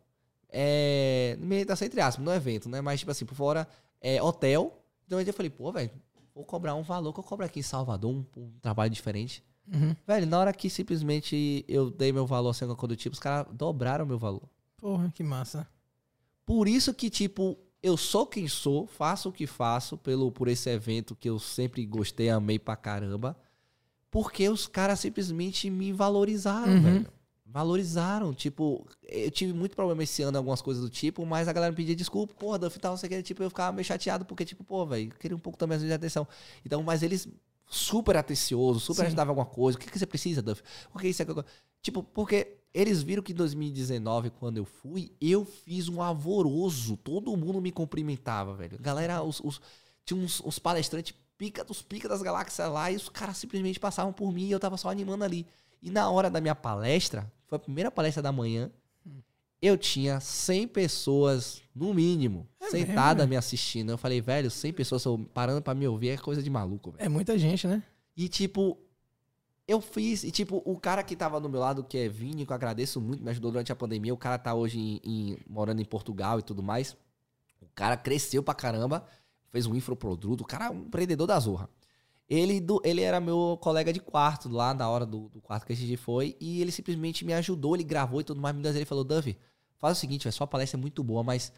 é. 0.51 1.37
Minha 1.39 1.61
alimentação 1.61 1.87
entre 1.87 2.03
aspas, 2.03 2.23
no 2.23 2.33
evento, 2.35 2.69
né? 2.69 2.83
Mas, 2.83 3.01
tipo 3.01 3.11
assim, 3.11 3.25
por 3.25 3.35
fora, 3.35 3.66
é 4.01 4.23
hotel. 4.23 4.85
Então 5.09 5.19
eu 5.19 5.33
falei, 5.33 5.49
pô, 5.49 5.73
velho, 5.73 5.91
vou 6.35 6.45
cobrar 6.45 6.75
um 6.75 6.83
valor 6.83 7.15
que 7.15 7.19
eu 7.21 7.25
cobro 7.25 7.47
aqui 7.47 7.61
em 7.61 7.63
Salvador, 7.63 8.11
um, 8.15 8.23
um 8.37 8.51
trabalho 8.61 8.91
diferente. 8.91 9.43
Uhum. 9.67 9.97
Velho, 10.07 10.27
na 10.27 10.39
hora 10.39 10.53
que 10.53 10.69
simplesmente 10.69 11.65
eu 11.67 11.91
dei 11.91 12.13
meu 12.13 12.27
valor 12.27 12.51
assim, 12.51 12.67
quando 12.75 12.95
tipo, 12.95 13.15
os 13.15 13.19
caras 13.19 13.47
dobraram 13.55 14.05
meu 14.05 14.19
valor. 14.19 14.43
Porra, 14.77 15.11
que 15.11 15.23
massa. 15.23 15.67
Por 16.45 16.69
isso 16.69 16.93
que, 16.93 17.09
tipo, 17.09 17.59
eu 17.83 17.97
sou 17.97 18.27
quem 18.27 18.47
sou, 18.49 18.87
faço 18.87 19.31
o 19.31 19.33
que 19.33 19.47
faço 19.47 19.97
pelo, 19.97 20.31
por 20.31 20.47
esse 20.47 20.69
evento 20.69 21.17
que 21.17 21.29
eu 21.31 21.39
sempre 21.39 21.85
gostei, 21.87 22.29
amei 22.29 22.59
pra 22.59 22.77
caramba. 22.77 23.35
Porque 24.11 24.47
os 24.49 24.67
caras 24.67 25.01
simplesmente 25.01 25.71
me 25.71 25.91
valorizaram, 25.91 26.75
Uhum. 26.75 26.83
velho. 26.83 27.13
Valorizaram. 27.51 28.35
Tipo, 28.35 28.87
eu 29.03 29.31
tive 29.31 29.53
muito 29.53 29.75
problema 29.75 30.03
esse 30.03 30.23
ano 30.23 30.37
algumas 30.37 30.61
coisas 30.61 30.83
do 30.83 30.91
tipo, 30.91 31.25
mas 31.25 31.49
a 31.49 31.53
galera 31.53 31.73
me 31.73 31.77
pedia 31.77 31.97
desculpa, 31.97 32.35
porra, 32.35 32.59
Duff 32.59 32.77
e 32.77 32.81
tal, 32.81 32.93
não 32.93 32.99
sei 32.99 33.07
o 33.07 33.11
que. 33.11 33.23
Tipo, 33.23 33.43
eu 33.43 33.49
ficava 33.51 33.73
meio 33.73 33.85
chateado, 33.85 34.25
porque, 34.25 34.45
tipo, 34.45 34.62
pô, 34.62 34.85
velho, 34.87 35.11
eu 35.12 35.19
queria 35.19 35.37
um 35.37 35.41
pouco 35.41 35.59
também 35.59 35.77
às 35.77 35.83
vezes, 35.83 35.91
de 35.91 35.95
atenção. 35.97 36.27
Então, 36.65 36.83
mas 36.83 37.03
eles 37.03 37.27
super 37.66 38.16
atenciosos, 38.16 38.83
super 38.83 39.03
Sim. 39.03 39.07
ajudavam 39.09 39.35
em 39.35 39.39
alguma 39.39 39.47
coisa. 39.55 39.77
O 39.77 39.81
que, 39.81 39.91
que 39.91 39.99
você 39.99 40.07
precisa, 40.07 40.43
Duff? 40.43 40.62
O 40.95 40.99
que 40.99 41.09
isso 41.09 41.23
é 41.23 41.25
que 41.25 41.31
eu... 41.31 41.45
Tipo, 41.81 42.03
porque 42.03 42.59
eles 42.75 43.03
viram 43.03 43.23
que 43.23 43.33
em 43.33 43.37
2019, 43.37 44.31
quando 44.31 44.59
eu 44.59 44.65
fui, 44.65 45.12
eu 45.20 45.45
fiz 45.45 45.89
um 45.89 46.03
alvoroço. 46.03 46.97
Todo 46.99 47.35
mundo 47.37 47.61
me 47.62 47.73
cumprimentava, 47.73 48.55
velho. 48.55 48.79
Galera, 48.79 49.23
os, 49.23 49.41
os- 49.41 49.61
tinha 50.05 50.19
uns, 50.20 50.41
uns 50.45 50.59
palestrantes 50.59 51.15
pica 51.37 51.62
dos 51.65 51.81
pica 51.83 52.09
das 52.09 52.20
galáxias 52.20 52.69
lá 52.70 52.91
e 52.91 52.97
os 52.97 53.09
caras 53.09 53.37
simplesmente 53.37 53.79
passavam 53.79 54.12
por 54.12 54.33
mim 54.33 54.47
e 54.47 54.51
eu 54.51 54.59
tava 54.61 54.77
só 54.77 54.91
animando 54.91 55.23
ali. 55.25 55.47
E 55.81 55.91
na 55.91 56.11
hora 56.11 56.29
da 56.29 56.41
minha 56.41 56.55
palestra, 56.55 57.31
foi 57.49 57.57
a 57.57 57.59
primeira 57.59 57.91
palestra 57.91 58.23
da 58.23 58.31
manhã, 58.31 58.70
eu 59.61 59.77
tinha 59.77 60.20
100 60.20 60.69
pessoas, 60.69 61.61
no 61.75 61.93
mínimo, 61.93 62.47
É 62.61 62.70
sentadas 62.70 63.27
me 63.29 63.37
assistindo. 63.37 63.91
Eu 63.91 63.99
falei, 63.99 64.20
velho, 64.20 64.51
100 64.51 64.73
pessoas 64.73 65.03
parando 65.35 65.61
pra 65.61 65.75
me 65.75 65.89
ouvir 65.89 66.11
é 66.11 66.16
coisa 66.16 66.41
de 66.43 66.49
maluco, 66.51 66.93
velho. 66.93 67.05
É 67.05 67.09
muita 67.09 67.37
gente, 67.37 67.66
né? 67.66 67.83
E, 68.16 68.29
tipo, 68.29 68.79
eu 69.66 69.81
fiz. 69.81 70.23
E, 70.23 70.31
tipo, 70.31 70.62
o 70.65 70.79
cara 70.79 71.03
que 71.03 71.16
tava 71.16 71.41
do 71.41 71.49
meu 71.49 71.59
lado, 71.61 71.83
que 71.83 71.99
é 71.99 72.09
Vini, 72.09 72.47
que 72.47 72.53
eu 72.53 72.55
agradeço 72.55 73.01
muito, 73.01 73.23
me 73.23 73.31
ajudou 73.31 73.51
durante 73.51 73.73
a 73.73 73.77
pandemia. 73.77 74.15
O 74.15 74.16
cara 74.16 74.39
tá 74.39 74.55
hoje 74.55 74.79
em- 74.79 75.01
em- 75.05 75.39
morando 75.49 75.81
em 75.81 75.85
Portugal 75.85 76.39
e 76.39 76.43
tudo 76.43 76.62
mais. 76.62 76.97
O 77.61 77.66
cara 77.75 77.97
cresceu 77.97 78.43
pra 78.43 78.55
caramba, 78.55 79.05
fez 79.51 79.66
um 79.66 79.75
infoproduto. 79.75 80.45
O 80.45 80.47
cara 80.47 80.66
é 80.66 80.70
um 80.70 80.83
empreendedor 80.83 81.27
da 81.27 81.39
Zorra. 81.41 81.69
Ele, 82.29 82.61
do, 82.61 82.81
ele 82.85 83.01
era 83.01 83.21
meu 83.21 83.59
colega 83.61 83.93
de 83.93 84.01
quarto 84.01 84.49
lá 84.51 84.75
na 84.75 84.89
hora 84.89 85.07
do, 85.07 85.29
do 85.31 85.41
quarto 85.41 85.65
que 85.67 85.73
a 85.73 85.77
gente 85.77 85.97
foi. 85.97 86.37
E 86.39 86.61
ele 86.61 86.71
simplesmente 86.71 87.25
me 87.25 87.33
ajudou, 87.33 87.75
ele 87.75 87.85
gravou 87.85 88.21
e 88.21 88.25
tudo 88.25 88.41
mais. 88.41 88.55
Mas 88.55 88.77
ele 88.77 88.85
falou: 88.85 89.03
Duffy, 89.03 89.37
faz 89.79 89.97
o 89.97 90.01
seguinte, 90.01 90.25
véio, 90.25 90.33
sua 90.33 90.47
palestra 90.47 90.79
é 90.79 90.81
muito 90.81 91.03
boa, 91.03 91.23
mas 91.25 91.53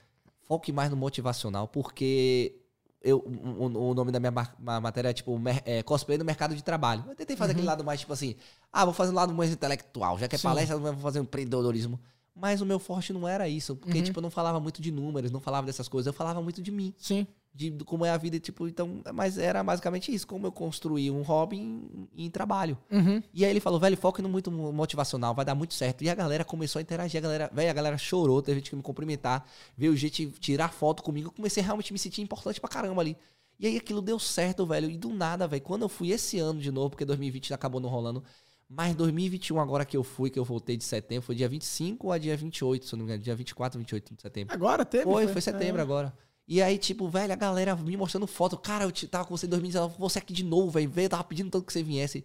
foque 0.47 0.73
mais 0.73 0.89
no 0.91 0.97
motivacional, 0.97 1.67
porque 1.69 2.57
eu, 3.03 3.19
o, 3.19 3.65
o- 3.91 3.95
nome 3.95 4.13
da 4.13 4.21
minha 4.21 4.33
matéria 4.81 5.09
é 5.09 5.13
tipo 5.13 5.41
é, 5.65 5.83
cosplay 5.83 6.19
no 6.19 6.25
mercado 6.25 6.55
de 6.55 6.63
trabalho. 6.63 7.05
Eu 7.09 7.15
tentei 7.17 7.37
fazer 7.37 7.53
aquele 7.53 7.67
lado 7.67 7.83
mais 7.85 8.01
tipo 8.01 8.13
assim, 8.13 8.35
ah, 8.73 8.85
vou 8.85 8.93
fazer 8.95 9.11
um 9.13 9.15
lado 9.15 9.33
mais 9.35 9.51
intelectual, 9.51 10.19
já 10.19 10.29
que 10.29 10.35
é 10.35 10.39
Sim. 10.39 10.45
palestra, 10.45 10.77
eu 10.77 10.81
vou 10.81 10.95
fazer 10.97 11.19
um 11.21 11.23
empreendedorismo. 11.23 11.99
Mas 12.35 12.61
o 12.61 12.67
meu 12.67 12.79
forte 12.79 13.13
não 13.13 13.27
era 13.27 13.49
isso, 13.49 13.75
porque 13.77 13.99
Uhum. 13.99 14.05
tipo, 14.05 14.19
eu 14.19 14.23
não 14.23 14.31
falava 14.31 14.61
muito 14.61 14.81
de 14.81 14.91
números, 14.93 15.31
não 15.31 15.41
falava 15.41 15.67
dessas 15.67 15.89
coisas, 15.89 16.07
eu 16.07 16.13
falava 16.13 16.41
muito 16.41 16.63
de 16.63 16.71
mim, 16.71 16.95
Sim. 16.97 17.27
De, 17.53 17.71
de 17.71 17.85
como 17.85 18.05
é 18.05 18.11
a 18.11 18.17
vida, 18.17 18.39
tipo, 18.39 18.67
então, 18.69 19.03
mas 19.13 19.37
era 19.37 19.63
basicamente 19.63 20.15
isso, 20.15 20.27
como 20.27 20.47
eu 20.47 20.53
construí 20.53 21.11
um 21.11 21.23
hobby 21.23 21.59
em, 21.59 22.09
em 22.17 22.31
trabalho. 22.31 22.79
Uhum. 22.91 23.23
E 23.35 23.45
aí 23.45 23.51
ele 23.51 23.61
falou, 23.61 23.81
velho, 23.81 23.97
foque 23.97 24.23
no 24.23 24.29
muito 24.29 24.51
motivacional, 24.51 25.35
vai 25.35 25.45
dar 25.45 25.55
muito 25.55 25.75
certo. 25.75 26.03
E 26.03 26.09
a 26.09 26.15
galera 26.15 26.45
começou 26.45 26.79
a 26.79 26.83
interagir, 26.83 27.19
a 27.19 27.23
galera, 27.23 27.51
velho, 27.53 27.71
a 27.71 27.75
galera 27.75 27.99
chorou, 27.99 28.41
teve 28.41 28.61
gente 28.61 28.71
que 28.71 28.77
me 28.77 28.83
cumprimentar, 28.83 29.45
veio 29.77 29.97
gente 29.97 30.27
tirar 30.39 30.73
foto 30.73 31.03
comigo, 31.03 31.29
eu 31.29 31.33
comecei 31.33 31.63
realmente 31.63 31.93
a 31.93 31.95
me 31.95 31.99
sentir 31.99 32.23
importante 32.23 32.61
pra 32.61 32.71
caramba 32.71 33.03
ali. 33.03 33.17
E 33.59 33.67
aí 33.67 33.77
aquilo 33.77 34.01
deu 34.01 34.19
certo, 34.19 34.65
velho, 34.65 34.91
e 34.91 34.97
do 34.97 35.11
nada, 35.11 35.47
velho, 35.47 35.63
quando 35.63 35.83
eu 35.83 35.89
fui 35.89 36.11
esse 36.13 36.39
ano 36.39 36.61
de 36.61 36.71
novo, 36.71 36.91
porque 36.91 37.05
2020 37.05 37.53
acabou 37.53 37.81
não 37.81 37.91
rolando, 37.91 38.25
mas 38.67 38.95
2021 38.95 39.59
agora 39.61 39.85
que 39.85 39.97
eu 39.97 40.05
fui, 40.05 40.31
que 40.31 40.39
eu 40.39 40.45
voltei 40.45 40.77
de 40.77 40.85
setembro, 40.85 41.27
foi 41.27 41.35
dia 41.35 41.49
25 41.49 42.13
a 42.13 42.17
dia 42.17 42.37
28, 42.37 42.87
se 42.87 42.95
eu 42.95 42.97
não 42.97 43.05
me 43.05 43.11
engano, 43.11 43.23
dia 43.23 43.35
24, 43.35 43.79
28 43.79 44.15
de 44.15 44.23
setembro. 44.23 44.55
Agora 44.55 44.85
teve? 44.85 45.05
Foi, 45.05 45.27
foi 45.27 45.43
setembro 45.43 45.81
É. 45.81 45.83
agora. 45.83 46.15
E 46.53 46.61
aí, 46.61 46.77
tipo, 46.79 47.09
velho, 47.09 47.33
a 47.33 47.37
galera 47.37 47.77
me 47.77 47.97
mostrando 47.97 48.27
foto. 48.27 48.59
Cara, 48.59 48.85
eu 48.85 48.91
tava 49.09 49.25
com 49.25 49.37
você 49.37 49.47
em 49.47 49.49
2019, 49.51 49.95
você 49.97 50.19
aqui 50.19 50.33
de 50.33 50.43
novo, 50.43 50.69
velho. 50.73 50.91
Veio, 50.91 51.09
tava 51.09 51.23
pedindo 51.23 51.49
tanto 51.49 51.65
que 51.65 51.73
você 51.73 51.81
viesse. 51.81 52.25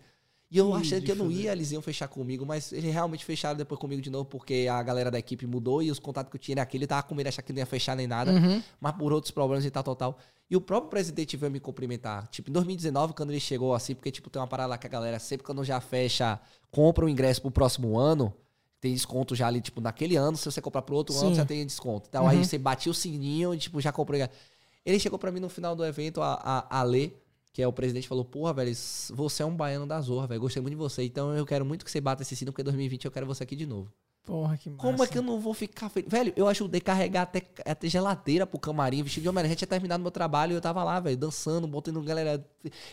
E 0.49 0.57
eu 0.57 0.71
Ih, 0.71 0.81
achando 0.81 1.01
de 1.01 1.05
que 1.05 1.11
eu 1.11 1.15
não 1.15 1.31
ia, 1.31 1.51
eles 1.51 1.71
iam 1.71 1.81
fechar 1.81 2.07
comigo, 2.07 2.43
mas 2.43 2.71
eles 2.71 2.91
realmente 2.91 3.23
fecharam 3.23 3.55
depois 3.55 3.79
comigo 3.79 4.01
de 4.01 4.09
novo, 4.09 4.25
porque 4.25 4.67
a 4.67 4.81
galera 4.81 5.11
da 5.11 5.19
equipe 5.19 5.45
mudou 5.45 5.83
e 5.83 5.91
os 5.91 5.99
contatos 5.99 6.31
que 6.31 6.37
eu 6.37 6.41
tinha 6.41 6.53
era 6.55 6.63
aquele, 6.63 6.87
tava 6.87 7.03
com 7.03 7.13
medo 7.13 7.25
de 7.25 7.29
achar 7.29 7.43
que 7.43 7.53
não 7.53 7.59
ia 7.59 7.65
fechar 7.67 7.95
nem 7.95 8.07
nada, 8.07 8.31
Uhum. 8.31 8.63
mas 8.79 8.93
por 8.95 9.13
outros 9.13 9.29
problemas 9.31 9.63
e 9.63 9.69
tal, 9.69 9.83
tal, 9.83 9.95
tal. 9.95 10.17
E 10.49 10.55
o 10.55 10.61
próprio 10.61 10.89
presidente 10.89 11.37
veio 11.37 11.51
me 11.51 11.59
cumprimentar. 11.59 12.27
Tipo, 12.29 12.49
em 12.49 12.53
2019, 12.53 13.13
quando 13.13 13.29
ele 13.29 13.39
chegou 13.39 13.75
assim, 13.75 13.93
porque, 13.93 14.09
tipo, 14.11 14.29
tem 14.29 14.39
uma 14.41 14.47
parada 14.47 14.69
lá 14.69 14.77
que 14.77 14.87
a 14.87 14.89
galera, 14.89 15.19
sempre 15.19 15.45
quando 15.45 15.63
já 15.63 15.79
fecha, 15.79 16.39
compra 16.71 17.05
o 17.05 17.09
ingresso 17.09 17.41
pro 17.41 17.51
próximo 17.51 17.97
ano, 17.97 18.33
tem 18.85 18.93
desconto 18.93 19.35
já 19.35 19.47
ali, 19.47 19.59
tipo, 19.61 19.81
naquele 19.81 20.15
ano, 20.15 20.37
se 20.37 20.45
você 20.45 20.61
comprar 20.61 20.81
pro 20.83 20.95
outro 20.95 21.15
ano, 21.17 21.29
Sim. 21.29 21.35
já 21.35 21.45
tem 21.45 21.65
desconto. 21.65 22.07
Então 22.09 22.23
Uhum. 22.23 22.29
aí 22.29 22.43
você 22.45 22.57
batia 22.57 22.91
o 22.91 22.95
sininho 22.95 23.53
e, 23.53 23.57
tipo, 23.57 23.81
já 23.81 23.91
comprou. 23.91 24.19
Ele 24.85 24.99
chegou 24.99 25.17
pra 25.17 25.31
mim 25.31 25.39
no 25.39 25.49
final 25.49 25.75
do 25.75 25.83
evento, 25.83 26.21
a, 26.21 26.33
a, 26.69 26.79
a 26.79 26.83
Lê, 26.83 27.11
que 27.51 27.61
é 27.61 27.67
o 27.67 27.73
presidente, 27.73 28.07
falou: 28.07 28.23
Porra, 28.23 28.53
velho, 28.53 28.75
você 29.13 29.41
é 29.41 29.45
um 29.45 29.55
baiano 29.55 29.87
da 29.87 29.99
Zorra, 29.99 30.27
velho. 30.27 30.41
Gostei 30.41 30.61
muito 30.61 30.73
de 30.73 30.77
você. 30.77 31.03
Então 31.03 31.33
eu 31.35 31.45
quero 31.45 31.65
muito 31.65 31.83
que 31.83 31.89
você 31.91 31.99
bata 31.99 32.21
esse 32.21 32.35
sino, 32.35 32.51
porque 32.51 32.63
2020 32.63 33.05
eu 33.05 33.11
quero 33.11 33.25
você 33.25 33.43
aqui 33.43 33.55
de 33.55 33.65
novo. 33.65 33.89
Porra, 34.25 34.57
que 34.57 34.69
massa. 34.71 34.81
Como 34.81 35.03
é 35.03 35.07
que 35.07 35.17
eu 35.17 35.21
não 35.21 35.39
vou 35.39 35.53
ficar 35.53 35.87
feliz? 35.87 36.09
Velho, 36.09 36.33
eu 36.35 36.47
ajudei 36.47 36.79
a 36.81 36.83
carregar 36.83 37.21
até, 37.21 37.43
até 37.63 37.87
geladeira 37.87 38.45
pro 38.47 38.57
camarim, 38.59 39.03
vestido 39.03 39.21
de 39.21 39.29
Homem-Aranha. 39.29 39.55
Tinha 39.55 39.67
terminado 39.67 40.01
meu 40.01 40.09
trabalho 40.09 40.53
e 40.53 40.55
eu 40.55 40.61
tava 40.61 40.83
lá, 40.83 40.99
velho, 40.99 41.15
dançando, 41.15 41.67
botando 41.67 42.01
galera. 42.01 42.43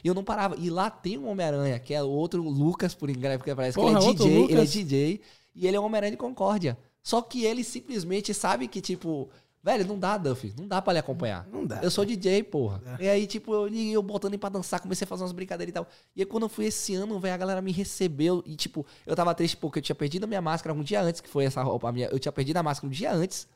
E 0.04 0.06
eu 0.06 0.12
não 0.12 0.22
parava. 0.22 0.56
E 0.58 0.68
lá 0.68 0.90
tem 0.90 1.16
um 1.18 1.26
Homem-Aranha, 1.28 1.78
que 1.78 1.94
é 1.94 2.02
outro 2.02 2.42
Lucas, 2.42 2.94
por 2.94 3.08
incrível 3.08 3.38
que 3.40 3.54
parece, 3.54 3.78
que 3.78 3.82
ele 3.84 3.94
Porra, 3.94 4.10
é 4.10 4.12
DJ, 4.12 4.26
ele 4.30 4.42
é 4.52 4.56
Lucas? 4.56 4.72
DJ. 4.72 5.20
E 5.54 5.66
ele 5.66 5.76
é 5.76 5.80
um 5.80 5.84
Homem-Aranha 5.84 6.12
de 6.12 6.16
Concórdia. 6.16 6.76
Só 7.02 7.20
que 7.20 7.44
ele 7.44 7.62
simplesmente 7.64 8.32
sabe 8.32 8.68
que, 8.68 8.80
tipo, 8.80 9.28
velho, 9.62 9.86
não 9.86 9.98
dá, 9.98 10.16
Duff. 10.16 10.52
Não 10.58 10.66
dá 10.68 10.80
pra 10.80 10.92
lhe 10.92 10.98
acompanhar. 11.00 11.46
Não 11.52 11.66
dá. 11.66 11.80
Eu 11.82 11.90
sou 11.90 12.04
DJ, 12.04 12.42
porra. 12.44 12.80
E 13.00 13.08
aí, 13.08 13.26
tipo, 13.26 13.52
eu, 13.52 13.68
e 13.68 13.92
eu 13.92 14.02
botando 14.02 14.32
ele 14.32 14.38
pra 14.38 14.48
dançar, 14.48 14.80
comecei 14.80 15.04
a 15.04 15.08
fazer 15.08 15.22
umas 15.24 15.32
brincadeiras 15.32 15.70
e 15.70 15.74
tal. 15.74 15.86
E 16.16 16.20
aí, 16.22 16.26
quando 16.26 16.44
eu 16.44 16.48
fui 16.48 16.66
esse 16.66 16.94
ano, 16.94 17.18
velho, 17.18 17.34
a 17.34 17.36
galera 17.36 17.60
me 17.60 17.72
recebeu. 17.72 18.42
E, 18.46 18.54
tipo, 18.54 18.86
eu 19.06 19.14
tava 19.16 19.34
triste 19.34 19.56
porque 19.56 19.78
eu 19.80 19.82
tinha 19.82 19.96
perdido 19.96 20.24
a 20.24 20.26
minha 20.26 20.40
máscara 20.40 20.72
um 20.76 20.82
dia 20.82 21.02
antes, 21.02 21.20
que 21.20 21.28
foi 21.28 21.44
essa 21.44 21.62
roupa 21.62 21.90
minha. 21.92 22.06
Eu 22.08 22.18
tinha 22.18 22.32
perdido 22.32 22.56
a 22.58 22.62
máscara 22.62 22.86
um 22.86 22.90
dia 22.90 23.12
antes. 23.12 23.46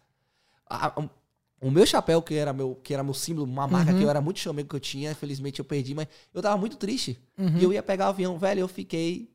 A- 0.68 0.89
a- 0.89 1.09
o 1.60 1.70
meu 1.70 1.86
chapéu, 1.86 2.20
que 2.20 2.35
era 2.35 2.52
meu, 2.52 2.74
que 2.82 2.93
era 2.93 3.02
meu 3.02 3.14
símbolo, 3.14 3.47
uma 3.47 3.66
marca 3.66 3.93
Uhum. 3.93 3.98
que 3.98 4.05
eu 4.05 4.10
era 4.10 4.20
muito 4.20 4.39
chamego 4.40 4.68
que 4.68 4.77
eu 4.77 4.81
tinha, 4.81 5.12
infelizmente 5.12 5.59
eu 5.60 5.64
perdi, 5.64 5.94
mas 5.94 6.06
eu 6.35 6.43
tava 6.43 6.56
muito 6.59 6.77
triste. 6.77 7.18
Uhum. 7.39 7.56
E 7.59 7.64
eu 7.64 7.73
ia 7.73 7.82
pegar 7.82 8.06
o 8.06 8.09
avião, 8.10 8.39
velho, 8.39 8.60
eu 8.60 8.68
fiquei. 8.68 9.31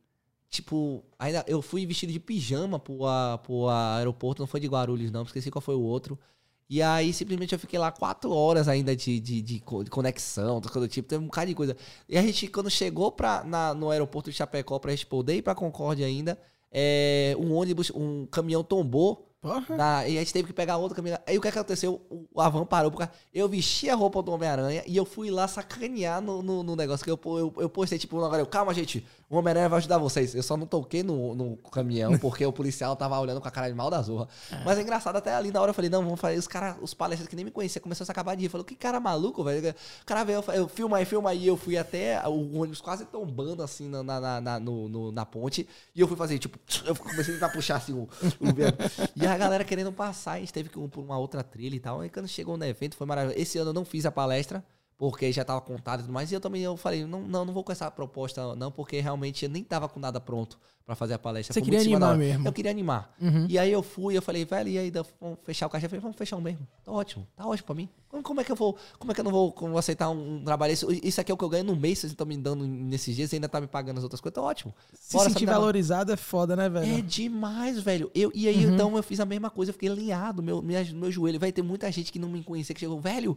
Tipo, 0.52 1.03
ainda 1.18 1.45
eu 1.48 1.61
fui 1.61 1.86
vestido 1.86 2.11
de 2.14 2.19
pijama 2.19 2.78
pro, 2.78 3.06
a- 3.07 3.40
pro 3.41 3.69
aeroporto, 3.69 4.41
não 4.44 4.48
foi 4.48 4.60
de 4.60 4.68
Guarulhos, 4.68 5.10
não, 5.10 5.23
esqueci 5.23 5.49
qual 5.49 5.61
foi 5.61 5.76
o 5.76 5.82
outro. 5.82 6.19
E 6.69 6.82
aí, 6.82 7.14
simplesmente, 7.14 7.53
eu 7.53 7.60
fiquei 7.60 7.80
lá 7.80 7.91
quatro 7.91 8.32
horas 8.32 8.68
ainda 8.68 8.95
de, 8.95 9.19
de, 9.19 9.41
de 9.41 9.60
co- 9.61 9.84
de 9.84 9.90
conexão, 9.90 10.61
tudo 10.61 10.72
coisa 10.73 10.88
do 10.88 10.91
tipo, 10.91 11.07
teve 11.07 11.23
um 11.23 11.28
bocado 11.28 11.48
de 11.48 11.56
coisa. 11.56 11.76
E 12.07 12.18
a 12.18 12.22
gente, 12.22 12.48
quando 12.49 12.69
chegou 12.69 13.11
pra, 13.14 13.44
na- 13.45 13.73
no 13.73 13.90
aeroporto 13.91 14.30
de 14.30 14.36
Chapecó 14.36 14.78
pra 14.80 14.94
poder 15.10 15.36
ir 15.38 15.41
pra 15.41 15.56
Concórdia 15.56 16.06
ainda, 16.06 16.38
é, 16.72 17.36
um 17.40 17.53
ônibus, 17.53 17.90
um 17.95 18.26
caminhão 18.28 18.64
tombou. 18.64 19.31
Porra. 19.42 19.76
na- 19.76 20.08
e 20.08 20.18
a 20.18 20.20
gente 20.22 20.32
teve 20.34 20.48
que 20.50 20.54
pegar 20.54 20.78
outro 20.78 20.96
caminhão. 20.96 21.18
Aí 21.26 21.36
o 21.36 21.42
que 21.42 21.48
aconteceu? 21.48 22.00
O, 22.34 22.40
Avan 22.40 22.64
parou. 22.64 22.92
Porque 22.92 23.10
eu 23.34 23.50
vesti 23.50 23.90
a 23.90 23.96
roupa 23.96 24.22
do 24.22 24.32
Homem-Aranha 24.32 24.84
e 24.86 24.96
eu 24.96 25.04
fui 25.04 25.32
lá 25.32 25.48
sacanear 25.48 26.22
no, 26.22 26.44
no, 26.44 26.62
no 26.62 26.76
negócio. 26.76 27.04
Que 27.04 27.10
eu, 27.10 27.20
eu, 27.26 27.54
eu 27.58 27.70
postei, 27.70 27.98
tipo, 27.98 28.24
agora 28.24 28.42
eu, 28.42 28.46
calma, 28.46 28.72
gente, 28.72 29.04
o 29.28 29.36
Homem-Aranha 29.38 29.68
vai 29.68 29.78
ajudar 29.80 29.98
vocês. 29.98 30.36
Eu 30.36 30.44
só 30.44 30.56
não 30.56 30.68
toquei 30.68 31.02
no, 31.02 31.34
no 31.34 31.58
caminhão 31.58 32.18
porque 32.20 32.46
o 32.46 32.54
policial 32.54 32.96
tava 32.96 33.20
olhando 33.20 33.42
com 33.42 33.48
a 33.48 33.52
cara 33.52 33.68
de 33.68 33.74
mal 33.74 33.90
da 33.90 34.00
zorra. 34.02 34.28
Mas 34.64 34.78
é 34.78 34.82
engraçado, 34.84 35.16
até 35.16 35.34
ali 35.34 35.50
na 35.52 35.60
hora 35.60 35.72
eu 35.72 35.74
falei, 35.74 35.90
não, 35.90 36.04
vamos 36.04 36.20
fazer. 36.20 36.38
Os 36.38 36.48
caras, 36.48 36.76
os 36.80 36.94
palestras 36.94 37.28
que 37.28 37.36
nem 37.36 37.44
me 37.44 37.50
conheciam, 37.52 37.82
começaram 37.82 38.04
a 38.04 38.06
se 38.06 38.12
acabar 38.12 38.36
de 38.36 38.44
rir. 38.44 38.50
Falou, 38.50 38.64
que 38.64 38.76
cara 38.76 39.00
maluco, 39.00 39.44
velho. 39.44 39.72
O 40.02 40.06
cara 40.06 40.24
veio, 40.24 40.38
eu, 40.38 40.44
falei, 40.44 40.62
eu 40.62 40.68
filma 40.68 40.98
aí, 40.98 41.06
filma 41.06 41.30
aí. 41.32 41.48
Eu 41.48 41.58
fui 41.58 41.78
até 41.80 42.22
o 42.28 42.58
ônibus 42.60 42.80
quase 42.80 43.06
tombando 43.06 43.64
assim 43.64 43.88
na, 43.90 44.04
na, 44.04 44.20
na, 44.20 44.42
na- 44.42 44.60
no, 44.60 44.88
no- 44.88 45.12
na 45.12 45.26
ponte. 45.26 45.68
E 45.96 46.00
eu 46.00 46.08
fui 46.08 46.16
fazer, 46.16 46.38
tipo, 46.38 46.60
eu 46.86 46.96
comecei 46.96 47.34
a 47.34 47.38
tentar 47.40 47.50
puxar 47.50 47.78
assim 47.78 47.94
o, 47.94 48.08
o 48.40 48.54
vento. 48.54 48.78
E 49.16 49.31
a 49.34 49.38
galera 49.38 49.64
querendo 49.64 49.91
passar, 49.91 50.34
a 50.34 50.40
gente 50.40 50.53
teve 50.53 50.70
que 50.70 50.80
ir 50.80 50.88
por 50.90 51.02
uma 51.02 51.18
outra 51.18 51.44
trilha 51.44 51.76
e 51.76 51.80
tal. 51.80 52.02
Aí 52.02 52.10
quando 52.10 52.28
chegou 52.28 52.58
no 52.58 52.66
evento, 52.66 52.95
foi 52.95 53.08
maravilhoso. 53.08 53.41
Esse 53.41 53.58
ano 53.58 53.70
eu 53.70 53.74
não 53.74 53.86
fiz 53.86 54.06
a 54.06 54.12
palestra, 54.12 54.64
porque 55.02 55.32
já 55.32 55.44
tava 55.44 55.60
contado 55.61 56.02
e 56.02 56.03
tudo 56.03 56.14
mais. 56.14 56.32
E 56.32 56.36
eu 56.36 56.40
também 56.40 56.61
eu 56.61 56.78
falei, 56.78 57.03
não, 57.07 57.22
não, 57.23 57.44
não 57.44 57.52
vou 57.52 57.64
com 57.64 57.72
essa 57.72 57.90
proposta, 57.90 58.56
não, 58.56 58.72
porque 58.72 58.99
realmente 58.99 59.45
eu 59.45 59.49
nem 59.49 59.64
tava 59.64 59.90
com 59.90 59.99
nada 59.99 60.22
pronto 60.22 60.60
pra 60.86 60.94
fazer 60.94 61.15
a 61.15 61.18
palestra. 61.18 61.56
Você 61.56 61.60
Foi 61.60 61.65
queria 61.65 61.80
animar 61.82 62.15
mesmo. 62.15 62.48
Eu 62.48 62.53
queria 62.53 62.69
animar. 62.69 63.11
Uhum. 63.19 63.48
E 63.49 63.57
aí 63.57 63.72
eu 63.72 63.82
fui, 63.82 64.15
eu 64.15 64.22
falei, 64.22 64.45
velho, 64.45 64.69
e 64.69 64.78
aí 64.78 64.94
vamos 65.19 65.40
fechar 65.44 65.65
o 65.65 65.69
caixa? 65.72 65.88
Eu 65.88 65.90
falei, 65.90 66.02
vamos 66.02 66.15
fechar 66.15 66.38
o 66.38 66.41
mesmo. 66.41 66.68
Tá 66.84 66.91
ótimo, 66.91 67.28
tá 67.36 67.48
ótimo 67.48 67.65
pra 67.65 67.73
mim. 67.73 67.90
Como, 68.22 68.41
é 68.41 68.44
que 68.44 68.52
eu 68.52 68.56
vou, 68.56 68.78
como 68.99 69.11
é 69.11 69.15
que 69.15 69.22
eu 69.22 69.23
não 69.23 69.32
vou, 69.32 69.52
vou 69.57 69.78
aceitar 69.80 70.07
um, 70.11 70.44
trabalho? 70.44 70.72
Isso, 70.72 70.88
isso 70.91 71.19
aqui 71.19 71.32
é 71.32 71.34
o 71.34 71.38
que 71.38 71.44
eu 71.44 71.49
ganho 71.49 71.64
no 71.64 71.76
mês, 71.76 71.98
vocês 71.98 72.11
estão 72.14 72.28
me 72.28 72.38
dando 72.38 72.64
nesses 72.64 73.15
dias 73.15 73.32
e 73.32 73.38
ainda 73.38 73.49
tá 73.49 73.60
me 73.60 73.65
pagando 73.65 73.98
as 73.98 74.03
outras 74.03 74.22
coisas, 74.22 74.36
tá 74.36 74.41
ótimo. 74.44 74.72
Se 74.94 75.18
Bora, 75.18 75.30
sentir 75.32 75.48
valorizado 75.48 76.11
é 76.11 76.15
foda, 76.18 76.56
né, 76.56 76.69
velho? 76.69 76.99
é 76.99 77.02
demais, 77.02 77.80
velho. 77.80 78.11
Eu, 78.14 78.32
e 78.36 78.48
aí, 78.48 78.68
Uhum. 78.68 78.73
então, 78.76 78.98
eu 78.98 79.02
fiz 79.02 79.19
a 79.19 79.26
mesma 79.26 79.49
coisa, 79.49 79.72
eu 79.72 79.73
fiquei 79.73 79.90
alinhado, 79.90 80.44
meu, 80.44 80.61
minha, 80.61 80.84
meu 80.94 81.11
joelho. 81.11 81.40
Vai 81.40 81.52
ter 81.52 81.64
muita 81.64 81.91
gente 81.91 82.11
que 82.11 82.19
não 82.19 82.30
me 82.30 82.44
conhecia, 82.44 82.76
que 82.76 82.82
chegou, 82.82 83.02
velho, 83.02 83.36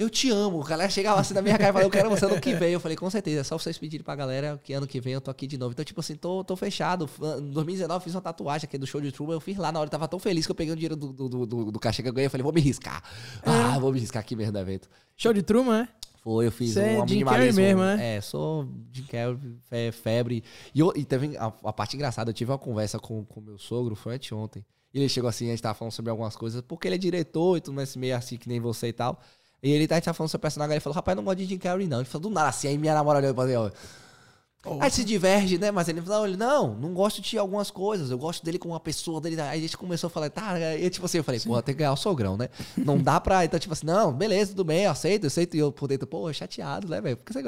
eu 0.00 0.08
te 0.08 0.30
amo. 0.30 0.62
A 0.62 0.66
galera 0.66 0.90
chegava 0.90 1.20
assim 1.20 1.34
na 1.34 1.42
minha 1.42 1.58
cara 1.58 1.70
e 1.70 1.72
falava, 1.72 1.86
eu 1.86 1.90
quero 1.90 2.08
você 2.08 2.24
ano 2.24 2.40
que 2.40 2.54
vem. 2.54 2.72
Eu 2.72 2.80
falei, 2.80 2.96
com 2.96 3.08
certeza, 3.10 3.40
é 3.40 3.44
só 3.44 3.58
vocês 3.58 3.76
pedirem 3.76 4.02
pra 4.02 4.16
galera 4.16 4.58
que 4.64 4.72
ano 4.72 4.86
que 4.86 5.00
vem 5.00 5.12
eu 5.12 5.20
tô 5.20 5.30
aqui 5.30 5.46
de 5.46 5.58
novo. 5.58 5.72
Então, 5.72 5.84
tipo 5.84 6.00
assim, 6.00 6.14
tô, 6.14 6.42
tô 6.42 6.56
fechado. 6.56 7.08
Em 7.38 7.50
2019 7.50 7.98
eu 7.98 8.00
fiz 8.00 8.14
uma 8.14 8.22
tatuagem 8.22 8.66
aqui 8.66 8.78
do 8.78 8.86
show 8.86 9.00
de 9.00 9.12
Truman, 9.12 9.34
eu 9.34 9.40
fiz 9.40 9.58
lá 9.58 9.70
na 9.70 9.78
hora, 9.78 9.88
eu 9.88 9.90
tava 9.90 10.08
tão 10.08 10.18
feliz 10.18 10.46
que 10.46 10.52
eu 10.52 10.56
peguei 10.56 10.72
o 10.72 10.76
dinheiro 10.76 10.96
do, 10.96 11.12
do, 11.12 11.46
do, 11.46 11.70
do, 11.72 11.78
caixa 11.78 12.02
que 12.02 12.08
eu 12.08 12.12
ganhei. 12.12 12.26
Eu 12.26 12.30
falei, 12.30 12.42
vou 12.42 12.52
me 12.52 12.60
riscar. 12.60 13.02
Ah, 13.44 13.78
vou 13.78 13.92
me 13.92 14.00
riscar 14.00 14.20
aqui 14.20 14.34
mesmo 14.34 14.52
do 14.52 14.58
evento. 14.58 14.88
Show 15.16 15.34
de 15.34 15.42
Truman, 15.42 15.82
né? 15.82 15.88
Foi, 16.22 16.46
eu 16.46 16.52
fiz 16.52 16.76
é 16.76 16.98
um 16.98 17.04
minimalismo. 17.04 17.60
mesmo, 17.60 17.80
né? 17.82 18.16
É, 18.16 18.20
sou 18.20 18.68
Jim 18.92 19.04
Carrey, 19.04 19.38
fe- 19.68 19.92
febre. 19.92 20.44
E, 20.74 20.80
eu, 20.80 20.92
e 20.94 21.04
teve 21.04 21.36
a, 21.36 21.46
a 21.46 21.72
parte 21.72 21.96
engraçada, 21.96 22.30
eu 22.30 22.34
tive 22.34 22.50
uma 22.50 22.58
conversa 22.58 22.98
com 22.98 23.26
o 23.34 23.40
meu 23.40 23.58
sogro, 23.58 23.94
foi 23.94 24.14
anteontem. 24.14 24.64
E 24.92 24.98
ele 24.98 25.08
chegou 25.08 25.28
assim, 25.30 25.46
a 25.46 25.50
gente 25.50 25.62
tava 25.62 25.74
falando 25.74 25.92
sobre 25.92 26.10
algumas 26.10 26.36
coisas, 26.36 26.60
porque 26.62 26.88
ele 26.88 26.96
é 26.96 26.98
diretor 26.98 27.56
e 27.56 27.60
tudo 27.60 27.74
mais, 27.74 27.94
meio 27.96 28.16
assim 28.16 28.36
que 28.36 28.48
nem 28.48 28.60
você 28.60 28.88
e 28.88 28.92
tal. 28.92 29.20
E 29.62 29.70
ele 29.72 29.86
tá, 29.86 29.94
a 29.94 29.98
gente 29.98 30.04
tava 30.06 30.14
falando 30.16 30.30
sobre 30.30 30.40
o 30.40 30.42
personagem, 30.42 30.72
ele 30.74 30.80
falou, 30.80 30.94
rapaz, 30.94 31.16
não 31.16 31.24
gosto 31.24 31.38
de 31.38 31.44
Jim 31.46 31.58
Carrey 31.58 31.86
não. 31.86 31.98
Ele 31.98 32.06
falou, 32.06 32.28
do 32.30 32.34
nada 32.34 32.48
assim, 32.48 32.68
aí 32.68 32.78
minha 32.78 32.94
namorada 32.94 33.26
olhou 33.26 33.34
pra 33.34 33.44
ele, 33.44 33.56
ó. 33.56 33.70
Aí 34.78 34.90
se 34.90 35.02
diverge, 35.04 35.56
né? 35.56 35.70
Mas 35.70 35.88
ele 35.88 36.02
falou, 36.02 36.28
não, 36.36 36.74
não 36.74 36.92
gosto 36.92 37.22
de 37.22 37.38
algumas 37.38 37.70
coisas. 37.70 38.10
Eu 38.10 38.18
gosto 38.18 38.44
dele 38.44 38.58
como 38.58 38.74
uma 38.74 38.80
pessoa 38.80 39.18
dele. 39.18 39.40
Aí 39.40 39.58
a 39.58 39.62
gente 39.62 39.74
começou 39.74 40.08
a 40.08 40.10
falar, 40.10 40.28
tá, 40.28 40.76
e 40.76 40.90
tipo 40.90 41.06
assim, 41.06 41.16
eu 41.16 41.24
falei, 41.24 41.40
pô, 41.40 41.62
tem 41.62 41.74
que 41.74 41.78
ganhar 41.78 41.94
o 41.94 41.96
sogrão, 41.96 42.36
né? 42.36 42.50
Não 42.76 42.98
dá 42.98 43.18
pra. 43.18 43.42
Então, 43.42 43.58
tipo 43.58 43.72
assim, 43.72 43.86
não, 43.86 44.12
beleza, 44.12 44.50
tudo 44.50 44.64
bem, 44.64 44.84
eu 44.84 44.90
aceito, 44.90 45.24
eu 45.24 45.28
aceito. 45.28 45.56
E 45.56 45.60
eu 45.60 45.72
por 45.72 45.88
dentro, 45.88 46.06
pô, 46.06 46.30
chateado, 46.30 46.86
né, 46.88 47.00
velho? 47.00 47.16
Porque 47.16 47.32
você... 47.32 47.42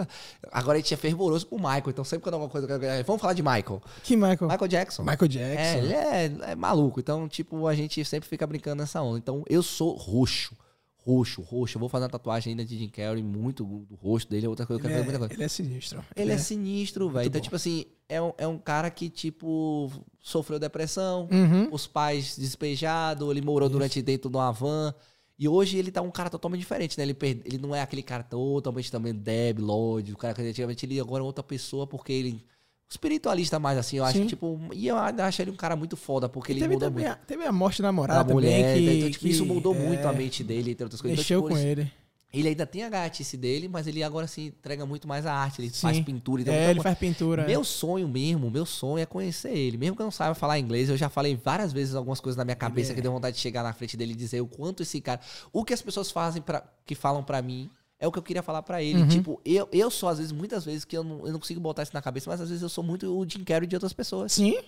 Agora 0.51 0.79
a 0.79 0.81
gente 0.81 0.95
é 0.95 0.97
fervoroso 0.97 1.47
pro 1.47 1.59
Michael, 1.59 1.85
então 1.89 2.03
sempre 2.03 2.23
quando 2.23 2.35
alguma 2.35 2.51
coisa. 2.51 2.67
Vamos 3.07 3.21
falar 3.21 3.35
de 3.35 3.43
Michael. 3.43 3.83
Que 4.03 4.17
Michael? 4.17 4.49
Michael 4.51 4.69
Jackson. 4.69 5.03
Michael 5.03 5.25
É, 5.25 5.29
Jackson. 5.29 5.79
ele 5.85 5.93
é, 5.93 6.33
é 6.53 6.55
maluco. 6.55 6.99
Então, 6.99 7.29
tipo, 7.29 7.67
a 7.67 7.75
gente 7.75 8.03
sempre 8.07 8.27
fica 8.27 8.47
brincando 8.47 8.77
nessa 8.81 9.03
onda. 9.03 9.19
Então, 9.19 9.45
eu 9.51 9.63
sou 9.63 9.95
roxo. 9.97 10.57
Roxo, 11.05 11.43
roxo. 11.43 11.77
Eu 11.77 11.81
vou 11.81 11.89
fazer 11.89 12.05
uma 12.05 12.11
tatuagem 12.11 12.53
ainda 12.53 12.65
de 12.65 12.79
Jim 12.79 12.89
Carrey, 12.89 13.23
muito 13.23 13.65
do 13.65 13.95
rosto 13.97 14.31
dele, 14.31 14.47
outra 14.47 14.65
coisa, 14.67 14.79
eu 14.81 14.83
quero 14.83 14.95
Ele, 14.95 15.05
fazer 15.05 15.19
muita 15.19 15.25
é, 15.25 15.29
coisa. 15.29 15.35
ele 15.35 15.45
é 15.45 15.49
sinistro. 15.49 16.05
Ele 16.15 16.33
é 16.33 16.39
sinistro, 16.39 17.11
velho. 17.11 17.27
Então, 17.27 17.41
bom. 17.41 17.43
tipo 17.43 17.57
assim, 17.57 17.85
é 18.09 18.23
um, 18.23 18.33
é 18.39 18.47
um 18.47 18.59
cara 18.59 18.89
que, 18.91 19.11
tipo, 19.11 19.91
sofreu 20.21 20.59
depressão, 20.59 21.29
Uhum. 21.31 21.69
os 21.73 21.87
pais 21.87 22.37
despejados, 22.39 23.29
ele 23.31 23.41
morou 23.43 23.69
durante 23.69 24.01
dentro 24.01 24.31
de 24.31 24.37
uma 24.37 24.53
van. 24.53 24.95
E 25.39 25.49
hoje 25.49 25.77
ele 25.77 25.91
tá 25.91 26.01
um 26.03 26.11
cara 26.11 26.31
totalmente 26.31 26.61
diferente, 26.61 26.97
né? 26.97 27.03
Ele, 27.05 27.15
per- 27.15 27.41
ele 27.45 27.59
não 27.59 27.75
é 27.75 27.81
aquele 27.81 28.03
cara 28.03 28.23
totalmente 28.23 28.93
também 28.93 29.13
débil, 29.13 29.65
lorde, 29.65 30.13
o 30.13 30.17
cara 30.17 30.35
que 30.35 30.43
antigamente 30.43 30.87
ele 30.87 31.01
agora 31.01 31.23
é 31.23 31.27
outra 31.27 31.43
pessoa, 31.43 31.85
porque 31.87 32.13
ele. 32.13 32.45
Espiritualista 32.93 33.59
mais 33.59 33.79
assim, 33.79 33.97
eu 33.97 34.05
acho, 34.05 34.19
Sim. 34.19 34.27
tipo. 34.27 34.61
E 34.75 34.87
eu 34.87 34.99
acho 34.99 35.41
ele 35.41 35.51
um 35.51 35.57
cara 35.57 35.75
muito 35.75 35.97
foda, 35.97 36.29
porque 36.29 36.53
ele 36.53 36.61
teve, 36.61 36.75
mudou 36.75 36.91
também 36.91 37.07
muito. 37.07 37.17
a, 37.17 37.25
teve 37.27 37.43
a 37.43 37.51
morte 37.51 37.81
da 37.81 37.89
Da 37.89 37.93
namorada 37.93 38.35
mulher, 38.35 38.75
também, 38.75 38.87
que, 38.87 38.97
então, 38.99 39.11
tipo, 39.11 39.27
isso 39.29 39.43
que, 39.45 39.49
mudou 39.49 39.75
é, 39.75 39.79
muito 39.79 40.07
a 40.07 40.13
mente 40.13 40.45
dele, 40.45 40.73
entre 40.73 40.85
outras 40.85 41.01
coisas. 41.01 41.19
Mexeu 41.19 41.39
então, 41.39 41.49
tipo, 41.49 41.59
com 41.63 41.67
ele, 41.67 41.91
ele. 42.31 42.49
ainda 42.49 42.67
tem 42.67 42.85
a 42.85 42.91
gatice 42.91 43.39
dele, 43.39 43.67
mas 43.67 43.87
ele 43.87 44.03
agora 44.03 44.27
se 44.27 44.43
entrega 44.49 44.85
muito 44.85 45.09
mais 45.09 45.25
à 45.25 45.33
arte. 45.33 45.63
Ele 45.63 45.71
faz 45.71 45.97
Sim. 45.97 46.05
pintura. 46.05 46.43
Então, 46.43 46.53
é, 46.53 46.59
então, 46.59 46.71
ele 46.73 46.81
faz 46.83 46.99
pintura. 46.99 47.47
meu 47.47 47.65
sonho 47.65 48.07
mesmo, 48.07 48.51
meu 48.51 48.67
sonho 48.67 49.03
é 49.03 49.07
conhecer 49.07 49.57
ele. 49.57 49.79
Mesmo 49.79 49.97
que 49.97 50.03
eu 50.03 50.07
não 50.07 50.11
saiba 50.11 50.35
falar 50.35 50.59
inglês, 50.59 50.91
eu 50.91 50.97
já 50.99 51.09
falei 51.09 51.35
várias 51.35 51.73
vezes 51.73 51.95
algumas 51.95 52.21
coisas 52.21 52.37
na 52.37 52.45
minha 52.45 52.57
cabeça 52.57 52.93
é- 52.93 52.95
que 52.95 53.01
deu 53.01 53.11
vontade 53.11 53.37
de 53.37 53.41
chegar 53.43 53.63
na 53.63 53.73
frente 53.73 53.97
dele 53.97 54.13
e 54.13 54.17
dizer 54.17 54.43
o 54.43 54.47
quanto 54.47 54.83
esse 54.83 55.01
cara. 55.01 55.19
O 55.51 55.65
que 55.65 55.73
as 55.73 55.81
pessoas 55.81 56.11
fazem 56.11 56.43
para 56.43 56.63
que 56.85 56.95
falam 56.95 57.25
pra 57.25 57.41
mim 57.41 57.71
é 58.03 58.07
o 58.09 58.11
que 58.11 58.19
eu 58.19 58.23
queria 58.23 58.43
falar 58.43 58.63
pra 58.63 58.83
ele. 58.83 59.01
Uhum. 59.03 59.09
Tipo, 59.09 59.41
eu, 59.45 59.69
eu 59.71 59.89
sou, 59.89 60.09
às 60.09 60.19
vezes, 60.19 60.33
muitas 60.33 60.65
vezes 60.65 60.85
que 60.85 60.97
eu 60.97 61.05
não, 61.05 61.25
eu 61.25 61.33
não 61.33 61.39
consigo 61.39 61.61
botar 61.61 61.85
isso 61.85 61.95
na 61.95 62.03
cabeça, 62.03 62.29
mas 62.29 62.41
às 62.41 62.49
vezes 62.49 62.61
eu 62.61 62.69
sou 62.69 62.83
muito 62.83 63.07
o 63.17 63.25
Jim 63.29 63.45
Carrey 63.45 63.69
de 63.69 63.77
outras 63.77 63.93
pessoas. 63.93 64.33
Sim, 64.33 64.59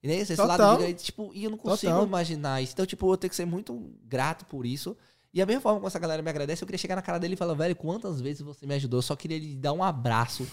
E 0.00 0.08
esse 0.12 0.36
Total. 0.36 0.78
lado 0.78 0.94
tipo, 0.94 1.32
e 1.34 1.42
eu 1.42 1.50
não 1.50 1.58
consigo 1.58 1.90
Total. 1.90 2.06
imaginar 2.06 2.62
isso. 2.62 2.72
Então, 2.72 2.86
tipo, 2.86 3.12
eu 3.12 3.16
tenho 3.16 3.28
que 3.30 3.34
ser 3.34 3.46
muito 3.46 3.90
grato 4.04 4.46
por 4.46 4.64
isso. 4.64 4.96
E 5.32 5.42
a 5.42 5.46
mesma 5.46 5.60
forma 5.60 5.78
como 5.80 5.88
essa 5.88 5.98
galera 5.98 6.22
me 6.22 6.30
agradece, 6.30 6.62
eu 6.62 6.66
queria 6.68 6.78
chegar 6.78 6.94
na 6.94 7.02
cara 7.02 7.18
dele 7.18 7.34
e 7.34 7.36
falar, 7.36 7.54
velho, 7.54 7.74
quantas 7.74 8.20
vezes 8.20 8.42
você 8.42 8.64
me 8.64 8.74
ajudou? 8.74 8.98
Eu 8.98 9.02
só 9.02 9.16
queria 9.16 9.40
lhe 9.40 9.56
dar 9.56 9.72
um 9.72 9.82
abraço 9.82 10.46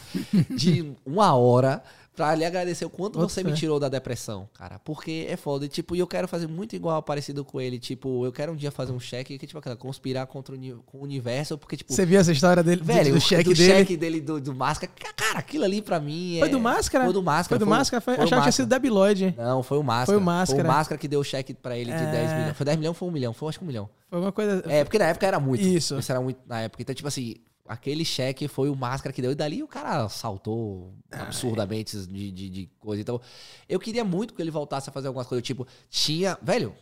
de 0.58 0.96
uma 1.06 1.36
hora 1.36 1.84
pra 2.22 2.36
lhe 2.36 2.46
agradecer 2.46 2.86
o 2.86 2.90
quanto 2.90 3.18
você 3.18 3.44
me 3.44 3.52
tirou 3.54 3.80
da 3.80 3.90
depressão, 3.90 4.48
cara. 4.54 4.78
Porque 4.80 5.26
é 5.28 5.36
foda. 5.36 5.66
E, 5.66 5.68
tipo, 5.68 5.96
e 5.96 6.00
eu 6.00 6.06
quero 6.06 6.28
fazer 6.28 6.48
muito 6.48 6.76
igual, 6.76 7.02
parecido 7.02 7.44
com 7.44 7.60
ele. 7.60 7.80
Tipo, 7.80 8.24
eu 8.26 8.32
quero 8.32 8.52
um 8.52 8.56
dia 8.56 8.70
fazer 8.70 8.92
um 8.92 9.00
cheque 9.00 9.40
que, 9.40 9.48
tipo, 9.48 9.58
aquela, 9.58 9.76
conspirar 9.76 10.28
contra 10.28 10.56
o, 10.56 10.82
universo, 10.94 11.58
porque, 11.58 11.76
tipo, 11.76 11.92
você 11.92 12.06
viu 12.06 12.20
essa 12.20 12.32
história 12.32 12.62
dele, 12.62 12.82
velho, 12.84 13.14
do, 13.14 13.18
o 13.18 13.22
cheque 13.22 13.44
do 13.46 13.56
dele? 13.56 13.72
cheque 13.72 13.98
dele 13.98 14.22
do, 14.22 14.40
do 14.40 14.54
Máscara. 14.54 14.92
Cara, 15.16 15.40
aquilo 15.40 15.64
ali 15.64 15.82
pra 15.82 16.00
mim 16.00 16.38
Foi 16.40 16.48
é- 16.48 16.52
do 16.52 16.60
Máscara? 16.60 17.06
Foi 17.06 17.14
do 17.14 17.24
Máscara. 17.24 17.60
Foi 17.60 17.66
do 17.66 17.70
Máscara? 17.70 18.02
Foi, 18.02 18.16
foi 18.16 18.24
achava 18.26 18.42
que 18.42 18.46
tinha 18.46 18.52
sido. 18.52 18.70
Debiloid. 18.70 19.34
Não, 19.38 19.64
foi 19.64 19.78
o 19.80 19.84
Máscara. 19.84 20.06
Foi 20.06 20.18
o 20.18 20.22
Máscara. 20.22 20.62
Foi 20.62 20.70
o 20.70 20.74
Máscara 20.74 21.00
que 21.00 21.08
deu 21.08 21.20
o 21.20 21.24
cheque 21.24 21.54
pra 21.54 21.76
ele 21.78 21.92
de 21.92 22.04
É. 22.04 22.12
10 22.12 22.34
milhões. 22.34 22.58
Foi 22.58 22.66
10 22.66 22.78
milhões 22.78 22.90
ou 22.90 22.94
foi 22.96 23.08
um 23.08 23.12
milhão? 23.12 23.34
Foi 23.34 23.50
acho 23.50 23.58
que 23.58 23.66
um 23.66 23.68
milhão. 23.68 23.90
Foi 24.10 24.20
uma 24.20 24.32
coisa... 24.32 24.64
É, 24.68 24.84
porque 24.84 25.00
na 25.00 25.06
época 25.06 25.26
era 25.26 25.40
muito. 25.40 25.64
Isso. 25.64 25.98
Isso 25.98 26.12
era 26.12 26.22
muito 26.22 26.40
na 26.46 26.62
época. 26.62 26.82
Então, 26.82 26.94
tipo 26.94 27.08
assim, 27.08 27.36
aquele 27.72 28.04
cheque 28.04 28.50
foi 28.50 28.70
o 28.70 28.76
Máscara 28.76 29.14
que 29.14 29.22
deu. 29.22 29.32
E 29.32 29.36
dali 29.36 29.64
o 29.64 29.68
cara 29.68 30.10
saltou 30.10 30.94
absurdamente 31.10 31.98
de, 32.06 32.30
de, 32.30 32.50
de 32.50 32.70
coisa. 32.80 33.02
Então, 33.02 33.22
eu 33.70 33.80
queria 33.80 34.04
muito 34.04 34.34
que 34.34 34.42
ele 34.42 34.52
voltasse 34.52 34.90
a 34.90 34.94
fazer 34.94 35.08
algumas 35.08 35.26
coisas. 35.26 35.48
Tipo, 35.48 35.66
tinha... 35.90 36.38
Velho, 36.42 36.76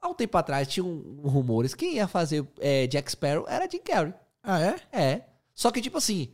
há 0.00 0.08
um 0.08 0.14
tempo 0.14 0.36
atrás 0.36 0.66
tinha 0.66 0.84
um, 0.84 1.20
um 1.22 1.28
rumores. 1.28 1.74
Quem 1.74 1.94
ia 1.94 2.08
fazer 2.08 2.44
é, 2.58 2.88
Jack 2.88 3.08
Sparrow 3.08 3.46
era 3.48 3.70
Jim 3.70 3.78
Carrey. 3.78 4.12
Ah, 4.42 4.60
é? 4.60 4.80
É. 4.92 5.22
Só 5.54 5.70
que, 5.70 5.80
tipo 5.80 5.98
assim, 5.98 6.32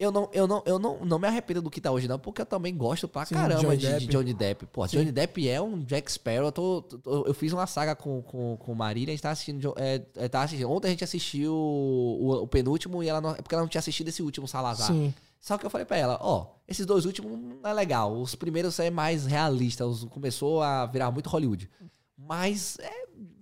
eu 0.00 0.10
não, 0.10 0.30
eu 0.32 0.46
não, 0.48 0.62
eu 0.64 0.78
não, 0.78 1.04
não 1.04 1.18
me 1.18 1.28
arrependo 1.28 1.60
do 1.60 1.70
que 1.70 1.80
tá 1.80 1.90
hoje, 1.92 2.08
não, 2.08 2.18
porque 2.18 2.40
eu 2.40 2.46
também 2.46 2.74
gosto 2.74 3.06
pra 3.06 3.26
Sim, 3.26 3.34
caramba 3.34 3.60
Johnny 3.60 3.76
de, 3.76 3.98
de. 3.98 4.06
Johnny 4.06 4.32
Depp. 4.34 4.64
Pô, 4.66 4.88
Sim. 4.88 4.96
Johnny 4.96 5.12
Depp 5.12 5.46
é 5.46 5.60
um 5.60 5.78
Jack 5.80 6.10
Sparrow. 6.10 6.46
Eu, 6.46 6.52
tô, 6.52 6.80
tô- 6.82 7.26
eu 7.26 7.34
fiz 7.34 7.52
uma 7.52 7.66
saga 7.66 7.94
com, 7.94 8.22
com, 8.22 8.56
com 8.56 8.74
Marília, 8.74 9.12
a 9.12 9.14
gente 9.14 9.22
tá 9.22 9.30
assistindo. 9.30 9.74
É, 9.76 10.02
é, 10.16 10.28
tá 10.28 10.42
assistindo. 10.42 10.70
Ontem 10.70 10.88
a 10.88 10.90
gente 10.92 11.04
assistiu 11.04 11.52
o, 11.54 12.42
o 12.42 12.46
penúltimo 12.48 13.02
e 13.02 13.08
ela 13.08 13.20
não. 13.20 13.30
É 13.32 13.42
porque 13.42 13.54
ela 13.54 13.62
não 13.62 13.68
tinha 13.68 13.78
assistido 13.78 14.08
esse 14.08 14.22
último 14.22 14.48
Salazar. 14.48 14.86
Sim. 14.88 15.12
Só 15.38 15.56
que 15.58 15.64
eu 15.66 15.70
falei 15.70 15.84
pra 15.84 15.96
ela, 15.98 16.18
ó, 16.20 16.46
esses 16.66 16.84
dois 16.86 17.04
últimos 17.04 17.32
não 17.38 17.70
é 17.70 17.72
legal. 17.74 18.12
Os 18.18 18.34
primeiros 18.34 18.78
é 18.78 18.90
mais 18.90 19.26
realista. 19.26 19.86
Os, 19.86 20.04
começou 20.04 20.62
a 20.62 20.86
virar 20.86 21.10
muito 21.10 21.28
Hollywood. 21.28 21.68
Mas, 22.16 22.76
é, 22.80 22.90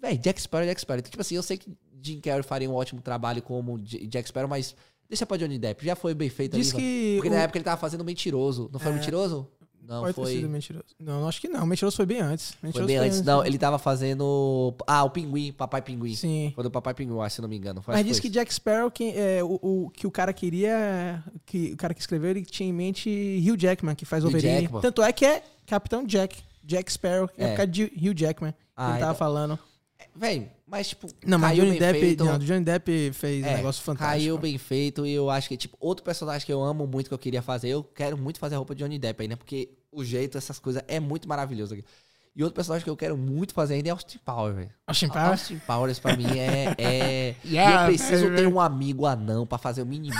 velho, 0.01 0.19
Jack 0.19 0.41
Sparrow 0.41 0.65
é 0.65 0.69
Jack 0.69 0.81
Sparrow. 0.81 0.99
Então, 1.01 1.11
tipo 1.11 1.21
assim, 1.21 1.35
eu 1.35 1.43
sei 1.43 1.57
que 1.59 1.71
Jim 2.01 2.21
Carrey 2.21 2.43
faria 2.43 2.71
um 2.71 2.75
ótimo 2.75 3.01
trabalho 3.01 3.43
como 3.43 3.79
Jack 3.81 4.29
Sparrow, 4.29 4.49
mas 4.49 4.75
deixa 5.09 5.25
pra 5.27 5.37
Johnny 5.37 5.59
Depp. 5.59 5.85
Já 5.85 5.97
foi 5.97 6.15
bem 6.15 6.29
feito 6.29 6.57
Diz 6.57 6.73
ali. 6.75 6.83
que... 6.83 7.13
Porque 7.17 7.29
o- 7.29 7.33
na 7.33 7.43
época 7.43 7.59
ele 7.59 7.65
tava 7.65 7.81
fazendo 7.81 8.05
Mentiroso. 8.05 8.69
Não 8.73 8.79
foi 8.81 8.93
É. 8.93 8.95
Mentiroso? 8.95 9.49
Não, 9.83 10.03
Pode 10.03 10.13
foi... 10.13 10.33
sido 10.35 10.51
mentiroso. 10.51 10.85
Não, 11.01 11.27
acho 11.27 11.41
que 11.41 11.49
não. 11.49 11.65
Mentiroso 11.65 11.97
foi 11.97 12.05
bem 12.05 12.21
antes. 12.21 12.51
Foi 12.61 12.67
Mentiroso 12.69 12.87
bem 12.89 12.99
antes. 12.99 13.23
Não, 13.23 13.43
ele 13.43 13.57
tava 13.57 13.79
fazendo... 13.79 14.75
Ah, 14.87 15.03
o 15.03 15.09
Pinguim, 15.09 15.51
Papai 15.51 15.81
Pinguim. 15.81 16.15
Sim. 16.15 16.53
Foi 16.55 16.63
do 16.63 16.71
Papai 16.71 16.93
Pinguim, 16.93 17.19
acho, 17.21 17.37
se 17.37 17.41
não 17.41 17.49
me 17.49 17.57
engano. 17.57 17.81
Foi, 17.81 17.95
Mas 17.95 18.05
diz 18.05 18.19
foi 18.19 18.23
que. 18.23 18.29
Jack 18.29 18.53
Sparrow, 18.53 18.91
que, 18.91 19.13
é, 19.17 19.43
o, 19.43 19.59
o- 19.63 19.91
que 19.91 20.07
o 20.07 20.11
cara 20.11 20.31
queria. 20.35 21.25
Que, 21.47 21.73
o 21.73 21.77
cara 21.79 21.95
que 21.95 22.01
escreveu, 22.03 22.29
ele 22.33 22.45
tinha 22.45 22.69
em 22.69 22.73
mente 22.73 23.09
Hugh 23.43 23.57
Jackman, 23.59 23.95
que 23.95 24.05
faz 24.05 24.23
Wolverine. 24.25 24.69
Tanto 24.83 25.03
é 25.03 25.11
que 25.11 25.25
é 25.25 25.43
Capitão 25.67 26.05
Jack. 26.05 26.37
Jack 26.63 26.93
Sparrow, 26.93 27.27
que 27.27 27.41
é, 27.41 27.45
É. 27.47 27.49
por 27.53 27.57
causa 27.57 27.73
de 27.73 27.85
Hugh 27.85 28.15
Jackman. 28.15 28.53
Que 28.53 28.59
Ah, 28.77 28.91
ele 28.91 28.99
tava 28.99 29.05
então- 29.13 29.15
falando. 29.15 29.59
Véi, 30.15 30.51
mas 30.71 30.89
tipo... 30.89 31.09
Não, 31.27 31.39
mas 31.39 31.51
caiu 31.51 31.65
Johnny 31.65 31.79
bem 31.79 31.81
Depp, 31.81 32.01
feito. 32.01 32.25
não, 32.25 32.39
Johnny 32.39 32.65
Depp 32.65 33.13
fez 33.13 33.45
um 33.45 33.47
É, 33.49 33.57
negócio 33.57 33.83
fantástico. 33.83 34.11
Caiu 34.11 34.39
bem 34.39 34.59
feito 34.59 35.07
e 35.07 35.13
eu 35.13 35.31
acho 35.31 35.49
que, 35.49 35.57
tipo, 35.57 35.77
outro 35.81 36.05
personagem 36.05 36.45
que 36.47 36.53
eu 36.53 36.63
amo 36.63 36.87
muito, 36.87 37.09
que 37.09 37.15
eu 37.15 37.19
queria 37.19 37.43
fazer, 37.43 37.69
eu 37.69 37.83
quero 37.83 38.17
muito 38.19 38.39
fazer 38.39 38.55
a 38.55 38.59
roupa 38.59 38.75
de 38.75 38.83
Johnny 38.85 38.99
Depp 38.99 39.23
ainda, 39.23 39.37
porque 39.37 39.71
o 39.91 40.05
jeito, 40.05 40.37
essas 40.39 40.59
coisas, 40.59 40.83
é 40.87 41.01
muito 41.01 41.29
maravilhoso 41.29 41.75
aqui. 41.75 41.85
E 42.37 42.43
outro 42.45 42.55
personagem 42.55 42.85
que 42.85 42.91
eu 42.91 42.97
quero 42.97 43.17
muito 43.19 43.53
fazer 43.53 43.75
ainda 43.75 43.89
é 43.89 43.91
Austin 43.91 44.19
Powers, 44.25 44.55
velho. 44.55 44.71
Austin 44.87 45.09
Powers? 45.09 45.29
Austin 45.31 45.59
Powers 45.59 45.99
pra 45.99 46.17
mim 46.17 46.39
é. 46.39 46.73
é... 46.79 47.35
Yeah, 47.45 47.83
eu 47.83 47.87
preciso 47.89 48.25
baby. 48.27 48.37
ter 48.37 48.47
um 48.47 48.61
amigo 48.61 49.07
anão 49.07 49.45
pra 49.45 49.59
fazer 49.59 49.83
o 49.83 49.87
mínimo. 49.87 50.15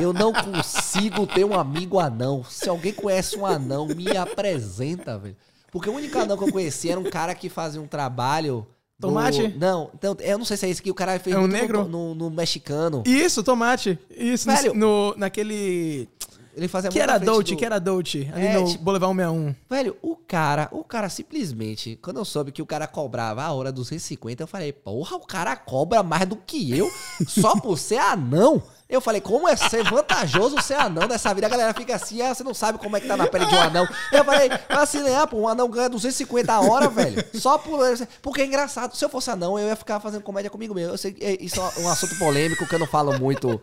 eu 0.00 0.14
não 0.14 0.32
consigo 0.32 1.26
ter 1.26 1.44
um 1.44 1.52
amigo 1.52 1.98
anão. 1.98 2.42
Se 2.44 2.66
alguém 2.68 2.94
conhece 2.94 3.36
um 3.36 3.44
anão, 3.44 3.86
me 3.88 4.16
apresenta, 4.16 5.18
velho. 5.18 5.36
Porque 5.70 5.90
o 5.90 5.92
único 5.94 6.18
anão 6.18 6.38
que 6.38 6.44
eu 6.44 6.52
conheci 6.52 6.90
era 6.90 6.98
um 6.98 7.10
cara 7.10 7.34
que 7.34 7.50
fazia 7.50 7.82
um 7.82 7.86
trabalho. 7.86 8.66
Tomate? 9.00 9.54
Não, 9.56 9.90
então, 9.94 10.16
eu 10.20 10.38
não 10.38 10.44
sei 10.44 10.56
se 10.56 10.66
é 10.66 10.70
esse 10.70 10.82
que 10.82 10.90
o 10.90 10.94
cara 10.94 11.18
fez 11.20 11.34
É 11.36 11.38
um 11.38 11.46
negro? 11.46 11.84
No, 11.84 12.14
no- 12.14 12.14
no 12.14 12.30
mexicano. 12.30 13.02
Isso, 13.06 13.42
tomate. 13.44 13.96
Isso, 14.10 14.46
Velho. 14.50 14.74
no, 14.74 15.14
naquele. 15.16 16.08
Ele 16.56 16.66
fazia 16.66 16.90
Que 16.90 16.98
era 16.98 17.16
Dolce, 17.18 17.52
do- 17.52 17.56
que 17.56 17.64
era 17.64 17.78
Dolce. 17.78 18.28
Ali 18.34 18.46
É, 18.46 18.54
no 18.58 18.66
tipo- 18.66 18.82
Boulevard 18.82 19.14
161. 19.14 19.54
Velho, 19.70 19.96
o 20.02 20.16
cara, 20.16 20.68
o 20.72 20.82
cara 20.82 21.08
simplesmente, 21.08 21.96
quando 22.02 22.16
eu 22.16 22.24
soube 22.24 22.50
que 22.50 22.60
o 22.60 22.66
cara 22.66 22.88
cobrava 22.88 23.42
a 23.44 23.52
hora 23.52 23.70
250, 23.70 24.42
eu 24.42 24.46
falei, 24.48 24.72
porra, 24.72 25.14
o 25.14 25.20
cara 25.20 25.54
cobra 25.54 26.02
mais 26.02 26.26
do 26.26 26.34
que 26.34 26.76
eu 26.76 26.90
só 27.28 27.54
por 27.60 27.78
ser 27.78 27.98
anão. 27.98 28.60
Eu 28.88 29.02
falei, 29.02 29.20
como 29.20 29.46
é 29.46 29.54
ser 29.54 29.84
vantajoso 29.84 30.62
ser 30.62 30.74
anão 30.74 31.06
nessa 31.06 31.34
vida? 31.34 31.46
A 31.46 31.50
galera 31.50 31.74
fica 31.74 31.94
assim, 31.94 32.22
ah, 32.22 32.34
você 32.34 32.42
não 32.42 32.54
sabe 32.54 32.78
como 32.78 32.96
é 32.96 33.00
que 33.00 33.06
tá 33.06 33.18
na 33.18 33.26
pele 33.26 33.44
de 33.44 33.54
um 33.54 33.60
anão. 33.60 33.86
Eu 34.10 34.24
falei, 34.24 34.48
assim, 34.70 35.02
né, 35.02 35.26
pô, 35.26 35.36
um 35.40 35.48
anão 35.48 35.68
ganha 35.68 35.90
250 35.90 36.50
a 36.50 36.60
hora, 36.60 36.88
velho. 36.88 37.22
Só 37.34 37.58
por. 37.58 37.80
Porque 38.22 38.40
é 38.40 38.46
engraçado. 38.46 38.96
Se 38.96 39.04
eu 39.04 39.10
fosse 39.10 39.30
anão, 39.30 39.58
eu 39.58 39.68
ia 39.68 39.76
ficar 39.76 40.00
fazendo 40.00 40.22
comédia 40.22 40.50
comigo 40.50 40.74
mesmo. 40.74 40.94
Eu 40.94 40.96
sei 40.98 41.14
é- 41.20 41.36
isso 41.44 41.60
é 41.60 41.80
um 41.80 41.88
assunto 41.90 42.18
polêmico 42.18 42.66
que 42.66 42.74
eu 42.74 42.78
não 42.78 42.86
falo 42.86 43.18
muito 43.18 43.60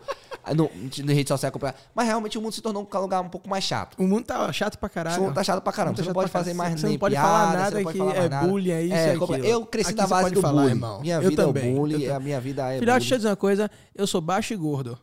no, 0.54 0.70
na 1.04 1.12
rede 1.12 1.28
social. 1.28 1.52
Mas 1.92 2.06
realmente 2.06 2.38
o 2.38 2.40
mundo 2.40 2.52
se 2.52 2.62
tornou 2.62 2.88
um 2.88 2.98
lugar 3.00 3.20
um 3.20 3.28
pouco 3.28 3.48
mais 3.48 3.64
chato. 3.64 3.96
O 3.98 4.04
mundo 4.04 4.24
tá 4.26 4.52
chato 4.52 4.78
pra 4.78 4.86
O 4.86 4.90
caralho. 4.90 5.22
mundo 5.22 5.34
tá 5.34 5.42
chato 5.42 5.60
pra 5.60 5.72
caramba. 5.72 5.90
Muito 5.94 6.02
Você 6.04 6.08
não 6.08 6.14
pode 6.14 6.30
fazer 6.30 6.54
mais 6.54 6.80
Você 6.80 6.86
nem 6.86 6.98
pode 7.00 7.16
piada, 7.16 7.28
falar 7.28 7.46
você 7.50 7.56
nada 7.56 7.76
não 7.76 7.82
pode 7.82 7.92
que 7.94 7.98
falar 7.98 8.14
é 8.16 8.28
nada. 8.28 8.46
bullying, 8.46 8.70
é 8.70 8.82
isso, 8.84 8.94
É, 8.94 9.08
é. 9.40 9.52
Eu 9.54 9.66
cresci 9.66 9.90
Aqui 9.90 9.98
na 10.00 10.06
base 10.06 10.30
do 10.30 10.40
falar, 10.40 10.52
bullying. 10.62 10.74
irmão. 10.74 11.00
Minha 11.00 11.16
Eu 11.16 11.30
vida 11.30 11.44
também, 11.44 11.72
é 11.72 11.74
bullying, 11.74 12.06
a 12.10 12.20
minha 12.20 12.40
vida 12.40 12.72
é 12.72 12.78
Filhote, 12.78 13.00
deixa 13.00 13.14
eu 13.14 13.18
dizer 13.18 13.28
uma 13.30 13.36
coisa. 13.36 13.68
Eu 13.92 14.06
sou 14.06 14.20
baixo 14.20 14.52
e 14.54 14.56
gordo. 14.56 14.96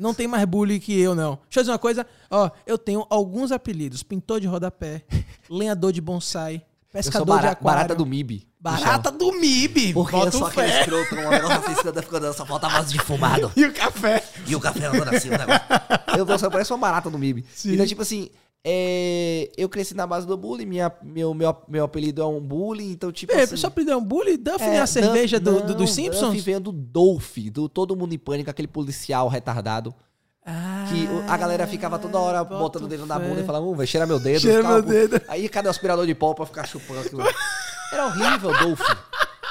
Não 0.00 0.14
tem 0.14 0.26
mais 0.26 0.44
bullying 0.46 0.80
que 0.80 0.98
eu, 0.98 1.14
não. 1.14 1.38
Deixa 1.44 1.60
eu 1.60 1.62
dizer 1.62 1.72
uma 1.72 1.78
coisa. 1.78 2.06
Ó, 2.30 2.50
eu 2.66 2.78
tenho 2.78 3.06
alguns 3.10 3.52
apelidos. 3.52 4.02
Pintor 4.02 4.40
de 4.40 4.46
rodapé, 4.46 5.02
lenhador 5.50 5.92
de 5.92 6.00
bonsai, 6.00 6.62
pescador 6.92 7.24
de 7.36 7.42
bara- 7.42 7.50
aquário. 7.52 7.76
barata 7.78 7.94
do 7.94 8.06
MIB. 8.06 8.48
Barata 8.58 9.10
do 9.10 9.32
MIB. 9.32 9.92
Porque 9.92 10.12
Bota 10.16 10.36
um 10.38 10.44
aquele 10.46 10.68
fé. 10.68 10.80
escroto, 10.80 11.14
um 11.14 11.30
negócio 11.30 11.58
assim, 11.58 11.74
ficando, 11.74 12.02
ficando, 12.02 12.32
só 12.34 12.44
falta 12.46 12.68
voz 12.68 12.90
de 12.90 12.98
fumado. 12.98 13.52
E 13.56 13.64
o 13.64 13.72
café. 13.72 14.24
E 14.46 14.56
o 14.56 14.60
café 14.60 14.86
andando 14.86 15.14
assim, 15.14 15.28
o 15.28 15.32
negócio. 15.32 15.62
Eu, 16.16 16.26
eu 16.26 16.38
só 16.38 16.50
pareço 16.50 16.72
uma 16.74 16.80
barata 16.80 17.08
do 17.10 17.18
MIB. 17.18 17.44
Sim. 17.54 17.74
Então, 17.74 17.86
tipo 17.86 18.02
assim, 18.02 18.28
é, 18.64 19.50
eu 19.56 19.68
cresci 19.68 19.94
na 19.94 20.06
base 20.06 20.26
do 20.26 20.36
bullying, 20.36 20.66
minha, 20.66 20.92
meu, 21.02 21.32
meu, 21.32 21.56
meu 21.68 21.84
apelido 21.84 22.20
é 22.20 22.26
um 22.26 22.40
bullying, 22.40 22.92
então, 22.92 23.10
tipo 23.10 23.32
Ei, 23.32 23.42
assim... 23.42 23.56
só 23.56 23.68
apelido 23.68 23.92
é 23.92 23.96
um 23.96 24.04
bullying? 24.04 24.36
Duff 24.36 24.62
É, 24.62 24.74
é 24.76 24.80
a 24.80 24.86
cerveja 24.86 25.40
Duff- 25.40 25.62
do, 25.62 25.66
do- 25.68 25.74
dos 25.76 25.92
Simpsons? 25.92 26.30
Duff 26.32 26.40
veio 26.40 26.60
do 26.60 26.70
Dolph, 26.72 27.36
do 27.50 27.68
Todo 27.68 27.96
Mundo 27.96 28.12
em 28.14 28.18
Pânico, 28.18 28.50
aquele 28.50 28.68
policial 28.68 29.28
retardado. 29.28 29.94
Que 30.88 31.06
o- 31.06 31.30
a 31.30 31.36
galera 31.36 31.66
ficava 31.66 31.98
toda 31.98 32.18
hora 32.18 32.42
boto 32.42 32.58
botando 32.58 32.84
o 32.84 32.88
dedo 32.88 33.06
na 33.06 33.18
bunda 33.18 33.40
e 33.40 33.44
falava, 33.44 33.64
hum, 33.64 33.74
vai 33.74 33.86
cheirar 33.86 34.08
meu 34.08 34.18
dedo. 34.18 34.40
Cheira 34.40 34.62
meu 34.66 34.82
dedo. 34.82 35.20
Aí 35.28 35.48
cadê 35.48 35.68
o 35.68 35.70
aspirador 35.70 36.06
de 36.06 36.14
pó 36.14 36.34
pra 36.34 36.44
ficar 36.46 36.66
chupando 36.66 37.00
aquilo? 37.00 37.22
Era 37.92 38.06
horrível, 38.06 38.52
Dolph. 38.58 38.80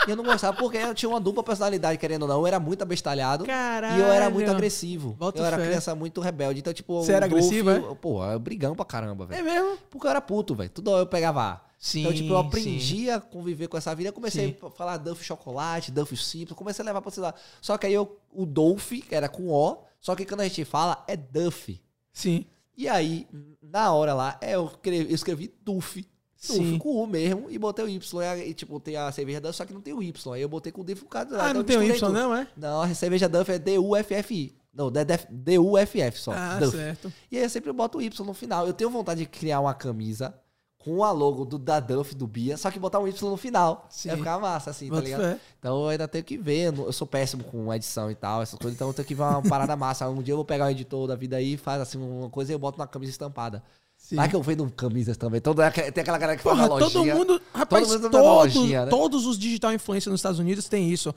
E 0.07 0.11
eu 0.11 0.15
não 0.15 0.23
gostava 0.23 0.55
porque 0.57 0.77
eu 0.77 0.93
tinha 0.95 1.09
uma 1.09 1.19
dupla 1.19 1.43
personalidade, 1.43 1.97
querendo 1.97 2.23
ou 2.23 2.27
não. 2.27 2.39
Eu 2.39 2.47
era 2.47 2.59
muito 2.59 2.81
abestalhado 2.81 3.45
Caralho. 3.45 3.97
e 3.97 3.99
eu 4.01 4.11
era 4.11 4.29
muito 4.29 4.49
agressivo. 4.49 5.13
Bota 5.13 5.39
eu 5.39 5.45
era 5.45 5.57
fé. 5.57 5.65
criança 5.67 5.93
muito 5.95 6.21
rebelde. 6.21 6.59
Então, 6.59 6.73
tipo, 6.73 7.01
Você 7.03 7.11
era 7.11 7.27
Dolph, 7.27 7.41
agressivo, 7.43 7.69
é? 7.71 7.95
Pô, 7.95 8.23
eu 8.25 8.39
brigão 8.39 8.75
pra 8.75 8.85
caramba, 8.85 9.25
É 9.25 9.41
velho. 9.41 9.43
mesmo? 9.45 9.77
Porque 9.89 10.07
eu 10.07 10.11
era 10.11 10.21
puto, 10.21 10.55
velho. 10.55 10.69
Tudo 10.69 10.97
eu 10.97 11.05
pegava. 11.05 11.61
Sim. 11.77 12.01
Então, 12.01 12.13
tipo, 12.13 12.33
eu 12.33 12.37
aprendi 12.37 13.09
a 13.09 13.19
conviver 13.21 13.67
com 13.67 13.77
essa 13.77 13.93
vida. 13.95 14.09
Eu 14.09 14.13
comecei 14.13 14.47
Sim. 14.59 14.67
a 14.67 14.69
falar 14.69 14.97
Duff 14.97 15.23
chocolate, 15.23 15.91
Duff 15.91 16.15
simples. 16.17 16.57
Comecei 16.57 16.83
a 16.83 16.85
levar 16.85 17.01
pra 17.01 17.11
lado. 17.21 17.35
Só 17.61 17.77
que 17.77 17.85
aí 17.87 17.93
eu, 17.93 18.19
o 18.33 18.45
Dolph, 18.45 18.89
que 19.07 19.15
era 19.15 19.29
com 19.29 19.49
O, 19.49 19.77
só 20.01 20.15
que 20.15 20.25
quando 20.25 20.41
a 20.41 20.43
gente 20.45 20.65
fala 20.65 21.03
é 21.07 21.15
Duff. 21.15 21.81
Sim. 22.11 22.45
E 22.75 22.87
aí, 22.87 23.27
na 23.61 23.93
hora 23.93 24.13
lá, 24.13 24.37
é, 24.41 24.55
eu 24.55 24.65
escrevi, 24.67 25.09
eu 25.09 25.15
escrevi 25.15 25.53
Duff. 25.63 26.05
Sim. 26.39 26.77
com 26.79 27.03
U 27.03 27.05
mesmo 27.05 27.47
e 27.51 27.57
botei 27.59 27.83
o 27.83 27.89
Y. 27.89 28.21
E, 28.21 28.25
aí, 28.25 28.53
tipo, 28.53 28.79
tem 28.79 28.95
a 28.95 29.11
cerveja 29.11 29.41
Duff, 29.41 29.55
só 29.57 29.65
que 29.65 29.73
não 29.73 29.81
tem 29.81 29.93
o 29.93 30.01
Y. 30.01 30.33
Aí 30.33 30.41
eu 30.41 30.47
botei 30.47 30.71
com 30.71 30.81
o 30.81 30.83
D 30.85 30.95
por 30.95 31.05
causa 31.07 31.35
Ah, 31.35 31.49
então 31.49 31.55
não 31.55 31.63
tem 31.63 31.77
o 31.77 31.83
Y, 31.83 31.99
tudo. 31.99 32.13
não, 32.13 32.33
é? 32.33 32.47
Não, 32.55 32.81
a 32.81 32.93
cerveja 32.95 33.27
Duff 33.27 33.51
é 33.51 33.59
D-U-F-F-I. 33.59 34.55
Não, 34.73 34.89
D-U-F-F 35.29 36.19
só. 36.19 36.31
Ah, 36.31 36.57
Duff. 36.59 36.77
certo. 36.77 37.11
E 37.29 37.37
aí 37.37 37.43
eu 37.43 37.49
sempre 37.49 37.73
boto 37.73 37.97
o 37.97 38.01
Y 38.01 38.25
no 38.25 38.33
final. 38.33 38.65
Eu 38.65 38.73
tenho 38.73 38.89
vontade 38.89 39.19
de 39.19 39.25
criar 39.25 39.59
uma 39.59 39.73
camisa 39.73 40.33
com 40.77 41.03
a 41.03 41.11
logo 41.11 41.43
do, 41.43 41.59
da 41.59 41.81
Duff, 41.81 42.15
do 42.15 42.25
Bia, 42.25 42.55
só 42.55 42.71
que 42.71 42.79
botar 42.79 42.99
um 42.99 43.07
Y 43.07 43.29
no 43.29 43.35
final. 43.35 43.85
Sim. 43.89 44.07
Ia 44.09 44.17
ficar 44.17 44.39
massa, 44.39 44.69
assim, 44.69 44.89
tá 44.89 45.01
ligado? 45.01 45.21
fé. 45.21 45.37
Então 45.59 45.81
eu 45.83 45.89
ainda 45.89 46.07
tenho 46.07 46.23
que 46.23 46.37
ver. 46.37 46.73
Eu 46.73 46.93
sou 46.93 47.05
péssimo 47.05 47.43
com 47.43 47.73
edição 47.73 48.09
e 48.09 48.15
tal, 48.15 48.41
essas 48.41 48.57
coisas. 48.57 48.75
Então 48.75 48.87
eu 48.87 48.93
tenho 48.93 49.05
que 49.05 49.13
ver 49.13 49.23
uma 49.23 49.41
parada 49.41 49.75
massa. 49.77 50.07
Um 50.09 50.21
dia 50.21 50.31
eu 50.31 50.37
vou 50.37 50.45
pegar 50.45 50.67
o 50.67 50.69
editor 50.69 51.05
da 51.07 51.15
vida 51.15 51.35
aí, 51.35 51.57
faz 51.57 51.81
assim 51.81 51.97
uma 51.97 52.29
coisa 52.29 52.53
e 52.53 52.55
eu 52.55 52.59
boto 52.59 52.77
na 52.77 52.87
camisa 52.87 53.11
estampada. 53.11 53.61
Sim. 54.09 54.15
Vai 54.15 54.27
que 54.27 54.35
eu 54.35 54.41
vendo 54.41 54.67
camisas 54.71 55.15
também. 55.17 55.39
Toda, 55.39 55.69
tem 55.69 56.01
aquela 56.01 56.17
galera 56.17 56.35
que 56.35 56.41
Porra, 56.43 56.65
uma 56.67 56.79
todo 56.79 56.95
lojinha. 56.97 57.13
mundo. 57.15 57.39
Rapaz, 57.53 57.87
mundo 57.87 57.99
todos, 58.01 58.11
tem 58.11 58.19
uma 58.21 58.33
lojinha, 58.33 58.85
né? 58.85 58.89
todos 58.89 59.25
os 59.27 59.37
digital 59.37 59.71
influencers 59.71 60.11
nos 60.11 60.19
Estados 60.19 60.39
Unidos 60.39 60.67
têm 60.67 60.89
isso. 60.91 61.13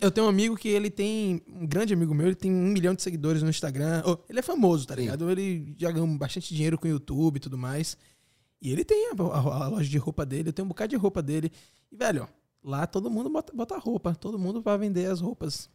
Eu 0.00 0.10
tenho 0.10 0.26
um 0.26 0.30
amigo 0.30 0.56
que 0.56 0.66
ele 0.68 0.88
tem. 0.88 1.42
Um 1.46 1.66
grande 1.66 1.92
amigo 1.92 2.14
meu, 2.14 2.26
ele 2.28 2.34
tem 2.34 2.50
um 2.50 2.68
milhão 2.68 2.94
de 2.94 3.02
seguidores 3.02 3.42
no 3.42 3.50
Instagram. 3.50 4.02
Oh, 4.06 4.16
ele 4.30 4.38
é 4.38 4.42
famoso, 4.42 4.86
tá 4.86 4.94
Sim. 4.94 5.02
ligado? 5.02 5.30
Ele 5.30 5.74
já 5.76 5.90
ganhou 5.90 6.06
bastante 6.16 6.54
dinheiro 6.54 6.78
com 6.78 6.86
o 6.86 6.90
YouTube 6.90 7.36
e 7.36 7.40
tudo 7.40 7.58
mais. 7.58 7.98
E 8.62 8.72
ele 8.72 8.82
tem 8.84 9.10
a, 9.10 9.22
a- 9.22 9.64
a 9.64 9.68
loja 9.68 9.90
de 9.90 9.98
roupa 9.98 10.24
dele, 10.24 10.48
eu 10.48 10.52
tenho 10.54 10.64
um 10.64 10.68
bocado 10.70 10.88
de 10.88 10.96
roupa 10.96 11.20
dele. 11.20 11.52
E, 11.90 11.96
velho, 11.96 12.26
lá 12.64 12.86
todo 12.86 13.10
mundo 13.10 13.28
bota, 13.28 13.52
bota 13.54 13.76
roupa. 13.76 14.14
Todo 14.14 14.38
mundo 14.38 14.62
vai 14.62 14.78
vender 14.78 15.04
as 15.04 15.20
roupas. 15.20 15.68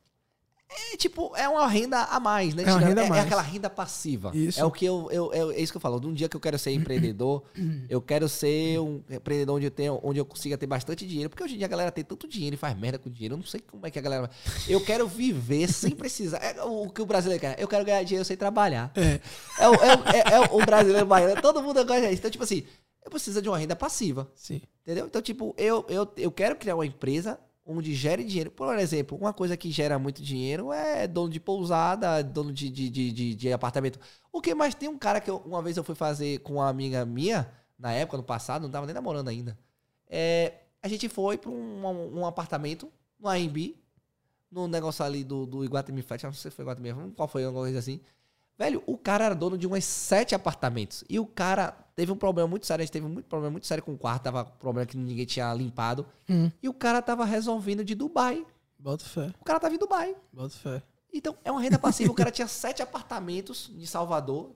É 0.69 0.97
tipo, 0.97 1.33
é 1.35 1.47
uma 1.47 1.65
renda 1.67 2.03
a 2.03 2.19
mais, 2.19 2.53
né? 2.53 2.63
É 2.63 2.71
uma 2.71 2.79
renda 2.79 3.01
a 3.01 3.05
é, 3.05 3.09
mais. 3.09 3.21
é 3.21 3.25
aquela 3.25 3.41
renda 3.41 3.69
passiva. 3.69 4.31
Isso. 4.35 4.59
É 4.59 4.65
o 4.65 4.71
que 4.71 4.83
eu, 4.85 5.07
eu, 5.11 5.33
eu- 5.33 5.51
É 5.51 5.59
isso 5.61 5.71
que 5.71 5.77
eu 5.77 5.81
falo. 5.81 5.97
De 5.99 6.07
um 6.07 6.13
dia 6.13 6.27
que 6.27 6.35
eu 6.35 6.39
quero 6.41 6.59
ser 6.59 6.71
empreendedor, 6.71 7.43
eu 7.89 8.01
quero 8.01 8.27
ser 8.27 8.77
um 8.79 9.01
empreendedor 9.09 9.55
onde 9.55 9.65
eu, 9.65 9.71
tenho, 9.71 9.99
onde 10.03 10.19
eu 10.19 10.25
consiga 10.25 10.57
ter 10.57 10.67
bastante 10.67 11.07
dinheiro. 11.07 11.29
Porque 11.29 11.41
hoje 11.43 11.55
em 11.55 11.57
dia 11.57 11.67
a 11.67 11.69
galera 11.69 11.91
tem 11.91 12.03
tanto 12.03 12.27
dinheiro 12.27 12.55
e 12.55 12.57
faz 12.57 12.77
merda 12.77 12.99
com 12.99 13.09
dinheiro. 13.09 13.35
Eu 13.35 13.37
não 13.37 13.45
sei 13.45 13.61
como 13.61 13.87
é 13.87 13.91
que 13.91 13.97
a 13.97 14.01
galera. 14.01 14.29
Eu 14.67 14.81
quero 14.83 15.07
viver 15.07 15.71
sem 15.71 15.91
precisar. 15.95 16.37
É 16.39 16.61
o 16.61 16.89
que 16.89 17.01
o 17.01 17.05
brasileiro 17.05 17.39
quer. 17.41 17.55
Eu 17.59 17.67
quero 17.67 17.85
ganhar 17.85 18.03
dinheiro 18.03 18.25
sem 18.25 18.35
trabalhar. 18.35 18.91
É. 18.95 19.21
É, 19.59 19.69
o, 19.69 19.73
é, 19.75 19.95
o- 19.95 20.09
é- 20.09 20.33
é 20.35 20.39
o 20.51 20.65
brasileiro 20.65 21.05
baiano. 21.05 21.41
Todo 21.41 21.63
mundo 21.63 21.83
gosta 21.85 22.01
disso. 22.01 22.19
Então, 22.19 22.31
tipo 22.31 22.43
assim, 22.43 22.63
eu 23.05 23.09
preciso 23.09 23.41
de 23.41 23.47
uma 23.47 23.57
renda 23.57 23.75
passiva. 23.75 24.29
Sim. 24.35 24.61
Entendeu? 24.83 25.05
Então, 25.05 25.21
tipo, 25.21 25.55
eu, 25.57 25.85
eu, 25.87 26.07
eu 26.17 26.31
quero 26.31 26.55
criar 26.57 26.75
uma 26.75 26.85
empresa 26.85 27.39
onde 27.67 27.93
gere 27.93 28.23
dinheiro. 28.23 28.51
Por 28.51 28.77
exemplo, 28.79 29.17
uma 29.17 29.33
coisa 29.33 29.57
que 29.57 29.71
gera 29.71 29.99
muito 29.99 30.21
dinheiro 30.23 30.71
é 30.73 31.07
dono 31.07 31.29
de 31.29 31.39
pousada, 31.39 32.23
dono 32.23 32.51
de, 32.53 32.69
de, 32.69 32.89
de, 32.89 33.11
de, 33.11 33.35
de 33.35 33.53
apartamento. 33.53 33.99
O 34.31 34.41
que 34.41 34.55
mais 34.55 34.73
tem 34.75 34.89
um 34.89 34.97
cara 34.97 35.19
que 35.21 35.29
eu- 35.29 35.37
uma 35.45 35.61
vez 35.61 35.77
eu 35.77 35.83
fui 35.83 35.95
fazer 35.95 36.39
com 36.39 36.53
uma 36.55 36.69
amiga 36.69 37.05
minha, 37.05 37.51
na 37.77 37.91
época, 37.93 38.17
no 38.17 38.23
passado, 38.23 38.63
não 38.63 38.71
tava 38.71 38.85
nem 38.85 38.95
namorando 38.95 39.27
ainda. 39.29 39.57
É, 40.09 40.53
a 40.81 40.87
gente 40.87 41.09
foi 41.09 41.37
pra 41.37 41.49
um, 41.51 42.19
um 42.19 42.25
apartamento 42.25 42.91
no 43.19 43.27
AMB, 43.27 43.75
no 44.51 44.67
negócio 44.67 45.03
ali 45.03 45.23
do, 45.23 45.45
do 45.45 45.63
Iguatemi 45.65 46.01
Flat, 46.01 46.23
não 46.23 46.33
sei 46.33 46.49
se 46.51 46.55
foi 46.55 46.63
Iguatemi, 46.63 47.11
qual 47.15 47.27
foi, 47.27 47.43
alguma 47.43 47.63
coisa 47.65 47.79
assim. 47.79 47.99
Velho, 48.57 48.81
o 48.87 48.97
cara 48.97 49.25
era 49.25 49.35
dono 49.35 49.57
de 49.57 49.67
umas 49.67 49.85
sete 49.85 50.33
apartamentos. 50.33 51.03
E 51.07 51.19
o 51.19 51.25
cara 51.25 51.71
teve 51.95 52.11
um 52.11 52.15
problema 52.15 52.47
muito 52.47 52.65
sério. 52.65 52.81
A 52.81 52.85
gente 52.85 52.93
teve 52.93 53.05
um 53.05 53.21
problema 53.21 53.51
muito 53.51 53.67
sério 53.67 53.83
com 53.83 53.93
o 53.93 53.97
quarto. 53.97 54.23
Tava 54.23 54.45
com 54.45 54.57
problema 54.57 54.85
que 54.85 54.97
ninguém 54.97 55.25
tinha 55.25 55.53
limpado. 55.53 56.05
Hum, 56.29 56.49
E 56.61 56.67
o 56.67 56.73
cara 56.73 57.01
tava 57.01 57.23
resolvendo 57.23 57.83
de 57.85 57.93
Dubai. 57.93 58.45
bota 58.79 59.05
fé. 59.05 59.31
O 59.39 59.43
cara 59.45 59.59
tava 59.59 59.75
em 59.75 59.77
Dubai. 59.77 60.15
Bota 60.33 60.55
fé. 60.55 60.81
Então, 61.13 61.37
é 61.43 61.51
uma 61.51 61.61
renda 61.61 61.77
passiva. 61.79 62.11
o 62.11 62.15
cara 62.15 62.31
tinha 62.31 62.47
sete 62.47 62.81
apartamentos 62.81 63.71
em 63.75 63.85
Salvador. 63.85 64.51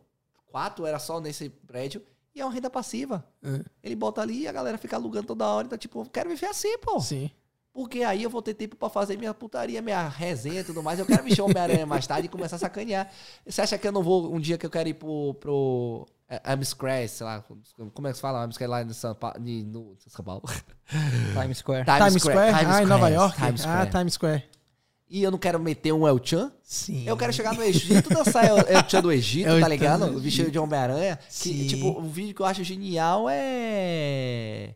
Quatro 0.48 0.86
era 0.86 1.00
só 1.00 1.20
nesse 1.22 1.50
prédio. 1.50 2.02
E 2.34 2.42
é 2.42 2.46
uma 2.46 2.54
renda 2.54 2.70
passiva. 2.70 3.26
É. 3.44 3.62
Ele 3.84 3.96
bota 3.96 4.22
ali 4.22 4.42
e 4.42 4.48
a 4.48 4.52
galera 4.52 4.78
fica 4.78 4.96
alugando 4.96 5.28
toda 5.28 5.46
hora. 5.48 5.66
Então, 5.66 5.78
tipo, 5.78 6.04
quero 6.10 6.30
viver 6.30 6.48
assim, 6.48 6.78
pô. 6.80 7.00
Sim. 7.00 7.30
Porque 7.74 8.04
aí 8.04 8.24
eu 8.24 8.30
vou 8.30 8.42
ter 8.42 8.54
tempo 8.54 8.76
pra 8.76 8.90
fazer 8.90 9.18
minha 9.18 9.34
putaria, 9.34 9.82
minha 9.82 10.08
resenha 10.08 10.60
e 10.60 10.64
tudo 10.64 10.84
mais. 10.84 11.00
Eu 11.00 11.06
quero 11.06 11.24
vestir 11.24 11.42
Homem-Aranha 11.42 11.86
mais 11.86 12.06
tarde 12.06 12.26
e 12.26 12.30
começar 12.30 12.58
a 12.58 12.60
sacanear. 12.60 13.10
Você 13.46 13.62
acha 13.62 13.78
que 13.78 13.88
eu 13.88 13.94
não 13.94 14.04
vou, 14.04 14.34
um 14.34 14.40
dia 14.40 14.58
que 14.58 14.66
eu 14.66 14.70
quero 14.70 14.90
ir 14.90 14.94
pro, 14.96 15.34
pro 15.36 16.06
é, 16.28 16.42
Amscraft, 16.44 17.08
sei 17.10 17.26
lá, 17.26 17.44
como 17.94 18.08
é 18.08 18.12
que 18.12 18.18
se 18.18 18.22
fala? 18.22 18.44
Amscraft 18.44 18.70
lá 18.70 18.84
no 18.84 18.94
São 18.94 19.16
Paulo. 19.16 19.36
No 19.40 19.96
São 20.06 20.24
Paulo. 20.26 20.44
Times 21.42 21.60
Square. 21.60 21.86
Times 21.86 22.22
Square? 22.22 22.54
ah, 22.54 22.84
em 22.84 22.86
Nova 22.86 23.08
York? 23.10 23.38
Times 23.38 23.62
Ah, 23.62 23.86
Square. 23.86 23.90
Times 23.92 24.14
Square. 24.16 24.44
E 25.10 25.24
eu 25.24 25.32
não 25.32 25.38
quero 25.38 25.60
meter 25.60 25.92
um 25.94 26.08
El 26.08 26.20
Chan. 26.24 26.52
Sim. 26.64 27.06
Eu 27.06 27.18
quero 27.18 27.34
chegar 27.34 27.54
no 27.54 27.62
Egito, 27.64 28.10
dançar 28.10 28.46
El, 28.46 28.60
El 28.60 28.84
Chan 28.88 29.02
do 29.02 29.12
Egito, 29.12 29.50
El 29.50 29.60
tá 29.62 29.68
ligado? 29.68 30.10
do 30.10 30.20
Vestido 30.22 30.50
de 30.52 30.58
Homem-Aranha. 30.60 31.20
Que, 31.30 31.68
tipo, 31.68 32.00
um 32.00 32.08
vídeo 32.10 32.34
que 32.34 32.42
eu 32.42 32.46
acho 32.46 32.64
genial 32.64 33.28
é... 33.30 34.76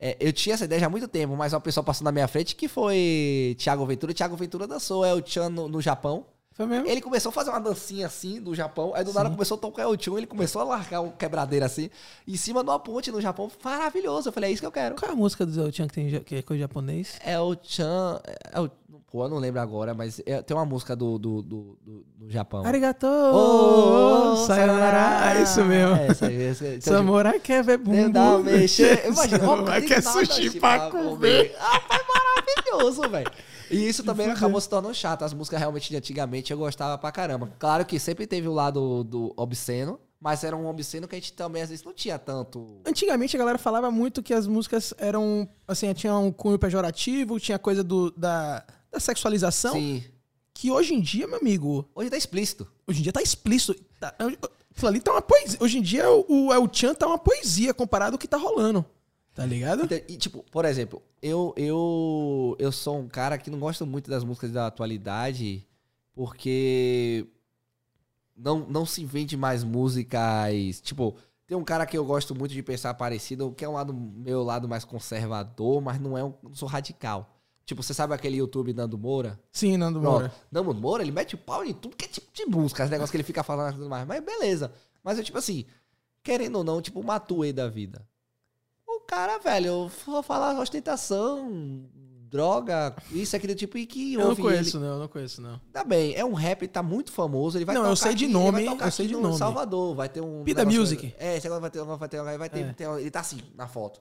é, 0.00 0.16
Eu 0.20 0.32
tinha 0.32 0.54
essa 0.54 0.64
ideia 0.64 0.80
já 0.80 0.86
há 0.86 0.90
muito 0.90 1.08
tempo, 1.08 1.36
mas 1.36 1.52
uma 1.52 1.60
pessoa 1.60 1.82
passou 1.84 2.04
na 2.04 2.12
minha 2.12 2.28
frente 2.28 2.54
que 2.56 2.68
foi 2.68 3.56
Thiago 3.58 3.84
Ventura. 3.86 4.12
Thiago 4.14 4.36
Ventura 4.36 4.66
dançou 4.66 5.04
El 5.04 5.24
Chan 5.24 5.48
no, 5.48 5.68
no 5.68 5.80
Japão. 5.80 6.26
Foi 6.56 6.66
mesmo? 6.66 6.86
Ele 6.86 7.00
começou 7.00 7.30
a 7.30 7.32
fazer 7.32 7.50
uma 7.50 7.58
dancinha 7.58 8.06
assim 8.06 8.40
do 8.40 8.54
Japão, 8.54 8.92
aí 8.94 9.02
do 9.02 9.12
nada 9.12 9.28
começou 9.28 9.56
a 9.56 9.60
tocar 9.60 9.82
El 9.82 10.00
Chan, 10.00 10.16
ele 10.18 10.26
começou 10.28 10.62
a 10.62 10.64
largar 10.64 11.00
um 11.00 11.10
quebradeiro 11.10 11.64
assim, 11.64 11.90
em 12.28 12.36
cima 12.36 12.62
de 12.62 12.70
uma 12.70 12.78
ponte 12.78 13.10
no 13.10 13.20
Japão. 13.20 13.50
Maravilhoso. 13.64 14.28
Eu 14.28 14.32
falei, 14.32 14.50
é 14.50 14.52
isso 14.52 14.62
que 14.62 14.66
eu 14.66 14.70
quero. 14.70 14.94
Qual 14.94 15.10
é 15.10 15.14
a 15.14 15.16
música 15.16 15.44
do 15.44 15.50
Zé 15.50 15.72
Chan 15.72 15.88
que, 15.88 15.94
tem, 15.94 16.20
que 16.22 16.36
é 16.36 16.42
coisa 16.42 16.60
japonês? 16.60 17.18
El 17.24 17.56
Chan. 17.60 18.20
É 18.52 18.60
o- 18.60 18.68
pô, 18.68 18.74
eu 19.22 19.28
não 19.28 19.38
lembro 19.38 19.60
agora, 19.60 19.94
mas 19.94 20.20
é- 20.26 20.42
tem 20.42 20.56
uma 20.56 20.64
música 20.64 20.96
do, 20.96 21.18
do, 21.18 21.42
do, 21.42 21.78
do- 21.82 22.04
do 22.16 22.30
Japão. 22.30 22.64
Arigato! 22.64 23.06
Ô, 23.06 24.36
sayonara! 24.46 25.38
É 25.38 25.42
isso 25.42 25.64
mesmo. 25.64 25.94
É, 25.96 26.08
isso 26.10 26.24
aí, 26.24 26.48
aí. 26.48 26.76
Então, 26.76 26.92
Samurai 26.94 27.38
quer 27.40 27.62
ver 27.62 27.78
tipo, 27.78 27.90
bumbum. 27.90 28.10
dá 28.10 28.38
mexer. 28.38 29.06
Imagina, 29.06 29.38
Samurai 29.40 29.82
quer 29.82 30.02
sushi 30.02 30.48
assim 30.48 30.58
pra 30.60 30.90
comer. 30.90 31.54
Ah, 31.58 31.80
foi 31.80 31.98
maravilhoso, 32.14 33.08
velho. 33.08 33.30
E 33.70 33.88
isso 33.88 34.04
também 34.04 34.30
acabou 34.30 34.60
se 34.60 34.68
tornando 34.68 34.94
chato. 34.94 35.22
As 35.22 35.32
músicas 35.32 35.58
realmente 35.58 35.88
de 35.88 35.96
antigamente 35.96 36.52
eu 36.52 36.58
gostava 36.58 36.98
pra 36.98 37.10
caramba. 37.10 37.50
Claro 37.58 37.84
que 37.84 37.98
sempre 37.98 38.26
teve 38.26 38.46
o 38.46 38.52
lado 38.52 39.02
do 39.04 39.32
obsceno, 39.36 39.98
mas 40.20 40.44
era 40.44 40.54
um 40.56 40.66
obsceno 40.68 41.08
que 41.08 41.14
a 41.14 41.18
gente 41.18 41.32
também 41.32 41.62
às 41.62 41.70
vezes 41.70 41.84
não 41.84 41.92
tinha 41.92 42.18
tanto. 42.18 42.80
Antigamente 42.86 43.34
a 43.36 43.38
galera 43.38 43.58
falava 43.58 43.90
muito 43.90 44.22
que 44.22 44.34
as 44.34 44.46
músicas 44.46 44.92
eram, 44.98 45.48
assim, 45.66 45.92
tinha 45.94 46.14
um 46.14 46.30
cunho 46.30 46.58
pejorativo, 46.58 47.40
tinha 47.40 47.58
coisa 47.58 47.82
do, 47.82 48.10
da, 48.10 48.62
da 48.94 49.00
sexualização, 49.00 49.72
Sim. 49.74 50.02
que 50.52 50.70
hoje 50.70 50.94
em 50.94 51.00
dia, 51.00 51.26
meu 51.26 51.38
amigo, 51.38 51.88
Hoje 51.94 52.08
tá 52.10 52.16
explícito. 52.16 52.66
hoje 52.86 53.00
em 53.00 53.02
dia 53.02 53.12
tá 53.12 53.20
explícito. 53.22 53.74
Tá, 54.00 54.08
aquilo 54.18 54.88
ali 54.88 55.00
tá 55.00 55.12
uma 55.12 55.22
poesia. 55.22 55.58
Hoje 55.60 55.78
em 55.78 55.82
dia 55.82 56.10
o, 56.10 56.46
o 56.46 56.52
El 56.52 56.68
Chan 56.72 56.94
tá 56.94 57.06
uma 57.06 57.18
poesia 57.18 57.74
comparado 57.74 58.14
ao 58.14 58.18
que 58.18 58.28
tá 58.28 58.36
rolando. 58.36 58.84
Tá 59.34 59.44
ligado? 59.44 59.84
Então, 59.84 59.98
E, 60.08 60.16
tipo, 60.16 60.44
por 60.50 60.64
exemplo, 60.64 61.02
eu, 61.20 61.52
eu, 61.56 62.56
eu 62.58 62.70
sou 62.70 62.98
um 63.00 63.08
cara 63.08 63.36
que 63.36 63.50
não 63.50 63.58
gosta 63.58 63.84
muito 63.84 64.08
das 64.08 64.22
músicas 64.22 64.52
da 64.52 64.68
atualidade 64.68 65.66
porque 66.14 67.26
não, 68.36 68.60
não 68.60 68.86
se 68.86 69.04
vende 69.04 69.36
mais 69.36 69.64
músicas. 69.64 70.80
Tipo, 70.82 71.16
tem 71.48 71.56
um 71.56 71.64
cara 71.64 71.84
que 71.84 71.98
eu 71.98 72.04
gosto 72.04 72.32
muito 72.32 72.52
de 72.52 72.62
pensar 72.62 72.94
parecido, 72.94 73.50
que 73.52 73.64
é 73.64 73.68
um 73.68 73.72
lado 73.72 73.92
meu 73.92 74.44
lado 74.44 74.68
mais 74.68 74.84
conservador, 74.84 75.80
mas 75.80 76.00
não 76.00 76.16
é 76.16 76.22
um, 76.24 76.32
não 76.40 76.54
sou 76.54 76.68
radical. 76.68 77.33
Tipo, 77.66 77.82
você 77.82 77.94
sabe 77.94 78.12
aquele 78.14 78.36
YouTube 78.36 78.72
Nando 78.74 78.98
Moura? 78.98 79.40
Sim, 79.50 79.76
Nando. 79.76 80.00
Moura. 80.00 80.32
Nando 80.52 80.74
Moura, 80.74 81.02
ele 81.02 81.12
mete 81.12 81.34
o 81.34 81.38
pau 81.38 81.64
em 81.64 81.72
tudo 81.72 81.96
que 81.96 82.04
é 82.04 82.08
tipo 82.08 82.26
de 82.32 82.44
música, 82.44 82.84
os 82.84 82.90
negócios 82.90 83.10
que 83.10 83.16
ele 83.16 83.24
fica 83.24 83.42
falando 83.42 83.72
e 83.74 83.76
tudo 83.78 83.88
mais. 83.88 84.06
Mas 84.06 84.22
beleza. 84.22 84.72
Mas 85.02 85.16
eu, 85.18 85.24
tipo 85.24 85.38
assim, 85.38 85.64
querendo 86.22 86.56
ou 86.56 86.64
não, 86.64 86.82
tipo, 86.82 87.02
Matuê 87.02 87.52
da 87.52 87.68
vida. 87.68 88.06
O 88.86 89.00
cara, 89.00 89.38
velho, 89.38 89.66
eu 89.66 89.90
vou 90.06 90.22
falar 90.22 90.58
ostentação, 90.60 91.84
droga, 92.30 92.94
isso, 93.10 93.34
aquele 93.34 93.54
tipo, 93.54 93.76
e 93.78 93.86
que 93.86 94.14
Eu 94.14 94.28
não 94.28 94.36
conheço, 94.36 94.76
ele. 94.76 94.84
não, 94.84 94.92
eu 94.94 94.98
não 95.00 95.08
conheço, 95.08 95.40
não. 95.40 95.60
Tá 95.72 95.82
bem, 95.84 96.14
é 96.14 96.24
um 96.24 96.32
rap, 96.34 96.66
tá 96.68 96.82
muito 96.82 97.12
famoso, 97.12 97.56
ele 97.58 97.64
vai 97.64 97.74
Não, 97.74 97.86
eu 97.86 97.96
sei 97.96 98.14
de 98.14 98.24
aqui, 98.24 98.32
nome, 98.32 98.64
vai 98.64 98.64
tocar 98.74 98.86
eu 98.86 98.90
sei 98.92 99.06
de 99.06 99.14
no 99.14 99.20
nome. 99.22 99.38
Salvador, 99.38 99.94
vai 99.94 100.08
ter 100.08 100.20
um... 100.20 100.42
Pida 100.44 100.64
Music. 100.64 101.14
É, 101.18 101.36
esse 101.36 101.46
agora 101.46 101.60
vai 101.62 101.70
ter, 101.70 101.82
vai 101.82 102.08
ter, 102.08 102.22
vai 102.38 102.50
ter, 102.50 102.60
É. 102.60 102.72
tem- 102.72 102.86
ele 102.98 103.10
tá 103.10 103.20
assim, 103.20 103.40
na 103.54 103.66
foto. 103.66 104.00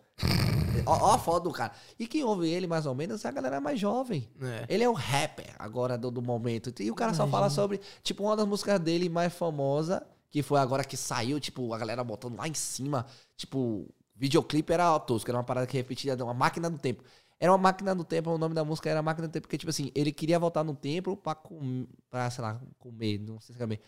Ó, 0.86 0.92
ó 1.10 1.14
a 1.14 1.18
foto 1.20 1.44
do 1.46 1.52
cara. 1.52 1.72
E 2.00 2.08
quem 2.08 2.24
ouve 2.24 2.50
ele, 2.50 2.68
mais 2.68 2.86
ou 2.86 2.94
menos, 2.96 3.24
é 3.24 3.28
a 3.28 3.32
galera 3.32 3.60
mais 3.62 3.80
jovem. 3.80 4.28
É. 4.42 4.66
Ele 4.70 4.84
é 4.84 4.90
o 4.90 4.94
rapper 4.94 5.54
agora 5.60 5.98
do, 5.98 6.10
do 6.12 6.22
momento. 6.22 6.74
E 6.82 6.90
o 6.92 6.96
cara 6.96 7.14
só 7.14 7.28
fala 7.28 7.50
sobre, 7.50 7.80
tipo, 8.02 8.24
uma 8.24 8.36
das 8.36 8.48
músicas 8.48 8.80
dele 8.80 9.10
mais 9.10 9.34
famosa, 9.34 10.06
que 10.30 10.42
foi 10.42 10.60
agora 10.60 10.84
que 10.84 10.98
saiu, 10.98 11.40
tipo, 11.40 11.74
a 11.74 11.78
galera 11.78 12.04
botando 12.04 12.38
lá 12.38 12.48
em 12.48 12.54
cima. 12.54 13.06
Tipo, 13.38 13.88
videoclipe 14.16 14.72
era 14.74 15.00
tosco, 15.00 15.30
era 15.30 15.38
uma 15.38 15.44
parada 15.44 15.68
que 15.68 15.78
repetia, 15.78 16.16
uma 16.24 16.34
máquina 16.34 16.70
do 16.70 16.78
tempo. 16.78 17.04
Era 17.40 17.52
uma 17.52 17.58
máquina 17.58 17.94
do 17.94 18.04
tempo, 18.06 18.30
o 18.32 18.38
nome 18.38 18.56
da 18.56 18.64
música 18.64 18.90
era 18.90 19.02
máquina 19.02 19.28
do 19.28 19.32
tempo, 19.32 19.44
porque, 19.48 19.58
tipo 19.58 19.70
assim, 19.70 19.92
ele 19.94 20.12
queria 20.14 20.40
voltar 20.40 20.64
no 20.64 20.74
tempo 20.74 21.18
pra, 21.18 21.36
com, 21.36 21.86
pra 22.10 22.30
sei 22.32 22.42
lá, 22.42 22.62
comer, 22.80 23.20
não 23.20 23.40
sei 23.42 23.54
se 23.54 23.60
comer. 23.60 23.82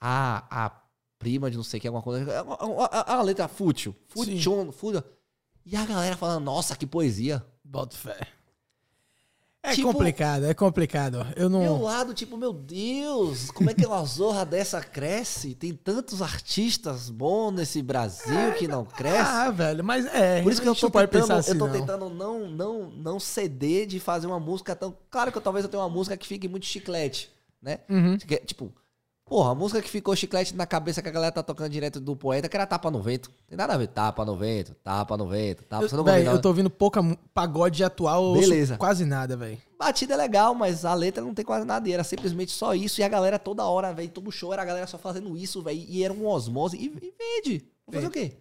A, 0.00 0.44
a 0.66 0.82
prima 1.18 1.50
de 1.50 1.56
não 1.56 1.62
sei 1.64 1.78
o 1.78 1.80
que, 1.80 1.86
alguma 1.88 2.02
coisa. 2.02 2.30
É 2.32 2.42
uma, 2.42 2.56
uma- 2.64 2.88
uma- 2.88 3.04
uma 3.14 3.22
letra 3.22 3.46
fútil. 3.48 3.94
Fútil, 4.08 4.72
fútil. 4.72 5.02
E 5.64 5.76
a 5.76 5.84
galera 5.84 6.16
falando, 6.16 6.44
nossa, 6.44 6.76
que 6.76 6.86
poesia. 6.86 7.44
Bota 7.64 7.96
fé. 7.96 8.18
É 9.64 9.74
Tipo- 9.76 9.92
complicado, 9.92 10.44
é 10.44 10.52
complicado. 10.54 11.24
Eu 11.36 11.48
não. 11.48 11.60
Meu 11.60 11.80
lado, 11.80 12.12
tipo, 12.12 12.36
meu 12.36 12.52
Deus, 12.52 13.48
como 13.52 13.70
é 13.70 13.74
que 13.74 13.86
uma 13.86 14.04
zorra 14.04 14.44
dessa 14.44 14.80
cresce? 14.82 15.54
Tem 15.54 15.72
tantos 15.72 16.20
artistas 16.20 17.08
bons 17.08 17.52
nesse 17.52 17.80
Brasil 17.80 18.54
que 18.58 18.66
não 18.66 18.84
cresce. 18.84 19.20
Ah, 19.30 19.50
velho, 19.52 19.84
mas 19.84 20.04
é. 20.06 20.42
Por 20.42 20.50
isso 20.50 20.60
que 20.60 20.66
eu 20.68 20.74
tô 20.74 20.90
tentando, 20.90 21.32
assim, 21.34 21.52
eu 21.52 21.58
tô 21.58 21.66
não. 21.68 21.72
tentando 21.72 22.10
não, 22.10 22.48
não, 22.50 22.90
não 22.90 23.20
ceder 23.20 23.86
de 23.86 24.00
fazer 24.00 24.26
uma 24.26 24.40
música 24.40 24.74
tão. 24.74 24.96
Claro 25.08 25.30
que 25.30 25.38
eu, 25.38 25.42
talvez 25.42 25.64
eu 25.64 25.70
tenha 25.70 25.80
uma 25.80 25.88
música 25.88 26.16
que 26.16 26.26
fique 26.26 26.48
muito 26.48 26.66
chiclete, 26.66 27.30
né? 27.62 27.78
Uhum. 27.88 28.18
É, 28.28 28.36
Tipo, 28.38 28.72
porra, 29.32 29.52
a 29.52 29.54
música 29.54 29.80
que 29.80 29.88
ficou 29.88 30.14
chiclete 30.14 30.54
na 30.54 30.66
cabeça 30.66 31.00
que 31.00 31.08
a 31.08 31.10
galera 31.10 31.32
tá 31.32 31.42
tocando 31.42 31.70
direto 31.70 31.98
do 31.98 32.14
poeta, 32.14 32.50
que 32.50 32.54
era 32.54 32.66
tapa 32.66 32.90
no 32.90 33.00
vento. 33.00 33.30
Tem 33.48 33.56
nada 33.56 33.72
a 33.72 33.78
ver. 33.78 33.86
Tapa 33.86 34.26
no 34.26 34.36
vento, 34.36 34.74
tapa 34.84 35.16
no 35.16 35.26
vento, 35.26 35.64
tapa. 35.64 35.88
Você 35.88 35.96
não 35.96 36.06
Eu, 36.06 36.38
tô 36.38 36.48
ouvindo 36.48 36.68
pouca 36.68 37.00
pagode 37.32 37.82
atual, 37.82 38.34
Beleza. 38.34 38.76
quase 38.76 39.06
nada, 39.06 39.34
velho. 39.34 39.56
Batida 39.78 40.12
é 40.12 40.16
legal, 40.18 40.54
mas 40.54 40.84
a 40.84 40.92
letra 40.92 41.24
não 41.24 41.32
tem 41.32 41.46
quase 41.46 41.64
nada. 41.64 41.88
E 41.88 41.92
era 41.94 42.04
simplesmente 42.04 42.52
só 42.52 42.74
isso. 42.74 43.00
E 43.00 43.04
a 43.04 43.08
galera 43.08 43.38
toda 43.38 43.64
hora, 43.64 43.90
velho, 43.94 44.10
todo 44.10 44.30
show 44.30 44.52
era 44.52 44.60
a 44.60 44.66
galera 44.66 44.86
só 44.86 44.98
fazendo 44.98 45.34
isso, 45.34 45.62
velho. 45.62 45.82
E 45.88 46.04
era 46.04 46.12
um 46.12 46.26
osmose. 46.26 46.76
E, 46.76 46.84
e 46.84 47.14
vende. 47.18 47.64
Vou 47.86 47.94
fazer 47.94 48.06
o 48.08 48.10
quê? 48.10 48.36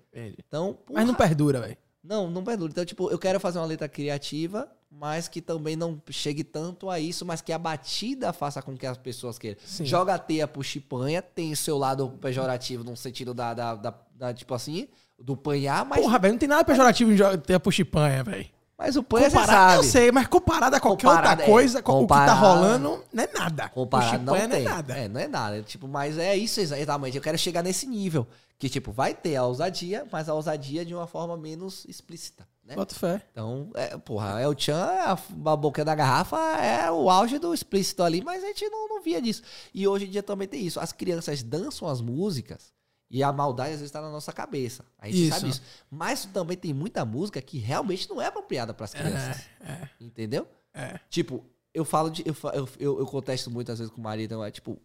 Então, 0.46 0.78
Mas 0.92 1.08
não 1.08 1.14
porra, 1.14 1.30
perdura, 1.30 1.62
velho. 1.62 1.78
Não, 2.04 2.30
não 2.30 2.44
perdura. 2.44 2.70
Então, 2.70 2.84
tipo, 2.84 3.10
eu 3.10 3.18
quero 3.18 3.40
fazer 3.40 3.60
uma 3.60 3.66
letra 3.66 3.88
criativa, 3.88 4.70
mas 4.92 5.28
que 5.28 5.42
também 5.42 5.76
não 5.76 6.00
chegue 6.10 6.44
tanto 6.44 6.90
a 6.90 7.00
isso, 7.00 7.26
mas 7.26 7.42
que 7.42 7.54
a 7.54 7.58
batida 7.58 8.34
faça 8.34 8.62
com 8.62 8.76
que 8.76 8.86
as 8.86 8.98
pessoas 8.98 9.40
queiram. 9.40 9.58
Sim. 9.66 9.86
Joga 9.86 10.16
a 10.16 10.20
teia 10.20 10.48
pro 10.48 10.62
chipanha, 10.64 11.22
tem 11.22 11.56
seu 11.56 11.78
lado 11.78 12.10
pejorativo 12.22 12.84
no 12.84 12.96
sentido 12.98 13.34
da, 13.34 13.54
da, 13.54 13.76
da- 13.76 13.94
da, 14.16 14.34
tipo 14.34 14.54
assim, 14.54 14.88
do 15.18 15.36
panhar, 15.36 15.86
mas, 15.86 16.02
Porra, 16.02 16.20
velho, 16.20 16.34
não 16.34 16.40
tem 16.40 16.50
nada 16.50 16.64
pejorativo 16.64 17.12
em 17.12 17.16
jo- 17.16 17.38
ter 17.40 17.56
a 17.56 17.60
puxipanha, 17.60 18.24
velho. 18.24 18.48
mas 18.78 18.96
o 18.96 19.02
panha 19.04 19.30
você 19.30 19.38
Comparado, 19.38 19.74
eu 19.74 19.78
sabe. 19.84 19.88
sei, 19.92 20.12
mas 20.12 20.28
comparado 20.28 20.76
a 20.76 20.80
qualquer 20.80 21.08
Comparado, 21.08 21.30
outra 21.30 21.46
é. 21.46 21.48
coisa, 21.48 21.82
co- 21.82 22.00
o 22.00 22.02
que 22.02 22.08
tá 22.14 22.34
rolando 22.34 23.04
não 23.14 23.24
é 23.24 23.30
nada. 23.34 23.70
Comparado 23.70 24.18
não 24.24 24.34
não 24.34 24.36
é 24.36 24.48
nada. 24.60 24.94
É, 24.98 25.08
não 25.08 25.20
é 25.20 25.28
nada. 25.28 25.58
É, 25.58 25.62
Tipo, 25.64 25.88
mas 25.88 26.18
é 26.18 26.36
isso 26.36 26.60
exatamente. 26.60 27.16
Eu 27.18 27.24
quero 27.24 27.38
chegar 27.38 27.64
nesse 27.64 27.88
nível. 27.88 28.28
Que, 28.60 28.70
tipo, 28.70 28.92
vai 28.92 29.16
ter 29.16 29.36
a 29.38 29.44
ousadia, 29.44 30.06
mas 30.12 30.30
a 30.30 30.36
ousadia 30.36 30.86
de 30.86 30.94
uma 30.94 31.08
forma 31.08 31.36
menos 31.36 31.84
explícita, 31.88 32.48
né? 32.72 32.76
Bota 32.76 32.96
fé. 32.96 33.22
Então, 33.32 33.70
é, 33.76 33.98
porra, 33.98 34.42
El 34.42 34.58
Chan, 34.58 34.78
a, 34.84 35.12
a 35.14 35.56
boca 35.56 35.84
da 35.86 35.94
garrafa 35.96 36.38
é 36.58 36.90
o 36.92 37.10
auge 37.10 37.38
do 37.40 37.54
explícito 37.54 38.02
ali, 38.04 38.24
mas 38.24 38.44
a 38.44 38.48
gente 38.48 38.68
não, 38.70 38.88
não 38.88 39.02
via 39.02 39.22
disso. 39.22 39.44
E 39.74 39.88
hoje 39.88 40.06
em 40.08 40.10
dia 40.10 40.24
também 40.24 40.48
tem 40.48 40.66
isso. 40.66 40.80
As 40.80 40.92
crianças 40.92 41.44
dançam 41.44 41.88
as 41.88 42.02
músicas 42.02 42.74
e 43.10 43.22
a 43.24 43.32
maldade 43.32 43.70
às 43.72 43.76
vezes 43.80 43.90
está 43.90 44.02
na 44.02 44.10
nossa 44.10 44.32
cabeça. 44.32 44.86
A 44.98 45.08
gente 45.08 45.28
Isso. 45.28 45.36
sabe 45.40 45.50
isso. 45.50 45.62
Mas 45.90 46.26
também 46.26 46.56
tem 46.58 46.74
muita 46.74 47.04
música 47.04 47.42
que 47.42 47.58
realmente 47.60 48.10
não 48.10 48.22
é 48.22 48.28
apropriada 48.28 48.74
para 48.74 48.86
as 48.86 48.94
crianças. 48.94 49.46
É, 49.60 49.90
Entendeu? 50.00 50.48
é. 50.74 50.98
Tipo, 51.10 51.46
eu 51.74 51.84
falo 51.84 52.10
de. 52.10 52.24
Eu, 52.26 52.34
eu, 52.54 52.70
eu, 52.80 53.00
eu 53.00 53.06
contesto 53.06 53.52
muitas 53.52 53.80
vezes 53.80 53.94
com 53.94 54.00
o 54.00 54.04
marido, 54.04 54.32
então 54.34 54.44
é 54.46 54.50
tipo. 54.50 54.82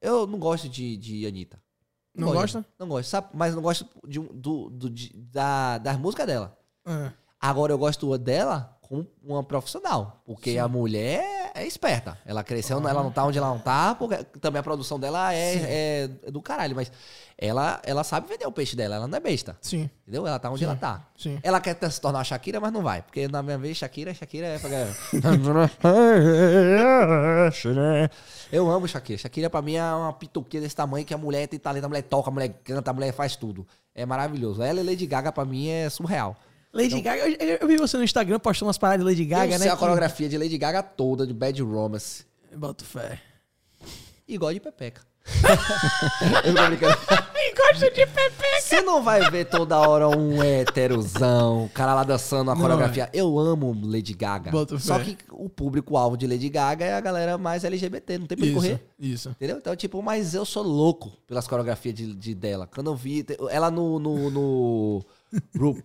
Eu 0.00 0.26
não 0.26 0.38
gosto 0.38 0.68
de, 0.68 0.96
de 0.96 1.26
Anitta. 1.26 1.60
Não 2.14 2.28
gosto. 2.28 2.40
gosta? 2.58 2.66
Não 2.78 2.88
gosto, 2.88 3.08
sabe? 3.08 3.28
Mas 3.32 3.54
não 3.54 3.62
gosto 3.62 3.86
de, 4.06 4.18
do, 4.18 4.68
do, 4.70 4.90
de- 4.90 5.12
da, 5.14 5.78
das 5.78 5.96
músicas 5.98 6.26
dela. 6.26 6.58
É. 6.88 7.12
Agora 7.40 7.72
eu 7.72 7.78
gosto 7.78 8.18
dela 8.18 8.78
como 8.88 9.06
uma 9.22 9.42
profissional. 9.42 10.22
Porque 10.24 10.58
a 10.58 10.66
mulher 10.66 11.52
é 11.54 11.66
esperta. 11.66 12.16
Ela 12.24 12.42
cresceu, 12.42 12.78
ela 12.78 13.02
não 13.02 13.12
tá 13.12 13.24
onde 13.24 13.36
ela 13.36 13.48
não 13.48 13.58
tá, 13.58 13.94
porque 13.94 14.24
também 14.40 14.60
a 14.60 14.62
produção 14.62 14.98
dela 14.98 15.34
é, 15.34 16.08
é 16.24 16.30
do 16.30 16.40
caralho. 16.40 16.74
Mas 16.74 16.90
ela, 17.36 17.80
ela 17.84 18.02
sabe 18.02 18.28
vender 18.28 18.46
o 18.46 18.52
peixe 18.52 18.74
dela, 18.74 18.96
ela 18.96 19.06
não 19.06 19.16
é 19.16 19.20
besta. 19.20 19.56
Sim, 19.60 19.90
Entendeu? 20.02 20.26
Ela 20.26 20.38
tá 20.38 20.50
onde 20.50 20.64
ela 20.64 20.74
tá. 20.74 21.06
sim. 21.16 21.38
Ela 21.42 21.60
quer 21.60 21.76
se 21.90 22.00
tornar 22.00 22.20
a 22.20 22.24
Shakira, 22.24 22.60
mas 22.60 22.72
não 22.72 22.82
vai. 22.82 23.02
Porque 23.02 23.28
na 23.28 23.42
minha 23.42 23.58
vez, 23.58 23.76
Shakira, 23.76 24.14
Shakira 24.14 24.46
é 24.46 24.58
pra. 24.58 24.70
Eu 28.50 28.70
amo 28.70 28.88
Shakira. 28.88 29.18
Shakira 29.18 29.50
pra 29.50 29.60
mim 29.60 29.74
é 29.74 29.84
uma 29.84 30.14
pitoquinha 30.14 30.62
desse 30.62 30.74
tamanho 30.74 31.04
que 31.04 31.12
a 31.12 31.18
mulher 31.18 31.46
tem 31.46 31.58
talento, 31.58 31.84
a 31.84 31.88
mulher 31.88 32.02
toca, 32.02 32.30
a 32.30 32.32
mulher 32.32 32.48
canta, 32.64 32.90
a 32.90 32.94
mulher 32.94 33.12
faz 33.12 33.36
tudo. 33.36 33.66
É 33.94 34.06
maravilhoso. 34.06 34.62
Ela 34.62 34.80
e 34.80 34.84
Lady 34.84 35.06
Gaga 35.06 35.30
pra 35.30 35.44
mim 35.44 35.68
é 35.68 35.90
surreal. 35.90 36.34
Lady 36.72 37.00
Gaga, 37.00 37.28
eu, 37.28 37.58
eu- 37.60 37.68
vi 37.68 37.76
você 37.76 37.96
no 37.96 38.04
Instagram 38.04 38.38
postando 38.38 38.66
umas 38.68 38.78
paradas 38.78 39.04
de 39.04 39.10
Lady 39.10 39.24
Gaga, 39.24 39.46
eu 39.54 39.58
né? 39.58 39.64
sei 39.64 39.68
a 39.70 39.76
coreografia 39.76 40.28
de 40.28 40.36
Lady 40.38 40.58
Gaga 40.58 40.82
toda, 40.82 41.26
de 41.26 41.32
Bad 41.32 41.60
Romance. 41.62 42.24
Bota 42.54 42.84
fé. 42.84 43.20
Igual 44.26 44.52
de 44.52 44.60
Pepeca. 44.60 45.00
eu 46.44 46.54
tô 46.54 46.66
brincando. 46.66 46.96
Gosto 47.56 47.94
de 47.94 48.06
Pepe. 48.06 48.60
Você 48.60 48.80
não 48.82 49.02
vai 49.02 49.30
ver 49.30 49.44
toda 49.46 49.76
hora 49.78 50.08
um 50.08 50.42
héterozão, 50.42 51.64
o 51.64 51.68
cara 51.70 51.94
lá 51.94 52.02
dançando 52.04 52.50
a 52.50 52.56
coreografia. 52.56 53.10
Eu 53.12 53.38
amo 53.38 53.76
Lady 53.84 54.14
Gaga. 54.14 54.50
Boto 54.50 54.78
Só 54.78 54.98
fé. 54.98 55.04
que 55.04 55.18
o 55.30 55.48
público-alvo 55.48 56.16
de 56.16 56.26
Lady 56.26 56.48
Gaga 56.48 56.84
é 56.84 56.94
a 56.94 57.00
galera 57.00 57.36
mais 57.36 57.64
LGBT, 57.64 58.18
não 58.18 58.26
tem 58.26 58.38
pra 58.38 58.46
Isso, 58.46 58.54
correr. 58.54 58.86
isso. 58.98 59.28
Entendeu? 59.30 59.58
Então, 59.58 59.74
tipo, 59.76 60.02
mas 60.02 60.34
eu 60.34 60.44
sou 60.44 60.62
louco 60.62 61.12
pelas 61.26 61.46
coreografias 61.46 61.94
de, 61.94 62.14
de- 62.14 62.34
dela. 62.34 62.66
Quando 62.66 62.88
eu 62.90 62.96
vi 62.96 63.24
ela 63.50 63.70
no. 63.70 63.98
no, 63.98 64.30
no 64.30 65.04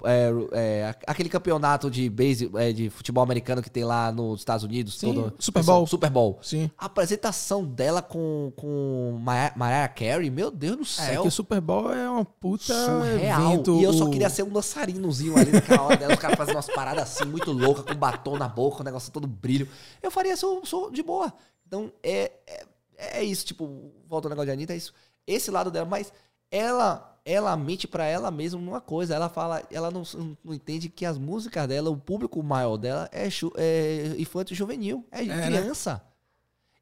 é, 0.05 0.29
é, 0.51 0.95
aquele 1.07 1.29
campeonato 1.29 1.89
de 1.91 2.09
base, 2.09 2.49
é, 2.55 2.71
de 2.71 2.89
futebol 2.89 3.23
americano 3.23 3.61
que 3.61 3.69
tem 3.69 3.83
lá 3.83 4.11
nos 4.11 4.39
Estados 4.41 4.63
Unidos. 4.63 4.97
Sim, 4.97 5.13
todo, 5.13 5.33
Super 5.39 5.63
Bowl. 5.63 5.87
Super 5.87 6.09
Bowl. 6.09 6.39
Sim. 6.41 6.69
A 6.77 6.85
apresentação 6.85 7.63
dela 7.65 8.01
com, 8.01 8.51
com 8.55 9.17
Mariah, 9.21 9.53
Mariah 9.55 9.87
Carey, 9.89 10.29
meu 10.29 10.49
Deus 10.49 10.77
do 10.77 10.81
É 10.83 10.85
céu. 11.07 11.21
que 11.23 11.27
o 11.27 11.31
Super 11.31 11.59
Bowl 11.61 11.91
é 11.93 12.09
uma 12.09 12.25
puta 12.25 12.73
surreal. 12.73 13.41
evento. 13.53 13.79
e 13.79 13.83
eu 13.83 13.93
só 13.93 14.05
o- 14.05 14.09
queria 14.11 14.29
ser 14.29 14.43
um 14.43 14.49
dançarinozinho 14.49 15.37
ali 15.37 15.51
naquela 15.51 15.83
hora 15.83 15.97
dela. 15.97 16.13
Os 16.13 16.19
caras 16.19 16.37
fazendo 16.37 16.55
umas 16.55 16.67
paradas 16.67 17.03
assim, 17.03 17.25
muito 17.25 17.51
loucas, 17.51 17.85
com 17.85 17.95
batom 17.95 18.37
na 18.37 18.47
boca, 18.47 18.81
o 18.81 18.83
negócio 18.83 19.11
todo 19.11 19.27
brilho. 19.27 19.67
Eu 20.01 20.09
faria 20.11 20.33
isso 20.33 20.61
sou 20.65 20.89
de 20.91 21.03
boa. 21.03 21.33
Então, 21.67 21.91
é, 22.03 22.31
é, 22.47 22.65
é 23.19 23.23
isso. 23.23 23.45
Tipo, 23.45 23.91
volta 24.07 24.27
ao 24.27 24.29
negócio 24.29 24.47
de 24.47 24.51
Anitta, 24.53 24.73
é 24.73 24.77
isso. 24.77 24.93
Esse 25.25 25.49
lado 25.49 25.71
dela, 25.71 25.85
mas 25.87 26.11
ela 26.51 27.12
ela 27.25 27.55
mente 27.55 27.87
pra 27.87 28.05
ela 28.05 28.29
mesma 28.29 28.59
uma 28.59 28.81
coisa. 28.81 29.15
Ela 29.15 29.29
fala, 29.29 29.63
ela 29.71 29.89
não, 29.89 30.03
não 30.43 30.53
entende 30.53 30.89
que 30.89 31.05
as 31.05 31.17
músicas 31.17 31.67
dela, 31.67 31.89
o 31.89 31.97
público 31.97 32.41
maior 32.43 32.77
dela 32.77 33.09
é, 33.11 33.27
é 33.57 34.15
infanto 34.17 34.53
juvenil, 34.53 35.05
é, 35.11 35.23
né? 35.23 35.45
criança. 35.45 36.01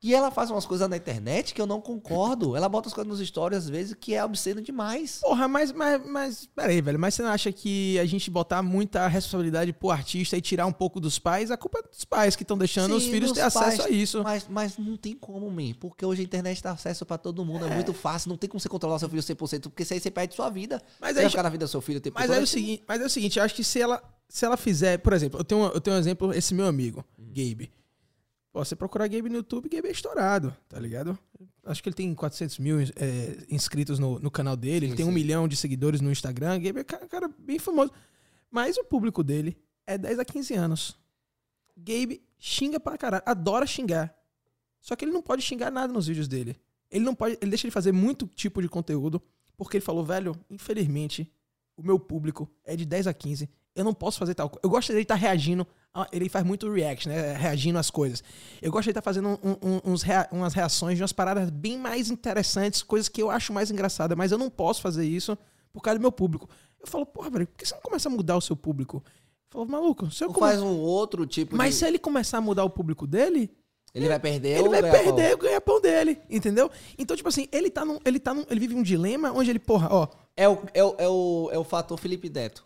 E 0.03 0.15
ela 0.15 0.32
faz 0.32 0.49
umas 0.49 0.65
coisas 0.65 0.90
na 0.90 0.98
internet 0.98 1.53
que 1.53 1.61
eu 1.61 1.68
não 1.68 1.80
concordo. 1.80 2.56
Ela 2.56 2.68
bota 2.68 2.88
as 2.88 2.94
coisas 2.94 3.07
nos 3.07 3.28
stories 3.28 3.60
às 3.60 3.69
vezes 3.69 3.94
que 3.94 4.15
é 4.15 4.26
obsceno 4.26 4.60
demais. 4.60 5.19
Porra, 5.22 5.48
mas, 5.48 5.72
mas, 5.72 6.02
mas, 6.03 6.49
peraí, 6.56 6.82
velho, 6.82 6.98
mas 6.98 7.14
você 7.14 7.22
não 7.22 7.30
acha 7.30 7.52
que 7.52 7.99
a 7.99 8.06
gente 8.06 8.32
botar 8.32 8.64
muita 8.64 9.07
responsabilidade 9.07 9.72
pro 9.73 9.91
artista 9.91 10.36
e 10.36 10.41
tirar 10.41 10.65
um 10.65 10.72
pouco 10.73 10.99
dos 10.99 11.19
pais, 11.19 11.52
a 11.52 11.57
culpa 11.57 11.80
é 11.80 11.84
dos 11.84 12.03
pais 12.03 12.36
que 12.36 12.41
estão 12.41 12.57
deixando 12.57 12.95
os 12.95 13.03
Sim, 13.03 13.11
filhos 13.11 13.30
dos 13.30 13.38
ter 13.38 13.44
acesso 13.44 13.78
pais, 13.78 13.80
a 13.80 13.90
isso. 13.90 14.23
Mas, 14.23 14.48
mas 14.49 14.78
não 14.78 14.98
tem 14.98 15.14
como, 15.14 15.52
man. 15.52 15.73
Porque 15.80 16.03
hoje 16.03 16.22
a 16.22 16.23
internet 16.23 16.64
dá 16.64 16.72
acesso 16.72 17.06
pra 17.06 17.19
todo 17.19 17.45
mundo. 17.45 17.65
É. 17.65 17.76
muito 17.76 17.94
fácil. 17.94 18.30
Não 18.30 18.38
tem 18.38 18.49
como 18.49 18.60
você 18.60 18.68
controlar 18.68 18.98
seu 18.98 19.07
filho 19.07 19.22
100%. 19.22 19.64
Porque 19.64 19.84
isso 19.84 19.94
aí 19.94 19.99
você 19.99 20.10
perde 20.10 20.34
sua 20.34 20.49
vida. 20.49 20.82
Mas 20.99 21.14
você 21.14 21.19
aí 21.19 21.26
vai 21.26 21.30
ficar 21.30 21.44
na 21.44 21.49
vida 21.49 21.65
do 21.65 21.69
seu 21.69 21.82
filho 21.82 22.02
Mas 22.11 22.26
todo, 22.26 22.34
é 22.34 22.38
o 22.38 22.41
aí 22.41 22.48
seguinte, 22.48 22.84
mas 22.88 23.02
é 23.02 23.06
o 23.06 23.10
seguinte, 23.10 23.38
eu 23.38 23.45
acho 23.45 23.53
que 23.53 23.64
se 23.64 23.80
ela, 23.80 24.02
se 24.28 24.45
ela 24.45 24.57
fizer, 24.57 24.98
por 24.98 25.14
exemplo, 25.14 25.40
eu 25.40 25.44
tenho, 25.44 25.64
eu 25.65 25.80
tenho 25.80 25.95
um 25.95 25.99
exemplo, 25.99 26.34
esse 26.34 26.56
meu 26.56 26.65
amigo, 26.65 27.06
Gabe. 27.19 27.72
Pô, 28.52 28.64
você 28.65 28.76
procurar 28.76 29.07
Gabe 29.07 29.30
no 29.30 29.36
YouTube, 29.38 29.69
Gabe 29.69 29.88
é 29.88 29.91
estourado, 29.91 30.56
tá 30.68 30.78
ligado? 30.78 31.18
Acho 31.65 31.82
que 31.82 31.88
ele 31.88 31.95
tem 31.95 32.14
400 32.14 32.60
mil 32.60 32.80
é, 32.82 32.86
inscritos 33.49 33.98
no, 33.98 34.19
no 34.19 34.30
canal 34.30 34.57
dele, 34.57 34.88
ele 34.88 34.91
Sim, 34.91 34.98
tem 34.98 35.06
um 35.06 35.10
sim. 35.10 35.14
milhão 35.15 35.48
de 35.48 35.56
seguidores 35.56 36.02
no 36.02 36.11
Instagram, 36.11 36.60
Gabe 36.60 36.82
é 36.82 36.84
ca- 36.84 37.07
cara 37.07 37.30
bem 37.40 37.57
famoso. 37.57 37.91
Mas 38.49 38.76
o 38.78 38.84
público 38.84 39.23
dele 39.23 39.57
é 39.88 39.98
10 39.98 40.19
a 40.19 40.26
15 40.26 40.53
anos. 40.53 40.98
Gabe 41.78 42.22
xinga 42.38 42.78
pra 42.80 42.98
caralho, 42.98 43.23
adora 43.26 43.65
xingar. 43.65 44.14
Só 44.82 44.95
que 44.98 45.06
ele 45.06 45.11
não 45.14 45.22
pode 45.22 45.41
xingar 45.41 45.72
nada 45.72 45.94
nos 45.94 46.07
vídeos 46.07 46.28
dele. 46.28 46.57
Ele 46.90 47.06
não 47.06 47.15
pode, 47.15 47.38
ele 47.41 47.52
deixa 47.52 47.68
de 47.68 47.72
fazer 47.72 47.94
muito 47.94 48.28
tipo 48.28 48.61
de 48.61 48.68
conteúdo, 48.68 49.22
porque 49.56 49.78
ele 49.78 49.86
falou, 49.86 50.03
velho, 50.03 50.36
infelizmente, 50.49 51.32
o 51.78 51.84
meu 51.84 51.98
público 51.98 52.52
é 52.65 52.76
de 52.76 52.86
10 52.86 53.07
a 53.07 53.14
15. 53.14 53.49
Eu 53.76 53.84
não 53.85 53.93
posso 53.93 54.19
fazer 54.19 54.34
tal 54.35 54.49
coisa. 54.49 54.60
Eu 54.64 54.69
gosto 54.69 54.89
dele 54.89 55.02
estar 55.03 55.15
reagindo. 55.15 55.65
a- 55.93 56.07
Ele 56.11 56.30
faz 56.30 56.45
muito 56.45 56.72
react, 56.72 57.07
né? 57.10 57.34
Reagindo 57.34 57.77
às 57.77 57.89
coisas. 57.89 58.23
Eu 58.61 58.72
gosto 58.72 58.85
de 58.85 58.91
estar 58.91 59.02
fazendo 59.02 59.27
um- 59.43 59.57
um- 59.61 59.91
uns 59.91 60.02
rea- 60.03 60.27
umas 60.31 60.53
reações 60.53 60.95
de 60.98 61.02
umas 61.03 61.11
paradas 61.11 61.49
bem 61.49 61.77
mais 61.77 62.10
interessantes, 62.10 62.81
coisas 62.81 63.10
que 63.10 63.22
eu 63.22 63.30
acho 63.30 63.52
mais 63.52 63.69
engraçadas, 63.72 64.18
mas 64.18 64.31
eu 64.31 64.38
não 64.38 64.49
posso 64.49 64.81
fazer 64.81 65.06
isso 65.06 65.38
por 65.73 65.81
causa 65.81 65.99
do 65.99 66.02
meu 66.02 66.11
público. 66.11 66.49
Eu 66.80 66.88
falo, 66.88 67.06
porra, 67.06 67.30
velho, 67.30 67.48
por 67.48 67.57
que 67.57 67.65
você 67.68 67.76
não 67.76 67.81
começa 67.81 68.07
a 68.07 68.11
mudar 68.11 68.38
o 68.38 68.41
seu 68.41 68.56
público? 68.56 69.03
Falou, 69.49 69.68
maluco, 69.68 70.10
se 70.10 70.23
eu 70.23 70.30
Ou 70.30 70.34
come- 70.34 70.48
faz 70.52 70.61
um 70.61 70.80
outro 70.80 71.26
tipo 71.27 71.57
Mas 71.57 71.73
de... 71.73 71.80
se 71.80 71.85
ele 71.85 71.99
começar 71.99 72.38
a 72.38 72.41
mudar 72.41 72.64
o 72.64 72.69
público 72.69 73.06
dele, 73.06 73.52
Ele 73.93 74.07
vai 74.07 74.18
perder 74.18 74.60
ele 74.60 74.69
vai 74.69 74.81
perder 74.89 75.34
o 75.35 75.38
ganha-pão 75.38 75.81
dele, 75.81 76.18
entendeu? 76.30 76.72
Então, 76.98 77.18
tipo 77.18 77.27
assim, 77.27 77.49
ele 77.52 77.69
tá 77.69 77.84
num, 77.84 77.99
ele 78.06 78.18
tá 78.18 78.34
num, 78.34 78.45
ele 78.49 78.61
vive 78.61 78.76
um 78.76 78.81
dilema 78.81 79.34
onde 79.34 79.49
ele, 79.49 79.60
porra, 79.60 79.89
ó, 79.91 80.07
É 80.38 80.48
o, 80.48 80.60
é, 80.73 80.81
o, 80.81 80.95
é, 80.98 81.07
o, 81.10 81.49
é 81.52 81.57
o 81.60 81.64
fator 81.65 81.99
Felipe 81.99 82.30
Neto. 82.30 82.65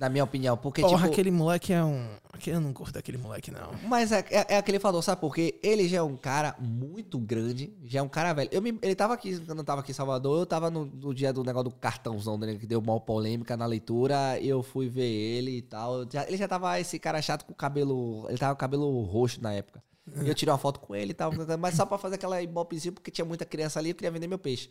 Na 0.00 0.08
minha 0.08 0.24
opinião. 0.24 0.56
Porque, 0.56 0.80
porra, 0.80 0.96
tipo... 1.02 1.12
aquele 1.12 1.30
moleque 1.30 1.74
é 1.74 1.84
um, 1.84 2.08
eu 2.46 2.58
não 2.58 2.72
curto 2.72 2.98
aquele 2.98 3.18
moleque 3.18 3.50
não. 3.50 3.70
Mas 3.86 4.10
é, 4.10 4.24
é, 4.30 4.54
é 4.54 4.56
aquele 4.56 4.78
fator, 4.78 5.02
sabe 5.04 5.20
por 5.20 5.34
quê? 5.34 5.60
Ele 5.62 5.86
já 5.86 5.98
é 5.98 6.02
um 6.02 6.16
cara 6.16 6.56
muito 6.58 7.18
grande, 7.18 7.70
já 7.84 7.98
é 8.00 8.02
um 8.02 8.08
cara 8.08 8.32
velho. 8.32 8.48
Eu 8.50 8.62
me- 8.62 8.78
ele 8.80 8.94
tava 8.94 9.12
aqui, 9.12 9.38
quando 9.40 9.58
eu 9.58 9.64
tava 9.64 9.82
aqui 9.82 9.90
em 9.90 9.94
Salvador, 9.94 10.40
eu 10.40 10.46
tava 10.46 10.70
no, 10.70 10.86
no 10.86 11.12
dia 11.14 11.34
do 11.34 11.44
negócio 11.44 11.68
do 11.68 11.76
cartãozão 11.76 12.38
dele, 12.40 12.58
que 12.58 12.66
deu 12.66 12.80
maior 12.80 13.00
polêmica 13.00 13.58
na 13.58 13.66
leitura, 13.66 14.38
eu 14.40 14.62
fui 14.62 14.88
ver 14.88 15.02
ele 15.06 15.58
e 15.58 15.62
tal. 15.62 16.10
Já- 16.10 16.26
ele 16.26 16.38
já 16.38 16.48
tava 16.48 16.80
esse 16.80 16.98
cara 16.98 17.20
chato 17.20 17.44
com 17.44 17.52
o 17.52 17.54
cabelo, 17.54 18.24
ele 18.30 18.38
tava 18.38 18.54
com 18.54 18.58
o 18.58 18.60
cabelo 18.60 19.02
roxo 19.02 19.42
na 19.42 19.52
época. 19.52 19.82
E 20.24 20.28
eu 20.28 20.34
tirei 20.34 20.50
uma 20.50 20.58
foto 20.58 20.80
com 20.80 20.94
ele 20.96 21.10
e 21.10 21.14
tal, 21.14 21.30
mas 21.58 21.74
só 21.74 21.84
pra 21.84 21.98
fazer 21.98 22.14
aquela 22.14 22.40
ibopezinha, 22.42 22.90
porque 22.90 23.10
tinha 23.10 23.24
muita 23.24 23.44
criança 23.44 23.78
ali, 23.78 23.90
eu 23.90 23.94
queria 23.94 24.10
vender 24.10 24.26
meu 24.26 24.38
peixe. 24.38 24.70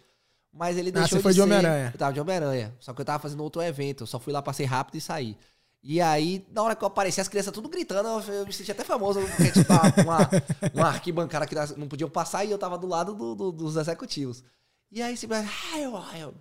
Mas 0.51 0.77
ele 0.77 0.89
Ah, 0.89 0.93
deixou 0.93 1.17
você 1.17 1.21
foi 1.23 1.31
de 1.31 1.37
ser- 1.37 1.43
Homem-Aranha. 1.43 1.91
Eu 1.93 1.97
tava 1.99 2.13
de 2.13 2.19
Homem-Aranha, 2.19 2.75
só 2.79 2.93
que 2.93 3.01
eu 3.01 3.05
tava 3.05 3.19
fazendo 3.21 3.43
outro 3.43 3.61
evento, 3.61 4.03
eu 4.03 4.07
só 4.07 4.19
fui 4.19 4.33
lá, 4.33 4.41
passei 4.41 4.65
rápido 4.65 4.95
e 4.95 5.01
saí. 5.01 5.37
E 5.81 6.01
aí, 6.01 6.45
na 6.51 6.61
hora 6.63 6.75
que 6.75 6.83
eu 6.83 6.87
apareci, 6.87 7.21
as 7.21 7.27
crianças 7.29 7.53
tudo 7.53 7.69
gritando, 7.69 8.07
eu, 8.31 8.45
me 8.45 8.51
senti 8.51 8.71
até 8.71 8.83
famoso, 8.83 9.21
porque 9.21 9.51
tipo, 9.51 9.71
uma, 10.03 10.29
uma 10.73 10.87
arquibancada 10.89 11.45
que 11.47 11.55
não 11.77 11.87
podiam 11.87 12.09
passar 12.09 12.43
e 12.43 12.51
eu 12.51 12.57
tava 12.57 12.77
do 12.77 12.85
lado 12.87 13.13
do- 13.13 13.35
do- 13.35 13.51
dos 13.51 13.77
executivos. 13.77 14.43
E 14.91 15.01
aí, 15.01 15.15
simplesmente, 15.15 15.53
ah, 15.73 15.79
eu, 15.79 15.95
ah, 15.95 16.17
eu, 16.19 16.33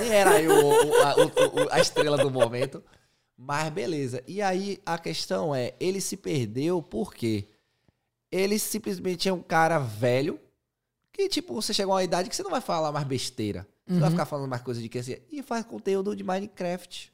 nem 0.00 0.10
era 0.12 0.40
eu 0.42 0.52
a, 1.04 1.14
o- 1.16 1.68
a 1.70 1.78
estrela 1.78 2.16
do 2.16 2.30
momento, 2.30 2.82
mas 3.36 3.70
beleza. 3.70 4.22
E 4.26 4.40
aí, 4.42 4.80
a 4.84 4.98
questão 4.98 5.54
é, 5.54 5.74
ele 5.78 6.00
se 6.00 6.16
perdeu 6.16 6.82
porque 6.82 7.46
ele 8.32 8.58
simplesmente 8.58 9.28
é 9.28 9.32
um 9.32 9.42
cara 9.42 9.78
velho, 9.78 10.40
que 11.20 11.28
tipo, 11.28 11.54
você 11.54 11.74
chega 11.74 11.90
a 11.90 11.94
uma 11.94 12.02
idade 12.04 12.28
que 12.28 12.36
você 12.36 12.42
não 12.42 12.50
vai 12.50 12.60
falar 12.60 12.90
mais 12.92 13.06
besteira. 13.06 13.66
Você 13.86 13.94
vai 13.98 14.04
Uhum. 14.04 14.10
ficar 14.12 14.26
falando 14.26 14.48
mais 14.48 14.62
coisa 14.62 14.80
de 14.80 14.88
criança. 14.88 15.18
E 15.30 15.42
faz 15.42 15.64
conteúdo 15.64 16.14
de 16.14 16.22
Minecraft. 16.24 17.12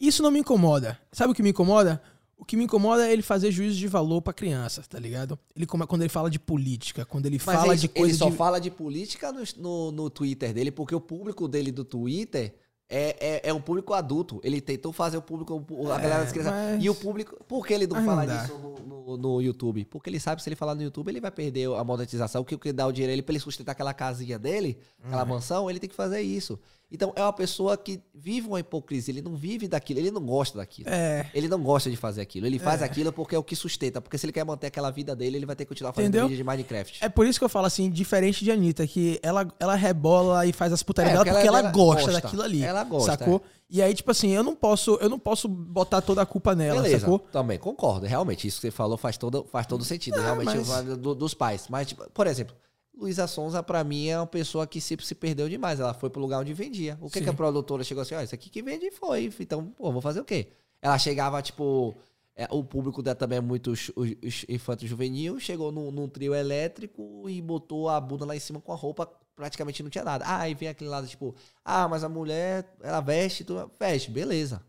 Isso 0.00 0.22
não 0.22 0.30
me 0.30 0.40
incomoda. 0.40 0.98
Sabe 1.12 1.32
o 1.32 1.34
que 1.34 1.42
me 1.42 1.50
incomoda? 1.50 2.02
O 2.36 2.44
que 2.44 2.56
me 2.56 2.64
incomoda 2.64 3.06
é 3.06 3.12
ele 3.12 3.22
fazer 3.22 3.50
juízo 3.50 3.76
de 3.76 3.88
valor 3.88 4.22
pra 4.22 4.32
criança, 4.32 4.82
tá 4.88 4.98
ligado? 4.98 5.38
Ele 5.56 5.66
quando 5.66 6.02
ele 6.02 6.08
fala 6.08 6.30
de 6.30 6.38
política, 6.38 7.04
quando 7.04 7.26
ele 7.26 7.40
Mas 7.44 7.56
fala 7.56 7.76
de 7.76 7.88
coisa 7.88 8.10
ele 8.12 8.18
só 8.18 8.30
de 8.30 8.36
fala 8.36 8.60
de 8.60 8.70
política 8.70 9.32
no, 9.32 9.42
no, 9.56 9.90
no 9.92 10.10
Twitter 10.10 10.52
dele, 10.54 10.70
porque 10.70 10.94
o 10.94 11.00
público 11.00 11.48
dele 11.48 11.72
do 11.72 11.84
Twitter 11.84 12.54
é, 12.88 13.16
é, 13.46 13.50
é 13.50 13.54
um 13.54 13.60
público 13.60 13.92
adulto. 13.92 14.40
Ele 14.42 14.60
tentou 14.60 14.92
fazer 14.92 15.16
o 15.18 15.22
público, 15.22 15.64
a 15.90 15.98
É, 15.98 16.00
galera 16.02 16.22
das 16.24 16.32
crianças. 16.32 16.52
mas- 16.52 16.82
E 16.84 16.88
o 16.88 16.94
público. 16.94 17.36
Por 17.46 17.66
que 17.66 17.74
ele 17.74 17.86
não 17.86 18.02
fala 18.04 18.26
disso 18.26 18.58
no, 18.58 18.78
no, 18.78 19.16
no 19.16 19.42
YouTube? 19.42 19.84
Porque 19.84 20.08
ele 20.08 20.18
sabe 20.18 20.36
que 20.36 20.42
se 20.42 20.48
ele 20.48 20.56
falar 20.56 20.74
no 20.74 20.82
YouTube, 20.82 21.08
ele 21.10 21.20
vai 21.20 21.30
perder 21.30 21.68
a 21.74 21.84
monetização. 21.84 22.42
O 22.42 22.44
que, 22.44 22.54
o 22.54 22.58
que 22.58 22.72
dá 22.72 22.86
o 22.86 22.92
dinheiro 22.92 23.12
ele 23.12 23.22
pra 23.22 23.32
ele 23.32 23.40
sustentar 23.40 23.72
aquela 23.72 23.92
casinha 23.92 24.38
dele, 24.38 24.78
aquela 25.04 25.22
Uhum. 25.22 25.28
mansão, 25.28 25.68
ele 25.70 25.78
tem 25.78 25.88
que 25.90 25.94
fazer 25.96 26.20
isso. 26.22 26.58
Então 26.90 27.12
é 27.14 27.22
uma 27.22 27.32
pessoa 27.32 27.76
que 27.76 28.00
vive 28.14 28.46
uma 28.48 28.58
hipocrisia. 28.60 29.12
Ele 29.12 29.20
não 29.20 29.36
vive 29.36 29.68
daquilo, 29.68 30.00
ele 30.00 30.10
não 30.10 30.22
gosta 30.24 30.56
daquilo. 30.56 30.88
É, 30.88 31.28
Ele 31.34 31.46
não 31.46 31.62
gosta 31.62 31.90
de 31.90 31.96
fazer 31.96 32.22
aquilo. 32.22 32.46
Ele 32.46 32.58
faz 32.58 32.82
aquilo 32.82 33.12
porque 33.12 33.34
é 33.34 33.38
o 33.38 33.42
que 33.42 33.54
sustenta. 33.54 34.00
Porque 34.00 34.16
se 34.16 34.24
ele 34.24 34.32
quer 34.32 34.44
manter 34.44 34.68
aquela 34.68 34.90
vida 34.90 35.14
dele, 35.14 35.36
ele 35.36 35.44
vai 35.44 35.54
ter 35.54 35.64
que 35.64 35.68
continuar 35.68 35.92
fazendo 35.92 36.08
Entendeu? 36.08 36.28
vídeo 36.28 36.38
de 36.38 36.44
Minecraft. 36.44 37.04
é 37.04 37.08
por 37.10 37.26
isso 37.26 37.38
que 37.38 37.44
eu 37.44 37.48
falo 37.48 37.66
assim, 37.66 37.90
diferente 37.90 38.42
de 38.42 38.50
Anitta, 38.50 38.86
que 38.86 39.20
ela, 39.22 39.46
ela 39.60 39.74
rebola 39.74 40.46
e 40.46 40.52
faz 40.52 40.72
as 40.72 40.82
putarias 40.82 41.12
É, 41.12 41.16
dela 41.16 41.24
porque 41.26 41.46
ela- 41.46 41.58
ela, 41.58 41.68
ela 41.68 41.70
gosta, 41.76 42.02
gosta. 42.06 42.20
daquilo 42.22 42.42
ali. 42.42 42.62
Ela 42.62 42.84
gosta, 42.84 43.10
Sacou? 43.18 43.42
E 43.70 43.82
aí, 43.82 43.92
tipo 43.94 44.10
assim, 44.10 44.30
eu 44.30 44.42
não 44.42 44.56
posso, 44.56 44.94
eu 44.98 45.10
não 45.10 45.18
posso 45.18 45.46
botar 45.46 46.00
toda 46.00 46.22
a 46.22 46.26
culpa 46.26 46.54
nela, 46.54 46.80
Beleza, 46.80 47.00
sacou? 47.00 47.18
também 47.18 47.58
concordo. 47.58 48.06
Realmente, 48.06 48.46
isso 48.48 48.56
que 48.56 48.66
você 48.66 48.70
falou 48.70 48.96
faz 48.96 49.18
todo, 49.18 49.46
faz 49.52 49.66
todo 49.66 49.84
sentido. 49.84 50.18
Realmente, 50.18 50.46
mas- 50.46 50.56
eu 50.56 50.64
falo 50.64 50.96
do- 50.96 51.14
dos 51.14 51.34
pais. 51.34 51.66
Mas, 51.68 51.86
tipo, 51.88 52.08
por 52.12 52.26
exemplo, 52.26 52.56
Luísa 52.98 53.26
Sonza, 53.28 53.62
pra 53.62 53.84
mim, 53.84 54.08
é 54.08 54.18
uma 54.18 54.26
pessoa 54.26 54.66
que 54.66 54.80
se, 54.80 54.96
se 55.00 55.14
perdeu 55.14 55.48
demais. 55.48 55.78
Ela 55.78 55.94
foi 55.94 56.10
pro 56.10 56.20
lugar 56.20 56.40
onde 56.40 56.52
vendia. 56.52 56.98
O 57.00 57.08
que, 57.08 57.18
Sim. 57.18 57.24
que 57.24 57.30
a 57.30 57.34
produtora 57.34 57.84
chegou 57.84 58.02
assim? 58.02 58.14
Ó, 58.16 58.20
isso 58.20 58.34
aqui 58.34 58.50
que 58.50 58.60
vende 58.62 58.90
foi. 58.90 59.32
Então, 59.38 59.66
pô, 59.66 59.92
vou 59.92 60.02
fazer 60.02 60.20
o 60.20 60.24
quê? 60.24 60.48
Ela 60.82 60.98
chegava, 60.98 61.40
tipo. 61.40 61.96
é, 62.34 62.48
o 62.50 62.62
público 62.64 63.00
dela 63.02 63.14
também 63.14 63.38
é 63.38 63.40
muito 63.40 63.74
ju- 63.74 63.92
ju- 64.24 64.46
infanto-juvenil. 64.48 65.38
Chegou 65.38 65.70
num, 65.70 65.90
num 65.92 66.08
trio 66.08 66.34
elétrico 66.34 67.28
e 67.28 67.40
botou 67.40 67.88
a 67.88 68.00
bunda 68.00 68.24
lá 68.24 68.34
em 68.34 68.40
cima 68.40 68.60
com 68.60 68.72
a 68.72 68.76
roupa. 68.76 69.08
Praticamente 69.36 69.82
não 69.82 69.90
tinha 69.90 70.02
nada. 70.04 70.24
Ah, 70.26 70.40
aí 70.40 70.54
vem 70.54 70.68
aquele 70.68 70.90
lado, 70.90 71.06
tipo, 71.06 71.32
ah, 71.64 71.86
mas 71.86 72.02
a 72.02 72.08
mulher, 72.08 72.68
ela 72.82 73.00
veste, 73.00 73.44
tudo, 73.44 73.70
veste, 73.78 74.10
beleza. 74.10 74.60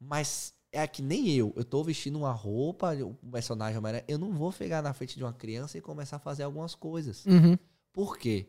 Mas 0.00 0.52
é 0.72 0.84
que 0.86 1.00
nem 1.00 1.30
eu. 1.30 1.52
Eu 1.56 1.64
tô 1.64 1.84
vestindo 1.84 2.18
uma 2.18 2.32
roupa, 2.32 2.92
o 2.96 3.14
personagem 3.30 3.80
eu 4.08 4.18
não 4.18 4.32
vou 4.32 4.52
pegar 4.52 4.82
na 4.82 4.92
frente 4.92 5.16
de 5.16 5.22
uma 5.22 5.32
criança 5.32 5.78
e 5.78 5.80
começar 5.80 6.16
a 6.16 6.18
fazer 6.18 6.42
algumas 6.42 6.74
coisas. 6.74 7.24
Uhum. 7.24 7.56
Por 7.96 8.18
quê? 8.18 8.46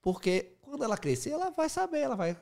Porque 0.00 0.56
quando 0.62 0.84
ela 0.84 0.96
crescer, 0.96 1.30
ela 1.30 1.50
vai 1.50 1.68
saber, 1.68 1.98
ela 1.98 2.14
vai. 2.14 2.36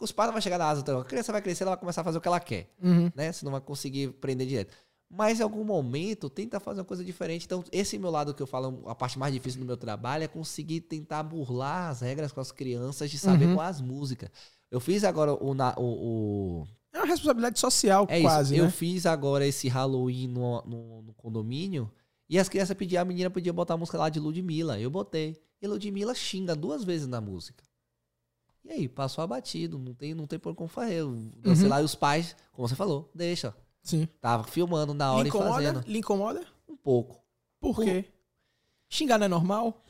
Os 0.00 0.10
pais 0.10 0.28
não 0.28 0.32
vão 0.32 0.40
chegar 0.40 0.56
na 0.56 0.66
asa, 0.66 0.80
então 0.80 0.98
a 1.00 1.04
criança 1.04 1.32
vai 1.32 1.42
crescer, 1.42 1.64
ela 1.64 1.72
vai 1.72 1.80
começar 1.80 2.00
a 2.00 2.04
fazer 2.04 2.16
o 2.16 2.20
que 2.20 2.28
ela 2.28 2.40
quer, 2.40 2.72
Uhum. 2.82 3.10
né? 3.14 3.30
Você 3.30 3.44
não 3.44 3.52
vai 3.52 3.60
conseguir 3.60 4.08
prender 4.14 4.46
direto. 4.46 4.74
Mas 5.14 5.40
em 5.40 5.42
algum 5.42 5.62
momento 5.62 6.30
tenta 6.30 6.58
fazer 6.58 6.80
uma 6.80 6.86
coisa 6.86 7.04
diferente. 7.04 7.44
Então, 7.44 7.62
esse 7.70 7.98
meu 7.98 8.10
lado 8.10 8.32
que 8.32 8.42
eu 8.42 8.46
falo, 8.46 8.82
a 8.86 8.94
parte 8.94 9.18
mais 9.18 9.34
difícil 9.34 9.60
do 9.60 9.66
meu 9.66 9.76
trabalho 9.76 10.24
é 10.24 10.28
conseguir 10.28 10.80
tentar 10.80 11.22
burlar 11.22 11.90
as 11.90 12.00
regras 12.00 12.32
com 12.32 12.40
as 12.40 12.50
crianças 12.50 13.10
de 13.10 13.18
saber 13.18 13.44
Uhum. 13.48 13.56
qual 13.56 13.66
as 13.66 13.82
músicas. 13.82 14.30
Eu 14.70 14.80
fiz 14.80 15.04
agora 15.04 15.34
o, 15.34 15.52
na- 15.52 15.74
o- 15.76 16.62
o 16.62 16.68
É 16.94 16.98
uma 16.98 17.06
responsabilidade 17.06 17.60
social, 17.60 18.06
é 18.08 18.22
quase, 18.22 18.54
isso. 18.54 18.62
Eu 18.62 18.66
né? 18.66 18.70
fiz 18.70 19.04
agora 19.04 19.46
esse 19.46 19.68
Halloween 19.68 20.28
no, 20.28 20.62
no, 20.62 21.02
no 21.02 21.12
condomínio 21.14 21.90
e 22.34 22.38
as 22.38 22.48
crianças 22.48 22.76
pediam, 22.76 23.02
a 23.02 23.04
menina 23.04 23.30
podia 23.30 23.52
botar 23.52 23.74
a 23.74 23.76
música 23.76 23.98
lá 23.98 24.08
de 24.08 24.18
Ludmilla. 24.20 24.78
Eu 24.80 24.90
botei. 24.90 25.40
E 25.60 25.66
Ludmilla 25.66 26.14
xinga 26.14 26.54
duas 26.56 26.82
vezes 26.84 27.06
na 27.06 27.20
música. 27.20 27.62
E 28.64 28.70
aí, 28.70 28.88
passou 28.88 29.22
abatido, 29.24 29.78
não 29.78 29.92
tem, 29.92 30.14
não 30.14 30.26
tem 30.26 30.38
por 30.38 30.54
como 30.54 30.68
fazer. 30.68 30.94
Eu 30.94 31.12
dancei 31.38 31.64
Uhum. 31.64 31.70
lá 31.70 31.82
e 31.82 31.84
os 31.84 31.94
pais, 31.94 32.36
como 32.52 32.66
você 32.68 32.74
falou, 32.76 33.10
deixa. 33.14 33.54
Sim. 33.82 34.06
Tava 34.20 34.44
filmando 34.44 34.94
na 34.94 35.10
Lhe 35.10 35.18
hora 35.18 35.26
e 35.26 35.28
incomoda? 35.28 35.52
fazendo. 35.52 35.80
Lhe 35.86 35.98
incomoda? 35.98 36.46
Um 36.68 36.76
pouco. 36.76 37.20
Por 37.60 37.74
Por- 37.74 37.84
quê? 37.84 38.04
Xingar 38.88 39.18
não 39.18 39.26
é 39.26 39.28
normal? 39.28 39.82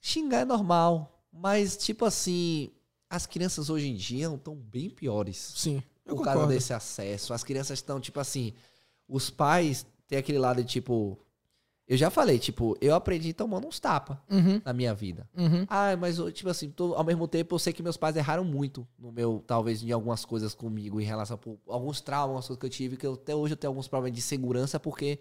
Xingar 0.00 0.40
é 0.40 0.44
normal, 0.44 1.24
mas 1.32 1.76
tipo 1.76 2.04
assim, 2.04 2.70
as 3.08 3.24
crianças 3.26 3.70
hoje 3.70 3.88
em 3.88 3.94
dia 3.94 4.26
estão 4.28 4.54
bem 4.54 4.90
piores. 4.90 5.54
Sim. 5.56 5.82
Eu 6.04 6.16
por 6.16 6.24
causa 6.24 6.40
concordo. 6.40 6.54
desse 6.54 6.72
acesso. 6.72 7.32
As 7.32 7.42
crianças 7.44 7.78
estão, 7.78 8.00
tipo 8.00 8.18
assim, 8.20 8.52
os 9.08 9.30
pais 9.30 9.86
têm 10.06 10.18
aquele 10.18 10.38
lado 10.38 10.62
de 10.62 10.68
tipo. 10.68 11.18
Eu 11.88 11.96
já 11.96 12.10
falei, 12.10 12.38
tipo, 12.38 12.76
eu 12.82 12.94
aprendi 12.94 13.32
tomando 13.32 13.66
uns 13.66 13.80
tapas 13.80 14.18
Uhum. 14.30 14.60
na 14.62 14.72
minha 14.74 14.94
vida. 14.94 15.26
Uhum. 15.34 15.64
Ah, 15.68 15.96
mas 15.96 16.18
tipo 16.34 16.50
assim, 16.50 16.68
tô- 16.70 16.94
ao 16.94 17.02
mesmo 17.02 17.26
tempo 17.26 17.54
eu 17.54 17.58
sei 17.58 17.72
que 17.72 17.82
meus 17.82 17.96
pais 17.96 18.14
erraram 18.14 18.44
muito 18.44 18.86
no 18.98 19.10
meu, 19.10 19.42
talvez, 19.46 19.82
em 19.82 19.90
algumas 19.90 20.22
coisas 20.24 20.54
comigo, 20.54 21.00
em 21.00 21.04
relação 21.04 21.40
a 21.66 21.72
alguns 21.72 22.00
traumas, 22.02 22.24
algumas 22.28 22.46
coisas 22.46 22.60
que 22.60 22.66
eu 22.66 22.70
tive, 22.70 22.96
que 22.98 23.06
eu, 23.06 23.14
até 23.14 23.34
hoje 23.34 23.54
eu 23.54 23.56
tenho 23.56 23.70
alguns 23.70 23.88
problemas 23.88 24.14
de 24.14 24.20
segurança, 24.22 24.78
porque 24.78 25.18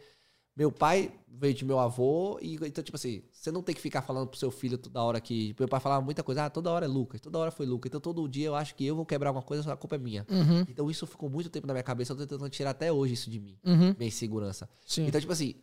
meu 0.57 0.69
pai 0.71 1.09
veio 1.27 1.53
de 1.53 1.63
meu 1.63 1.79
avô, 1.79 2.37
e 2.41 2.55
então, 2.55 2.83
tipo 2.83 2.97
assim, 2.97 3.21
você 3.31 3.49
não 3.51 3.61
tem 3.61 3.73
que 3.73 3.79
ficar 3.79 4.01
falando 4.01 4.27
pro 4.27 4.37
seu 4.39 4.49
filho 4.51 4.77
toda 4.77 5.01
hora 5.03 5.21
que. 5.21 5.55
Meu 5.57 5.69
pai 5.69 5.79
falava 5.79 6.03
muita 6.03 6.21
coisa, 6.23 6.45
ah, 6.45 6.49
toda 6.49 6.69
hora 6.71 6.83
é 6.85 6.87
Lucas, 6.89 7.21
toda 7.21 7.37
hora 7.37 7.51
foi 7.51 7.65
Lucas, 7.65 7.89
então 7.89 8.01
todo 8.01 8.27
dia 8.27 8.47
eu 8.47 8.55
acho 8.55 8.75
que 8.75 8.85
eu 8.85 8.95
vou 8.95 9.05
quebrar 9.05 9.29
alguma 9.29 9.43
coisa, 9.43 9.71
a 9.71 9.77
culpa 9.77 9.95
é 9.95 9.99
minha. 9.99 10.25
Uhum. 10.29 10.65
Então 10.67 10.89
isso 10.91 11.05
ficou 11.07 11.29
muito 11.29 11.49
tempo 11.49 11.65
na 11.67 11.73
minha 11.73 11.83
cabeça, 11.83 12.11
eu 12.11 12.17
tô 12.17 12.25
tentando 12.27 12.49
tirar 12.49 12.71
até 12.71 12.91
hoje 12.91 13.13
isso 13.13 13.29
de 13.29 13.39
mim, 13.39 13.55
Uhum. 13.63 13.95
minha 13.97 14.07
insegurança. 14.07 14.67
Sim. 14.85 15.05
Então, 15.07 15.21
tipo 15.21 15.31
assim, 15.31 15.55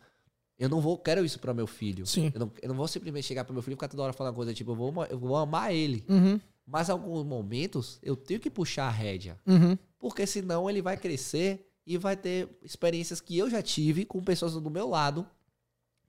eu 0.58 0.68
não 0.68 0.80
vou, 0.80 0.96
quero 0.98 1.24
isso 1.24 1.38
pra 1.38 1.52
meu 1.54 1.66
filho. 1.66 2.06
Sim. 2.06 2.30
Eu 2.34 2.40
não, 2.40 2.52
eu 2.62 2.68
não 2.68 2.76
vou 2.76 2.86
simplesmente 2.88 3.26
chegar 3.26 3.44
pro 3.44 3.52
meu 3.52 3.62
filho 3.62 3.74
e 3.74 3.76
ficar 3.76 3.88
toda 3.88 4.02
hora 4.02 4.12
falando 4.12 4.34
coisa, 4.34 4.54
tipo, 4.54 4.70
eu 4.72 4.76
vou, 4.76 5.04
eu 5.06 5.18
vou 5.18 5.36
amar 5.36 5.74
ele. 5.74 6.04
Uhum. 6.08 6.40
Mas 6.66 6.88
em 6.88 6.92
alguns 6.92 7.24
momentos 7.26 7.98
eu 8.02 8.16
tenho 8.16 8.40
que 8.40 8.50
puxar 8.50 8.86
a 8.86 8.90
rédea. 8.90 9.38
Uhum. 9.46 9.76
Porque 9.98 10.26
senão 10.26 10.68
ele 10.70 10.80
vai 10.80 10.96
crescer 10.96 11.70
e 11.86 11.98
vai 11.98 12.16
ter 12.16 12.48
experiências 12.62 13.20
que 13.20 13.36
eu 13.36 13.50
já 13.50 13.60
tive 13.62 14.04
com 14.04 14.22
pessoas 14.22 14.54
do 14.54 14.70
meu 14.70 14.88
lado. 14.88 15.26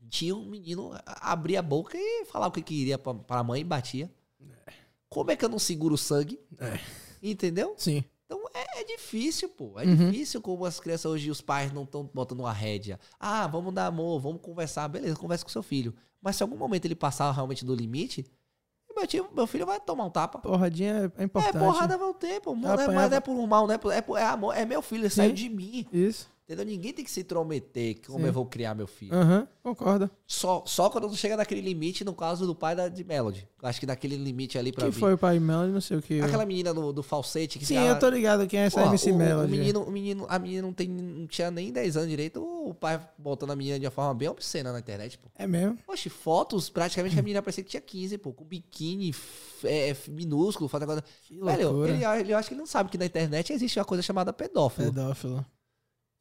Tinha 0.10 0.36
um 0.36 0.46
menino 0.46 0.94
a- 1.06 1.32
abrir 1.32 1.58
a 1.58 1.62
boca 1.62 1.98
e 1.98 2.26
falar 2.26 2.48
o 2.48 2.52
que 2.52 2.62
queria 2.62 2.98
pra, 2.98 3.14
pra 3.14 3.44
mãe 3.44 3.62
e 3.62 3.64
batia. 3.66 4.10
Como 5.10 5.32
é 5.32 5.36
que 5.36 5.44
eu 5.44 5.50
não 5.50 5.60
seguro 5.60 5.96
o 5.96 5.98
sangue? 5.98 6.40
É. 6.60 6.80
Entendeu? 7.22 7.74
Sim. 7.78 8.04
Então 8.26 8.42
é, 8.54 8.82
é 8.82 8.84
difícil, 8.84 9.50
pô. 9.50 9.80
É 9.80 9.86
Uhum. 9.86 9.96
difícil 10.10 10.42
como 10.42 10.66
as 10.66 10.80
crianças 10.80 11.06
hoje, 11.12 11.30
os 11.30 11.42
pais 11.42 11.72
não 11.72 11.84
estão 11.84 12.10
botando 12.14 12.40
uma 12.42 12.52
rédea. 12.54 13.00
Ah, 13.20 13.46
vamos 13.48 13.74
dar 13.74 13.88
amor, 13.88 14.20
vamos 14.20 14.42
conversar. 14.42 14.88
Beleza, 14.88 15.16
conversa 15.16 15.44
com 15.46 15.52
seu 15.52 15.64
filho. 15.64 15.94
Mas 16.22 16.36
se 16.36 16.44
em 16.44 16.46
algum 16.46 16.58
momento 16.58 16.86
ele 16.86 16.96
passar 16.96 17.32
realmente 17.32 17.64
do 17.64 17.76
limite, 17.76 18.26
meu, 18.96 19.06
tio, 19.06 19.28
meu 19.36 19.46
filho 19.46 19.66
vai 19.66 19.80
tomar 19.80 20.06
um 20.06 20.10
tapa. 20.10 20.40
Porradinha 20.40 21.12
é 21.18 21.24
importante. 21.24 21.56
É, 21.58 21.60
porrada 21.60 21.98
vai 21.98 22.08
o 22.10 22.14
tempo. 22.14 22.56
Não 22.56 22.70
é, 22.70 22.74
Apanhar 22.74 22.94
mas 22.96 23.10
não 23.12 23.18
é 23.18 23.20
por 23.20 23.48
mal, 23.48 23.68
não 23.68 23.74
é, 23.74 23.78
por, 23.78 23.92
é, 23.92 24.02
por- 24.02 24.18
é 24.18 24.24
amor. 24.24 24.56
É 24.58 24.66
meu 24.66 24.82
filho, 24.82 25.02
ele 25.02 25.10
Sim. 25.10 25.16
saiu 25.18 25.34
de 25.34 25.50
mim. 25.50 25.86
Isso. 25.92 26.28
Entendeu? 26.48 26.64
Ninguém 26.64 26.94
tem 26.94 27.04
que 27.04 27.10
se 27.10 27.22
intrometer 27.22 28.00
como 28.06 28.20
Sim. 28.20 28.26
eu 28.28 28.32
vou 28.34 28.46
criar 28.46 28.76
meu 28.76 28.86
filho. 28.86 29.16
Aham, 29.16 29.48
concordo. 29.64 30.08
Só, 30.28 30.64
só 30.68 30.92
quando 30.92 31.12
chega 31.18 31.36
naquele 31.36 31.60
limite, 31.60 32.04
no 32.06 32.14
caso 32.14 32.46
do 32.46 32.54
pai 32.54 32.76
da, 32.76 32.88
de 32.88 33.04
Melody. 33.04 33.48
Acho 33.64 33.80
que 33.80 33.88
naquele 33.88 34.16
limite 34.16 34.56
ali 34.56 34.72
pra 34.72 34.84
Quem 34.86 34.94
mim. 34.94 35.00
foi 35.00 35.16
o 35.16 35.18
pai 35.18 35.40
Melody? 35.40 35.72
Não 35.72 35.82
sei 35.82 35.98
o 35.98 36.04
que. 36.04 36.22
Aquela 36.22 36.46
menina 36.46 36.72
do, 36.72 36.94
do 36.94 37.02
falsete 37.02 37.58
que 37.58 37.66
Sim, 37.66 37.74
ficava- 37.74 37.90
eu 37.96 38.00
tô 38.00 38.10
ligado 38.10 38.46
quem 38.46 38.60
é 38.60 38.66
essa 38.66 38.78
Porra, 38.80 38.92
MC 38.92 39.12
o, 39.12 39.16
Melody. 39.16 39.48
O 39.48 39.58
menino, 39.58 39.82
o 39.86 39.92
menino, 39.92 40.26
a 40.30 40.38
menina 40.38 40.62
não, 40.62 40.72
tem, 40.72 40.88
não 40.88 41.26
tinha 41.26 41.50
nem 41.50 41.72
10 41.74 41.98
anos 41.98 42.10
direito. 42.10 42.44
O 42.44 42.76
pai 42.76 43.02
botando 43.18 43.50
a 43.50 43.56
menina 43.56 43.80
de 43.80 43.86
uma 43.88 43.92
forma 43.92 44.14
bem 44.14 44.28
obscena 44.30 44.72
na 44.72 44.78
internet, 44.78 45.18
pô. 45.18 45.30
É 45.36 45.48
mesmo? 45.48 45.80
Oxe, 45.88 46.10
fotos, 46.10 46.70
praticamente 46.70 47.18
a 47.18 47.24
menina 47.24 47.42
parecia 47.42 47.64
que 47.64 47.72
tinha 47.72 47.82
15, 47.82 48.20
pô, 48.20 48.34
com 48.34 48.46
biquíni 48.46 49.16
é, 49.64 49.96
minúsculo, 50.10 50.70
coisa. 50.70 51.04
Que 51.24 51.40
Velho, 51.40 51.86
ele, 51.88 52.06
ele, 52.06 52.34
eu 52.34 52.38
acho 52.38 52.50
que 52.50 52.54
ele 52.54 52.60
não 52.62 52.68
sabe 52.68 52.92
que 52.92 53.00
na 53.00 53.06
internet 53.06 53.52
existe 53.52 53.80
uma 53.80 53.86
coisa 53.86 54.04
chamada 54.04 54.32
pedófilo. 54.32 54.94
Pedófilo. 54.94 55.44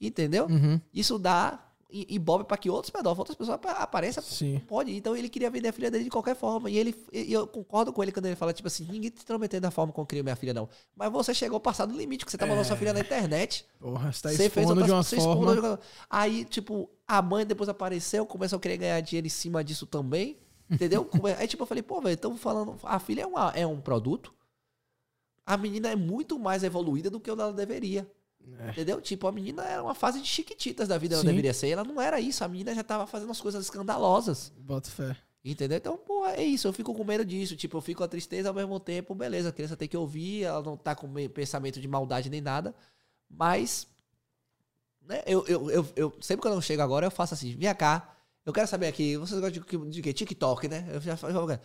Entendeu? 0.06 0.46
Uhum. 0.46 0.80
Isso 0.92 1.18
dá 1.18 1.60
e, 1.96 2.18
bobe 2.18 2.42
pra 2.42 2.56
que 2.56 2.68
outros 2.68 2.90
pedófilos, 2.90 3.20
outras 3.20 3.36
pessoas 3.36 3.54
apa- 3.54 3.70
apareçam. 3.80 4.20
Sim. 4.20 4.60
Pode. 4.66 4.92
Então 4.96 5.14
ele 5.16 5.28
queria 5.28 5.48
vender 5.48 5.68
a 5.68 5.72
filha 5.72 5.88
dele 5.92 6.02
de 6.02 6.10
qualquer 6.10 6.34
forma. 6.34 6.68
E 6.68 6.76
ele, 6.76 6.92
e 7.12 7.32
eu 7.32 7.46
concordo 7.46 7.92
com 7.92 8.02
ele 8.02 8.10
quando 8.10 8.26
ele 8.26 8.34
fala, 8.34 8.52
tipo 8.52 8.66
assim, 8.66 8.84
ninguém 8.90 9.10
te 9.10 9.22
intrometendo 9.22 9.60
da 9.62 9.70
forma 9.70 9.92
como 9.92 10.02
eu 10.02 10.06
crio 10.06 10.24
minha 10.24 10.34
filha, 10.34 10.52
não. 10.52 10.68
Mas 10.96 11.12
você 11.12 11.32
chegou 11.32 11.60
passado 11.60 11.92
do 11.92 11.96
limite, 11.98 12.24
que 12.24 12.32
você 12.32 12.36
tá 12.36 12.46
mandando 12.46 12.66
sua 12.66 12.76
filha 12.76 12.92
na 12.92 12.98
internet. 12.98 13.64
Porra, 13.78 14.10
você 14.10 14.22
tá 14.22 14.30
Você 14.30 14.50
fez 14.50 14.66
de 14.66 14.72
uma 14.72 15.02
você 15.04 15.20
forma. 15.20 15.78
Aí, 16.10 16.44
tipo, 16.44 16.90
a 17.06 17.22
mãe 17.22 17.46
depois 17.46 17.68
apareceu, 17.68 18.26
começou 18.26 18.56
a 18.56 18.60
querer 18.60 18.76
ganhar 18.78 19.00
dinheiro 19.00 19.28
em 19.28 19.30
cima 19.30 19.62
disso 19.62 19.86
também. 19.86 20.36
Entendeu? 20.68 21.08
Aí, 21.38 21.46
tipo, 21.46 21.62
eu 21.62 21.66
falei, 21.68 21.82
pô, 21.84 22.00
velho, 22.00 22.14
estamos 22.14 22.40
falando. 22.40 22.74
A 22.82 22.98
filha 22.98 23.22
é, 23.22 23.26
uma, 23.26 23.52
é 23.54 23.64
um 23.64 23.80
produto. 23.80 24.34
A 25.46 25.56
menina 25.56 25.90
é 25.90 25.94
muito 25.96 26.40
mais 26.40 26.64
evoluída 26.64 27.08
do 27.08 27.20
que 27.20 27.30
ela 27.30 27.52
deveria. 27.52 28.10
É. 28.58 28.70
Entendeu? 28.70 29.00
Tipo, 29.00 29.26
a 29.26 29.32
menina 29.32 29.64
era 29.64 29.82
uma 29.82 29.94
fase 29.94 30.20
de 30.20 30.26
chiquititas 30.26 30.86
da 30.88 30.96
vida, 30.98 31.14
ela 31.14 31.22
Sim. 31.22 31.28
deveria 31.28 31.52
ser. 31.54 31.68
Ela 31.70 31.84
não 31.84 32.00
era 32.00 32.20
isso. 32.20 32.44
A 32.44 32.48
menina 32.48 32.74
já 32.74 32.84
tava 32.84 33.06
fazendo 33.06 33.30
as 33.30 33.40
coisas 33.40 33.64
escandalosas. 33.64 34.52
Bota 34.58 34.90
fé. 34.90 35.16
Entendeu? 35.44 35.76
Então, 35.76 35.96
pô, 35.98 36.26
é 36.26 36.42
isso. 36.42 36.66
Eu 36.68 36.72
fico 36.72 36.94
com 36.94 37.04
medo 37.04 37.24
disso. 37.24 37.56
Tipo, 37.56 37.76
eu 37.76 37.80
fico 37.82 37.98
com 37.98 38.04
a 38.04 38.08
tristeza 38.08 38.48
ao 38.48 38.54
mesmo 38.54 38.78
tempo. 38.80 39.14
Beleza, 39.14 39.48
a 39.48 39.52
criança 39.52 39.76
tem 39.76 39.88
que 39.88 39.96
ouvir. 39.96 40.44
Ela 40.44 40.62
não 40.62 40.76
tá 40.76 40.94
com 40.94 41.06
me- 41.06 41.28
pensamento 41.28 41.80
de 41.80 41.88
maldade 41.88 42.30
nem 42.30 42.40
nada. 42.40 42.74
Mas, 43.28 43.86
né, 45.06 45.22
eu, 45.26 45.44
eu, 45.46 45.70
eu, 45.70 45.86
eu- 45.96 46.16
sempre 46.20 46.42
quando 46.42 46.54
eu 46.54 46.62
chego 46.62 46.80
agora, 46.82 47.06
eu 47.06 47.10
faço 47.10 47.34
assim: 47.34 47.54
vem 47.56 47.74
cá. 47.74 48.10
Eu 48.46 48.52
quero 48.52 48.68
saber 48.68 48.86
aqui. 48.86 49.16
Vocês 49.16 49.40
gostam 49.40 49.62
de, 49.62 49.68
de, 49.78 49.90
de 49.90 50.02
quê? 50.02 50.12
TikTok, 50.12 50.68
né? 50.68 50.86
Eu 50.92 51.00
já 51.00 51.16
falo. 51.16 51.58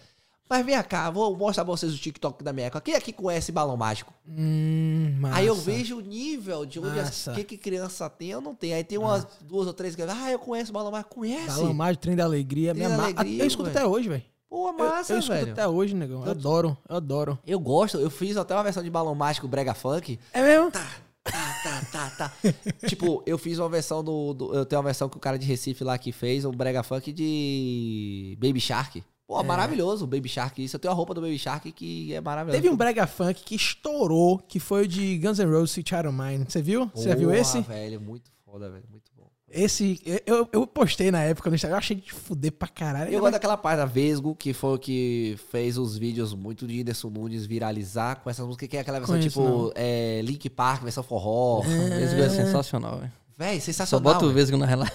Mas 0.49 0.65
vem 0.65 0.81
cá, 0.81 1.11
vou 1.11 1.37
mostrar 1.37 1.63
pra 1.63 1.71
vocês 1.75 1.93
o 1.93 1.97
TikTok 1.97 2.43
da 2.43 2.51
minha 2.51 2.65
época. 2.67 2.81
Quem 2.81 2.95
aqui 2.95 3.13
conhece 3.13 3.51
balão 3.51 3.77
mágico? 3.77 4.11
Hum, 4.27 5.15
massa. 5.19 5.35
Aí 5.37 5.45
eu 5.45 5.53
vejo 5.53 5.97
o 5.97 6.01
nível 6.01 6.65
de 6.65 6.79
onde 6.79 6.99
as- 6.99 7.05
Massa. 7.05 7.33
que, 7.33 7.43
que 7.43 7.57
criança 7.57 8.09
tem, 8.09 8.29
eu 8.29 8.41
não 8.41 8.55
tenho. 8.55 8.75
Aí 8.75 8.83
tem 8.83 8.97
umas 8.97 9.27
duas 9.41 9.67
ou 9.67 9.73
três 9.73 9.95
que 9.95 10.01
ah, 10.01 10.31
eu 10.31 10.39
conheço 10.39 10.73
balão 10.73 10.91
mágico. 10.91 11.13
Conhece? 11.13 11.47
Balão 11.47 11.73
Mágico, 11.73 12.01
Trem 12.01 12.15
da 12.15 12.23
Alegria. 12.23 12.73
Trem 12.73 12.87
minha 12.87 12.97
da 12.97 12.97
ma- 12.97 13.09
Alegria, 13.19 13.43
Eu 13.43 13.47
escuto 13.47 13.69
até 13.69 13.85
hoje, 13.85 14.09
velho. 14.09 14.23
Pô, 14.49 14.69
Eu, 14.69 14.73
massa, 14.73 15.13
eu 15.13 15.19
escuto 15.19 15.37
velho. 15.37 15.51
até 15.51 15.67
hoje, 15.67 15.93
negão. 15.93 16.25
Eu 16.25 16.31
adoro, 16.31 16.75
eu 16.89 16.95
adoro. 16.95 17.37
Eu 17.45 17.59
gosto, 17.59 17.99
eu 17.99 18.09
fiz 18.09 18.35
até 18.35 18.55
uma 18.55 18.63
versão 18.63 18.81
de 18.81 18.89
balão 18.89 19.13
mágico 19.13 19.47
brega 19.47 19.75
funk. 19.75 20.19
É 20.33 20.41
mesmo? 20.41 20.71
Tá, 20.71 20.87
tá, 21.23 21.81
tá, 21.91 22.09
tá. 22.17 22.33
tipo, 22.89 23.21
eu 23.27 23.37
fiz 23.37 23.59
uma 23.59 23.69
versão 23.69 24.03
do, 24.03 24.33
do- 24.33 24.55
Eu 24.55 24.65
tenho 24.65 24.79
uma 24.81 24.85
versão 24.87 25.07
que 25.07 25.15
o 25.17 25.19
cara 25.19 25.37
de 25.37 25.45
Recife 25.45 25.83
lá 25.83 25.95
que 25.99 26.11
fez, 26.11 26.43
um 26.43 26.51
brega 26.51 26.81
funk 26.81 27.11
de 27.13 28.35
Baby 28.41 28.59
Shark. 28.59 29.03
Pô, 29.29 29.39
É. 29.39 29.43
maravilhoso 29.43 30.05
o 30.05 30.07
Baby 30.07 30.27
Shark. 30.27 30.63
Isso 30.63 30.75
eu 30.75 30.79
tenho 30.79 30.91
a 30.91 30.95
roupa 30.95 31.13
do 31.13 31.21
Baby 31.21 31.37
Shark 31.37 31.71
que 31.71 32.11
é 32.11 32.19
maravilhosa. 32.19 32.59
Teve 32.59 32.73
um 32.73 32.75
brega 32.75 33.05
funk 33.05 33.43
que 33.43 33.53
estourou, 33.53 34.39
que 34.39 34.59
foi 34.59 34.85
o 34.85 34.87
de 34.87 35.19
Guns 35.19 35.37
N' 35.37 35.45
Roses 35.45 35.69
Sweet 35.69 35.89
Child 35.89 36.11
Mine. 36.11 36.45
Você 36.49 36.63
viu? 36.63 36.89
Você 36.95 37.09
já 37.09 37.13
viu 37.15 37.31
esse? 37.31 37.61
velho, 37.61 38.01
muito 38.01 38.31
foda, 38.43 38.71
velho, 38.71 38.85
muito 38.89 39.11
bom. 39.15 39.29
Esse, 39.47 40.01
eu, 40.25 40.49
eu 40.51 40.65
postei 40.65 41.11
na 41.11 41.21
época 41.21 41.47
no 41.47 41.55
Instagram, 41.55 41.75
eu 41.75 41.79
achei 41.79 41.95
de 41.95 42.11
fuder 42.11 42.51
pra 42.51 42.67
caralho. 42.67 43.11
Eu 43.11 43.19
gosto 43.19 43.33
daquela 43.33 43.55
parte 43.55 43.77
da 43.77 43.85
Vesgo, 43.85 44.33
que 44.33 44.51
foi 44.51 44.73
o 44.75 44.79
que 44.79 45.37
fez 45.51 45.77
os 45.77 45.95
vídeos 45.95 46.33
muito 46.33 46.65
de 46.65 46.79
Whindersson 46.79 47.09
Nunes 47.11 47.45
viralizar 47.45 48.15
com 48.23 48.31
essas 48.31 48.43
músicas, 48.47 48.67
que 48.67 48.77
é 48.77 48.79
aquela 48.79 48.97
versão 48.97 49.15
Conheço, 49.15 49.29
tipo 49.39 49.71
é, 49.75 50.21
Link 50.23 50.49
Park, 50.49 50.81
versão 50.81 51.03
forró. 51.03 51.61
Vesgo 51.61 52.19
é 52.19 52.29
sensacional, 52.29 52.97
velho. 52.97 53.11
Véi, 53.39 53.59
Só 53.61 53.67
sensacional. 53.67 54.13
bota 54.13 54.25
o 54.25 54.33
Vesgo 54.33 54.57
na 54.57 54.65
relação. 54.65 54.93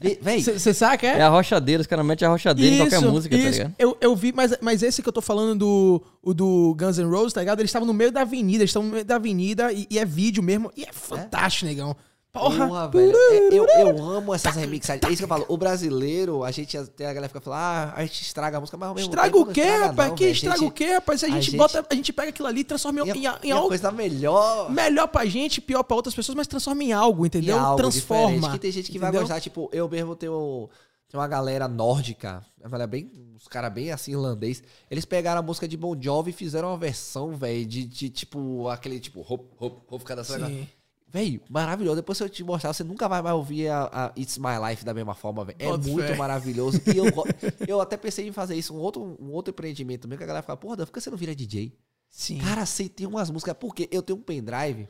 Vé- 0.00 0.16
Véi, 0.22 0.40
Você 0.40 0.72
sabe, 0.72 1.04
é? 1.04 1.18
É 1.18 1.22
a 1.22 1.28
rocha 1.28 1.60
dele, 1.60 1.80
os 1.80 1.86
caras 1.88 2.06
metem 2.06 2.28
a 2.28 2.30
rocha 2.30 2.54
dele 2.54 2.76
em 2.76 2.78
qualquer 2.78 3.00
música, 3.00 3.36
tá 3.36 3.42
ligado? 3.42 3.74
Eu, 3.76 3.96
eu 4.00 4.14
vi, 4.14 4.32
mas, 4.32 4.56
mas 4.60 4.84
esse 4.84 5.02
que 5.02 5.08
eu 5.08 5.12
tô 5.12 5.20
falando 5.20 5.58
do, 5.58 6.02
o 6.22 6.32
do 6.32 6.76
Guns 6.78 6.98
N' 6.98 7.10
Roses, 7.10 7.32
tá 7.32 7.40
ligado? 7.40 7.58
Eles 7.58 7.70
estavam 7.70 7.86
no 7.88 7.92
meio 7.92 8.12
da 8.12 8.20
avenida, 8.20 8.58
eles 8.62 8.70
estão 8.70 8.84
no 8.84 8.90
meio 8.92 9.04
da 9.04 9.16
avenida 9.16 9.72
e, 9.72 9.88
e 9.90 9.98
é 9.98 10.04
vídeo 10.04 10.44
mesmo. 10.44 10.70
E 10.76 10.84
é 10.84 10.92
fantástico, 10.92 11.66
negão. 11.66 11.96
Porra. 12.32 12.66
Porra, 12.66 12.88
velho. 12.88 13.14
É, 13.14 13.48
eu, 13.52 13.66
eu 13.66 14.02
amo 14.02 14.32
essas 14.34 14.56
remixagens. 14.56 15.02
É 15.04 15.08
isso 15.12 15.18
que 15.18 15.24
eu 15.24 15.28
falo. 15.28 15.44
O 15.48 15.56
brasileiro, 15.58 16.42
a 16.44 16.50
gente 16.50 16.78
tem 16.96 17.06
a 17.06 17.12
galera 17.12 17.28
que 17.28 17.34
fica 17.34 17.40
falando, 17.44 17.58
ah, 17.60 17.92
a 17.94 18.02
gente 18.06 18.22
estraga 18.22 18.56
a 18.56 18.60
música, 18.60 18.76
mas 18.78 18.88
ao 18.88 18.94
mesmo 18.94 19.10
Estraga 19.10 19.32
tempo 19.32 19.50
o 19.50 19.52
quê, 19.52 19.60
estraga 19.60 19.86
rapaz? 19.86 20.08
não, 20.08 20.16
que 20.16 20.24
estraga 20.24 20.58
gente- 20.58 20.68
o 20.68 20.70
quê, 20.72 20.92
rapaz? 20.94 21.24
A 21.24 21.28
gente, 21.28 21.42
gente- 21.42 21.56
bota, 21.58 21.86
a 21.90 21.94
gente 21.94 22.10
pega 22.12 22.28
aquilo 22.30 22.48
ali 22.48 22.60
e 22.60 22.64
transforma 22.64 23.00
em, 23.00 23.10
em, 23.18 23.26
a, 23.26 23.38
em 23.42 23.52
a 23.52 23.56
algo 23.56 23.68
coisa 23.68 23.92
melhor. 23.92 24.70
melhor 24.70 25.08
pra 25.08 25.26
gente, 25.26 25.60
pior 25.60 25.82
pra 25.82 25.94
outras 25.94 26.14
pessoas, 26.14 26.34
mas 26.34 26.46
transforma 26.46 26.82
em 26.82 26.92
algo, 26.92 27.26
entendeu? 27.26 27.54
E 27.54 27.58
algo 27.58 27.76
Transforma. 27.76 28.30
diferente, 28.32 28.52
Que 28.52 28.58
tem 28.58 28.72
gente 28.72 28.90
que 28.90 28.98
vai 28.98 29.10
entendeu? 29.10 29.26
gostar. 29.26 29.38
Tipo, 29.40 29.68
eu 29.70 29.86
mesmo 29.86 30.16
tenho, 30.16 30.70
tenho 31.10 31.20
uma 31.20 31.28
galera 31.28 31.68
nórdica. 31.68 32.42
Galera 32.62 32.86
bem, 32.86 33.10
uns 33.36 33.46
caras 33.46 33.70
bem 33.70 33.90
assim, 33.92 34.12
irlandês. 34.12 34.62
Eles 34.90 35.04
pegaram 35.04 35.40
a 35.40 35.42
música 35.42 35.68
de 35.68 35.76
Bon 35.76 35.94
Jovi 36.00 36.30
e 36.30 36.32
fizeram 36.32 36.68
uma 36.68 36.78
versão, 36.78 37.36
velho, 37.36 37.66
de, 37.66 37.84
de 37.84 38.08
tipo, 38.08 38.68
aquele 38.70 38.98
tipo, 38.98 39.20
hop, 39.20 39.50
hop, 39.60 39.82
hop, 39.92 40.02
dançando. 40.16 40.66
Velho, 41.12 41.42
maravilhoso. 41.50 41.96
Depois 41.96 42.16
se 42.16 42.24
eu 42.24 42.28
te 42.28 42.42
mostrar, 42.42 42.72
você 42.72 42.82
nunca 42.82 43.06
vai 43.06 43.20
mais 43.20 43.36
ouvir 43.36 43.68
a, 43.68 43.84
a 43.92 44.12
It's 44.18 44.38
My 44.38 44.56
Life 44.66 44.82
da 44.82 44.94
mesma 44.94 45.14
forma, 45.14 45.44
velho. 45.44 45.58
É 45.60 45.76
muito 45.76 46.16
maravilhoso. 46.16 46.80
E 46.86 46.96
eu, 46.96 47.04
eu 47.68 47.80
até 47.82 47.98
pensei 47.98 48.26
em 48.26 48.32
fazer 48.32 48.56
isso, 48.56 48.74
um 48.74 48.78
outro, 48.78 49.18
um 49.20 49.30
outro 49.30 49.50
empreendimento 49.52 50.08
mesmo, 50.08 50.16
que 50.16 50.24
a 50.24 50.26
galera 50.26 50.42
fala, 50.42 50.56
porra, 50.56 50.76
Dan, 50.76 50.86
por 50.86 50.92
que 50.92 51.00
você 51.02 51.10
não 51.10 51.18
vira 51.18 51.34
DJ? 51.34 51.76
Sim. 52.08 52.38
Cara, 52.38 52.64
sei, 52.64 52.88
tem 52.88 53.06
umas 53.06 53.30
músicas. 53.30 53.54
Porque 53.60 53.90
eu 53.92 54.02
tenho 54.02 54.18
um 54.18 54.22
pendrive, 54.22 54.88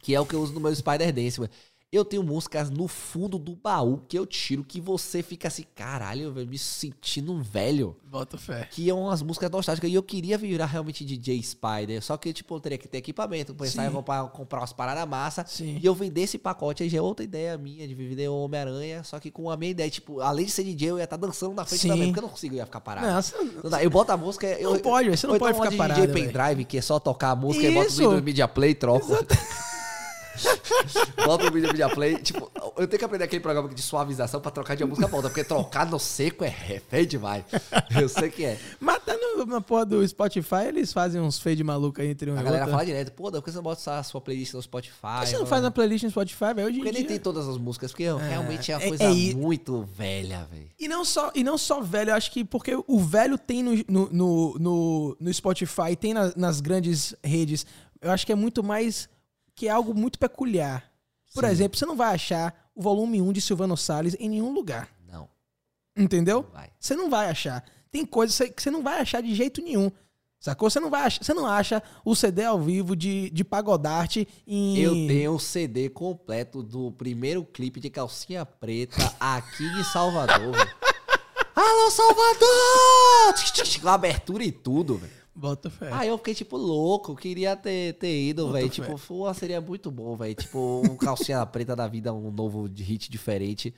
que 0.00 0.14
é 0.14 0.20
o 0.20 0.24
que 0.24 0.34
eu 0.34 0.40
uso 0.40 0.54
no 0.54 0.60
meu 0.60 0.74
Spider 0.74 1.12
Dance, 1.12 1.38
mano. 1.38 1.52
Eu 1.94 2.04
tenho 2.04 2.24
músicas 2.24 2.70
no 2.70 2.88
fundo 2.88 3.38
do 3.38 3.54
baú 3.54 4.02
que 4.08 4.18
eu 4.18 4.26
tiro, 4.26 4.64
que 4.64 4.80
você 4.80 5.22
fica 5.22 5.46
assim, 5.46 5.62
caralho, 5.76 6.32
velho, 6.32 6.48
me 6.48 6.58
sentindo 6.58 7.32
um 7.32 7.40
velho. 7.40 7.96
Bota 8.04 8.36
fé. 8.36 8.68
Que 8.68 8.90
é 8.90 8.92
umas 8.92 9.22
músicas 9.22 9.48
nostálgicas. 9.48 9.88
E 9.88 9.94
eu 9.94 10.02
queria 10.02 10.36
virar 10.36 10.66
realmente 10.66 11.04
DJ 11.04 11.40
Spider. 11.40 12.02
Só 12.02 12.16
que, 12.16 12.32
tipo, 12.32 12.52
eu 12.52 12.58
teria 12.58 12.78
que 12.78 12.88
ter 12.88 12.98
equipamento, 12.98 13.54
pensar 13.54 13.84
Sim. 13.84 13.90
em 13.90 13.92
comprar, 13.92 14.58
umas 14.58 14.72
paradas 14.72 15.08
massa. 15.08 15.44
Sim. 15.46 15.78
E 15.80 15.86
eu 15.86 15.94
vender 15.94 16.22
esse 16.22 16.36
pacote 16.36 16.82
aí 16.82 16.88
já 16.88 16.98
é 16.98 17.00
outra 17.00 17.24
ideia 17.24 17.56
minha 17.56 17.86
de 17.86 17.94
vender 17.94 18.26
o 18.28 18.38
Homem-Aranha. 18.38 19.04
Só 19.04 19.20
que 19.20 19.30
com 19.30 19.48
a 19.48 19.56
minha 19.56 19.70
ideia, 19.70 19.88
tipo, 19.88 20.20
além 20.20 20.46
de 20.46 20.50
ser 20.50 20.64
DJ, 20.64 20.90
eu 20.90 20.98
ia 20.98 21.04
estar 21.04 21.16
dançando 21.16 21.54
na 21.54 21.64
frente 21.64 21.82
Sim. 21.82 21.88
também, 21.90 22.08
porque 22.08 22.18
eu 22.18 22.22
não 22.22 22.28
consigo, 22.30 22.54
eu 22.54 22.58
ia 22.58 22.66
ficar 22.66 22.80
parado. 22.80 23.06
Não, 23.06 23.22
você 23.22 23.36
Não 23.62 23.70
dá. 23.70 23.84
Eu 23.84 23.90
boto 23.90 24.10
a 24.10 24.16
música. 24.16 24.48
Eu, 24.48 24.72
Não 24.72 24.80
pode, 24.80 25.10
velho, 25.10 25.16
você 25.16 25.28
não 25.28 25.38
pode 25.38 25.56
uma 25.56 25.64
ficar 25.64 25.76
parado, 25.76 26.00
DJ 26.00 26.12
velho. 26.12 26.32
pendrive, 26.32 26.64
que 26.64 26.78
é 26.78 26.82
só 26.82 26.98
tocar 26.98 27.30
a 27.30 27.36
música 27.36 27.64
e 27.64 27.72
bota 27.72 27.86
Isso. 27.86 27.98
o 27.98 28.02
vídeo 28.08 28.16
no 28.16 28.22
Media 28.24 28.48
Play, 28.48 28.74
troca. 28.74 29.06
bota 29.06 29.34
o 29.34 29.73
vídeo 31.52 31.66
no 31.66 31.72
Media 31.72 31.88
Play. 31.88 32.16
Tipo, 32.18 32.50
eu 32.76 32.86
tenho 32.86 32.98
que 32.98 33.04
aprender 33.04 33.24
aquele 33.24 33.40
programa 33.40 33.68
de 33.68 33.80
suavização 33.82 34.40
pra 34.40 34.50
trocar 34.50 34.74
de 34.76 34.82
uma 34.82 34.88
música 34.90 35.06
pra 35.08 35.16
outra, 35.16 35.30
porque 35.30 35.44
trocar 35.44 35.86
no 35.86 35.98
seco 35.98 36.44
é, 36.44 36.50
feio 36.88 37.06
demais. 37.06 37.44
Eu 38.00 38.08
sei 38.08 38.30
que 38.30 38.44
é. 38.44 38.58
Mas 38.80 39.02
tá 39.04 39.16
no, 39.16 39.46
na 39.46 39.60
porra 39.60 39.86
do 39.86 40.06
Spotify, 40.06 40.66
eles 40.68 40.92
fazem 40.92 41.20
uns 41.20 41.38
fade 41.38 41.62
maluco 41.62 42.00
aí 42.00 42.08
entre 42.08 42.30
um 42.30 42.36
A 42.36 42.40
e 42.40 42.44
galera 42.44 42.62
outro. 42.64 42.72
fala 42.72 42.84
direto, 42.86 43.12
pô, 43.12 43.30
Dan, 43.30 43.38
por 43.38 43.44
que 43.44 43.50
você 43.50 43.56
não 43.56 43.62
bota 43.62 43.98
a 43.98 44.02
sua 44.02 44.20
playlist 44.20 44.54
no 44.54 44.62
Spotify? 44.62 45.00
Por 45.00 45.20
que 45.20 45.26
você 45.30 45.38
não 45.38 45.46
faz 45.46 45.62
na 45.62 45.70
playlist 45.70 46.04
no 46.04 46.10
Spotify, 46.10 46.54
velho? 46.54 46.68
Hoje 46.68 46.78
Porque 46.78 46.92
nem 46.92 47.04
tem 47.04 47.18
todas 47.18 47.48
as 47.48 47.56
músicas, 47.58 47.90
porque 47.92 48.04
realmente 48.04 48.72
é 48.72 48.76
uma 48.76 48.84
é- 48.84 48.88
coisa 48.88 49.04
é 49.04 49.34
muito 49.34 49.82
velha, 49.82 50.46
velho. 50.50 50.68
E 50.78 50.88
não 50.88 51.04
só, 51.04 51.30
e 51.34 51.42
não 51.44 51.56
só 51.58 51.80
velho, 51.80 52.10
eu 52.10 52.14
acho 52.14 52.30
que 52.30 52.44
porque 52.44 52.76
o 52.86 52.98
velho 53.00 53.38
tem 53.38 53.62
no, 53.62 53.72
no, 53.88 54.08
no, 54.12 54.56
no, 54.58 55.16
no 55.20 55.34
Spotify, 55.34 55.96
tem 55.98 56.14
na- 56.14 56.32
nas 56.36 56.60
grandes 56.60 57.14
redes, 57.22 57.66
eu 58.00 58.10
acho 58.10 58.24
que 58.26 58.32
é 58.32 58.34
muito 58.36 58.62
mais. 58.62 59.08
Que 59.54 59.68
é 59.68 59.70
algo 59.70 59.94
muito 59.94 60.18
peculiar. 60.18 60.90
Por 61.32 61.44
Sim. 61.44 61.50
exemplo, 61.50 61.78
você 61.78 61.86
não 61.86 61.96
vai 61.96 62.14
achar 62.14 62.70
o 62.74 62.82
volume 62.82 63.20
1 63.20 63.32
de 63.32 63.40
Silvano 63.40 63.76
Salles 63.76 64.16
em 64.18 64.28
nenhum 64.28 64.52
lugar. 64.52 64.88
Não, 65.06 65.28
Entendeu? 65.96 66.42
não 66.42 66.50
vai. 66.50 66.70
Você 66.78 66.96
não 66.96 67.10
vai 67.10 67.28
achar. 67.28 67.64
Tem 67.90 68.04
coisas 68.04 68.36
que 68.50 68.62
você 68.62 68.70
não 68.70 68.82
vai 68.82 69.00
achar 69.00 69.22
de 69.22 69.34
jeito 69.34 69.62
nenhum. 69.62 69.90
Sacou? 70.40 70.68
Você 70.68 70.78
não 70.78 70.90
vai 70.90 71.04
achar, 71.04 71.24
você 71.24 71.32
não 71.32 71.46
acha 71.46 71.82
o 72.04 72.14
CD 72.14 72.44
ao 72.44 72.60
vivo 72.60 72.94
de, 72.94 73.30
de 73.30 73.42
Pagodarte 73.42 74.28
em. 74.46 74.76
Eu 74.78 74.92
tenho 74.92 75.32
o 75.32 75.40
CD 75.40 75.88
completo 75.88 76.62
do 76.62 76.92
primeiro 76.92 77.42
clipe 77.44 77.80
de 77.80 77.88
calcinha 77.88 78.44
preta 78.44 79.14
aqui 79.18 79.64
em 79.64 79.84
Salvador. 79.84 80.54
Alô, 81.56 81.90
Salvador! 81.90 83.80
Com 83.80 83.88
abertura 83.88 84.44
e 84.44 84.52
tudo, 84.52 84.98
velho. 84.98 85.23
Bota 85.34 85.68
fé. 85.68 85.90
Aí 85.92 86.08
eu 86.08 86.16
fiquei, 86.18 86.34
tipo, 86.34 86.56
louco. 86.56 87.16
Queria 87.16 87.56
ter, 87.56 87.94
ter 87.94 88.28
ido, 88.28 88.52
velho. 88.52 88.68
Tipo, 88.68 88.98
pô, 88.98 89.34
seria 89.34 89.60
muito 89.60 89.90
bom, 89.90 90.16
velho. 90.16 90.34
Tipo, 90.34 90.82
um 90.88 90.96
calcinha 90.96 91.44
preta 91.46 91.74
da 91.74 91.88
vida, 91.88 92.12
um 92.12 92.30
novo 92.30 92.66
hit 92.76 93.10
diferente. 93.10 93.74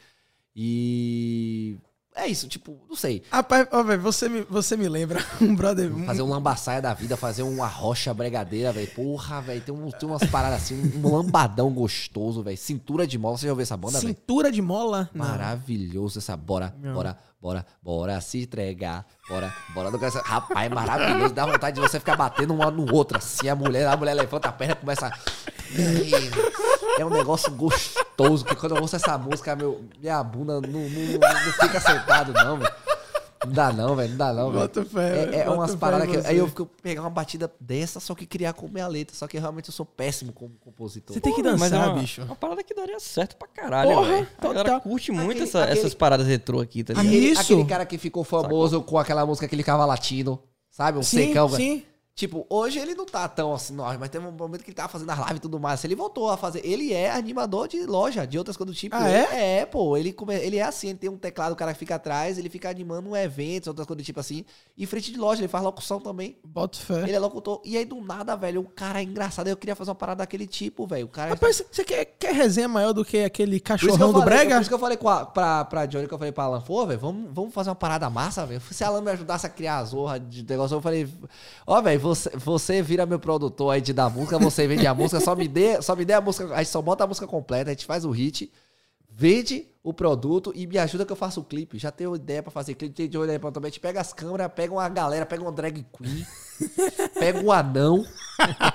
E. 0.54 1.76
É 2.18 2.26
isso, 2.26 2.48
tipo, 2.48 2.78
não 2.88 2.96
sei. 2.96 3.22
Rapaz, 3.30 3.68
ó, 3.70 3.82
velho, 3.82 4.00
você 4.00 4.26
me, 4.26 4.40
você 4.48 4.74
me 4.74 4.88
lembra 4.88 5.22
um 5.40 5.54
brother. 5.54 5.92
Fazer 6.06 6.22
um 6.22 6.30
lambaçaia 6.30 6.80
da 6.80 6.94
vida, 6.94 7.14
fazer 7.14 7.42
uma 7.42 7.66
rocha 7.66 8.14
bregadeira, 8.14 8.72
velho. 8.72 8.86
Porra, 8.88 9.42
velho. 9.42 9.60
Tem, 9.60 9.74
um- 9.74 9.90
tem 9.90 10.08
umas 10.08 10.24
paradas 10.30 10.62
assim, 10.62 10.92
um 10.96 11.14
lambadão 11.14 11.70
gostoso, 11.70 12.42
velho. 12.42 12.56
Cintura 12.56 13.06
de 13.06 13.18
mola. 13.18 13.36
Você 13.36 13.44
já 13.46 13.52
ouviu 13.52 13.62
essa 13.64 13.76
banda, 13.76 14.00
velho? 14.00 14.08
cintura 14.14 14.50
de 14.50 14.62
mola? 14.62 15.10
Não. 15.12 15.26
Maravilhoso 15.26 16.18
essa. 16.18 16.34
Bora, 16.36 16.74
Não. 16.82 16.94
bora, 16.94 17.18
bora, 17.40 17.66
bora 17.82 18.20
se 18.22 18.42
entregar. 18.44 19.04
Bora, 19.28 19.52
bora. 19.74 19.90
Não 19.90 19.98
quero 19.98 20.16
essa- 20.16 20.22
Rapaz, 20.26 20.66
é 20.66 20.74
maravilhoso. 20.74 21.34
Dá 21.34 21.44
vontade 21.44 21.74
de 21.74 21.82
você 21.86 21.98
ficar 22.00 22.16
batendo 22.16 22.54
um 22.54 22.70
no 22.70 22.94
outro 22.94 23.18
assim. 23.18 23.48
A 23.50 23.54
mulher, 23.54 23.86
a 23.86 23.94
mulher 23.96 24.14
levanta 24.14 24.48
a 24.48 24.52
perna 24.52 24.72
e 24.72 24.76
começa. 24.76 25.10
É 26.98 27.04
um 27.04 27.10
negócio 27.10 27.50
gostoso. 27.52 28.44
Que 28.44 28.54
quando 28.56 28.76
eu 28.76 28.82
ouço 28.82 28.96
essa 28.96 29.16
música, 29.18 29.54
meu, 29.54 29.84
minha 30.00 30.22
bunda 30.22 30.54
não, 30.60 30.62
não, 30.62 30.80
não- 30.80 31.52
fica 31.60 31.80
sentado, 31.80 32.32
não, 32.32 32.58
velho. 32.58 32.72
Não 33.44 33.52
dá 33.52 33.72
não, 33.72 33.94
velho. 33.94 34.10
Não 34.10 34.16
dá 34.16 34.32
não, 34.32 34.50
velho. 34.50 34.70
É, 35.34 35.40
é 35.42 35.50
umas 35.50 35.74
paradas 35.76 36.08
que. 36.08 36.26
Aí 36.26 36.38
eu 36.38 36.48
fico 36.48 36.66
pegar 36.82 37.02
uma 37.02 37.10
batida 37.10 37.52
dessa, 37.60 38.00
só 38.00 38.14
que 38.14 38.26
criar 38.26 38.54
com 38.54 38.66
minha 38.66 38.88
letra. 38.88 39.14
Só 39.14 39.28
que 39.28 39.38
realmente 39.38 39.68
eu 39.68 39.72
sou 39.72 39.84
péssimo 39.86 40.32
como 40.32 40.54
compositor. 40.58 41.14
Você 41.14 41.20
tem 41.20 41.32
que 41.34 41.42
Pô, 41.42 41.50
mas 41.50 41.70
dançar, 41.70 41.86
é 41.86 41.90
uma, 41.92 42.00
bicho. 42.00 42.22
uma 42.22 42.34
parada 42.34 42.62
que 42.64 42.74
daria 42.74 42.98
certo 42.98 43.36
pra 43.36 43.46
caralho, 43.46 43.90
Porra, 43.92 44.08
velho. 44.08 44.28
A 44.38 44.42
galera 44.52 44.80
curte 44.80 45.12
muito 45.12 45.30
Aquele- 45.32 45.44
essa- 45.44 45.62
aquele- 45.62 45.78
essas 45.78 45.94
paradas 45.94 46.26
retrô 46.26 46.60
aqui, 46.60 46.82
tá 46.82 46.94
ligado? 46.94 47.06
Aquele, 47.06 47.26
Isso. 47.26 47.40
aquele 47.42 47.64
cara 47.66 47.86
que 47.86 47.98
ficou 47.98 48.24
famoso 48.24 48.82
com 48.82 48.98
aquela 48.98 49.24
música 49.24 49.46
que 49.46 49.54
ele 49.54 49.62
cava 49.62 49.84
latino, 49.84 50.42
sabe? 50.70 50.98
Um 50.98 51.02
Sim, 51.02 51.28
secão. 51.28 51.46
velho. 51.46 51.62
sim. 51.62 51.84
Tipo, 52.16 52.46
hoje 52.48 52.78
ele 52.78 52.94
não 52.94 53.04
tá 53.04 53.28
tão 53.28 53.52
assim, 53.52 53.74
não, 53.74 53.84
mas 53.98 54.08
teve 54.08 54.26
um 54.26 54.32
momento 54.32 54.64
que 54.64 54.70
ele 54.70 54.74
tava 54.74 54.88
fazendo 54.88 55.10
as 55.10 55.18
lives 55.18 55.36
e 55.36 55.40
tudo 55.40 55.60
mais. 55.60 55.84
Ele 55.84 55.94
voltou 55.94 56.30
a 56.30 56.36
fazer. 56.38 56.64
Ele 56.64 56.90
é 56.94 57.10
animador 57.10 57.68
de 57.68 57.84
loja, 57.84 58.26
de 58.26 58.38
outras 58.38 58.56
coisas 58.56 58.74
do 58.74 58.78
tipo. 58.78 58.96
Ah, 58.96 59.06
é? 59.06 59.58
É, 59.60 59.66
pô. 59.66 59.98
Ele, 59.98 60.14
come- 60.14 60.34
ele 60.34 60.56
é 60.56 60.62
assim, 60.62 60.88
ele 60.88 60.98
tem 60.98 61.10
um 61.10 61.18
teclado, 61.18 61.52
o 61.52 61.56
cara 61.56 61.74
fica 61.74 61.96
atrás, 61.96 62.38
ele 62.38 62.48
fica 62.48 62.70
animando 62.70 63.10
um 63.10 63.14
evento, 63.14 63.66
outras 63.66 63.86
coisas 63.86 64.02
do 64.02 64.06
tipo 64.06 64.18
assim. 64.18 64.46
E 64.78 64.86
frente 64.86 65.12
de 65.12 65.18
loja, 65.18 65.42
ele 65.42 65.48
faz 65.48 65.62
locução 65.62 66.00
também. 66.00 66.38
Bota 66.42 66.78
fé. 66.78 67.02
Ele 67.02 67.12
é 67.12 67.18
locutor. 67.18 67.60
E 67.62 67.76
aí, 67.76 67.84
do 67.84 68.00
nada, 68.00 68.34
velho, 68.34 68.62
o 68.62 68.64
cara 68.70 69.00
é 69.00 69.02
engraçado. 69.02 69.48
Eu 69.48 69.56
queria 69.58 69.76
fazer 69.76 69.90
uma 69.90 69.94
parada 69.94 70.20
daquele 70.20 70.46
tipo, 70.46 70.86
velho. 70.86 71.04
O 71.04 71.10
cara. 71.10 71.28
Rapaz, 71.28 71.62
você 71.70 71.84
quer, 71.84 72.06
quer 72.18 72.32
resenha 72.34 72.66
maior 72.66 72.94
do 72.94 73.04
que 73.04 73.18
aquele 73.24 73.60
cachorrão 73.60 74.10
do 74.10 74.20
falei- 74.20 74.24
Brega? 74.38 74.54
Por 74.54 74.60
isso 74.62 74.70
que 74.70 74.74
eu 74.74 74.78
falei 74.78 74.96
com 74.96 75.10
a, 75.10 75.26
pra, 75.26 75.66
pra 75.66 75.84
Johnny, 75.84 76.08
que 76.08 76.14
eu 76.14 76.18
falei 76.18 76.32
pra 76.32 76.44
Alan, 76.44 76.62
pô, 76.62 76.86
velho, 76.86 76.98
vamos, 76.98 77.30
vamos 77.30 77.52
fazer 77.52 77.68
uma 77.68 77.76
parada 77.76 78.08
massa, 78.08 78.46
velho. 78.46 78.62
Se 78.70 78.82
a 78.82 78.86
Alan 78.86 79.02
me 79.02 79.10
ajudasse 79.10 79.44
a 79.44 79.50
criar 79.50 79.76
a 79.80 79.84
zorra 79.84 80.18
de 80.18 80.42
negócio, 80.42 80.74
eu 80.76 80.80
falei, 80.80 81.06
ó, 81.66 81.82
velho, 81.82 82.05
você, 82.06 82.30
você 82.36 82.82
vira 82.82 83.04
meu 83.04 83.18
produtor 83.18 83.74
aí 83.74 83.80
de 83.80 83.92
dar 83.92 84.08
música, 84.08 84.38
você 84.38 84.66
vende 84.66 84.86
a 84.86 84.94
música, 84.94 85.20
só 85.20 85.34
me 85.34 85.48
dê, 85.48 85.82
só 85.82 85.96
me 85.96 86.04
dê 86.04 86.12
a 86.12 86.20
música, 86.20 86.54
a 86.54 86.58
gente 86.58 86.70
só 86.70 86.80
bota 86.80 87.04
a 87.04 87.06
música 87.06 87.26
completa, 87.26 87.70
a 87.70 87.72
gente 87.72 87.84
faz 87.84 88.04
o 88.04 88.10
hit, 88.10 88.52
vende 89.10 89.66
o 89.82 89.92
produto 89.92 90.52
e 90.54 90.66
me 90.66 90.78
ajuda 90.78 91.04
que 91.04 91.12
eu 91.12 91.16
faço 91.16 91.40
o 91.40 91.44
clipe. 91.44 91.78
Já 91.78 91.90
tenho 91.90 92.14
ideia 92.14 92.42
pra 92.42 92.52
fazer 92.52 92.74
clipe, 92.74 92.94
tem 92.94 93.06
ideia 93.06 93.40
pra 93.40 93.50
também. 93.50 93.68
A 93.68 93.70
gente 93.70 93.80
pega 93.80 94.00
as 94.00 94.12
câmeras, 94.12 94.50
pega 94.54 94.72
uma 94.72 94.88
galera, 94.88 95.26
pega 95.26 95.42
uma 95.42 95.52
drag 95.52 95.84
queen, 95.92 96.26
pega 97.14 97.40
um 97.40 97.50
anão, 97.50 98.04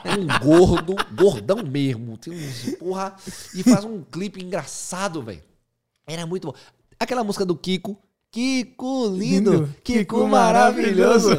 um 0.06 0.46
gordo, 0.46 0.96
gordão 1.14 1.64
mesmo, 1.64 2.18
tem 2.18 2.34
uns 2.34 2.76
porra, 2.78 3.16
e 3.56 3.64
faz 3.64 3.86
um 3.86 4.04
clipe 4.04 4.44
engraçado, 4.44 5.22
velho. 5.22 5.44
Era 6.06 6.26
muito 6.26 6.48
bom. 6.48 6.54
Aquela 7.00 7.24
música 7.24 7.46
do 7.46 7.56
Kiko. 7.56 7.98
Kiko 8.32 9.08
lindo, 9.08 9.52
Lindo, 9.52 9.76
Kiko, 9.84 10.00
Kiko 10.00 10.26
maravilhoso, 10.26 11.36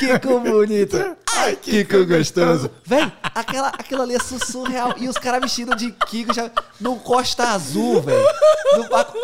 Kiko 0.00 0.40
bonito, 0.40 0.96
Ai, 1.36 1.56
Kiko 1.56 2.04
gostoso. 2.06 2.70
Véi, 2.84 3.10
aquela, 3.34 3.68
aquilo 3.68 4.02
ali 4.02 4.14
é 4.14 4.18
surreal. 4.18 4.94
E 4.96 5.08
os 5.08 5.16
caras 5.18 5.40
vestidos 5.42 5.76
de 5.76 5.90
Kiko 5.90 6.32
já 6.32 6.50
no 6.80 6.96
Costa 6.96 7.48
Azul, 7.48 8.00
velho. 8.02 8.24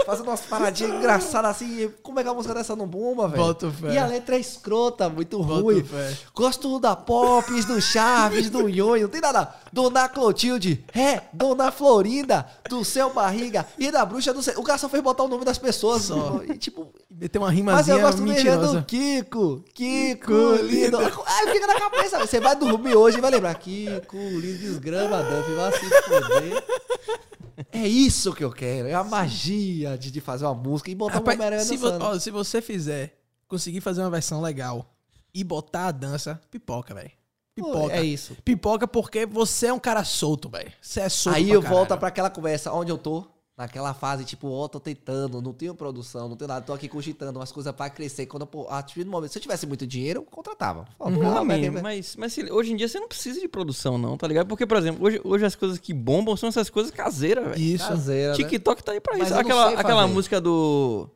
Fazendo 0.05 0.28
umas 0.28 0.41
paradinhas 0.43 0.95
engraçadas 0.95 1.51
assim. 1.53 1.91
Como 2.03 2.19
é 2.20 2.23
que 2.23 2.28
a 2.28 2.35
música 2.35 2.55
dessa 2.55 2.77
não 2.77 2.87
bomba, 2.87 3.28
velho? 3.28 3.43
Boto 3.43 3.70
fé. 3.70 3.93
E 3.95 3.99
a 3.99 4.07
letra 4.07 4.37
é 4.37 4.41
escrota, 4.41 5.09
muito 5.09 5.39
Boto 5.43 5.62
ruim. 5.62 5.82
fé. 5.85 6.16
Gosto 6.35 6.78
da 6.78 6.95
Pops, 6.95 7.65
do 7.65 7.81
Chaves, 7.81 8.51
do 8.51 8.69
Nhonho, 8.69 9.03
não 9.03 9.09
tem 9.09 9.20
nada. 9.20 9.55
Dona 9.73 10.09
Clotilde, 10.09 10.85
é, 10.95 11.23
Dona 11.32 11.70
Florinda, 11.70 12.47
do 12.69 12.85
seu 12.85 13.11
barriga 13.12 13.66
e 13.78 13.91
da 13.91 14.05
bruxa 14.05 14.32
do. 14.35 14.41
O 14.61 14.62
cara 14.62 14.78
só 14.78 14.89
fez 14.89 15.03
botar 15.03 15.23
o 15.24 15.28
nome 15.28 15.45
das 15.45 15.59
pessoas. 15.59 16.03
Só. 16.03 16.41
E 16.49 16.57
tipo. 16.59 16.93
Meter 17.11 17.39
uma 17.39 17.49
Mas 17.49 17.57
rimazinha 17.57 17.97
eu 17.97 18.01
gosto 18.01 18.23
mentirosa. 18.23 18.81
do 18.81 18.85
Kiko. 18.87 19.62
Kiko, 19.74 20.27
Kiko, 20.27 20.32
lindo. 20.62 20.99
lindo. 21.01 21.23
Ai, 21.27 21.53
fica 21.53 21.66
na 21.66 21.78
cabeça. 21.78 21.99
Velho. 22.09 22.27
Você 22.27 22.40
vai 22.40 22.56
dormir 22.56 22.94
hoje 22.94 23.18
e 23.18 23.20
vai 23.20 23.31
lembrar. 23.31 23.55
Kiko, 23.56 24.16
lindo, 24.16 24.59
desgrama, 24.59 25.22
Duff, 25.22 25.52
vai 25.55 25.72
se 25.72 26.02
foder. 26.02 26.64
É 27.72 27.86
isso 27.86 28.32
que 28.32 28.43
eu 28.44 28.51
quero. 28.51 28.89
É 28.89 28.94
a 28.94 29.05
magia 29.05 29.97
de, 29.98 30.10
de 30.10 30.20
fazer 30.20 30.44
uma 30.47 30.55
música 30.55 30.90
e 30.90 30.94
botar 30.94 31.14
Rapaz, 31.14 31.36
uma 31.39 31.44
Homem-Aranha 31.47 31.68
se, 31.68 31.77
vo- 31.77 31.98
ó, 32.01 32.18
se 32.18 32.31
você 32.31 32.62
fizer, 32.62 33.18
conseguir 33.47 33.81
fazer 33.81 34.01
uma 34.01 34.10
versão 34.10 34.40
legal 34.40 34.94
e 35.35 35.44
botar 35.44 35.86
a 35.89 35.90
dança, 35.93 36.40
pipoca, 36.51 36.94
velho. 36.94 37.10
Pipoca. 37.55 37.94
É 37.94 38.02
isso. 38.02 38.36
Pipoca 38.44 38.86
porque 38.89 39.27
você 39.27 39.66
é 39.66 39.72
um 39.72 39.78
cara 39.78 40.02
solto, 40.05 40.48
velho. 40.48 40.72
Você 40.81 41.01
é 41.01 41.09
solto 41.09 41.36
Aí 41.36 41.51
eu 41.51 41.60
volto 41.60 41.89
caralho. 41.89 41.98
pra 41.98 42.09
aquela 42.09 42.31
conversa 42.31 42.72
onde 42.72 42.90
eu 42.90 42.97
tô. 42.97 43.27
Naquela 43.61 43.93
fase, 43.93 44.24
tipo, 44.24 44.49
ó, 44.49 44.66
tô 44.69 44.81
tentando, 44.81 45.43
não 45.43 45.53
tenho 45.53 45.74
produção, 45.74 46.31
não 46.31 46.35
tenho 46.35 46.49
nada, 46.49 46.65
tô 46.65 46.73
aqui 46.73 46.89
cogitando 46.89 47.39
umas 47.39 47.53
coisas 47.53 47.70
pra 47.74 47.91
crescer. 47.91 48.24
Quando 48.24 48.47
pô, 48.47 48.62
a 48.62 48.70
partir 48.70 49.05
do 49.05 49.11
momento, 49.11 49.31
se 49.32 49.37
eu 49.37 49.43
tivesse 49.43 49.66
muito 49.66 49.87
dinheiro, 49.87 50.20
eu 50.20 50.24
contratava. 50.24 50.87
Fala, 50.99 51.11
Uhum. 51.11 51.19
pô, 51.20 51.27
Ah, 51.27 51.45
mas- 51.45 51.82
mas, 51.82 52.16
mas 52.16 52.32
se- 52.32 52.51
hoje 52.51 52.73
em 52.73 52.77
dia 52.77 52.89
você 52.89 52.99
não 52.99 53.07
precisa 53.07 53.39
de 53.39 53.47
produção, 53.47 53.99
não, 53.99 54.16
tá 54.16 54.27
ligado? 54.27 54.47
Porque, 54.47 54.66
por 54.66 54.78
exemplo, 54.78 55.05
hoje, 55.07 55.20
hoje 55.23 55.45
as 55.45 55.55
coisas 55.55 55.77
que 55.78 55.93
bombam 55.93 56.35
são 56.39 56.49
essas 56.49 56.70
coisas 56.70 56.91
caseiras, 56.91 57.45
velho. 57.49 57.61
Isso. 57.61 57.87
caseira, 57.87 58.31
né? 58.31 58.37
TikTok 58.39 58.82
tá 58.82 58.93
aí 58.93 59.01
pra 59.01 59.12
Mas 59.19 59.24
isso. 59.27 59.35
não 59.35 59.41
Aquela, 59.43 59.69
aquela 59.78 60.07
música 60.07 60.41
do, 60.41 61.07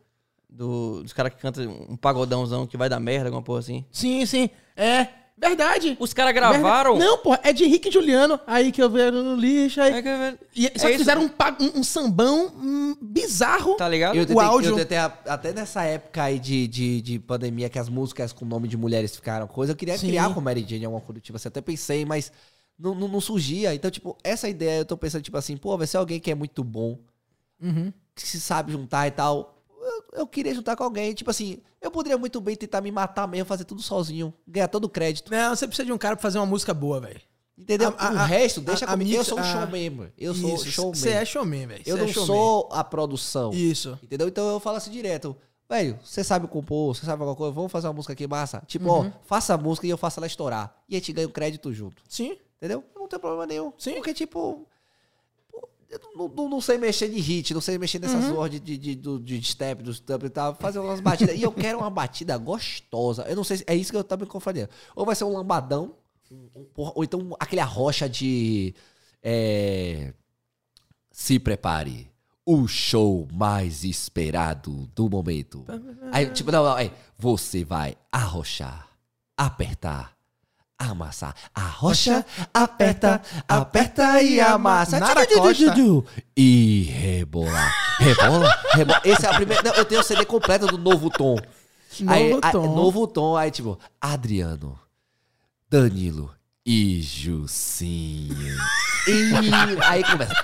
do. 0.50 1.02
dos 1.02 1.14
caras 1.14 1.32
que 1.32 1.40
cantam 1.40 1.64
um 1.88 1.96
pagodãozão 1.96 2.66
que 2.66 2.76
vai 2.76 2.90
dar 2.90 3.00
merda, 3.00 3.28
alguma 3.28 3.42
porra 3.42 3.60
assim. 3.60 3.86
Sim, 3.90 4.26
sim. 4.26 4.50
É. 4.76 5.08
Verdade. 5.36 5.96
Os 5.98 6.14
caras 6.14 6.32
gravaram. 6.32 6.92
Verdade. 6.92 7.10
Não, 7.10 7.18
pô, 7.18 7.34
é 7.42 7.52
de 7.52 7.64
Henrique 7.64 7.88
e 7.88 7.92
Juliano. 7.92 8.38
Aí 8.46 8.70
que 8.70 8.80
eu 8.82 8.88
vejo 8.88 9.12
no 9.22 9.34
lixo. 9.34 9.80
Aí... 9.80 9.92
É 9.92 10.02
que- 10.02 10.38
E, 10.54 10.62
só 10.78 10.86
é 10.86 10.90
que 10.90 10.94
isso. 10.94 10.98
fizeram 10.98 11.22
um, 11.22 11.30
um, 11.64 11.80
um 11.80 11.82
sambão 11.82 12.52
hum, 12.56 12.96
bizarro. 13.02 13.74
Tá 13.76 13.88
ligado? 13.88 14.14
Eu 14.16 14.22
O 14.22 14.26
tentei, 14.26 14.42
áudio- 14.44 14.70
eu 14.70 14.76
tentei 14.76 14.96
até 14.96 15.52
nessa 15.52 15.82
época 15.82 16.22
aí 16.22 16.38
de, 16.38 16.68
de, 16.68 17.02
de 17.02 17.18
pandemia 17.18 17.68
que 17.68 17.78
as 17.78 17.88
músicas 17.88 18.32
com 18.32 18.44
nome 18.44 18.68
de 18.68 18.76
mulheres 18.76 19.14
ficaram 19.16 19.46
coisa, 19.48 19.72
eu 19.72 19.76
queria 19.76 19.98
Sim. 19.98 20.06
criar 20.08 20.32
com 20.32 20.40
Mary 20.40 20.64
Jane 20.66 20.84
alguma 20.84 21.02
coisa, 21.02 21.20
tipo 21.20 21.36
assim, 21.36 21.48
até 21.48 21.60
pensei, 21.60 22.04
mas 22.04 22.30
não, 22.78 22.94
não, 22.94 23.08
não 23.08 23.20
surgia. 23.20 23.74
Então, 23.74 23.90
tipo, 23.90 24.16
essa 24.22 24.48
ideia 24.48 24.78
eu 24.78 24.84
tô 24.84 24.96
pensando, 24.96 25.22
tipo 25.22 25.36
assim, 25.36 25.56
pô, 25.56 25.76
vai 25.76 25.86
ser 25.88 25.96
alguém 25.96 26.20
que 26.20 26.30
é 26.30 26.34
muito 26.34 26.62
bom, 26.62 26.98
Uhum. 27.60 27.92
que 28.14 28.26
se 28.26 28.40
sabe 28.40 28.72
juntar 28.72 29.06
e 29.08 29.10
tal. 29.10 29.53
Eu, 30.14 30.26
queria 30.26 30.54
juntar 30.54 30.76
com 30.76 30.84
alguém, 30.84 31.12
tipo 31.12 31.28
assim, 31.30 31.58
eu 31.82 31.90
poderia 31.90 32.16
muito 32.16 32.40
bem 32.40 32.54
tentar 32.56 32.80
me 32.80 32.90
matar 32.92 33.26
mesmo, 33.26 33.44
fazer 33.46 33.64
tudo 33.64 33.82
sozinho, 33.82 34.32
ganhar 34.46 34.68
todo 34.68 34.84
o 34.84 34.88
crédito. 34.88 35.30
Não, 35.30 35.54
você 35.54 35.66
precisa 35.66 35.84
de 35.84 35.92
um 35.92 35.98
cara 35.98 36.14
pra 36.16 36.22
fazer 36.22 36.38
uma 36.38 36.46
música 36.46 36.72
boa, 36.72 37.00
velho. 37.00 37.20
Entendeu? 37.58 37.94
A- 37.98 38.08
a- 38.08 38.12
o 38.12 38.26
resto, 38.26 38.60
deixa 38.60 38.84
a- 38.84 38.88
comigo. 38.88 39.12
Eu 39.12 39.24
sou 39.24 39.38
um 39.38 39.44
showman, 39.44 39.90
mano. 39.90 40.12
Eu 40.18 40.34
sou 40.34 40.54
Isso, 40.54 40.70
showman. 40.70 40.94
Você 40.94 41.10
é 41.10 41.24
showman, 41.24 41.66
velho. 41.66 41.82
eu 41.86 41.96
é 41.96 42.00
não 42.00 42.08
showman. 42.08 42.26
sou 42.26 42.68
a 42.72 42.82
produção. 42.84 43.52
Isso. 43.52 43.98
Entendeu? 44.02 44.26
Então 44.28 44.48
eu 44.48 44.58
falo 44.60 44.76
assim 44.76 44.90
direto. 44.90 45.36
Velho, 45.68 45.98
você 46.04 46.22
sabe 46.22 46.46
compor, 46.46 46.94
você 46.94 47.06
sabe 47.06 47.20
alguma 47.22 47.34
coisa, 47.36 47.52
vamos 47.52 47.72
fazer 47.72 47.86
uma 47.86 47.92
música 47.94 48.12
aqui 48.12 48.26
massa. 48.26 48.62
Tipo, 48.66 48.86
Uhum. 48.90 49.08
ó, 49.08 49.10
faça 49.24 49.54
a 49.54 49.58
música 49.58 49.86
e 49.86 49.90
eu 49.90 49.96
faço 49.96 50.20
ela 50.20 50.26
estourar. 50.26 50.76
E 50.88 50.94
a 50.94 50.98
gente 50.98 51.12
ganha 51.12 51.26
o 51.26 51.30
crédito 51.30 51.72
junto. 51.72 52.02
Sim. 52.08 52.36
Entendeu? 52.58 52.84
Não 52.94 53.08
tem 53.08 53.18
problema 53.18 53.46
nenhum. 53.46 53.72
Sim. 53.78 53.94
Porque, 53.94 54.12
tipo. 54.14 54.66
Eu 55.94 56.00
não, 56.16 56.28
não- 56.28 56.48
não 56.48 56.60
sei 56.60 56.76
mexer 56.78 57.08
de 57.08 57.20
hit, 57.20 57.54
não 57.54 57.60
sei 57.60 57.78
mexer 57.78 57.98
nessas 58.00 58.24
Uhum. 58.24 58.48
de, 58.48 58.58
de, 58.60 58.76
de, 58.78 58.94
do- 58.96 59.20
de 59.20 59.40
step, 59.44 59.82
dos 59.82 59.98
step 59.98 60.26
e 60.26 60.30
tal, 60.30 60.54
fazer 60.56 60.78
umas 60.80 61.00
batidas. 61.00 61.36
e 61.36 61.42
eu 61.42 61.52
quero 61.52 61.78
uma 61.78 61.90
batida 61.90 62.36
gostosa. 62.36 63.22
Eu 63.28 63.36
não 63.36 63.44
sei 63.44 63.58
se 63.58 63.64
é 63.66 63.74
isso 63.76 63.90
que 63.92 63.96
eu 63.96 64.02
tava 64.04 64.24
me 64.24 64.28
confundindo. 64.30 64.68
Ou 64.96 65.06
vai 65.06 65.14
ser 65.14 65.24
um 65.24 65.32
lambadão, 65.32 65.94
um- 66.30 66.48
um 66.56 66.64
porra- 66.64 66.92
ou 66.96 67.04
então 67.04 67.36
aquele 67.38 67.60
arrocha 67.60 68.08
de. 68.08 68.74
é, 69.22 70.12
se 71.12 71.38
prepare. 71.38 72.10
O 72.46 72.68
show 72.68 73.26
mais 73.32 73.84
esperado 73.84 74.86
do 74.94 75.08
momento. 75.08 75.64
Aí, 76.12 76.28
tipo, 76.30 76.52
não, 76.52 76.62
não, 76.62 76.74
aí, 76.74 76.92
você 77.16 77.64
vai 77.64 77.96
arrochar, 78.12 78.86
apertar, 79.34 80.13
amassar. 80.90 81.34
Arrocha, 81.54 82.24
aperta, 82.52 83.20
aperta 83.48 84.22
e 84.22 84.40
amassa. 84.40 84.98
Nara 84.98 85.26
Costa. 85.26 85.74
E 86.36 86.82
rebola. 86.92 87.72
Rebola, 87.98 88.58
rebola. 88.72 89.00
Esse 89.04 89.26
é 89.26 89.30
a 89.30 89.34
primeira. 89.34 89.62
Não, 89.62 89.74
eu 89.74 89.84
tenho 89.84 90.00
o 90.00 90.04
CD 90.04 90.24
completo 90.24 90.66
do 90.66 90.78
Novo 90.78 91.10
Tom. 91.10 91.36
Novo 92.00 92.40
aí, 92.42 92.52
tom. 92.52 92.74
novo 92.74 93.06
tom. 93.06 93.36
Aí, 93.36 93.50
tipo, 93.50 93.78
Adriano, 94.00 94.78
Danilo 95.70 96.34
e 96.66 97.00
Jucinho. 97.02 98.56
E 99.06 99.32
aí 99.82 100.02
começa. 100.02 100.34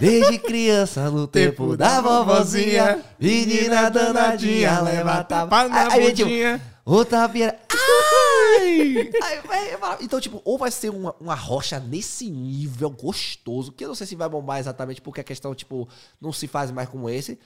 Desde 0.00 0.38
criança 0.38 1.10
no 1.10 1.26
tempo 1.26 1.76
da 1.76 2.00
vovozinha, 2.00 3.00
menina 3.20 3.90
danadinha, 3.90 4.80
leva 4.80 5.22
tapa 5.24 5.68
na 5.68 5.92
Aí, 5.92 6.06
aí, 6.06 6.12
tipo, 6.12 6.28
bundinha. 6.28 6.71
Outra 6.84 7.26
vira. 7.26 7.58
Ai! 8.62 9.10
Então, 10.00 10.20
tipo, 10.20 10.40
ou 10.44 10.58
vai 10.58 10.70
ser 10.70 10.90
uma, 10.90 11.14
uma 11.20 11.34
rocha 11.34 11.78
nesse 11.80 12.28
nível 12.30 12.90
gostoso, 12.90 13.72
que 13.72 13.84
eu 13.84 13.88
não 13.88 13.94
sei 13.94 14.06
se 14.06 14.16
vai 14.16 14.28
bombar 14.28 14.58
exatamente 14.58 15.00
porque 15.00 15.20
a 15.20 15.24
questão, 15.24 15.54
tipo, 15.54 15.88
não 16.20 16.32
se 16.32 16.46
faz 16.46 16.70
mais 16.70 16.88
como 16.88 17.08
esse. 17.08 17.38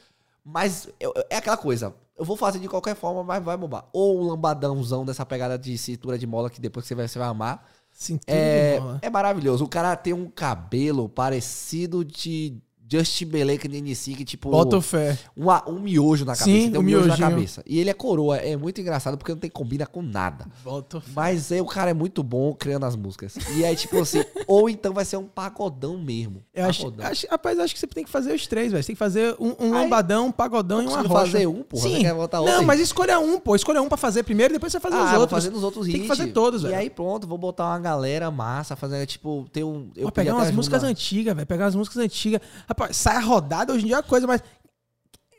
Mas 0.44 0.88
eu- 1.00 1.12
eu- 1.16 1.24
é 1.28 1.36
aquela 1.36 1.56
coisa. 1.56 1.94
Eu 2.16 2.24
vou 2.24 2.36
fazer 2.36 2.58
de 2.60 2.68
qualquer 2.68 2.94
forma, 2.94 3.22
mas 3.24 3.42
vai 3.42 3.56
bombar. 3.56 3.88
Ou 3.92 4.20
um 4.20 4.26
lambadãozão 4.28 5.04
dessa 5.04 5.26
pegada 5.26 5.58
de 5.58 5.76
cintura 5.76 6.16
de 6.18 6.26
mola 6.26 6.48
que 6.48 6.60
depois 6.60 6.86
você 6.86 6.94
vai, 6.94 7.08
você 7.08 7.18
vai 7.18 7.28
amar. 7.28 7.66
Cintura 7.92 8.36
É, 8.38 8.74
de 8.74 8.80
mola. 8.80 8.98
é 9.02 9.10
maravilhoso. 9.10 9.64
O 9.64 9.68
cara 9.68 9.96
tem 9.96 10.12
um 10.12 10.30
cabelo 10.30 11.08
parecido 11.08 12.04
de 12.04 12.56
Justin 12.90 13.24
Timberlake 13.26 13.66
de 13.68 13.78
NC, 13.80 14.14
que 14.14 14.24
tipo... 14.24 14.50
Bota 14.50 14.80
fé. 14.80 15.18
um, 15.36 15.50
a- 15.50 15.64
um 15.66 15.80
miojo 15.80 16.24
na 16.24 16.32
cabeça. 16.36 16.44
Sim, 16.44 16.70
tem 16.70 16.80
um 16.80 16.82
miojo 16.84 17.08
na 17.08 17.16
cabeça. 17.16 17.62
E 17.66 17.78
ele 17.78 17.90
é 17.90 17.94
coroa. 17.94 18.36
É 18.36 18.56
muito 18.56 18.80
engraçado 18.80 19.16
porque 19.18 19.32
não 19.32 19.38
tem 19.38 19.50
combina 19.50 19.86
com 19.86 20.02
nada. 20.02 20.46
Bota 20.62 21.00
fé. 21.00 21.10
Mas 21.14 21.50
aí 21.50 21.60
o 21.60 21.66
cara 21.66 21.90
é 21.90 21.94
muito 21.94 22.22
bom 22.22 22.54
criando 22.54 22.84
as 22.86 22.94
músicas. 22.96 23.36
E 23.56 23.64
aí, 23.64 23.74
tipo 23.74 23.98
assim, 23.98 24.22
ou 24.46 24.68
então 24.70 24.92
vai 24.94 25.04
ser 25.04 25.16
um 25.16 25.24
pagodão 25.26 25.98
mesmo. 25.98 26.42
Eu 26.54 26.66
acho, 26.66 26.84
Pagodão. 26.84 27.06
acho, 27.06 27.26
rapaz, 27.30 27.58
eu 27.58 27.64
acho 27.64 27.74
que 27.74 27.80
você 27.80 27.86
tem 27.86 28.04
que 28.04 28.10
fazer 28.10 28.32
os 28.34 28.46
três, 28.46 28.70
velho. 28.72 28.82
Você 28.82 28.88
tem 28.88 28.94
que 28.94 28.98
fazer 28.98 29.34
um, 29.40 29.48
um 29.58 29.74
Aí- 29.74 29.82
lambadão, 29.82 30.26
um 30.26 30.32
pagodão 30.32 30.82
e 30.82 30.86
uma 30.86 31.02
rocha. 31.02 31.08
fazer 31.32 31.46
um, 31.46 31.62
porra? 31.62 31.82
Você 31.82 31.88
Sim. 31.96 32.00
quer 32.02 32.14
botar 32.14 32.40
outro 32.40 32.54
Não, 32.56 32.62
mas 32.64 32.80
escolha 32.80 33.18
um, 33.18 33.40
pô. 33.40 33.56
Escolha 33.56 33.82
um 33.82 33.88
pra 33.88 33.96
fazer 33.96 34.22
primeiro, 34.22 34.54
depois 34.54 34.72
você 34.72 34.80
faz 34.80 34.94
ah, 34.94 35.04
os 35.04 35.10
vou 35.10 35.20
outros. 35.20 35.36
fazer 35.44 35.50
nos 35.54 35.62
outros 35.64 35.86
Tem 35.86 35.94
que 35.94 36.00
hits. 36.00 36.08
fazer 36.08 36.32
todos, 36.32 36.62
E 36.62 36.66
velho. 36.66 36.78
aí 36.78 36.90
pronto, 36.90 37.26
vou 37.26 37.38
botar 37.38 37.64
uma 37.66 37.78
galera 37.78 38.30
massa, 38.30 38.76
fazendo, 38.76 39.04
tipo, 39.06 39.46
ter 39.52 39.64
um... 39.64 39.88
Eu 39.96 40.10
podia 40.10 40.12
pegar 40.12 40.34
umas 40.34 40.50
músicas 40.52 40.82
antigas, 40.84 41.34
velho. 41.34 41.46
Pegar 41.46 41.64
umas 41.64 41.74
músicas 41.74 41.98
antigas. 42.02 42.40
Rapaz, 42.77 42.97
sai 42.97 43.16
a 43.16 43.20
rodada 43.20 43.73
hoje 43.73 43.85
em 43.85 43.86
dia 43.86 43.97
é 43.97 43.98
uma 43.98 44.03
coisa, 44.03 44.27
mas. 44.27 44.43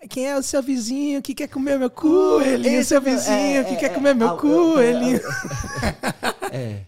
Quem 0.10 0.28
é 0.28 0.38
o 0.38 0.44
seu 0.44 0.62
vizinho 0.62 1.22
que 1.22 1.36
quer 1.36 1.48
comer 1.48 1.78
meu 1.78 1.90
cu? 1.90 2.42
Ele 2.42 2.76
é 2.76 2.80
o 2.80 2.86
seu 2.86 2.98
é- 2.98 3.02
vizinho 3.02 3.62
é, 3.62 3.64
que 3.64 3.74
é, 3.74 3.78
quer 3.78 3.86
é, 3.88 3.90
comer 3.90 4.16
meu 4.16 4.30
ah, 4.30 4.38
cu? 4.38 4.80
Ele. 4.80 5.22
É. 6.52 6.82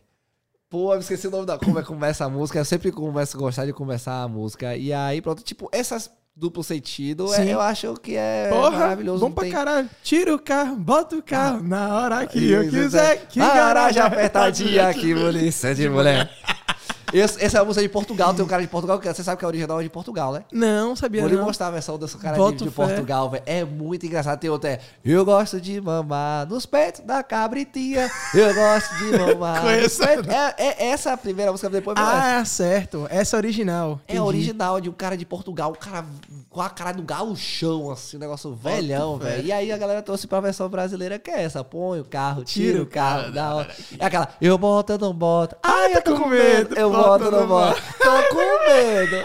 Pô, 0.70 0.94
eu 0.94 1.00
esqueci 1.00 1.28
o 1.28 1.32
nome 1.32 1.46
da 1.46 1.58
como 1.58 1.78
é 1.78 1.82
que 1.82 1.88
começa 1.88 2.24
a 2.24 2.30
música. 2.30 2.60
Eu 2.60 2.66
sempre 2.66 2.92
começo 2.92 3.36
a 3.36 3.40
gostar 3.40 3.66
de 3.66 3.74
começar 3.74 4.24
a 4.24 4.28
música. 4.28 4.76
E 4.78 4.94
aí, 4.94 5.22
pronto, 5.22 5.44
tipo, 5.44 5.68
essas 5.72 6.10
duplo 6.36 6.64
sentido, 6.64 7.34
é, 7.34 7.38
Sim. 7.38 7.50
eu 7.50 7.60
acho 7.60 7.96
que 7.96 8.16
é 8.16 8.48
Porra, 8.50 8.80
maravilhoso. 8.80 9.26
bom 9.26 9.32
pra 9.32 9.44
tem- 9.44 9.52
caralho. 9.52 9.90
Tira 10.02 10.34
o 10.34 10.40
carro, 10.40 10.78
bota 10.78 11.18
o 11.18 11.22
carro 11.22 11.62
na 11.62 11.94
hora 12.00 12.26
que 12.26 12.50
eu 12.50 12.70
quiser. 12.70 13.28
Que 13.28 13.40
garagem 13.40 14.02
apertadinha, 14.02 14.94
que 14.94 15.14
polícia 15.14 15.76
de 15.76 15.90
mulher. 15.90 16.32
Esse- 17.14 17.44
essa 17.44 17.58
é 17.58 17.62
a 17.62 17.66
música 17.66 17.82
de 17.82 17.90
Portugal, 17.90 18.34
tem 18.34 18.44
um 18.44 18.48
cara 18.48 18.62
de 18.62 18.68
Portugal, 18.68 19.00
que 19.00 19.12
você 19.12 19.24
sabe 19.24 19.38
que 19.40 19.46
a 19.46 19.48
original 19.48 19.80
é 19.80 19.84
de 19.84 19.90
Portugal, 19.90 20.34
né? 20.34 20.44
Não, 20.52 20.96
sabia 20.96 21.22
Vou 21.22 21.30
lhe 21.30 21.36
não. 21.38 21.46
mostrar 21.46 21.68
a 21.68 21.72
versão 21.72 21.98
desse 21.98 22.18
cara 22.18 22.34
de, 22.36 22.40
Boto 22.40 22.64
de. 22.66 22.70
Portugal, 22.72 23.30
velho. 23.30 23.44
É 23.46 23.64
muito 23.64 24.06
engraçado. 24.06 24.40
Tem 24.40 24.50
outra, 24.50 24.70
é 24.72 24.80
Eu 25.04 25.26
gosto 25.26 25.60
de 25.60 25.80
mamar 25.82 26.48
nos 26.48 26.66
peitos 26.66 27.02
da 27.02 27.24
cabritinha. 27.24 28.10
Eu 28.34 28.54
gosto 28.54 28.96
de 28.98 29.18
mamar. 29.18 29.62
Conheço. 29.62 30.04
É, 30.04 30.54
é 30.58 30.88
essa 30.90 31.14
a 31.14 31.18
primeira 31.18 31.52
música, 31.52 31.70
depois. 31.70 31.96
Ah, 32.00 32.44
certo. 32.46 33.08
Essa 33.10 33.36
é 33.36 33.38
original. 33.38 34.00
É 34.08 34.14
Entendi. 34.14 34.28
original 34.28 34.80
de 34.82 34.90
um 34.90 34.94
cara 34.94 35.18
de 35.18 35.26
Portugal, 35.26 35.72
um 35.72 35.76
cara 35.76 36.06
com 36.50 36.62
a 36.62 36.70
cara 36.70 36.92
do 36.92 37.04
gauchão, 37.04 37.92
assim, 37.92 38.18
um 38.18 38.20
negócio 38.20 38.54
velhão, 38.56 39.20
fé. 39.20 39.26
velho. 39.36 39.48
E 39.48 39.52
aí 39.52 39.72
a 39.72 39.78
galera 39.78 40.02
trouxe 40.02 40.28
pra 40.28 40.40
versão 40.40 40.68
brasileira, 40.70 41.18
que 41.20 41.30
é 41.30 41.44
essa. 41.44 41.64
Põe 41.64 42.00
o 42.00 42.06
carro, 42.06 42.44
Tira 42.44 42.72
tira 42.72 42.84
o 42.84 42.86
carro, 42.86 43.32
da 43.32 43.56
hora. 43.56 43.70
É 44.00 44.06
aquela, 44.06 44.30
eu 44.42 44.58
boto, 44.58 44.94
eu 44.94 44.98
não 44.98 45.14
boto. 45.14 45.56
Ai, 45.64 45.96
eu 45.96 46.02
tô 46.02 46.12
tô 46.12 46.18
com 46.18 46.24
com 46.24 46.30
medo. 46.30 46.70
medo. 46.70 46.76
Eu 46.80 46.92
Eu 47.26 47.32
não 47.32 47.48
boto. 47.48 47.82
Tô 47.98 48.36
com 48.36 48.72
medo. 48.72 49.16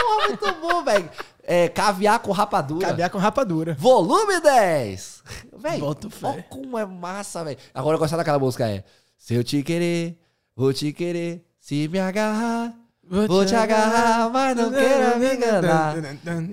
Porra, 0.00 0.28
muito 0.28 0.54
bom, 0.60 0.84
velho. 0.84 1.10
É, 1.42 1.68
caviar 1.68 2.18
com 2.18 2.32
rapadura. 2.32 2.86
Caviar 2.88 3.10
com 3.10 3.18
rapadura. 3.18 3.76
Volume 3.78 4.40
10. 4.40 5.22
Véi, 5.58 5.78
Boto 5.78 6.10
fé. 6.10 6.26
ó 6.26 6.54
como 6.54 6.76
é 6.78 6.84
massa, 6.84 7.44
velho. 7.44 7.58
Agora 7.72 7.94
eu 7.94 7.98
gosto 8.00 8.16
daquela 8.16 8.38
música, 8.38 8.68
é... 8.68 8.82
Se 9.16 9.34
eu 9.34 9.42
te 9.44 9.62
querer, 9.62 10.18
vou 10.54 10.72
te 10.72 10.92
querer. 10.92 11.44
Se 11.58 11.88
me 11.88 11.98
agarrar, 11.98 12.72
vou 13.02 13.44
te 13.44 13.54
agarrar, 13.54 14.28
mas 14.30 14.56
não 14.56 14.70
queira 14.70 15.16
me 15.16 15.34
enganar. 15.34 15.94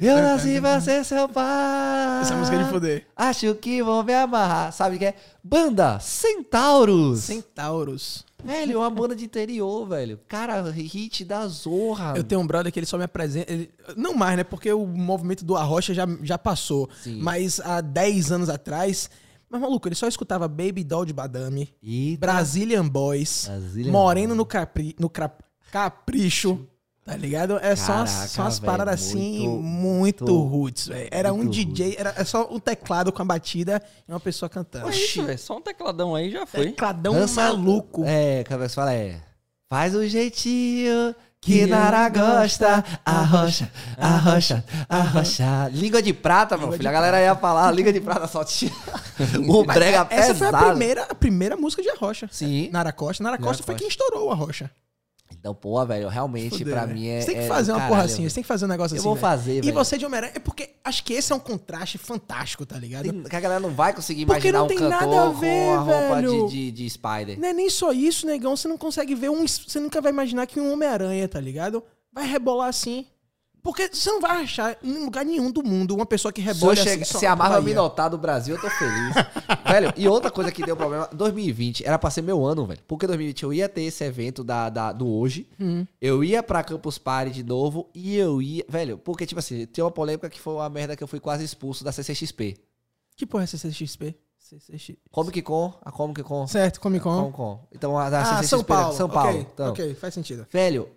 Eu 0.02 0.18
nasci 0.22 0.60
pra 0.62 0.80
ser 0.80 1.04
seu 1.04 1.28
pai. 1.30 2.22
Essa 2.22 2.36
música 2.36 2.56
é 2.58 2.64
de 2.64 2.70
foder. 2.70 3.08
Acho 3.16 3.54
que 3.56 3.84
vão 3.84 4.02
me 4.04 4.14
amarrar. 4.14 4.72
Sabe 4.72 4.96
o 4.96 5.00
que 5.00 5.06
é? 5.06 5.16
Banda 5.44 6.00
Centauros. 6.00 7.20
Centauros. 7.26 8.26
Velho, 8.44 8.74
é 8.74 8.78
uma 8.78 8.90
banda 8.90 9.16
de 9.16 9.26
interior, 9.26 9.88
velho. 9.88 10.20
Cara, 10.28 10.62
hit 10.72 11.24
da 11.26 11.48
zorra. 11.48 12.14
Eu 12.16 12.24
tenho 12.24 12.42
um 12.42 12.48
brother 12.48 12.72
que 12.72 12.80
ele 12.80 12.86
só 12.86 12.98
me 12.98 13.04
apresenta. 13.04 13.52
ele- 13.52 13.72
não 13.96 14.14
mais, 14.14 14.36
né? 14.38 14.44
Porque 14.44 14.72
o 14.72 14.86
movimento 14.86 15.44
do 15.46 15.56
Arrocha 15.56 15.94
já, 15.94 16.06
já 16.22 16.38
passou. 16.38 16.90
Sim. 17.02 17.20
Mas 17.22 17.60
há 17.60 17.82
10 17.82 18.32
anos 18.32 18.50
atrás. 18.50 19.10
Mas, 19.50 19.62
maluco, 19.62 19.88
ele 19.88 19.96
só 19.96 20.08
escutava 20.08 20.48
Baby 20.48 20.84
Doll 20.84 21.06
de 21.06 21.14
Badame, 21.14 21.70
Eita. 21.84 22.20
Brazilian 22.22 22.88
Boys, 22.88 23.46
Brazilian 23.48 23.92
Moreno 23.92 24.34
no, 24.36 24.46
capri, 24.46 24.96
no 25.00 25.10
cra- 25.10 25.38
Capricho. 25.72 26.68
Tá 27.06 27.18
ligado? 27.18 27.58
É 27.62 27.76
só, 27.76 27.96
umas- 27.98 28.12
Caraca, 28.14 28.28
só 28.30 28.42
umas 28.44 28.60
velho, 28.60 28.72
paradas 28.72 28.94
assim, 29.02 29.48
muito- 29.50 30.24
muito, 30.24 30.40
roots, 30.48 30.88
velho. 30.88 31.10
Era 31.12 31.34
um 31.34 31.46
DJ, 31.46 31.96
era 32.00 32.14
é 32.18 32.24
só 32.24 32.48
um 32.50 32.60
teclado 32.60 33.12
com 33.12 33.22
a 33.22 33.26
batida 33.26 33.82
e 34.08 34.12
uma 34.12 34.22
pessoa 34.22 34.48
cantando. 34.50 34.88
É 34.88 34.96
isso, 34.96 35.22
velho. 35.24 35.38
Só 35.38 35.58
um 35.58 35.62
tecladão 35.62 36.16
aí 36.16 36.32
já 36.32 36.46
foi. 36.46 36.68
Tecladão 36.68 37.14
Dança- 37.16 37.42
maluco. 37.44 38.06
É, 38.06 38.40
é 38.40 38.44
que 38.46 38.56
você 38.56 38.74
fala? 38.76 38.94
É. 38.94 39.18
Faz 39.70 39.94
o 39.96 40.08
jeitinho 40.08 41.14
Que 41.42 41.60
que 41.60 41.66
Nara 41.66 42.08
gosta. 42.08 42.82
Arrocha, 43.06 43.70
arrocha, 43.98 44.64
arrocha. 44.88 45.68
Língua 45.74 46.02
de 46.02 46.14
prata, 46.14 46.56
meu 46.56 46.68
Língua 46.68 46.78
filho. 46.78 46.90
A 46.90 46.92
galera 46.94 47.20
ia 47.22 47.36
falar, 47.36 47.70
língua 47.72 47.92
de 47.92 48.00
prata 48.00 48.28
só 48.28 48.46
tinha. 48.46 48.72
o 49.50 49.66
brega 49.66 50.08
Essa 50.10 50.34
foi 50.36 50.48
a 50.48 50.52
pesado. 50.52 50.70
primeira, 50.70 51.04
a 51.04 51.14
primeira 51.16 51.58
música 51.58 51.82
de 51.84 51.90
Arrocha. 51.90 52.30
Sim. 52.32 52.70
Nara 52.72 52.94
Costa. 52.94 53.22
Nara 53.22 53.36
Nara 53.36 53.44
Costa 53.46 53.62
foi 53.62 53.74
Costa. 53.74 53.80
quem 53.80 53.90
estourou 53.90 54.30
o 54.30 54.32
Arrocha. 54.32 54.72
Então, 55.40 55.54
pô, 55.56 55.86
velho, 55.86 56.08
realmente, 56.08 56.58
Fuder, 56.58 56.74
pra 56.74 56.86
né? 56.88 56.94
mim 56.94 57.08
é. 57.08 57.20
Você 57.22 57.26
tem 57.28 57.36
que 57.36 57.42
é 57.42 57.48
fazer 57.48 57.72
do 57.72 57.76
uma 57.76 57.80
caralho, 57.80 57.90
porra 57.96 58.06
assim, 58.06 58.18
velho. 58.18 58.30
você 58.30 58.36
tem 58.36 58.44
que 58.44 58.48
fazer 58.48 58.66
um 58.66 58.68
negócio 58.68 58.96
Eu 58.96 59.00
assim. 59.00 59.04
vou 59.04 59.14
velho. 59.16 59.22
fazer, 59.22 59.58
E 59.58 59.62
velho. 59.62 59.74
você 59.74 59.98
de 59.98 60.06
Homem-Aranha, 60.06 60.34
é 60.36 60.40
porque 60.40 60.70
acho 60.84 61.04
que 61.04 61.14
esse 61.14 61.32
é 61.32 61.36
um 61.36 61.40
contraste 61.40 61.98
fantástico, 61.98 62.66
tá 62.66 62.78
ligado? 62.78 63.04
Tem- 63.04 63.24
Que 63.24 63.36
a 63.36 63.40
galera 63.40 63.60
não 63.60 63.72
vai 63.72 63.94
conseguir 63.94 64.26
Porque 64.26 64.48
imaginar 64.50 64.58
não 64.60 64.66
um 64.66 64.68
tem 64.70 64.78
cantor 64.78 64.90
nada 65.10 65.22
a 65.24 65.30
ver, 65.32 65.66
com 65.66 65.74
a 65.74 65.78
roupa 65.80 66.16
velho. 66.16 66.48
de, 66.48 66.72
de, 66.72 66.72
de 66.72 66.90
Spider. 66.90 67.40
Não 67.40 67.48
é 67.48 67.54
nem 67.54 67.70
só 67.70 67.92
isso, 67.92 68.26
negão. 68.26 68.56
Você 68.56 68.68
não 68.68 68.78
consegue 68.78 69.16
ver 69.16 69.30
um. 69.30 69.46
Você 69.48 69.80
nunca 69.80 70.00
vai 70.02 70.12
imaginar 70.12 70.46
que 70.48 70.60
um 70.60 70.72
Homem-Aranha, 70.74 71.28
tá 71.28 71.40
ligado? 71.40 71.84
Vai 72.12 72.28
rebolar 72.28 72.70
assim. 72.70 73.06
Porque 73.64 73.88
você 73.92 74.12
não 74.12 74.20
vai 74.20 74.44
achar 74.44 74.78
em 74.84 75.06
lugar 75.06 75.24
nenhum 75.24 75.50
do 75.50 75.64
mundo 75.64 75.96
uma 75.96 76.06
pessoa 76.06 76.34
que 76.34 76.42
Se, 76.42 76.48
rebola 76.48 76.76
chegar, 76.76 77.02
assim. 77.04 77.14
só 77.14 77.20
se 77.20 77.26
a 77.26 77.30
na 77.30 77.36
Marvel 77.38 77.64
me 77.64 77.74
notar 77.74 78.10
do 78.10 78.18
Brasil, 78.18 78.56
eu 78.56 78.62
tô 78.62 78.70
feliz. 78.70 79.14
velho, 79.66 79.94
e 79.96 80.06
outra 80.06 80.30
coisa 80.30 80.52
que 80.52 80.66
deu 80.66 80.76
problema, 80.76 81.08
2020 81.14 81.86
era 81.88 81.98
pra 81.98 82.10
ser 82.10 82.22
meu 82.22 82.46
ano, 82.46 82.66
velho. 82.66 82.82
Porque 82.86 83.08
2020 83.08 83.44
eu 83.44 83.54
ia 83.54 83.70
ter 83.70 83.84
esse 83.84 84.04
evento 84.04 84.44
da, 84.44 84.70
da- 84.70 84.92
do 84.92 85.08
hoje, 85.08 85.48
Hum. 85.58 85.88
eu 86.02 86.24
ia 86.26 86.44
pra 86.44 86.62
Campus 86.62 86.98
Party 86.98 87.32
de 87.32 87.44
novo 87.44 87.90
e 87.96 88.18
eu 88.18 88.42
ia. 88.42 88.66
Velho, 88.68 88.98
porque, 88.98 89.26
tipo 89.26 89.40
assim, 89.40 89.66
tem 89.66 89.82
uma 89.82 89.90
polêmica 89.92 90.30
que 90.30 90.42
foi 90.42 90.56
uma 90.56 90.70
merda 90.70 90.96
que 90.98 91.04
eu 91.04 91.08
fui 91.08 91.22
quase 91.22 91.46
expulso 91.46 91.86
da 91.86 91.92
CCXP. 91.94 92.58
Que 93.16 93.26
porra 93.26 93.46
é 93.46 93.48
CCXP? 93.48 94.14
CCX... 94.40 94.98
Comic 95.10 95.42
Con, 95.42 95.74
a 95.82 95.90
Comic 95.90 96.22
Con. 96.22 96.48
Certo, 96.48 96.82
Comic 96.82 97.02
Con. 97.02 97.16
Comic 97.18 97.36
Con. 97.38 97.60
Então, 97.74 97.98
a 97.98 98.10
da 98.10 98.20
Ah, 98.24 98.26
CCXP. 98.26 98.50
São 98.50 98.64
Paulo. 98.66 98.94
São 98.98 99.10
Paulo. 99.10 99.30
Ok, 99.40 99.48
então, 99.54 99.70
ok, 99.70 99.96
faz 99.96 100.14
sentido. 100.14 100.46
Velho, 100.52 100.90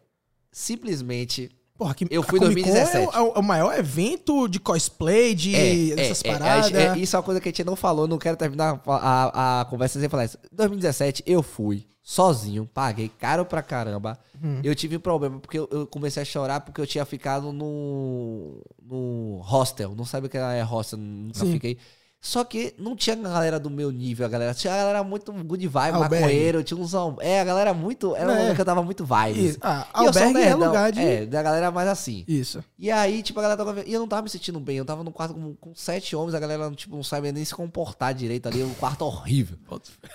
simplesmente. 0.51 1.51
Porra, 1.77 1.95
que 1.95 2.07
Eu 2.11 2.23
fui 2.23 2.39
em 2.39 2.43
Comic 2.43 2.63
Con 2.63 2.71
2017. 2.73 3.17
É 3.17 3.21
o, 3.21 3.33
é 3.35 3.39
o 3.39 3.43
maior 3.43 3.79
evento 3.79 4.49
de 4.49 4.59
cosplay, 4.59 5.35
de 5.35 5.93
essas 5.93 6.25
é, 6.25 6.33
paradas. 6.33 6.73
é, 6.73 6.87
é, 6.89 6.99
isso 6.99 7.15
é 7.15 7.19
uma 7.19 7.23
coisa 7.23 7.41
que 7.41 7.49
a 7.49 7.53
gente 7.53 7.65
não 7.65 7.77
falou, 7.77 8.09
não 8.09 8.19
quero 8.19 8.37
terminar 8.37 8.81
a, 8.87 8.95
a, 8.95 9.61
a 9.61 9.65
conversa 9.67 10.01
sem 10.01 10.09
falar 10.09 10.25
isso. 10.25 10.39
Em 10.53 10.57
2017, 10.57 11.23
eu 11.27 11.43
fui 11.43 11.87
sozinho, 12.03 12.71
paguei 12.73 13.09
caro 13.09 13.45
pra 13.45 13.63
caramba. 13.63 14.19
Hum. 14.43 14.61
Eu 14.63 14.75
tive 14.75 14.97
um 14.97 15.01
problema 15.01 15.39
porque 15.41 15.59
eu, 15.59 15.69
eu 15.71 15.87
comecei 15.87 16.23
a 16.23 16.25
chorar 16.25 16.61
porque 16.61 16.81
eu 16.81 16.87
tinha 16.87 17.05
ficado 17.05 17.53
no, 17.53 18.63
no 18.81 19.41
hostel. 19.43 19.95
Não 19.95 20.05
sabe 20.05 20.29
o 20.29 20.31
que 20.31 20.39
é 20.39 20.63
hostel, 20.63 20.99
nunca 20.99 21.41
Sim. 21.41 21.53
fiquei. 21.53 21.79
Só 22.27 22.43
que 22.43 22.75
não 22.77 22.97
tinha 22.97 23.15
galera 23.15 23.57
do 23.61 23.71
meu 23.71 23.93
nível, 23.93 24.27
a 24.27 24.29
galera. 24.29 24.53
Tinha 24.53 24.75
a 24.75 24.77
galera 24.79 25.05
muito 25.05 25.33
good 25.33 25.69
vibe, 25.69 25.95
Albergue. 25.95 26.15
maconheiro, 26.25 26.65
tinha 26.65 26.77
uns. 26.77 26.93
É, 27.21 27.41
a 27.41 27.45
galera 27.45 27.73
muito. 27.73 28.17
Era 28.17 28.29
um 28.29 28.33
É. 28.33 28.37
momento 28.39 28.55
que 28.57 28.61
eu 28.61 28.65
tava 28.65 28.83
muito 28.83 29.05
vibe. 29.05 29.47
Isso. 29.47 29.59
Ah, 29.63 29.87
E 29.95 29.99
eu 29.99 30.03
um 30.03 30.07
albergue 30.09 30.39
é 30.41 30.45
nerdão. 30.47 30.67
lugar 30.67 30.91
de... 30.91 31.01
É, 31.01 31.25
da 31.25 31.41
galera 31.41 31.71
mais 31.71 31.89
assim. 31.89 32.25
Isso. 32.27 32.65
E 32.77 32.91
aí, 32.91 33.23
tipo, 33.23 33.39
a 33.39 33.43
galera 33.43 33.65
tava. 33.65 33.81
E 33.87 33.93
eu 33.93 34.01
não 34.01 34.09
tava 34.09 34.23
me 34.23 34.29
sentindo 34.29 34.59
bem. 34.59 34.77
Eu 34.77 34.85
tava 34.85 35.05
num 35.05 35.13
quarto 35.13 35.35
com, 35.35 35.55
com 35.55 35.73
sete 35.73 36.17
homens, 36.17 36.35
a 36.35 36.41
galera, 36.41 36.69
tipo, 36.73 36.97
não 36.97 37.05
sabia 37.05 37.31
nem 37.31 37.45
se 37.45 37.55
comportar 37.55 38.13
direito 38.13 38.49
ali. 38.49 38.61
Um 38.61 38.75
quarto 38.75 39.03
horrível. 39.05 39.57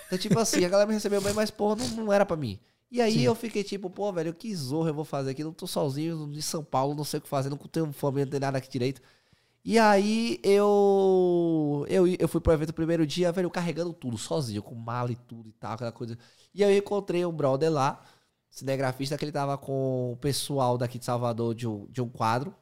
Então, 0.06 0.18
tipo 0.18 0.38
assim, 0.38 0.62
a 0.66 0.68
galera 0.68 0.86
me 0.86 0.92
recebeu 0.92 1.22
bem, 1.22 1.32
mas, 1.32 1.50
porra, 1.50 1.76
não, 1.76 2.04
não 2.04 2.12
era 2.12 2.26
pra 2.26 2.36
mim. 2.36 2.58
E 2.90 3.00
aí 3.00 3.24
eu 3.24 3.34
fiquei 3.34 3.64
tipo, 3.64 3.88
pô, 3.88 4.12
velho, 4.12 4.34
que 4.34 4.54
zorra 4.54 4.90
eu 4.90 4.94
vou 4.94 5.04
fazer 5.06 5.30
aqui? 5.30 5.42
Não 5.42 5.50
tô 5.54 5.66
sozinho 5.66 6.30
em 6.30 6.40
São 6.42 6.62
Paulo, 6.62 6.94
não 6.94 7.04
sei 7.04 7.16
o 7.16 7.22
que 7.22 7.28
fazer, 7.28 7.48
não 7.48 7.56
tenho 7.56 7.90
família, 7.90 8.26
não 8.26 8.30
tenho 8.30 8.40
nada 8.42 8.58
aqui 8.58 8.68
direito. 8.70 9.00
E 9.64 9.78
aí 9.78 10.40
eu, 10.42 11.86
eu 11.88 12.06
eu 12.18 12.28
fui 12.28 12.40
pro 12.40 12.52
evento 12.52 12.68
no 12.70 12.74
primeiro 12.74 13.06
dia, 13.06 13.30
velho, 13.30 13.50
carregando 13.50 13.92
tudo, 13.92 14.18
sozinho, 14.18 14.62
com 14.62 14.74
mala 14.74 15.12
e 15.12 15.16
tudo 15.16 15.48
e 15.48 15.52
tal, 15.52 15.74
aquela 15.74 15.92
coisa. 15.92 16.18
E 16.54 16.64
aí 16.64 16.72
eu 16.74 16.78
encontrei 16.78 17.24
um 17.24 17.32
brother 17.32 17.70
lá, 17.70 18.02
cinegrafista, 18.50 19.16
que 19.16 19.24
ele 19.24 19.32
tava 19.32 19.56
com 19.56 20.12
o 20.12 20.16
pessoal 20.16 20.76
daqui 20.76 20.98
de 20.98 21.04
Salvador 21.04 21.54
de 21.54 21.66
um, 21.68 21.86
de 21.90 22.02
um 22.02 22.08
quadro. 22.08 22.54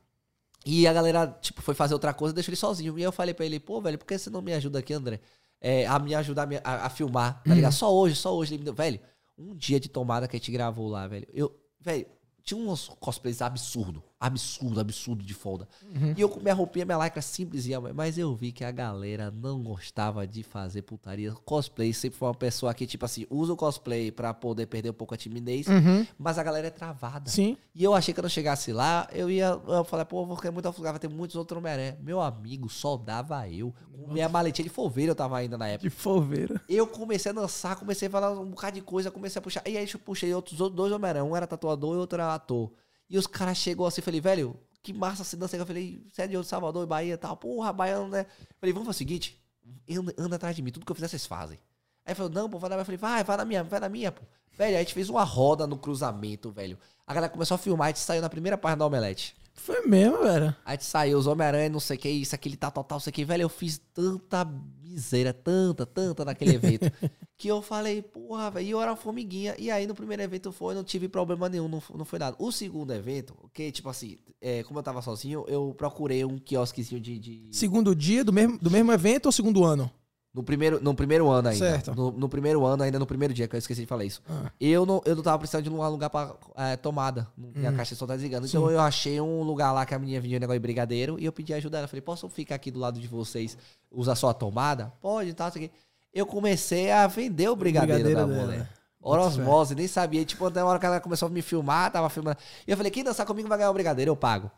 E 0.66 0.86
a 0.86 0.92
galera, 0.92 1.26
tipo, 1.40 1.62
foi 1.62 1.74
fazer 1.74 1.94
outra 1.94 2.12
coisa, 2.14 2.34
deixou 2.34 2.50
ele 2.52 2.56
sozinho. 2.56 2.98
E 2.98 3.02
eu 3.02 3.12
falei 3.12 3.32
pra 3.34 3.46
ele, 3.46 3.58
pô, 3.60 3.80
velho, 3.80 3.98
por 3.98 4.06
que 4.06 4.18
você 4.18 4.28
não 4.30 4.42
me 4.42 4.52
ajuda 4.52 4.78
aqui, 4.80 4.92
André? 4.92 5.20
É, 5.60 5.86
a 5.86 5.98
me 5.98 6.14
ajudar 6.14 6.42
a, 6.44 6.46
me- 6.46 6.60
a- 6.64 6.86
a 6.86 6.90
filmar, 6.90 7.42
tá 7.46 7.54
ligado? 7.54 7.72
Só 7.72 7.94
hoje, 7.94 8.14
só 8.16 8.34
hoje. 8.36 8.52
Ele 8.54 8.58
me 8.60 8.64
deu, 8.64 8.74
velho, 8.74 9.00
um 9.38 9.54
dia 9.54 9.80
de 9.80 9.88
tomada 9.88 10.28
que 10.28 10.36
a 10.36 10.38
gente 10.38 10.52
gravou 10.52 10.88
lá, 10.88 11.06
velho. 11.08 11.26
Eu, 11.32 11.54
velho, 11.80 12.06
tinha 12.44 12.60
uns 12.60 12.88
cosplays 13.00 13.40
absurdos. 13.42 14.02
Absurdo, 14.20 14.78
absurdo 14.80 15.24
de 15.24 15.32
folda. 15.32 15.66
E 16.14 16.20
eu 16.20 16.28
com 16.28 16.38
minha 16.40 16.52
roupinha, 16.52 16.84
minha 16.84 17.02
lycra 17.02 17.22
simplesinha, 17.22 17.80
mas 17.80 18.18
eu 18.18 18.36
vi 18.36 18.52
que 18.52 18.62
a 18.62 18.70
galera 18.70 19.30
não 19.30 19.62
gostava 19.62 20.26
de 20.26 20.42
fazer 20.42 20.82
putaria. 20.82 21.32
Cosplay 21.44 21.92
sempre 21.94 22.18
foi 22.18 22.28
uma 22.28 22.34
pessoa 22.34 22.74
que, 22.74 22.86
tipo 22.86 23.04
assim, 23.06 23.26
usa 23.30 23.54
o 23.54 23.56
cosplay 23.56 24.12
pra 24.12 24.34
poder 24.34 24.66
perder 24.66 24.90
um 24.90 24.94
pouco 24.94 25.14
a 25.14 25.16
timidez, 25.16 25.66
Uhum. 25.66 26.06
mas 26.18 26.38
a 26.38 26.42
galera 26.42 26.66
é 26.66 26.70
travada. 26.70 27.30
Sim. 27.30 27.56
E 27.74 27.82
eu 27.82 27.94
achei 27.94 28.12
que 28.12 28.20
quando 28.20 28.26
eu 28.26 28.30
chegasse 28.30 28.72
lá, 28.72 29.08
eu 29.12 29.30
ia. 29.30 29.58
Eu 29.66 29.84
falei, 29.84 30.04
pô, 30.04 30.26
vou 30.26 30.36
ficar 30.36 30.52
muito 30.52 30.66
afogado, 30.68 30.92
vai 30.92 31.00
ter 31.00 31.08
muitos 31.08 31.34
outros 31.36 31.56
Homem-Aranha. 31.58 31.96
Meu 32.02 32.20
amigo, 32.20 32.68
só 32.68 32.98
dava 32.98 33.48
eu. 33.48 33.72
Com 34.04 34.12
minha 34.12 34.28
maletinha 34.28 34.64
de 34.64 34.70
folveira 34.74 35.12
eu 35.12 35.14
tava 35.16 35.38
ainda 35.38 35.56
na 35.56 35.66
época. 35.68 35.88
De 35.88 35.94
folveira. 35.94 36.60
Eu 36.68 36.86
comecei 36.86 37.30
a 37.30 37.34
dançar, 37.34 37.76
comecei 37.76 38.08
a 38.08 38.10
falar 38.10 38.38
um 38.38 38.50
bocado 38.50 38.74
de 38.74 38.82
coisa, 38.82 39.10
comecei 39.10 39.38
a 39.38 39.42
puxar. 39.42 39.62
E 39.66 39.76
aí 39.78 39.88
eu 39.90 39.98
puxei 39.98 40.34
outros 40.34 40.60
outros 40.60 40.76
dois 40.76 40.92
Homem-Aranha. 40.92 41.24
Um 41.24 41.34
era 41.36 41.46
tatuador 41.46 41.94
e 41.94 41.98
outro 41.98 42.16
era 42.20 42.34
ator. 42.34 42.70
E 43.10 43.18
os 43.18 43.26
caras 43.26 43.58
chegou 43.58 43.86
assim, 43.86 44.00
falei, 44.00 44.20
velho, 44.20 44.56
que 44.82 44.92
massa 44.92 45.22
essa 45.22 45.36
dança. 45.36 45.56
Eu 45.56 45.66
falei, 45.66 46.00
você 46.10 46.22
é 46.22 46.26
de 46.28 46.42
Salvador, 46.44 46.86
Bahia 46.86 47.14
e 47.14 47.16
tal. 47.16 47.36
Porra, 47.36 47.72
baiano, 47.72 48.08
né? 48.08 48.24
Falei, 48.60 48.72
vamos 48.72 48.86
fazer 48.86 48.96
o 48.96 48.98
seguinte, 48.98 49.42
anda, 49.90 50.14
anda 50.16 50.36
atrás 50.36 50.54
de 50.54 50.62
mim, 50.62 50.70
tudo 50.70 50.86
que 50.86 50.92
eu 50.92 50.94
fizer 50.94 51.08
vocês 51.08 51.26
fazem. 51.26 51.58
Aí 52.06 52.14
falou, 52.14 52.32
não, 52.32 52.48
pô, 52.48 52.58
vai 52.58 52.70
na 52.70 52.76
minha. 52.76 52.82
Eu 52.82 52.86
falei, 52.86 52.98
vai, 52.98 53.24
vai 53.24 53.36
na 53.36 53.44
minha, 53.44 53.64
vai 53.64 53.80
na 53.80 53.88
minha, 53.88 54.12
pô. 54.12 54.22
Velho, 54.56 54.70
aí 54.70 54.76
a 54.76 54.78
gente 54.80 54.94
fez 54.94 55.08
uma 55.08 55.24
roda 55.24 55.66
no 55.66 55.76
cruzamento, 55.76 56.50
velho. 56.50 56.78
A 57.06 57.12
galera 57.12 57.32
começou 57.32 57.56
a 57.56 57.58
filmar, 57.58 57.86
a 57.86 57.90
gente 57.90 58.00
saiu 58.00 58.22
na 58.22 58.30
primeira 58.30 58.56
página 58.56 58.78
da 58.78 58.86
Omelete. 58.86 59.36
Foi 59.54 59.86
mesmo, 59.86 60.22
velho. 60.22 60.46
Aí 60.46 60.54
a 60.64 60.70
gente 60.72 60.84
saiu, 60.84 61.18
os 61.18 61.26
Homem-Aranha, 61.26 61.68
não 61.68 61.80
sei 61.80 61.96
o 61.96 62.00
que, 62.00 62.08
isso, 62.08 62.34
aquele 62.34 62.56
tal, 62.56 62.70
tal, 62.70 62.84
tal, 62.84 62.96
não 62.96 63.00
sei 63.00 63.10
o 63.10 63.14
que. 63.14 63.24
Velho, 63.24 63.42
eu 63.42 63.48
fiz 63.48 63.78
tanta 63.92 64.48
miséria, 64.90 65.32
tanta, 65.32 65.86
tanta 65.86 66.24
naquele 66.24 66.54
evento, 66.54 66.90
que 67.38 67.48
eu 67.48 67.62
falei, 67.62 68.02
porra, 68.02 68.50
velho, 68.50 68.66
e 68.66 68.70
eu 68.70 68.80
era 68.82 68.94
formiguinha. 68.96 69.54
E 69.58 69.70
aí 69.70 69.86
no 69.86 69.94
primeiro 69.94 70.22
evento 70.22 70.50
foi, 70.52 70.74
não 70.74 70.84
tive 70.84 71.08
problema 71.08 71.48
nenhum, 71.48 71.68
não, 71.68 71.82
não 71.94 72.04
foi 72.04 72.18
nada. 72.18 72.36
O 72.38 72.50
segundo 72.50 72.92
evento, 72.92 73.34
que 73.54 73.70
tipo 73.72 73.88
assim, 73.88 74.18
é, 74.40 74.62
como 74.64 74.78
eu 74.78 74.82
tava 74.82 75.00
sozinho, 75.02 75.44
eu 75.48 75.74
procurei 75.76 76.24
um 76.24 76.38
quiosquezinho 76.38 77.00
de... 77.00 77.18
de- 77.18 77.48
Segundo 77.52 77.94
dia 77.94 78.24
do 78.24 78.32
mesmo, 78.32 78.58
do 78.58 78.70
mesmo 78.70 78.92
evento 78.92 79.26
ou 79.26 79.32
segundo 79.32 79.64
ano? 79.64 79.90
No, 80.32 80.44
primeiro, 80.44 80.80
no 80.80 80.94
primeiro 80.94 81.28
ano 81.28 81.48
ainda. 81.48 81.70
Certo. 81.70 81.94
No, 81.94 82.12
no 82.12 82.28
primeiro 82.28 82.64
ano, 82.64 82.84
ainda 82.84 83.00
no 83.00 83.06
primeiro 83.06 83.34
dia, 83.34 83.48
que 83.48 83.56
eu 83.56 83.58
esqueci 83.58 83.80
de 83.80 83.86
falar 83.86 84.04
isso. 84.04 84.22
Ah. 84.28 84.52
Eu, 84.60 84.86
não, 84.86 85.02
eu 85.04 85.16
não 85.16 85.22
tava 85.24 85.38
precisando 85.38 85.64
de 85.64 85.70
um 85.70 85.88
lugar 85.88 86.08
pra 86.08 86.34
é, 86.56 86.76
tomada. 86.76 87.26
Minha 87.36 87.72
caixa 87.72 87.94
de 87.94 87.98
som 87.98 88.06
tá 88.06 88.14
desligando. 88.14 88.46
Então 88.46 88.70
eu 88.70 88.80
achei 88.80 89.20
um 89.20 89.42
lugar 89.42 89.72
lá 89.72 89.84
que 89.84 89.92
a 89.92 89.98
menina 89.98 90.20
vinha 90.20 90.38
negócio 90.38 90.60
de 90.60 90.62
brigadeiro 90.62 91.18
e 91.18 91.24
eu 91.24 91.32
pedi 91.32 91.52
ajuda 91.52 91.78
dela. 91.78 91.88
Falei, 91.88 92.00
posso 92.00 92.28
ficar 92.28 92.54
aqui 92.54 92.70
do 92.70 92.78
lado 92.78 93.00
de 93.00 93.08
vocês, 93.08 93.58
usar 93.90 94.14
só 94.14 94.28
a 94.28 94.34
tomada? 94.34 94.92
Pode, 95.00 95.34
tá, 95.34 95.48
isso 95.48 95.58
aqui. 95.58 95.70
Eu 96.14 96.26
comecei 96.26 96.92
a 96.92 97.08
vender 97.08 97.48
o 97.48 97.56
brigadeiro, 97.56 98.04
brigadeiro 98.04 98.34
da 98.34 98.44
mulher. 98.44 98.68
Hora 99.02 99.22
osmose, 99.22 99.74
nem 99.74 99.88
sabia. 99.88 100.24
Tipo, 100.24 100.46
até 100.46 100.60
a 100.60 100.66
hora 100.66 100.78
que 100.78 100.86
ela 100.86 101.00
começou 101.00 101.26
a 101.26 101.30
me 101.30 101.42
filmar, 101.42 101.90
tava 101.90 102.08
filmando. 102.08 102.36
E 102.66 102.70
eu 102.70 102.76
falei, 102.76 102.92
quem 102.92 103.02
dançar 103.02 103.26
comigo 103.26 103.48
vai 103.48 103.58
ganhar 103.58 103.70
o 103.70 103.74
brigadeiro, 103.74 104.10
eu 104.10 104.16
pago. 104.16 104.50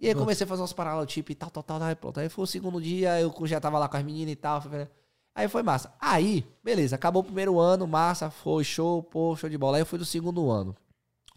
E 0.00 0.08
aí 0.08 0.16
comecei 0.16 0.44
a 0.44 0.48
fazer 0.48 0.62
uns 0.62 0.72
paralelotipos 0.72 1.30
e 1.30 1.34
tal, 1.36 1.48
tal, 1.48 1.62
tal, 1.62 1.78
tal, 1.78 1.90
e 1.90 1.94
pronto. 1.94 2.18
Aí 2.18 2.28
foi 2.28 2.42
o 2.42 2.46
segundo 2.46 2.80
dia, 2.82 3.20
eu 3.20 3.32
já 3.44 3.60
tava 3.60 3.78
lá 3.78 3.86
com 3.86 3.96
as 3.96 4.02
meninas 4.02 4.32
e 4.32 4.36
tal. 4.36 4.60
falei, 4.60 4.88
Aí 5.34 5.48
foi 5.48 5.62
massa. 5.62 5.94
Aí, 5.98 6.44
beleza, 6.62 6.96
acabou 6.96 7.22
o 7.22 7.24
primeiro 7.24 7.58
ano, 7.58 7.86
massa, 7.86 8.30
foi 8.30 8.64
show, 8.64 9.02
pô, 9.02 9.34
show 9.34 9.48
de 9.48 9.56
bola. 9.56 9.76
Aí 9.76 9.82
eu 9.82 9.86
fui 9.86 9.98
do 9.98 10.04
segundo 10.04 10.50
ano, 10.50 10.76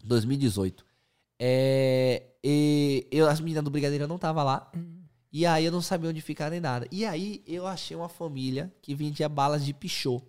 2018. 0.04 0.84
É, 1.38 2.22
e 2.42 3.06
eu, 3.10 3.28
as 3.28 3.40
meninas 3.40 3.64
do 3.64 3.70
Brigadeiro 3.70 4.06
não 4.06 4.18
tava 4.18 4.42
lá. 4.42 4.70
E 5.32 5.44
aí 5.44 5.64
eu 5.64 5.72
não 5.72 5.82
sabia 5.82 6.10
onde 6.10 6.20
ficar 6.20 6.50
nem 6.50 6.60
nada. 6.60 6.86
E 6.90 7.04
aí 7.04 7.42
eu 7.46 7.66
achei 7.66 7.96
uma 7.96 8.08
família 8.08 8.72
que 8.80 8.94
vendia 8.94 9.28
balas 9.28 9.64
de 9.64 9.74
pichô. 9.74 10.22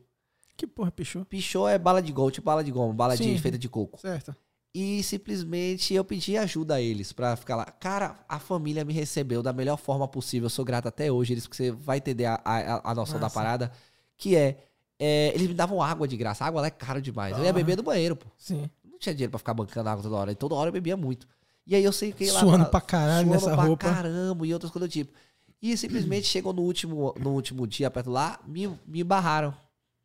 Que 0.56 0.66
porra, 0.66 0.92
pichou? 0.92 1.24
Pichô 1.24 1.68
é 1.68 1.78
bala 1.78 2.02
de 2.02 2.12
gol, 2.12 2.32
tipo 2.32 2.46
bala 2.46 2.64
de 2.64 2.72
goma, 2.72 2.94
bala 2.94 3.16
de 3.16 3.24
Sim. 3.24 3.38
feita 3.38 3.58
de 3.58 3.70
coco. 3.70 4.00
Certo. 4.00 4.36
E 4.80 5.02
simplesmente 5.02 5.94
eu 5.96 6.06
pedi 6.06 6.38
ajuda 6.38 6.76
a 6.76 6.82
eles 6.82 7.12
pra 7.12 7.36
ficar 7.36 7.56
lá. 7.56 7.66
Cara, 7.66 8.16
a 8.30 8.38
família 8.38 8.86
me 8.86 8.94
recebeu 8.94 9.42
da 9.42 9.52
melhor 9.52 9.76
forma 9.78 10.08
possível. 10.08 10.46
Eu 10.46 10.50
sou 10.52 10.64
grato 10.64 10.88
até 10.88 11.12
hoje. 11.12 11.34
Eles, 11.34 11.48
porque 11.48 11.58
você 11.58 11.72
vai 11.72 11.98
entender 11.98 12.26
a, 12.26 12.40
a, 12.46 12.92
a 12.92 12.94
noção 12.94 13.16
da 13.16 13.22
Massa. 13.26 13.34
parada. 13.34 13.72
Que 14.16 14.36
é, 14.36 14.58
é, 15.00 15.32
Eles 15.34 15.48
me 15.48 15.56
davam 15.56 15.82
água 15.82 16.08
de 16.08 16.16
graça. 16.16 16.44
A 16.44 16.48
água 16.48 16.62
lá 16.62 16.68
é 16.68 16.70
caro 16.70 17.02
demais. 17.02 17.36
Eu 17.36 17.44
ia 17.44 17.50
Ah. 17.50 17.54
beber 17.54 17.76
no 17.76 17.82
banheiro, 17.82 18.16
pô. 18.16 18.28
Sim. 18.38 18.70
Não 18.84 19.00
tinha 19.00 19.16
dinheiro 19.16 19.32
pra 19.32 19.40
ficar 19.40 19.56
bancando 19.56 19.90
água 19.90 20.04
toda 20.04 20.16
hora. 20.16 20.32
E 20.32 20.36
toda 20.36 20.54
hora 20.54 20.68
eu 20.70 20.74
bebia 20.74 20.96
muito. 20.96 21.28
E 21.66 21.74
aí 21.76 21.84
eu 21.84 21.92
sei 21.92 22.14
que 22.14 22.30
lá. 22.30 22.40
Suando 22.40 22.66
pra 22.68 22.80
caralho 22.80 23.28
suando 23.30 23.46
nessa 23.46 23.56
pra 23.56 23.66
roupa. 23.66 23.90
caramba 23.92 24.46
e 24.46 24.54
outras 24.54 24.72
coisas 24.72 24.88
do 24.88 24.92
tipo. 24.94 25.12
E 25.60 25.76
simplesmente 25.76 26.28
chegou 26.28 26.54
no 26.54 26.62
último, 26.62 27.16
no 27.20 27.32
último 27.32 27.66
dia 27.66 27.90
perto 27.90 28.12
lá, 28.12 28.40
me, 28.46 28.70
me 28.86 29.04
barraram. 29.04 29.56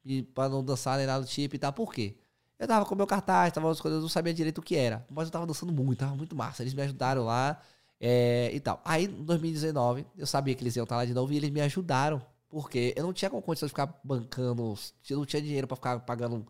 E 0.03 0.23
pra 0.23 0.49
não 0.49 0.65
dançar 0.65 0.97
nem 0.97 1.07
nada 1.07 1.23
do 1.25 1.29
tipo 1.29 1.55
e 1.57 1.59
tal. 1.59 1.75
Por 1.75 1.93
quê? 1.93 2.17
Eu 2.63 2.69
tava 2.69 2.87
com 2.87 2.95
meu 2.95 3.09
cartaz, 3.09 3.53
tava 3.53 3.69
as 3.69 3.81
coisas, 3.81 3.97
eu 3.99 4.03
não 4.03 4.09
sabia 4.09 4.33
direito 4.33 4.59
o 4.59 4.63
que 4.63 4.77
era. 4.77 5.05
Mas 5.11 5.25
eu 5.27 5.33
tava 5.33 5.45
dançando 5.45 5.73
muito, 5.73 5.99
tava 5.99 6.15
muito 6.15 6.37
massa. 6.37 6.63
Eles 6.63 6.73
me 6.73 6.83
ajudaram 6.83 7.25
lá 7.25 7.61
é, 8.01 8.53
e 8.55 8.61
tal. 8.61 8.81
Aí, 8.85 9.07
em 9.07 9.25
2019, 9.25 10.07
eu 10.17 10.29
sabia 10.29 10.55
que 10.55 10.63
eles 10.63 10.77
iam 10.77 10.85
estar 10.85 10.95
lá 10.95 11.05
de 11.05 11.13
novo 11.13 11.33
e 11.33 11.37
eles 11.37 11.51
me 11.51 11.61
ajudaram. 11.61 12.23
Porque 12.49 12.95
eu 12.97 13.03
não 13.03 13.13
tinha 13.13 13.29
condição 13.29 13.67
de 13.67 13.71
ficar 13.71 13.99
bancando, 14.05 14.79
eu 15.11 15.17
não 15.19 15.27
tinha 15.27 15.43
dinheiro 15.43 15.67
pra 15.67 15.75
ficar 15.75 15.99
pagando 16.01 16.47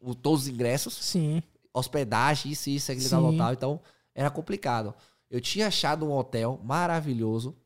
o- 0.00 0.14
todos 0.14 0.42
os 0.42 0.48
ingressos 0.48 0.94
Sim. 0.94 1.42
hospedagem, 1.74 2.52
isso, 2.52 2.70
isso, 2.70 2.92
aquele 2.92 3.08
tal, 3.08 3.32
tal. 3.36 3.52
Então, 3.52 3.80
era 4.14 4.30
complicado. 4.30 4.94
Eu 5.28 5.40
tinha 5.40 5.66
achado 5.66 6.06
um 6.06 6.12
hotel 6.12 6.60
maravilhoso. 6.62 7.56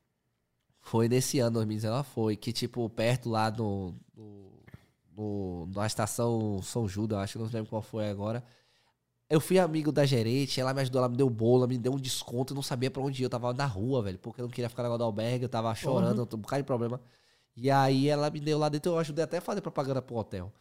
Foi 0.81 1.07
nesse 1.09 1.39
ano, 1.39 1.53
2019, 1.55 2.09
foi. 2.15 2.35
Que, 2.37 2.51
tipo, 2.51 2.89
perto 2.89 3.29
lá 3.29 3.51
no, 3.51 3.95
no, 5.17 5.67
na 5.75 5.87
estação 5.87 6.61
São 6.63 6.89
Judas, 6.89 7.19
acho 7.19 7.33
que 7.35 7.39
não 7.39 7.51
lembro 7.53 7.71
qual 7.71 7.83
foi 7.83 8.09
agora. 8.09 8.45
Eu 9.29 9.41
fui 9.41 9.59
amigo 9.59 9.91
da 9.91 10.05
gerente, 10.05 10.61
ela 10.61 10.75
me 10.75 10.83
ajudou, 10.83 11.01
ela 11.01 11.09
me 11.09 11.17
deu 11.17 11.29
bolo, 11.31 11.61
ela 11.61 11.67
me 11.69 11.79
deu 11.79 11.93
um 11.93 11.99
desconto, 11.99 12.53
eu 12.53 12.57
não 12.57 12.63
sabia 12.63 12.91
pra 12.91 13.03
onde 13.03 13.23
ir. 13.23 13.25
Eu 13.25 13.31
tava 13.31 13.53
na 13.55 13.67
rua, 13.67 14.03
velho, 14.03 14.19
porque 14.19 14.41
eu 14.41 14.45
não 14.45 14.51
queria 14.51 14.69
ficar 14.69 14.85
do 14.97 15.05
albergue, 15.05 15.45
eu 15.45 15.49
tava 15.49 15.75
chorando, 15.75 16.21
eu 16.23 16.27
tô 16.27 16.37
um 16.37 16.41
bocado 16.41 16.63
de 16.63 16.67
problema. 16.67 17.01
E 17.57 17.71
aí 17.71 18.09
ela 18.09 18.31
me 18.31 18.41
deu 18.41 18.59
lá 18.59 18.69
dentro, 18.69 18.93
eu 18.93 18.99
ajudei 18.99 19.25
até 19.25 19.39
a 19.39 19.41
fazer 19.41 19.61
propaganda 19.61 20.03
pro 20.03 20.17
hotel. 20.17 20.53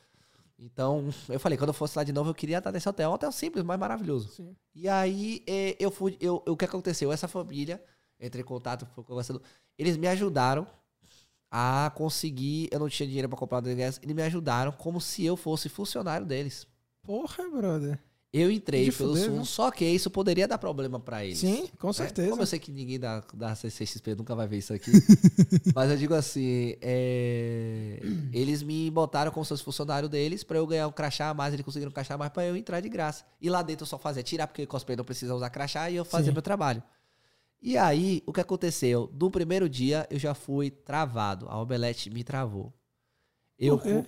Então, 0.58 1.10
eu 1.28 1.40
falei, 1.40 1.58
quando 1.58 1.70
eu 1.70 1.74
fosse 1.74 1.98
lá 1.98 2.04
de 2.04 2.14
novo, 2.14 2.30
eu 2.30 2.34
queria 2.36 2.60
estar 2.60 2.72
nesse 2.72 2.88
hotel. 2.88 3.10
Um 3.12 3.14
hotel 3.14 3.32
simples, 3.32 3.64
mas 3.64 3.80
maravilhoso. 3.80 4.30
Sim. 4.30 4.56
E 4.74 4.88
aí, 4.88 5.44
eh, 5.48 5.76
eu 5.80 5.92
fui. 5.92 6.18
Eu, 6.22 6.42
eu- 6.46 6.54
o 6.54 6.58
que 6.58 6.66
aconteceu? 6.66 7.12
Essa 7.12 7.28
família, 7.28 7.84
entrei 8.20 8.42
em 8.44 8.46
contato, 8.46 8.86
fui 8.96 9.04
conversando. 9.04 9.42
Eles 9.78 9.98
me 9.98 10.08
ajudaram 10.08 10.66
a 11.56 11.92
conseguir. 11.94 12.68
Eu 12.72 12.80
não 12.80 12.90
tinha 12.90 13.06
dinheiro 13.06 13.30
pra 13.30 13.38
comprar 13.38 13.64
o 13.64 13.70
ingresso. 13.70 14.00
Eles 14.02 14.16
me 14.16 14.24
ajudaram 14.24 14.72
como 14.72 15.00
se 15.00 15.24
eu 15.24 15.38
fosse 15.38 15.70
funcionário 15.70 16.26
deles. 16.26 16.66
Porra, 17.04 17.48
brother. 17.48 18.00
Eu 18.34 18.50
entrei 18.50 18.86
De 18.86 18.92
pelo 18.92 19.14
fuder, 19.14 19.32
viu? 19.32 19.46
só 19.46 19.70
que 19.70 19.86
isso 19.86 20.10
poderia 20.10 20.48
dar 20.48 20.58
problema 20.58 21.00
pra 21.00 21.24
eles. 21.24 21.38
Sim, 21.38 21.68
com 21.78 21.88
né? 21.90 21.94
certeza. 21.94 22.30
Como 22.32 22.42
eu 22.42 22.48
sei 22.48 22.58
que 22.58 22.72
ninguém 22.72 23.00
da, 23.00 23.22
da 23.32 23.54
CCXP 23.54 24.16
nunca 24.16 24.34
vai 24.34 24.48
ver 24.48 24.58
isso 24.58 24.74
aqui. 24.74 24.90
mas 25.76 25.92
eu 25.92 25.98
digo 25.98 26.16
assim: 26.16 26.76
é, 26.82 28.00
eles 28.32 28.64
me 28.64 28.90
botaram 28.90 29.32
como 29.32 29.46
se 29.46 29.50
fosse 29.50 29.64
funcionário 29.64 30.10
deles 30.10 30.44
pra 30.44 30.58
eu 30.58 30.66
ganhar 30.66 30.88
um 30.88 30.92
crachá 30.92 31.30
a 31.30 31.34
mais. 31.36 31.54
Eles 31.54 31.64
conseguiram 31.64 31.92
um 31.92 31.94
crachá 31.94 32.16
a 32.16 32.18
mais 32.18 32.32
pra 32.32 32.44
eu 32.44 32.58
entrar 32.58 32.80
de 32.80 32.90
graça. 32.90 33.24
E 33.40 33.48
lá 33.52 33.62
dentro 33.62 33.84
eu 33.84 33.88
só 33.88 34.00
fazia 34.00 34.24
tirar, 34.24 34.48
porque 34.48 34.66
cosplay 34.66 34.96
não 34.98 35.06
precisa 35.06 35.36
usar 35.36 35.52
crachá, 35.52 35.92
e 35.92 35.96
eu 35.96 36.04
fazia 36.04 36.32
Sim. 36.32 36.34
meu 36.34 36.42
trabalho. 36.42 36.82
E 37.64 37.78
aí, 37.78 38.22
o 38.28 38.34
que 38.34 38.42
aconteceu? 38.42 39.10
No 39.20 39.32
primeiro 39.32 39.70
dia, 39.70 40.06
eu 40.12 40.20
já 40.20 40.34
fui 40.36 40.70
travado. 40.70 41.48
A 41.50 41.60
Omelete 41.62 42.10
me 42.10 42.24
travou. 42.24 42.74
Eu, 43.58 43.78
Por 43.78 43.84
quê? 43.84 44.04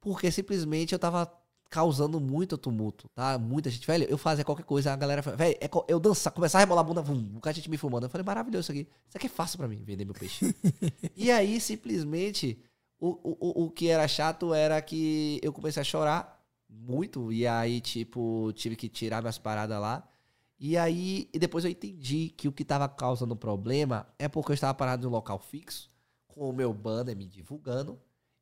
porque 0.00 0.30
simplesmente 0.30 0.92
eu 0.92 0.98
tava 0.98 1.30
causando 1.70 2.20
muito 2.20 2.58
tumulto, 2.58 3.08
tá? 3.14 3.38
Muita 3.38 3.70
gente, 3.70 3.86
velho, 3.86 4.04
eu 4.10 4.18
fazia 4.18 4.44
qualquer 4.44 4.64
coisa, 4.64 4.92
a 4.92 4.96
galera, 4.96 5.22
velho, 5.22 5.56
é 5.60 5.68
eu 5.88 6.00
dançar, 6.00 6.32
começar 6.32 6.58
a 6.58 6.60
rebolar 6.60 6.84
a 6.84 6.88
bunda, 6.88 7.02
vum, 7.02 7.14
um 7.14 7.22
bocado 7.34 7.54
de 7.54 7.60
gente 7.60 7.70
me 7.70 7.78
filmando. 7.78 8.06
Eu 8.06 8.10
falei, 8.10 8.24
maravilhoso 8.24 8.64
isso 8.64 8.72
aqui. 8.72 8.88
Isso 9.08 9.16
aqui 9.16 9.26
é 9.26 9.30
fácil 9.30 9.58
pra 9.58 9.68
mim, 9.68 9.82
vender 9.84 10.04
meu 10.04 10.14
peixe. 10.14 10.44
e 11.16 11.30
aí, 11.30 11.60
simplesmente, 11.60 12.58
o, 12.98 13.10
o, 13.10 13.62
o- 13.62 13.64
o 13.66 13.70
que 13.70 13.88
era 13.88 14.08
chato 14.08 14.52
era 14.54 14.80
que 14.82 15.40
eu 15.42 15.52
comecei 15.52 15.80
a 15.80 15.84
chorar 15.84 16.40
muito, 16.68 17.32
e 17.32 17.46
aí, 17.46 17.80
tipo, 17.80 18.52
tive 18.54 18.76
que 18.76 18.88
tirar 18.88 19.20
minhas 19.22 19.38
paradas 19.38 19.80
lá. 19.80 20.08
E 20.62 20.76
aí, 20.76 21.26
e 21.32 21.38
depois 21.38 21.64
eu 21.64 21.70
entendi 21.70 22.28
que 22.36 22.46
o 22.46 22.52
que 22.52 22.64
tava 22.66 22.86
causando 22.86 23.34
problema 23.34 24.06
é 24.18 24.28
porque 24.28 24.52
eu 24.52 24.54
estava 24.54 24.74
parado 24.74 25.06
em 25.06 25.08
um 25.08 25.12
local 25.12 25.38
fixo, 25.38 25.88
com 26.28 26.50
o 26.50 26.52
meu 26.52 26.72
banner 26.74 27.16
me 27.16 27.26
divulgando, 27.26 27.98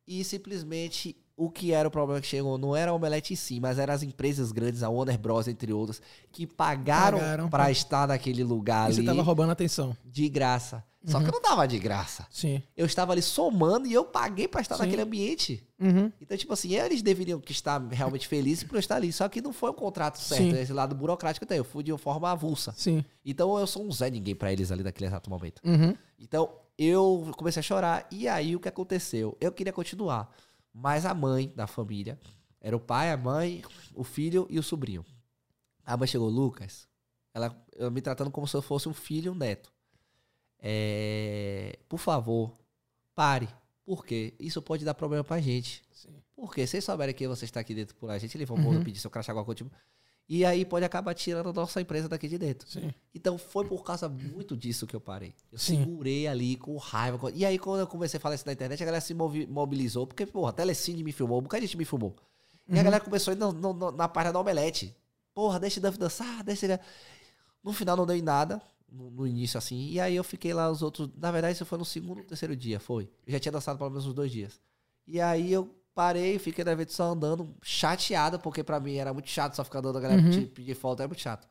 e 0.06 0.24
simplesmente 0.24 1.16
o 1.36 1.48
que 1.48 1.72
era 1.72 1.86
o 1.86 1.90
problema 1.92 2.20
que 2.20 2.26
chegou 2.26 2.58
não 2.58 2.74
era 2.74 2.90
a 2.90 2.94
Omelete 2.94 3.32
em 3.34 3.36
si, 3.36 3.60
mas 3.60 3.78
eram 3.78 3.94
as 3.94 4.02
empresas 4.02 4.50
grandes, 4.50 4.82
a 4.82 4.88
Warner 4.88 5.16
Bros, 5.16 5.46
entre 5.46 5.72
outras, 5.72 6.02
que 6.32 6.44
pagaram, 6.44 7.18
Pagaram 7.18 7.48
pra 7.48 7.62
pra- 7.64 7.70
estar 7.70 8.08
naquele 8.08 8.42
lugar 8.42 8.90
E 8.90 8.94
você 8.94 9.00
ali 9.00 9.06
tava 9.06 9.22
roubando 9.22 9.50
a 9.50 9.52
atenção. 9.52 9.96
de 10.04 10.28
graça. 10.28 10.82
Só 11.04 11.18
Uhum. 11.18 11.22
que 11.24 11.28
eu 11.30 11.32
não 11.32 11.40
tava 11.40 11.66
de 11.68 11.78
graça. 11.78 12.26
Sim. 12.30 12.60
Eu 12.76 12.84
estava 12.84 13.12
ali 13.12 13.22
somando 13.22 13.86
e 13.86 13.92
eu 13.92 14.04
paguei 14.04 14.48
pra 14.48 14.60
estar 14.60 14.74
Sim. 14.76 14.82
naquele 14.82 15.02
ambiente. 15.02 15.64
Uhum. 15.78 16.12
Então, 16.20 16.36
tipo 16.36 16.52
assim, 16.52 16.74
eles 16.74 17.02
deveriam 17.02 17.40
que 17.40 17.52
estar 17.52 17.80
realmente 17.88 18.26
felizes 18.26 18.64
por 18.64 18.74
eu 18.74 18.80
estar 18.80 18.96
ali. 18.96 19.12
Só 19.12 19.28
que 19.28 19.40
não 19.40 19.52
foi 19.52 19.70
um 19.70 19.74
contrato 19.74 20.18
certo, 20.18 20.42
Sim. 20.42 20.58
esse 20.60 20.72
lado 20.72 20.96
burocrático 20.96 21.46
tem. 21.46 21.56
Eu 21.58 21.64
fui 21.64 21.84
de 21.84 21.92
uma 21.92 21.98
forma 21.98 22.28
avulsa. 22.30 22.74
Sim. 22.76 23.04
Então 23.24 23.56
eu 23.56 23.66
sou 23.66 23.84
um 23.86 23.92
Zé 23.92 24.10
Ninguém 24.10 24.34
pra 24.34 24.52
eles 24.52 24.72
ali 24.72 24.82
naquele 24.82 25.06
exato 25.08 25.30
momento. 25.30 25.62
Uhum. 25.64 25.94
Então 26.18 26.50
eu 26.76 27.30
comecei 27.36 27.60
a 27.60 27.62
chorar. 27.62 28.06
E 28.10 28.26
aí 28.26 28.56
o 28.56 28.60
que 28.60 28.68
aconteceu? 28.68 29.36
Eu 29.40 29.52
queria 29.52 29.72
continuar. 29.72 30.34
Mas 30.74 31.06
a 31.06 31.14
mãe 31.14 31.52
da 31.54 31.66
família 31.68 32.18
era 32.60 32.76
o 32.76 32.80
pai, 32.80 33.12
a 33.12 33.16
mãe, 33.16 33.62
o 33.94 34.02
filho 34.02 34.46
e 34.50 34.58
o 34.58 34.62
sobrinho. 34.64 35.04
A 35.84 35.96
mãe 35.96 36.08
chegou, 36.08 36.28
Lucas, 36.28 36.86
Ela, 37.32 37.56
ela 37.78 37.90
me 37.90 38.00
tratando 38.00 38.30
como 38.32 38.48
se 38.48 38.56
eu 38.56 38.60
fosse 38.62 38.88
um 38.88 38.92
filho 38.94 39.28
e 39.28 39.30
um 39.30 39.34
neto. 39.34 39.72
É, 40.60 41.78
por 41.88 41.98
favor, 41.98 42.52
pare. 43.14 43.48
Por 43.84 44.04
quê? 44.04 44.34
Isso 44.38 44.60
pode 44.60 44.84
dar 44.84 44.94
problema 44.94 45.24
pra 45.24 45.40
gente. 45.40 45.82
Sim. 45.92 46.10
Porque 46.36 46.66
se 46.66 46.76
eles 46.76 46.84
souberem 46.84 47.14
que 47.14 47.26
você 47.26 47.44
está 47.46 47.60
aqui 47.60 47.74
dentro 47.74 47.94
por 47.96 48.10
a 48.10 48.18
gente, 48.18 48.36
eles 48.36 48.46
vão 48.48 48.56
Uhum. 48.58 48.82
pedir 48.84 48.98
seu 49.00 49.10
crachá, 49.10 49.32
alguma 49.32 49.44
coisa 49.44 49.56
tipo. 49.56 49.70
E 50.28 50.44
aí 50.44 50.62
pode 50.66 50.84
acabar 50.84 51.14
tirando 51.14 51.48
a 51.48 51.52
nossa 51.54 51.80
empresa 51.80 52.06
daqui 52.06 52.28
de 52.28 52.36
dentro. 52.36 52.68
Sim. 52.68 52.92
Então 53.14 53.38
foi 53.38 53.64
por 53.66 53.82
causa 53.82 54.10
muito 54.10 54.54
disso 54.54 54.86
que 54.86 54.94
eu 54.94 55.00
parei. 55.00 55.34
Eu 55.50 55.58
Sim. 55.58 55.78
segurei 55.78 56.26
ali 56.28 56.54
com 56.56 56.76
raiva. 56.76 57.30
E 57.34 57.46
aí, 57.46 57.58
quando 57.58 57.80
eu 57.80 57.86
comecei 57.86 58.18
a 58.18 58.20
falar 58.20 58.34
isso 58.34 58.44
na 58.44 58.52
internet, 58.52 58.82
a 58.82 58.86
galera 58.86 59.00
se 59.00 59.14
mobilizou, 59.14 60.06
porque, 60.06 60.26
porra, 60.26 60.50
a 60.50 60.52
Telecine 60.52 61.02
me 61.02 61.12
filmou, 61.12 61.38
um 61.38 61.42
bocado 61.42 61.62
de 61.62 61.66
gente 61.66 61.78
me 61.78 61.86
filmou. 61.86 62.14
E 62.68 62.74
Uhum. 62.74 62.80
a 62.80 62.82
galera 62.82 63.02
começou 63.02 63.32
a 63.32 63.34
ir 63.34 63.38
no- 63.38 63.52
no- 63.52 63.72
no- 63.72 63.90
na 63.90 64.06
página 64.06 64.34
da 64.34 64.38
Omelete. 64.40 64.94
Porra, 65.32 65.58
deixa 65.58 65.80
o 65.80 65.82
Duff 65.82 65.96
dançar, 65.98 66.44
deixa 66.44 66.66
ele. 66.66 66.78
No 67.64 67.72
final 67.72 67.96
não 67.96 68.04
deu 68.04 68.14
em 68.16 68.20
nada, 68.22 68.60
no, 68.90 69.10
no 69.10 69.26
início 69.26 69.56
assim. 69.58 69.88
E 69.90 70.00
aí 70.00 70.14
eu 70.16 70.24
fiquei 70.24 70.52
lá 70.54 70.70
os 70.70 70.82
outros. 70.82 71.08
Na 71.16 71.30
verdade, 71.30 71.54
isso 71.54 71.66
foi 71.66 71.78
no 71.78 71.84
segundo 71.84 72.18
ou 72.18 72.24
terceiro 72.24 72.54
dia, 72.56 72.78
foi. 72.80 73.10
Eu 73.26 73.32
já 73.32 73.40
tinha 73.40 73.52
dançado 73.52 73.78
pelo 73.78 73.90
menos 73.90 74.06
uns 74.06 74.14
dois 74.14 74.30
dias. 74.32 74.60
E 75.06 75.20
aí 75.20 75.52
eu 75.52 75.74
parei, 75.94 76.38
fiquei 76.38 76.64
no 76.64 76.70
evento 76.70 76.92
só 76.92 77.04
andando, 77.12 77.54
chateado, 77.62 78.38
porque 78.38 78.62
pra 78.62 78.78
mim 78.78 78.96
era 78.96 79.12
muito 79.12 79.28
chato 79.28 79.54
só 79.54 79.64
ficar 79.64 79.80
andando, 79.80 79.98
a 79.98 80.00
galera 80.00 80.20
Uhum. 80.22 80.46
pedir, 80.46 80.74
foto, 80.74 81.00
era 81.00 81.08
muito 81.08 81.20
chato. 81.20 81.48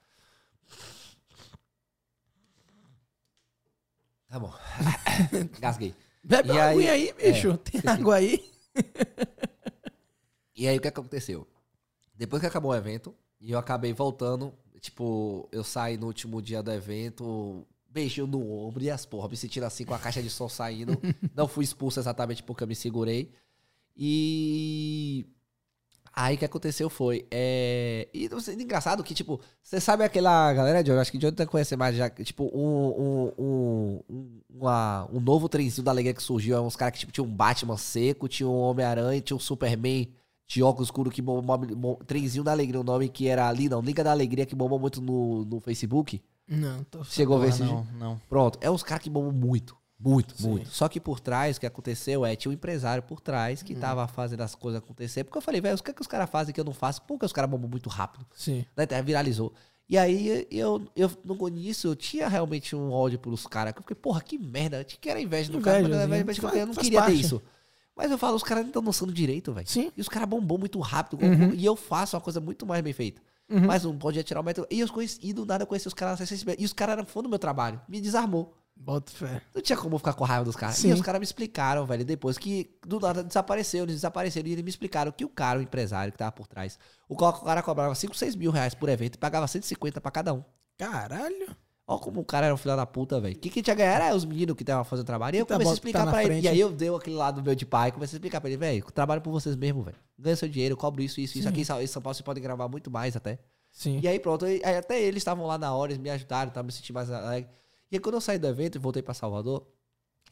Tá 4.28 4.40
bom. 4.40 4.54
Gasguei. 5.60 5.96
Bebe 6.24 6.50
E 6.50 6.52
uma 6.52 6.64
aí- 6.64 6.90
aí, 6.90 7.14
bicho. 7.14 7.52
é, 7.52 7.58
Tem 7.58 7.82
água 7.86 8.16
aí? 8.16 8.52
E 10.56 10.68
aí 10.68 10.78
o 10.78 10.82
que 10.82 10.88
aconteceu? 10.88 11.48
Depois 12.14 12.42
que 12.42 12.48
acabou 12.48 12.72
o 12.72 12.76
evento, 12.76 13.16
e 13.40 13.52
eu 13.52 13.60
acabei 13.60 13.94
voltando, 13.94 14.54
tipo, 14.90 15.48
eu 15.52 15.64
saí 15.64 15.98
no 15.98 16.08
último 16.08 16.42
dia 16.42 16.62
do 16.64 16.72
evento, 16.72 17.66
beijinho 17.90 18.28
no 18.28 18.52
ombro 18.52 18.84
e 18.84 18.90
as 18.90 19.06
porra, 19.06 19.28
me 19.30 19.38
sentindo 19.38 19.64
assim 19.66 19.86
com 19.86 19.94
a 19.94 20.00
caixa 20.00 20.22
de 20.22 20.30
som 20.30 20.48
saindo. 20.50 21.00
Não 21.36 21.48
fui 21.48 21.64
expulso 21.64 22.00
exatamente 22.00 22.44
porque 22.44 22.64
eu 22.64 22.68
me 22.68 22.76
segurei. 22.76 23.32
E 24.00 25.26
aí 26.14 26.36
o 26.36 26.38
que 26.38 26.46
aconteceu 26.46 26.90
foi. 26.90 27.26
É... 27.32 28.08
E 28.14 28.30
não 28.30 28.40
sei, 28.40 28.56
engraçado 28.56 29.04
que, 29.04 29.14
tipo, 29.14 29.40
você 29.62 29.80
sabe 29.82 30.04
aquela 30.04 30.54
galera, 30.54 30.84
John? 30.84 31.00
Acho 31.00 31.12
que 31.12 31.18
John 31.18 31.32
deve 31.32 31.50
conhecer 31.50 31.76
mais 31.76 31.96
já. 31.96 32.10
Tipo, 32.10 32.46
um, 32.54 32.88
um, 33.02 33.34
um, 33.38 34.04
um, 34.10 34.42
uma- 34.50 35.10
um 35.12 35.20
novo 35.20 35.50
trenzinho 35.50 35.84
da 35.84 35.92
alegria 35.92 36.14
que 36.14 36.22
surgiu. 36.24 36.56
É 36.56 36.62
uns 36.62 36.76
caras 36.76 36.94
que 36.94 37.00
tipo, 37.00 37.12
tinha 37.12 37.24
um 37.24 37.30
Batman 37.36 37.78
seco, 37.78 38.28
tinha 38.28 38.48
um 38.48 38.58
Homem-Aranha, 38.60 39.20
tinha 39.22 39.36
um 39.36 39.40
Superman 39.40 40.08
de 40.48 40.64
óculos 40.64 40.88
escuros 40.88 41.14
que 41.14 41.22
bombou. 41.22 41.58
bom- 41.58 41.96
Trenzinho 42.08 42.44
da 42.44 42.52
Alegria, 42.52 42.80
o 42.80 42.84
nome 42.84 43.10
que 43.10 43.28
era 43.28 43.48
ali, 43.48 43.68
não, 43.70 43.82
Liga 43.82 44.04
da 44.04 44.12
Alegria, 44.12 44.46
que 44.46 44.56
bombou 44.56 44.80
muito 44.80 45.02
no, 45.02 45.44
no 45.46 45.60
Facebook. 45.60 46.22
Não, 46.48 46.84
tô 46.86 47.04
Chegou 47.04 47.38
a 47.38 47.42
ver 47.42 47.50
esse. 47.50 47.62
não, 47.64 47.86
não. 48.00 48.22
Pronto, 48.30 48.58
é 48.62 48.72
uns 48.72 48.82
caras 48.82 49.04
que 49.04 49.10
bombam 49.10 49.32
muito. 49.34 49.76
Muito, 50.00 50.38
Sim. 50.40 50.50
muito. 50.50 50.70
Só 50.70 50.88
que 50.88 51.00
por 51.00 51.20
trás, 51.20 51.58
o 51.58 51.60
que 51.60 51.66
aconteceu 51.66 52.24
é, 52.24 52.36
tinha 52.36 52.52
um 52.52 52.54
empresário 52.54 53.02
por 53.02 53.20
trás 53.20 53.64
que 53.64 53.74
tava 53.74 54.08
fazendo 54.08 54.42
as 54.42 54.54
coisas 54.54 54.78
acontecer. 54.82 55.24
Porque 55.24 55.40
eu 55.40 55.42
falei, 55.42 55.60
velho, 55.60 55.76
o 55.76 55.84
que, 55.84 55.90
é 55.90 55.94
que 55.94 56.02
os 56.02 56.06
caras 56.08 56.30
fazem 56.30 56.54
que 56.54 56.60
eu 56.62 56.64
não 56.64 56.72
faço? 56.74 57.02
Porque 57.02 57.26
os 57.26 57.34
caras 57.34 57.50
bombam 57.50 57.68
muito 57.68 57.90
rápido. 57.90 58.24
Sim. 58.36 58.64
Na 58.76 58.84
internet 58.84 59.06
viralizou. 59.06 59.52
E 59.90 59.98
aí, 59.98 60.46
eu, 60.52 60.86
eu 60.96 61.10
no 61.26 61.48
início, 61.48 61.90
eu 61.90 61.96
tinha 61.96 62.28
realmente 62.28 62.76
um 62.76 62.92
ódio 62.92 63.18
pelos 63.18 63.48
caras. 63.48 63.74
que 63.74 63.80
Eu 63.80 63.84
fiquei, 63.84 63.96
porra, 63.96 64.22
que 64.22 64.38
merda. 64.38 64.78
Eu 64.82 64.86
tinha 64.86 65.00
que 65.02 65.10
era 65.10 65.20
inveja 65.20 65.52
do 65.52 65.60
cara, 65.62 65.78
mas 65.80 65.88
Invejazinha. 65.88 66.16
na 66.16 66.24
verdade, 66.24 66.60
eu 66.60 66.68
não 66.68 66.74
faz 66.76 66.86
queria 66.86 67.02
ter 67.02 67.06
parte. 67.08 67.20
isso. 67.22 67.42
Mas 67.98 68.12
eu 68.12 68.18
falo, 68.18 68.36
os 68.36 68.44
caras 68.44 68.64
não 68.64 68.70
estão 68.70 68.84
dançando 68.84 69.12
direito, 69.12 69.52
velho. 69.52 69.68
Sim. 69.68 69.92
E 69.98 70.02
os 70.02 70.08
caras 70.08 70.30
bombam 70.30 70.58
muito 70.58 70.80
rápido. 70.80 71.20
Uhum. 71.24 71.52
E 71.54 71.66
eu 71.66 71.76
faço 71.76 72.16
uma 72.16 72.22
coisa 72.22 72.40
muito 72.40 72.66
mais 72.66 72.84
bem 72.84 72.94
feita. 72.94 73.20
Uhum. 73.50 73.66
Mas 73.66 73.84
não 73.84 73.98
podia 73.98 74.24
tirar 74.24 74.42
o 74.42 74.44
método. 74.44 74.68
E 74.70 74.80
eu 74.80 74.88
conheci, 74.88 75.20
e 75.24 75.34
do 75.34 75.46
nada 75.46 75.64
eu 75.64 75.68
conheci 75.68 75.88
os 75.88 75.94
caras. 75.94 76.20
E 76.58 76.64
os 76.64 76.74
caras 76.74 76.94
eram 76.94 77.06
fã 77.06 77.24
do 77.24 77.30
meu 77.30 77.40
trabalho. 77.40 77.82
Me 77.90 78.00
desarmou. 78.00 78.54
Bota 78.76 79.12
fé. 79.12 79.42
Não 79.56 79.60
tinha 79.60 79.76
como 79.76 79.96
eu 79.96 79.98
ficar 79.98 80.14
com 80.14 80.24
raiva 80.24 80.46
dos 80.46 80.56
caras. 80.56 80.76
Sim. 80.76 80.90
E 80.90 80.94
os 80.94 81.02
caras 81.02 81.18
me 81.20 81.26
explicaram, 81.26 81.84
velho, 81.88 82.06
depois 82.06 82.38
que 82.38 82.70
do 82.86 83.00
nada 83.00 83.24
desapareceu, 83.24 83.86
eles 83.86 83.96
desapareceram. 83.96 84.48
E 84.48 84.52
eles 84.52 84.64
me 84.64 84.70
explicaram 84.70 85.12
que 85.12 85.26
o 85.26 85.30
cara, 85.30 85.58
o 85.58 85.62
empresário 85.64 86.12
que 86.12 86.18
tava 86.20 86.32
por 86.32 86.46
trás, 86.46 86.78
o 87.10 87.16
cara 87.16 87.64
cobrava 87.64 87.96
5, 87.96 88.16
6 88.16 88.36
mil 88.36 88.52
reais 88.52 88.76
por 88.76 88.90
evento 88.90 89.16
e 89.16 89.18
pagava 89.18 89.48
150 89.48 90.00
pra 90.00 90.12
cada 90.12 90.34
um. 90.34 90.44
Caralho. 90.78 91.56
Ó 91.90 91.98
como 91.98 92.20
o 92.20 92.26
cara 92.26 92.48
era 92.48 92.54
um 92.54 92.58
filho 92.58 92.76
da 92.76 92.86
puta, 92.86 93.18
velho. 93.22 93.36
O 93.36 93.40
que, 93.40 93.50
que 93.50 93.62
tinha 93.64 93.74
ganhar 93.74 93.94
era 93.96 94.14
os 94.16 94.26
meninos 94.26 94.56
que 94.58 94.64
estavam 94.64 94.84
fazendo 94.84 95.06
trabalho. 95.06 95.38
E 95.38 95.40
eu 95.40 95.46
tá 95.46 95.56
comecei 95.56 95.70
a 95.70 95.72
bom- 95.72 95.74
explicar 95.76 96.04
tá 96.06 96.12
pra 96.12 96.20
ele. 96.22 96.32
frente. 96.32 96.44
E 96.44 96.48
aí 96.50 96.60
eu 96.60 96.70
dei 96.70 96.94
aquele 96.94 97.16
lado 97.16 97.42
meu 97.42 97.56
de 97.56 97.66
pai, 97.66 97.94
comecei 97.94 98.16
a 98.16 98.18
explicar 98.18 98.42
pra 98.42 98.50
ele, 98.50 98.58
velho, 98.58 98.84
trabalho 98.92 99.22
por 99.22 99.32
vocês 99.32 99.56
mesmo, 99.56 99.84
velho. 99.84 99.96
Ganha 100.20 100.36
seu 100.36 100.50
dinheiro, 100.50 100.76
cobro 100.76 101.02
isso, 101.02 101.22
isso, 101.22 101.38
isso. 101.38 101.44
Sim. 101.48 101.50
Aqui 101.50 101.62
em 101.62 101.88
São- 101.88 102.02
Paulo 102.02 102.14
vocês 102.14 102.22
podem 102.26 102.44
gravar 102.44 102.68
muito 102.68 102.92
mais 102.92 103.16
até. 103.16 103.40
Sim. 103.72 104.00
E 104.04 104.08
aí 104.08 104.20
pronto, 104.20 104.44
aí 104.44 104.62
até 104.64 105.02
eles 105.02 105.22
estavam 105.22 105.46
lá 105.46 105.58
na 105.58 105.74
hora, 105.74 105.92
eles 105.94 106.02
me 106.04 106.10
ajudaram, 106.10 106.52
tá, 106.52 106.62
me 106.62 106.72
senti 106.74 106.92
mais 106.92 107.10
alegre. 107.10 107.50
E 107.90 107.96
aí 107.96 108.00
quando 108.02 108.16
eu 108.16 108.22
saí 108.22 108.38
do 108.38 108.48
evento 108.48 108.76
e 108.76 108.80
voltei 108.80 109.02
pra 109.02 109.14
Salvador, 109.14 109.66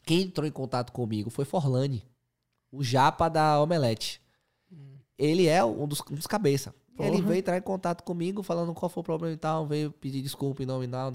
quem 0.04 0.22
entrou 0.22 0.46
em 0.46 0.50
contato 0.52 0.92
comigo 0.92 1.30
foi 1.30 1.44
Forlane, 1.46 2.04
o 2.70 2.82
japa 2.84 3.28
da 3.30 3.62
Omelete. 3.62 4.20
Ele 5.18 5.46
é 5.46 5.64
um 5.64 5.86
dos, 5.88 6.02
um 6.10 6.14
dos 6.16 6.26
cabeça. 6.26 6.74
E 6.98 7.02
Ele 7.02 7.16
Porra. 7.16 7.28
veio 7.28 7.38
entrar 7.38 7.58
em 7.58 7.62
contato 7.62 8.02
comigo, 8.02 8.42
falando 8.42 8.72
qual 8.74 8.88
foi 8.88 9.00
o 9.00 9.04
problema 9.04 9.34
e 9.34 9.36
tal, 9.36 9.66
veio 9.66 9.90
pedir 9.92 10.22
desculpa 10.22 10.62
em 10.62 10.66
nome 10.66 10.86
e 10.86 10.88
tal. 10.88 11.12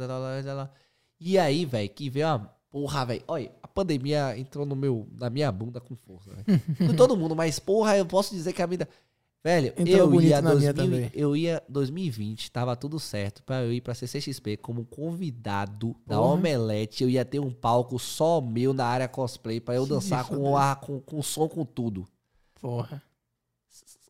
E 1.20 1.38
aí, 1.38 1.66
velho, 1.66 1.90
que 1.90 2.10
veio 2.10 2.28
uma 2.28 2.54
porra, 2.72 3.06
velho. 3.06 3.24
Olha, 3.28 3.52
a 3.62 3.68
pandemia 3.68 4.38
entrou 4.38 4.66
no 4.66 4.76
meu, 4.76 5.08
na 5.20 5.30
minha 5.30 5.52
bunda 5.52 5.80
com 5.80 5.96
força, 5.96 6.32
velho. 6.32 6.62
Com 6.88 6.96
todo 6.96 7.18
mundo, 7.18 7.36
mas 7.36 7.60
porra, 7.60 7.98
eu 7.98 8.06
posso 8.06 8.34
dizer 8.34 8.54
que 8.54 8.62
a 8.62 8.66
vida... 8.66 8.88
Velho, 9.44 9.74
Entrou 9.76 10.14
eu 10.14 10.22
ia, 10.22 10.40
na 10.40 10.54
minha 10.54 10.72
2000, 10.72 10.74
também. 11.08 11.12
eu 11.16 11.36
ia 11.36 11.64
2020, 11.68 12.52
tava 12.52 12.76
tudo 12.76 13.00
certo 13.00 13.42
pra 13.42 13.64
eu 13.64 13.74
ir 13.74 13.82
pra 13.82 13.96
CCXP 13.96 14.58
como 14.58 14.86
convidado 14.86 15.96
da 16.06 16.18
Porra. 16.18 16.34
Omelete. 16.36 17.04
Eu 17.04 17.10
ia 17.10 17.26
ter 17.26 17.40
um 17.40 17.52
palco 17.52 17.98
só 17.98 18.40
meu 18.40 18.72
na 18.72 18.86
área 18.86 19.08
cosplay 19.08 19.60
pra 19.60 19.74
eu 19.74 19.82
Que 19.84 19.90
dançar 19.90 20.28
com, 20.28 20.36
foda. 20.36 20.72
a, 20.72 20.76
com, 20.76 21.00
com 21.00 21.24
som, 21.24 21.48
com 21.50 21.66
tudo. 21.66 22.08
Porra. 22.62 23.02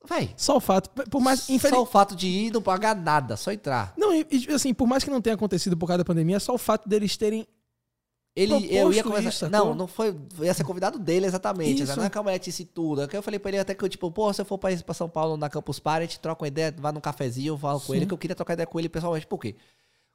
Véi, 0.07 0.33
Só 0.35 0.57
o 0.57 0.59
fato. 0.59 0.89
Por 1.09 1.21
mais. 1.21 1.41
só 1.41 1.53
infeliz- 1.53 1.77
o 1.77 1.85
fato 1.85 2.15
de 2.15 2.27
ir 2.27 2.51
não 2.51 2.61
pagar 2.61 2.95
nada, 2.95 3.37
só 3.37 3.51
entrar. 3.51 3.93
Não, 3.95 4.13
e, 4.13 4.25
e, 4.31 4.51
assim, 4.53 4.73
por 4.73 4.87
mais 4.87 5.03
que 5.03 5.09
não 5.11 5.21
tenha 5.21 5.35
acontecido 5.35 5.77
por 5.77 5.85
causa 5.87 5.99
da 5.99 6.05
pandemia, 6.05 6.39
só 6.39 6.53
o 6.53 6.57
fato 6.57 6.89
deles 6.89 7.15
terem. 7.15 7.47
Ele, 8.35 8.73
eu 8.73 8.93
ia 8.93 9.03
começar. 9.03 9.27
isso, 9.29 9.49
não, 9.49 9.75
não 9.75 9.87
foi. 9.87 10.15
Ia 10.39 10.53
ser 10.53 10.63
convidado 10.63 10.97
dele 10.97 11.25
exatamente. 11.25 11.83
Isso. 11.83 11.97
Não 11.97 12.05
é 12.05 12.09
que 12.09 12.17
a 12.17 12.23
mulher 12.23 12.39
disse 12.39 12.63
tudo. 12.63 13.01
É 13.01 13.07
que 13.07 13.15
eu 13.15 13.21
falei 13.21 13.37
pra 13.39 13.49
ele 13.49 13.59
até 13.59 13.75
que 13.75 13.83
eu, 13.83 13.89
tipo, 13.89 14.09
pô, 14.09 14.31
se 14.33 14.41
eu 14.41 14.45
for 14.45 14.57
pra, 14.57 14.75
pra 14.77 14.93
São 14.93 15.09
Paulo 15.09 15.35
na 15.35 15.49
Campus 15.49 15.79
Party, 15.79 15.99
a 15.99 16.07
gente 16.07 16.19
troca 16.19 16.41
uma 16.43 16.47
ideia, 16.47 16.73
vai 16.77 16.91
num 16.93 17.01
cafezinho, 17.01 17.53
eu 17.53 17.57
falo 17.57 17.79
com 17.81 17.87
Sim. 17.91 17.97
ele, 17.97 18.05
que 18.05 18.13
eu 18.13 18.17
queria 18.17 18.35
trocar 18.35 18.53
ideia 18.53 18.65
com 18.65 18.79
ele 18.79 18.87
pessoalmente. 18.87 19.27
Por 19.27 19.37
quê? 19.37 19.55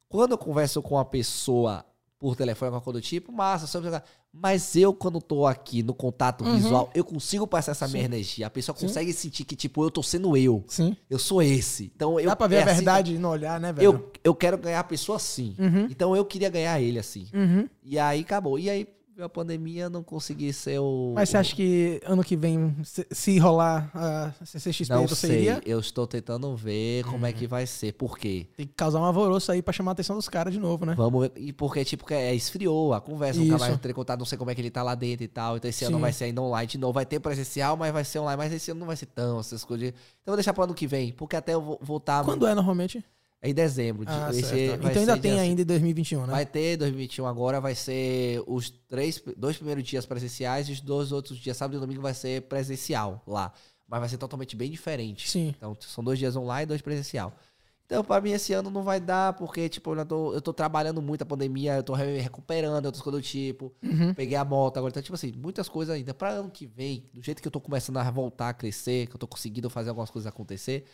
Quando 0.08 0.32
eu 0.32 0.38
converso 0.38 0.80
com 0.82 0.94
uma 0.94 1.04
pessoa 1.04 1.84
por 2.18 2.34
telefone, 2.34 2.68
alguma 2.68 2.80
coisa 2.80 2.98
do 3.00 3.02
tipo, 3.02 3.30
massa, 3.30 3.66
sobre 3.66 3.90
mas 4.32 4.76
eu, 4.76 4.92
quando 4.92 5.20
tô 5.20 5.46
aqui 5.46 5.82
no 5.82 5.94
contato 5.94 6.44
Uhum. 6.44 6.56
visual, 6.56 6.90
eu 6.94 7.04
consigo 7.04 7.46
passar 7.46 7.72
essa 7.72 7.86
minha 7.88 8.00
Sim. 8.00 8.04
energia. 8.06 8.46
A 8.46 8.50
pessoa 8.50 8.76
Sim. 8.76 8.86
consegue 8.86 9.12
sentir 9.12 9.44
que, 9.44 9.56
tipo, 9.56 9.82
eu 9.82 9.90
tô 9.90 10.02
sendo 10.02 10.36
eu. 10.36 10.62
Sim. 10.68 10.94
Eu 11.08 11.18
sou 11.18 11.42
esse. 11.42 11.90
Então, 11.94 12.20
eu, 12.20 12.26
Dá 12.26 12.36
pra 12.36 12.46
ver 12.46 12.56
é 12.56 12.58
a 12.62 12.64
assim 12.66 12.74
verdade 12.74 13.18
no 13.18 13.28
olhar, 13.28 13.58
né, 13.60 13.72
velho? 13.72 13.84
eu, 13.84 14.12
eu 14.22 14.34
quero 14.34 14.58
ganhar 14.58 14.80
a 14.80 14.84
pessoa 14.84 15.16
assim. 15.16 15.54
Uhum. 15.58 15.86
Então 15.90 16.14
eu 16.14 16.24
queria 16.24 16.50
ganhar 16.50 16.80
ele 16.80 16.98
assim. 16.98 17.26
Uhum. 17.32 17.68
E 17.82 17.98
aí 17.98 18.20
acabou. 18.20 18.58
E 18.58 18.68
aí 18.68 18.86
a 19.22 19.28
pandemia, 19.28 19.88
não 19.88 20.02
consegui 20.02 20.52
ser 20.52 20.78
o. 20.78 21.12
Mas 21.14 21.28
você 21.30 21.36
acha 21.38 21.54
que 21.56 22.00
ano 22.04 22.22
que 22.22 22.36
vem, 22.36 22.76
se, 22.84 23.06
se 23.10 23.38
rolar 23.38 23.90
a 23.94 24.32
CCXP, 24.44 24.92
Não 24.92 25.06
você 25.06 25.26
sei. 25.26 25.36
iria? 25.38 25.62
Eu 25.64 25.80
estou 25.80 26.06
tentando 26.06 26.54
ver 26.56 27.04
como 27.04 27.24
é 27.26 27.30
Uhum. 27.30 27.34
que 27.36 27.46
vai 27.46 27.66
ser. 27.66 27.92
Por 27.92 28.18
quê? 28.18 28.46
Tem 28.56 28.66
que 28.66 28.74
causar 28.74 29.00
um 29.00 29.04
alvoroço 29.04 29.50
aí 29.52 29.62
pra 29.62 29.72
chamar 29.72 29.90
a 29.90 29.94
atenção 29.94 30.16
dos 30.16 30.28
caras 30.28 30.52
de 30.52 30.60
novo, 30.60 30.84
né? 30.84 30.94
Vamos 30.96 31.22
ver. 31.22 31.32
E 31.36 31.52
porque, 31.52 31.84
tipo, 31.84 32.04
que 32.06 32.14
é, 32.14 32.34
esfriou 32.34 32.92
a 32.94 33.00
conversa. 33.00 33.40
Nunca 33.40 33.56
Isso. 33.56 33.64
mais 33.64 33.80
ter 33.80 33.92
contato, 33.94 34.18
não 34.18 34.26
sei 34.26 34.36
como 34.38 34.50
é 34.50 34.54
que 34.54 34.60
ele 34.60 34.70
tá 34.70 34.82
lá 34.82 34.94
dentro 34.94 35.24
e 35.24 35.28
tal. 35.28 35.56
Então 35.56 35.68
esse 35.68 35.84
ano 35.84 35.96
Sim. 35.96 36.00
vai 36.02 36.12
ser 36.12 36.24
ainda 36.24 36.42
online 36.42 36.66
de 36.66 36.78
novo. 36.78 36.92
Vai 36.92 37.06
ter 37.06 37.18
presencial, 37.20 37.76
mas 37.76 37.92
vai 37.92 38.04
ser 38.04 38.18
online. 38.18 38.36
Mas 38.36 38.52
esse 38.52 38.70
ano 38.70 38.80
não 38.80 38.86
vai 38.86 38.96
ser 38.96 39.06
tão 39.06 39.40
essas 39.40 39.64
coisas. 39.64 39.88
Então 39.88 39.96
eu 40.26 40.32
vou 40.32 40.36
deixar 40.36 40.52
pro 40.52 40.64
ano 40.64 40.74
que 40.74 40.86
vem. 40.86 41.12
Porque 41.12 41.36
até 41.36 41.54
eu 41.54 41.62
vou 41.62 41.78
voltar 41.82 42.24
Quando 42.24 42.46
é 42.46 42.54
normalmente? 42.54 43.04
Em 43.50 43.54
dezembro. 43.54 44.04
de- 44.04 44.10
Ah, 44.12 44.30
vai 44.30 44.90
Então 44.90 45.00
ainda 45.02 45.16
tem 45.18 45.38
ainda 45.40 45.62
em 45.62 45.64
2021, 45.64 46.26
né? 46.26 46.32
Vai 46.32 46.46
ter 46.46 46.76
2021 46.76 47.26
agora, 47.26 47.60
vai 47.60 47.74
ser 47.74 48.42
os 48.46 48.70
três, 48.88 49.22
dois 49.36 49.56
primeiros 49.56 49.84
dias 49.84 50.04
presenciais 50.06 50.68
e 50.68 50.72
os 50.72 50.80
dois 50.80 51.12
outros 51.12 51.38
dias, 51.38 51.56
sábado 51.56 51.76
e 51.76 51.80
domingo, 51.80 52.00
vai 52.02 52.14
ser 52.14 52.42
presencial 52.42 53.22
lá. 53.26 53.52
Mas 53.88 54.00
vai 54.00 54.08
ser 54.08 54.18
totalmente 54.18 54.56
bem 54.56 54.70
diferente. 54.70 55.28
Sim. 55.30 55.54
Então 55.56 55.76
são 55.80 56.02
dois 56.02 56.18
dias 56.18 56.34
online 56.36 56.64
e 56.64 56.66
dois 56.66 56.82
presencial. 56.82 57.32
Então, 57.84 58.02
pra 58.02 58.20
mim, 58.20 58.32
esse 58.32 58.52
ano 58.52 58.68
não 58.68 58.82
vai 58.82 58.98
dar, 58.98 59.34
porque, 59.34 59.68
tipo, 59.68 59.94
eu, 59.94 60.04
tô, 60.04 60.34
eu 60.34 60.40
tô 60.40 60.52
trabalhando 60.52 61.00
muito 61.00 61.22
a 61.22 61.24
pandemia, 61.24 61.76
eu 61.76 61.84
tô 61.84 61.92
re- 61.94 62.18
recuperando 62.18 62.84
outras 62.84 63.00
coisas 63.00 63.22
do 63.22 63.24
tipo. 63.24 63.72
Uhum. 63.80 64.12
Peguei 64.12 64.36
a 64.36 64.44
moto 64.44 64.78
agora. 64.78 64.90
Então, 64.90 65.00
tipo 65.00 65.14
assim, 65.14 65.32
muitas 65.36 65.68
coisas 65.68 65.94
ainda. 65.94 66.12
Pra 66.12 66.30
ano 66.30 66.50
que 66.50 66.66
vem, 66.66 67.08
do 67.14 67.22
jeito 67.22 67.40
que 67.40 67.46
eu 67.46 67.52
tô 67.52 67.60
começando 67.60 67.98
a 67.98 68.10
voltar 68.10 68.48
a 68.48 68.52
crescer, 68.54 69.06
que 69.06 69.14
eu 69.14 69.18
tô 69.20 69.28
conseguindo 69.28 69.70
fazer 69.70 69.90
algumas 69.90 70.10
coisas 70.10 70.26
acontecer, 70.26 70.84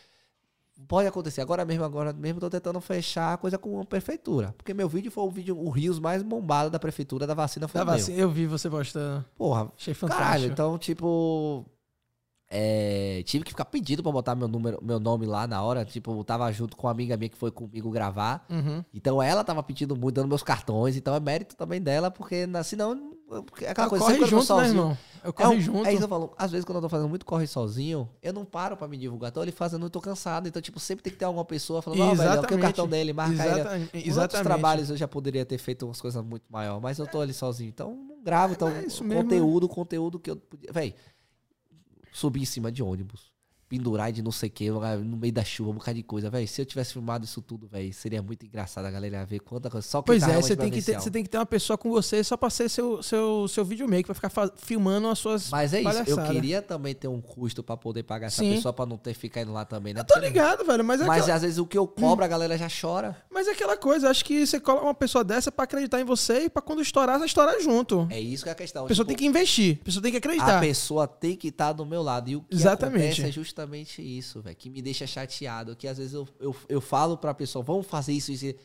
pode 0.88 1.06
acontecer. 1.08 1.40
Agora 1.40 1.64
mesmo, 1.64 1.84
agora 1.84 2.12
mesmo, 2.12 2.40
tô 2.40 2.50
tentando 2.50 2.80
fechar 2.80 3.34
a 3.34 3.36
coisa 3.36 3.56
com 3.58 3.80
a 3.80 3.84
prefeitura. 3.84 4.54
Porque 4.56 4.74
meu 4.74 4.88
vídeo 4.88 5.10
foi 5.10 5.24
o 5.24 5.30
vídeo, 5.30 5.58
o 5.58 5.70
Rios 5.70 5.98
mais 5.98 6.22
bombado 6.22 6.70
da 6.70 6.78
prefeitura 6.78 7.26
da 7.26 7.34
vacina 7.34 7.68
foi 7.68 7.78
Da 7.78 7.84
o 7.84 7.86
meu. 7.86 7.94
vacina, 7.96 8.18
eu 8.18 8.30
vi 8.30 8.46
você 8.46 8.68
postando. 8.68 9.24
Porra, 9.36 9.70
Achei 9.76 9.94
caralho. 9.94 10.16
fantástico. 10.18 10.52
Então, 10.52 10.78
tipo. 10.78 11.64
é, 12.54 13.22
tive 13.24 13.44
que 13.44 13.50
ficar 13.50 13.64
pedindo 13.64 14.02
pra 14.02 14.12
botar 14.12 14.34
meu, 14.34 14.46
número, 14.46 14.78
meu 14.82 15.00
nome 15.00 15.24
lá 15.24 15.46
na 15.46 15.62
hora. 15.62 15.84
Tipo, 15.86 16.12
eu 16.18 16.22
tava 16.24 16.50
junto 16.52 16.76
com 16.76 16.86
uma 16.86 16.90
amiga 16.92 17.16
minha 17.16 17.30
que 17.30 17.36
foi 17.38 17.50
comigo 17.50 17.90
gravar. 17.90 18.44
Uhum. 18.50 18.84
Então 18.92 19.22
ela 19.22 19.42
tava 19.42 19.62
pedindo 19.62 19.96
muito, 19.96 20.16
dando 20.16 20.28
meus 20.28 20.42
cartões. 20.42 20.94
Então 20.96 21.14
é 21.14 21.20
mérito 21.20 21.56
também 21.56 21.80
dela, 21.80 22.10
porque 22.10 22.46
na- 22.46 22.62
senão. 22.62 23.12
Porque 23.40 23.64
é 23.64 23.70
Aquela 23.70 23.86
Eu 23.86 23.90
coisa, 23.90 24.04
corre 24.04 24.18
junto, 24.18 24.34
né, 24.34 24.42
sozinho, 24.42 24.70
irmão? 24.72 24.98
Eu 25.24 25.30
é, 25.30 25.32
corre 25.32 25.56
um- 25.56 25.60
junto. 25.60 25.86
é 25.86 25.90
isso 25.90 25.98
que 25.98 26.04
eu 26.04 26.08
falo. 26.08 26.34
Às 26.36 26.50
vezes, 26.50 26.64
quando 26.64 26.76
eu 26.76 26.82
tô 26.82 26.88
fazendo 26.88 27.08
muito 27.08 27.24
corre 27.24 27.46
sozinho, 27.46 28.08
eu 28.20 28.32
não 28.32 28.44
paro 28.44 28.76
pra 28.76 28.88
me 28.88 28.96
divulgar. 28.98 29.30
Tô 29.30 29.40
ali 29.40 29.52
fazendo, 29.52 29.86
eu 29.86 29.90
tô 29.90 30.00
cansado. 30.00 30.48
Então, 30.48 30.60
tipo, 30.60 30.78
sempre 30.80 31.02
tem 31.04 31.12
que 31.12 31.18
ter 31.18 31.24
alguma 31.24 31.44
pessoa 31.44 31.80
falando, 31.80 32.00
ó, 32.02 32.14
velho, 32.14 32.40
aqui 32.40 32.54
é 32.54 32.56
o 32.56 32.60
cartão 32.60 32.88
dele, 32.88 33.12
marca 33.12 33.32
ele. 33.32 33.60
Exatamente. 33.60 34.10
Os 34.10 34.16
outros 34.18 34.40
trabalhos 34.42 34.90
eu 34.90 34.96
já 34.96 35.06
poderia 35.08 35.46
ter 35.46 35.58
feito 35.58 35.86
umas 35.86 36.00
coisas 36.00 36.22
muito 36.24 36.44
maiores, 36.50 36.82
mas 36.82 36.98
eu 36.98 37.06
tô 37.06 37.20
ali 37.20 37.32
sozinho. 37.32 37.68
Então, 37.68 37.94
não 37.94 38.22
gravo. 38.22 38.54
Então, 38.54 38.68
é 38.68 38.84
isso 38.84 39.04
mesmo, 39.04 39.22
conteúdo, 39.22 39.68
conteúdo 39.68 40.18
que 40.18 40.30
eu 40.30 40.36
podia. 40.36 40.70
Véi, 40.72 40.94
subir 42.12 42.42
em 42.42 42.44
cima 42.44 42.70
de 42.70 42.82
ônibus. 42.82 43.31
Pendurar 43.72 44.12
de 44.12 44.20
não 44.20 44.30
sei 44.30 44.50
o 44.50 44.52
que, 44.52 44.70
no 44.70 45.16
meio 45.16 45.32
da 45.32 45.42
chuva, 45.42 45.70
um 45.70 45.74
bocado 45.74 45.96
de 45.96 46.02
coisa, 46.02 46.28
velho. 46.28 46.46
Se 46.46 46.60
eu 46.60 46.66
tivesse 46.66 46.92
filmado 46.92 47.24
isso 47.24 47.40
tudo, 47.40 47.66
velho, 47.66 47.90
seria 47.94 48.20
muito 48.20 48.44
engraçado 48.44 48.84
a 48.84 48.90
galera 48.90 49.16
ia 49.16 49.24
ver 49.24 49.40
quanta 49.40 49.70
coisa. 49.70 49.86
Só 49.88 50.02
que 50.02 50.08
Pois 50.08 50.22
tá 50.22 50.30
é, 50.30 50.36
você 50.36 50.54
tem, 50.54 50.70
que 50.70 50.82
ter, 50.82 51.00
você 51.00 51.10
tem 51.10 51.22
que 51.22 51.30
ter 51.30 51.38
uma 51.38 51.46
pessoa 51.46 51.78
com 51.78 51.88
você 51.88 52.22
só 52.22 52.36
pra 52.36 52.50
ser 52.50 52.68
seu, 52.68 53.02
seu, 53.02 53.48
seu 53.48 53.64
videomaker, 53.64 54.14
pra 54.14 54.14
ficar 54.30 54.50
filmando 54.58 55.08
as 55.08 55.18
suas. 55.18 55.48
Mas 55.48 55.72
é 55.72 55.80
isso, 55.80 56.02
eu 56.06 56.22
queria 56.24 56.60
também 56.60 56.94
ter 56.94 57.08
um 57.08 57.18
custo 57.18 57.62
pra 57.62 57.74
poder 57.74 58.02
pagar 58.02 58.26
essa 58.26 58.42
Sim. 58.42 58.56
pessoa 58.56 58.74
pra 58.74 58.84
não 58.84 58.98
ter 58.98 59.14
que 59.14 59.20
ficar 59.20 59.40
indo 59.40 59.54
lá 59.54 59.64
também, 59.64 59.94
né? 59.94 60.00
Eu 60.00 60.04
tô 60.04 60.18
ligado, 60.18 60.66
velho, 60.66 60.84
mas 60.84 61.00
é, 61.00 61.06
Mas 61.06 61.22
aquela, 61.22 61.36
às 61.36 61.42
vezes 61.42 61.56
o 61.56 61.64
que 61.64 61.78
eu 61.78 61.86
cobro, 61.88 62.22
a 62.22 62.28
galera 62.28 62.58
já 62.58 62.68
chora. 62.68 63.16
mas 63.30 63.48
é 63.48 63.52
aquela 63.52 63.74
coisa. 63.78 64.10
Acho 64.10 64.22
que 64.22 64.46
você 64.46 64.60
coloca 64.60 64.84
uma 64.84 64.92
pessoa 64.94 65.24
dessa 65.24 65.50
pra 65.50 65.64
acreditar 65.64 65.98
em 65.98 66.04
você 66.04 66.40
e 66.44 66.50
pra 66.50 66.60
quando 66.60 66.82
estourar, 66.82 67.18
você 67.18 67.24
estourar 67.24 67.58
junto. 67.58 68.06
É 68.10 68.20
isso 68.20 68.42
que 68.44 68.50
é 68.50 68.52
a 68.52 68.54
questão. 68.54 68.84
A 68.84 68.88
pessoa 68.88 69.06
Tipo, 69.06 69.08
tem 69.08 69.16
que 69.16 69.24
investir, 69.26 69.78
a 69.80 69.84
pessoa 69.86 70.02
tem 70.02 70.10
que 70.12 70.18
A 70.18 70.18
acreditar. 70.18 70.60
pessoa 70.60 71.06
tem 71.08 71.34
que 71.34 71.48
estar 71.48 71.72
do 71.72 71.86
meu 71.86 72.02
lado. 72.02 72.28
E 72.28 72.36
o 72.36 72.42
que 72.42 72.54
Exatamente. 72.54 73.22
é 73.22 73.30
justamente 73.32 73.61
isso, 74.02 74.40
velho. 74.40 74.56
Que 74.56 74.68
me 74.70 74.80
deixa 74.82 75.06
chateado. 75.06 75.74
Que 75.76 75.86
às 75.88 75.98
vezes 75.98 76.14
eu, 76.14 76.28
eu, 76.40 76.54
eu 76.68 76.80
falo 76.80 77.16
pra 77.16 77.32
pessoa, 77.34 77.62
vamos 77.64 77.86
fazer 77.86 78.12
isso, 78.12 78.32
isso. 78.32 78.46
e- 78.46 78.56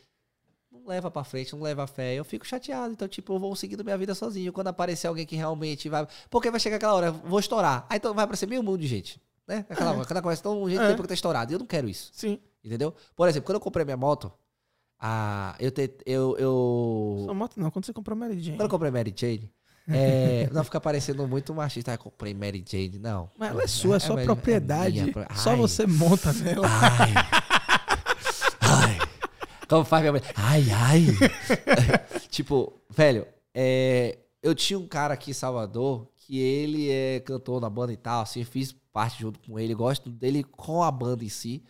Não 0.72 0.86
leva 0.86 1.10
pra 1.10 1.24
frente, 1.24 1.54
não 1.54 1.62
leva 1.62 1.88
fé. 1.88 2.14
Eu 2.16 2.24
fico 2.26 2.46
chateado. 2.46 2.94
Então, 2.94 3.08
tipo, 3.08 3.34
eu 3.34 3.40
vou 3.40 3.56
seguindo 3.56 3.84
minha 3.84 3.98
vida 3.98 4.14
sozinho. 4.16 4.52
Quando 4.54 4.68
aparecer 4.68 5.08
alguém 5.08 5.26
que 5.26 5.36
realmente 5.36 5.88
vai. 5.90 6.08
Porque 6.30 6.52
vai 6.52 6.60
chegar 6.60 6.78
aquela 6.78 6.94
hora, 6.94 7.12
vou 7.12 7.40
estourar. 7.40 7.86
Aí 7.90 7.98
então 7.98 8.14
vai 8.14 8.24
aparecer 8.26 8.48
meio 8.48 8.62
mundo 8.64 8.80
de 8.80 8.88
gente. 8.88 9.22
Né? 9.48 9.66
Aquela 9.70 9.92
hora, 9.94 10.06
cada 10.06 10.22
coisa 10.22 10.42
tão 10.42 10.70
gente 10.70 10.82
É. 10.82 10.88
tem 10.88 10.96
porque 10.96 11.08
tá 11.08 11.14
estourado. 11.14 11.52
E 11.52 11.56
eu 11.56 11.60
não 11.60 11.66
quero 11.66 11.88
isso. 11.88 12.12
Sim. 12.14 12.40
Entendeu? 12.64 12.94
Por 13.16 13.30
exemplo, 13.30 13.46
quando 13.46 13.56
eu 13.56 13.62
comprei 13.62 13.86
minha 13.86 13.96
moto, 13.96 14.32
a, 15.00 15.56
eu, 15.60 15.72
te, 15.72 15.90
eu, 16.06 16.36
eu, 16.38 17.22
Sua 17.26 17.34
moto 17.34 17.58
não, 17.60 17.72
quando 17.72 17.86
você 17.86 17.94
comprou 17.94 18.18
Mary 18.18 18.40
Jane. 18.42 18.58
quando 18.58 18.66
eu 18.66 18.70
comprei 18.70 18.92
Mary 18.92 19.14
Jane, 19.16 19.50
é, 19.90 20.50
não 20.52 20.64
fica 20.64 20.80
parecendo 20.82 21.28
muito 21.28 21.54
machista. 21.54 21.94
Ah, 21.94 21.98
comprei 21.98 22.34
Mary 22.34 22.64
Jane, 22.68 23.00
não. 23.00 23.30
Mas 23.38 23.52
ela 23.52 23.64
é 23.64 23.68
sua, 23.68 23.96
é 23.96 24.00
sua 24.00 24.16
Mary- 24.16 24.26
propriedade. 24.26 25.02
minha 25.02 25.28
Só 25.36 25.52
Ai, 25.52 25.56
você 25.58 25.88
monta 25.88 26.34
nela. 26.34 26.68
Ai. 26.68 27.14
ai. 28.62 28.98
Como 29.68 29.84
faz 29.84 30.02
minha 30.02 30.12
mãe? 30.14 30.22
Ai, 30.36 30.66
ai. 30.72 31.06
tipo, 32.30 32.74
velho, 32.90 33.26
é, 33.54 34.18
eu 34.42 34.54
tinha 34.56 34.78
um 34.80 34.88
cara 34.88 35.14
aqui 35.14 35.32
em 35.32 35.34
Salvador 35.34 36.08
que 36.16 36.40
ele 36.40 36.90
é 36.92 37.20
cantor 37.22 37.62
na 37.62 37.70
banda 37.70 37.94
e 37.94 37.98
tal, 37.98 38.22
assim, 38.22 38.44
fiz 38.44 38.76
parte 38.92 39.22
junto 39.22 39.40
com 39.40 39.58
ele, 39.58 39.74
gosto 39.74 40.10
dele 40.10 40.44
com 40.44 40.84
a 40.84 40.92
banda 40.92 41.24
em 41.24 41.30
si. 41.30 41.64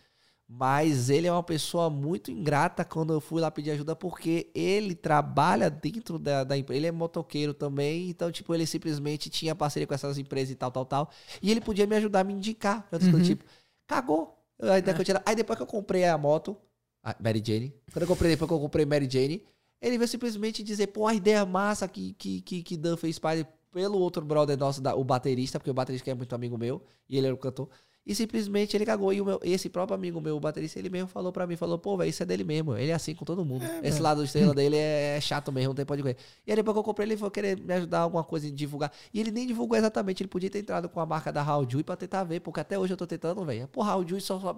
Mas 0.50 1.10
ele 1.10 1.26
é 1.26 1.32
uma 1.32 1.42
pessoa 1.42 1.90
muito 1.90 2.30
ingrata 2.30 2.82
quando 2.82 3.12
eu 3.12 3.20
fui 3.20 3.38
lá 3.38 3.50
pedir 3.50 3.70
ajuda, 3.72 3.94
porque 3.94 4.50
ele 4.54 4.94
trabalha 4.94 5.68
dentro 5.68 6.18
da, 6.18 6.42
da 6.42 6.56
empresa. 6.56 6.78
Ele 6.78 6.86
é 6.86 6.92
motoqueiro 6.92 7.52
também, 7.52 8.08
então, 8.08 8.32
tipo, 8.32 8.54
ele 8.54 8.64
simplesmente 8.66 9.28
tinha 9.28 9.54
parceria 9.54 9.86
com 9.86 9.92
essas 9.92 10.16
empresas 10.16 10.50
e 10.50 10.54
tal, 10.54 10.70
tal, 10.70 10.86
tal. 10.86 11.10
E 11.42 11.50
ele 11.50 11.60
podia 11.60 11.86
me 11.86 11.94
ajudar 11.96 12.20
a 12.20 12.24
me 12.24 12.32
indicar. 12.32 12.88
outras 12.90 13.10
coisas, 13.10 13.28
Uhum. 13.28 13.36
tipo, 13.36 13.44
cagou. 13.86 14.38
Aí, 14.60 14.80
depois 14.80 14.94
que 14.96 15.00
eu 15.02 15.04
tira- 15.04 15.22
aí 15.26 15.36
depois 15.36 15.56
que 15.56 15.62
eu 15.62 15.66
comprei 15.66 16.04
a 16.06 16.16
moto, 16.16 16.56
a 17.04 17.14
Mary 17.22 17.42
Jane, 17.44 17.74
quando 17.92 18.02
eu 18.04 18.08
comprei, 18.08 18.30
depois 18.30 18.48
que 18.48 18.54
eu 18.54 18.60
comprei 18.60 18.86
Mary 18.86 19.08
Jane, 19.08 19.44
ele 19.82 19.98
veio 19.98 20.08
simplesmente 20.08 20.62
dizer, 20.62 20.86
pô, 20.88 21.06
a 21.06 21.14
ideia 21.14 21.44
massa 21.44 21.86
que, 21.86 22.14
que, 22.14 22.40
que, 22.40 22.62
que 22.62 22.76
Dan 22.76 22.96
fez 22.96 23.18
pai 23.18 23.46
pelo 23.70 23.98
outro 23.98 24.24
brother 24.24 24.56
nosso, 24.58 24.80
o 24.96 25.04
baterista, 25.04 25.60
porque 25.60 25.70
o 25.70 25.74
baterista 25.74 26.10
é 26.10 26.14
muito 26.14 26.34
amigo 26.34 26.56
meu, 26.56 26.82
e 27.06 27.18
ele 27.18 27.26
era 27.26 27.34
o 27.34 27.38
cantor. 27.38 27.68
E 28.08 28.14
simplesmente 28.14 28.74
ele 28.74 28.86
cagou. 28.86 29.12
E 29.12 29.22
meu- 29.22 29.38
esse 29.42 29.68
próprio 29.68 29.94
amigo 29.94 30.18
meu, 30.18 30.34
o 30.36 30.40
baterista, 30.40 30.78
ele 30.78 30.88
mesmo 30.88 31.08
falou 31.08 31.30
pra 31.30 31.46
mim, 31.46 31.56
falou, 31.56 31.78
pô, 31.78 31.94
velho, 31.98 32.08
isso 32.08 32.22
é 32.22 32.26
dele 32.26 32.42
mesmo. 32.42 32.74
Ele 32.74 32.90
é 32.90 32.94
assim 32.94 33.14
com 33.14 33.22
todo 33.26 33.44
mundo. 33.44 33.62
esse 33.82 34.00
lado 34.00 34.24
estrela 34.24 34.54
dele 34.56 34.76
é, 34.76 35.16
é 35.18 35.20
chato 35.20 35.52
mesmo, 35.52 35.68
não 35.68 35.74
tem 35.74 35.84
pode 35.84 36.00
correr. 36.00 36.16
E 36.46 36.50
aí 36.50 36.56
depois 36.56 36.74
que 36.74 36.78
eu 36.78 36.82
comprei, 36.82 37.06
ele 37.06 37.18
foi 37.18 37.30
querer 37.30 37.60
me 37.60 37.74
ajudar 37.74 38.00
alguma 38.00 38.24
coisa 38.24 38.48
em 38.48 38.54
divulgar. 38.54 38.90
E 39.12 39.20
ele 39.20 39.30
nem 39.30 39.46
divulgou 39.46 39.76
exatamente. 39.76 40.22
Ele 40.22 40.28
podia 40.28 40.48
ter 40.48 40.60
entrado 40.60 40.88
com 40.88 40.98
a 41.00 41.04
marca 41.06 41.30
da 41.30 41.42
Raul 41.42 41.66
Jui 41.68 41.84
pra 41.84 41.96
tentar 41.96 42.24
ver, 42.24 42.40
porque 42.40 42.60
até 42.60 42.78
hoje 42.78 42.94
eu 42.94 42.96
tô 42.96 43.06
tentando, 43.06 43.44
velho. 43.44 43.68
Pô, 43.68 43.82
Raul 43.82 44.08
Jui 44.08 44.20
só, 44.22 44.40
só 44.40 44.56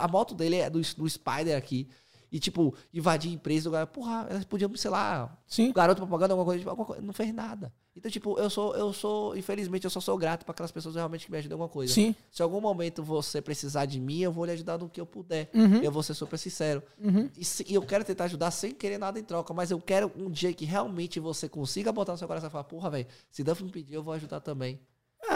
A 0.00 0.06
moto 0.06 0.34
dele 0.34 0.56
é 0.56 0.70
do, 0.70 0.80
do 0.80 1.10
Spider 1.10 1.56
aqui. 1.56 1.88
E, 2.32 2.40
tipo, 2.40 2.74
invadir 2.94 3.30
empresa, 3.30 3.70
cara, 3.70 3.86
porra, 3.86 4.26
elas 4.30 4.44
podiam, 4.46 4.74
sei 4.74 4.90
lá, 4.90 5.36
Sim. 5.46 5.70
garoto 5.70 6.00
propaganda, 6.00 6.32
alguma 6.32 6.46
coisa, 6.46 6.58
tipo, 6.60 6.70
alguma 6.70 6.86
coisa, 6.86 7.02
não 7.02 7.12
fez 7.12 7.32
nada. 7.34 7.70
Então, 7.94 8.10
tipo, 8.10 8.38
eu 8.38 8.48
sou, 8.48 8.74
eu 8.74 8.90
sou, 8.90 9.36
infelizmente, 9.36 9.84
eu 9.84 9.90
só 9.90 10.00
sou 10.00 10.16
grato 10.16 10.42
pra 10.46 10.52
aquelas 10.52 10.72
pessoas 10.72 10.94
realmente 10.94 11.26
que 11.26 11.30
me 11.30 11.36
ajudam 11.36 11.58
em 11.58 11.60
alguma 11.60 11.68
coisa. 11.68 11.92
Sim. 11.92 12.14
Se 12.30 12.40
em 12.40 12.44
algum 12.44 12.58
momento 12.58 13.02
você 13.02 13.42
precisar 13.42 13.84
de 13.84 14.00
mim, 14.00 14.20
eu 14.20 14.32
vou 14.32 14.46
lhe 14.46 14.52
ajudar 14.52 14.78
no 14.78 14.88
que 14.88 14.98
eu 14.98 15.04
puder. 15.04 15.50
Uhum. 15.52 15.82
Eu 15.82 15.92
vou 15.92 16.02
ser 16.02 16.14
super 16.14 16.38
sincero. 16.38 16.82
Uhum. 16.98 17.28
E, 17.36 17.44
se- 17.44 17.66
e 17.68 17.74
eu 17.74 17.82
quero 17.82 18.02
tentar 18.02 18.24
ajudar 18.24 18.50
sem 18.50 18.72
querer 18.72 18.96
nada 18.96 19.20
em 19.20 19.22
troca, 19.22 19.52
mas 19.52 19.70
eu 19.70 19.78
quero 19.78 20.10
um 20.16 20.30
dia 20.30 20.54
que 20.54 20.64
realmente 20.64 21.20
você 21.20 21.50
consiga 21.50 21.92
botar 21.92 22.12
no 22.12 22.18
seu 22.18 22.26
coração 22.26 22.48
e 22.48 22.50
falar, 22.50 22.64
porra, 22.64 22.88
velho, 22.88 23.06
se 23.30 23.44
Duff 23.44 23.62
me 23.62 23.70
pedir, 23.70 23.92
eu 23.92 24.02
vou 24.02 24.14
ajudar 24.14 24.40
também. 24.40 24.80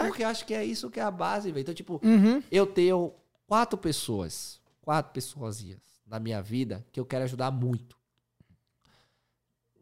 Porque 0.07 0.23
eu 0.23 0.27
acho 0.27 0.43
que 0.47 0.53
é 0.55 0.65
isso 0.65 0.89
que 0.89 0.99
é 0.99 1.03
a 1.03 1.11
base, 1.11 1.51
velho. 1.51 1.61
Então, 1.61 1.75
tipo, 1.75 2.01
Uhum. 2.03 2.41
eu 2.51 2.65
tenho 2.65 3.13
quatro 3.45 3.77
pessoas, 3.77 4.59
quatro 4.81 5.13
pessoazinhas 5.13 5.85
na 6.07 6.19
minha 6.19 6.41
vida 6.41 6.85
que 6.91 6.99
eu 6.99 7.05
quero 7.05 7.23
ajudar 7.25 7.51
muito. 7.51 7.97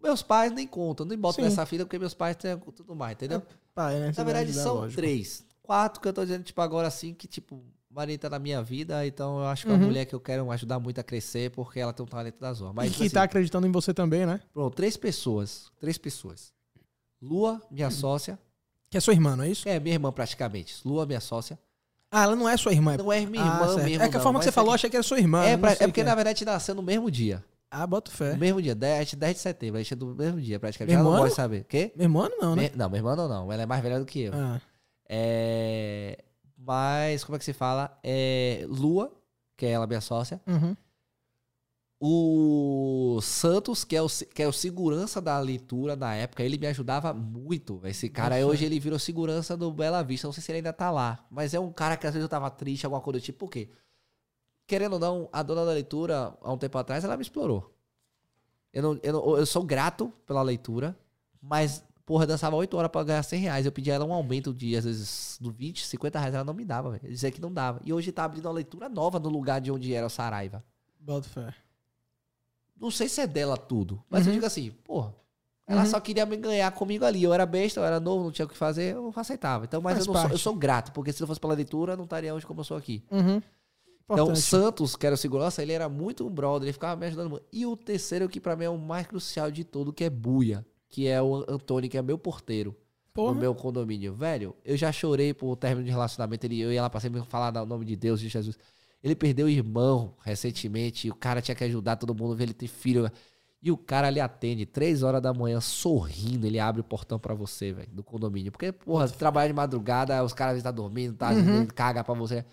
Meus 0.02 0.22
pais 0.22 0.52
nem 0.52 0.68
contam, 0.68 1.06
nem 1.06 1.18
boto 1.18 1.36
Sim. 1.38 1.44
nessa 1.44 1.66
fila 1.66 1.84
porque 1.86 1.98
meus 1.98 2.14
pais 2.14 2.36
têm 2.36 2.58
tudo 2.58 2.96
mais, 2.96 3.14
entendeu? 3.14 3.42
Pai, 3.74 4.00
né? 4.00 4.14
Na 4.16 4.24
verdade, 4.24 4.50
ajudar, 4.50 4.64
são 4.64 4.76
lógico. 4.76 5.02
três. 5.02 5.44
Quatro 5.64 6.00
que 6.00 6.08
eu 6.08 6.14
tô 6.14 6.22
dizendo, 6.24 6.44
tipo, 6.44 6.62
agora 6.62 6.88
assim, 6.88 7.12
que, 7.14 7.28
tipo, 7.28 7.64
Maria 7.90 8.18
tá 8.20 8.30
na 8.30 8.38
minha 8.38 8.62
vida, 8.62 9.06
então 9.08 9.40
eu 9.40 9.46
acho 9.48 9.66
que 9.66 9.72
é 9.72 9.74
Uhum. 9.74 9.80
uma 9.80 9.88
mulher 9.88 10.06
que 10.06 10.14
eu 10.14 10.20
quero 10.20 10.52
ajudar 10.52 10.80
muito 10.80 11.00
a 11.00 11.04
crescer, 11.04 11.50
porque 11.52 11.80
ela 11.80 11.92
tem 11.92 12.04
um 12.06 12.08
talento 12.08 12.40
da 12.40 12.54
zona. 12.54 12.72
Mas, 12.74 12.92
e 12.92 12.96
que 12.96 13.04
assim, 13.06 13.14
tá 13.14 13.24
acreditando 13.24 13.66
em 13.66 13.72
você 13.72 13.94
também, 13.94 14.26
né? 14.28 14.40
pronto, 14.54 14.76
três 14.76 14.96
pessoas. 14.96 15.72
Três 15.80 15.98
pessoas. 15.98 16.54
Lua, 17.20 17.60
minha 17.72 17.90
sócia. 17.90 18.38
Que 18.92 18.98
é 18.98 19.00
sua 19.00 19.14
irmã, 19.14 19.36
não 19.36 19.44
é 19.44 19.50
isso? 19.50 19.68
É 19.68 19.80
minha 19.80 19.96
irmã, 19.96 20.12
praticamente. 20.12 20.76
Lua, 20.88 21.06
minha 21.08 21.20
sócia. 21.20 21.58
Ah, 22.18 22.24
ela 22.24 22.36
não 22.36 22.48
é 22.48 22.56
sua 22.58 22.72
irmã. 22.72 22.96
Não 22.98 23.12
é 23.12 23.26
minha 23.26 23.44
Ah, 23.44 23.48
irmã 23.48 23.68
certo. 23.74 23.86
mesmo. 23.90 24.04
É 24.04 24.08
que 24.10 24.16
a 24.16 24.18
não, 24.20 24.24
forma 24.24 24.40
que 24.40 24.46
você 24.46 24.52
falou, 24.52 24.70
que- 24.72 24.76
achei 24.76 24.90
que 24.90 24.96
era 24.96 25.04
sua 25.04 25.20
irmã. 25.20 25.44
É, 25.44 25.58
pra- 25.58 25.72
é 25.72 25.76
porque, 25.76 25.92
que 25.92 26.04
na 26.04 26.16
verdade, 26.16 26.36
a 26.36 26.40
gente 26.40 26.46
nasceu 26.46 26.74
no 26.76 26.82
mesmo 26.84 27.12
dia. 27.12 27.44
Ah, 27.70 27.86
bota 27.86 28.10
fé. 28.12 28.34
No 28.34 28.40
mesmo 28.40 28.62
dia, 28.62 28.74
10, 28.74 29.00
a 29.00 29.04
gente 29.04 29.16
é 29.16 29.20
10 29.20 29.36
de 29.36 29.42
setembro. 29.42 29.78
A 29.80 29.84
gente 29.84 29.94
é 29.94 29.96
do 29.98 30.06
mesmo 30.16 30.40
dia, 30.40 30.60
praticamente. 30.60 30.92
Meu 30.96 31.00
Ela 31.02 31.04
não 31.04 31.12
irmão? 31.18 31.24
gosta 31.28 31.42
de 31.42 31.44
saber. 31.44 31.64
Quê? 31.66 31.92
Meu 31.96 32.06
irmão 32.06 32.30
não, 32.40 32.56
né? 32.56 32.64
Me- 32.64 32.72
Não, 32.76 32.88
minha 32.90 33.00
irmã 33.00 33.16
não, 33.16 33.28
não. 33.28 33.52
Ela 33.52 33.64
é 33.64 33.66
mais 33.66 33.84
velha 33.84 34.00
do 34.00 34.06
que 34.06 34.22
eu. 34.22 34.34
Ah, 34.34 34.62
É... 35.10 36.18
Mas, 36.58 37.24
como 37.24 37.36
é 37.36 37.40
que 37.40 37.46
se 37.46 37.54
fala? 37.54 37.98
É... 38.04 38.66
Lua, 38.68 39.12
que 39.58 39.66
é 39.66 39.72
ela, 39.72 39.86
minha 39.86 40.02
sócia. 40.02 40.40
uhum. 40.48 40.76
O 42.00 43.20
Santos, 43.22 43.84
que 43.86 43.96
é 43.96 44.02
o, 44.02 44.08
que 44.10 44.44
é 44.44 44.48
o 44.48 44.52
segurança 44.52 45.22
da 45.22 45.40
leitura 45.40 45.96
na 45.96 46.14
época, 46.14 46.44
ele 46.44 46.58
me 46.58 46.68
ajudava 46.68 47.14
muito. 47.14 47.80
Esse 47.86 48.10
cara, 48.10 48.36
Nossa. 48.36 48.48
hoje 48.48 48.66
ele 48.66 48.80
virou 48.80 49.00
segurança 49.00 49.56
do 49.56 49.72
Bela 49.72 50.04
Vista. 50.04 50.28
Não 50.28 50.34
sei 50.34 50.44
se 50.44 50.52
ele 50.52 50.58
ainda 50.58 50.74
tá 50.74 50.92
lá. 50.92 51.26
Mas 51.32 51.54
é 51.54 51.60
um 51.60 51.72
cara 51.72 51.96
que 51.98 52.06
às 52.06 52.14
vezes 52.14 52.24
eu 52.26 52.30
tava 52.30 52.50
triste, 52.52 52.86
alguma 52.86 53.02
coisa 53.02 53.20
do 53.20 53.24
tipo. 53.24 53.40
Por 53.40 53.50
quê? 53.50 53.70
Querendo 54.68 54.94
ou 54.94 55.00
não, 55.00 55.30
a 55.32 55.42
dona 55.42 55.64
da 55.66 55.72
leitura, 55.72 56.38
há 56.42 56.52
um 56.52 56.58
tempo 56.58 56.78
atrás, 56.78 57.04
ela 57.04 57.16
me 57.16 57.22
explorou. 57.24 57.74
Eu, 58.74 58.84
não, 58.84 59.00
eu, 59.02 59.14
não- 59.14 59.38
eu 59.38 59.46
sou 59.46 59.64
grato 59.64 60.12
pela 60.26 60.42
leitura, 60.42 60.98
mas, 61.42 61.82
porra, 62.06 62.28
dançava 62.28 62.56
8 62.58 62.76
horas 62.76 62.92
pra 62.92 63.04
ganhar 63.04 63.24
100 63.24 63.40
reais. 63.40 63.66
Eu 63.66 63.72
pedi 63.72 63.90
ela 63.90 64.04
um 64.04 64.12
aumento 64.14 64.54
de, 64.54 64.76
às 64.76 64.84
vezes, 64.84 65.38
do 65.40 65.50
20, 65.52 65.86
50 65.86 66.20
reais. 66.20 66.36
Ela 66.36 66.44
não 66.44 66.54
me 66.54 66.66
dava, 66.66 66.92
velho. 66.92 67.08
Dizia 67.10 67.32
que 67.32 67.40
não 67.40 67.54
dava. 67.54 67.80
E 67.86 67.94
hoje 67.94 68.12
tá 68.12 68.26
abrindo 68.26 68.48
uma 68.48 68.54
leitura 68.54 68.90
nova 68.90 69.18
no 69.18 69.30
lugar 69.30 69.62
de 69.62 69.72
onde 69.72 69.94
era 69.94 70.06
o 70.06 70.10
Saraiva. 70.10 70.64
Bota 71.00 71.30
fé. 71.30 71.54
Não 72.80 72.92
sei 72.92 73.08
se 73.08 73.22
é 73.22 73.28
dela 73.28 73.58
tudo, 73.58 74.04
mas 74.10 74.26
eu 74.26 74.28
Uhum. 74.32 74.34
digo 74.36 74.46
assim, 74.46 74.72
porra. 74.84 75.14
Ela 75.68 75.82
Uhum. 75.82 75.88
só 75.88 76.00
queria 76.00 76.26
me 76.28 76.38
ganhar 76.38 76.70
comigo 76.72 77.04
ali. 77.06 77.24
Eu 77.24 77.34
era 77.34 77.46
besta, 77.46 77.80
eu 77.80 77.86
era 77.86 78.00
novo, 78.00 78.24
não 78.26 78.32
tinha 78.32 78.46
o 78.46 78.50
que 78.50 78.56
fazer, 78.58 78.94
eu 78.94 79.12
aceitava. 79.16 79.66
Então, 79.66 79.82
mas 79.82 79.94
Faz 79.96 80.06
eu, 80.06 80.14
não 80.14 80.22
sou, 80.22 80.30
eu 80.32 80.38
sou 80.38 80.54
grato, 80.56 80.92
porque 80.92 81.12
se 81.12 81.20
não 81.22 81.28
fosse 81.28 81.40
pela 81.40 81.56
leitura, 81.56 81.94
eu 81.94 81.98
não 81.98 82.04
estaria 82.04 82.34
hoje 82.36 82.46
como 82.46 82.60
eu 82.60 82.64
sou 82.64 82.78
aqui. 82.78 83.04
Uhum. 83.10 83.42
Então, 84.08 84.32
o. 84.32 84.36
Santos, 84.36 84.96
que 84.96 85.06
era 85.06 85.16
o 85.16 85.18
segurança, 85.18 85.64
ele 85.64 85.72
era 85.72 85.90
muito 85.90 86.28
um 86.28 86.30
brother, 86.30 86.68
ele 86.68 86.74
ficava 86.74 86.96
me 86.96 87.08
ajudando 87.08 87.30
muito. 87.32 87.46
E 87.52 87.66
o 87.66 87.76
terceiro, 87.76 88.30
que 88.30 88.40
pra 88.40 88.56
mim 88.56 88.66
é 88.66 88.70
o 88.70 88.78
mais 88.78 89.08
crucial 89.08 89.50
de 89.50 89.64
tudo, 89.64 89.92
que 89.92 90.04
é 90.04 90.10
Buia, 90.12 90.64
que 90.88 91.08
é 91.08 91.20
o 91.20 91.44
Antônio, 91.50 91.90
que 91.90 91.98
é 91.98 92.02
meu 92.04 92.18
porteiro 92.20 92.76
Porra. 93.12 93.34
no 93.34 93.40
meu 93.40 93.56
condomínio. 93.56 94.14
Velho, 94.14 94.56
eu 94.64 94.78
já 94.78 94.92
chorei 94.92 95.34
por 95.34 95.56
término 95.56 95.84
de 95.86 95.90
relacionamento. 95.92 96.46
Ele, 96.46 96.60
eu 96.62 96.72
ia 96.72 96.84
lá 96.84 96.90
pra 96.92 97.00
sempre 97.00 97.20
falar 97.24 97.52
no 97.52 97.66
nome 97.66 97.86
de 97.86 97.96
Deus, 97.96 98.20
de 98.20 98.30
Jesus. 98.30 98.60
Ele 99.06 99.16
perdeu 99.16 99.46
o 99.46 99.50
irmão 99.50 100.16
recentemente. 100.24 101.12
O 101.12 101.16
cara 101.16 101.42
tinha 101.42 101.54
que 101.56 101.64
ajudar 101.64 101.96
todo 101.96 102.16
mundo, 102.16 102.36
ver 102.36 102.46
ele 102.46 102.54
ter 102.56 102.68
filho. 102.68 103.10
E 103.62 103.72
o 103.72 103.78
cara 103.78 104.10
lhe 104.10 104.20
atende 104.20 104.66
três 104.66 105.04
horas 105.04 105.22
da 105.22 105.34
manhã, 105.34 105.62
sorrindo, 105.62 106.46
ele 106.48 106.60
abre 106.60 106.82
o 106.82 106.84
portão 106.84 107.20
pra 107.20 107.34
você, 107.36 107.72
velho, 107.72 107.90
do 107.94 108.04
condomínio. 108.04 108.52
Porque, 108.52 108.72
porra, 108.72 109.08
você 109.08 109.16
trabalha 109.16 109.48
de 109.48 109.54
madrugada, 109.54 110.24
os 110.24 110.34
caras 110.34 110.58
estão 110.58 110.74
dormindo, 110.74 111.16
tá, 111.16 111.34
ele 111.34 111.68
caga 111.68 112.04
pra 112.04 112.16
você. 112.16 112.44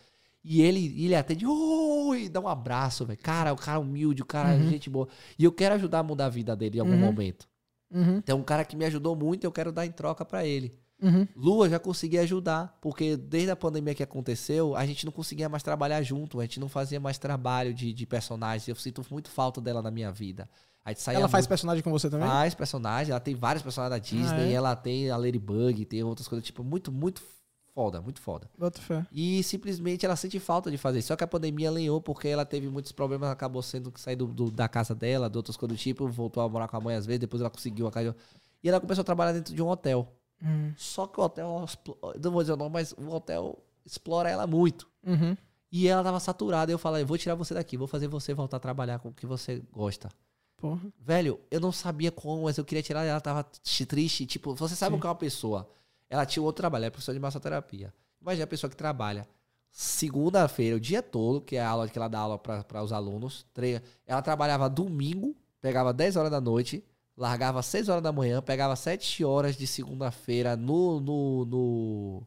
E 0.45 0.61
ele, 0.63 0.87
ele 1.05 1.15
atende, 1.15 1.47
oi, 1.47 2.29
dá 2.29 2.41
um 2.41 2.49
abraço, 2.49 3.07
velho. 3.07 3.19
Cara, 3.23 3.53
o 3.53 3.57
cara 3.57 3.81
humilde, 3.81 4.23
o 4.23 4.27
cara 4.27 4.55
é 4.55 4.63
gente 4.63 4.91
boa. 4.91 5.09
E 5.39 5.45
eu 5.45 5.53
quero 5.53 5.75
ajudar 5.77 6.01
a 6.01 6.03
mudar 6.03 6.27
a 6.27 6.31
vida 6.31 6.55
dele 6.57 6.79
em 6.79 6.81
algum 6.81 6.93
Uhum. 6.95 6.99
momento. 7.01 7.49
Uhum, 7.91 8.17
Então, 8.19 8.39
um 8.39 8.43
cara 8.43 8.65
que 8.65 8.77
me 8.77 8.85
ajudou 8.87 9.15
muito, 9.17 9.45
eu 9.45 9.53
quero 9.53 9.71
dar 9.73 9.87
em 9.87 9.93
troca 9.93 10.25
pra 10.25 10.45
ele. 10.47 10.75
Uhum. 11.03 11.27
Lua 11.37 11.69
já 11.69 11.79
consegui 11.79 12.19
ajudar, 12.19 12.79
porque 12.81 13.17
desde 13.17 13.51
a 13.51 13.57
pandemia 13.57 13.95
que 13.95 14.03
aconteceu, 14.03 14.75
a 14.77 14.87
gente 14.87 15.05
não 15.05 15.13
conseguia 15.13 15.49
mais 15.49 15.63
trabalhar 15.63 16.03
junto, 16.03 16.41
a 16.41 16.45
gente 16.45 16.61
não 16.61 16.69
fazia 16.69 17.01
mais 17.01 17.19
trabalho 17.19 17.75
de, 17.75 17.93
de 17.93 18.07
personagens. 18.07 18.67
Eu 18.69 18.75
sinto 18.77 19.05
muito 19.11 19.29
falta 19.31 19.61
dela 19.61 19.83
na 19.83 19.91
minha 19.91 20.11
vida. 20.13 20.49
Ela 20.85 21.29
faz 21.29 21.45
muito- 21.45 21.49
personagem 21.49 21.83
com 21.83 21.91
você 21.93 22.11
também? 22.11 22.27
faz 22.29 22.55
personagem, 22.55 23.13
ela 23.13 23.21
tem 23.21 23.35
vários 23.37 23.63
personagens 23.63 23.91
da 24.01 24.05
Disney, 24.05 24.43
Ah, 24.47 24.49
é? 24.49 24.53
ela 24.53 24.75
tem 24.75 25.11
a 25.11 25.17
Ladybug, 25.17 25.85
tem 25.85 26.03
outras 26.03 26.27
coisas, 26.27 26.45
tipo, 26.45 26.65
muito, 26.65 26.91
muito 26.91 27.23
foda, 27.73 28.01
muito 28.03 28.21
foda. 28.21 28.51
Bota 28.59 28.81
fé. 28.81 29.07
E 29.13 29.43
simplesmente 29.45 30.05
ela 30.05 30.17
sente 30.17 30.39
falta 30.41 30.71
de 30.73 30.77
fazer. 30.77 31.01
Só 31.03 31.15
que 31.15 31.23
a 31.23 31.27
pandemia 31.27 31.71
alinhou 31.71 32.01
porque 32.01 32.27
ela 32.29 32.45
teve 32.45 32.69
muitos 32.69 32.91
problemas, 32.93 33.31
acabou 33.31 33.63
sendo 33.63 33.93
que 33.93 34.17
do, 34.17 34.27
do- 34.27 34.51
da 34.51 34.69
casa 34.69 34.93
dela, 34.95 35.31
de 35.31 35.37
outras 35.37 35.57
coisas 35.57 35.77
do 35.77 35.81
tipo, 35.81 36.07
voltou 36.09 36.43
a 36.43 36.49
morar 36.49 36.67
com 36.67 36.77
a 36.77 36.81
mãe 36.81 36.97
às 36.97 37.07
vezes, 37.07 37.21
depois 37.21 37.41
ela 37.41 37.49
conseguiu 37.51 37.87
a 37.87 37.91
casa. 37.93 38.17
E 38.63 38.69
ela 38.69 38.81
começou 38.81 39.03
a 39.03 39.05
trabalhar 39.05 39.33
dentro 39.33 39.55
de 39.55 39.63
um 39.63 39.69
hotel. 39.69 40.13
Hum, 40.43 40.73
Só 40.77 41.07
que 41.07 41.21
o 41.21 41.23
hotel, 41.23 41.65
não 42.23 42.31
vou 42.31 42.43
dizer 42.43 42.53
o 42.53 42.57
nome, 42.57 42.71
mas 42.73 42.93
o 42.93 43.09
hotel 43.09 43.59
explora 43.87 44.29
ela 44.29 44.47
muito. 44.47 44.89
Uhum. 45.07 45.37
E 45.71 45.89
ela 45.89 46.03
tava 46.03 46.21
saturada. 46.21 46.71
Eu 46.71 46.79
falei, 46.79 47.05
vou 47.05 47.17
tirar 47.17 47.35
você 47.35 47.55
daqui, 47.55 47.77
vou 47.77 47.87
fazer 47.87 48.09
você 48.09 48.35
voltar 48.35 48.57
a 48.59 48.61
trabalhar 48.61 48.99
com 48.99 49.09
o 49.09 49.13
que 49.13 49.25
você 49.27 49.63
gosta. 49.73 50.11
Porra. 50.57 50.81
Velho, 50.99 51.41
eu 51.51 51.61
não 51.61 51.73
sabia 51.73 52.13
como, 52.13 52.45
mas 52.45 52.59
eu 52.59 52.65
queria 52.65 52.83
tirar 52.83 53.03
ela. 53.03 53.11
Ela 53.13 53.21
tava 53.21 53.47
triste. 53.89 54.27
Tipo, 54.27 54.55
você 54.55 54.77
sabe 54.77 54.95
Sim. 54.95 54.99
o 54.99 55.01
que 55.01 55.07
é 55.07 55.11
uma 55.11 55.17
pessoa? 55.17 55.69
Ela 56.11 56.27
tinha 56.27 56.43
outro 56.43 56.61
trabalho, 56.61 56.83
ela 56.83 56.87
é 56.89 56.91
professora 56.91 57.17
de 57.17 57.23
massoterapia. 57.23 57.93
Imagina 58.21 58.45
a 58.45 58.47
pessoa 58.47 58.71
que 58.71 58.77
trabalha 58.77 59.27
segunda-feira, 59.71 60.77
o 60.77 60.81
dia 60.81 61.03
todo, 61.03 61.41
que 61.41 61.57
é 61.57 61.63
a 61.63 61.69
aula 61.69 61.89
que 61.89 61.99
ela 61.99 62.07
dá 62.07 62.19
aula 62.19 62.39
para 62.39 62.83
os 62.83 62.93
alunos. 62.93 63.47
Ela 64.07 64.21
trabalhava 64.21 64.69
domingo, 64.69 65.35
pegava 65.61 65.93
10 65.93 66.17
horas 66.17 66.31
da 66.31 66.41
noite, 66.41 66.85
largava 67.17 67.63
6 67.63 67.89
horas 67.89 68.03
da 68.03 68.13
manhã, 68.13 68.41
pegava 68.43 68.75
7 68.77 69.25
horas 69.25 69.57
de 69.57 69.67
segunda-feira 69.67 70.57
no. 70.57 71.01
no, 71.01 71.45
no 71.45 72.23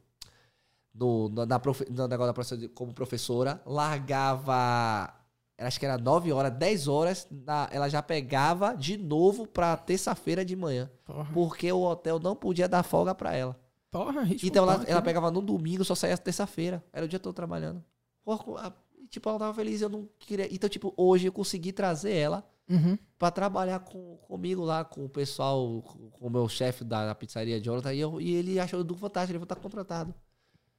no, 0.98 1.28
na, 1.28 1.46
na 1.46 1.60
profe- 1.60 1.84
da 1.86 2.34
professora, 2.34 2.70
como 2.70 2.94
professora, 2.94 3.62
largava 3.66 5.14
acho 5.58 5.80
que 5.80 5.86
era 5.86 5.98
9 5.98 6.32
horas, 6.32 6.52
10 6.54 6.88
horas, 6.88 7.28
na- 7.30 7.68
ela 7.72 7.88
já 7.90 8.02
pegava 8.02 8.74
de 8.76 8.98
novo 8.98 9.46
pra 9.48 9.76
terça-feira 9.78 10.44
de 10.46 10.56
manhã. 10.56 10.90
Porra. 11.06 11.30
Porque 11.34 11.72
o 11.72 11.82
hotel 11.82 12.20
não 12.20 12.36
podia 12.36 12.68
dar 12.68 12.84
folga 12.84 13.14
pra 13.16 13.34
ela. 13.36 13.58
Porra, 13.92 14.26
Então 14.44 14.64
ela, 14.64 14.84
ela 14.88 15.00
né? 15.00 15.06
pegava 15.06 15.32
no 15.32 15.42
domingo, 15.42 15.84
só 15.86 15.96
saía 15.96 16.18
terça-feira. 16.18 16.84
Era 16.92 17.06
o 17.06 17.08
dia 17.10 17.20
todo 17.20 17.34
trabalhando. 17.34 17.84
Porra, 18.24 18.74
tipo, 19.10 19.30
ela 19.30 19.40
tava 19.40 19.54
feliz, 19.54 19.82
eu 19.82 19.88
não 19.90 20.08
queria. 20.20 20.54
Então, 20.54 20.70
tipo, 20.70 20.94
hoje 20.98 21.28
eu 21.28 21.32
consegui 21.32 21.72
trazer 21.72 22.14
ela 22.14 22.44
Uhum. 22.68 22.98
pra 23.19 23.30
trabalhar 23.30 23.80
com, 23.80 24.18
comigo 24.18 24.64
lá, 24.64 24.84
com 24.84 25.06
o 25.06 25.10
pessoal, 25.10 25.82
com, 25.84 26.27
o 26.27 26.30
meu 26.30 26.50
chefe 26.50 26.84
da, 26.84 27.06
da 27.08 27.16
pizzaria 27.16 27.61
Jonathan. 27.61 27.94
E, 27.94 28.00
eu- 28.00 28.19
e 28.19 28.34
ele 28.35 28.60
achou 28.60 28.84
do 28.84 28.95
fantástico, 28.95 29.32
ele 29.34 29.40
vai 29.40 29.45
estar 29.45 29.56
contratado. 29.56 30.14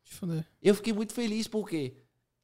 Deixa 0.05 0.47
eu 0.63 0.75
fiquei 0.75 0.93
muito 0.93 1.13
feliz 1.13 1.49
porque 1.49 1.95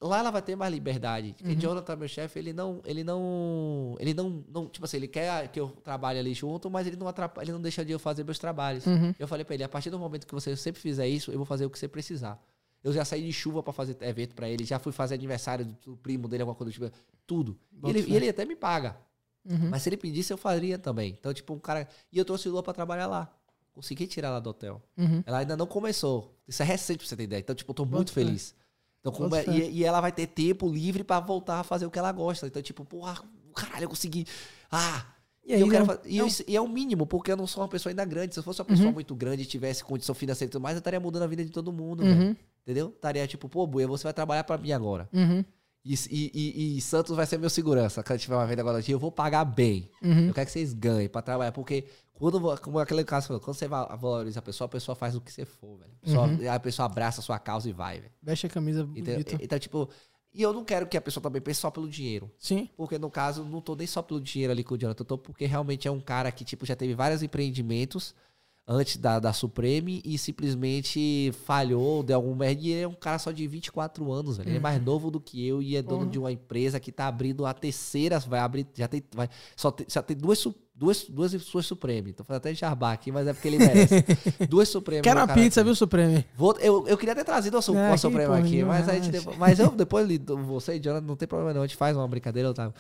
lá 0.01 0.19
ela 0.19 0.31
vai 0.31 0.43
ter 0.43 0.57
mais 0.57 0.73
liberdade. 0.73 1.35
Porque 1.39 1.55
Uhum. 1.55 1.59
Jonathan, 1.61 1.97
meu 1.97 2.09
chefe, 2.09 2.39
ele 2.39 2.53
não, 2.53 2.81
ele 2.85 3.05
não, 3.05 3.97
ele 4.01 4.15
não, 4.15 4.45
não, 4.49 4.69
tipo 4.69 4.85
assim, 4.85 4.97
ele 4.97 5.09
quer 5.09 5.49
que 5.49 5.61
eu 5.61 5.69
trabalhe 5.83 6.19
ali 6.19 6.35
junto, 6.35 6.69
mas 6.71 6.87
ele 6.87 6.97
não 6.97 7.07
atrapalha, 7.09 7.45
ele 7.45 7.53
não 7.53 7.61
deixa 7.61 7.85
de 7.85 7.93
eu 7.93 7.99
fazer 7.99 8.25
meus 8.25 8.39
trabalhos. 8.39 8.87
Uhum. 8.87 9.15
Eu 9.19 9.29
falei 9.29 9.45
pra 9.45 9.55
ele, 9.55 9.65
a 9.65 9.69
partir 9.69 9.91
do 9.91 9.99
momento 9.99 10.27
que 10.27 10.35
você 10.35 10.57
sempre 10.57 10.81
fizer 10.81 11.07
isso, 11.09 11.31
eu 11.31 11.37
vou 11.37 11.47
fazer 11.47 11.67
o 11.67 11.71
que 11.71 11.79
você 11.79 11.87
precisar. 11.89 12.41
Eu 12.83 12.93
já 12.93 13.05
saí 13.05 13.23
de 13.23 13.33
chuva 13.33 13.63
pra 13.63 13.73
fazer 13.73 13.97
evento 14.01 14.35
pra 14.35 14.49
ele, 14.49 14.65
já 14.65 14.79
fui 14.81 14.91
fazer 14.93 15.15
aniversário 15.15 15.65
do, 15.65 15.73
do 15.85 15.97
primo 15.97 16.27
dele, 16.27 16.43
alguma 16.43 16.57
coisa 16.57 16.71
do 16.71 16.75
tipo, 16.75 16.91
tudo. 17.25 17.57
E 17.85 17.89
ele, 17.91 18.01
e 18.11 18.17
ele 18.17 18.29
até 18.29 18.45
me 18.45 18.57
paga. 18.57 18.97
Uhum. 19.49 19.71
Mas 19.71 19.83
se 19.83 19.89
ele 19.89 19.97
pedisse, 19.97 20.33
eu 20.33 20.37
faria 20.39 20.79
também. 20.79 21.17
Então, 21.19 21.33
tipo, 21.35 21.53
um 21.53 21.59
cara. 21.59 21.89
E 22.13 22.19
eu 22.19 22.25
trouxe 22.25 22.49
Lua 22.49 22.63
pra 22.63 22.73
trabalhar 22.73 23.07
lá. 23.07 23.31
Consegui 23.73 24.07
tirar 24.07 24.29
ela 24.29 24.41
do 24.41 24.51
hotel. 24.51 24.83
Uhum. 24.97 25.23
Ela 25.27 25.39
ainda 25.39 25.57
não 25.57 25.67
começou. 25.67 26.37
Isso 26.47 26.63
é 26.63 26.65
recente 26.65 26.99
pra 26.99 27.07
você 27.09 27.17
ter 27.17 27.23
ideia. 27.25 27.41
Então, 27.41 27.55
tipo, 27.55 27.71
eu 27.71 27.75
tô 27.75 27.85
muito 27.85 28.13
feliz. 28.13 28.55
Então, 29.01 29.13
é- 29.35 29.45
e, 29.49 29.79
e 29.79 29.85
ela 29.85 30.01
vai 30.01 30.13
ter 30.13 30.27
tempo 30.29 30.69
livre 30.71 31.03
pra 31.03 31.19
voltar 31.19 31.61
a 31.61 31.65
fazer 31.65 31.87
o 31.87 31.91
que 31.91 31.99
ela 31.99 32.13
gosta. 32.13 32.47
Então, 32.47 32.63
tipo, 32.63 32.85
porra, 32.85 33.19
caralho, 33.55 33.85
eu 33.85 33.89
consegui. 33.89 34.27
Ah! 34.71 35.07
E 35.45 35.53
aí, 35.55 35.61
eu 35.61 35.69
quero 35.69 35.85
né? 35.87 35.93
fa- 35.95 36.01
e, 36.05 36.19
eu- 36.19 36.29
e 36.47 36.55
é 36.57 36.61
o 36.61 36.69
mínimo, 36.69 37.05
porque 37.05 37.33
eu 37.33 37.37
não 37.37 37.49
sou 37.49 37.63
uma 37.65 37.69
pessoa 37.69 37.91
ainda 37.91 38.05
grande. 38.05 38.33
Se 38.35 38.39
eu 38.39 38.45
fosse 38.45 38.61
uma 38.61 38.65
pessoa 38.67 38.87
Uhum. 38.89 38.95
muito 38.95 39.13
grande 39.17 39.43
e 39.43 39.47
tivesse 39.47 39.83
condição 39.83 40.15
financeira 40.15 40.49
e 40.49 40.53
tudo 40.53 40.63
mais, 40.63 40.77
eu 40.77 40.79
estaria 40.79 41.01
mudando 41.01 41.23
a 41.25 41.27
vida 41.27 41.45
de 41.45 41.51
todo 41.51 41.73
mundo, 41.73 42.05
Uhum. 42.05 42.37
Entendeu? 42.63 42.91
Estaria 42.95 43.27
tipo, 43.27 43.49
pô, 43.49 43.67
Buia, 43.67 43.89
você 43.89 44.05
vai 44.05 44.13
trabalhar 44.15 44.45
pra 44.45 44.57
mim 44.57 44.71
agora. 44.71 45.09
Uhum. 45.13 45.45
E, 45.85 45.95
e- 46.11 46.77
e- 46.77 46.81
Santos 46.81 47.17
vai 47.17 47.27
ser 47.27 47.39
meu 47.39 47.51
segurança. 47.51 48.03
Quando 48.05 48.19
tiver 48.21 48.37
uma 48.37 48.47
venda 48.47 48.63
agora, 48.63 48.81
eu 48.87 48.99
vou 48.99 49.11
pagar 49.11 49.45
bem. 49.45 49.91
Uhum. 50.03 50.29
Eu 50.29 50.35
quero 50.35 50.47
que 50.47 50.53
vocês 50.53 50.73
ganhem 50.73 51.09
pra 51.09 51.21
trabalhar. 51.23 51.51
Porque 51.51 51.87
quando, 52.15 52.41
como 52.61 52.79
aquele 52.79 53.03
caso 53.03 53.27
falou, 53.27 53.41
quando 53.41 53.57
você 53.57 53.67
va- 53.67 53.97
valoriza 53.97 54.39
a 54.39 54.43
pessoa, 54.43 54.67
a 54.67 54.69
pessoa 54.69 54.95
faz 54.95 55.17
o 55.17 55.21
que 55.21 55.33
você 55.33 55.45
for, 55.45 55.79
velho. 55.79 55.91
A 56.01 56.05
pessoa, 56.07 56.27
Uhum. 56.29 56.51
a 56.53 56.61
pessoa 56.61 56.87
abraça 56.87 57.21
a 57.21 57.23
sua 57.25 57.39
causa 57.39 57.69
e 57.69 57.73
vai, 57.73 57.99
velho. 58.01 58.13
Veste 58.23 58.47
a 58.47 58.49
camisa 58.49 58.89
Então, 58.95 59.15
bonita. 59.15 59.39
então, 59.41 59.59
tipo, 59.59 59.89
e 60.33 60.41
eu 60.41 60.53
não 60.53 60.65
quero 60.65 60.87
que 60.87 60.97
a 60.97 61.01
pessoa 61.01 61.21
também 61.21 61.43
pense 61.43 61.61
só 61.61 61.71
pelo 61.71 61.89
dinheiro. 61.89 62.31
Sim. 62.39 62.71
Porque 62.77 62.97
no 62.97 63.11
caso, 63.11 63.43
não 63.45 63.61
tô 63.61 63.75
nem 63.75 63.87
só 63.89 64.01
pelo 64.03 64.21
dinheiro 64.21 64.53
ali 64.53 64.63
com 64.63 64.75
o 64.77 64.79
Jonathan, 64.79 65.03
eu 65.03 65.07
tô 65.07 65.19
porque 65.19 65.47
realmente 65.47 65.89
é 65.89 65.91
um 65.91 66.01
cara 66.01 66.31
que, 66.31 66.45
tipo, 66.45 66.65
já 66.65 66.77
teve 66.77 66.95
vários 66.95 67.25
empreendimentos 67.25 68.15
antes 68.67 68.97
da, 68.97 69.19
da 69.19 69.33
Supreme 69.33 70.01
e 70.05 70.17
simplesmente 70.17 71.33
falhou, 71.45 72.03
deu 72.03 72.17
algum 72.17 72.35
merda. 72.35 72.61
E 72.63 72.71
ele 72.71 72.81
é 72.83 72.89
um 72.89 72.95
cara 72.95 73.19
só 73.19 73.31
de 73.33 73.47
24 73.47 74.11
anos, 74.13 74.37
velho. 74.37 74.49
Ele 74.51 74.57
é 74.57 74.61
mais 74.61 74.83
novo 74.83 75.11
do 75.11 75.21
que 75.21 75.47
eu 75.47 75.61
e 75.63 75.77
é 75.77 75.83
dono 75.83 76.05
Uhum. 76.05 76.11
de 76.11 76.19
uma 76.19 76.33
empresa 76.33 76.79
que 76.81 76.93
tá 76.93 77.07
abrindo 77.07 77.45
a 77.47 77.53
terceira, 77.53 78.19
vai 78.21 78.41
abrir, 78.41 78.67
já 78.75 78.87
tem, 78.89 79.03
vai, 79.15 79.29
só 79.57 79.71
tem, 79.71 79.87
só 79.89 80.01
tem 80.03 80.17
duas, 80.17 80.47
duas, 80.75 81.05
duas 81.09 81.33
suas 81.43 81.67
Supreme. 81.67 82.13
Tô 82.13 82.25
falando 82.25 82.39
até 82.39 82.53
de 82.53 82.59
jarbá 82.61 82.93
aqui, 82.93 83.11
mas 83.13 83.27
é 83.27 83.33
porque 83.33 83.49
ele 83.49 83.59
merece. 83.59 84.05
duas 84.49 84.69
Supreme. 84.69 85.03
Quero 85.03 85.21
cara 85.21 85.35
pizza, 85.35 85.61
tem. 85.61 85.65
viu, 85.65 85.75
Supreme? 85.75 86.25
Vou- 86.37 86.57
eu, 86.59 86.87
eu 86.87 86.97
queria 86.97 87.15
ter 87.15 87.25
trazido 87.25 87.57
uma, 87.57 87.63
su- 87.63 87.73
uma 87.73 87.91
que 87.93 87.99
Suprema 87.99 88.35
porra 88.37 88.47
aqui, 88.47 88.63
mas, 88.65 88.89
a 88.89 88.95
gente 88.99 89.11
mas 89.39 89.59
eu 89.59 89.71
depois 89.73 90.07
você 90.47 90.77
e 90.77 90.81
Jonathan, 90.81 91.07
não 91.07 91.17
tem 91.17 91.27
problema 91.29 91.53
não, 91.53 91.63
a 91.63 91.67
gente 91.67 91.77
faz 91.77 91.97
uma 91.97 92.07
brincadeira, 92.09 92.51
Otávio. 92.51 92.75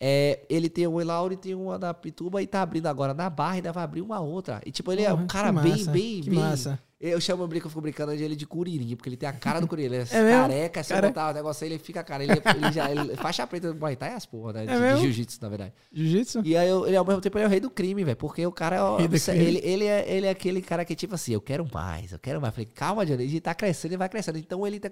É, 0.00 0.44
ele 0.48 0.68
tem 0.68 0.86
uma 0.86 1.02
em 1.02 1.04
Laura 1.04 1.34
e 1.34 1.36
tem 1.36 1.54
uma 1.54 1.78
na 1.78 1.92
Pituba 1.92 2.40
e 2.40 2.46
tá 2.46 2.62
abrindo 2.62 2.86
agora 2.86 3.12
na 3.12 3.28
Barra 3.28 3.54
e 3.54 3.56
ainda 3.56 3.72
vai 3.72 3.84
abrir 3.84 4.00
uma 4.00 4.20
outra. 4.20 4.60
E 4.64 4.70
tipo, 4.70 4.92
ele 4.92 5.02
é 5.02 5.10
Porra, 5.10 5.22
um 5.22 5.26
cara 5.26 5.52
bem, 5.52 5.84
bem, 5.86 6.20
que 6.20 6.30
bem. 6.30 6.38
massa. 6.38 6.78
Eu 7.00 7.20
chamo, 7.20 7.44
eu 7.44 7.46
brinco, 7.48 7.66
eu 7.66 7.70
fico 7.70 7.80
brincando 7.80 8.16
de 8.16 8.24
ele 8.24 8.34
de 8.34 8.44
curirinho, 8.44 8.96
porque 8.96 9.08
ele 9.08 9.16
tem 9.16 9.28
a 9.28 9.32
cara 9.32 9.60
do 9.60 9.68
curirinho. 9.68 9.94
Ele 9.94 10.02
é, 10.02 10.06
É 10.18 10.32
careca, 10.42 10.82
se 10.82 10.92
eu 10.92 10.96
botar 11.08 11.30
o 11.30 11.32
negócio 11.32 11.64
aí, 11.64 11.70
ele 11.70 11.78
fica 11.78 12.02
cara. 12.02 12.24
Ele, 12.24 12.32
ele 12.32 12.72
já, 12.72 12.90
ele, 12.90 13.14
faixa 13.14 13.46
preta 13.46 13.72
do 13.72 13.78
Muay 13.78 13.94
Thai 13.94 14.10
é 14.10 14.14
as 14.14 14.26
porra, 14.26 14.52
né? 14.54 14.66
De, 14.66 14.72
É 14.72 14.94
de 14.96 15.00
jiu-jitsu, 15.02 15.38
na 15.40 15.48
verdade. 15.48 15.72
Jiu-jitsu? 15.92 16.40
E 16.44 16.56
aí, 16.56 16.68
eu- 16.68 16.88
ele 16.88 16.96
ao 16.96 17.04
mesmo 17.04 17.20
tempo 17.20 17.38
ele 17.38 17.44
é 17.44 17.46
o 17.46 17.50
rei 17.50 17.60
do 17.60 17.70
crime, 17.70 18.02
velho. 18.02 18.16
Porque 18.16 18.44
o 18.44 18.50
cara 18.50 18.74
é. 18.76 18.82
ó, 18.82 18.98
ele, 19.46 19.58
ele, 19.62 19.84
é, 19.84 20.10
ele 20.12 20.26
é 20.26 20.30
aquele 20.30 20.60
cara 20.60 20.84
que, 20.84 20.96
tipo 20.96 21.14
assim, 21.14 21.32
eu 21.32 21.40
quero 21.40 21.64
mais, 21.72 22.10
eu 22.10 22.18
quero 22.18 22.40
mais. 22.40 22.52
Falei, 22.52 22.66
calma, 22.66 23.06
Johnny, 23.06 23.22
ele 23.22 23.40
tá 23.40 23.54
crescendo, 23.54 23.92
ele 23.92 23.98
vai 23.98 24.08
crescendo. 24.08 24.36
Então 24.38 24.66
ele 24.66 24.80
tá. 24.80 24.88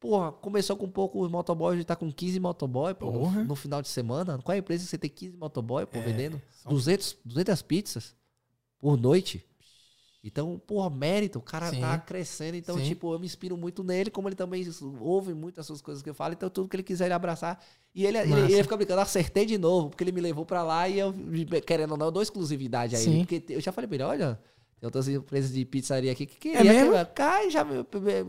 Porra, 0.00 0.32
começou 0.32 0.76
com 0.76 0.86
um 0.86 0.90
pouco 0.90 1.20
os 1.24 1.30
motoboys, 1.30 1.74
ele 1.76 1.84
tá 1.84 1.94
com 1.96 2.10
15 2.12 2.38
motoboy, 2.40 2.94
pô, 2.94 3.10
no, 3.12 3.44
no 3.44 3.54
final 3.56 3.80
de 3.82 3.88
semana. 3.88 4.38
Qual 4.42 4.52
é 4.52 4.56
a 4.56 4.58
empresa 4.58 4.82
que 4.84 4.90
você 4.90 4.98
tem 4.98 5.10
15 5.10 5.36
motoboy, 5.36 5.86
pô, 5.86 6.00
vendendo? 6.00 6.40
são- 6.62 6.70
200, 6.72 7.16
200 7.24 7.62
pizzas 7.62 8.14
por 8.80 8.96
noite. 8.96 9.44
Então, 10.28 10.60
porra, 10.66 10.90
mérito, 10.90 11.38
o 11.38 11.42
cara 11.42 11.70
Sim. 11.70 11.80
tá 11.80 11.98
crescendo. 11.98 12.56
Então, 12.56 12.76
Sim. 12.76 12.84
tipo, 12.84 13.12
eu 13.12 13.18
me 13.18 13.26
inspiro 13.26 13.56
muito 13.56 13.82
nele, 13.82 14.10
como 14.10 14.28
ele 14.28 14.36
também 14.36 14.64
ouve 15.00 15.34
muitas 15.34 15.66
das 15.68 15.80
coisas 15.80 16.02
que 16.02 16.08
eu 16.10 16.14
falo. 16.14 16.34
Então, 16.34 16.48
tudo 16.48 16.68
que 16.68 16.76
ele 16.76 16.82
quiser 16.82 17.06
ele 17.06 17.14
abraçar. 17.14 17.62
E 17.94 18.06
ele, 18.06 18.18
ele, 18.18 18.28
Massa. 18.30 18.52
ele 18.52 18.62
fica 18.62 18.76
brincando, 18.76 19.00
acertei 19.00 19.44
de 19.46 19.58
novo, 19.58 19.88
porque 19.90 20.04
ele 20.04 20.12
me 20.12 20.20
levou 20.20 20.44
pra 20.46 20.62
lá 20.62 20.88
e 20.88 20.98
eu, 20.98 21.12
querendo 21.66 21.92
ou 21.92 21.96
não, 21.96 22.06
eu 22.06 22.12
dou 22.12 22.22
exclusividade 22.22 22.94
a 22.94 22.98
Sim. 22.98 23.10
ele. 23.10 23.26
Porque 23.26 23.52
eu 23.54 23.60
já 23.60 23.72
falei 23.72 23.88
pra 23.88 23.96
ele, 23.96 24.04
olha, 24.04 24.38
tem 24.78 24.86
outras 24.86 25.08
empresas 25.08 25.52
de 25.52 25.64
pizzaria 25.64 26.12
aqui 26.12 26.26
que 26.26 26.50
É 26.50 26.58
queria 26.58 26.72
mesmo? 26.72 26.92
que, 27.06 27.12
cai 27.14 27.50
já 27.50 27.66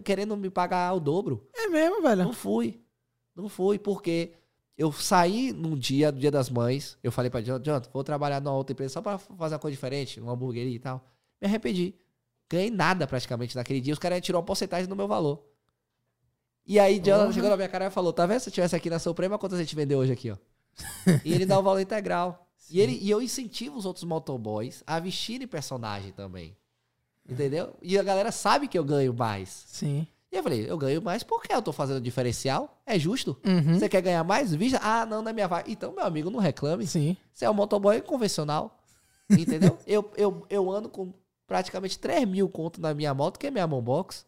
querendo 0.04 0.36
me 0.38 0.50
pagar 0.50 0.94
o 0.94 1.00
dobro. 1.00 1.48
É 1.54 1.68
mesmo, 1.68 2.02
velho. 2.02 2.24
Não 2.24 2.34
fui. 2.34 2.80
Não 3.36 3.48
fui, 3.48 3.78
porque 3.78 4.32
eu 4.78 4.92
saí 4.92 5.52
num 5.52 5.78
dia, 5.78 6.12
do 6.12 6.20
dia 6.20 6.32
das 6.32 6.50
mães, 6.50 6.98
eu 7.04 7.12
falei 7.12 7.30
pra 7.30 7.42
Jonathan, 7.42 7.90
vou 7.94 8.04
trabalhar 8.04 8.42
numa 8.42 8.56
outra 8.56 8.72
empresa 8.74 8.94
só 8.94 9.02
pra 9.02 9.18
fazer 9.18 9.56
uma 9.56 9.60
coisa 9.60 9.76
diferente, 9.76 10.20
uma 10.20 10.32
hamburgueria 10.34 10.74
e 10.76 10.80
tal. 10.80 11.06
Me 11.42 11.48
arrependi. 11.48 11.96
Ganhei 12.50 12.72
nada 12.72 13.06
praticamente 13.06 13.56
naquele 13.56 13.80
dia, 13.80 13.94
os 13.94 14.00
caras 14.00 14.22
tirou 14.22 14.42
uma 14.42 14.46
porcentagem 14.46 14.88
do 14.88 14.96
meu 14.96 15.08
valor. 15.08 15.44
E 16.66 16.80
aí, 16.80 17.00
Jonathan 17.00 17.24
Porra. 17.24 17.34
chegou 17.34 17.50
na 17.50 17.56
minha 17.56 17.70
cara 17.70 17.86
e 17.86 17.90
falou, 17.90 18.14
tá 18.14 18.26
vendo? 18.26 18.40
Se 18.40 18.50
eu 18.50 18.54
tivesse 18.54 18.76
aqui 18.76 18.90
na 18.90 19.00
Suprema, 19.00 19.38
quanto 19.38 19.56
a 19.56 19.58
gente 19.58 19.76
vendeu 19.76 20.00
hoje 20.00 20.12
aqui, 20.12 20.32
ó? 20.32 20.38
e 21.26 21.34
ele 21.34 21.46
dá 21.46 21.60
o 21.60 21.64
valor 21.64 21.80
integral. 21.80 22.48
E, 22.70 22.80
ele, 22.80 22.98
e 23.02 23.10
eu 23.10 23.22
incentivo 23.22 23.78
os 23.78 23.86
outros 23.86 24.04
motoboys 24.04 24.84
a 24.86 25.00
vestirem 25.00 25.48
personagem 25.48 26.12
também. 26.12 26.56
Entendeu? 27.28 27.76
E 27.82 27.98
a 27.98 28.04
galera 28.04 28.32
sabe 28.32 28.68
que 28.68 28.78
eu 28.78 28.84
ganho 28.84 29.14
mais. 29.14 29.66
Sim. 29.68 30.08
E 30.32 30.36
eu 30.36 30.44
falei, 30.44 30.70
eu 30.70 30.78
ganho 30.78 31.02
mais 31.02 31.24
porque 31.24 31.52
eu 31.52 31.62
tô 31.62 31.72
fazendo 31.72 32.02
diferencial. 32.02 32.80
É 32.86 33.00
justo? 33.00 33.36
Uhum. 33.46 33.80
Você 33.80 33.90
quer 33.90 34.02
ganhar 34.02 34.24
mais? 34.24 34.54
Vista? 34.54 34.80
Ah, 34.82 35.06
não, 35.06 35.22
na 35.22 35.34
minha 35.34 35.48
vaga. 35.48 35.70
Então, 35.70 35.92
meu 35.92 36.06
amigo, 36.06 36.30
não 36.30 36.40
reclame. 36.40 36.86
Sim. 36.86 37.18
Você 37.34 37.46
é 37.46 37.50
um 37.50 37.54
motoboy 37.54 38.02
convencional. 38.02 38.80
Entendeu? 39.30 39.78
eu, 39.88 40.12
eu, 40.16 40.46
eu 40.50 40.72
ando 40.72 40.90
com 40.90 41.12
praticamente 41.50 41.98
3 42.00 42.26
mil 42.26 42.48
conto 42.48 42.80
na 42.80 42.94
minha 42.94 43.14
moto, 43.14 43.38
que 43.40 43.48
é 43.48 43.52
minha 43.52 43.68
mão 43.68 43.82
box. 43.82 44.26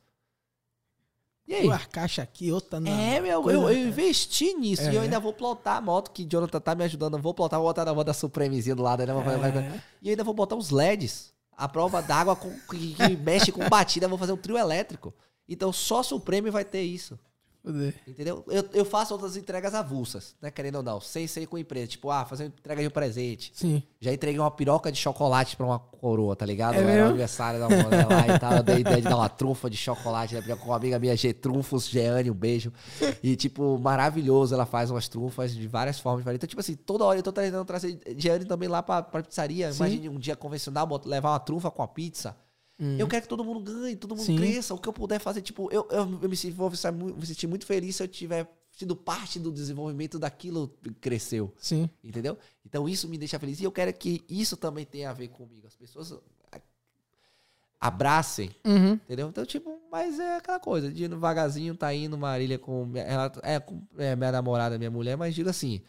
E 1.48 1.53
aí? 1.56 1.67
Uma 1.67 1.80
caixa 1.80 2.22
aqui, 2.22 2.51
outra 2.51 2.80
na. 2.80 2.90
É, 2.90 3.19
meu, 3.22 3.41
coisa- 3.43 3.59
eu, 3.59 3.69
eu 3.69 3.88
investi 3.88 4.53
nisso. 4.56 4.83
É. 4.83 4.91
E 4.91 4.95
eu 4.95 5.01
ainda 5.01 5.19
vou 5.19 5.32
plotar 5.33 5.77
a 5.77 5.82
moto, 5.82 6.11
que 6.11 6.25
Jonathan 6.25 6.59
tá 6.59 6.74
me 6.75 6.83
ajudando. 6.83 7.17
Eu 7.17 7.22
vou 7.22 7.33
plotar, 7.33 7.59
vou 7.59 7.69
botar 7.69 7.85
na 7.85 7.93
moto 7.93 8.08
da 8.08 8.14
Supremezinha 8.14 8.75
do 8.75 8.82
lado. 8.83 9.06
Né? 9.06 9.14
É. 9.14 9.82
E 10.01 10.08
eu 10.08 10.11
ainda 10.11 10.24
vou 10.24 10.33
botar 10.33 10.56
uns 10.56 10.69
LEDs. 10.72 11.32
A 11.56 11.67
prova 11.67 12.01
d'água 12.01 12.35
com- 12.35 12.58
que, 12.69 12.93
que 12.95 13.16
mexe 13.17 13.51
com 13.51 13.67
batida. 13.69 14.08
Vou 14.08 14.17
fazer 14.17 14.32
um 14.33 14.38
trio 14.38 14.58
elétrico. 14.58 15.14
Então 15.48 15.72
só 15.72 16.01
Supreme 16.01 16.50
vai 16.50 16.66
ter 16.66 16.82
isso. 16.82 17.19
Entendeu? 18.07 18.43
Eu, 18.48 18.67
eu 18.73 18.83
faço 18.83 19.14
outras 19.14 19.38
entregas 19.38 19.75
avulsas, 19.75 20.35
né? 20.41 20.49
Querendo 20.49 20.75
ou 20.77 20.83
não, 20.83 20.99
sem 20.99 21.27
ser 21.27 21.45
com 21.45 21.57
empresa. 21.57 21.88
Tipo, 21.88 22.09
ah, 22.09 22.25
fazer 22.25 22.45
entrega 22.45 22.81
de 22.81 22.88
um 22.88 22.91
presente. 22.91 23.51
Sim. 23.53 23.83
Já 23.99 24.11
entreguei 24.11 24.40
uma 24.40 24.49
piroca 24.49 24.91
de 24.91 24.98
chocolate 24.98 25.56
pra 25.56 25.65
uma 25.65 25.77
coroa, 25.77 26.35
tá 26.35 26.45
ligado? 26.45 26.73
É 26.75 26.77
Era 26.80 26.88
mesmo? 26.88 27.03
o 27.03 27.09
aniversário 27.09 27.59
da 27.59 27.69
mulher 27.69 28.07
lá 28.07 28.35
e 28.35 28.40
tal. 28.40 28.53
Eu 28.53 28.64
dei 28.64 28.80
ideia 28.80 28.98
de 28.98 29.03
dar 29.03 29.15
uma 29.17 29.30
trufa 29.30 29.69
de 29.69 29.77
chocolate, 29.77 30.33
né? 30.33 30.56
Com 30.56 30.69
uma 30.69 30.75
amiga 30.75 30.98
minha, 30.98 31.15
G 31.15 31.33
Trufos, 31.33 31.88
Geane, 31.88 32.31
um 32.31 32.35
beijo. 32.35 32.73
E, 33.22 33.35
tipo, 33.35 33.77
maravilhoso. 33.77 34.56
Ela 34.56 34.65
faz 34.65 34.90
umas 34.90 35.07
trufas 35.07 35.53
de 35.53 35.67
várias 35.67 35.99
formas. 35.99 36.25
Então, 36.33 36.48
tipo 36.48 36.59
assim, 36.59 36.75
toda 36.75 37.06
hora 37.06 37.19
eu 37.19 37.23
tô 37.23 37.31
tentando 37.31 37.64
trazer 37.65 37.99
Geane 38.17 38.45
também 38.45 38.67
lá 38.67 38.81
pra, 38.81 39.03
pra 39.03 39.22
pizzaria. 39.22 39.72
Sim. 39.72 39.77
Imagine 39.77 40.09
um 40.09 40.17
dia 40.19 40.35
convencional, 40.35 40.88
levar 41.06 41.30
uma 41.31 41.40
trufa 41.40 41.69
com 41.69 41.83
a 41.83 41.88
pizza. 41.88 42.35
Eu 42.98 43.08
quero 43.08 43.22
que 43.22 43.27
todo 43.30 43.43
mundo 43.43 43.60
ganhe, 43.60 43.95
todo 43.95 44.16
mundo 44.16 44.26
Sim. 44.26 44.35
cresça. 44.38 44.74
O 44.74 44.77
que 44.80 44.90
eu 44.90 44.93
puder 44.93 45.19
fazer, 45.19 45.42
tipo, 45.42 45.69
eu, 45.72 45.88
eu, 45.92 46.00
eu 46.22 46.30
me, 46.30 46.51
vou 46.51 46.69
me 46.72 47.26
sentir 47.26 47.45
muito- 47.48 47.66
feliz 47.66 47.95
se 47.95 48.03
eu 48.03 48.08
tiver 48.08 48.51
sido 48.72 48.95
parte 48.95 49.38
do 49.40 49.51
desenvolvimento 49.51 50.18
daquilo 50.18 50.74
cresceu. 51.00 51.53
Sim. 51.60 51.90
Entendeu? 52.03 52.38
Então 52.66 52.90
isso 52.90 53.08
me 53.08 53.18
deixa 53.18 53.38
feliz. 53.38 53.60
E 53.60 53.64
eu 53.64 53.72
quero 53.72 53.93
que 53.93 54.24
isso 54.27 54.58
também 54.58 54.85
tenha 54.85 55.10
a 55.11 55.14
ver 55.14 55.27
comigo. 55.27 55.68
As 55.68 55.76
pessoas 55.76 56.14
abracem, 57.80 58.51
Uhum. 58.64 58.93
entendeu? 58.93 59.27
Então, 59.30 59.45
tipo, 59.45 59.80
mas 59.92 60.19
é 60.19 60.35
aquela 60.38 60.60
coisa, 60.60 60.92
de 60.92 61.03
indo 61.06 61.18
vagarzinho, 61.19 61.76
tá 61.76 61.93
indo 61.93 62.18
Marília 62.18 62.60
com. 62.60 62.92
Ela 62.95 63.32
é, 63.42 63.60
com 63.60 63.82
é, 63.98 64.16
minha 64.16 64.32
namorada, 64.32 64.77
minha 64.77 64.92
mulher, 64.92 65.18
mas 65.18 65.34
digo 65.34 65.50
assim. 65.50 65.82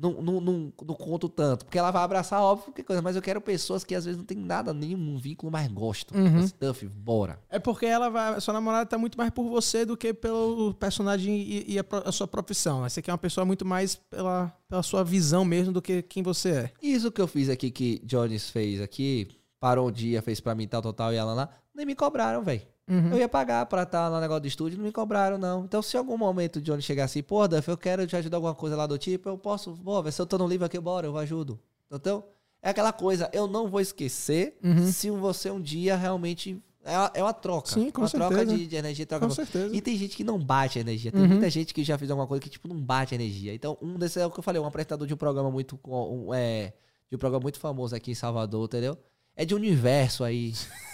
Não, 0.00 0.22
não, 0.22 0.40
não, 0.40 0.72
não 0.82 0.94
conto 0.94 1.28
tanto, 1.28 1.66
porque 1.66 1.78
ela 1.78 1.90
vai 1.90 2.02
abraçar, 2.02 2.40
óbvio, 2.40 2.72
que 2.72 2.82
coisa, 2.82 3.02
mas 3.02 3.16
eu 3.16 3.20
quero 3.20 3.38
pessoas 3.38 3.84
que 3.84 3.94
às 3.94 4.06
vezes 4.06 4.16
não 4.16 4.24
tem 4.24 4.38
nada, 4.38 4.72
nenhum 4.72 5.18
vínculo, 5.18 5.52
mas 5.52 5.68
gostam. 5.68 6.18
Uhum. 6.18 6.46
Stuff, 6.46 6.88
bora. 6.88 7.38
É 7.50 7.58
porque 7.58 7.84
ela 7.84 8.08
vai. 8.08 8.40
Sua 8.40 8.54
namorada 8.54 8.86
tá 8.86 8.96
muito 8.96 9.18
mais 9.18 9.30
por 9.30 9.46
você 9.50 9.84
do 9.84 9.98
que 9.98 10.14
pelo 10.14 10.72
personagem 10.72 11.34
e, 11.34 11.74
e 11.74 11.78
a, 11.78 11.84
a 12.06 12.12
sua 12.12 12.26
profissão. 12.26 12.80
Você 12.80 13.02
quer 13.02 13.12
uma 13.12 13.18
pessoa 13.18 13.44
muito 13.44 13.66
mais 13.66 13.96
pela, 13.96 14.50
pela 14.66 14.82
sua 14.82 15.04
visão 15.04 15.44
mesmo 15.44 15.70
do 15.70 15.82
que 15.82 16.00
quem 16.00 16.22
você 16.22 16.50
é. 16.50 16.72
Isso 16.82 17.12
que 17.12 17.20
eu 17.20 17.26
fiz 17.26 17.50
aqui, 17.50 17.70
que 17.70 18.00
Jones 18.02 18.48
fez 18.48 18.80
aqui, 18.80 19.28
parou 19.60 19.88
um 19.88 19.92
dia, 19.92 20.22
fez 20.22 20.40
pra 20.40 20.54
mim 20.54 20.66
tal, 20.66 20.80
tal, 20.80 20.94
tal, 20.94 21.12
e 21.12 21.16
ela 21.16 21.34
lá, 21.34 21.50
nem 21.74 21.84
me 21.84 21.94
cobraram, 21.94 22.42
velho. 22.42 22.62
Uhum. 22.90 23.12
Eu 23.12 23.18
ia 23.18 23.28
pagar 23.28 23.64
pra 23.66 23.84
estar 23.84 24.10
no 24.10 24.20
negócio 24.20 24.40
do 24.42 24.48
estúdio, 24.48 24.76
não 24.78 24.84
me 24.84 24.92
cobraram, 24.92 25.38
não. 25.38 25.64
Então, 25.64 25.80
se 25.80 25.96
em 25.96 25.98
algum 25.98 26.18
momento 26.18 26.56
o 26.56 26.60
Johnny 26.60 26.82
chegar 26.82 27.04
assim, 27.04 27.22
pô, 27.22 27.46
Duff, 27.46 27.68
eu 27.68 27.76
quero 27.78 28.06
te 28.06 28.16
ajudar 28.16 28.36
alguma 28.38 28.54
coisa 28.54 28.74
lá 28.76 28.86
do 28.86 28.98
tipo, 28.98 29.28
eu 29.28 29.38
posso, 29.38 29.72
pô, 29.84 30.10
se 30.10 30.20
eu 30.20 30.26
tô 30.26 30.36
no 30.36 30.46
livro 30.48 30.66
aqui, 30.66 30.78
bora, 30.80 31.06
eu 31.06 31.16
ajudo. 31.16 31.58
Então, 31.90 32.24
é 32.62 32.70
aquela 32.70 32.92
coisa, 32.92 33.30
eu 33.32 33.46
não 33.46 33.68
vou 33.68 33.80
esquecer 33.80 34.58
Uhum. 34.62 34.90
se 34.90 35.08
você 35.10 35.50
um 35.50 35.60
dia 35.60 35.96
realmente. 35.96 36.60
É 36.82 36.96
uma, 36.96 37.10
é 37.14 37.22
uma 37.22 37.32
troca. 37.34 37.68
Sim, 37.68 37.90
com 37.90 38.00
uma 38.00 38.08
troca 38.08 38.36
certeza. 38.36 38.56
de, 38.56 38.66
de 38.66 38.76
energia, 38.76 39.04
troca. 39.06 39.26
Com 39.28 39.34
certeza. 39.34 39.76
E 39.76 39.80
tem 39.82 39.96
gente 39.98 40.16
que 40.16 40.24
não 40.24 40.38
bate 40.38 40.78
a 40.78 40.80
energia. 40.80 41.12
Tem 41.12 41.20
Uhum. 41.20 41.28
muita 41.28 41.50
gente 41.50 41.74
que 41.74 41.84
já 41.84 41.98
fez 41.98 42.10
alguma 42.10 42.26
coisa 42.26 42.40
que, 42.42 42.48
tipo, 42.48 42.66
não 42.66 42.80
bate 42.80 43.14
a 43.14 43.16
energia. 43.16 43.54
Então, 43.54 43.76
um 43.82 43.98
desses 43.98 44.16
é 44.16 44.24
o 44.26 44.30
que 44.30 44.38
eu 44.38 44.42
falei, 44.42 44.60
um 44.62 44.64
apresentador 44.66 45.06
de 45.06 45.12
um 45.12 45.16
programa 45.16 45.50
muito. 45.50 45.78
Um, 45.86 46.32
é, 46.32 46.72
de 47.10 47.16
um 47.16 47.18
programa 47.18 47.42
muito 47.42 47.58
famoso 47.60 47.94
aqui 47.94 48.12
em 48.12 48.14
Salvador, 48.14 48.64
entendeu? 48.64 48.96
É 49.36 49.44
de 49.44 49.54
universo 49.54 50.24
aí. 50.24 50.54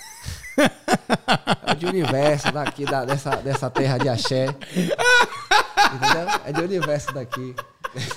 é 1.67 1.75
de 1.75 1.87
universo 1.87 2.51
daqui, 2.53 2.85
da, 2.85 3.05
dessa, 3.05 3.31
dessa 3.37 3.71
terra 3.71 3.99
de 3.99 4.09
axé. 4.09 4.47
Entendeu? 5.95 6.29
É 6.45 6.53
de 6.53 6.61
universo 6.61 7.13
daqui. 7.13 7.55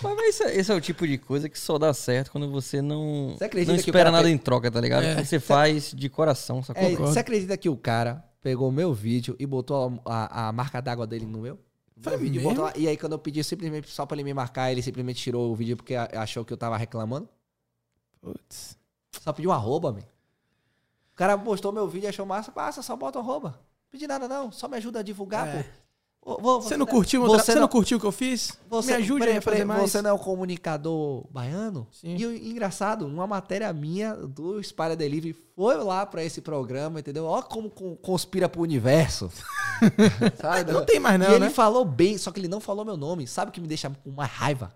Mas 0.01 0.19
esse, 0.27 0.43
é- 0.43 0.57
esse 0.57 0.71
é 0.71 0.75
o 0.75 0.81
tipo 0.81 1.07
de 1.07 1.17
coisa 1.17 1.47
que 1.47 1.57
só 1.57 1.77
dá 1.77 1.93
certo 1.93 2.31
quando 2.31 2.49
você 2.51 2.81
não, 2.81 3.35
Você 3.37 3.45
acredita 3.45 3.71
não 3.71 3.79
espera 3.79 4.11
nada 4.11 4.23
fez- 4.25 4.35
em 4.35 4.37
troca, 4.37 4.69
tá 4.69 4.81
ligado? 4.81 5.03
É. 5.03 5.15
Quando 5.15 5.25
você 5.25 5.39
faz 5.39 5.91
de 5.95 6.09
coração, 6.09 6.61
sacou? 6.63 6.83
É, 6.83 6.95
você 6.95 7.19
acredita 7.19 7.55
que 7.57 7.69
o 7.69 7.77
cara 7.77 8.23
pegou 8.41 8.69
o 8.69 8.71
meu 8.71 8.93
vídeo 8.93 9.35
e 9.39 9.45
botou 9.45 10.01
a, 10.05 10.25
a- 10.25 10.47
a 10.49 10.51
marca 10.51 10.81
d'água 10.81 11.05
dele 11.07 11.25
no 11.25 11.39
meu? 11.39 11.59
Foi 12.01 12.11
Meu 12.13 12.19
vídeo, 12.19 12.35
mesmo? 12.35 12.49
botou 12.49 12.63
lá, 12.65 12.73
e 12.77 12.87
aí, 12.87 12.95
quando 12.95 13.11
eu 13.11 13.19
pedi 13.19 13.43
simplesmente 13.43 13.89
só 13.89 14.05
pra 14.05 14.15
ele 14.15 14.23
me 14.23 14.33
marcar, 14.33 14.71
ele 14.71 14.81
simplesmente 14.81 15.21
tirou 15.21 15.51
o 15.51 15.55
vídeo 15.55 15.75
porque 15.75 15.95
achou 15.95 16.45
que 16.45 16.53
eu 16.53 16.57
tava 16.57 16.77
reclamando. 16.77 17.27
Putz. 18.21 18.77
Só 19.21 19.33
pediu 19.33 19.51
um 19.51 19.53
arroba, 19.53 19.91
man. 19.91 19.99
O 21.19 21.23
cara 21.27 21.37
postou 21.37 21.73
meu 21.73 21.85
vídeo 21.85 22.07
e 22.07 22.09
achou 22.09 22.25
massa. 22.25 22.49
Passa, 22.49 22.81
só 22.81 22.95
bota 22.95 23.19
um 23.19 23.21
arroba. 23.21 23.49
Não 23.49 23.91
pedi 23.91 24.07
nada, 24.07 24.25
não. 24.25 24.53
Só 24.53 24.69
me 24.69 24.77
ajuda 24.77 24.99
a 24.99 25.03
divulgar, 25.03 25.47
É. 25.49 25.63
pô. 26.21 26.37
Vou- 26.39 26.61
Você 26.61 26.77
não 26.77 26.85
curtiu, 26.85 27.21
você 27.23 27.43
você 27.43 27.55
não 27.55 27.61
não, 27.63 27.67
curtiu 27.67 27.97
o 27.97 27.99
que 27.99 28.05
eu 28.05 28.11
fiz? 28.11 28.57
você, 28.69 28.91
Me 28.91 29.03
ajude 29.03 29.19
peraí, 29.21 29.37
a 29.37 29.41
fazer 29.41 29.65
mais. 29.65 29.81
Você 29.81 30.01
não 30.01 30.11
é 30.11 30.13
o 30.13 30.19
comunicador 30.19 31.25
baiano? 31.29 31.87
Sim. 31.91 32.15
E 32.15 32.25
o 32.25 32.33
engraçado, 32.33 33.05
uma 33.05 33.25
matéria 33.27 33.71
minha 33.73 34.13
do 34.15 34.59
Espalha 34.61 34.95
Delivery 34.95 35.33
foi 35.55 35.75
lá 35.83 36.05
pra 36.05 36.23
esse 36.23 36.39
programa, 36.39 36.99
entendeu? 37.01 37.25
Ó 37.25 37.41
como 37.41 37.69
con- 37.69 37.95
conspira 37.97 38.47
pro 38.47 38.61
universo. 38.61 39.29
Sabe? 40.39 40.71
Não 40.71 40.85
tem 40.85 40.99
mais 40.99 41.19
não, 41.19 41.27
e 41.31 41.35
ele 41.35 41.45
né? 41.45 41.49
falou 41.49 41.83
bem, 41.83 42.17
só 42.17 42.31
que 42.31 42.39
ele 42.39 42.47
não 42.47 42.59
falou 42.61 42.85
meu 42.85 42.95
nome. 42.97 43.25
Sabe 43.27 43.49
o 43.49 43.51
que 43.53 43.59
me 43.61 43.67
deixa 43.67 43.89
com 43.89 44.11
mais 44.11 44.31
raiva? 44.31 44.73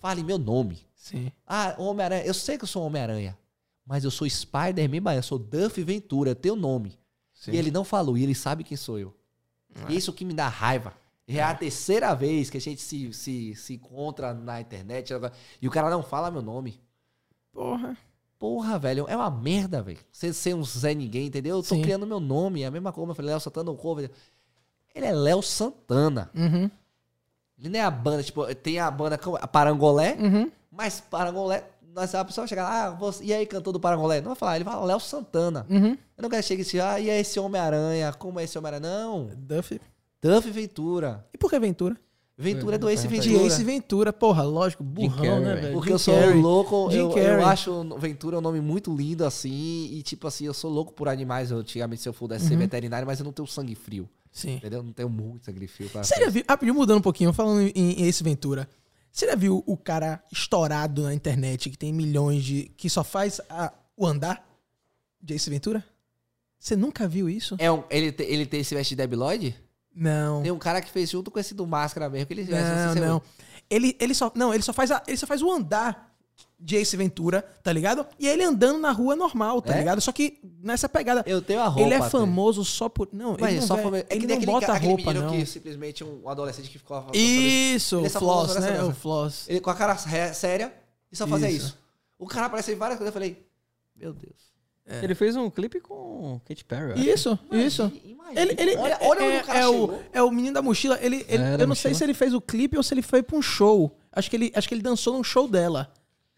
Fale 0.00 0.22
meu 0.22 0.38
nome. 0.38 0.86
Sim. 0.94 1.30
Ah, 1.46 1.74
Homem-Aranha. 1.78 2.24
Eu 2.24 2.34
sei 2.34 2.58
que 2.58 2.64
eu 2.64 2.68
sou 2.68 2.82
Homem-Aranha. 2.82 3.36
Mas 3.86 4.02
eu 4.04 4.10
sou 4.10 4.28
Spider-Man, 4.28 5.14
eu 5.14 5.22
sou 5.22 5.38
Duff 5.38 5.80
Ventura, 5.82 6.30
eu 6.30 6.34
tenho 6.34 6.56
nome. 6.56 6.98
Sim. 7.32 7.52
E 7.52 7.56
ele 7.56 7.70
não 7.70 7.84
falou, 7.84 8.18
e 8.18 8.22
ele 8.24 8.34
sabe 8.34 8.64
quem 8.64 8.76
sou 8.76 8.98
eu. 8.98 9.14
E 9.88 9.96
isso 9.96 10.12
que 10.12 10.24
me 10.24 10.32
dá 10.34 10.48
raiva. 10.48 10.92
É 11.28 11.42
a 11.42 11.54
terceira 11.54 12.14
vez 12.14 12.48
que 12.48 12.56
a 12.56 12.60
gente 12.60 12.80
se, 12.80 13.12
se, 13.12 13.54
se 13.54 13.74
encontra 13.74 14.32
na 14.32 14.60
internet 14.60 15.12
e 15.60 15.68
o 15.68 15.70
cara 15.70 15.90
não 15.90 16.02
fala 16.02 16.30
meu 16.30 16.40
nome. 16.42 16.80
Porra. 17.52 17.96
Porra, 18.38 18.78
velho, 18.78 19.06
é 19.08 19.16
uma 19.16 19.30
merda, 19.30 19.82
velho. 19.82 19.98
Você 20.12 20.32
ser 20.32 20.54
um 20.54 20.62
Zé 20.64 20.94
Ninguém, 20.94 21.26
entendeu? 21.26 21.56
Eu 21.56 21.62
tô 21.62 21.74
Sim. 21.74 21.82
criando 21.82 22.06
meu 22.06 22.20
nome, 22.20 22.62
é 22.62 22.66
a 22.66 22.70
mesma 22.70 22.92
coisa. 22.92 23.10
Eu 23.10 23.14
falei, 23.14 23.30
Léo 23.30 23.40
Santana, 23.40 23.70
o 23.70 23.76
cover. 23.76 24.10
Ele 24.94 25.06
é 25.06 25.12
Léo 25.12 25.42
Santana. 25.42 26.30
Uhum. 26.34 26.70
Ele 27.58 27.68
não 27.70 27.78
é 27.80 27.82
a 27.82 27.90
banda, 27.90 28.22
tipo, 28.22 28.54
tem 28.54 28.78
a 28.78 28.90
banda 28.90 29.18
a 29.40 29.46
Parangolé, 29.48 30.16
Uhum. 30.20 30.50
mas 30.70 31.00
Parangolé, 31.00 31.64
a 31.96 32.24
pessoa 32.24 32.42
vai 32.42 32.48
chegar 32.48 32.64
lá, 32.64 32.86
ah, 32.86 32.90
você, 32.90 33.24
e 33.24 33.32
aí, 33.32 33.46
cantor 33.46 33.72
do 33.72 33.80
Parangolé? 33.80 34.20
Não 34.20 34.28
vai 34.28 34.36
falar, 34.36 34.56
ele 34.56 34.64
fala 34.64 34.84
Léo 34.84 35.00
Santana. 35.00 35.66
Uhum. 35.68 35.96
Eu 36.16 36.22
não 36.22 36.28
quero 36.30 36.42
chegar 36.42 36.60
e 36.60 36.64
dizer, 36.64 36.80
ah, 36.80 37.00
e 37.00 37.08
é 37.10 37.20
esse 37.20 37.38
Homem-Aranha? 37.40 38.12
Como 38.12 38.38
é 38.40 38.44
esse 38.44 38.56
Homem-Aranha? 38.58 38.80
Não. 38.80 39.30
Duff. 39.36 39.80
Duff 40.22 40.50
Ventura. 40.50 41.24
E 41.32 41.38
por 41.38 41.50
que 41.50 41.58
Ventura? 41.58 41.96
Ventura 42.38 42.74
é 42.74 42.78
do 42.78 42.90
Ace 42.90 43.08
Pergunta 43.08 43.22
De 43.22 43.28
Ventura. 43.30 43.46
Ace 43.46 43.64
Ventura, 43.64 44.12
porra, 44.12 44.42
lógico, 44.42 44.84
burrão, 44.84 45.16
Carrey, 45.24 45.40
né, 45.40 45.54
velho. 45.54 45.72
Porque 45.72 45.88
Jim 45.88 45.94
eu 45.94 45.98
sou 45.98 46.14
Carrey. 46.14 46.38
louco, 46.40 46.88
eu, 46.92 47.10
eu 47.16 47.46
acho 47.46 47.98
Ventura 47.98 48.36
um 48.38 48.42
nome 48.42 48.60
muito 48.60 48.94
lindo, 48.94 49.24
assim, 49.24 49.88
e 49.90 50.02
tipo 50.02 50.26
assim, 50.26 50.44
eu 50.44 50.52
sou 50.52 50.70
louco 50.70 50.92
por 50.92 51.08
animais, 51.08 51.50
eu, 51.50 51.56
antigamente 51.56 52.02
se 52.02 52.08
eu 52.08 52.12
pudesse 52.12 52.44
Uhum. 52.44 52.50
ser 52.50 52.56
veterinário, 52.58 53.06
mas 53.06 53.18
eu 53.20 53.24
não 53.24 53.32
tenho 53.32 53.48
sangue 53.48 53.74
frio, 53.74 54.06
Sim. 54.30 54.56
entendeu? 54.56 54.80
Eu 54.80 54.82
não 54.82 54.92
tenho 54.92 55.08
muito 55.08 55.46
sangue 55.46 55.66
frio 55.66 55.88
pra 55.88 56.04
Você 56.04 56.14
já 56.20 56.28
viu, 56.28 56.44
rapidinho, 56.46 56.74
mudando 56.74 56.98
um 56.98 57.02
pouquinho, 57.02 57.32
falando 57.32 57.62
em, 57.62 57.72
em 57.74 58.06
Ace 58.06 58.22
Ventura. 58.22 58.68
Você 59.16 59.26
já 59.26 59.34
viu 59.34 59.64
o 59.66 59.78
cara 59.78 60.22
estourado 60.30 61.04
na 61.04 61.14
internet, 61.14 61.70
que 61.70 61.78
tem 61.78 61.90
milhões 61.90 62.44
de. 62.44 62.64
que 62.76 62.90
só 62.90 63.02
faz 63.02 63.40
a- 63.48 63.72
o 63.96 64.06
andar 64.06 64.46
de 65.22 65.32
Ace 65.32 65.48
Ventura? 65.48 65.82
Você 66.58 66.76
nunca 66.76 67.08
viu 67.08 67.26
isso? 67.26 67.56
É 67.58 67.72
um, 67.72 67.82
ele, 67.88 68.12
te- 68.12 68.24
ele 68.24 68.44
tem 68.44 68.60
esse 68.60 68.74
veste 68.74 68.90
de 68.90 68.96
Debi 68.96 69.16
Lloyd? 69.16 69.56
Não. 69.94 70.42
Tem 70.42 70.52
um 70.52 70.58
cara 70.58 70.82
que 70.82 70.90
fez 70.90 71.08
junto 71.08 71.30
com 71.30 71.38
esse 71.38 71.54
do 71.54 71.66
Máscara 71.66 72.10
mesmo, 72.10 72.26
que 72.26 72.34
ele 72.34 72.44
Não, 72.44 72.58
é 72.58 72.94
não. 72.94 73.22
Ele, 73.70 73.96
ele 73.98 74.12
só. 74.12 74.30
Não, 74.34 74.52
ele 74.52 74.62
só 74.62 74.74
faz 74.74 74.90
a- 74.90 75.02
ele 75.08 75.16
só 75.16 75.26
faz 75.26 75.40
o 75.40 75.50
andar 75.50 76.14
de 76.58 76.76
Ace 76.76 76.96
Ventura, 76.96 77.42
tá 77.62 77.70
ligado? 77.72 78.06
E 78.18 78.26
ele 78.26 78.42
andando 78.42 78.78
na 78.78 78.90
rua 78.90 79.14
normal, 79.14 79.60
tá 79.60 79.74
É? 79.74 79.78
ligado? 79.78 80.00
Só 80.00 80.10
que 80.10 80.38
nessa 80.62 80.88
pegada. 80.88 81.22
Eu 81.26 81.42
tenho 81.42 81.60
a 81.60 81.66
roupa. 81.68 81.82
ele 81.82 81.94
é 81.94 81.98
até. 81.98 82.08
famoso 82.10 82.64
só 82.64 82.88
por. 82.88 83.08
Não, 83.12 83.36
Mas 83.38 83.50
ele 83.50 83.60
não, 83.60 83.66
só 83.66 83.76
vai- 83.76 84.00
é 84.00 84.02
que 84.04 84.14
ele 84.14 84.26
nem 84.26 84.28
não 84.28 84.36
aquele, 84.36 84.52
bota 84.52 84.72
aquele 84.72 84.86
roupa, 84.92 85.12
menino 85.12 85.26
não. 85.26 85.32
que 85.38 85.44
simplesmente 85.46 86.02
um 86.02 86.28
adolescente 86.28 86.70
que 86.70 86.78
ficou 86.78 87.04
Isso, 87.12 88.00
o 88.00 88.08
só 88.10 88.18
Floss, 88.18 88.54
né? 88.56 88.70
nessa- 88.70 88.86
O 88.86 88.92
Floss. 88.94 89.48
Ele 89.48 89.60
com 89.60 89.70
a 89.70 89.74
cara 89.74 89.96
séria 90.32 90.72
e 91.12 91.16
só 91.16 91.26
fazia 91.26 91.50
Isso. 91.50 91.66
isso. 91.66 91.78
O 92.18 92.26
cara 92.26 92.46
apareceu 92.46 92.74
em 92.74 92.78
várias 92.78 92.96
coisas, 92.98 93.14
eu 93.14 93.20
falei, 93.20 93.46
meu 93.94 94.12
Deus. 94.14 94.46
Ele 95.02 95.14
fez 95.16 95.34
um 95.36 95.50
clipe 95.50 95.80
com 95.80 96.40
Katy 96.46 96.64
Perry. 96.64 96.90
eu 96.90 96.94
acho. 96.94 97.02
Isso, 97.10 97.38
isso. 97.50 97.92
Imagina, 98.04 98.40
Ele, 98.40 98.54
ele, 98.56 98.76
olha, 98.76 98.92
é, 98.94 98.98
olha 99.08 99.20
é- 99.20 99.26
onde 99.28 99.36
o 99.38 99.44
cara 99.44 99.58
é 99.58 99.66
o, 99.66 99.72
chegou. 99.72 100.02
é 100.12 100.22
o 100.22 100.30
menino 100.30 100.54
da 100.54 100.62
mochila. 100.62 100.96
Ele, 101.02 101.26
ele- 101.28 101.42
É, 101.42 101.56
da 101.56 101.64
eu 101.64 101.66
não 101.66 101.74
sei 101.74 101.90
mochila. 101.90 101.94
se 101.94 102.04
ele 102.04 102.14
fez 102.14 102.32
o 102.32 102.40
clipe 102.40 102.76
ou 102.76 102.82
se 102.82 102.94
ele 102.94 103.02
foi 103.02 103.20
pra 103.22 103.36
um 103.36 103.42
show. 103.42 103.98
Acho 104.12 104.30
que 104.30 104.36
ele, 104.36 104.52
acho 104.54 104.68
que 104.68 104.74
ele 104.74 104.82
dançou 104.82 105.12
num 105.14 105.24
show 105.24 105.46
dela. 105.48 105.92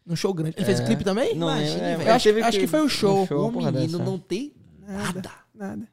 Num 0.09 0.17
show 0.17 0.33
grande. 0.33 0.55
Ele 0.57 0.65
fez 0.65 0.81
o 0.81 0.85
clipe 0.85 1.05
também? 1.05 1.35
Não, 1.35 1.49
Imagina, 1.51 1.83
é, 1.85 1.97
velho. 1.97 2.09
é, 2.09 2.11
Eu 2.12 2.15
acho- 2.17 2.28
acho 2.45 2.59
que 2.59 2.67
foi 2.67 2.81
o 2.81 2.89
show. 2.89 3.20
um 3.20 3.23
O 3.49 3.53
porra 3.53 3.70
menino 3.70 3.99
dessa. 3.99 4.05
não 4.11 4.19
tem 4.19 4.55
Nada. 4.87 5.31
nada. 5.55 5.87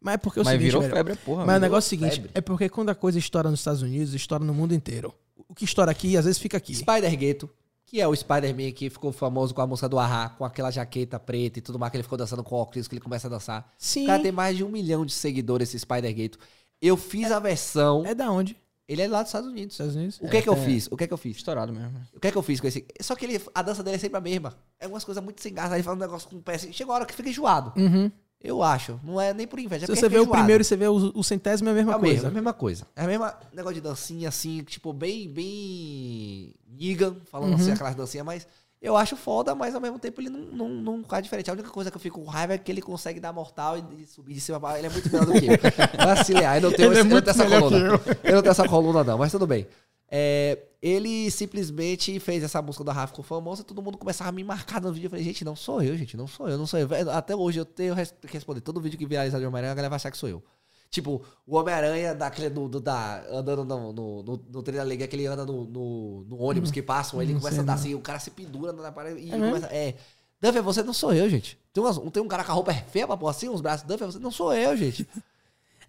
Mas 0.00 0.14
é 0.14 0.16
porque 0.16 0.38
é 0.38 0.42
o 0.42 0.44
Mas 0.46 0.52
seguinte, 0.52 0.66
virou 0.66 0.80
velho, 0.80 0.94
febre, 0.94 1.16
porra. 1.16 1.44
Mas 1.44 1.56
o 1.58 1.60
negócio 1.60 1.86
é 1.86 1.88
o 1.88 1.90
seguinte, 1.90 2.14
febre. 2.16 2.30
é 2.34 2.40
porque 2.40 2.68
quando 2.70 2.88
a 2.88 2.94
coisa 2.94 3.18
estoura 3.18 3.50
nos 3.50 3.60
Estados 3.60 3.82
Unidos, 3.82 4.14
estoura 4.14 4.42
no 4.42 4.54
mundo 4.54 4.74
inteiro. 4.74 5.12
O 5.46 5.54
que 5.54 5.64
estoura 5.64 5.90
aqui, 5.90 6.16
às 6.16 6.24
vezes 6.24 6.40
fica 6.40 6.56
aqui. 6.56 6.74
Spider-Ghetto, 6.74 7.50
que 7.84 8.00
é 8.00 8.08
o 8.08 8.16
Spider-Man 8.16 8.72
que 8.72 8.88
ficou 8.88 9.12
famoso 9.12 9.52
com 9.54 9.60
a 9.60 9.66
música 9.66 9.88
do 9.90 9.98
Ahá, 9.98 10.30
com 10.30 10.44
aquela 10.44 10.70
jaqueta 10.70 11.20
preta 11.20 11.58
e 11.58 11.62
tudo 11.62 11.78
mais, 11.78 11.90
que 11.90 11.96
ele 11.98 12.02
ficou 12.02 12.16
dançando 12.16 12.42
com 12.42 12.54
óculos, 12.56 12.88
que 12.88 12.94
ele 12.94 13.00
começa 13.02 13.26
a 13.26 13.30
dançar. 13.30 13.70
Sim. 13.76 14.04
O 14.04 14.06
cara 14.06 14.22
tem 14.22 14.32
mais 14.32 14.56
de 14.56 14.64
um 14.64 14.70
milhão 14.70 15.04
de 15.04 15.12
seguidores, 15.12 15.68
esse 15.68 15.80
Spider-Ghetto. 15.80 16.38
Eu 16.80 16.96
fiz 16.96 17.30
a 17.30 17.38
versão. 17.38 18.06
É 18.06 18.14
da 18.14 18.30
onde? 18.30 18.56
Ele 18.90 19.02
é 19.02 19.06
lá 19.08 19.22
dos 19.22 19.28
Estados 19.28 19.48
Unidos. 19.48 19.74
Estados 19.74 19.94
Unidos? 19.94 20.18
O 20.20 20.28
que 20.28 20.36
é, 20.36 20.42
que 20.42 20.48
eu 20.48 20.56
fiz? 20.56 20.88
O 20.90 20.96
que 20.96 21.04
é 21.04 21.06
que 21.06 21.12
eu 21.12 21.16
fiz? 21.16 21.36
Estourado 21.36 21.72
mesmo. 21.72 22.00
O 22.12 22.18
que 22.18 22.26
é 22.26 22.32
que 22.32 22.36
eu 22.36 22.42
fiz 22.42 22.60
com 22.60 22.66
esse? 22.66 22.84
Só 23.00 23.14
que 23.14 23.24
ele, 23.24 23.40
a 23.54 23.62
dança 23.62 23.84
dele 23.84 23.94
é 23.94 23.98
sempre 24.00 24.18
a 24.18 24.20
mesma. 24.20 24.52
É 24.80 24.88
umas 24.88 25.04
coisas 25.04 25.22
muito 25.22 25.40
sem 25.40 25.54
graça. 25.54 25.74
Aí 25.76 25.82
fala 25.82 25.96
um 25.96 26.00
negócio 26.00 26.28
com 26.28 26.36
o 26.36 26.42
pé 26.42 26.56
assim. 26.56 26.72
Chega 26.72 26.90
uma 26.90 26.96
hora 26.96 27.06
que 27.06 27.14
fica 27.14 27.28
enjoado. 27.28 27.72
Uhum. 27.80 28.10
Eu 28.42 28.62
acho. 28.64 28.98
Não 29.04 29.20
é 29.20 29.32
nem 29.32 29.46
por 29.46 29.60
inveja. 29.60 29.84
é 29.84 29.86
Se 29.86 29.94
você 29.94 30.08
vê 30.08 30.16
o 30.18 30.22
enjoado. 30.22 30.38
primeiro 30.38 30.62
e 30.62 30.64
você 30.64 30.76
vê 30.76 30.88
o, 30.88 31.12
o 31.14 31.22
centésimo, 31.22 31.68
é 31.68 31.72
a 31.72 31.74
mesma 31.76 31.94
É 31.94 31.98
coisa. 32.00 32.26
é 32.26 32.30
a 32.30 32.32
mesma 32.32 32.52
coisa. 32.52 32.86
É 32.96 33.04
a 33.04 33.06
mesma 33.06 33.38
negócio 33.52 33.74
de 33.76 33.80
dancinha, 33.80 34.28
assim, 34.28 34.64
tipo, 34.64 34.92
bem, 34.92 35.28
bem. 35.28 36.54
Niga, 36.68 37.14
falando 37.30 37.54
assim, 37.54 37.70
aquelas 37.72 37.94
dancinhas, 37.94 38.26
mas 38.26 38.48
eu 38.82 38.96
acho 38.96 39.14
foda, 39.16 39.54
mas 39.54 39.74
ao 39.74 39.80
mesmo 39.80 39.98
tempo 39.98 40.20
ele 40.20 40.30
não, 40.30 40.40
não, 40.40 40.68
não 40.68 41.04
faz 41.04 41.22
diferente. 41.22 41.50
A 41.50 41.52
única 41.52 41.68
coisa 41.70 41.90
que 41.90 41.96
eu 41.96 42.00
fico 42.00 42.20
com 42.20 42.30
raiva 42.30 42.54
é 42.54 42.58
que 42.58 42.70
ele 42.72 42.80
consegue 42.80 43.20
dar 43.20 43.32
mortal 43.32 43.76
e, 43.76 44.06
subir 44.06 44.34
de 44.34 44.40
cima. 44.40 44.58
pra- 44.58 44.78
Ele 44.78 44.86
é 44.86 44.90
muito 44.90 45.10
melhor 45.12 45.26
do 45.26 45.32
que 45.32 45.46
eu. 45.46 45.58
Vacilar, 46.04 46.56
eu 46.56 46.62
não 46.62 46.72
tenho, 46.72 46.88
é 46.90 46.92
esse- 46.92 47.00
eu 47.00 47.04
não 47.14 47.20
tenho 47.22 47.30
essa 47.30 47.46
coluna. 47.48 47.98
que 47.98 48.10
Eu 48.28 48.34
não 48.34 48.42
tenho 48.42 48.50
essa 48.50 48.68
coluna, 48.68 49.04
não, 49.04 49.18
mas 49.18 49.30
tudo 49.32 49.46
bem. 49.46 49.66
É, 50.12 50.58
ele 50.82 51.30
simplesmente 51.30 52.18
fez 52.18 52.42
essa 52.42 52.60
música 52.60 52.82
do 52.82 52.90
Rafa, 52.90 53.08
ficou 53.08 53.24
famosa, 53.24 53.62
todo 53.62 53.80
mundo 53.82 53.96
começava 53.98 54.30
a 54.30 54.32
me 54.32 54.42
marcar 54.42 54.80
no 54.80 54.92
vídeo. 54.92 55.06
Eu 55.06 55.10
falei, 55.10 55.24
gente, 55.24 55.44
não 55.44 55.54
sou 55.54 55.82
eu, 55.82 55.96
gente, 55.96 56.16
não 56.16 56.26
sou 56.26 56.48
eu, 56.48 56.58
não 56.58 56.66
sou 56.66 56.80
eu. 56.80 56.88
Até 57.12 57.36
hoje 57.36 57.60
eu 57.60 57.64
tenho 57.64 57.94
que 57.94 58.32
responder. 58.32 58.60
Todo 58.60 58.80
vídeo 58.80 58.98
que 58.98 59.06
viraliza 59.06 59.38
de 59.38 59.46
Homem-Aranha, 59.46 59.72
a 59.72 59.74
galera 59.76 59.90
vai 59.90 59.96
achar 59.96 60.10
que 60.10 60.16
sou 60.18 60.28
eu. 60.28 60.42
Tipo, 60.90 61.22
o 61.46 61.56
Homem-Aranha 61.56 62.14
daquele 62.14 62.50
do, 62.50 62.68
do- 62.68 62.80
da, 62.80 63.22
andando 63.30 63.64
no, 63.64 63.92
no, 63.92 64.22
no, 64.24 64.44
no 64.50 64.62
trem 64.62 64.76
da 64.76 64.84
liga, 64.84 65.06
que 65.06 65.14
ele 65.14 65.24
anda 65.26 65.46
no, 65.46 65.64
no, 65.64 66.24
no 66.28 66.42
ônibus 66.42 66.72
que 66.72 66.82
passam, 66.82 67.22
ele 67.22 67.32
Não 67.32 67.38
começa 67.40 67.54
sei, 67.54 67.60
a 67.60 67.62
andar 67.62 67.72
não. 67.74 67.80
assim, 67.80 67.94
o 67.94 68.00
cara 68.00 68.18
se 68.18 68.30
pendura 68.32 68.72
na 68.72 68.90
parede 68.90 69.20
e 69.20 69.28
É 69.32 69.36
mesmo? 69.36 69.46
começa. 69.54 69.66
É. 69.72 69.94
Duffy, 70.42 70.60
você 70.60 70.82
não 70.82 70.92
sou 70.92 71.12
eu, 71.14 71.28
gente. 71.30 71.56
Tem, 71.72 71.80
umas- 71.82 71.98
tem 72.12 72.20
um 72.22 72.26
cara 72.26 72.42
com 72.42 72.50
a 72.50 72.54
roupa 72.54 72.74
feia 72.74 73.06
pra 73.06 73.16
pôr 73.16 73.28
assim, 73.28 73.48
uns 73.48 73.60
braços. 73.60 73.86
Duffy, 73.86 74.04
você 74.06 74.18
não 74.18 74.30
sou 74.32 74.52
eu, 74.52 74.76
gente. 74.76 75.06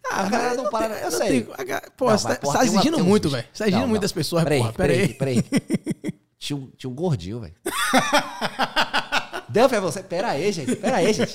Ah, 0.09 0.21
A 0.25 0.29
galera 0.29 0.55
não 0.55 0.67
para, 0.71 0.95
tem- 0.95 1.03
eu 1.03 1.11
não 1.11 1.17
sei. 1.19 1.43
tem- 1.43 1.53
a 1.53 1.91
Pô, 1.91 2.09
Não, 2.09 2.17
você 2.17 2.27
tá, 2.29 2.35
porra, 2.37 2.53
tá 2.57 2.59
uma- 2.63 2.65
exigindo 2.65 2.97
uns 2.97 3.03
muito, 3.03 3.29
velho. 3.29 3.43
Você 3.53 3.59
tá 3.59 3.65
exigindo 3.65 3.81
Não, 3.81 3.87
muito 3.87 3.99
não. 3.99 4.01
das 4.01 4.11
pessoas, 4.11 4.43
Peraí, 4.43 4.57
porra. 4.59 4.73
Pera 4.73 4.93
aí. 4.93 5.13
peraí, 5.13 5.41
peraí. 5.43 6.13
tinha, 6.39 6.57
um, 6.57 6.67
tinha 6.75 6.89
um 6.89 6.95
gordinho, 6.95 7.39
velho. 7.39 7.53
Duffy, 9.49 9.75
é 9.77 9.79
você? 9.79 10.01
Pera 10.01 10.29
aí, 10.29 10.51
gente. 10.51 10.75
Pera 10.75 10.97
aí, 10.97 11.13
gente. 11.13 11.33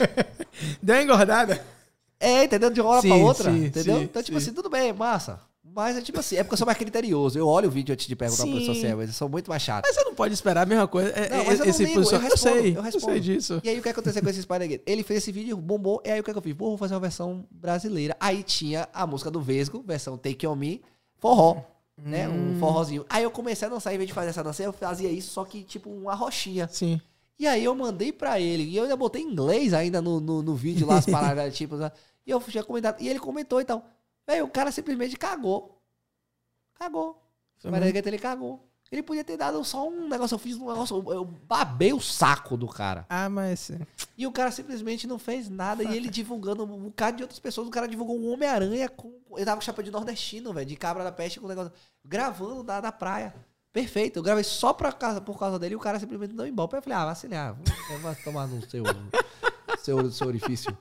Deu 0.83 0.97
uma 0.97 1.03
engordada. 1.03 1.65
É, 2.19 2.45
entendeu? 2.45 2.71
De 2.71 2.81
uma 2.81 2.91
hora 2.91 3.03
Sim, 3.03 3.09
pra 3.09 3.17
outra, 3.19 3.51
sim, 3.53 3.65
entendeu? 3.67 3.99
sim, 3.99 4.03
então, 4.05 4.23
tipo 4.23 4.39
sim. 4.41 4.45
assim, 4.47 4.55
tudo 4.55 4.71
bem, 4.71 4.93
massa. 4.93 5.41
Mas 5.75 5.99
é 5.99 6.01
tipo 6.01 6.19
assim, 6.19 6.37
é 6.37 6.43
porque 6.43 6.55
eu 6.55 6.59
sou 6.59 6.65
mais 6.65 6.79
criterioso. 6.79 7.39
Eu 7.39 7.47
olho 7.47 7.69
o 7.69 7.71
vídeo 7.71 7.93
antes 7.93 8.07
de 8.07 8.17
perguntar 8.17 8.45
pra 8.45 8.53
Sim. 8.53 8.59
pessoa 8.61 8.75
se 8.75 8.87
é, 8.87 8.95
mas 8.95 9.09
eu 9.09 9.15
sou 9.15 9.29
muito 9.29 9.51
mais 9.51 9.61
chato. 9.61 9.85
Mas 9.87 9.95
você 9.95 10.05
não 10.05 10.15
pode 10.15 10.33
esperar 10.33 10.63
a 10.63 10.67
mesma 10.67 10.89
coisa. 10.89 11.11
É, 11.11 11.29
Não, 11.29 11.37
é- 11.41 11.45
mas 11.45 11.61
eu 11.61 11.67
não 11.67 11.77
ligo, 11.77 12.01
eu 12.01 12.19
respondo, 12.19 12.37
sei, 12.39 12.71
eu 12.71 12.75
eu 12.77 12.83
respondo. 12.83 13.05
sei 13.13 13.21
disso. 13.21 13.61
E 13.63 13.69
aí 13.69 13.79
o 13.79 13.83
que 13.83 13.89
aconteceu 13.91 14.23
com 14.23 14.29
esse 14.31 14.41
Spider-Man? 14.41 14.79
Ele 14.87 15.03
fez 15.03 15.19
esse 15.23 15.31
vídeo, 15.31 15.55
bombou, 15.59 16.01
e 16.03 16.11
aí 16.11 16.19
o 16.21 16.25
que, 16.25 16.33
que 16.33 16.39
eu 16.39 16.43
fiz? 16.43 16.55
Pô, 16.55 16.69
vou 16.71 16.79
fazer 16.79 16.95
uma 16.95 17.01
versão 17.01 17.45
brasileira. 17.51 18.17
Aí 18.19 18.43
tinha 18.43 18.89
a 18.95 19.07
música 19.07 19.31
do 19.31 19.39
Vesgo, 19.43 19.85
versão 19.87 20.17
Take 20.17 20.47
On 20.47 20.57
Me, 20.57 20.81
forró. 21.19 21.59
Né? 22.03 22.27
Hum. 22.27 22.53
Um 22.55 22.59
forrozinho. 22.59 23.05
Aí 23.11 23.25
eu 23.25 23.31
comecei 23.31 23.67
a 23.67 23.71
dançar, 23.71 23.93
em 23.93 23.99
vez 23.99 24.09
de 24.09 24.15
fazer 24.15 24.31
essa 24.31 24.43
dança, 24.43 24.63
eu 24.63 24.73
fazia 24.73 25.11
isso, 25.11 25.31
só 25.33 25.45
que 25.45 25.63
tipo 25.63 25.91
uma 25.91 26.15
rochinha. 26.15 26.69
Sim. 26.73 26.99
E 27.39 27.47
aí 27.47 27.65
eu 27.65 27.75
mandei 27.75 28.13
pra 28.13 28.41
ele. 28.41 28.65
E 28.65 28.77
eu 28.77 28.85
ainda 28.85 28.97
botei 28.97 29.23
em 29.23 29.31
inglês 29.31 29.75
ainda 29.75 30.01
no, 30.01 30.21
no, 30.21 30.43
no 30.43 30.55
vídeo 30.55 30.87
lá, 30.87 30.99
as 30.99 31.07
palavras, 31.07 31.57
tipo. 31.57 31.77
E 32.27 32.31
eu 32.31 32.41
tinha 32.41 32.65
comentado. 32.65 33.01
E 33.01 33.09
ele 33.09 33.19
comentou 33.19 33.61
e 33.61 33.65
tal. 33.65 33.85
Velho, 34.27 34.45
o 34.45 34.51
cara 34.51 34.73
simplesmente 34.73 35.17
cagou. 35.17 35.81
Cagou. 36.75 37.23
O 37.63 37.69
Spider-Gate, 37.69 38.07
ele 38.07 38.19
cagou. 38.19 38.61
Ele 38.91 39.03
podia 39.03 39.25
ter 39.25 39.37
dado 39.37 39.63
só 39.65 39.89
um 39.89 40.09
negócio. 40.09 40.35
Eu 40.35 40.39
fiz 40.39 40.57
um 40.57 40.69
negócio. 40.69 40.97
Eu, 40.97 41.13
eu 41.13 41.25
babei 41.25 41.93
o 41.93 42.01
saco 42.01 42.57
do 42.57 42.69
cara. 42.69 43.05
Ah, 43.09 43.29
mas. 43.29 43.71
E 44.17 44.27
o 44.27 44.33
cara 44.33 44.51
simplesmente 44.51 45.07
não 45.07 45.19
fez 45.19 45.49
nada. 45.49 45.83
E 45.83 45.97
ele 45.97 46.09
divulgando 46.09 46.63
um 46.65 46.85
bocado 46.85 47.17
de 47.17 47.23
outras 47.23 47.41
pessoas. 47.41 47.67
O 47.67 47.71
cara 47.71 47.89
divulgou 47.89 48.19
um 48.19 48.33
Homem-Aranha 48.33 48.89
com. 48.89 49.13
Ele 49.35 49.45
tava 49.45 49.57
com 49.61 49.65
chapéu 49.65 49.85
de 49.85 49.91
nordestino, 49.91 50.53
velho. 50.53 50.67
De 50.67 50.77
cabra 50.77 51.03
da 51.03 51.13
peste 51.13 51.41
com 51.41 51.47
o 51.47 51.49
negócio. 51.49 51.73
Gravando 52.05 52.63
da, 52.63 52.81
da 52.81 52.93
praia. 52.93 53.35
Perfeito. 53.77 54.19
Eu 54.19 54.23
gravei 54.23 54.43
só 54.43 54.73
pra 54.73 54.91
casa, 54.91 55.21
por 55.21 55.39
causa 55.39 55.59
dele 55.59 55.75
e 55.75 55.77
o 55.77 55.79
cara 55.79 56.01
simplesmente 56.01 56.33
não 56.33 56.47
embora. 56.47 56.79
Eu 56.79 56.83
falei, 56.83 56.99
ah, 56.99 57.05
vacilar. 57.05 57.55
Vai 58.01 58.15
tomar 58.25 58.47
no 58.47 58.67
seu, 58.71 58.83
seu, 59.83 60.11
seu 60.11 60.27
orifício. 60.29 60.75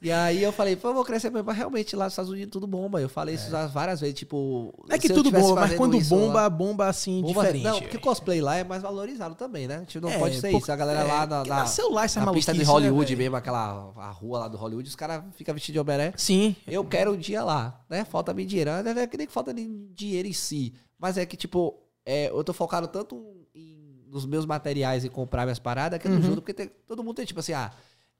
E 0.00 0.10
aí 0.10 0.42
eu 0.42 0.50
falei, 0.50 0.74
pô, 0.74 0.88
eu 0.88 0.94
vou 0.94 1.04
crescer 1.04 1.28
mesmo. 1.28 1.44
Mas 1.46 1.56
realmente 1.58 1.94
lá 1.94 2.06
nos 2.06 2.14
Estados 2.14 2.30
Unidos 2.30 2.50
tudo 2.50 2.66
bomba. 2.66 2.98
Eu 2.98 3.10
falei 3.10 3.34
isso 3.34 3.50
várias 3.74 4.00
vezes, 4.00 4.14
tipo. 4.20 4.72
É 4.88 4.96
que 4.96 5.12
tudo 5.12 5.30
bomba, 5.30 5.60
mas 5.60 5.74
quando 5.74 5.98
isso 5.98 6.14
lá- 6.14 6.20
bomba, 6.22 6.48
bomba 6.48 6.86
assim, 6.88 7.20
Bomba- 7.20 7.42
diferente. 7.42 7.64
Não, 7.64 7.72
porque 7.72 7.86
velho. 7.88 8.00
cosplay 8.00 8.40
lá 8.40 8.56
é 8.56 8.64
mais 8.64 8.80
valorizado 8.80 9.34
também, 9.34 9.68
né? 9.68 9.84
Tipo, 9.86 10.06
não 10.06 10.14
É, 10.14 10.18
pode 10.18 10.40
ser 10.40 10.50
pô, 10.50 10.56
isso. 10.58 10.72
A 10.72 10.76
galera 10.76 11.00
é, 11.00 11.04
lá 11.04 11.26
na, 11.26 11.44
na, 11.44 11.64
essa 11.64 12.20
na 12.24 12.32
pista 12.32 12.54
de 12.54 12.60
né, 12.60 12.64
Hollywood 12.64 13.06
velho? 13.14 13.18
mesmo, 13.18 13.36
aquela 13.36 13.92
a 13.96 14.10
rua 14.10 14.38
lá 14.38 14.48
do 14.48 14.56
Hollywood, 14.56 14.88
os 14.88 14.96
caras 14.96 15.22
ficam 15.34 15.52
vestidos 15.52 15.74
de 15.74 15.80
Homem-Aranha. 15.80 16.14
Sim. 16.16 16.56
Eu 16.66 16.84
quero 16.86 17.12
um 17.12 17.18
dia 17.18 17.44
lá, 17.44 17.84
né? 17.86 18.02
Falta-me 18.06 18.46
dinheiro. 18.46 18.70
Não 18.82 18.92
é 19.02 19.06
que 19.06 19.18
nem 19.18 19.26
que 19.26 19.32
falta 19.32 19.52
nem 19.52 19.90
dinheiro 19.92 20.26
em 20.26 20.32
si. 20.32 20.72
Mas 20.98 21.18
é 21.18 21.26
que, 21.26 21.36
tipo, 21.36 21.76
é, 22.10 22.30
eu 22.30 22.42
tô 22.42 22.52
focado 22.54 22.88
tanto 22.88 23.46
em, 23.54 24.02
nos 24.10 24.24
meus 24.24 24.46
materiais 24.46 25.04
e 25.04 25.08
comprar 25.10 25.44
minhas 25.44 25.58
paradas 25.58 25.98
que 25.98 26.06
eu 26.06 26.10
não 26.10 26.18
Uhum. 26.18 26.24
junto, 26.24 26.40
porque 26.40 26.54
tem- 26.54 26.70
todo 26.86 27.04
mundo 27.04 27.16
tem, 27.16 27.26
tipo 27.26 27.40
assim, 27.40 27.52
ah, 27.52 27.70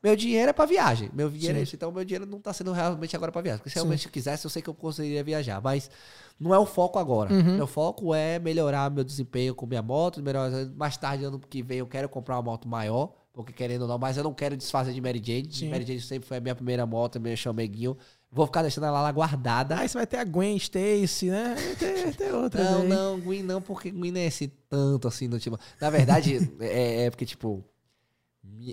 meu 0.02 0.14
dinheiro 0.14 0.50
é 0.50 0.52
pra 0.52 0.66
viagem. 0.66 1.10
Meu 1.12 1.28
dinheiro 1.30 1.54
é 1.56 1.60
Sim. 1.60 1.62
isso. 1.64 1.74
Então, 1.74 1.90
meu 1.90 2.04
dinheiro 2.04 2.24
não 2.26 2.38
tá 2.40 2.52
sendo 2.52 2.70
realmente 2.70 3.16
agora 3.16 3.32
pra 3.32 3.40
viagem. 3.42 3.58
Porque 3.58 3.70
se 3.70 3.74
Sim. 3.74 3.80
realmente 3.80 4.06
eu 4.06 4.12
quisesse, 4.12 4.44
eu 4.44 4.50
sei 4.50 4.60
que 4.62 4.68
eu 4.70 4.74
conseguiria 4.74 5.24
viajar. 5.24 5.60
Mas 5.60 5.90
não 6.38 6.54
é 6.54 6.58
o 6.58 6.66
foco 6.66 6.98
agora. 7.00 7.32
Uhum. 7.34 7.56
Meu 7.56 7.66
foco 7.66 8.14
é 8.14 8.38
melhorar 8.38 8.90
meu 8.92 9.02
desempenho 9.02 9.54
com 9.56 9.66
minha 9.66 9.82
moto. 9.82 10.22
Melhorar, 10.22 10.50
mais 10.76 10.96
tarde, 10.96 11.24
ano 11.24 11.40
que 11.40 11.62
vem, 11.64 11.78
eu 11.78 11.86
quero 11.86 12.08
comprar 12.08 12.36
uma 12.36 12.42
moto 12.42 12.68
maior. 12.68 13.12
Porque 13.32 13.52
querendo 13.52 13.82
ou 13.82 13.88
não, 13.88 13.98
mas 13.98 14.16
eu 14.16 14.22
não 14.22 14.32
quero 14.34 14.56
desfazer 14.56 14.92
de 14.92 15.00
Mary 15.00 15.20
Jane. 15.24 15.48
Sim. 15.52 15.68
Mary 15.70 15.84
Jane 15.84 16.00
sempre 16.00 16.28
foi 16.28 16.36
a 16.36 16.40
minha 16.40 16.54
primeira 16.54 16.84
moto, 16.86 17.18
meu 17.20 17.36
chameguinho. 17.36 17.96
Vou 18.30 18.44
ficar 18.46 18.62
deixando 18.62 18.84
ela 18.86 19.00
lá 19.00 19.10
guardada. 19.10 19.78
Aí 19.78 19.88
você 19.88 19.96
vai 19.96 20.06
ter 20.06 20.18
a 20.18 20.24
Gwen 20.24 20.56
Stacy, 20.56 21.26
né? 21.30 21.56
Ter, 21.78 22.14
ter 22.14 22.34
outra. 22.34 22.62
Não, 22.62 22.82
aí. 22.82 22.88
não, 22.88 23.20
Gwen 23.20 23.42
não, 23.42 23.60
porque 23.62 23.90
Gwen 23.90 24.12
não 24.12 24.20
é 24.20 24.26
esse 24.26 24.48
tanto 24.68 25.08
assim 25.08 25.26
no 25.28 25.38
tipo. 25.40 25.58
Na 25.80 25.88
verdade, 25.88 26.50
é, 26.60 27.04
é 27.06 27.10
porque, 27.10 27.24
tipo. 27.24 27.64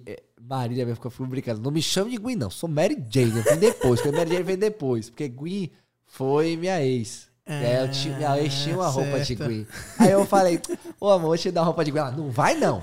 é, 0.06 0.22
Marília 0.42 0.86
mesmo, 0.86 1.10
fui 1.10 1.26
brincando. 1.28 1.62
Não 1.62 1.72
me 1.72 1.82
chame 1.82 2.12
de 2.12 2.18
Gwen, 2.18 2.36
não. 2.36 2.50
Sou 2.50 2.70
Mary 2.70 3.02
Jane. 3.10 3.38
Eu 3.38 3.44
vim 3.44 3.60
depois, 3.60 4.02
porque 4.02 4.16
Mary 4.16 4.30
Jane 4.32 4.44
vem 4.44 4.58
depois. 4.58 5.10
Porque 5.10 5.28
Gwen 5.30 5.72
foi 6.06 6.56
minha 6.58 6.84
ex. 6.84 7.28
E 7.48 7.52
aí 7.54 7.76
eu 7.86 7.92
tinha, 7.92 8.18
minha 8.18 8.40
ex 8.42 8.54
tinha 8.56 8.76
uma 8.76 8.88
roupa 8.88 9.12
de 9.12 9.22
Ah, 9.22 9.26
certo. 9.26 9.46
Gwen. 9.46 9.68
Aí 10.00 10.12
eu 10.12 10.26
falei, 10.26 10.60
ô 11.00 11.10
amor, 11.12 11.28
vou 11.28 11.38
te 11.38 11.50
dar 11.52 11.62
roupa 11.64 11.86
de 11.86 11.92
Gwen. 11.92 12.02
Ela, 12.02 12.12
não 12.12 12.30
vai 12.30 12.56
não. 12.56 12.82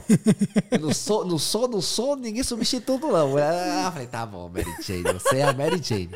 Eu 0.71 0.79
não 0.81 0.95
sou, 0.95 1.25
não 1.25 1.37
sou, 1.39 1.69
não 1.69 1.81
sou 1.83 2.17
ninguém 2.17 2.43
substituto, 2.43 3.09
não. 3.09 3.39
Ela- 3.39 3.85
Eu 3.87 3.93
falei, 3.93 4.07
tá 4.07 4.25
bom, 4.25 4.49
Mary 4.49 4.73
Jane, 4.83 5.03
você 5.13 5.39
é 5.39 5.43
a 5.43 5.53
Mary 5.53 5.83
Jane. 5.83 6.11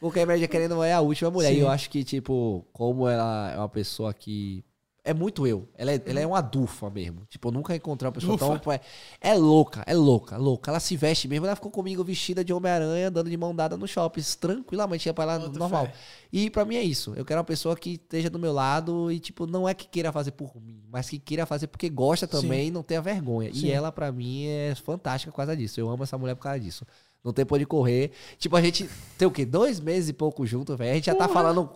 Porque 0.00 0.20
a 0.20 0.26
Mary 0.26 0.38
Jane, 0.38 0.48
querendo 0.48 0.74
não, 0.76 0.84
é 0.84 0.92
a 0.92 1.00
última 1.00 1.30
mulher. 1.30 1.50
Sim. 1.52 1.56
E 1.56 1.60
eu 1.60 1.68
acho 1.68 1.90
que, 1.90 2.04
tipo, 2.04 2.64
como 2.72 3.08
ela 3.08 3.50
é 3.52 3.58
uma 3.58 3.68
pessoa 3.68 4.14
que. 4.14 4.64
É 5.04 5.14
muito 5.14 5.46
eu. 5.46 5.66
Ela 5.74 5.92
é, 5.92 6.02
ela 6.04 6.20
é 6.20 6.26
uma 6.26 6.42
dufa 6.42 6.90
mesmo. 6.90 7.24
Tipo, 7.30 7.48
eu 7.48 7.52
nunca 7.52 7.74
encontrei 7.74 8.06
uma 8.08 8.12
pessoa 8.12 8.36
Dufa? 8.36 8.58
tão. 8.58 8.72
É, 8.72 8.80
é 9.22 9.32
louca, 9.34 9.82
é 9.86 9.94
louca, 9.94 10.36
louca. 10.36 10.70
Ela 10.70 10.80
se 10.80 10.98
veste 10.98 11.26
mesmo. 11.26 11.46
Ela 11.46 11.56
ficou 11.56 11.70
comigo 11.70 12.04
vestida 12.04 12.44
de 12.44 12.52
Homem-Aranha, 12.52 13.08
andando 13.08 13.30
de 13.30 13.36
mão 13.36 13.56
dada 13.56 13.74
no 13.74 13.88
shopping. 13.88 14.20
Tranquilamente, 14.38 15.08
ia 15.08 15.14
pra 15.14 15.24
lá 15.24 15.38
Bota 15.38 15.58
normal. 15.58 15.86
fé. 15.86 15.94
E 16.30 16.50
pra 16.50 16.62
mim 16.66 16.76
é 16.76 16.82
isso. 16.82 17.14
Eu 17.16 17.24
quero 17.24 17.38
uma 17.38 17.44
pessoa 17.44 17.74
que 17.74 17.92
esteja 17.92 18.28
do 18.28 18.38
meu 18.38 18.52
lado 18.52 19.10
e, 19.10 19.18
tipo, 19.18 19.46
não 19.46 19.66
é 19.66 19.72
que 19.72 19.88
queira 19.88 20.12
fazer 20.12 20.32
por 20.32 20.60
mim, 20.60 20.82
mas 20.90 21.08
que 21.08 21.18
queira 21.18 21.46
fazer 21.46 21.68
porque 21.68 21.88
gosta 21.88 22.26
também 22.26 22.68
e 22.68 22.70
não 22.70 22.82
tenha 22.82 23.00
vergonha. 23.00 23.50
Sim. 23.54 23.68
E 23.68 23.70
ela, 23.70 23.90
pra 23.90 24.12
mim, 24.12 24.44
é 24.46 24.74
fantástica 24.74 25.32
por 25.32 25.38
causa 25.38 25.56
disso. 25.56 25.80
Eu 25.80 25.88
amo 25.88 26.02
essa 26.02 26.18
mulher 26.18 26.34
por 26.34 26.42
causa 26.42 26.60
disso. 26.60 26.84
Não 27.24 27.32
tem 27.32 27.44
por 27.44 27.56
onde 27.56 27.66
correr. 27.66 28.12
Tipo, 28.38 28.56
a 28.56 28.62
gente 28.62 28.88
tem 29.16 29.26
o 29.26 29.30
quê? 29.30 29.44
Dois 29.44 29.80
meses 29.80 30.08
e 30.10 30.12
pouco 30.12 30.46
junto, 30.46 30.76
velho. 30.76 30.92
A 30.92 30.94
gente 30.94 31.06
já 31.06 31.14
tá 31.14 31.28
falando. 31.28 31.70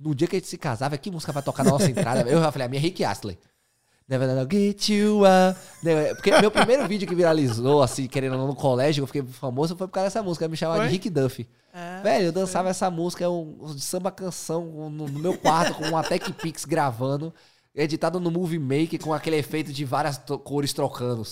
No 0.00 0.14
dia 0.14 0.26
que 0.26 0.34
a 0.36 0.38
gente 0.38 0.48
se 0.48 0.58
casava, 0.58 0.96
que 0.98 1.10
música 1.10 1.30
vai 1.32 1.42
tocar 1.42 1.62
na 1.64 1.70
nossa 1.70 1.88
entrada? 1.90 2.28
Eu 2.28 2.40
já 2.40 2.50
falei, 2.50 2.66
a 2.66 2.68
minha 2.68 2.80
é 2.80 2.82
Rick 2.82 3.04
Astley. 3.04 3.38
Never 4.08 4.28
I'll 4.28 4.48
get 4.50 4.88
you 4.88 5.20
up. 5.24 5.58
Porque 6.16 6.36
meu 6.40 6.50
primeiro 6.50 6.86
vídeo 6.88 7.06
que 7.06 7.14
viralizou, 7.14 7.82
assim, 7.82 8.08
querendo 8.08 8.36
no 8.36 8.54
colégio, 8.54 9.02
eu 9.02 9.06
fiquei 9.06 9.22
famoso, 9.22 9.76
foi 9.76 9.86
por 9.86 9.92
causa 9.92 10.08
dessa 10.08 10.22
música. 10.22 10.48
Me 10.48 10.56
chamava 10.56 10.80
Foi? 10.80 10.86
de 10.88 10.92
Rick 10.92 11.08
Duffy. 11.08 11.48
Ah, 11.72 12.00
Velho, 12.02 12.26
eu 12.26 12.32
dançava 12.32 12.68
essa 12.68 12.90
música, 12.90 13.30
um, 13.30 13.56
um 13.60 13.78
samba 13.78 14.10
canção 14.10 14.90
no, 14.90 15.06
no 15.06 15.18
meu 15.20 15.38
quarto, 15.38 15.74
com 15.74 15.84
uma 15.84 16.02
Tech 16.02 16.30
Pix 16.34 16.64
gravando, 16.66 17.32
editado 17.74 18.20
no 18.20 18.30
Movie 18.30 18.58
Maker, 18.58 19.00
com 19.00 19.14
aquele 19.14 19.36
efeito 19.36 19.72
de 19.72 19.84
várias 19.84 20.18
to- 20.18 20.38
cores 20.38 20.72
trocando. 20.74 21.22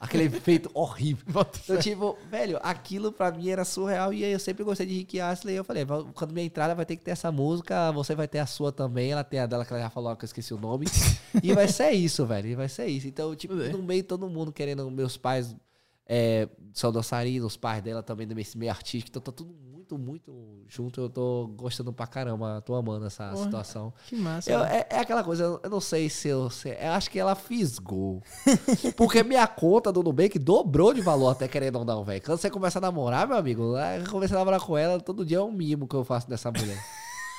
Aquele 0.00 0.24
efeito 0.24 0.70
horrível. 0.74 1.24
Bota 1.32 1.58
Então, 1.62 1.78
tipo, 1.78 2.16
velho, 2.30 2.58
aquilo 2.62 3.10
pra 3.10 3.32
mim 3.32 3.48
era 3.48 3.64
surreal 3.64 4.12
e 4.12 4.24
aí 4.24 4.32
eu 4.32 4.38
sempre 4.38 4.62
gostei 4.62 4.86
de 4.86 4.94
Rick 4.94 5.18
Astley. 5.20 5.54
E 5.54 5.58
eu 5.58 5.64
falei, 5.64 5.84
"Va- 5.84 6.04
quando 6.14 6.32
minha 6.32 6.46
entrada 6.46 6.74
vai 6.74 6.86
ter 6.86 6.96
que 6.96 7.04
ter 7.04 7.10
essa 7.10 7.32
música, 7.32 7.90
você 7.92 8.14
vai 8.14 8.28
ter 8.28 8.38
a 8.38 8.46
sua 8.46 8.70
também. 8.70 9.10
Ela 9.10 9.24
tem 9.24 9.40
a 9.40 9.46
dela 9.46 9.64
que 9.64 9.72
ela 9.72 9.82
já 9.82 9.90
falou, 9.90 10.14
que 10.16 10.24
eu 10.24 10.26
esqueci 10.26 10.54
o 10.54 10.58
nome. 10.58 10.86
e 11.42 11.52
vai 11.52 11.66
ser 11.66 11.90
isso, 11.90 12.24
velho. 12.26 12.48
E 12.48 12.54
vai 12.54 12.68
ser 12.68 12.86
isso. 12.86 13.08
Então, 13.08 13.34
tipo, 13.34 13.54
no 13.54 13.82
meio 13.82 14.04
todo 14.04 14.28
mundo 14.28 14.52
querendo, 14.52 14.88
meus 14.90 15.16
pais 15.16 15.56
é, 16.06 16.48
são 16.72 16.90
dançarinos, 16.90 17.46
os 17.48 17.56
pais 17.56 17.82
dela 17.82 18.02
também 18.02 18.26
do 18.26 18.34
meio 18.34 18.46
meio 18.56 18.70
artístico. 18.70 19.10
Então 19.10 19.20
tá 19.20 19.32
tudo 19.32 19.52
muito 19.52 19.77
muito, 19.96 20.32
muito 20.32 20.64
junto. 20.68 21.00
Eu 21.00 21.08
tô 21.08 21.48
gostando 21.56 21.92
pra 21.92 22.06
caramba. 22.06 22.60
Tô 22.60 22.74
amando 22.74 23.06
essa 23.06 23.30
Porra. 23.30 23.44
situação. 23.44 23.92
Que 24.08 24.16
massa. 24.16 24.50
Eu- 24.50 24.58
né? 24.60 24.84
é, 24.90 24.96
é 24.96 24.98
aquela 25.00 25.22
coisa, 25.22 25.60
eu- 25.62 25.70
não 25.70 25.80
sei 25.80 26.10
se 26.10 26.28
eu. 26.28 26.50
se- 26.50 26.68
eu 26.78 26.90
acho 26.92 27.08
que 27.10 27.18
ela 27.18 27.34
fisgou. 27.34 28.20
Porque 28.96 29.22
minha 29.22 29.46
conta 29.46 29.92
do 29.92 30.02
Nubank 30.02 30.38
dobrou 30.38 30.92
de 30.92 31.00
valor, 31.00 31.30
até 31.30 31.46
querendo 31.46 31.76
ou 31.76 31.84
não, 31.84 32.04
velho. 32.04 32.20
Quando 32.22 32.38
você 32.38 32.50
começa 32.50 32.78
a 32.78 32.82
namorar, 32.82 33.26
meu 33.28 33.36
amigo, 33.36 33.76
eu 33.76 34.10
comecei 34.10 34.36
a 34.36 34.40
namorar 34.40 34.60
com 34.60 34.76
ela, 34.76 35.00
todo 35.00 35.24
dia 35.24 35.38
é 35.38 35.42
um 35.42 35.52
mimo 35.52 35.86
que 35.86 35.94
eu 35.94 36.04
faço 36.04 36.28
dessa 36.28 36.50
mulher. 36.50 36.78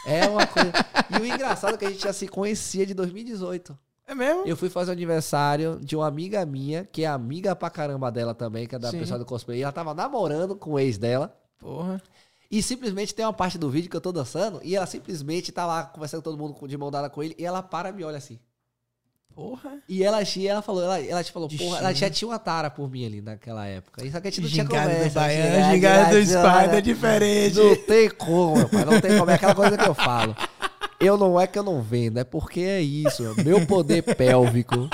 É 0.06 0.28
uma 0.30 0.48
coisa. 0.48 0.72
E 1.10 1.22
o 1.22 1.26
engraçado 1.26 1.74
é 1.74 1.78
que 1.78 1.86
a 1.86 1.90
gente 1.90 2.02
já 2.04 2.14
se 2.14 2.28
conhecia 2.28 2.86
de 2.86 2.94
2018. 2.94 3.78
É 4.08 4.16
mesmo? 4.16 4.44
Eu 4.46 4.58
fui 4.58 4.70
fazer 4.70 4.90
o 4.90 4.94
aniversário 4.94 5.78
de 5.84 5.96
uma 5.96 6.08
amiga 6.08 6.44
minha, 6.46 6.84
que 6.84 7.04
é 7.04 7.08
amiga 7.08 7.56
pra 7.56 7.70
caramba 7.70 8.12
dela 8.12 8.34
também, 8.34 8.66
que 8.66 8.74
é 8.74 8.80
da 8.80 8.90
Sim. 8.90 9.00
pessoa 9.00 9.20
do 9.20 9.26
cosplay. 9.26 9.60
E 9.60 9.62
ela 9.62 9.72
tava 9.72 9.94
namorando 9.94 10.56
com 10.56 10.72
o 10.72 10.80
ex 10.80 10.98
dela. 10.98 11.36
Porra. 11.60 12.02
E 12.52 12.64
simplesmente 12.64 13.14
tem 13.14 13.26
uma 13.26 13.34
parte 13.34 13.58
do 13.58 13.70
vídeo 13.70 13.90
que 13.90 13.96
eu 13.96 14.02
tô 14.02 14.12
dançando 14.12 14.60
e 14.64 14.76
ela 14.76 14.88
simplesmente 14.88 15.52
tá 15.52 15.66
lá 15.66 15.84
conversando 15.84 16.22
com 16.22 16.32
todo 16.32 16.38
mundo 16.38 16.68
de 16.68 16.78
mão 16.78 16.90
dada 16.90 17.10
com 17.10 17.22
ele 17.22 17.36
e 17.38 17.46
ela 17.46 17.62
para 17.62 17.90
e 17.90 17.94
me 17.94 18.04
olha 18.04 18.18
assim. 18.18 18.40
Porra. 19.36 19.78
E 19.88 20.04
ela, 20.04 20.20
ela 20.22 20.62
falou, 20.62 20.84
ela, 20.84 21.00
ela 21.00 21.24
te 21.24 21.32
falou, 21.32 21.48
Destino. 21.48 21.70
porra, 21.70 21.82
ela 21.82 21.94
já 21.94 22.10
tinha 22.10 22.28
uma 22.28 22.40
tara 22.40 22.70
por 22.70 22.90
mim 22.90 23.06
ali 23.06 23.22
naquela 23.22 23.66
época. 23.68 24.06
Isso 24.06 24.20
que 24.20 24.28
a 24.28 24.32
gente 24.32 24.42
não 24.42 24.50
tinha 24.50 24.64
Gingado 24.66 24.90
conversa. 24.90 25.10
do 25.10 25.14
Baiano, 25.14 25.72
gingado, 25.74 26.16
do 26.16 26.26
Spider 26.26 26.74
é 26.74 26.82
diferente. 26.82 27.56
Não 27.56 27.76
tem 27.76 28.10
como, 28.10 28.58
meu 28.58 28.70
pai. 28.70 28.86
Não 28.86 29.00
tem 29.00 29.18
como. 29.18 29.32
É 29.32 29.36
aquela 29.36 29.56
coisa 29.56 29.78
que 29.78 29.88
eu 29.88 29.94
falo. 29.94 30.36
Eu 31.00 31.18
não 31.18 31.40
é 31.40 31.48
que 31.48 31.58
eu 31.58 31.64
não 31.64 31.82
vendo, 31.82 32.20
é 32.20 32.26
porque 32.26 32.60
é 32.60 32.82
isso. 32.82 33.24
Meu 33.46 33.66
poder 33.66 34.02
pélvico. 34.16 34.90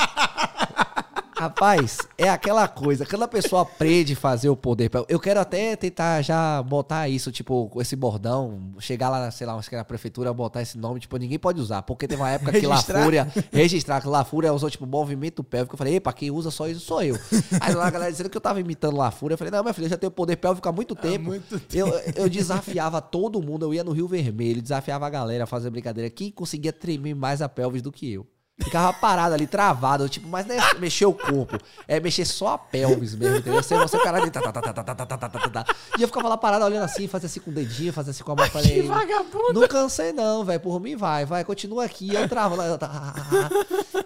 Rapaz, 1.36 1.98
é 2.18 2.30
aquela 2.30 2.66
coisa. 2.66 3.06
Quando 3.06 3.24
a 3.24 3.28
pessoa 3.28 3.64
aprende 3.64 4.14
a 4.14 4.16
fazer 4.16 4.48
o 4.48 4.56
poder 4.56 4.90
pélvico. 4.90 5.12
Eu 5.12 5.20
quero 5.20 5.40
até 5.40 5.76
tentar 5.76 6.22
já 6.22 6.64
botar 6.64 7.10
isso, 7.10 7.30
tipo, 7.30 7.70
esse 7.82 7.96
bordão. 7.96 8.72
Chegar 8.80 9.10
lá, 9.10 9.30
sei 9.32 9.46
lá, 9.46 9.54
acho 9.56 9.70
que 9.70 9.76
na 9.76 9.84
prefeitura, 9.84 10.34
botar 10.34 10.62
esse 10.62 10.78
nome. 10.78 11.00
Tipo, 11.00 11.18
ninguém 11.18 11.38
pode 11.38 11.60
usar. 11.60 11.82
Porque 11.82 12.08
teve 12.08 12.22
uma 12.22 12.30
época 12.30 12.54
que 12.54 12.66
La 12.66 12.76
Registrar. 12.76 13.04
Fúria. 13.04 13.34
Registrar 13.52 14.02
que 14.02 14.08
La 14.08 14.24
Fúria 14.24 14.54
usou, 14.54 14.70
tipo, 14.70 14.86
movimento 14.86 15.44
pélvico. 15.44 15.76
Eu 15.76 15.78
falei, 15.78 15.96
epa, 15.96 16.14
quem 16.14 16.32
usa 16.32 16.50
só 16.50 16.68
isso 16.70 16.80
sou 16.80 17.04
eu. 17.04 17.20
Aí 17.60 17.76
lá 17.76 17.88
a 17.88 17.92
galera 17.92 18.12
dizendo 18.12 18.30
que 18.30 18.38
eu 18.38 18.42
tava 18.42 18.62
imitando 18.62 18.96
La 18.96 19.12
Fúria. 19.12 19.34
Eu 19.34 19.38
falei, 19.38 19.52
não, 19.52 19.64
meu 19.64 19.74
filho, 19.74 19.86
eu 19.86 19.90
já 19.90 19.98
tenho 19.98 20.12
poder 20.12 20.38
pélvico 20.38 20.68
há 20.70 20.72
muito 20.72 20.96
tempo. 20.96 21.26
muito 21.26 21.62
Eu, 21.74 21.88
eu 22.16 22.30
desafiava 22.30 23.02
todo 23.02 23.42
mundo, 23.42 23.66
eu 23.66 23.74
ia 23.74 23.84
no 23.84 23.92
Rio 23.92 24.08
Vermelho, 24.08 24.62
desafiava 24.62 25.06
a 25.06 25.10
galera 25.10 25.44
a 25.44 25.48
fazer 25.48 25.70
brincadeira. 25.70 26.10
Quem 26.10 26.32
conseguia 26.32 26.72
tremer 26.72 27.14
mais 27.14 27.42
a 27.42 27.50
pelvis 27.50 27.82
do 27.82 27.92
que 27.92 28.12
eu? 28.12 28.26
Ficava 28.58 28.94
parado 28.94 29.34
ali, 29.34 29.46
travado, 29.46 30.08
tipo, 30.08 30.30
mas 30.30 30.46
não 30.46 30.56
é 30.56 30.74
mexer 30.76 31.06
o 31.06 31.14
corpo, 31.14 31.58
é 31.86 32.00
mexer 32.00 32.24
só 32.24 32.54
a 32.54 32.58
pelvis 32.58 33.14
mesmo, 33.14 33.38
entendeu? 33.38 33.62
Você, 33.62 33.78
você 33.78 33.98
cara 34.00 34.18
ali, 34.22 34.32
tá, 34.32 34.42
tá, 34.42 34.50
tá, 34.50 34.62
tá, 34.62 34.74
tá, 34.74 34.96
tá, 34.96 35.06
tá, 35.06 35.18
tá, 35.18 35.30
tá, 35.30 35.50
tá. 35.50 35.76
E 36.00 36.02
eu 36.02 36.08
ficava 36.08 36.30
lá 36.30 36.38
parado 36.38 36.64
olhando 36.64 36.86
assim, 36.86 37.06
fazia 37.06 37.28
assim 37.28 37.42
com 37.42 37.52
o 37.52 37.54
dedinho, 37.54 37.92
fazia 37.92 38.12
assim 38.12 38.24
com 38.24 38.32
a 38.32 38.36
mão, 38.36 38.48
falei, 38.48 38.82
vagabundo. 38.84 39.60
não 39.60 39.68
cansei 39.68 40.14
não, 40.14 40.46
velho, 40.46 40.62
por 40.62 40.80
mim 40.80 40.96
vai, 40.96 41.26
vai, 41.26 41.44
continua 41.44 41.84
aqui, 41.84 42.16
eu 42.16 42.30
travo 42.30 42.56
lá, 42.56 42.78
tá, 42.78 43.14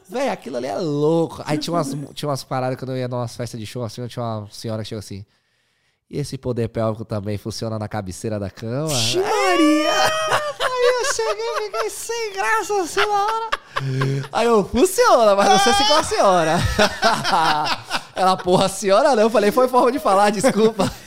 velho, 0.10 0.32
aquilo 0.32 0.58
ali 0.58 0.66
é 0.66 0.78
louco. 0.78 1.44
Aí 1.46 1.60
tinha 1.60 1.72
umas, 1.72 1.96
tinha 2.16 2.28
umas 2.28 2.44
paradas 2.44 2.76
quando 2.80 2.94
eu 2.94 2.98
ia 2.98 3.08
numas 3.08 3.36
festas 3.36 3.60
de 3.60 3.68
show, 3.68 3.84
assim, 3.84 4.06
tinha 4.08 4.26
uma 4.26 4.48
senhora 4.50 4.82
que 4.82 4.90
chegou 4.90 5.00
assim, 5.00 5.24
e 6.10 6.18
esse 6.18 6.40
poder 6.40 6.70
pélvico 6.70 7.06
também 7.06 7.38
funciona 7.38 7.78
na 7.78 7.88
cabeceira 7.88 8.40
da 8.40 8.50
cama? 8.50 8.90
Maria! 8.90 10.39
Cheguei 11.20 11.66
fiquei 11.72 11.90
sem 11.90 12.34
graça 12.34 12.82
assim 12.82 13.00
na 13.02 13.26
hora. 13.26 13.50
Aí 14.32 14.48
eu, 14.48 14.64
funciona, 14.66 15.36
mas 15.36 15.50
não 15.50 15.60
sei 15.60 15.74
se 15.74 15.84
com 15.86 15.94
a 15.94 16.04
senhora. 16.04 16.58
Ela, 18.16 18.38
porra, 18.38 18.66
a 18.66 18.70
senhora 18.70 19.16
não. 19.16 19.24
Eu 19.24 19.30
falei, 19.30 19.52
foi 19.52 19.68
forma 19.68 19.92
de 19.92 20.00
falar, 20.00 20.30
desculpa. 20.30 20.92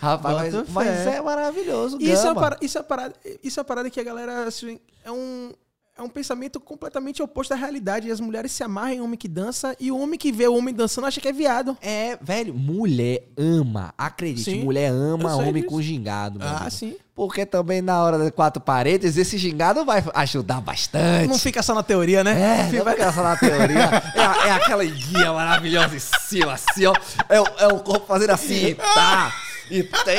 Rapaz, 0.00 0.52
mas, 0.54 0.68
mas 0.68 1.06
é 1.06 1.22
maravilhoso, 1.22 1.96
Isso 1.98 2.26
é, 2.26 2.34
parada, 2.34 2.58
isso, 2.60 2.78
é 2.78 2.82
parada, 2.82 3.14
isso 3.42 3.58
é 3.58 3.62
uma 3.62 3.64
parada 3.64 3.88
que 3.88 3.98
a 3.98 4.04
galera. 4.04 4.44
assim, 4.44 4.78
é, 5.02 5.10
um, 5.10 5.50
é 5.96 6.02
um 6.02 6.10
pensamento 6.10 6.60
completamente 6.60 7.22
oposto 7.22 7.54
à 7.54 7.56
realidade. 7.56 8.10
As 8.10 8.20
mulheres 8.20 8.52
se 8.52 8.62
amarram 8.62 8.92
em 8.92 9.00
homem 9.00 9.16
que 9.16 9.28
dança 9.28 9.74
e 9.80 9.90
o 9.90 9.98
homem 9.98 10.18
que 10.18 10.30
vê 10.30 10.46
o 10.46 10.54
homem 10.56 10.74
dançando 10.74 11.06
acha 11.06 11.22
que 11.22 11.28
é 11.28 11.32
viado. 11.32 11.74
É, 11.80 12.18
velho, 12.20 12.52
mulher 12.52 13.26
ama, 13.38 13.94
acredite, 13.96 14.50
Sim, 14.50 14.64
mulher 14.64 14.90
ama 14.90 15.36
homem 15.36 15.54
disso. 15.62 15.68
com 15.68 15.80
gingado, 15.80 16.38
Ah, 16.42 16.68
sim. 16.68 16.96
Porque 17.14 17.46
também 17.46 17.80
na 17.80 18.02
hora 18.02 18.18
das 18.18 18.30
quatro 18.30 18.60
paredes, 18.60 19.16
esse 19.16 19.38
gingado 19.38 19.84
vai 19.84 20.02
ajudar 20.14 20.60
bastante. 20.60 21.28
Não 21.28 21.38
fica 21.38 21.62
só 21.62 21.72
na 21.72 21.82
teoria, 21.82 22.24
né? 22.24 22.68
É, 22.68 22.76
não 22.76 22.84
vai 22.84 22.94
ficar 22.94 23.12
só 23.12 23.22
na 23.22 23.36
teoria. 23.36 24.02
É, 24.14 24.48
é 24.48 24.52
aquela 24.52 24.84
guia 24.84 25.32
maravilhosa 25.32 25.96
em 25.96 26.00
cima, 26.00 26.54
assim, 26.54 26.86
ó. 26.86 26.94
É, 27.28 27.64
é 27.64 27.68
o 27.68 27.78
corpo 27.80 28.06
fazendo 28.06 28.30
assim, 28.30 28.74
tá. 28.74 29.32
E 29.70 29.82
tem. 29.82 30.18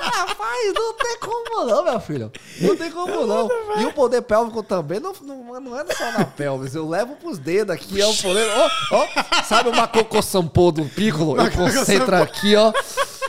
Rapaz, 0.00 0.72
não 0.74 0.94
tem 0.94 1.18
como 1.18 1.66
não, 1.66 1.84
meu 1.84 2.00
filho. 2.00 2.32
Não 2.60 2.76
tem 2.76 2.90
como 2.90 3.26
não. 3.26 3.48
E 3.78 3.84
o 3.84 3.92
poder 3.92 4.22
pélvico 4.22 4.62
também 4.62 4.98
não, 5.00 5.12
não, 5.22 5.60
não 5.60 5.78
é 5.78 5.84
só 5.94 6.10
na 6.12 6.24
pelvis. 6.24 6.74
Eu 6.74 6.88
levo 6.88 7.14
pros 7.16 7.38
dedos 7.38 7.74
aqui, 7.74 8.00
ó. 8.02 8.10
O 8.10 8.16
poder. 8.16 8.48
Ó, 8.50 8.70
ó. 8.92 9.42
Sabe 9.44 9.68
uma 9.68 9.86
cocô 9.86 10.22
sampô 10.22 10.72
do 10.72 10.84
piccolo? 10.86 11.40
Eu 11.40 11.50
concentro 11.50 12.16
aqui, 12.16 12.56
ó. 12.56 12.72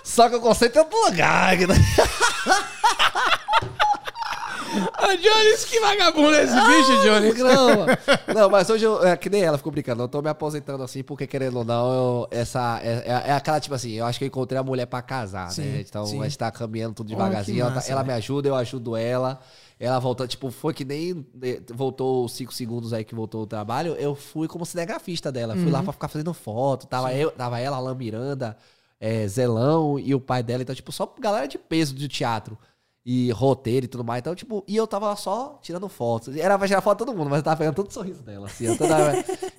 Só 0.03 0.29
que 0.29 0.35
eu 0.35 0.41
concentro 0.41 0.79
em 0.79 0.83
outro 0.83 1.05
lugar. 1.05 1.57
Ah, 4.93 5.15
Jones, 5.15 5.65
que 5.65 5.79
vagabundo 5.79 6.33
é 6.35 6.43
esse 6.43 6.53
bicho, 6.55 7.01
Jones? 7.03 7.37
Não, 7.39 7.85
não, 8.33 8.49
mas 8.49 8.69
hoje 8.69 8.85
eu, 8.85 9.03
é 9.05 9.17
que 9.17 9.29
nem 9.29 9.41
ela 9.43 9.57
ficou 9.57 9.71
brincando. 9.71 10.03
Eu 10.03 10.07
tô 10.07 10.21
me 10.21 10.29
aposentando 10.29 10.83
assim, 10.83 11.03
porque 11.03 11.27
querendo 11.27 11.57
ou 11.57 11.65
não, 11.65 11.91
eu- 11.93 12.27
essa 12.31 12.79
é, 12.83 13.03
é- 13.05 13.29
é 13.29 13.33
aquela 13.33 13.59
tipo 13.59 13.75
assim, 13.75 13.91
eu 13.91 14.05
acho 14.05 14.17
que 14.19 14.25
eu 14.25 14.27
encontrei 14.27 14.59
a 14.59 14.63
mulher 14.63 14.85
pra 14.85 15.01
casar, 15.01 15.49
Sim, 15.51 15.63
né? 15.63 15.81
Então 15.87 16.05
sim. 16.05 16.19
a 16.19 16.23
gente 16.23 16.37
tá 16.37 16.49
caminhando 16.51 16.93
tudo 16.95 17.07
Oh, 17.07 17.15
devagarzinho. 17.15 17.59
ela 17.61 17.69
tá- 17.69 17.75
massa, 17.75 17.91
ela 17.91 18.01
velho. 18.01 18.13
me 18.13 18.17
ajuda, 18.17 18.47
eu 18.49 18.55
ajudo 18.55 18.95
ela. 18.95 19.39
Ela 19.79 19.97
voltou, 19.99 20.27
tipo, 20.27 20.51
foi 20.51 20.73
que 20.73 20.85
nem 20.85 21.25
eh, 21.41 21.59
voltou 21.73 22.23
os 22.25 22.33
cinco 22.33 22.53
segundos 22.53 22.93
aí 22.93 23.03
que 23.03 23.15
voltou 23.15 23.41
o 23.41 23.47
trabalho. 23.47 23.93
Eu 23.95 24.13
fui 24.13 24.47
como 24.47 24.63
cinegrafista 24.65 25.31
dela. 25.31 25.55
Fui 25.55 25.65
Uhum. 25.65 25.71
lá 25.71 25.81
pra 25.81 25.91
ficar 25.91 26.07
fazendo 26.07 26.33
foto. 26.35 26.85
Tava, 26.85 27.11
eu, 27.15 27.31
tava 27.31 27.59
ela, 27.59 27.77
Alain 27.77 27.95
Miranda, 27.95 28.55
eh, 28.99 29.27
Zelão 29.27 29.97
e 29.97 30.13
o 30.13 30.19
pai 30.19 30.43
dela. 30.43 30.61
Então, 30.61 30.75
tipo, 30.75 30.91
só 30.91 31.11
galera 31.19 31.47
de 31.47 31.57
peso 31.57 31.95
do 31.95 32.07
teatro. 32.07 32.55
E 33.03 33.31
roteiro 33.31 33.85
e 33.85 33.87
tudo 33.87 34.03
mais. 34.03 34.19
Então, 34.19 34.35
tipo, 34.35 34.63
e 34.67 34.75
eu 34.75 34.85
tava 34.85 35.07
lá 35.07 35.15
só 35.15 35.57
tirando 35.61 35.89
fotos. 35.89 36.35
Era 36.37 36.55
pra 36.57 36.67
tirar 36.67 36.81
foto 36.81 36.99
de 36.99 37.05
todo 37.05 37.17
mundo, 37.17 37.29
mas 37.31 37.39
eu 37.39 37.43
tava 37.43 37.57
pegando 37.57 37.73
todo 37.73 37.89
o 37.89 37.91
sorriso 37.93 38.21
dela, 38.21 38.45
assim. 38.45 38.65
Eu 38.65 38.77
toda... 38.77 38.95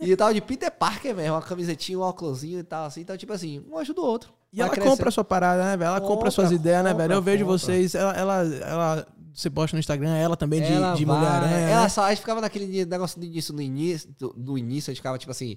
e 0.00 0.10
eu 0.12 0.16
tava 0.16 0.32
de 0.32 0.40
Peter 0.40 0.70
Parker 0.70 1.12
mesmo, 1.16 1.34
uma 1.34 1.42
camisetinha, 1.42 1.98
um 1.98 2.02
óculosinho 2.02 2.60
e 2.60 2.62
tal, 2.62 2.84
assim. 2.86 3.00
Então, 3.00 3.16
tipo 3.16 3.32
assim, 3.32 3.64
um 3.68 3.76
ajuda 3.78 4.00
o 4.00 4.04
outro. 4.04 4.32
E 4.52 4.60
ela 4.60 4.70
crescer. 4.70 4.88
compra 4.88 5.08
a 5.08 5.12
sua 5.12 5.24
parada, 5.24 5.64
né, 5.64 5.76
velho? 5.76 5.88
Ela 5.88 6.00
compra, 6.00 6.14
Compra, 6.16 6.30
suas 6.30 6.52
ideias, 6.52 6.84
né, 6.84 6.94
velho? 6.94 7.14
Eu 7.14 7.22
vejo 7.22 7.44
compra. 7.44 7.58
vocês, 7.58 7.94
ela, 7.96 8.12
ela, 8.12 8.42
ela- 8.44 9.06
você 9.34 9.48
posta 9.50 9.74
no 9.74 9.80
Instagram, 9.80 10.14
ela 10.14 10.36
também 10.36 10.60
de, 10.60 10.70
Ela 10.72 10.94
de 10.94 11.04
vai- 11.04 11.16
Mulher-Aranha, 11.16 11.56
Ela 11.70 11.82
né? 11.84 11.88
só, 11.88 12.02
a 12.04 12.10
gente 12.10 12.20
ficava 12.20 12.40
naquele 12.42 12.84
negócio 12.84 13.18
do 13.18 13.24
início, 13.26 13.52
no 13.54 13.62
início, 13.62 14.08
do- 14.20 14.34
no 14.36 14.58
início 14.58 14.90
a 14.90 14.92
gente 14.92 15.00
ficava 15.00 15.16
tipo 15.18 15.32
assim, 15.32 15.56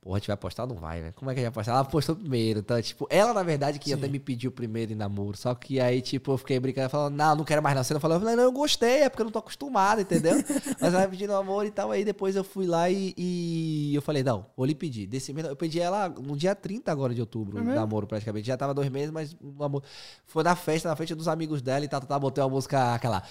porra, 0.00 0.16
a 0.16 0.18
gente 0.18 0.28
vai 0.28 0.36
postar 0.36 0.62
ou 0.62 0.68
não 0.70 0.76
vai, 0.76 1.00
né? 1.00 1.12
Como 1.14 1.30
é 1.30 1.34
que 1.34 1.40
a 1.40 1.42
gente 1.42 1.52
vai 1.52 1.62
postar? 1.62 1.72
Ela 1.72 1.84
postou 1.84 2.16
primeiro, 2.16 2.60
então, 2.60 2.80
tipo, 2.80 3.06
ela 3.10 3.34
na 3.34 3.42
verdade 3.42 3.78
que 3.78 3.92
até 3.92 4.08
me 4.08 4.18
pediu 4.18 4.50
primeiro 4.50 4.92
em 4.92 4.94
namoro, 4.94 5.36
só 5.36 5.54
que 5.54 5.78
aí, 5.78 6.00
tipo, 6.00 6.32
eu 6.32 6.38
fiquei 6.38 6.58
brincando, 6.58 6.88
falando, 6.88 7.14
não, 7.14 7.36
não 7.36 7.44
quero 7.44 7.62
mais 7.62 7.76
não. 7.76 7.84
Você 7.84 7.92
não 7.92 8.00
falou, 8.00 8.16
eu 8.16 8.20
falei, 8.20 8.34
não, 8.34 8.44
eu 8.44 8.52
gostei, 8.52 9.02
é 9.02 9.08
porque 9.08 9.22
eu 9.22 9.24
não 9.24 9.32
tô 9.32 9.38
acostumado, 9.38 10.00
entendeu? 10.00 10.34
Mas 10.80 10.94
ela 10.94 11.06
pedindo 11.06 11.32
namoro 11.32 11.66
e 11.66 11.70
tal, 11.70 11.90
aí 11.90 12.04
depois 12.04 12.34
eu 12.34 12.44
fui 12.44 12.66
lá 12.66 12.88
e, 12.88 13.14
e 13.16 13.94
eu 13.94 14.00
falei, 14.00 14.22
não, 14.22 14.46
vou 14.56 14.64
lhe 14.64 14.74
pedir. 14.74 15.06
Desse 15.06 15.32
mês, 15.32 15.46
eu 15.46 15.56
pedi 15.56 15.80
ela 15.80 16.08
no 16.08 16.36
dia 16.36 16.54
30 16.54 16.90
agora 16.90 17.14
de 17.14 17.20
outubro, 17.20 17.58
É 17.58 17.62
namoro 17.62 18.06
praticamente. 18.06 18.46
Já 18.46 18.56
tava 18.56 18.72
dois 18.72 18.88
meses, 18.88 19.10
mas 19.10 19.34
o 19.34 19.52
namoro. 19.58 19.84
Foi 20.24 20.42
na 20.42 20.56
festa, 20.56 20.88
na 20.88 20.96
frente 20.96 21.14
dos 21.14 21.28
amigos 21.28 21.60
dela 21.60 21.84
e 21.84 21.88
tal, 21.88 22.00
tá, 22.00 22.18
botei 22.18 22.42
uma 22.42 22.50
música, 22.50 22.94
aquela. 22.94 23.22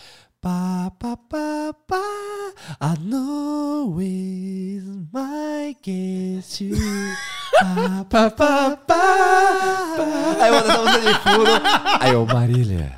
Pa, 0.42 0.90
pa, 0.98 1.18
pa, 1.18 1.74
pa, 1.86 2.00
I 2.80 2.96
know 3.04 4.00
it's 4.00 4.88
my 5.12 5.76
guess 5.84 6.62
you. 6.62 6.80
Pa, 7.60 8.06
pa, 8.10 8.30
pa, 8.30 8.78
pa. 8.88 9.04
Aí 10.40 10.48
eu 10.48 10.56
mandei 10.56 10.72
essa 10.72 10.82
música 10.82 11.02
de 11.02 11.14
fundo. 11.20 11.52
Aí 12.00 12.14
eu, 12.14 12.26
Marília. 12.26 12.98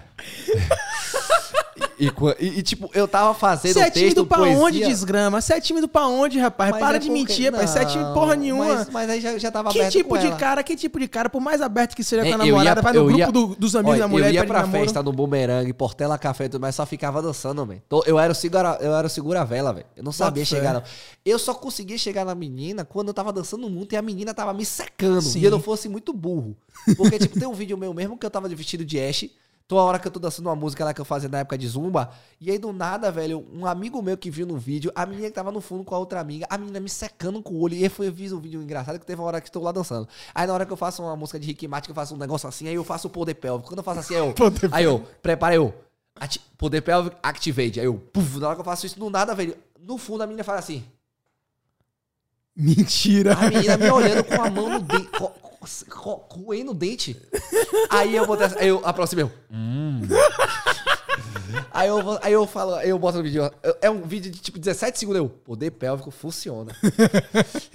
E, 2.00 2.08
e 2.40 2.60
e- 2.60 2.64
tipo, 2.64 2.90
eu 2.94 3.08
tava 3.08 3.34
fazendo 3.34 3.74
Você 3.74 3.80
é 3.80 3.84
o 3.84 3.86
texto, 3.86 4.00
tímido 4.00 4.26
pra 4.26 4.38
poesia. 4.40 4.58
onde, 4.60 4.80
desgrama? 4.80 5.40
Você 5.40 5.54
é 5.54 5.62
tímido 5.62 5.88
pra 5.88 6.08
onde, 6.08 6.40
rapaz? 6.40 6.72
Mas 6.72 6.80
Para 6.80 6.96
é 6.96 7.00
de 7.00 7.08
porque- 7.08 7.20
mentir, 7.22 7.52
rapaz. 7.52 7.70
Você 7.70 7.80
é 7.80 7.86
tímido 7.86 8.14
porra 8.14 8.36
nenhuma. 8.36 8.66
Mas, 8.76 8.90
mas 8.90 9.10
aí 9.10 9.22
já, 9.22 9.38
já 9.38 9.52
tava 9.52 9.70
Que 9.72 9.80
aberto 9.80 9.92
tipo 9.94 10.10
com 10.10 10.18
de 10.18 10.28
ela. 10.28 10.36
cara, 10.36 10.64
que 10.64 10.76
tipo 10.76 11.00
de 11.00 11.08
cara, 11.08 11.30
por 11.30 11.40
mais 11.42 11.62
aberto 11.62 11.96
que 11.96 12.04
seja 12.04 12.24
com 12.24 12.30
a 12.30 12.32
É, 12.34 12.38
namorada, 12.38 12.80
ia- 12.80 12.84
vai 12.84 12.94
no 12.94 13.04
grupo 13.06 13.20
ia- 13.20 13.32
do- 13.32 13.56
dos 13.56 13.76
amigos 13.76 13.94
Olha, 13.94 14.02
da 14.02 14.08
mulher 14.08 14.28
Eu 14.30 14.34
ia 14.34 14.46
pra 14.46 14.62
namoro. 14.62 14.84
festa 14.84 15.04
no 15.04 15.12
Bumerangue, 15.14 15.74
Portela 15.74 16.18
Café 16.18 16.46
e 16.46 16.50
tudo 16.50 16.62
mais, 16.62 16.74
só 16.76 16.86
ficava 16.86 17.22
dançando, 17.22 17.66
velho. 17.66 17.82
Eu 18.06 18.18
era 18.18 18.32
o 18.32 18.36
segura, 18.36 18.78
eu 18.82 18.96
era 18.96 19.06
o 19.06 19.10
segura-vela, 19.10 19.72
velho. 19.74 19.86
Eu 19.96 20.04
não 20.04 20.12
sabia 20.12 20.44
chegar, 20.46 20.74
não. 20.74 20.84
Eu 21.24 21.38
só 21.38 21.54
conseguia 21.54 21.98
chegar 21.98 22.26
na 22.26 22.34
menina 22.34 22.84
quando 22.84 23.10
eu 23.10 23.14
tava 23.14 23.32
dançando 23.32 23.70
muito 23.70 23.94
e 23.94 23.96
a 23.96 24.02
menina 24.02 24.34
tava 24.34 24.54
me 24.54 24.66
secando. 24.66 25.22
Sim. 25.22 25.40
E 25.40 25.44
eu 25.46 25.52
não 25.52 25.62
fosse 25.62 25.88
muito 25.88 26.12
burro. 26.14 26.56
Porque, 26.98 27.20
tipo, 27.20 27.38
tem 27.40 27.48
um 27.48 27.54
vídeo 27.54 27.78
meu 27.78 27.94
mesmo 27.94 28.18
que 28.18 28.26
eu 28.26 28.30
tava 28.32 28.50
vestido 28.50 28.84
de 28.84 29.00
Ash, 29.00 29.30
A 29.80 29.84
hora 29.84 30.00
que 30.00 30.08
eu 30.08 30.12
tô 30.12 30.20
dançando 30.20 30.48
uma 30.48 30.56
música 30.56 30.84
lá 30.86 30.94
que 30.94 31.02
eu 31.02 31.06
fazia 31.06 31.30
na 31.30 31.40
época 31.40 31.58
de 31.58 31.68
Zumba. 31.68 32.12
E 32.40 32.50
aí, 32.52 32.58
do 32.58 32.72
nada, 32.74 33.12
velho, 33.12 33.46
um 33.54 33.66
amigo 33.66 34.02
meu 34.02 34.18
que 34.18 34.30
viu 34.32 34.46
no 34.46 34.58
vídeo, 34.58 34.92
a 34.96 35.06
menina 35.06 35.28
que 35.28 35.34
tava 35.34 35.52
no 35.52 35.62
fundo 35.62 35.84
com 35.84 35.94
a 35.96 35.98
outra 35.98 36.20
amiga, 36.20 36.46
a 36.50 36.58
menina 36.58 36.80
me 36.80 36.90
secando 36.90 37.42
com 37.42 37.54
o 37.54 37.60
olho. 37.62 37.76
E 37.76 37.84
aí 37.84 37.90
foi, 37.90 38.08
eu 38.08 38.14
fiz 38.14 38.32
um 38.32 38.40
vídeo 38.40 38.62
engraçado 38.62 39.00
que 39.00 39.06
teve 39.06 39.22
uma 39.22 39.28
hora 39.28 39.42
que 39.42 39.48
estou 39.50 39.62
lá 39.64 39.72
dançando. 39.72 40.08
Aí 40.34 40.46
na 40.48 40.54
hora 40.54 40.66
que 40.66 40.74
eu 40.74 40.78
faço 40.78 41.02
uma 41.04 41.16
música 41.16 41.40
de 41.40 41.48
Rick 41.48 41.68
Martin, 41.68 41.88
que 41.88 41.92
eu 41.92 41.96
faço 41.96 42.14
um 42.14 42.18
negócio 42.18 42.48
assim, 42.50 42.68
aí 42.68 42.76
eu 42.76 42.84
faço 42.84 43.08
o 43.08 43.10
poder 43.12 43.36
pélvico. 43.36 43.70
Quando 43.70 43.80
eu 43.80 43.84
faço 43.84 44.00
assim, 44.02 44.16
aí 44.16 44.20
eu. 44.22 44.34
Aí 44.72 44.84
eu, 44.84 45.00
prepara 45.22 45.56
eu. 45.56 45.74
ati- 46.20 46.42
poder 46.58 46.82
pélvico, 46.82 47.16
activate. 47.24 47.80
Aí 47.80 47.86
eu, 47.86 47.96
puf, 47.96 48.38
na 48.40 48.48
hora 48.48 48.56
que 48.56 48.62
eu 48.62 48.66
faço 48.66 48.86
isso, 48.86 49.00
do 49.00 49.10
nada, 49.10 49.34
velho, 49.36 49.56
no 49.80 49.98
fundo 49.98 50.24
a 50.24 50.28
menina 50.28 50.44
fala 50.44 50.60
assim. 50.60 50.84
Mentira. 52.56 53.34
A 53.36 53.50
menina 53.50 53.78
me 53.78 53.90
olhando 53.90 54.24
com 54.26 54.42
a 54.42 54.50
mão 54.50 54.70
no 54.70 54.80
dente, 54.84 55.10
co- 55.62 56.16
co- 56.18 56.42
roendo 56.44 56.72
o 56.72 56.74
dente. 56.76 57.16
Aí 57.90 58.16
eu 58.16 58.26
botei 58.26 58.48
aí 58.58 58.68
eu 58.68 58.82
aproximei. 58.84 59.26
eu, 59.26 59.32
Hum. 59.52 60.02
Aí 61.72 61.88
eu, 61.90 62.20
aí 62.22 62.34
eu 62.34 62.48
falo, 62.48 62.76
aí 62.76 62.90
eu 62.90 62.98
boto 63.00 63.18
no 63.18 63.24
vídeo. 63.24 63.50
É 63.82 63.90
um 63.90 64.02
vídeo 64.02 64.32
de 64.32 64.40
tipo 64.40 64.58
17 64.60 64.98
segundos. 65.00 65.20
Eu, 65.22 65.30
poder 65.30 65.72
pélvico 65.72 66.12
funciona. 66.12 66.76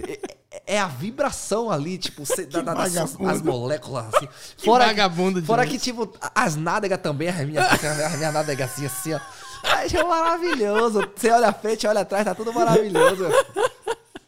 É- 0.07 0.37
É 0.65 0.79
a 0.79 0.87
vibração 0.87 1.69
ali, 1.69 1.97
tipo, 1.97 2.25
cê- 2.25 2.45
da- 2.45 2.61
da- 2.61 2.73
das, 2.73 2.97
as 2.97 3.41
moléculas 3.41 4.05
assim. 4.13 4.27
Fora, 4.65 4.87
vagabundo 4.87 5.41
fora 5.43 5.63
demais. 5.63 5.81
que, 5.81 5.91
tipo, 5.91 6.11
as 6.33 6.55
nádegas 6.55 6.99
também, 6.99 7.29
as 7.29 7.45
minhas, 7.45 7.65
as 7.71 8.15
minhas 8.17 8.33
nádegas 8.33 8.71
assim, 8.71 8.85
assim, 8.85 9.13
ó. 9.13 9.19
Ai, 9.63 9.87
é 9.93 10.03
maravilhoso. 10.03 11.01
Você 11.15 11.29
olha 11.29 11.49
a 11.49 11.53
frente, 11.53 11.85
olha 11.87 12.01
atrás, 12.01 12.25
tá 12.25 12.33
tudo 12.33 12.51
maravilhoso. 12.51 13.25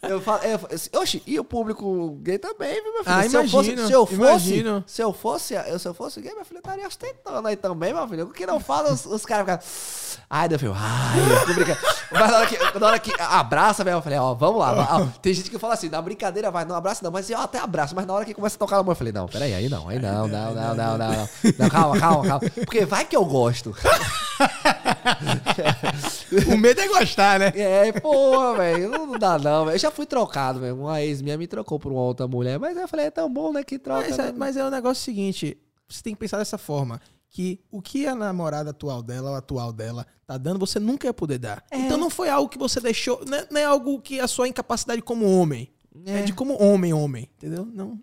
Eu 0.01 0.21
falo, 0.21 0.41
eu, 0.43 0.57
falo, 0.57 0.73
oxe, 0.95 1.21
e 1.27 1.37
o 1.37 1.43
público 1.43 2.17
gay 2.21 2.37
também, 2.39 2.81
viu, 2.81 2.93
meu 2.93 3.03
filho? 3.03 3.15
Ah, 3.15 3.29
se, 3.29 3.35
eu 3.35 3.49
fosse, 3.49 3.71
imagino, 3.71 3.87
se 3.87 3.93
eu 3.93 4.05
fosse, 4.05 4.21
imagino. 4.23 4.83
se 4.87 5.01
eu 5.01 5.13
fosse, 5.13 5.53
eu, 5.53 5.77
se 5.77 5.87
eu 5.89 5.93
fosse 5.93 6.21
gay, 6.21 6.33
meu 6.33 6.45
filho, 6.45 6.57
eu 6.57 6.59
estaria 6.59 6.87
ostentando 6.87 7.45
aí 7.45 7.57
também, 7.57 7.93
meu 7.93 8.07
filho. 8.07 8.23
O 8.23 8.31
que 8.31 8.45
não 8.45 8.61
fala, 8.61 8.93
os, 8.93 9.05
os 9.05 9.25
caras 9.25 9.43
ficam. 9.45 10.23
Ai, 10.29 10.47
meu 10.47 10.57
filho, 10.57 10.73
ai, 10.73 11.19
eu 11.19 11.39
fico 11.41 11.53
brincando. 11.53 11.79
Mas 12.11 12.31
na 12.31 12.37
hora 12.37 12.47
que, 12.47 12.79
na 12.79 12.87
hora 12.87 12.99
que 12.99 13.11
abraça, 13.19 13.83
velho, 13.83 13.97
eu 13.97 14.01
falei, 14.01 14.19
ó, 14.19 14.33
vamos 14.33 14.59
lá. 14.59 14.87
ó, 14.89 15.05
tem 15.21 15.33
gente 15.33 15.51
que 15.51 15.59
fala 15.59 15.73
assim, 15.73 15.89
na 15.89 16.01
brincadeira 16.01 16.49
vai, 16.49 16.63
não 16.63 16.77
abraça 16.77 17.03
não, 17.03 17.11
mas 17.11 17.29
eu 17.29 17.37
até 17.37 17.59
abraço, 17.59 17.93
mas 17.93 18.05
na 18.05 18.13
hora 18.13 18.23
que 18.23 18.33
começa 18.33 18.55
a 18.55 18.59
tocar 18.59 18.77
na 18.77 18.83
mão, 18.83 18.93
eu 18.93 18.95
falei, 18.95 19.11
não, 19.11 19.27
peraí, 19.27 19.53
aí 19.53 19.67
não, 19.67 19.89
aí 19.89 19.99
não, 19.99 20.29
não, 20.29 20.53
não, 20.53 20.75
não, 20.75 20.75
não, 20.75 20.97
não. 20.97 21.29
Não, 21.57 21.69
calma, 21.69 21.99
calma, 21.99 22.25
calma. 22.25 22.49
Porque 22.55 22.85
vai 22.85 23.03
que 23.03 23.17
eu 23.17 23.25
gosto. 23.25 23.75
O 26.53 26.57
medo 26.57 26.79
é 26.79 26.87
gostar, 26.87 27.39
né? 27.39 27.51
É, 27.55 27.91
porra, 27.91 28.55
velho, 28.57 28.89
não, 28.89 29.07
não 29.07 29.17
dá 29.19 29.37
não, 29.39 29.65
velho. 29.65 29.75
Eu 29.75 29.79
já 29.79 29.91
fui 29.91 30.05
trocado, 30.05 30.59
velho. 30.59 30.75
Uma 30.75 31.01
ex 31.01 31.21
minha 31.21 31.37
me 31.37 31.47
trocou 31.47 31.79
por 31.79 31.91
uma 31.91 32.01
outra 32.01 32.27
mulher, 32.27 32.59
mas 32.59 32.77
eu 32.77 32.87
falei, 32.87 33.07
é 33.07 33.11
tão 33.11 33.31
bom, 33.31 33.51
né, 33.51 33.63
que 33.63 33.79
troca. 33.79 34.07
Mas 34.07 34.19
é, 34.19 34.23
né? 34.23 34.33
mas 34.35 34.57
é 34.57 34.63
o 34.63 34.69
negócio 34.69 35.03
seguinte: 35.03 35.57
você 35.87 36.03
tem 36.03 36.13
que 36.13 36.19
pensar 36.19 36.37
dessa 36.37 36.57
forma. 36.57 37.01
Que 37.31 37.59
o 37.69 37.79
que 37.79 38.07
a 38.07 38.15
namorada 38.15 38.71
atual 38.71 39.03
dela, 39.03 39.29
ou 39.29 39.35
atual 39.35 39.71
dela, 39.71 40.05
tá 40.25 40.35
dando, 40.35 40.57
você 40.57 40.79
nunca 40.79 41.05
ia 41.05 41.13
poder 41.13 41.37
dar. 41.37 41.63
Então 41.71 41.95
não 41.95 42.09
foi 42.09 42.27
algo 42.27 42.49
que 42.49 42.57
você 42.57 42.79
deixou. 42.79 43.23
Não 43.25 43.37
é, 43.37 43.47
não 43.51 43.61
é 43.61 43.65
algo 43.65 44.01
que 44.01 44.19
a 44.19 44.27
sua 44.27 44.47
incapacidade 44.47 45.01
como 45.01 45.25
homem. 45.25 45.71
É, 46.05 46.23
de 46.23 46.33
como 46.33 46.59
homem, 46.61 46.91
homem. 46.93 47.29
Entendeu? 47.37 47.65
Não. 47.65 47.99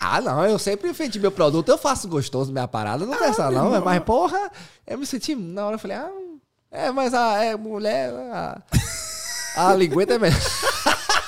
Ah, 0.00 0.20
não, 0.20 0.44
eu 0.44 0.58
sempre 0.58 0.92
vendi 0.92 1.18
meu 1.18 1.32
produto, 1.32 1.68
eu 1.68 1.78
faço 1.78 2.08
gostoso 2.08 2.52
minha 2.52 2.68
parada, 2.68 3.04
não 3.06 3.16
pensa 3.16 3.50
não, 3.50 3.66
irmão. 3.66 3.82
mas 3.84 4.02
porra, 4.02 4.50
eu 4.86 4.98
me 4.98 5.06
senti, 5.06 5.34
na 5.34 5.66
hora 5.66 5.76
eu 5.76 5.78
falei, 5.78 5.96
ah, 5.96 6.10
é, 6.70 6.90
mas 6.90 7.14
a 7.14 7.42
é, 7.42 7.56
mulher, 7.56 8.12
a, 8.12 8.62
a 9.56 9.74
lingueta 9.74 10.14
é 10.14 10.18
melhor. 10.18 10.40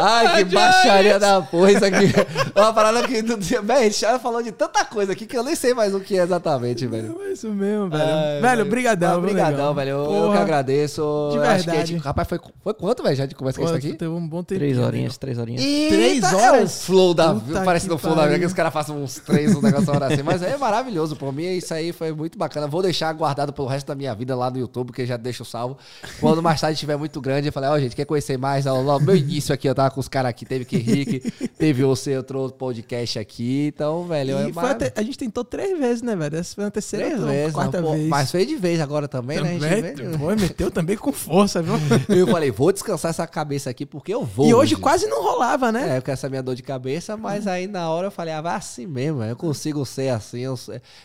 Ai, 0.00 0.44
que 0.44 0.54
baixaria 0.54 1.18
da 1.18 1.42
porra 1.42 1.72
isso 1.72 1.84
aqui. 1.84 2.12
Uma 2.54 2.72
parada 2.72 3.02
que. 3.06 3.22
Véi, 3.62 3.84
gente 3.84 4.00
já 4.00 4.18
falou 4.18 4.42
de 4.42 4.52
tanta 4.52 4.84
coisa 4.84 5.12
aqui 5.12 5.26
que 5.26 5.36
eu 5.36 5.42
nem 5.44 5.54
sei 5.54 5.74
mais 5.74 5.94
o 5.94 6.00
que 6.00 6.18
é 6.18 6.22
exatamente, 6.22 6.86
velho. 6.86 7.20
É 7.22 7.32
isso 7.32 7.48
mesmo, 7.50 7.88
velho. 7.90 8.02
Ai, 8.02 8.40
velho, 8.40 8.64
brigadão. 8.66 9.18
Obrigadão, 9.18 9.74
velho. 9.74 9.90
Eu, 9.90 10.32
que 10.32 10.38
agradeço. 10.38 11.28
De 11.32 11.38
verdade. 11.38 11.92
gente- 11.92 12.02
rapaz, 12.02 12.28
foi, 12.28 12.40
foi 12.62 12.74
quanto, 12.74 13.02
velho, 13.02 13.16
já 13.16 13.26
de 13.26 13.34
conversa 13.34 13.58
com 13.60 13.66
isso 13.66 13.74
aqui? 13.74 13.92
Teve 13.94 14.10
um 14.10 14.26
bom 14.26 14.42
tempo. 14.42 14.58
Três 14.60 14.78
horinhas, 14.78 15.16
três 15.16 15.38
horinhas. 15.38 15.62
Três 15.62 16.14
Eita, 16.24 16.26
É 16.28 16.34
o 16.34 16.38
horas? 16.54 16.84
flow 16.84 17.14
da 17.14 17.34
Puta 17.34 17.62
Parece 17.62 17.86
que 17.86 17.92
no 17.92 17.98
flow 17.98 18.14
da 18.14 18.22
vida 18.22 18.32
pariu. 18.32 18.40
que 18.40 18.46
os 18.46 18.52
caras 18.52 18.72
façam 18.72 19.02
uns 19.02 19.16
três, 19.16 19.54
um 19.54 19.60
negócio 19.60 19.90
hora 19.92 20.06
assim. 20.06 20.22
Mas 20.22 20.42
é 20.42 20.56
maravilhoso. 20.56 21.16
Por 21.16 21.32
mim, 21.32 21.44
isso 21.56 21.72
aí 21.74 21.92
foi 21.92 22.12
muito 22.12 22.38
bacana. 22.38 22.66
Vou 22.66 22.82
deixar 22.82 23.12
guardado 23.12 23.52
pelo 23.52 23.68
resto 23.68 23.86
da 23.86 23.94
minha 23.94 24.14
vida 24.14 24.34
lá 24.34 24.50
no 24.50 24.58
YouTube, 24.58 24.92
que 24.92 25.04
já 25.04 25.16
deixo 25.16 25.44
salvo. 25.44 25.76
Quando 26.20 26.42
mais 26.42 26.60
tarde 26.60 26.74
estiver 26.74 26.96
muito 26.96 27.20
grande, 27.20 27.48
eu 27.48 27.52
falei, 27.52 27.68
ó, 27.70 27.78
gente, 27.78 27.94
quer 27.96 28.04
conhecer 28.04 28.38
mais? 28.38 28.66
Ó, 28.66 28.98
meu 28.98 29.16
início 29.30 29.54
aqui, 29.54 29.68
eu 29.68 29.74
tava 29.74 29.90
com 29.90 30.00
os 30.00 30.08
caras 30.08 30.30
aqui, 30.30 30.44
teve 30.44 30.64
que 30.64 30.76
Rick, 30.78 31.20
teve 31.58 31.82
você, 31.84 32.16
outro 32.16 32.50
podcast 32.50 33.18
aqui. 33.18 33.72
Então, 33.74 34.04
velho, 34.06 34.36
é 34.38 34.52
foi 34.52 34.70
até- 34.70 34.92
a 34.96 35.02
gente 35.02 35.18
tentou 35.18 35.44
três 35.44 35.78
vezes, 35.78 36.02
né, 36.02 36.14
velho? 36.16 36.36
Essa 36.36 36.54
foi 36.54 36.64
a 36.64 36.70
terceira 36.70 37.06
Três 37.06 37.20
vezes, 37.22 37.52
quarta 37.52 37.80
não, 37.80 37.88
pô, 37.90 37.94
vez. 37.94 38.08
Mas 38.08 38.30
foi 38.30 38.46
de 38.46 38.56
vez 38.56 38.80
agora 38.80 39.08
também, 39.08 39.40
né? 39.40 39.56
A 39.56 39.58
também, 39.60 39.82
gente 39.82 40.02
veio- 40.02 40.18
pô, 40.18 40.26
meteu 40.36 40.70
também 40.70 40.96
com 40.96 41.12
força, 41.12 41.62
viu? 41.62 41.74
Eu 42.08 42.26
falei, 42.28 42.50
vou 42.50 42.72
descansar 42.72 43.10
essa 43.10 43.26
cabeça 43.26 43.68
aqui 43.70 43.84
porque 43.84 44.12
eu 44.14 44.24
vou. 44.24 44.46
e 44.46 44.54
hoje 44.54 44.70
gente. 44.70 44.80
quase 44.80 45.06
não 45.06 45.22
rolava, 45.22 45.70
né? 45.72 45.96
É, 45.96 46.00
com 46.00 46.10
essa 46.10 46.28
minha 46.28 46.42
dor 46.42 46.54
de 46.54 46.62
cabeça, 46.62 47.16
mas 47.16 47.46
aí 47.46 47.66
na 47.66 47.90
hora 47.90 48.06
eu 48.08 48.10
falei, 48.10 48.32
ah, 48.34 48.40
vai 48.40 48.54
assim 48.56 48.86
mesmo, 48.86 49.22
eu 49.22 49.36
consigo 49.36 49.84
ser 49.84 50.08
assim. 50.10 50.40
Eu 50.40 50.58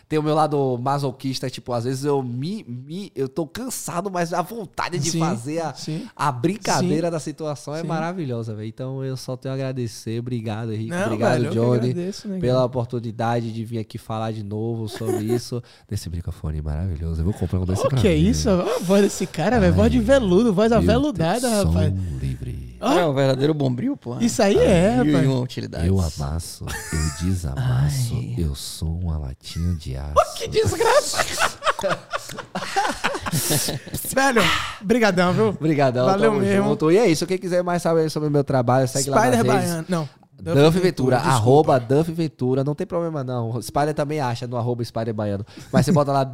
Tem 0.08 0.18
o 0.20 0.24
meu 0.24 0.34
lado 0.36 0.78
masoquista, 0.82 1.50
tipo, 1.50 1.74
às 1.74 1.84
vezes 1.84 2.04
eu 2.06 2.22
me, 2.22 2.64
me 2.68 3.12
eu 3.16 3.28
tô 3.28 3.46
cansado, 3.48 4.10
mas 4.12 4.34
a 4.34 4.42
vontade 4.42 5.00
de 5.00 5.12
Sim, 5.12 5.20
fazer 5.20 5.60
a, 5.60 5.74
sim. 5.74 6.08
a 6.16 6.32
brincadeira 6.32 7.10
da 7.12 7.20
situação 7.20 7.76
é 7.76 7.82
Sim. 7.82 7.88
Maravilhosa, 8.12 8.54
velho. 8.54 8.68
Então 8.68 9.04
eu 9.04 9.16
só 9.18 9.36
tenho 9.36 9.54
a 9.54 9.56
agradecer. 9.56 10.20
Obrigado, 10.20 10.72
Henrique. 10.74 10.90
Não, 10.92 11.04
Obrigado, 11.06 11.32
velho, 11.34 11.46
eu 11.46 11.50
que 11.52 11.56
Johnny. 11.58 11.78
agradeço, 11.92 12.28
né, 12.28 12.40
pela 12.40 12.54
cara? 12.56 12.66
oportunidade 12.66 13.52
de 13.52 13.66
vir 13.66 13.80
aqui 13.80 13.98
falar 13.98 14.32
de 14.32 14.44
novo 14.44 14.88
sobre 14.88 15.24
isso. 15.34 15.62
Desse 15.90 16.10
microfone 16.10 16.62
maravilhoso. 16.62 17.22
Eu 17.22 17.26
vou 17.26 17.34
comprar 17.34 17.60
um 17.60 17.66
desse 17.66 17.86
O 17.86 17.90
pra 17.90 17.98
que 18.00 18.08
é 18.08 18.16
isso? 18.16 18.50
Olha 18.50 18.76
a 18.76 18.80
voz 18.80 19.02
desse 19.04 19.26
cara, 19.26 19.60
velho. 19.60 19.74
Voz 19.74 19.92
de 19.92 20.00
veludo, 20.00 20.54
voz 20.54 20.72
aveludada, 20.72 21.50
Som 21.62 21.70
rapaz. 21.72 21.94
livre. 22.22 22.78
Ó, 22.82 22.92
É 22.94 23.06
o 23.06 23.14
verdadeiro 23.14 23.54
bombril, 23.54 23.96
pô. 23.96 24.18
Isso 24.20 24.42
aí 24.42 24.58
é, 24.58 24.96
Mil 24.98 25.06
e 25.06 25.12
rapaz. 25.14 25.28
uma 25.28 25.40
utilidades. 25.42 25.88
Eu 25.88 26.00
amasso, 26.00 26.66
eu 26.66 27.26
desamasso, 27.28 28.16
Ai. 28.16 28.36
eu 28.38 28.56
sou 28.56 28.90
uma 29.00 29.18
latinha 29.20 29.74
de 29.76 29.96
aço. 29.96 30.14
Que 30.36 30.48
desgraça! 30.48 31.18
velho, 34.14 34.42
brigadão, 34.82 35.34
viu? 35.34 35.48
Obrigadão, 35.50 36.06
Valeu 36.06 36.34
mesmo. 36.34 36.70
junto. 36.70 36.92
E 36.92 36.98
é 36.98 37.08
isso, 37.08 37.26
quem 37.26 37.38
quiser 37.38 37.64
mais 37.64 37.82
saber 37.82 38.10
sobre 38.10 38.30
o 38.30 38.32
meu 38.32 38.44
trabalho, 38.44 38.88
segue 38.88 39.10
lá 39.10 39.22
Spider 39.22 39.44
nas 39.44 39.54
redes. 39.54 39.70
Baiano. 39.70 39.86
Não. 39.90 40.10
Duff 40.42 40.80
Ventura, 40.80 41.18
desculpa. 41.18 41.38
arroba 41.38 41.80
Duff 41.80 42.12
Ventura, 42.12 42.64
não 42.64 42.74
tem 42.74 42.88
problema 42.88 43.24
não. 43.24 43.62
Spider 43.62 43.94
também 43.94 44.20
acha 44.20 44.48
no 44.48 44.58
arroba 44.58 44.84
Spider 44.84 45.14
Baiano. 45.14 45.46
Mas 45.72 45.86
você 45.86 45.92
bota 45.92 46.12
lá 46.12 46.24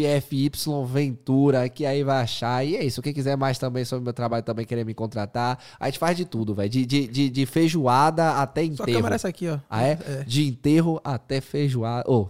D-U-F-F-Y 0.00 0.84
Ventura, 0.84 1.68
que 1.68 1.86
aí 1.86 2.02
vai 2.02 2.22
achar. 2.22 2.66
E 2.66 2.74
é 2.74 2.84
isso. 2.84 3.00
Quem 3.00 3.14
quiser 3.14 3.36
mais 3.36 3.56
também 3.56 3.84
sobre 3.84 4.00
o 4.00 4.04
meu 4.04 4.12
trabalho, 4.12 4.42
também 4.42 4.66
querer 4.66 4.84
me 4.84 4.94
contratar. 4.94 5.60
A 5.78 5.86
gente 5.86 6.00
faz 6.00 6.16
de 6.16 6.24
tudo, 6.24 6.56
velho. 6.56 6.68
De, 6.68 6.84
de, 6.84 7.06
de, 7.06 7.30
de 7.30 7.46
feijoada 7.46 8.32
até 8.32 8.62
Sua 8.64 8.72
enterro. 8.72 8.92
câmera 8.94 9.14
é 9.14 9.16
essa 9.16 9.28
aqui, 9.28 9.48
ó. 9.48 9.58
Ah, 9.70 9.82
é? 9.84 9.96
De 10.26 10.44
enterro 10.44 11.00
até 11.04 11.40
feijoada. 11.40 12.10
Ô, 12.10 12.26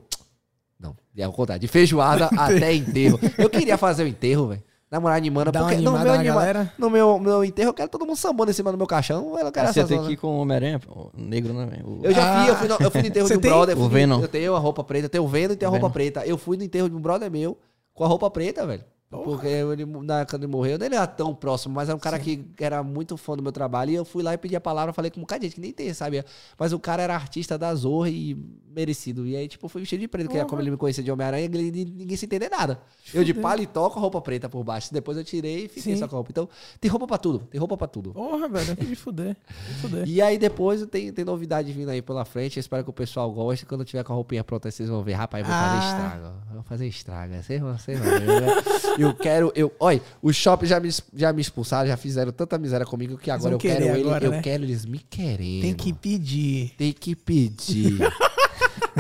não, 0.78 0.94
é 1.16 1.22
ao 1.24 1.32
contrário. 1.32 1.60
De 1.60 1.68
feijoada 1.68 2.26
até 2.36 2.74
enterro. 2.74 3.18
Eu 3.38 3.48
queria 3.50 3.76
fazer 3.78 4.04
o 4.04 4.06
enterro, 4.08 4.48
velho. 4.48 4.62
Namorar 4.88 5.16
animando, 5.16 5.50
Dá 5.50 5.62
uma 5.62 5.68
porque 5.68 5.82
no 5.82 5.90
meu, 5.92 6.04
na 6.04 6.12
anima- 6.14 6.72
no 6.78 6.88
meu, 6.90 7.18
meu 7.18 7.44
enterro 7.44 7.70
eu 7.70 7.74
quero 7.74 7.88
todo 7.88 8.06
mundo 8.06 8.16
sambando 8.16 8.52
em 8.52 8.54
cima 8.54 8.70
do 8.70 8.78
meu 8.78 8.86
caixão. 8.86 9.36
Eu 9.36 9.50
quero 9.50 9.66
Você 9.72 9.84
tem 9.84 9.96
zona. 9.96 10.06
que 10.06 10.14
ir 10.14 10.16
com 10.16 10.28
o 10.28 10.38
Homem-Aranha, 10.38 10.78
pô, 10.78 11.10
o 11.12 11.20
negro, 11.20 11.52
né, 11.52 11.66
velho? 11.66 11.84
O- 11.88 12.00
Eu 12.04 12.12
já 12.14 12.22
Ah. 12.22 12.40
fui, 12.44 12.50
eu 12.50 12.56
fui, 12.56 12.68
no, 12.68 12.76
eu 12.78 12.90
fui 12.92 13.00
no 13.02 13.06
enterro 13.08 13.26
Você 13.26 13.34
de 13.34 13.38
um 13.38 13.42
tem? 13.42 13.50
brother. 13.50 13.76
eu 13.76 13.82
O 13.84 13.90
fui. 13.90 14.02
Eu 14.22 14.28
tenho 14.28 14.54
a 14.54 14.58
roupa 14.60 14.84
preta, 14.84 15.06
eu 15.06 15.10
tenho 15.10 15.24
o 15.24 15.28
Venom 15.28 15.54
e 15.54 15.56
tenho 15.56 15.68
a 15.68 15.72
roupa 15.72 15.86
Venom. 15.88 15.92
preta. 15.92 16.24
Eu 16.24 16.38
fui 16.38 16.56
no 16.56 16.62
enterro 16.62 16.88
de 16.88 16.94
um 16.94 17.00
brother 17.00 17.28
meu 17.28 17.58
com 17.92 18.04
a 18.04 18.06
roupa 18.06 18.30
preta, 18.30 18.64
velho. 18.64 18.84
Porque 19.08 19.46
ele, 19.46 19.86
na 19.86 20.20
época 20.20 20.36
ele 20.36 20.46
morreu, 20.48 20.74
ele 20.82 20.94
era 20.94 21.06
tão 21.06 21.32
próximo, 21.34 21.74
mas 21.74 21.88
era 21.88 21.96
um 21.96 21.98
cara 22.00 22.18
que 22.18 22.44
era 22.58 22.82
muito 22.82 23.16
fã 23.16 23.36
do 23.36 23.42
meu 23.42 23.52
trabalho. 23.52 23.90
E 23.92 23.94
eu 23.94 24.04
fui 24.04 24.22
lá 24.22 24.34
e 24.34 24.36
pedi 24.38 24.56
a 24.56 24.60
palavra, 24.60 24.92
falei 24.92 25.10
com 25.12 25.20
um 25.20 25.22
bocado 25.22 25.40
de 25.40 25.46
gente 25.46 25.54
que 25.54 25.60
nem 25.60 25.72
tem, 25.72 25.94
sabia? 25.94 26.24
Mas 26.58 26.72
o 26.72 26.78
cara 26.78 27.02
era 27.04 27.14
artista 27.14 27.56
da 27.56 27.72
Zorra 27.74 28.10
e 28.10 28.36
merecido. 28.68 29.26
E 29.26 29.36
aí, 29.36 29.46
tipo, 29.48 29.68
fui 29.68 29.80
vestido 29.80 30.00
de 30.00 30.08
preto, 30.08 30.28
que 30.28 30.36
era 30.36 30.44
como 30.44 30.60
ele 30.60 30.70
me 30.72 30.76
conhecia 30.76 31.02
de 31.04 31.10
Homem-Aranha, 31.10 31.48
ninguém 31.48 32.16
se 32.16 32.26
entender 32.26 32.50
nada. 32.50 32.80
Eu 33.14 33.22
de 33.24 33.32
paletó 33.32 33.88
com 33.88 33.98
a 33.98 34.02
roupa 34.02 34.20
preta 34.20 34.48
por 34.48 34.62
baixo. 34.64 34.92
Depois 34.92 35.16
eu 35.16 35.24
tirei 35.24 35.64
e 35.64 35.68
fiquei 35.68 35.94
Sim. 35.94 36.00
só 36.00 36.08
com 36.08 36.16
a 36.16 36.18
roupa. 36.18 36.30
Então, 36.32 36.48
tem 36.80 36.90
roupa 36.90 37.06
pra 37.06 37.16
tudo, 37.16 37.38
tem 37.50 37.58
roupa 37.58 37.76
pra 37.76 37.86
tudo. 37.86 38.12
Porra, 38.12 38.48
velho, 38.48 38.70
eu 38.78 38.84
de 38.86 38.96
fuder. 38.96 39.36
De 39.68 39.74
fuder. 39.74 40.08
E 40.08 40.20
aí 40.20 40.36
depois 40.36 40.84
tem, 40.86 41.12
tem 41.12 41.24
novidade 41.24 41.72
vindo 41.72 41.88
aí 41.90 42.02
pela 42.02 42.24
frente. 42.24 42.56
Eu 42.56 42.60
espero 42.60 42.82
que 42.84 42.90
o 42.90 42.92
pessoal 42.92 43.30
goste. 43.32 43.64
Quando 43.64 43.82
eu 43.82 43.84
tiver 43.86 44.02
com 44.04 44.12
a 44.12 44.16
roupinha 44.16 44.42
pronta, 44.44 44.70
vocês 44.70 44.88
vão 44.88 45.02
ver. 45.02 45.12
Rapaz, 45.14 45.46
eu 45.46 45.50
vou 45.52 45.56
fazer 45.62 45.76
Ah. 45.76 45.88
estrago. 45.88 46.26
Eu 46.50 46.54
Vou 46.56 46.62
fazer 46.64 46.86
estrago. 46.88 47.34
Vocês 47.42 47.60
vão, 47.60 47.78
vocês 47.78 47.98
vão 47.98 48.08
ver. 48.10 48.95
né? 48.98 49.08
Eu 49.08 49.14
quero. 49.14 49.52
Eu, 49.54 49.72
olha, 49.78 50.00
os 50.22 50.36
shoppings 50.36 50.70
já 50.70 50.80
me, 50.80 50.88
já 51.14 51.32
me 51.32 51.40
expulsaram, 51.40 51.88
já 51.88 51.96
fizeram 51.96 52.32
tanta 52.32 52.58
miséria 52.58 52.86
comigo 52.86 53.16
que 53.16 53.30
agora 53.30 53.54
eu 53.54 53.58
quero 53.58 53.76
querer 53.76 53.90
ele, 53.98 54.08
agora, 54.08 54.24
eu 54.24 54.30
né? 54.30 54.42
quero 54.42 54.64
eles 54.64 54.84
me 54.84 54.98
querendo. 54.98 55.62
Tem 55.62 55.74
que 55.74 55.92
pedir. 55.92 56.74
Tem 56.76 56.92
que 56.92 57.14
pedir. 57.14 57.98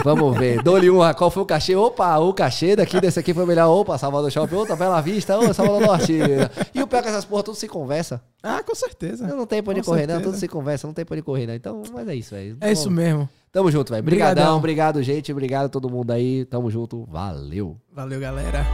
Vamos 0.04 0.36
ver. 0.38 0.62
Dou-lhe 0.62 0.90
uma. 0.90 1.14
Qual 1.14 1.30
foi 1.30 1.42
o 1.42 1.46
cachê? 1.46 1.74
Opa, 1.74 2.18
o 2.18 2.32
cachê 2.32 2.76
daqui 2.76 3.00
desse 3.00 3.18
aqui 3.18 3.32
foi 3.32 3.44
o 3.44 3.46
melhor. 3.46 3.68
Opa, 3.70 3.96
Salvador 3.96 4.30
Shopping. 4.30 4.54
Outra 4.54 4.76
Bela 4.76 5.00
Vista. 5.00 5.38
Ô, 5.38 5.52
Salvador 5.54 5.80
Norte. 5.80 6.12
E 6.74 6.82
o 6.82 6.86
pior 6.86 6.98
é 6.98 7.02
que 7.02 7.08
essas 7.08 7.24
porra 7.24 7.42
tudo 7.42 7.56
se 7.56 7.66
conversa. 7.66 8.20
Ah, 8.42 8.62
com 8.62 8.74
certeza. 8.74 9.26
Eu 9.26 9.36
não 9.36 9.46
tenho 9.46 9.62
pra 9.62 9.72
onde 9.72 9.82
correr, 9.82 10.06
não. 10.06 10.14
certeza. 10.14 10.30
Tudo 10.30 10.38
se 10.38 10.48
conversa, 10.48 10.86
não 10.86 10.94
tem 10.94 11.04
pra 11.04 11.14
onde 11.14 11.22
correr, 11.22 11.46
não. 11.46 11.54
Então, 11.54 11.82
mas 11.92 12.06
é 12.08 12.14
isso, 12.14 12.34
velho. 12.34 12.56
É 12.60 12.70
isso 12.70 12.90
mesmo. 12.90 13.28
Tamo 13.50 13.70
junto, 13.70 13.90
velho. 13.90 14.02
Obrigadão, 14.02 14.34
Brigadão. 14.34 14.56
obrigado, 14.58 15.02
gente. 15.02 15.32
Obrigado 15.32 15.66
a 15.66 15.68
todo 15.68 15.88
mundo 15.88 16.10
aí. 16.10 16.44
Tamo 16.44 16.70
junto. 16.70 17.06
Valeu. 17.10 17.76
Valeu, 17.92 18.20
galera. 18.20 18.66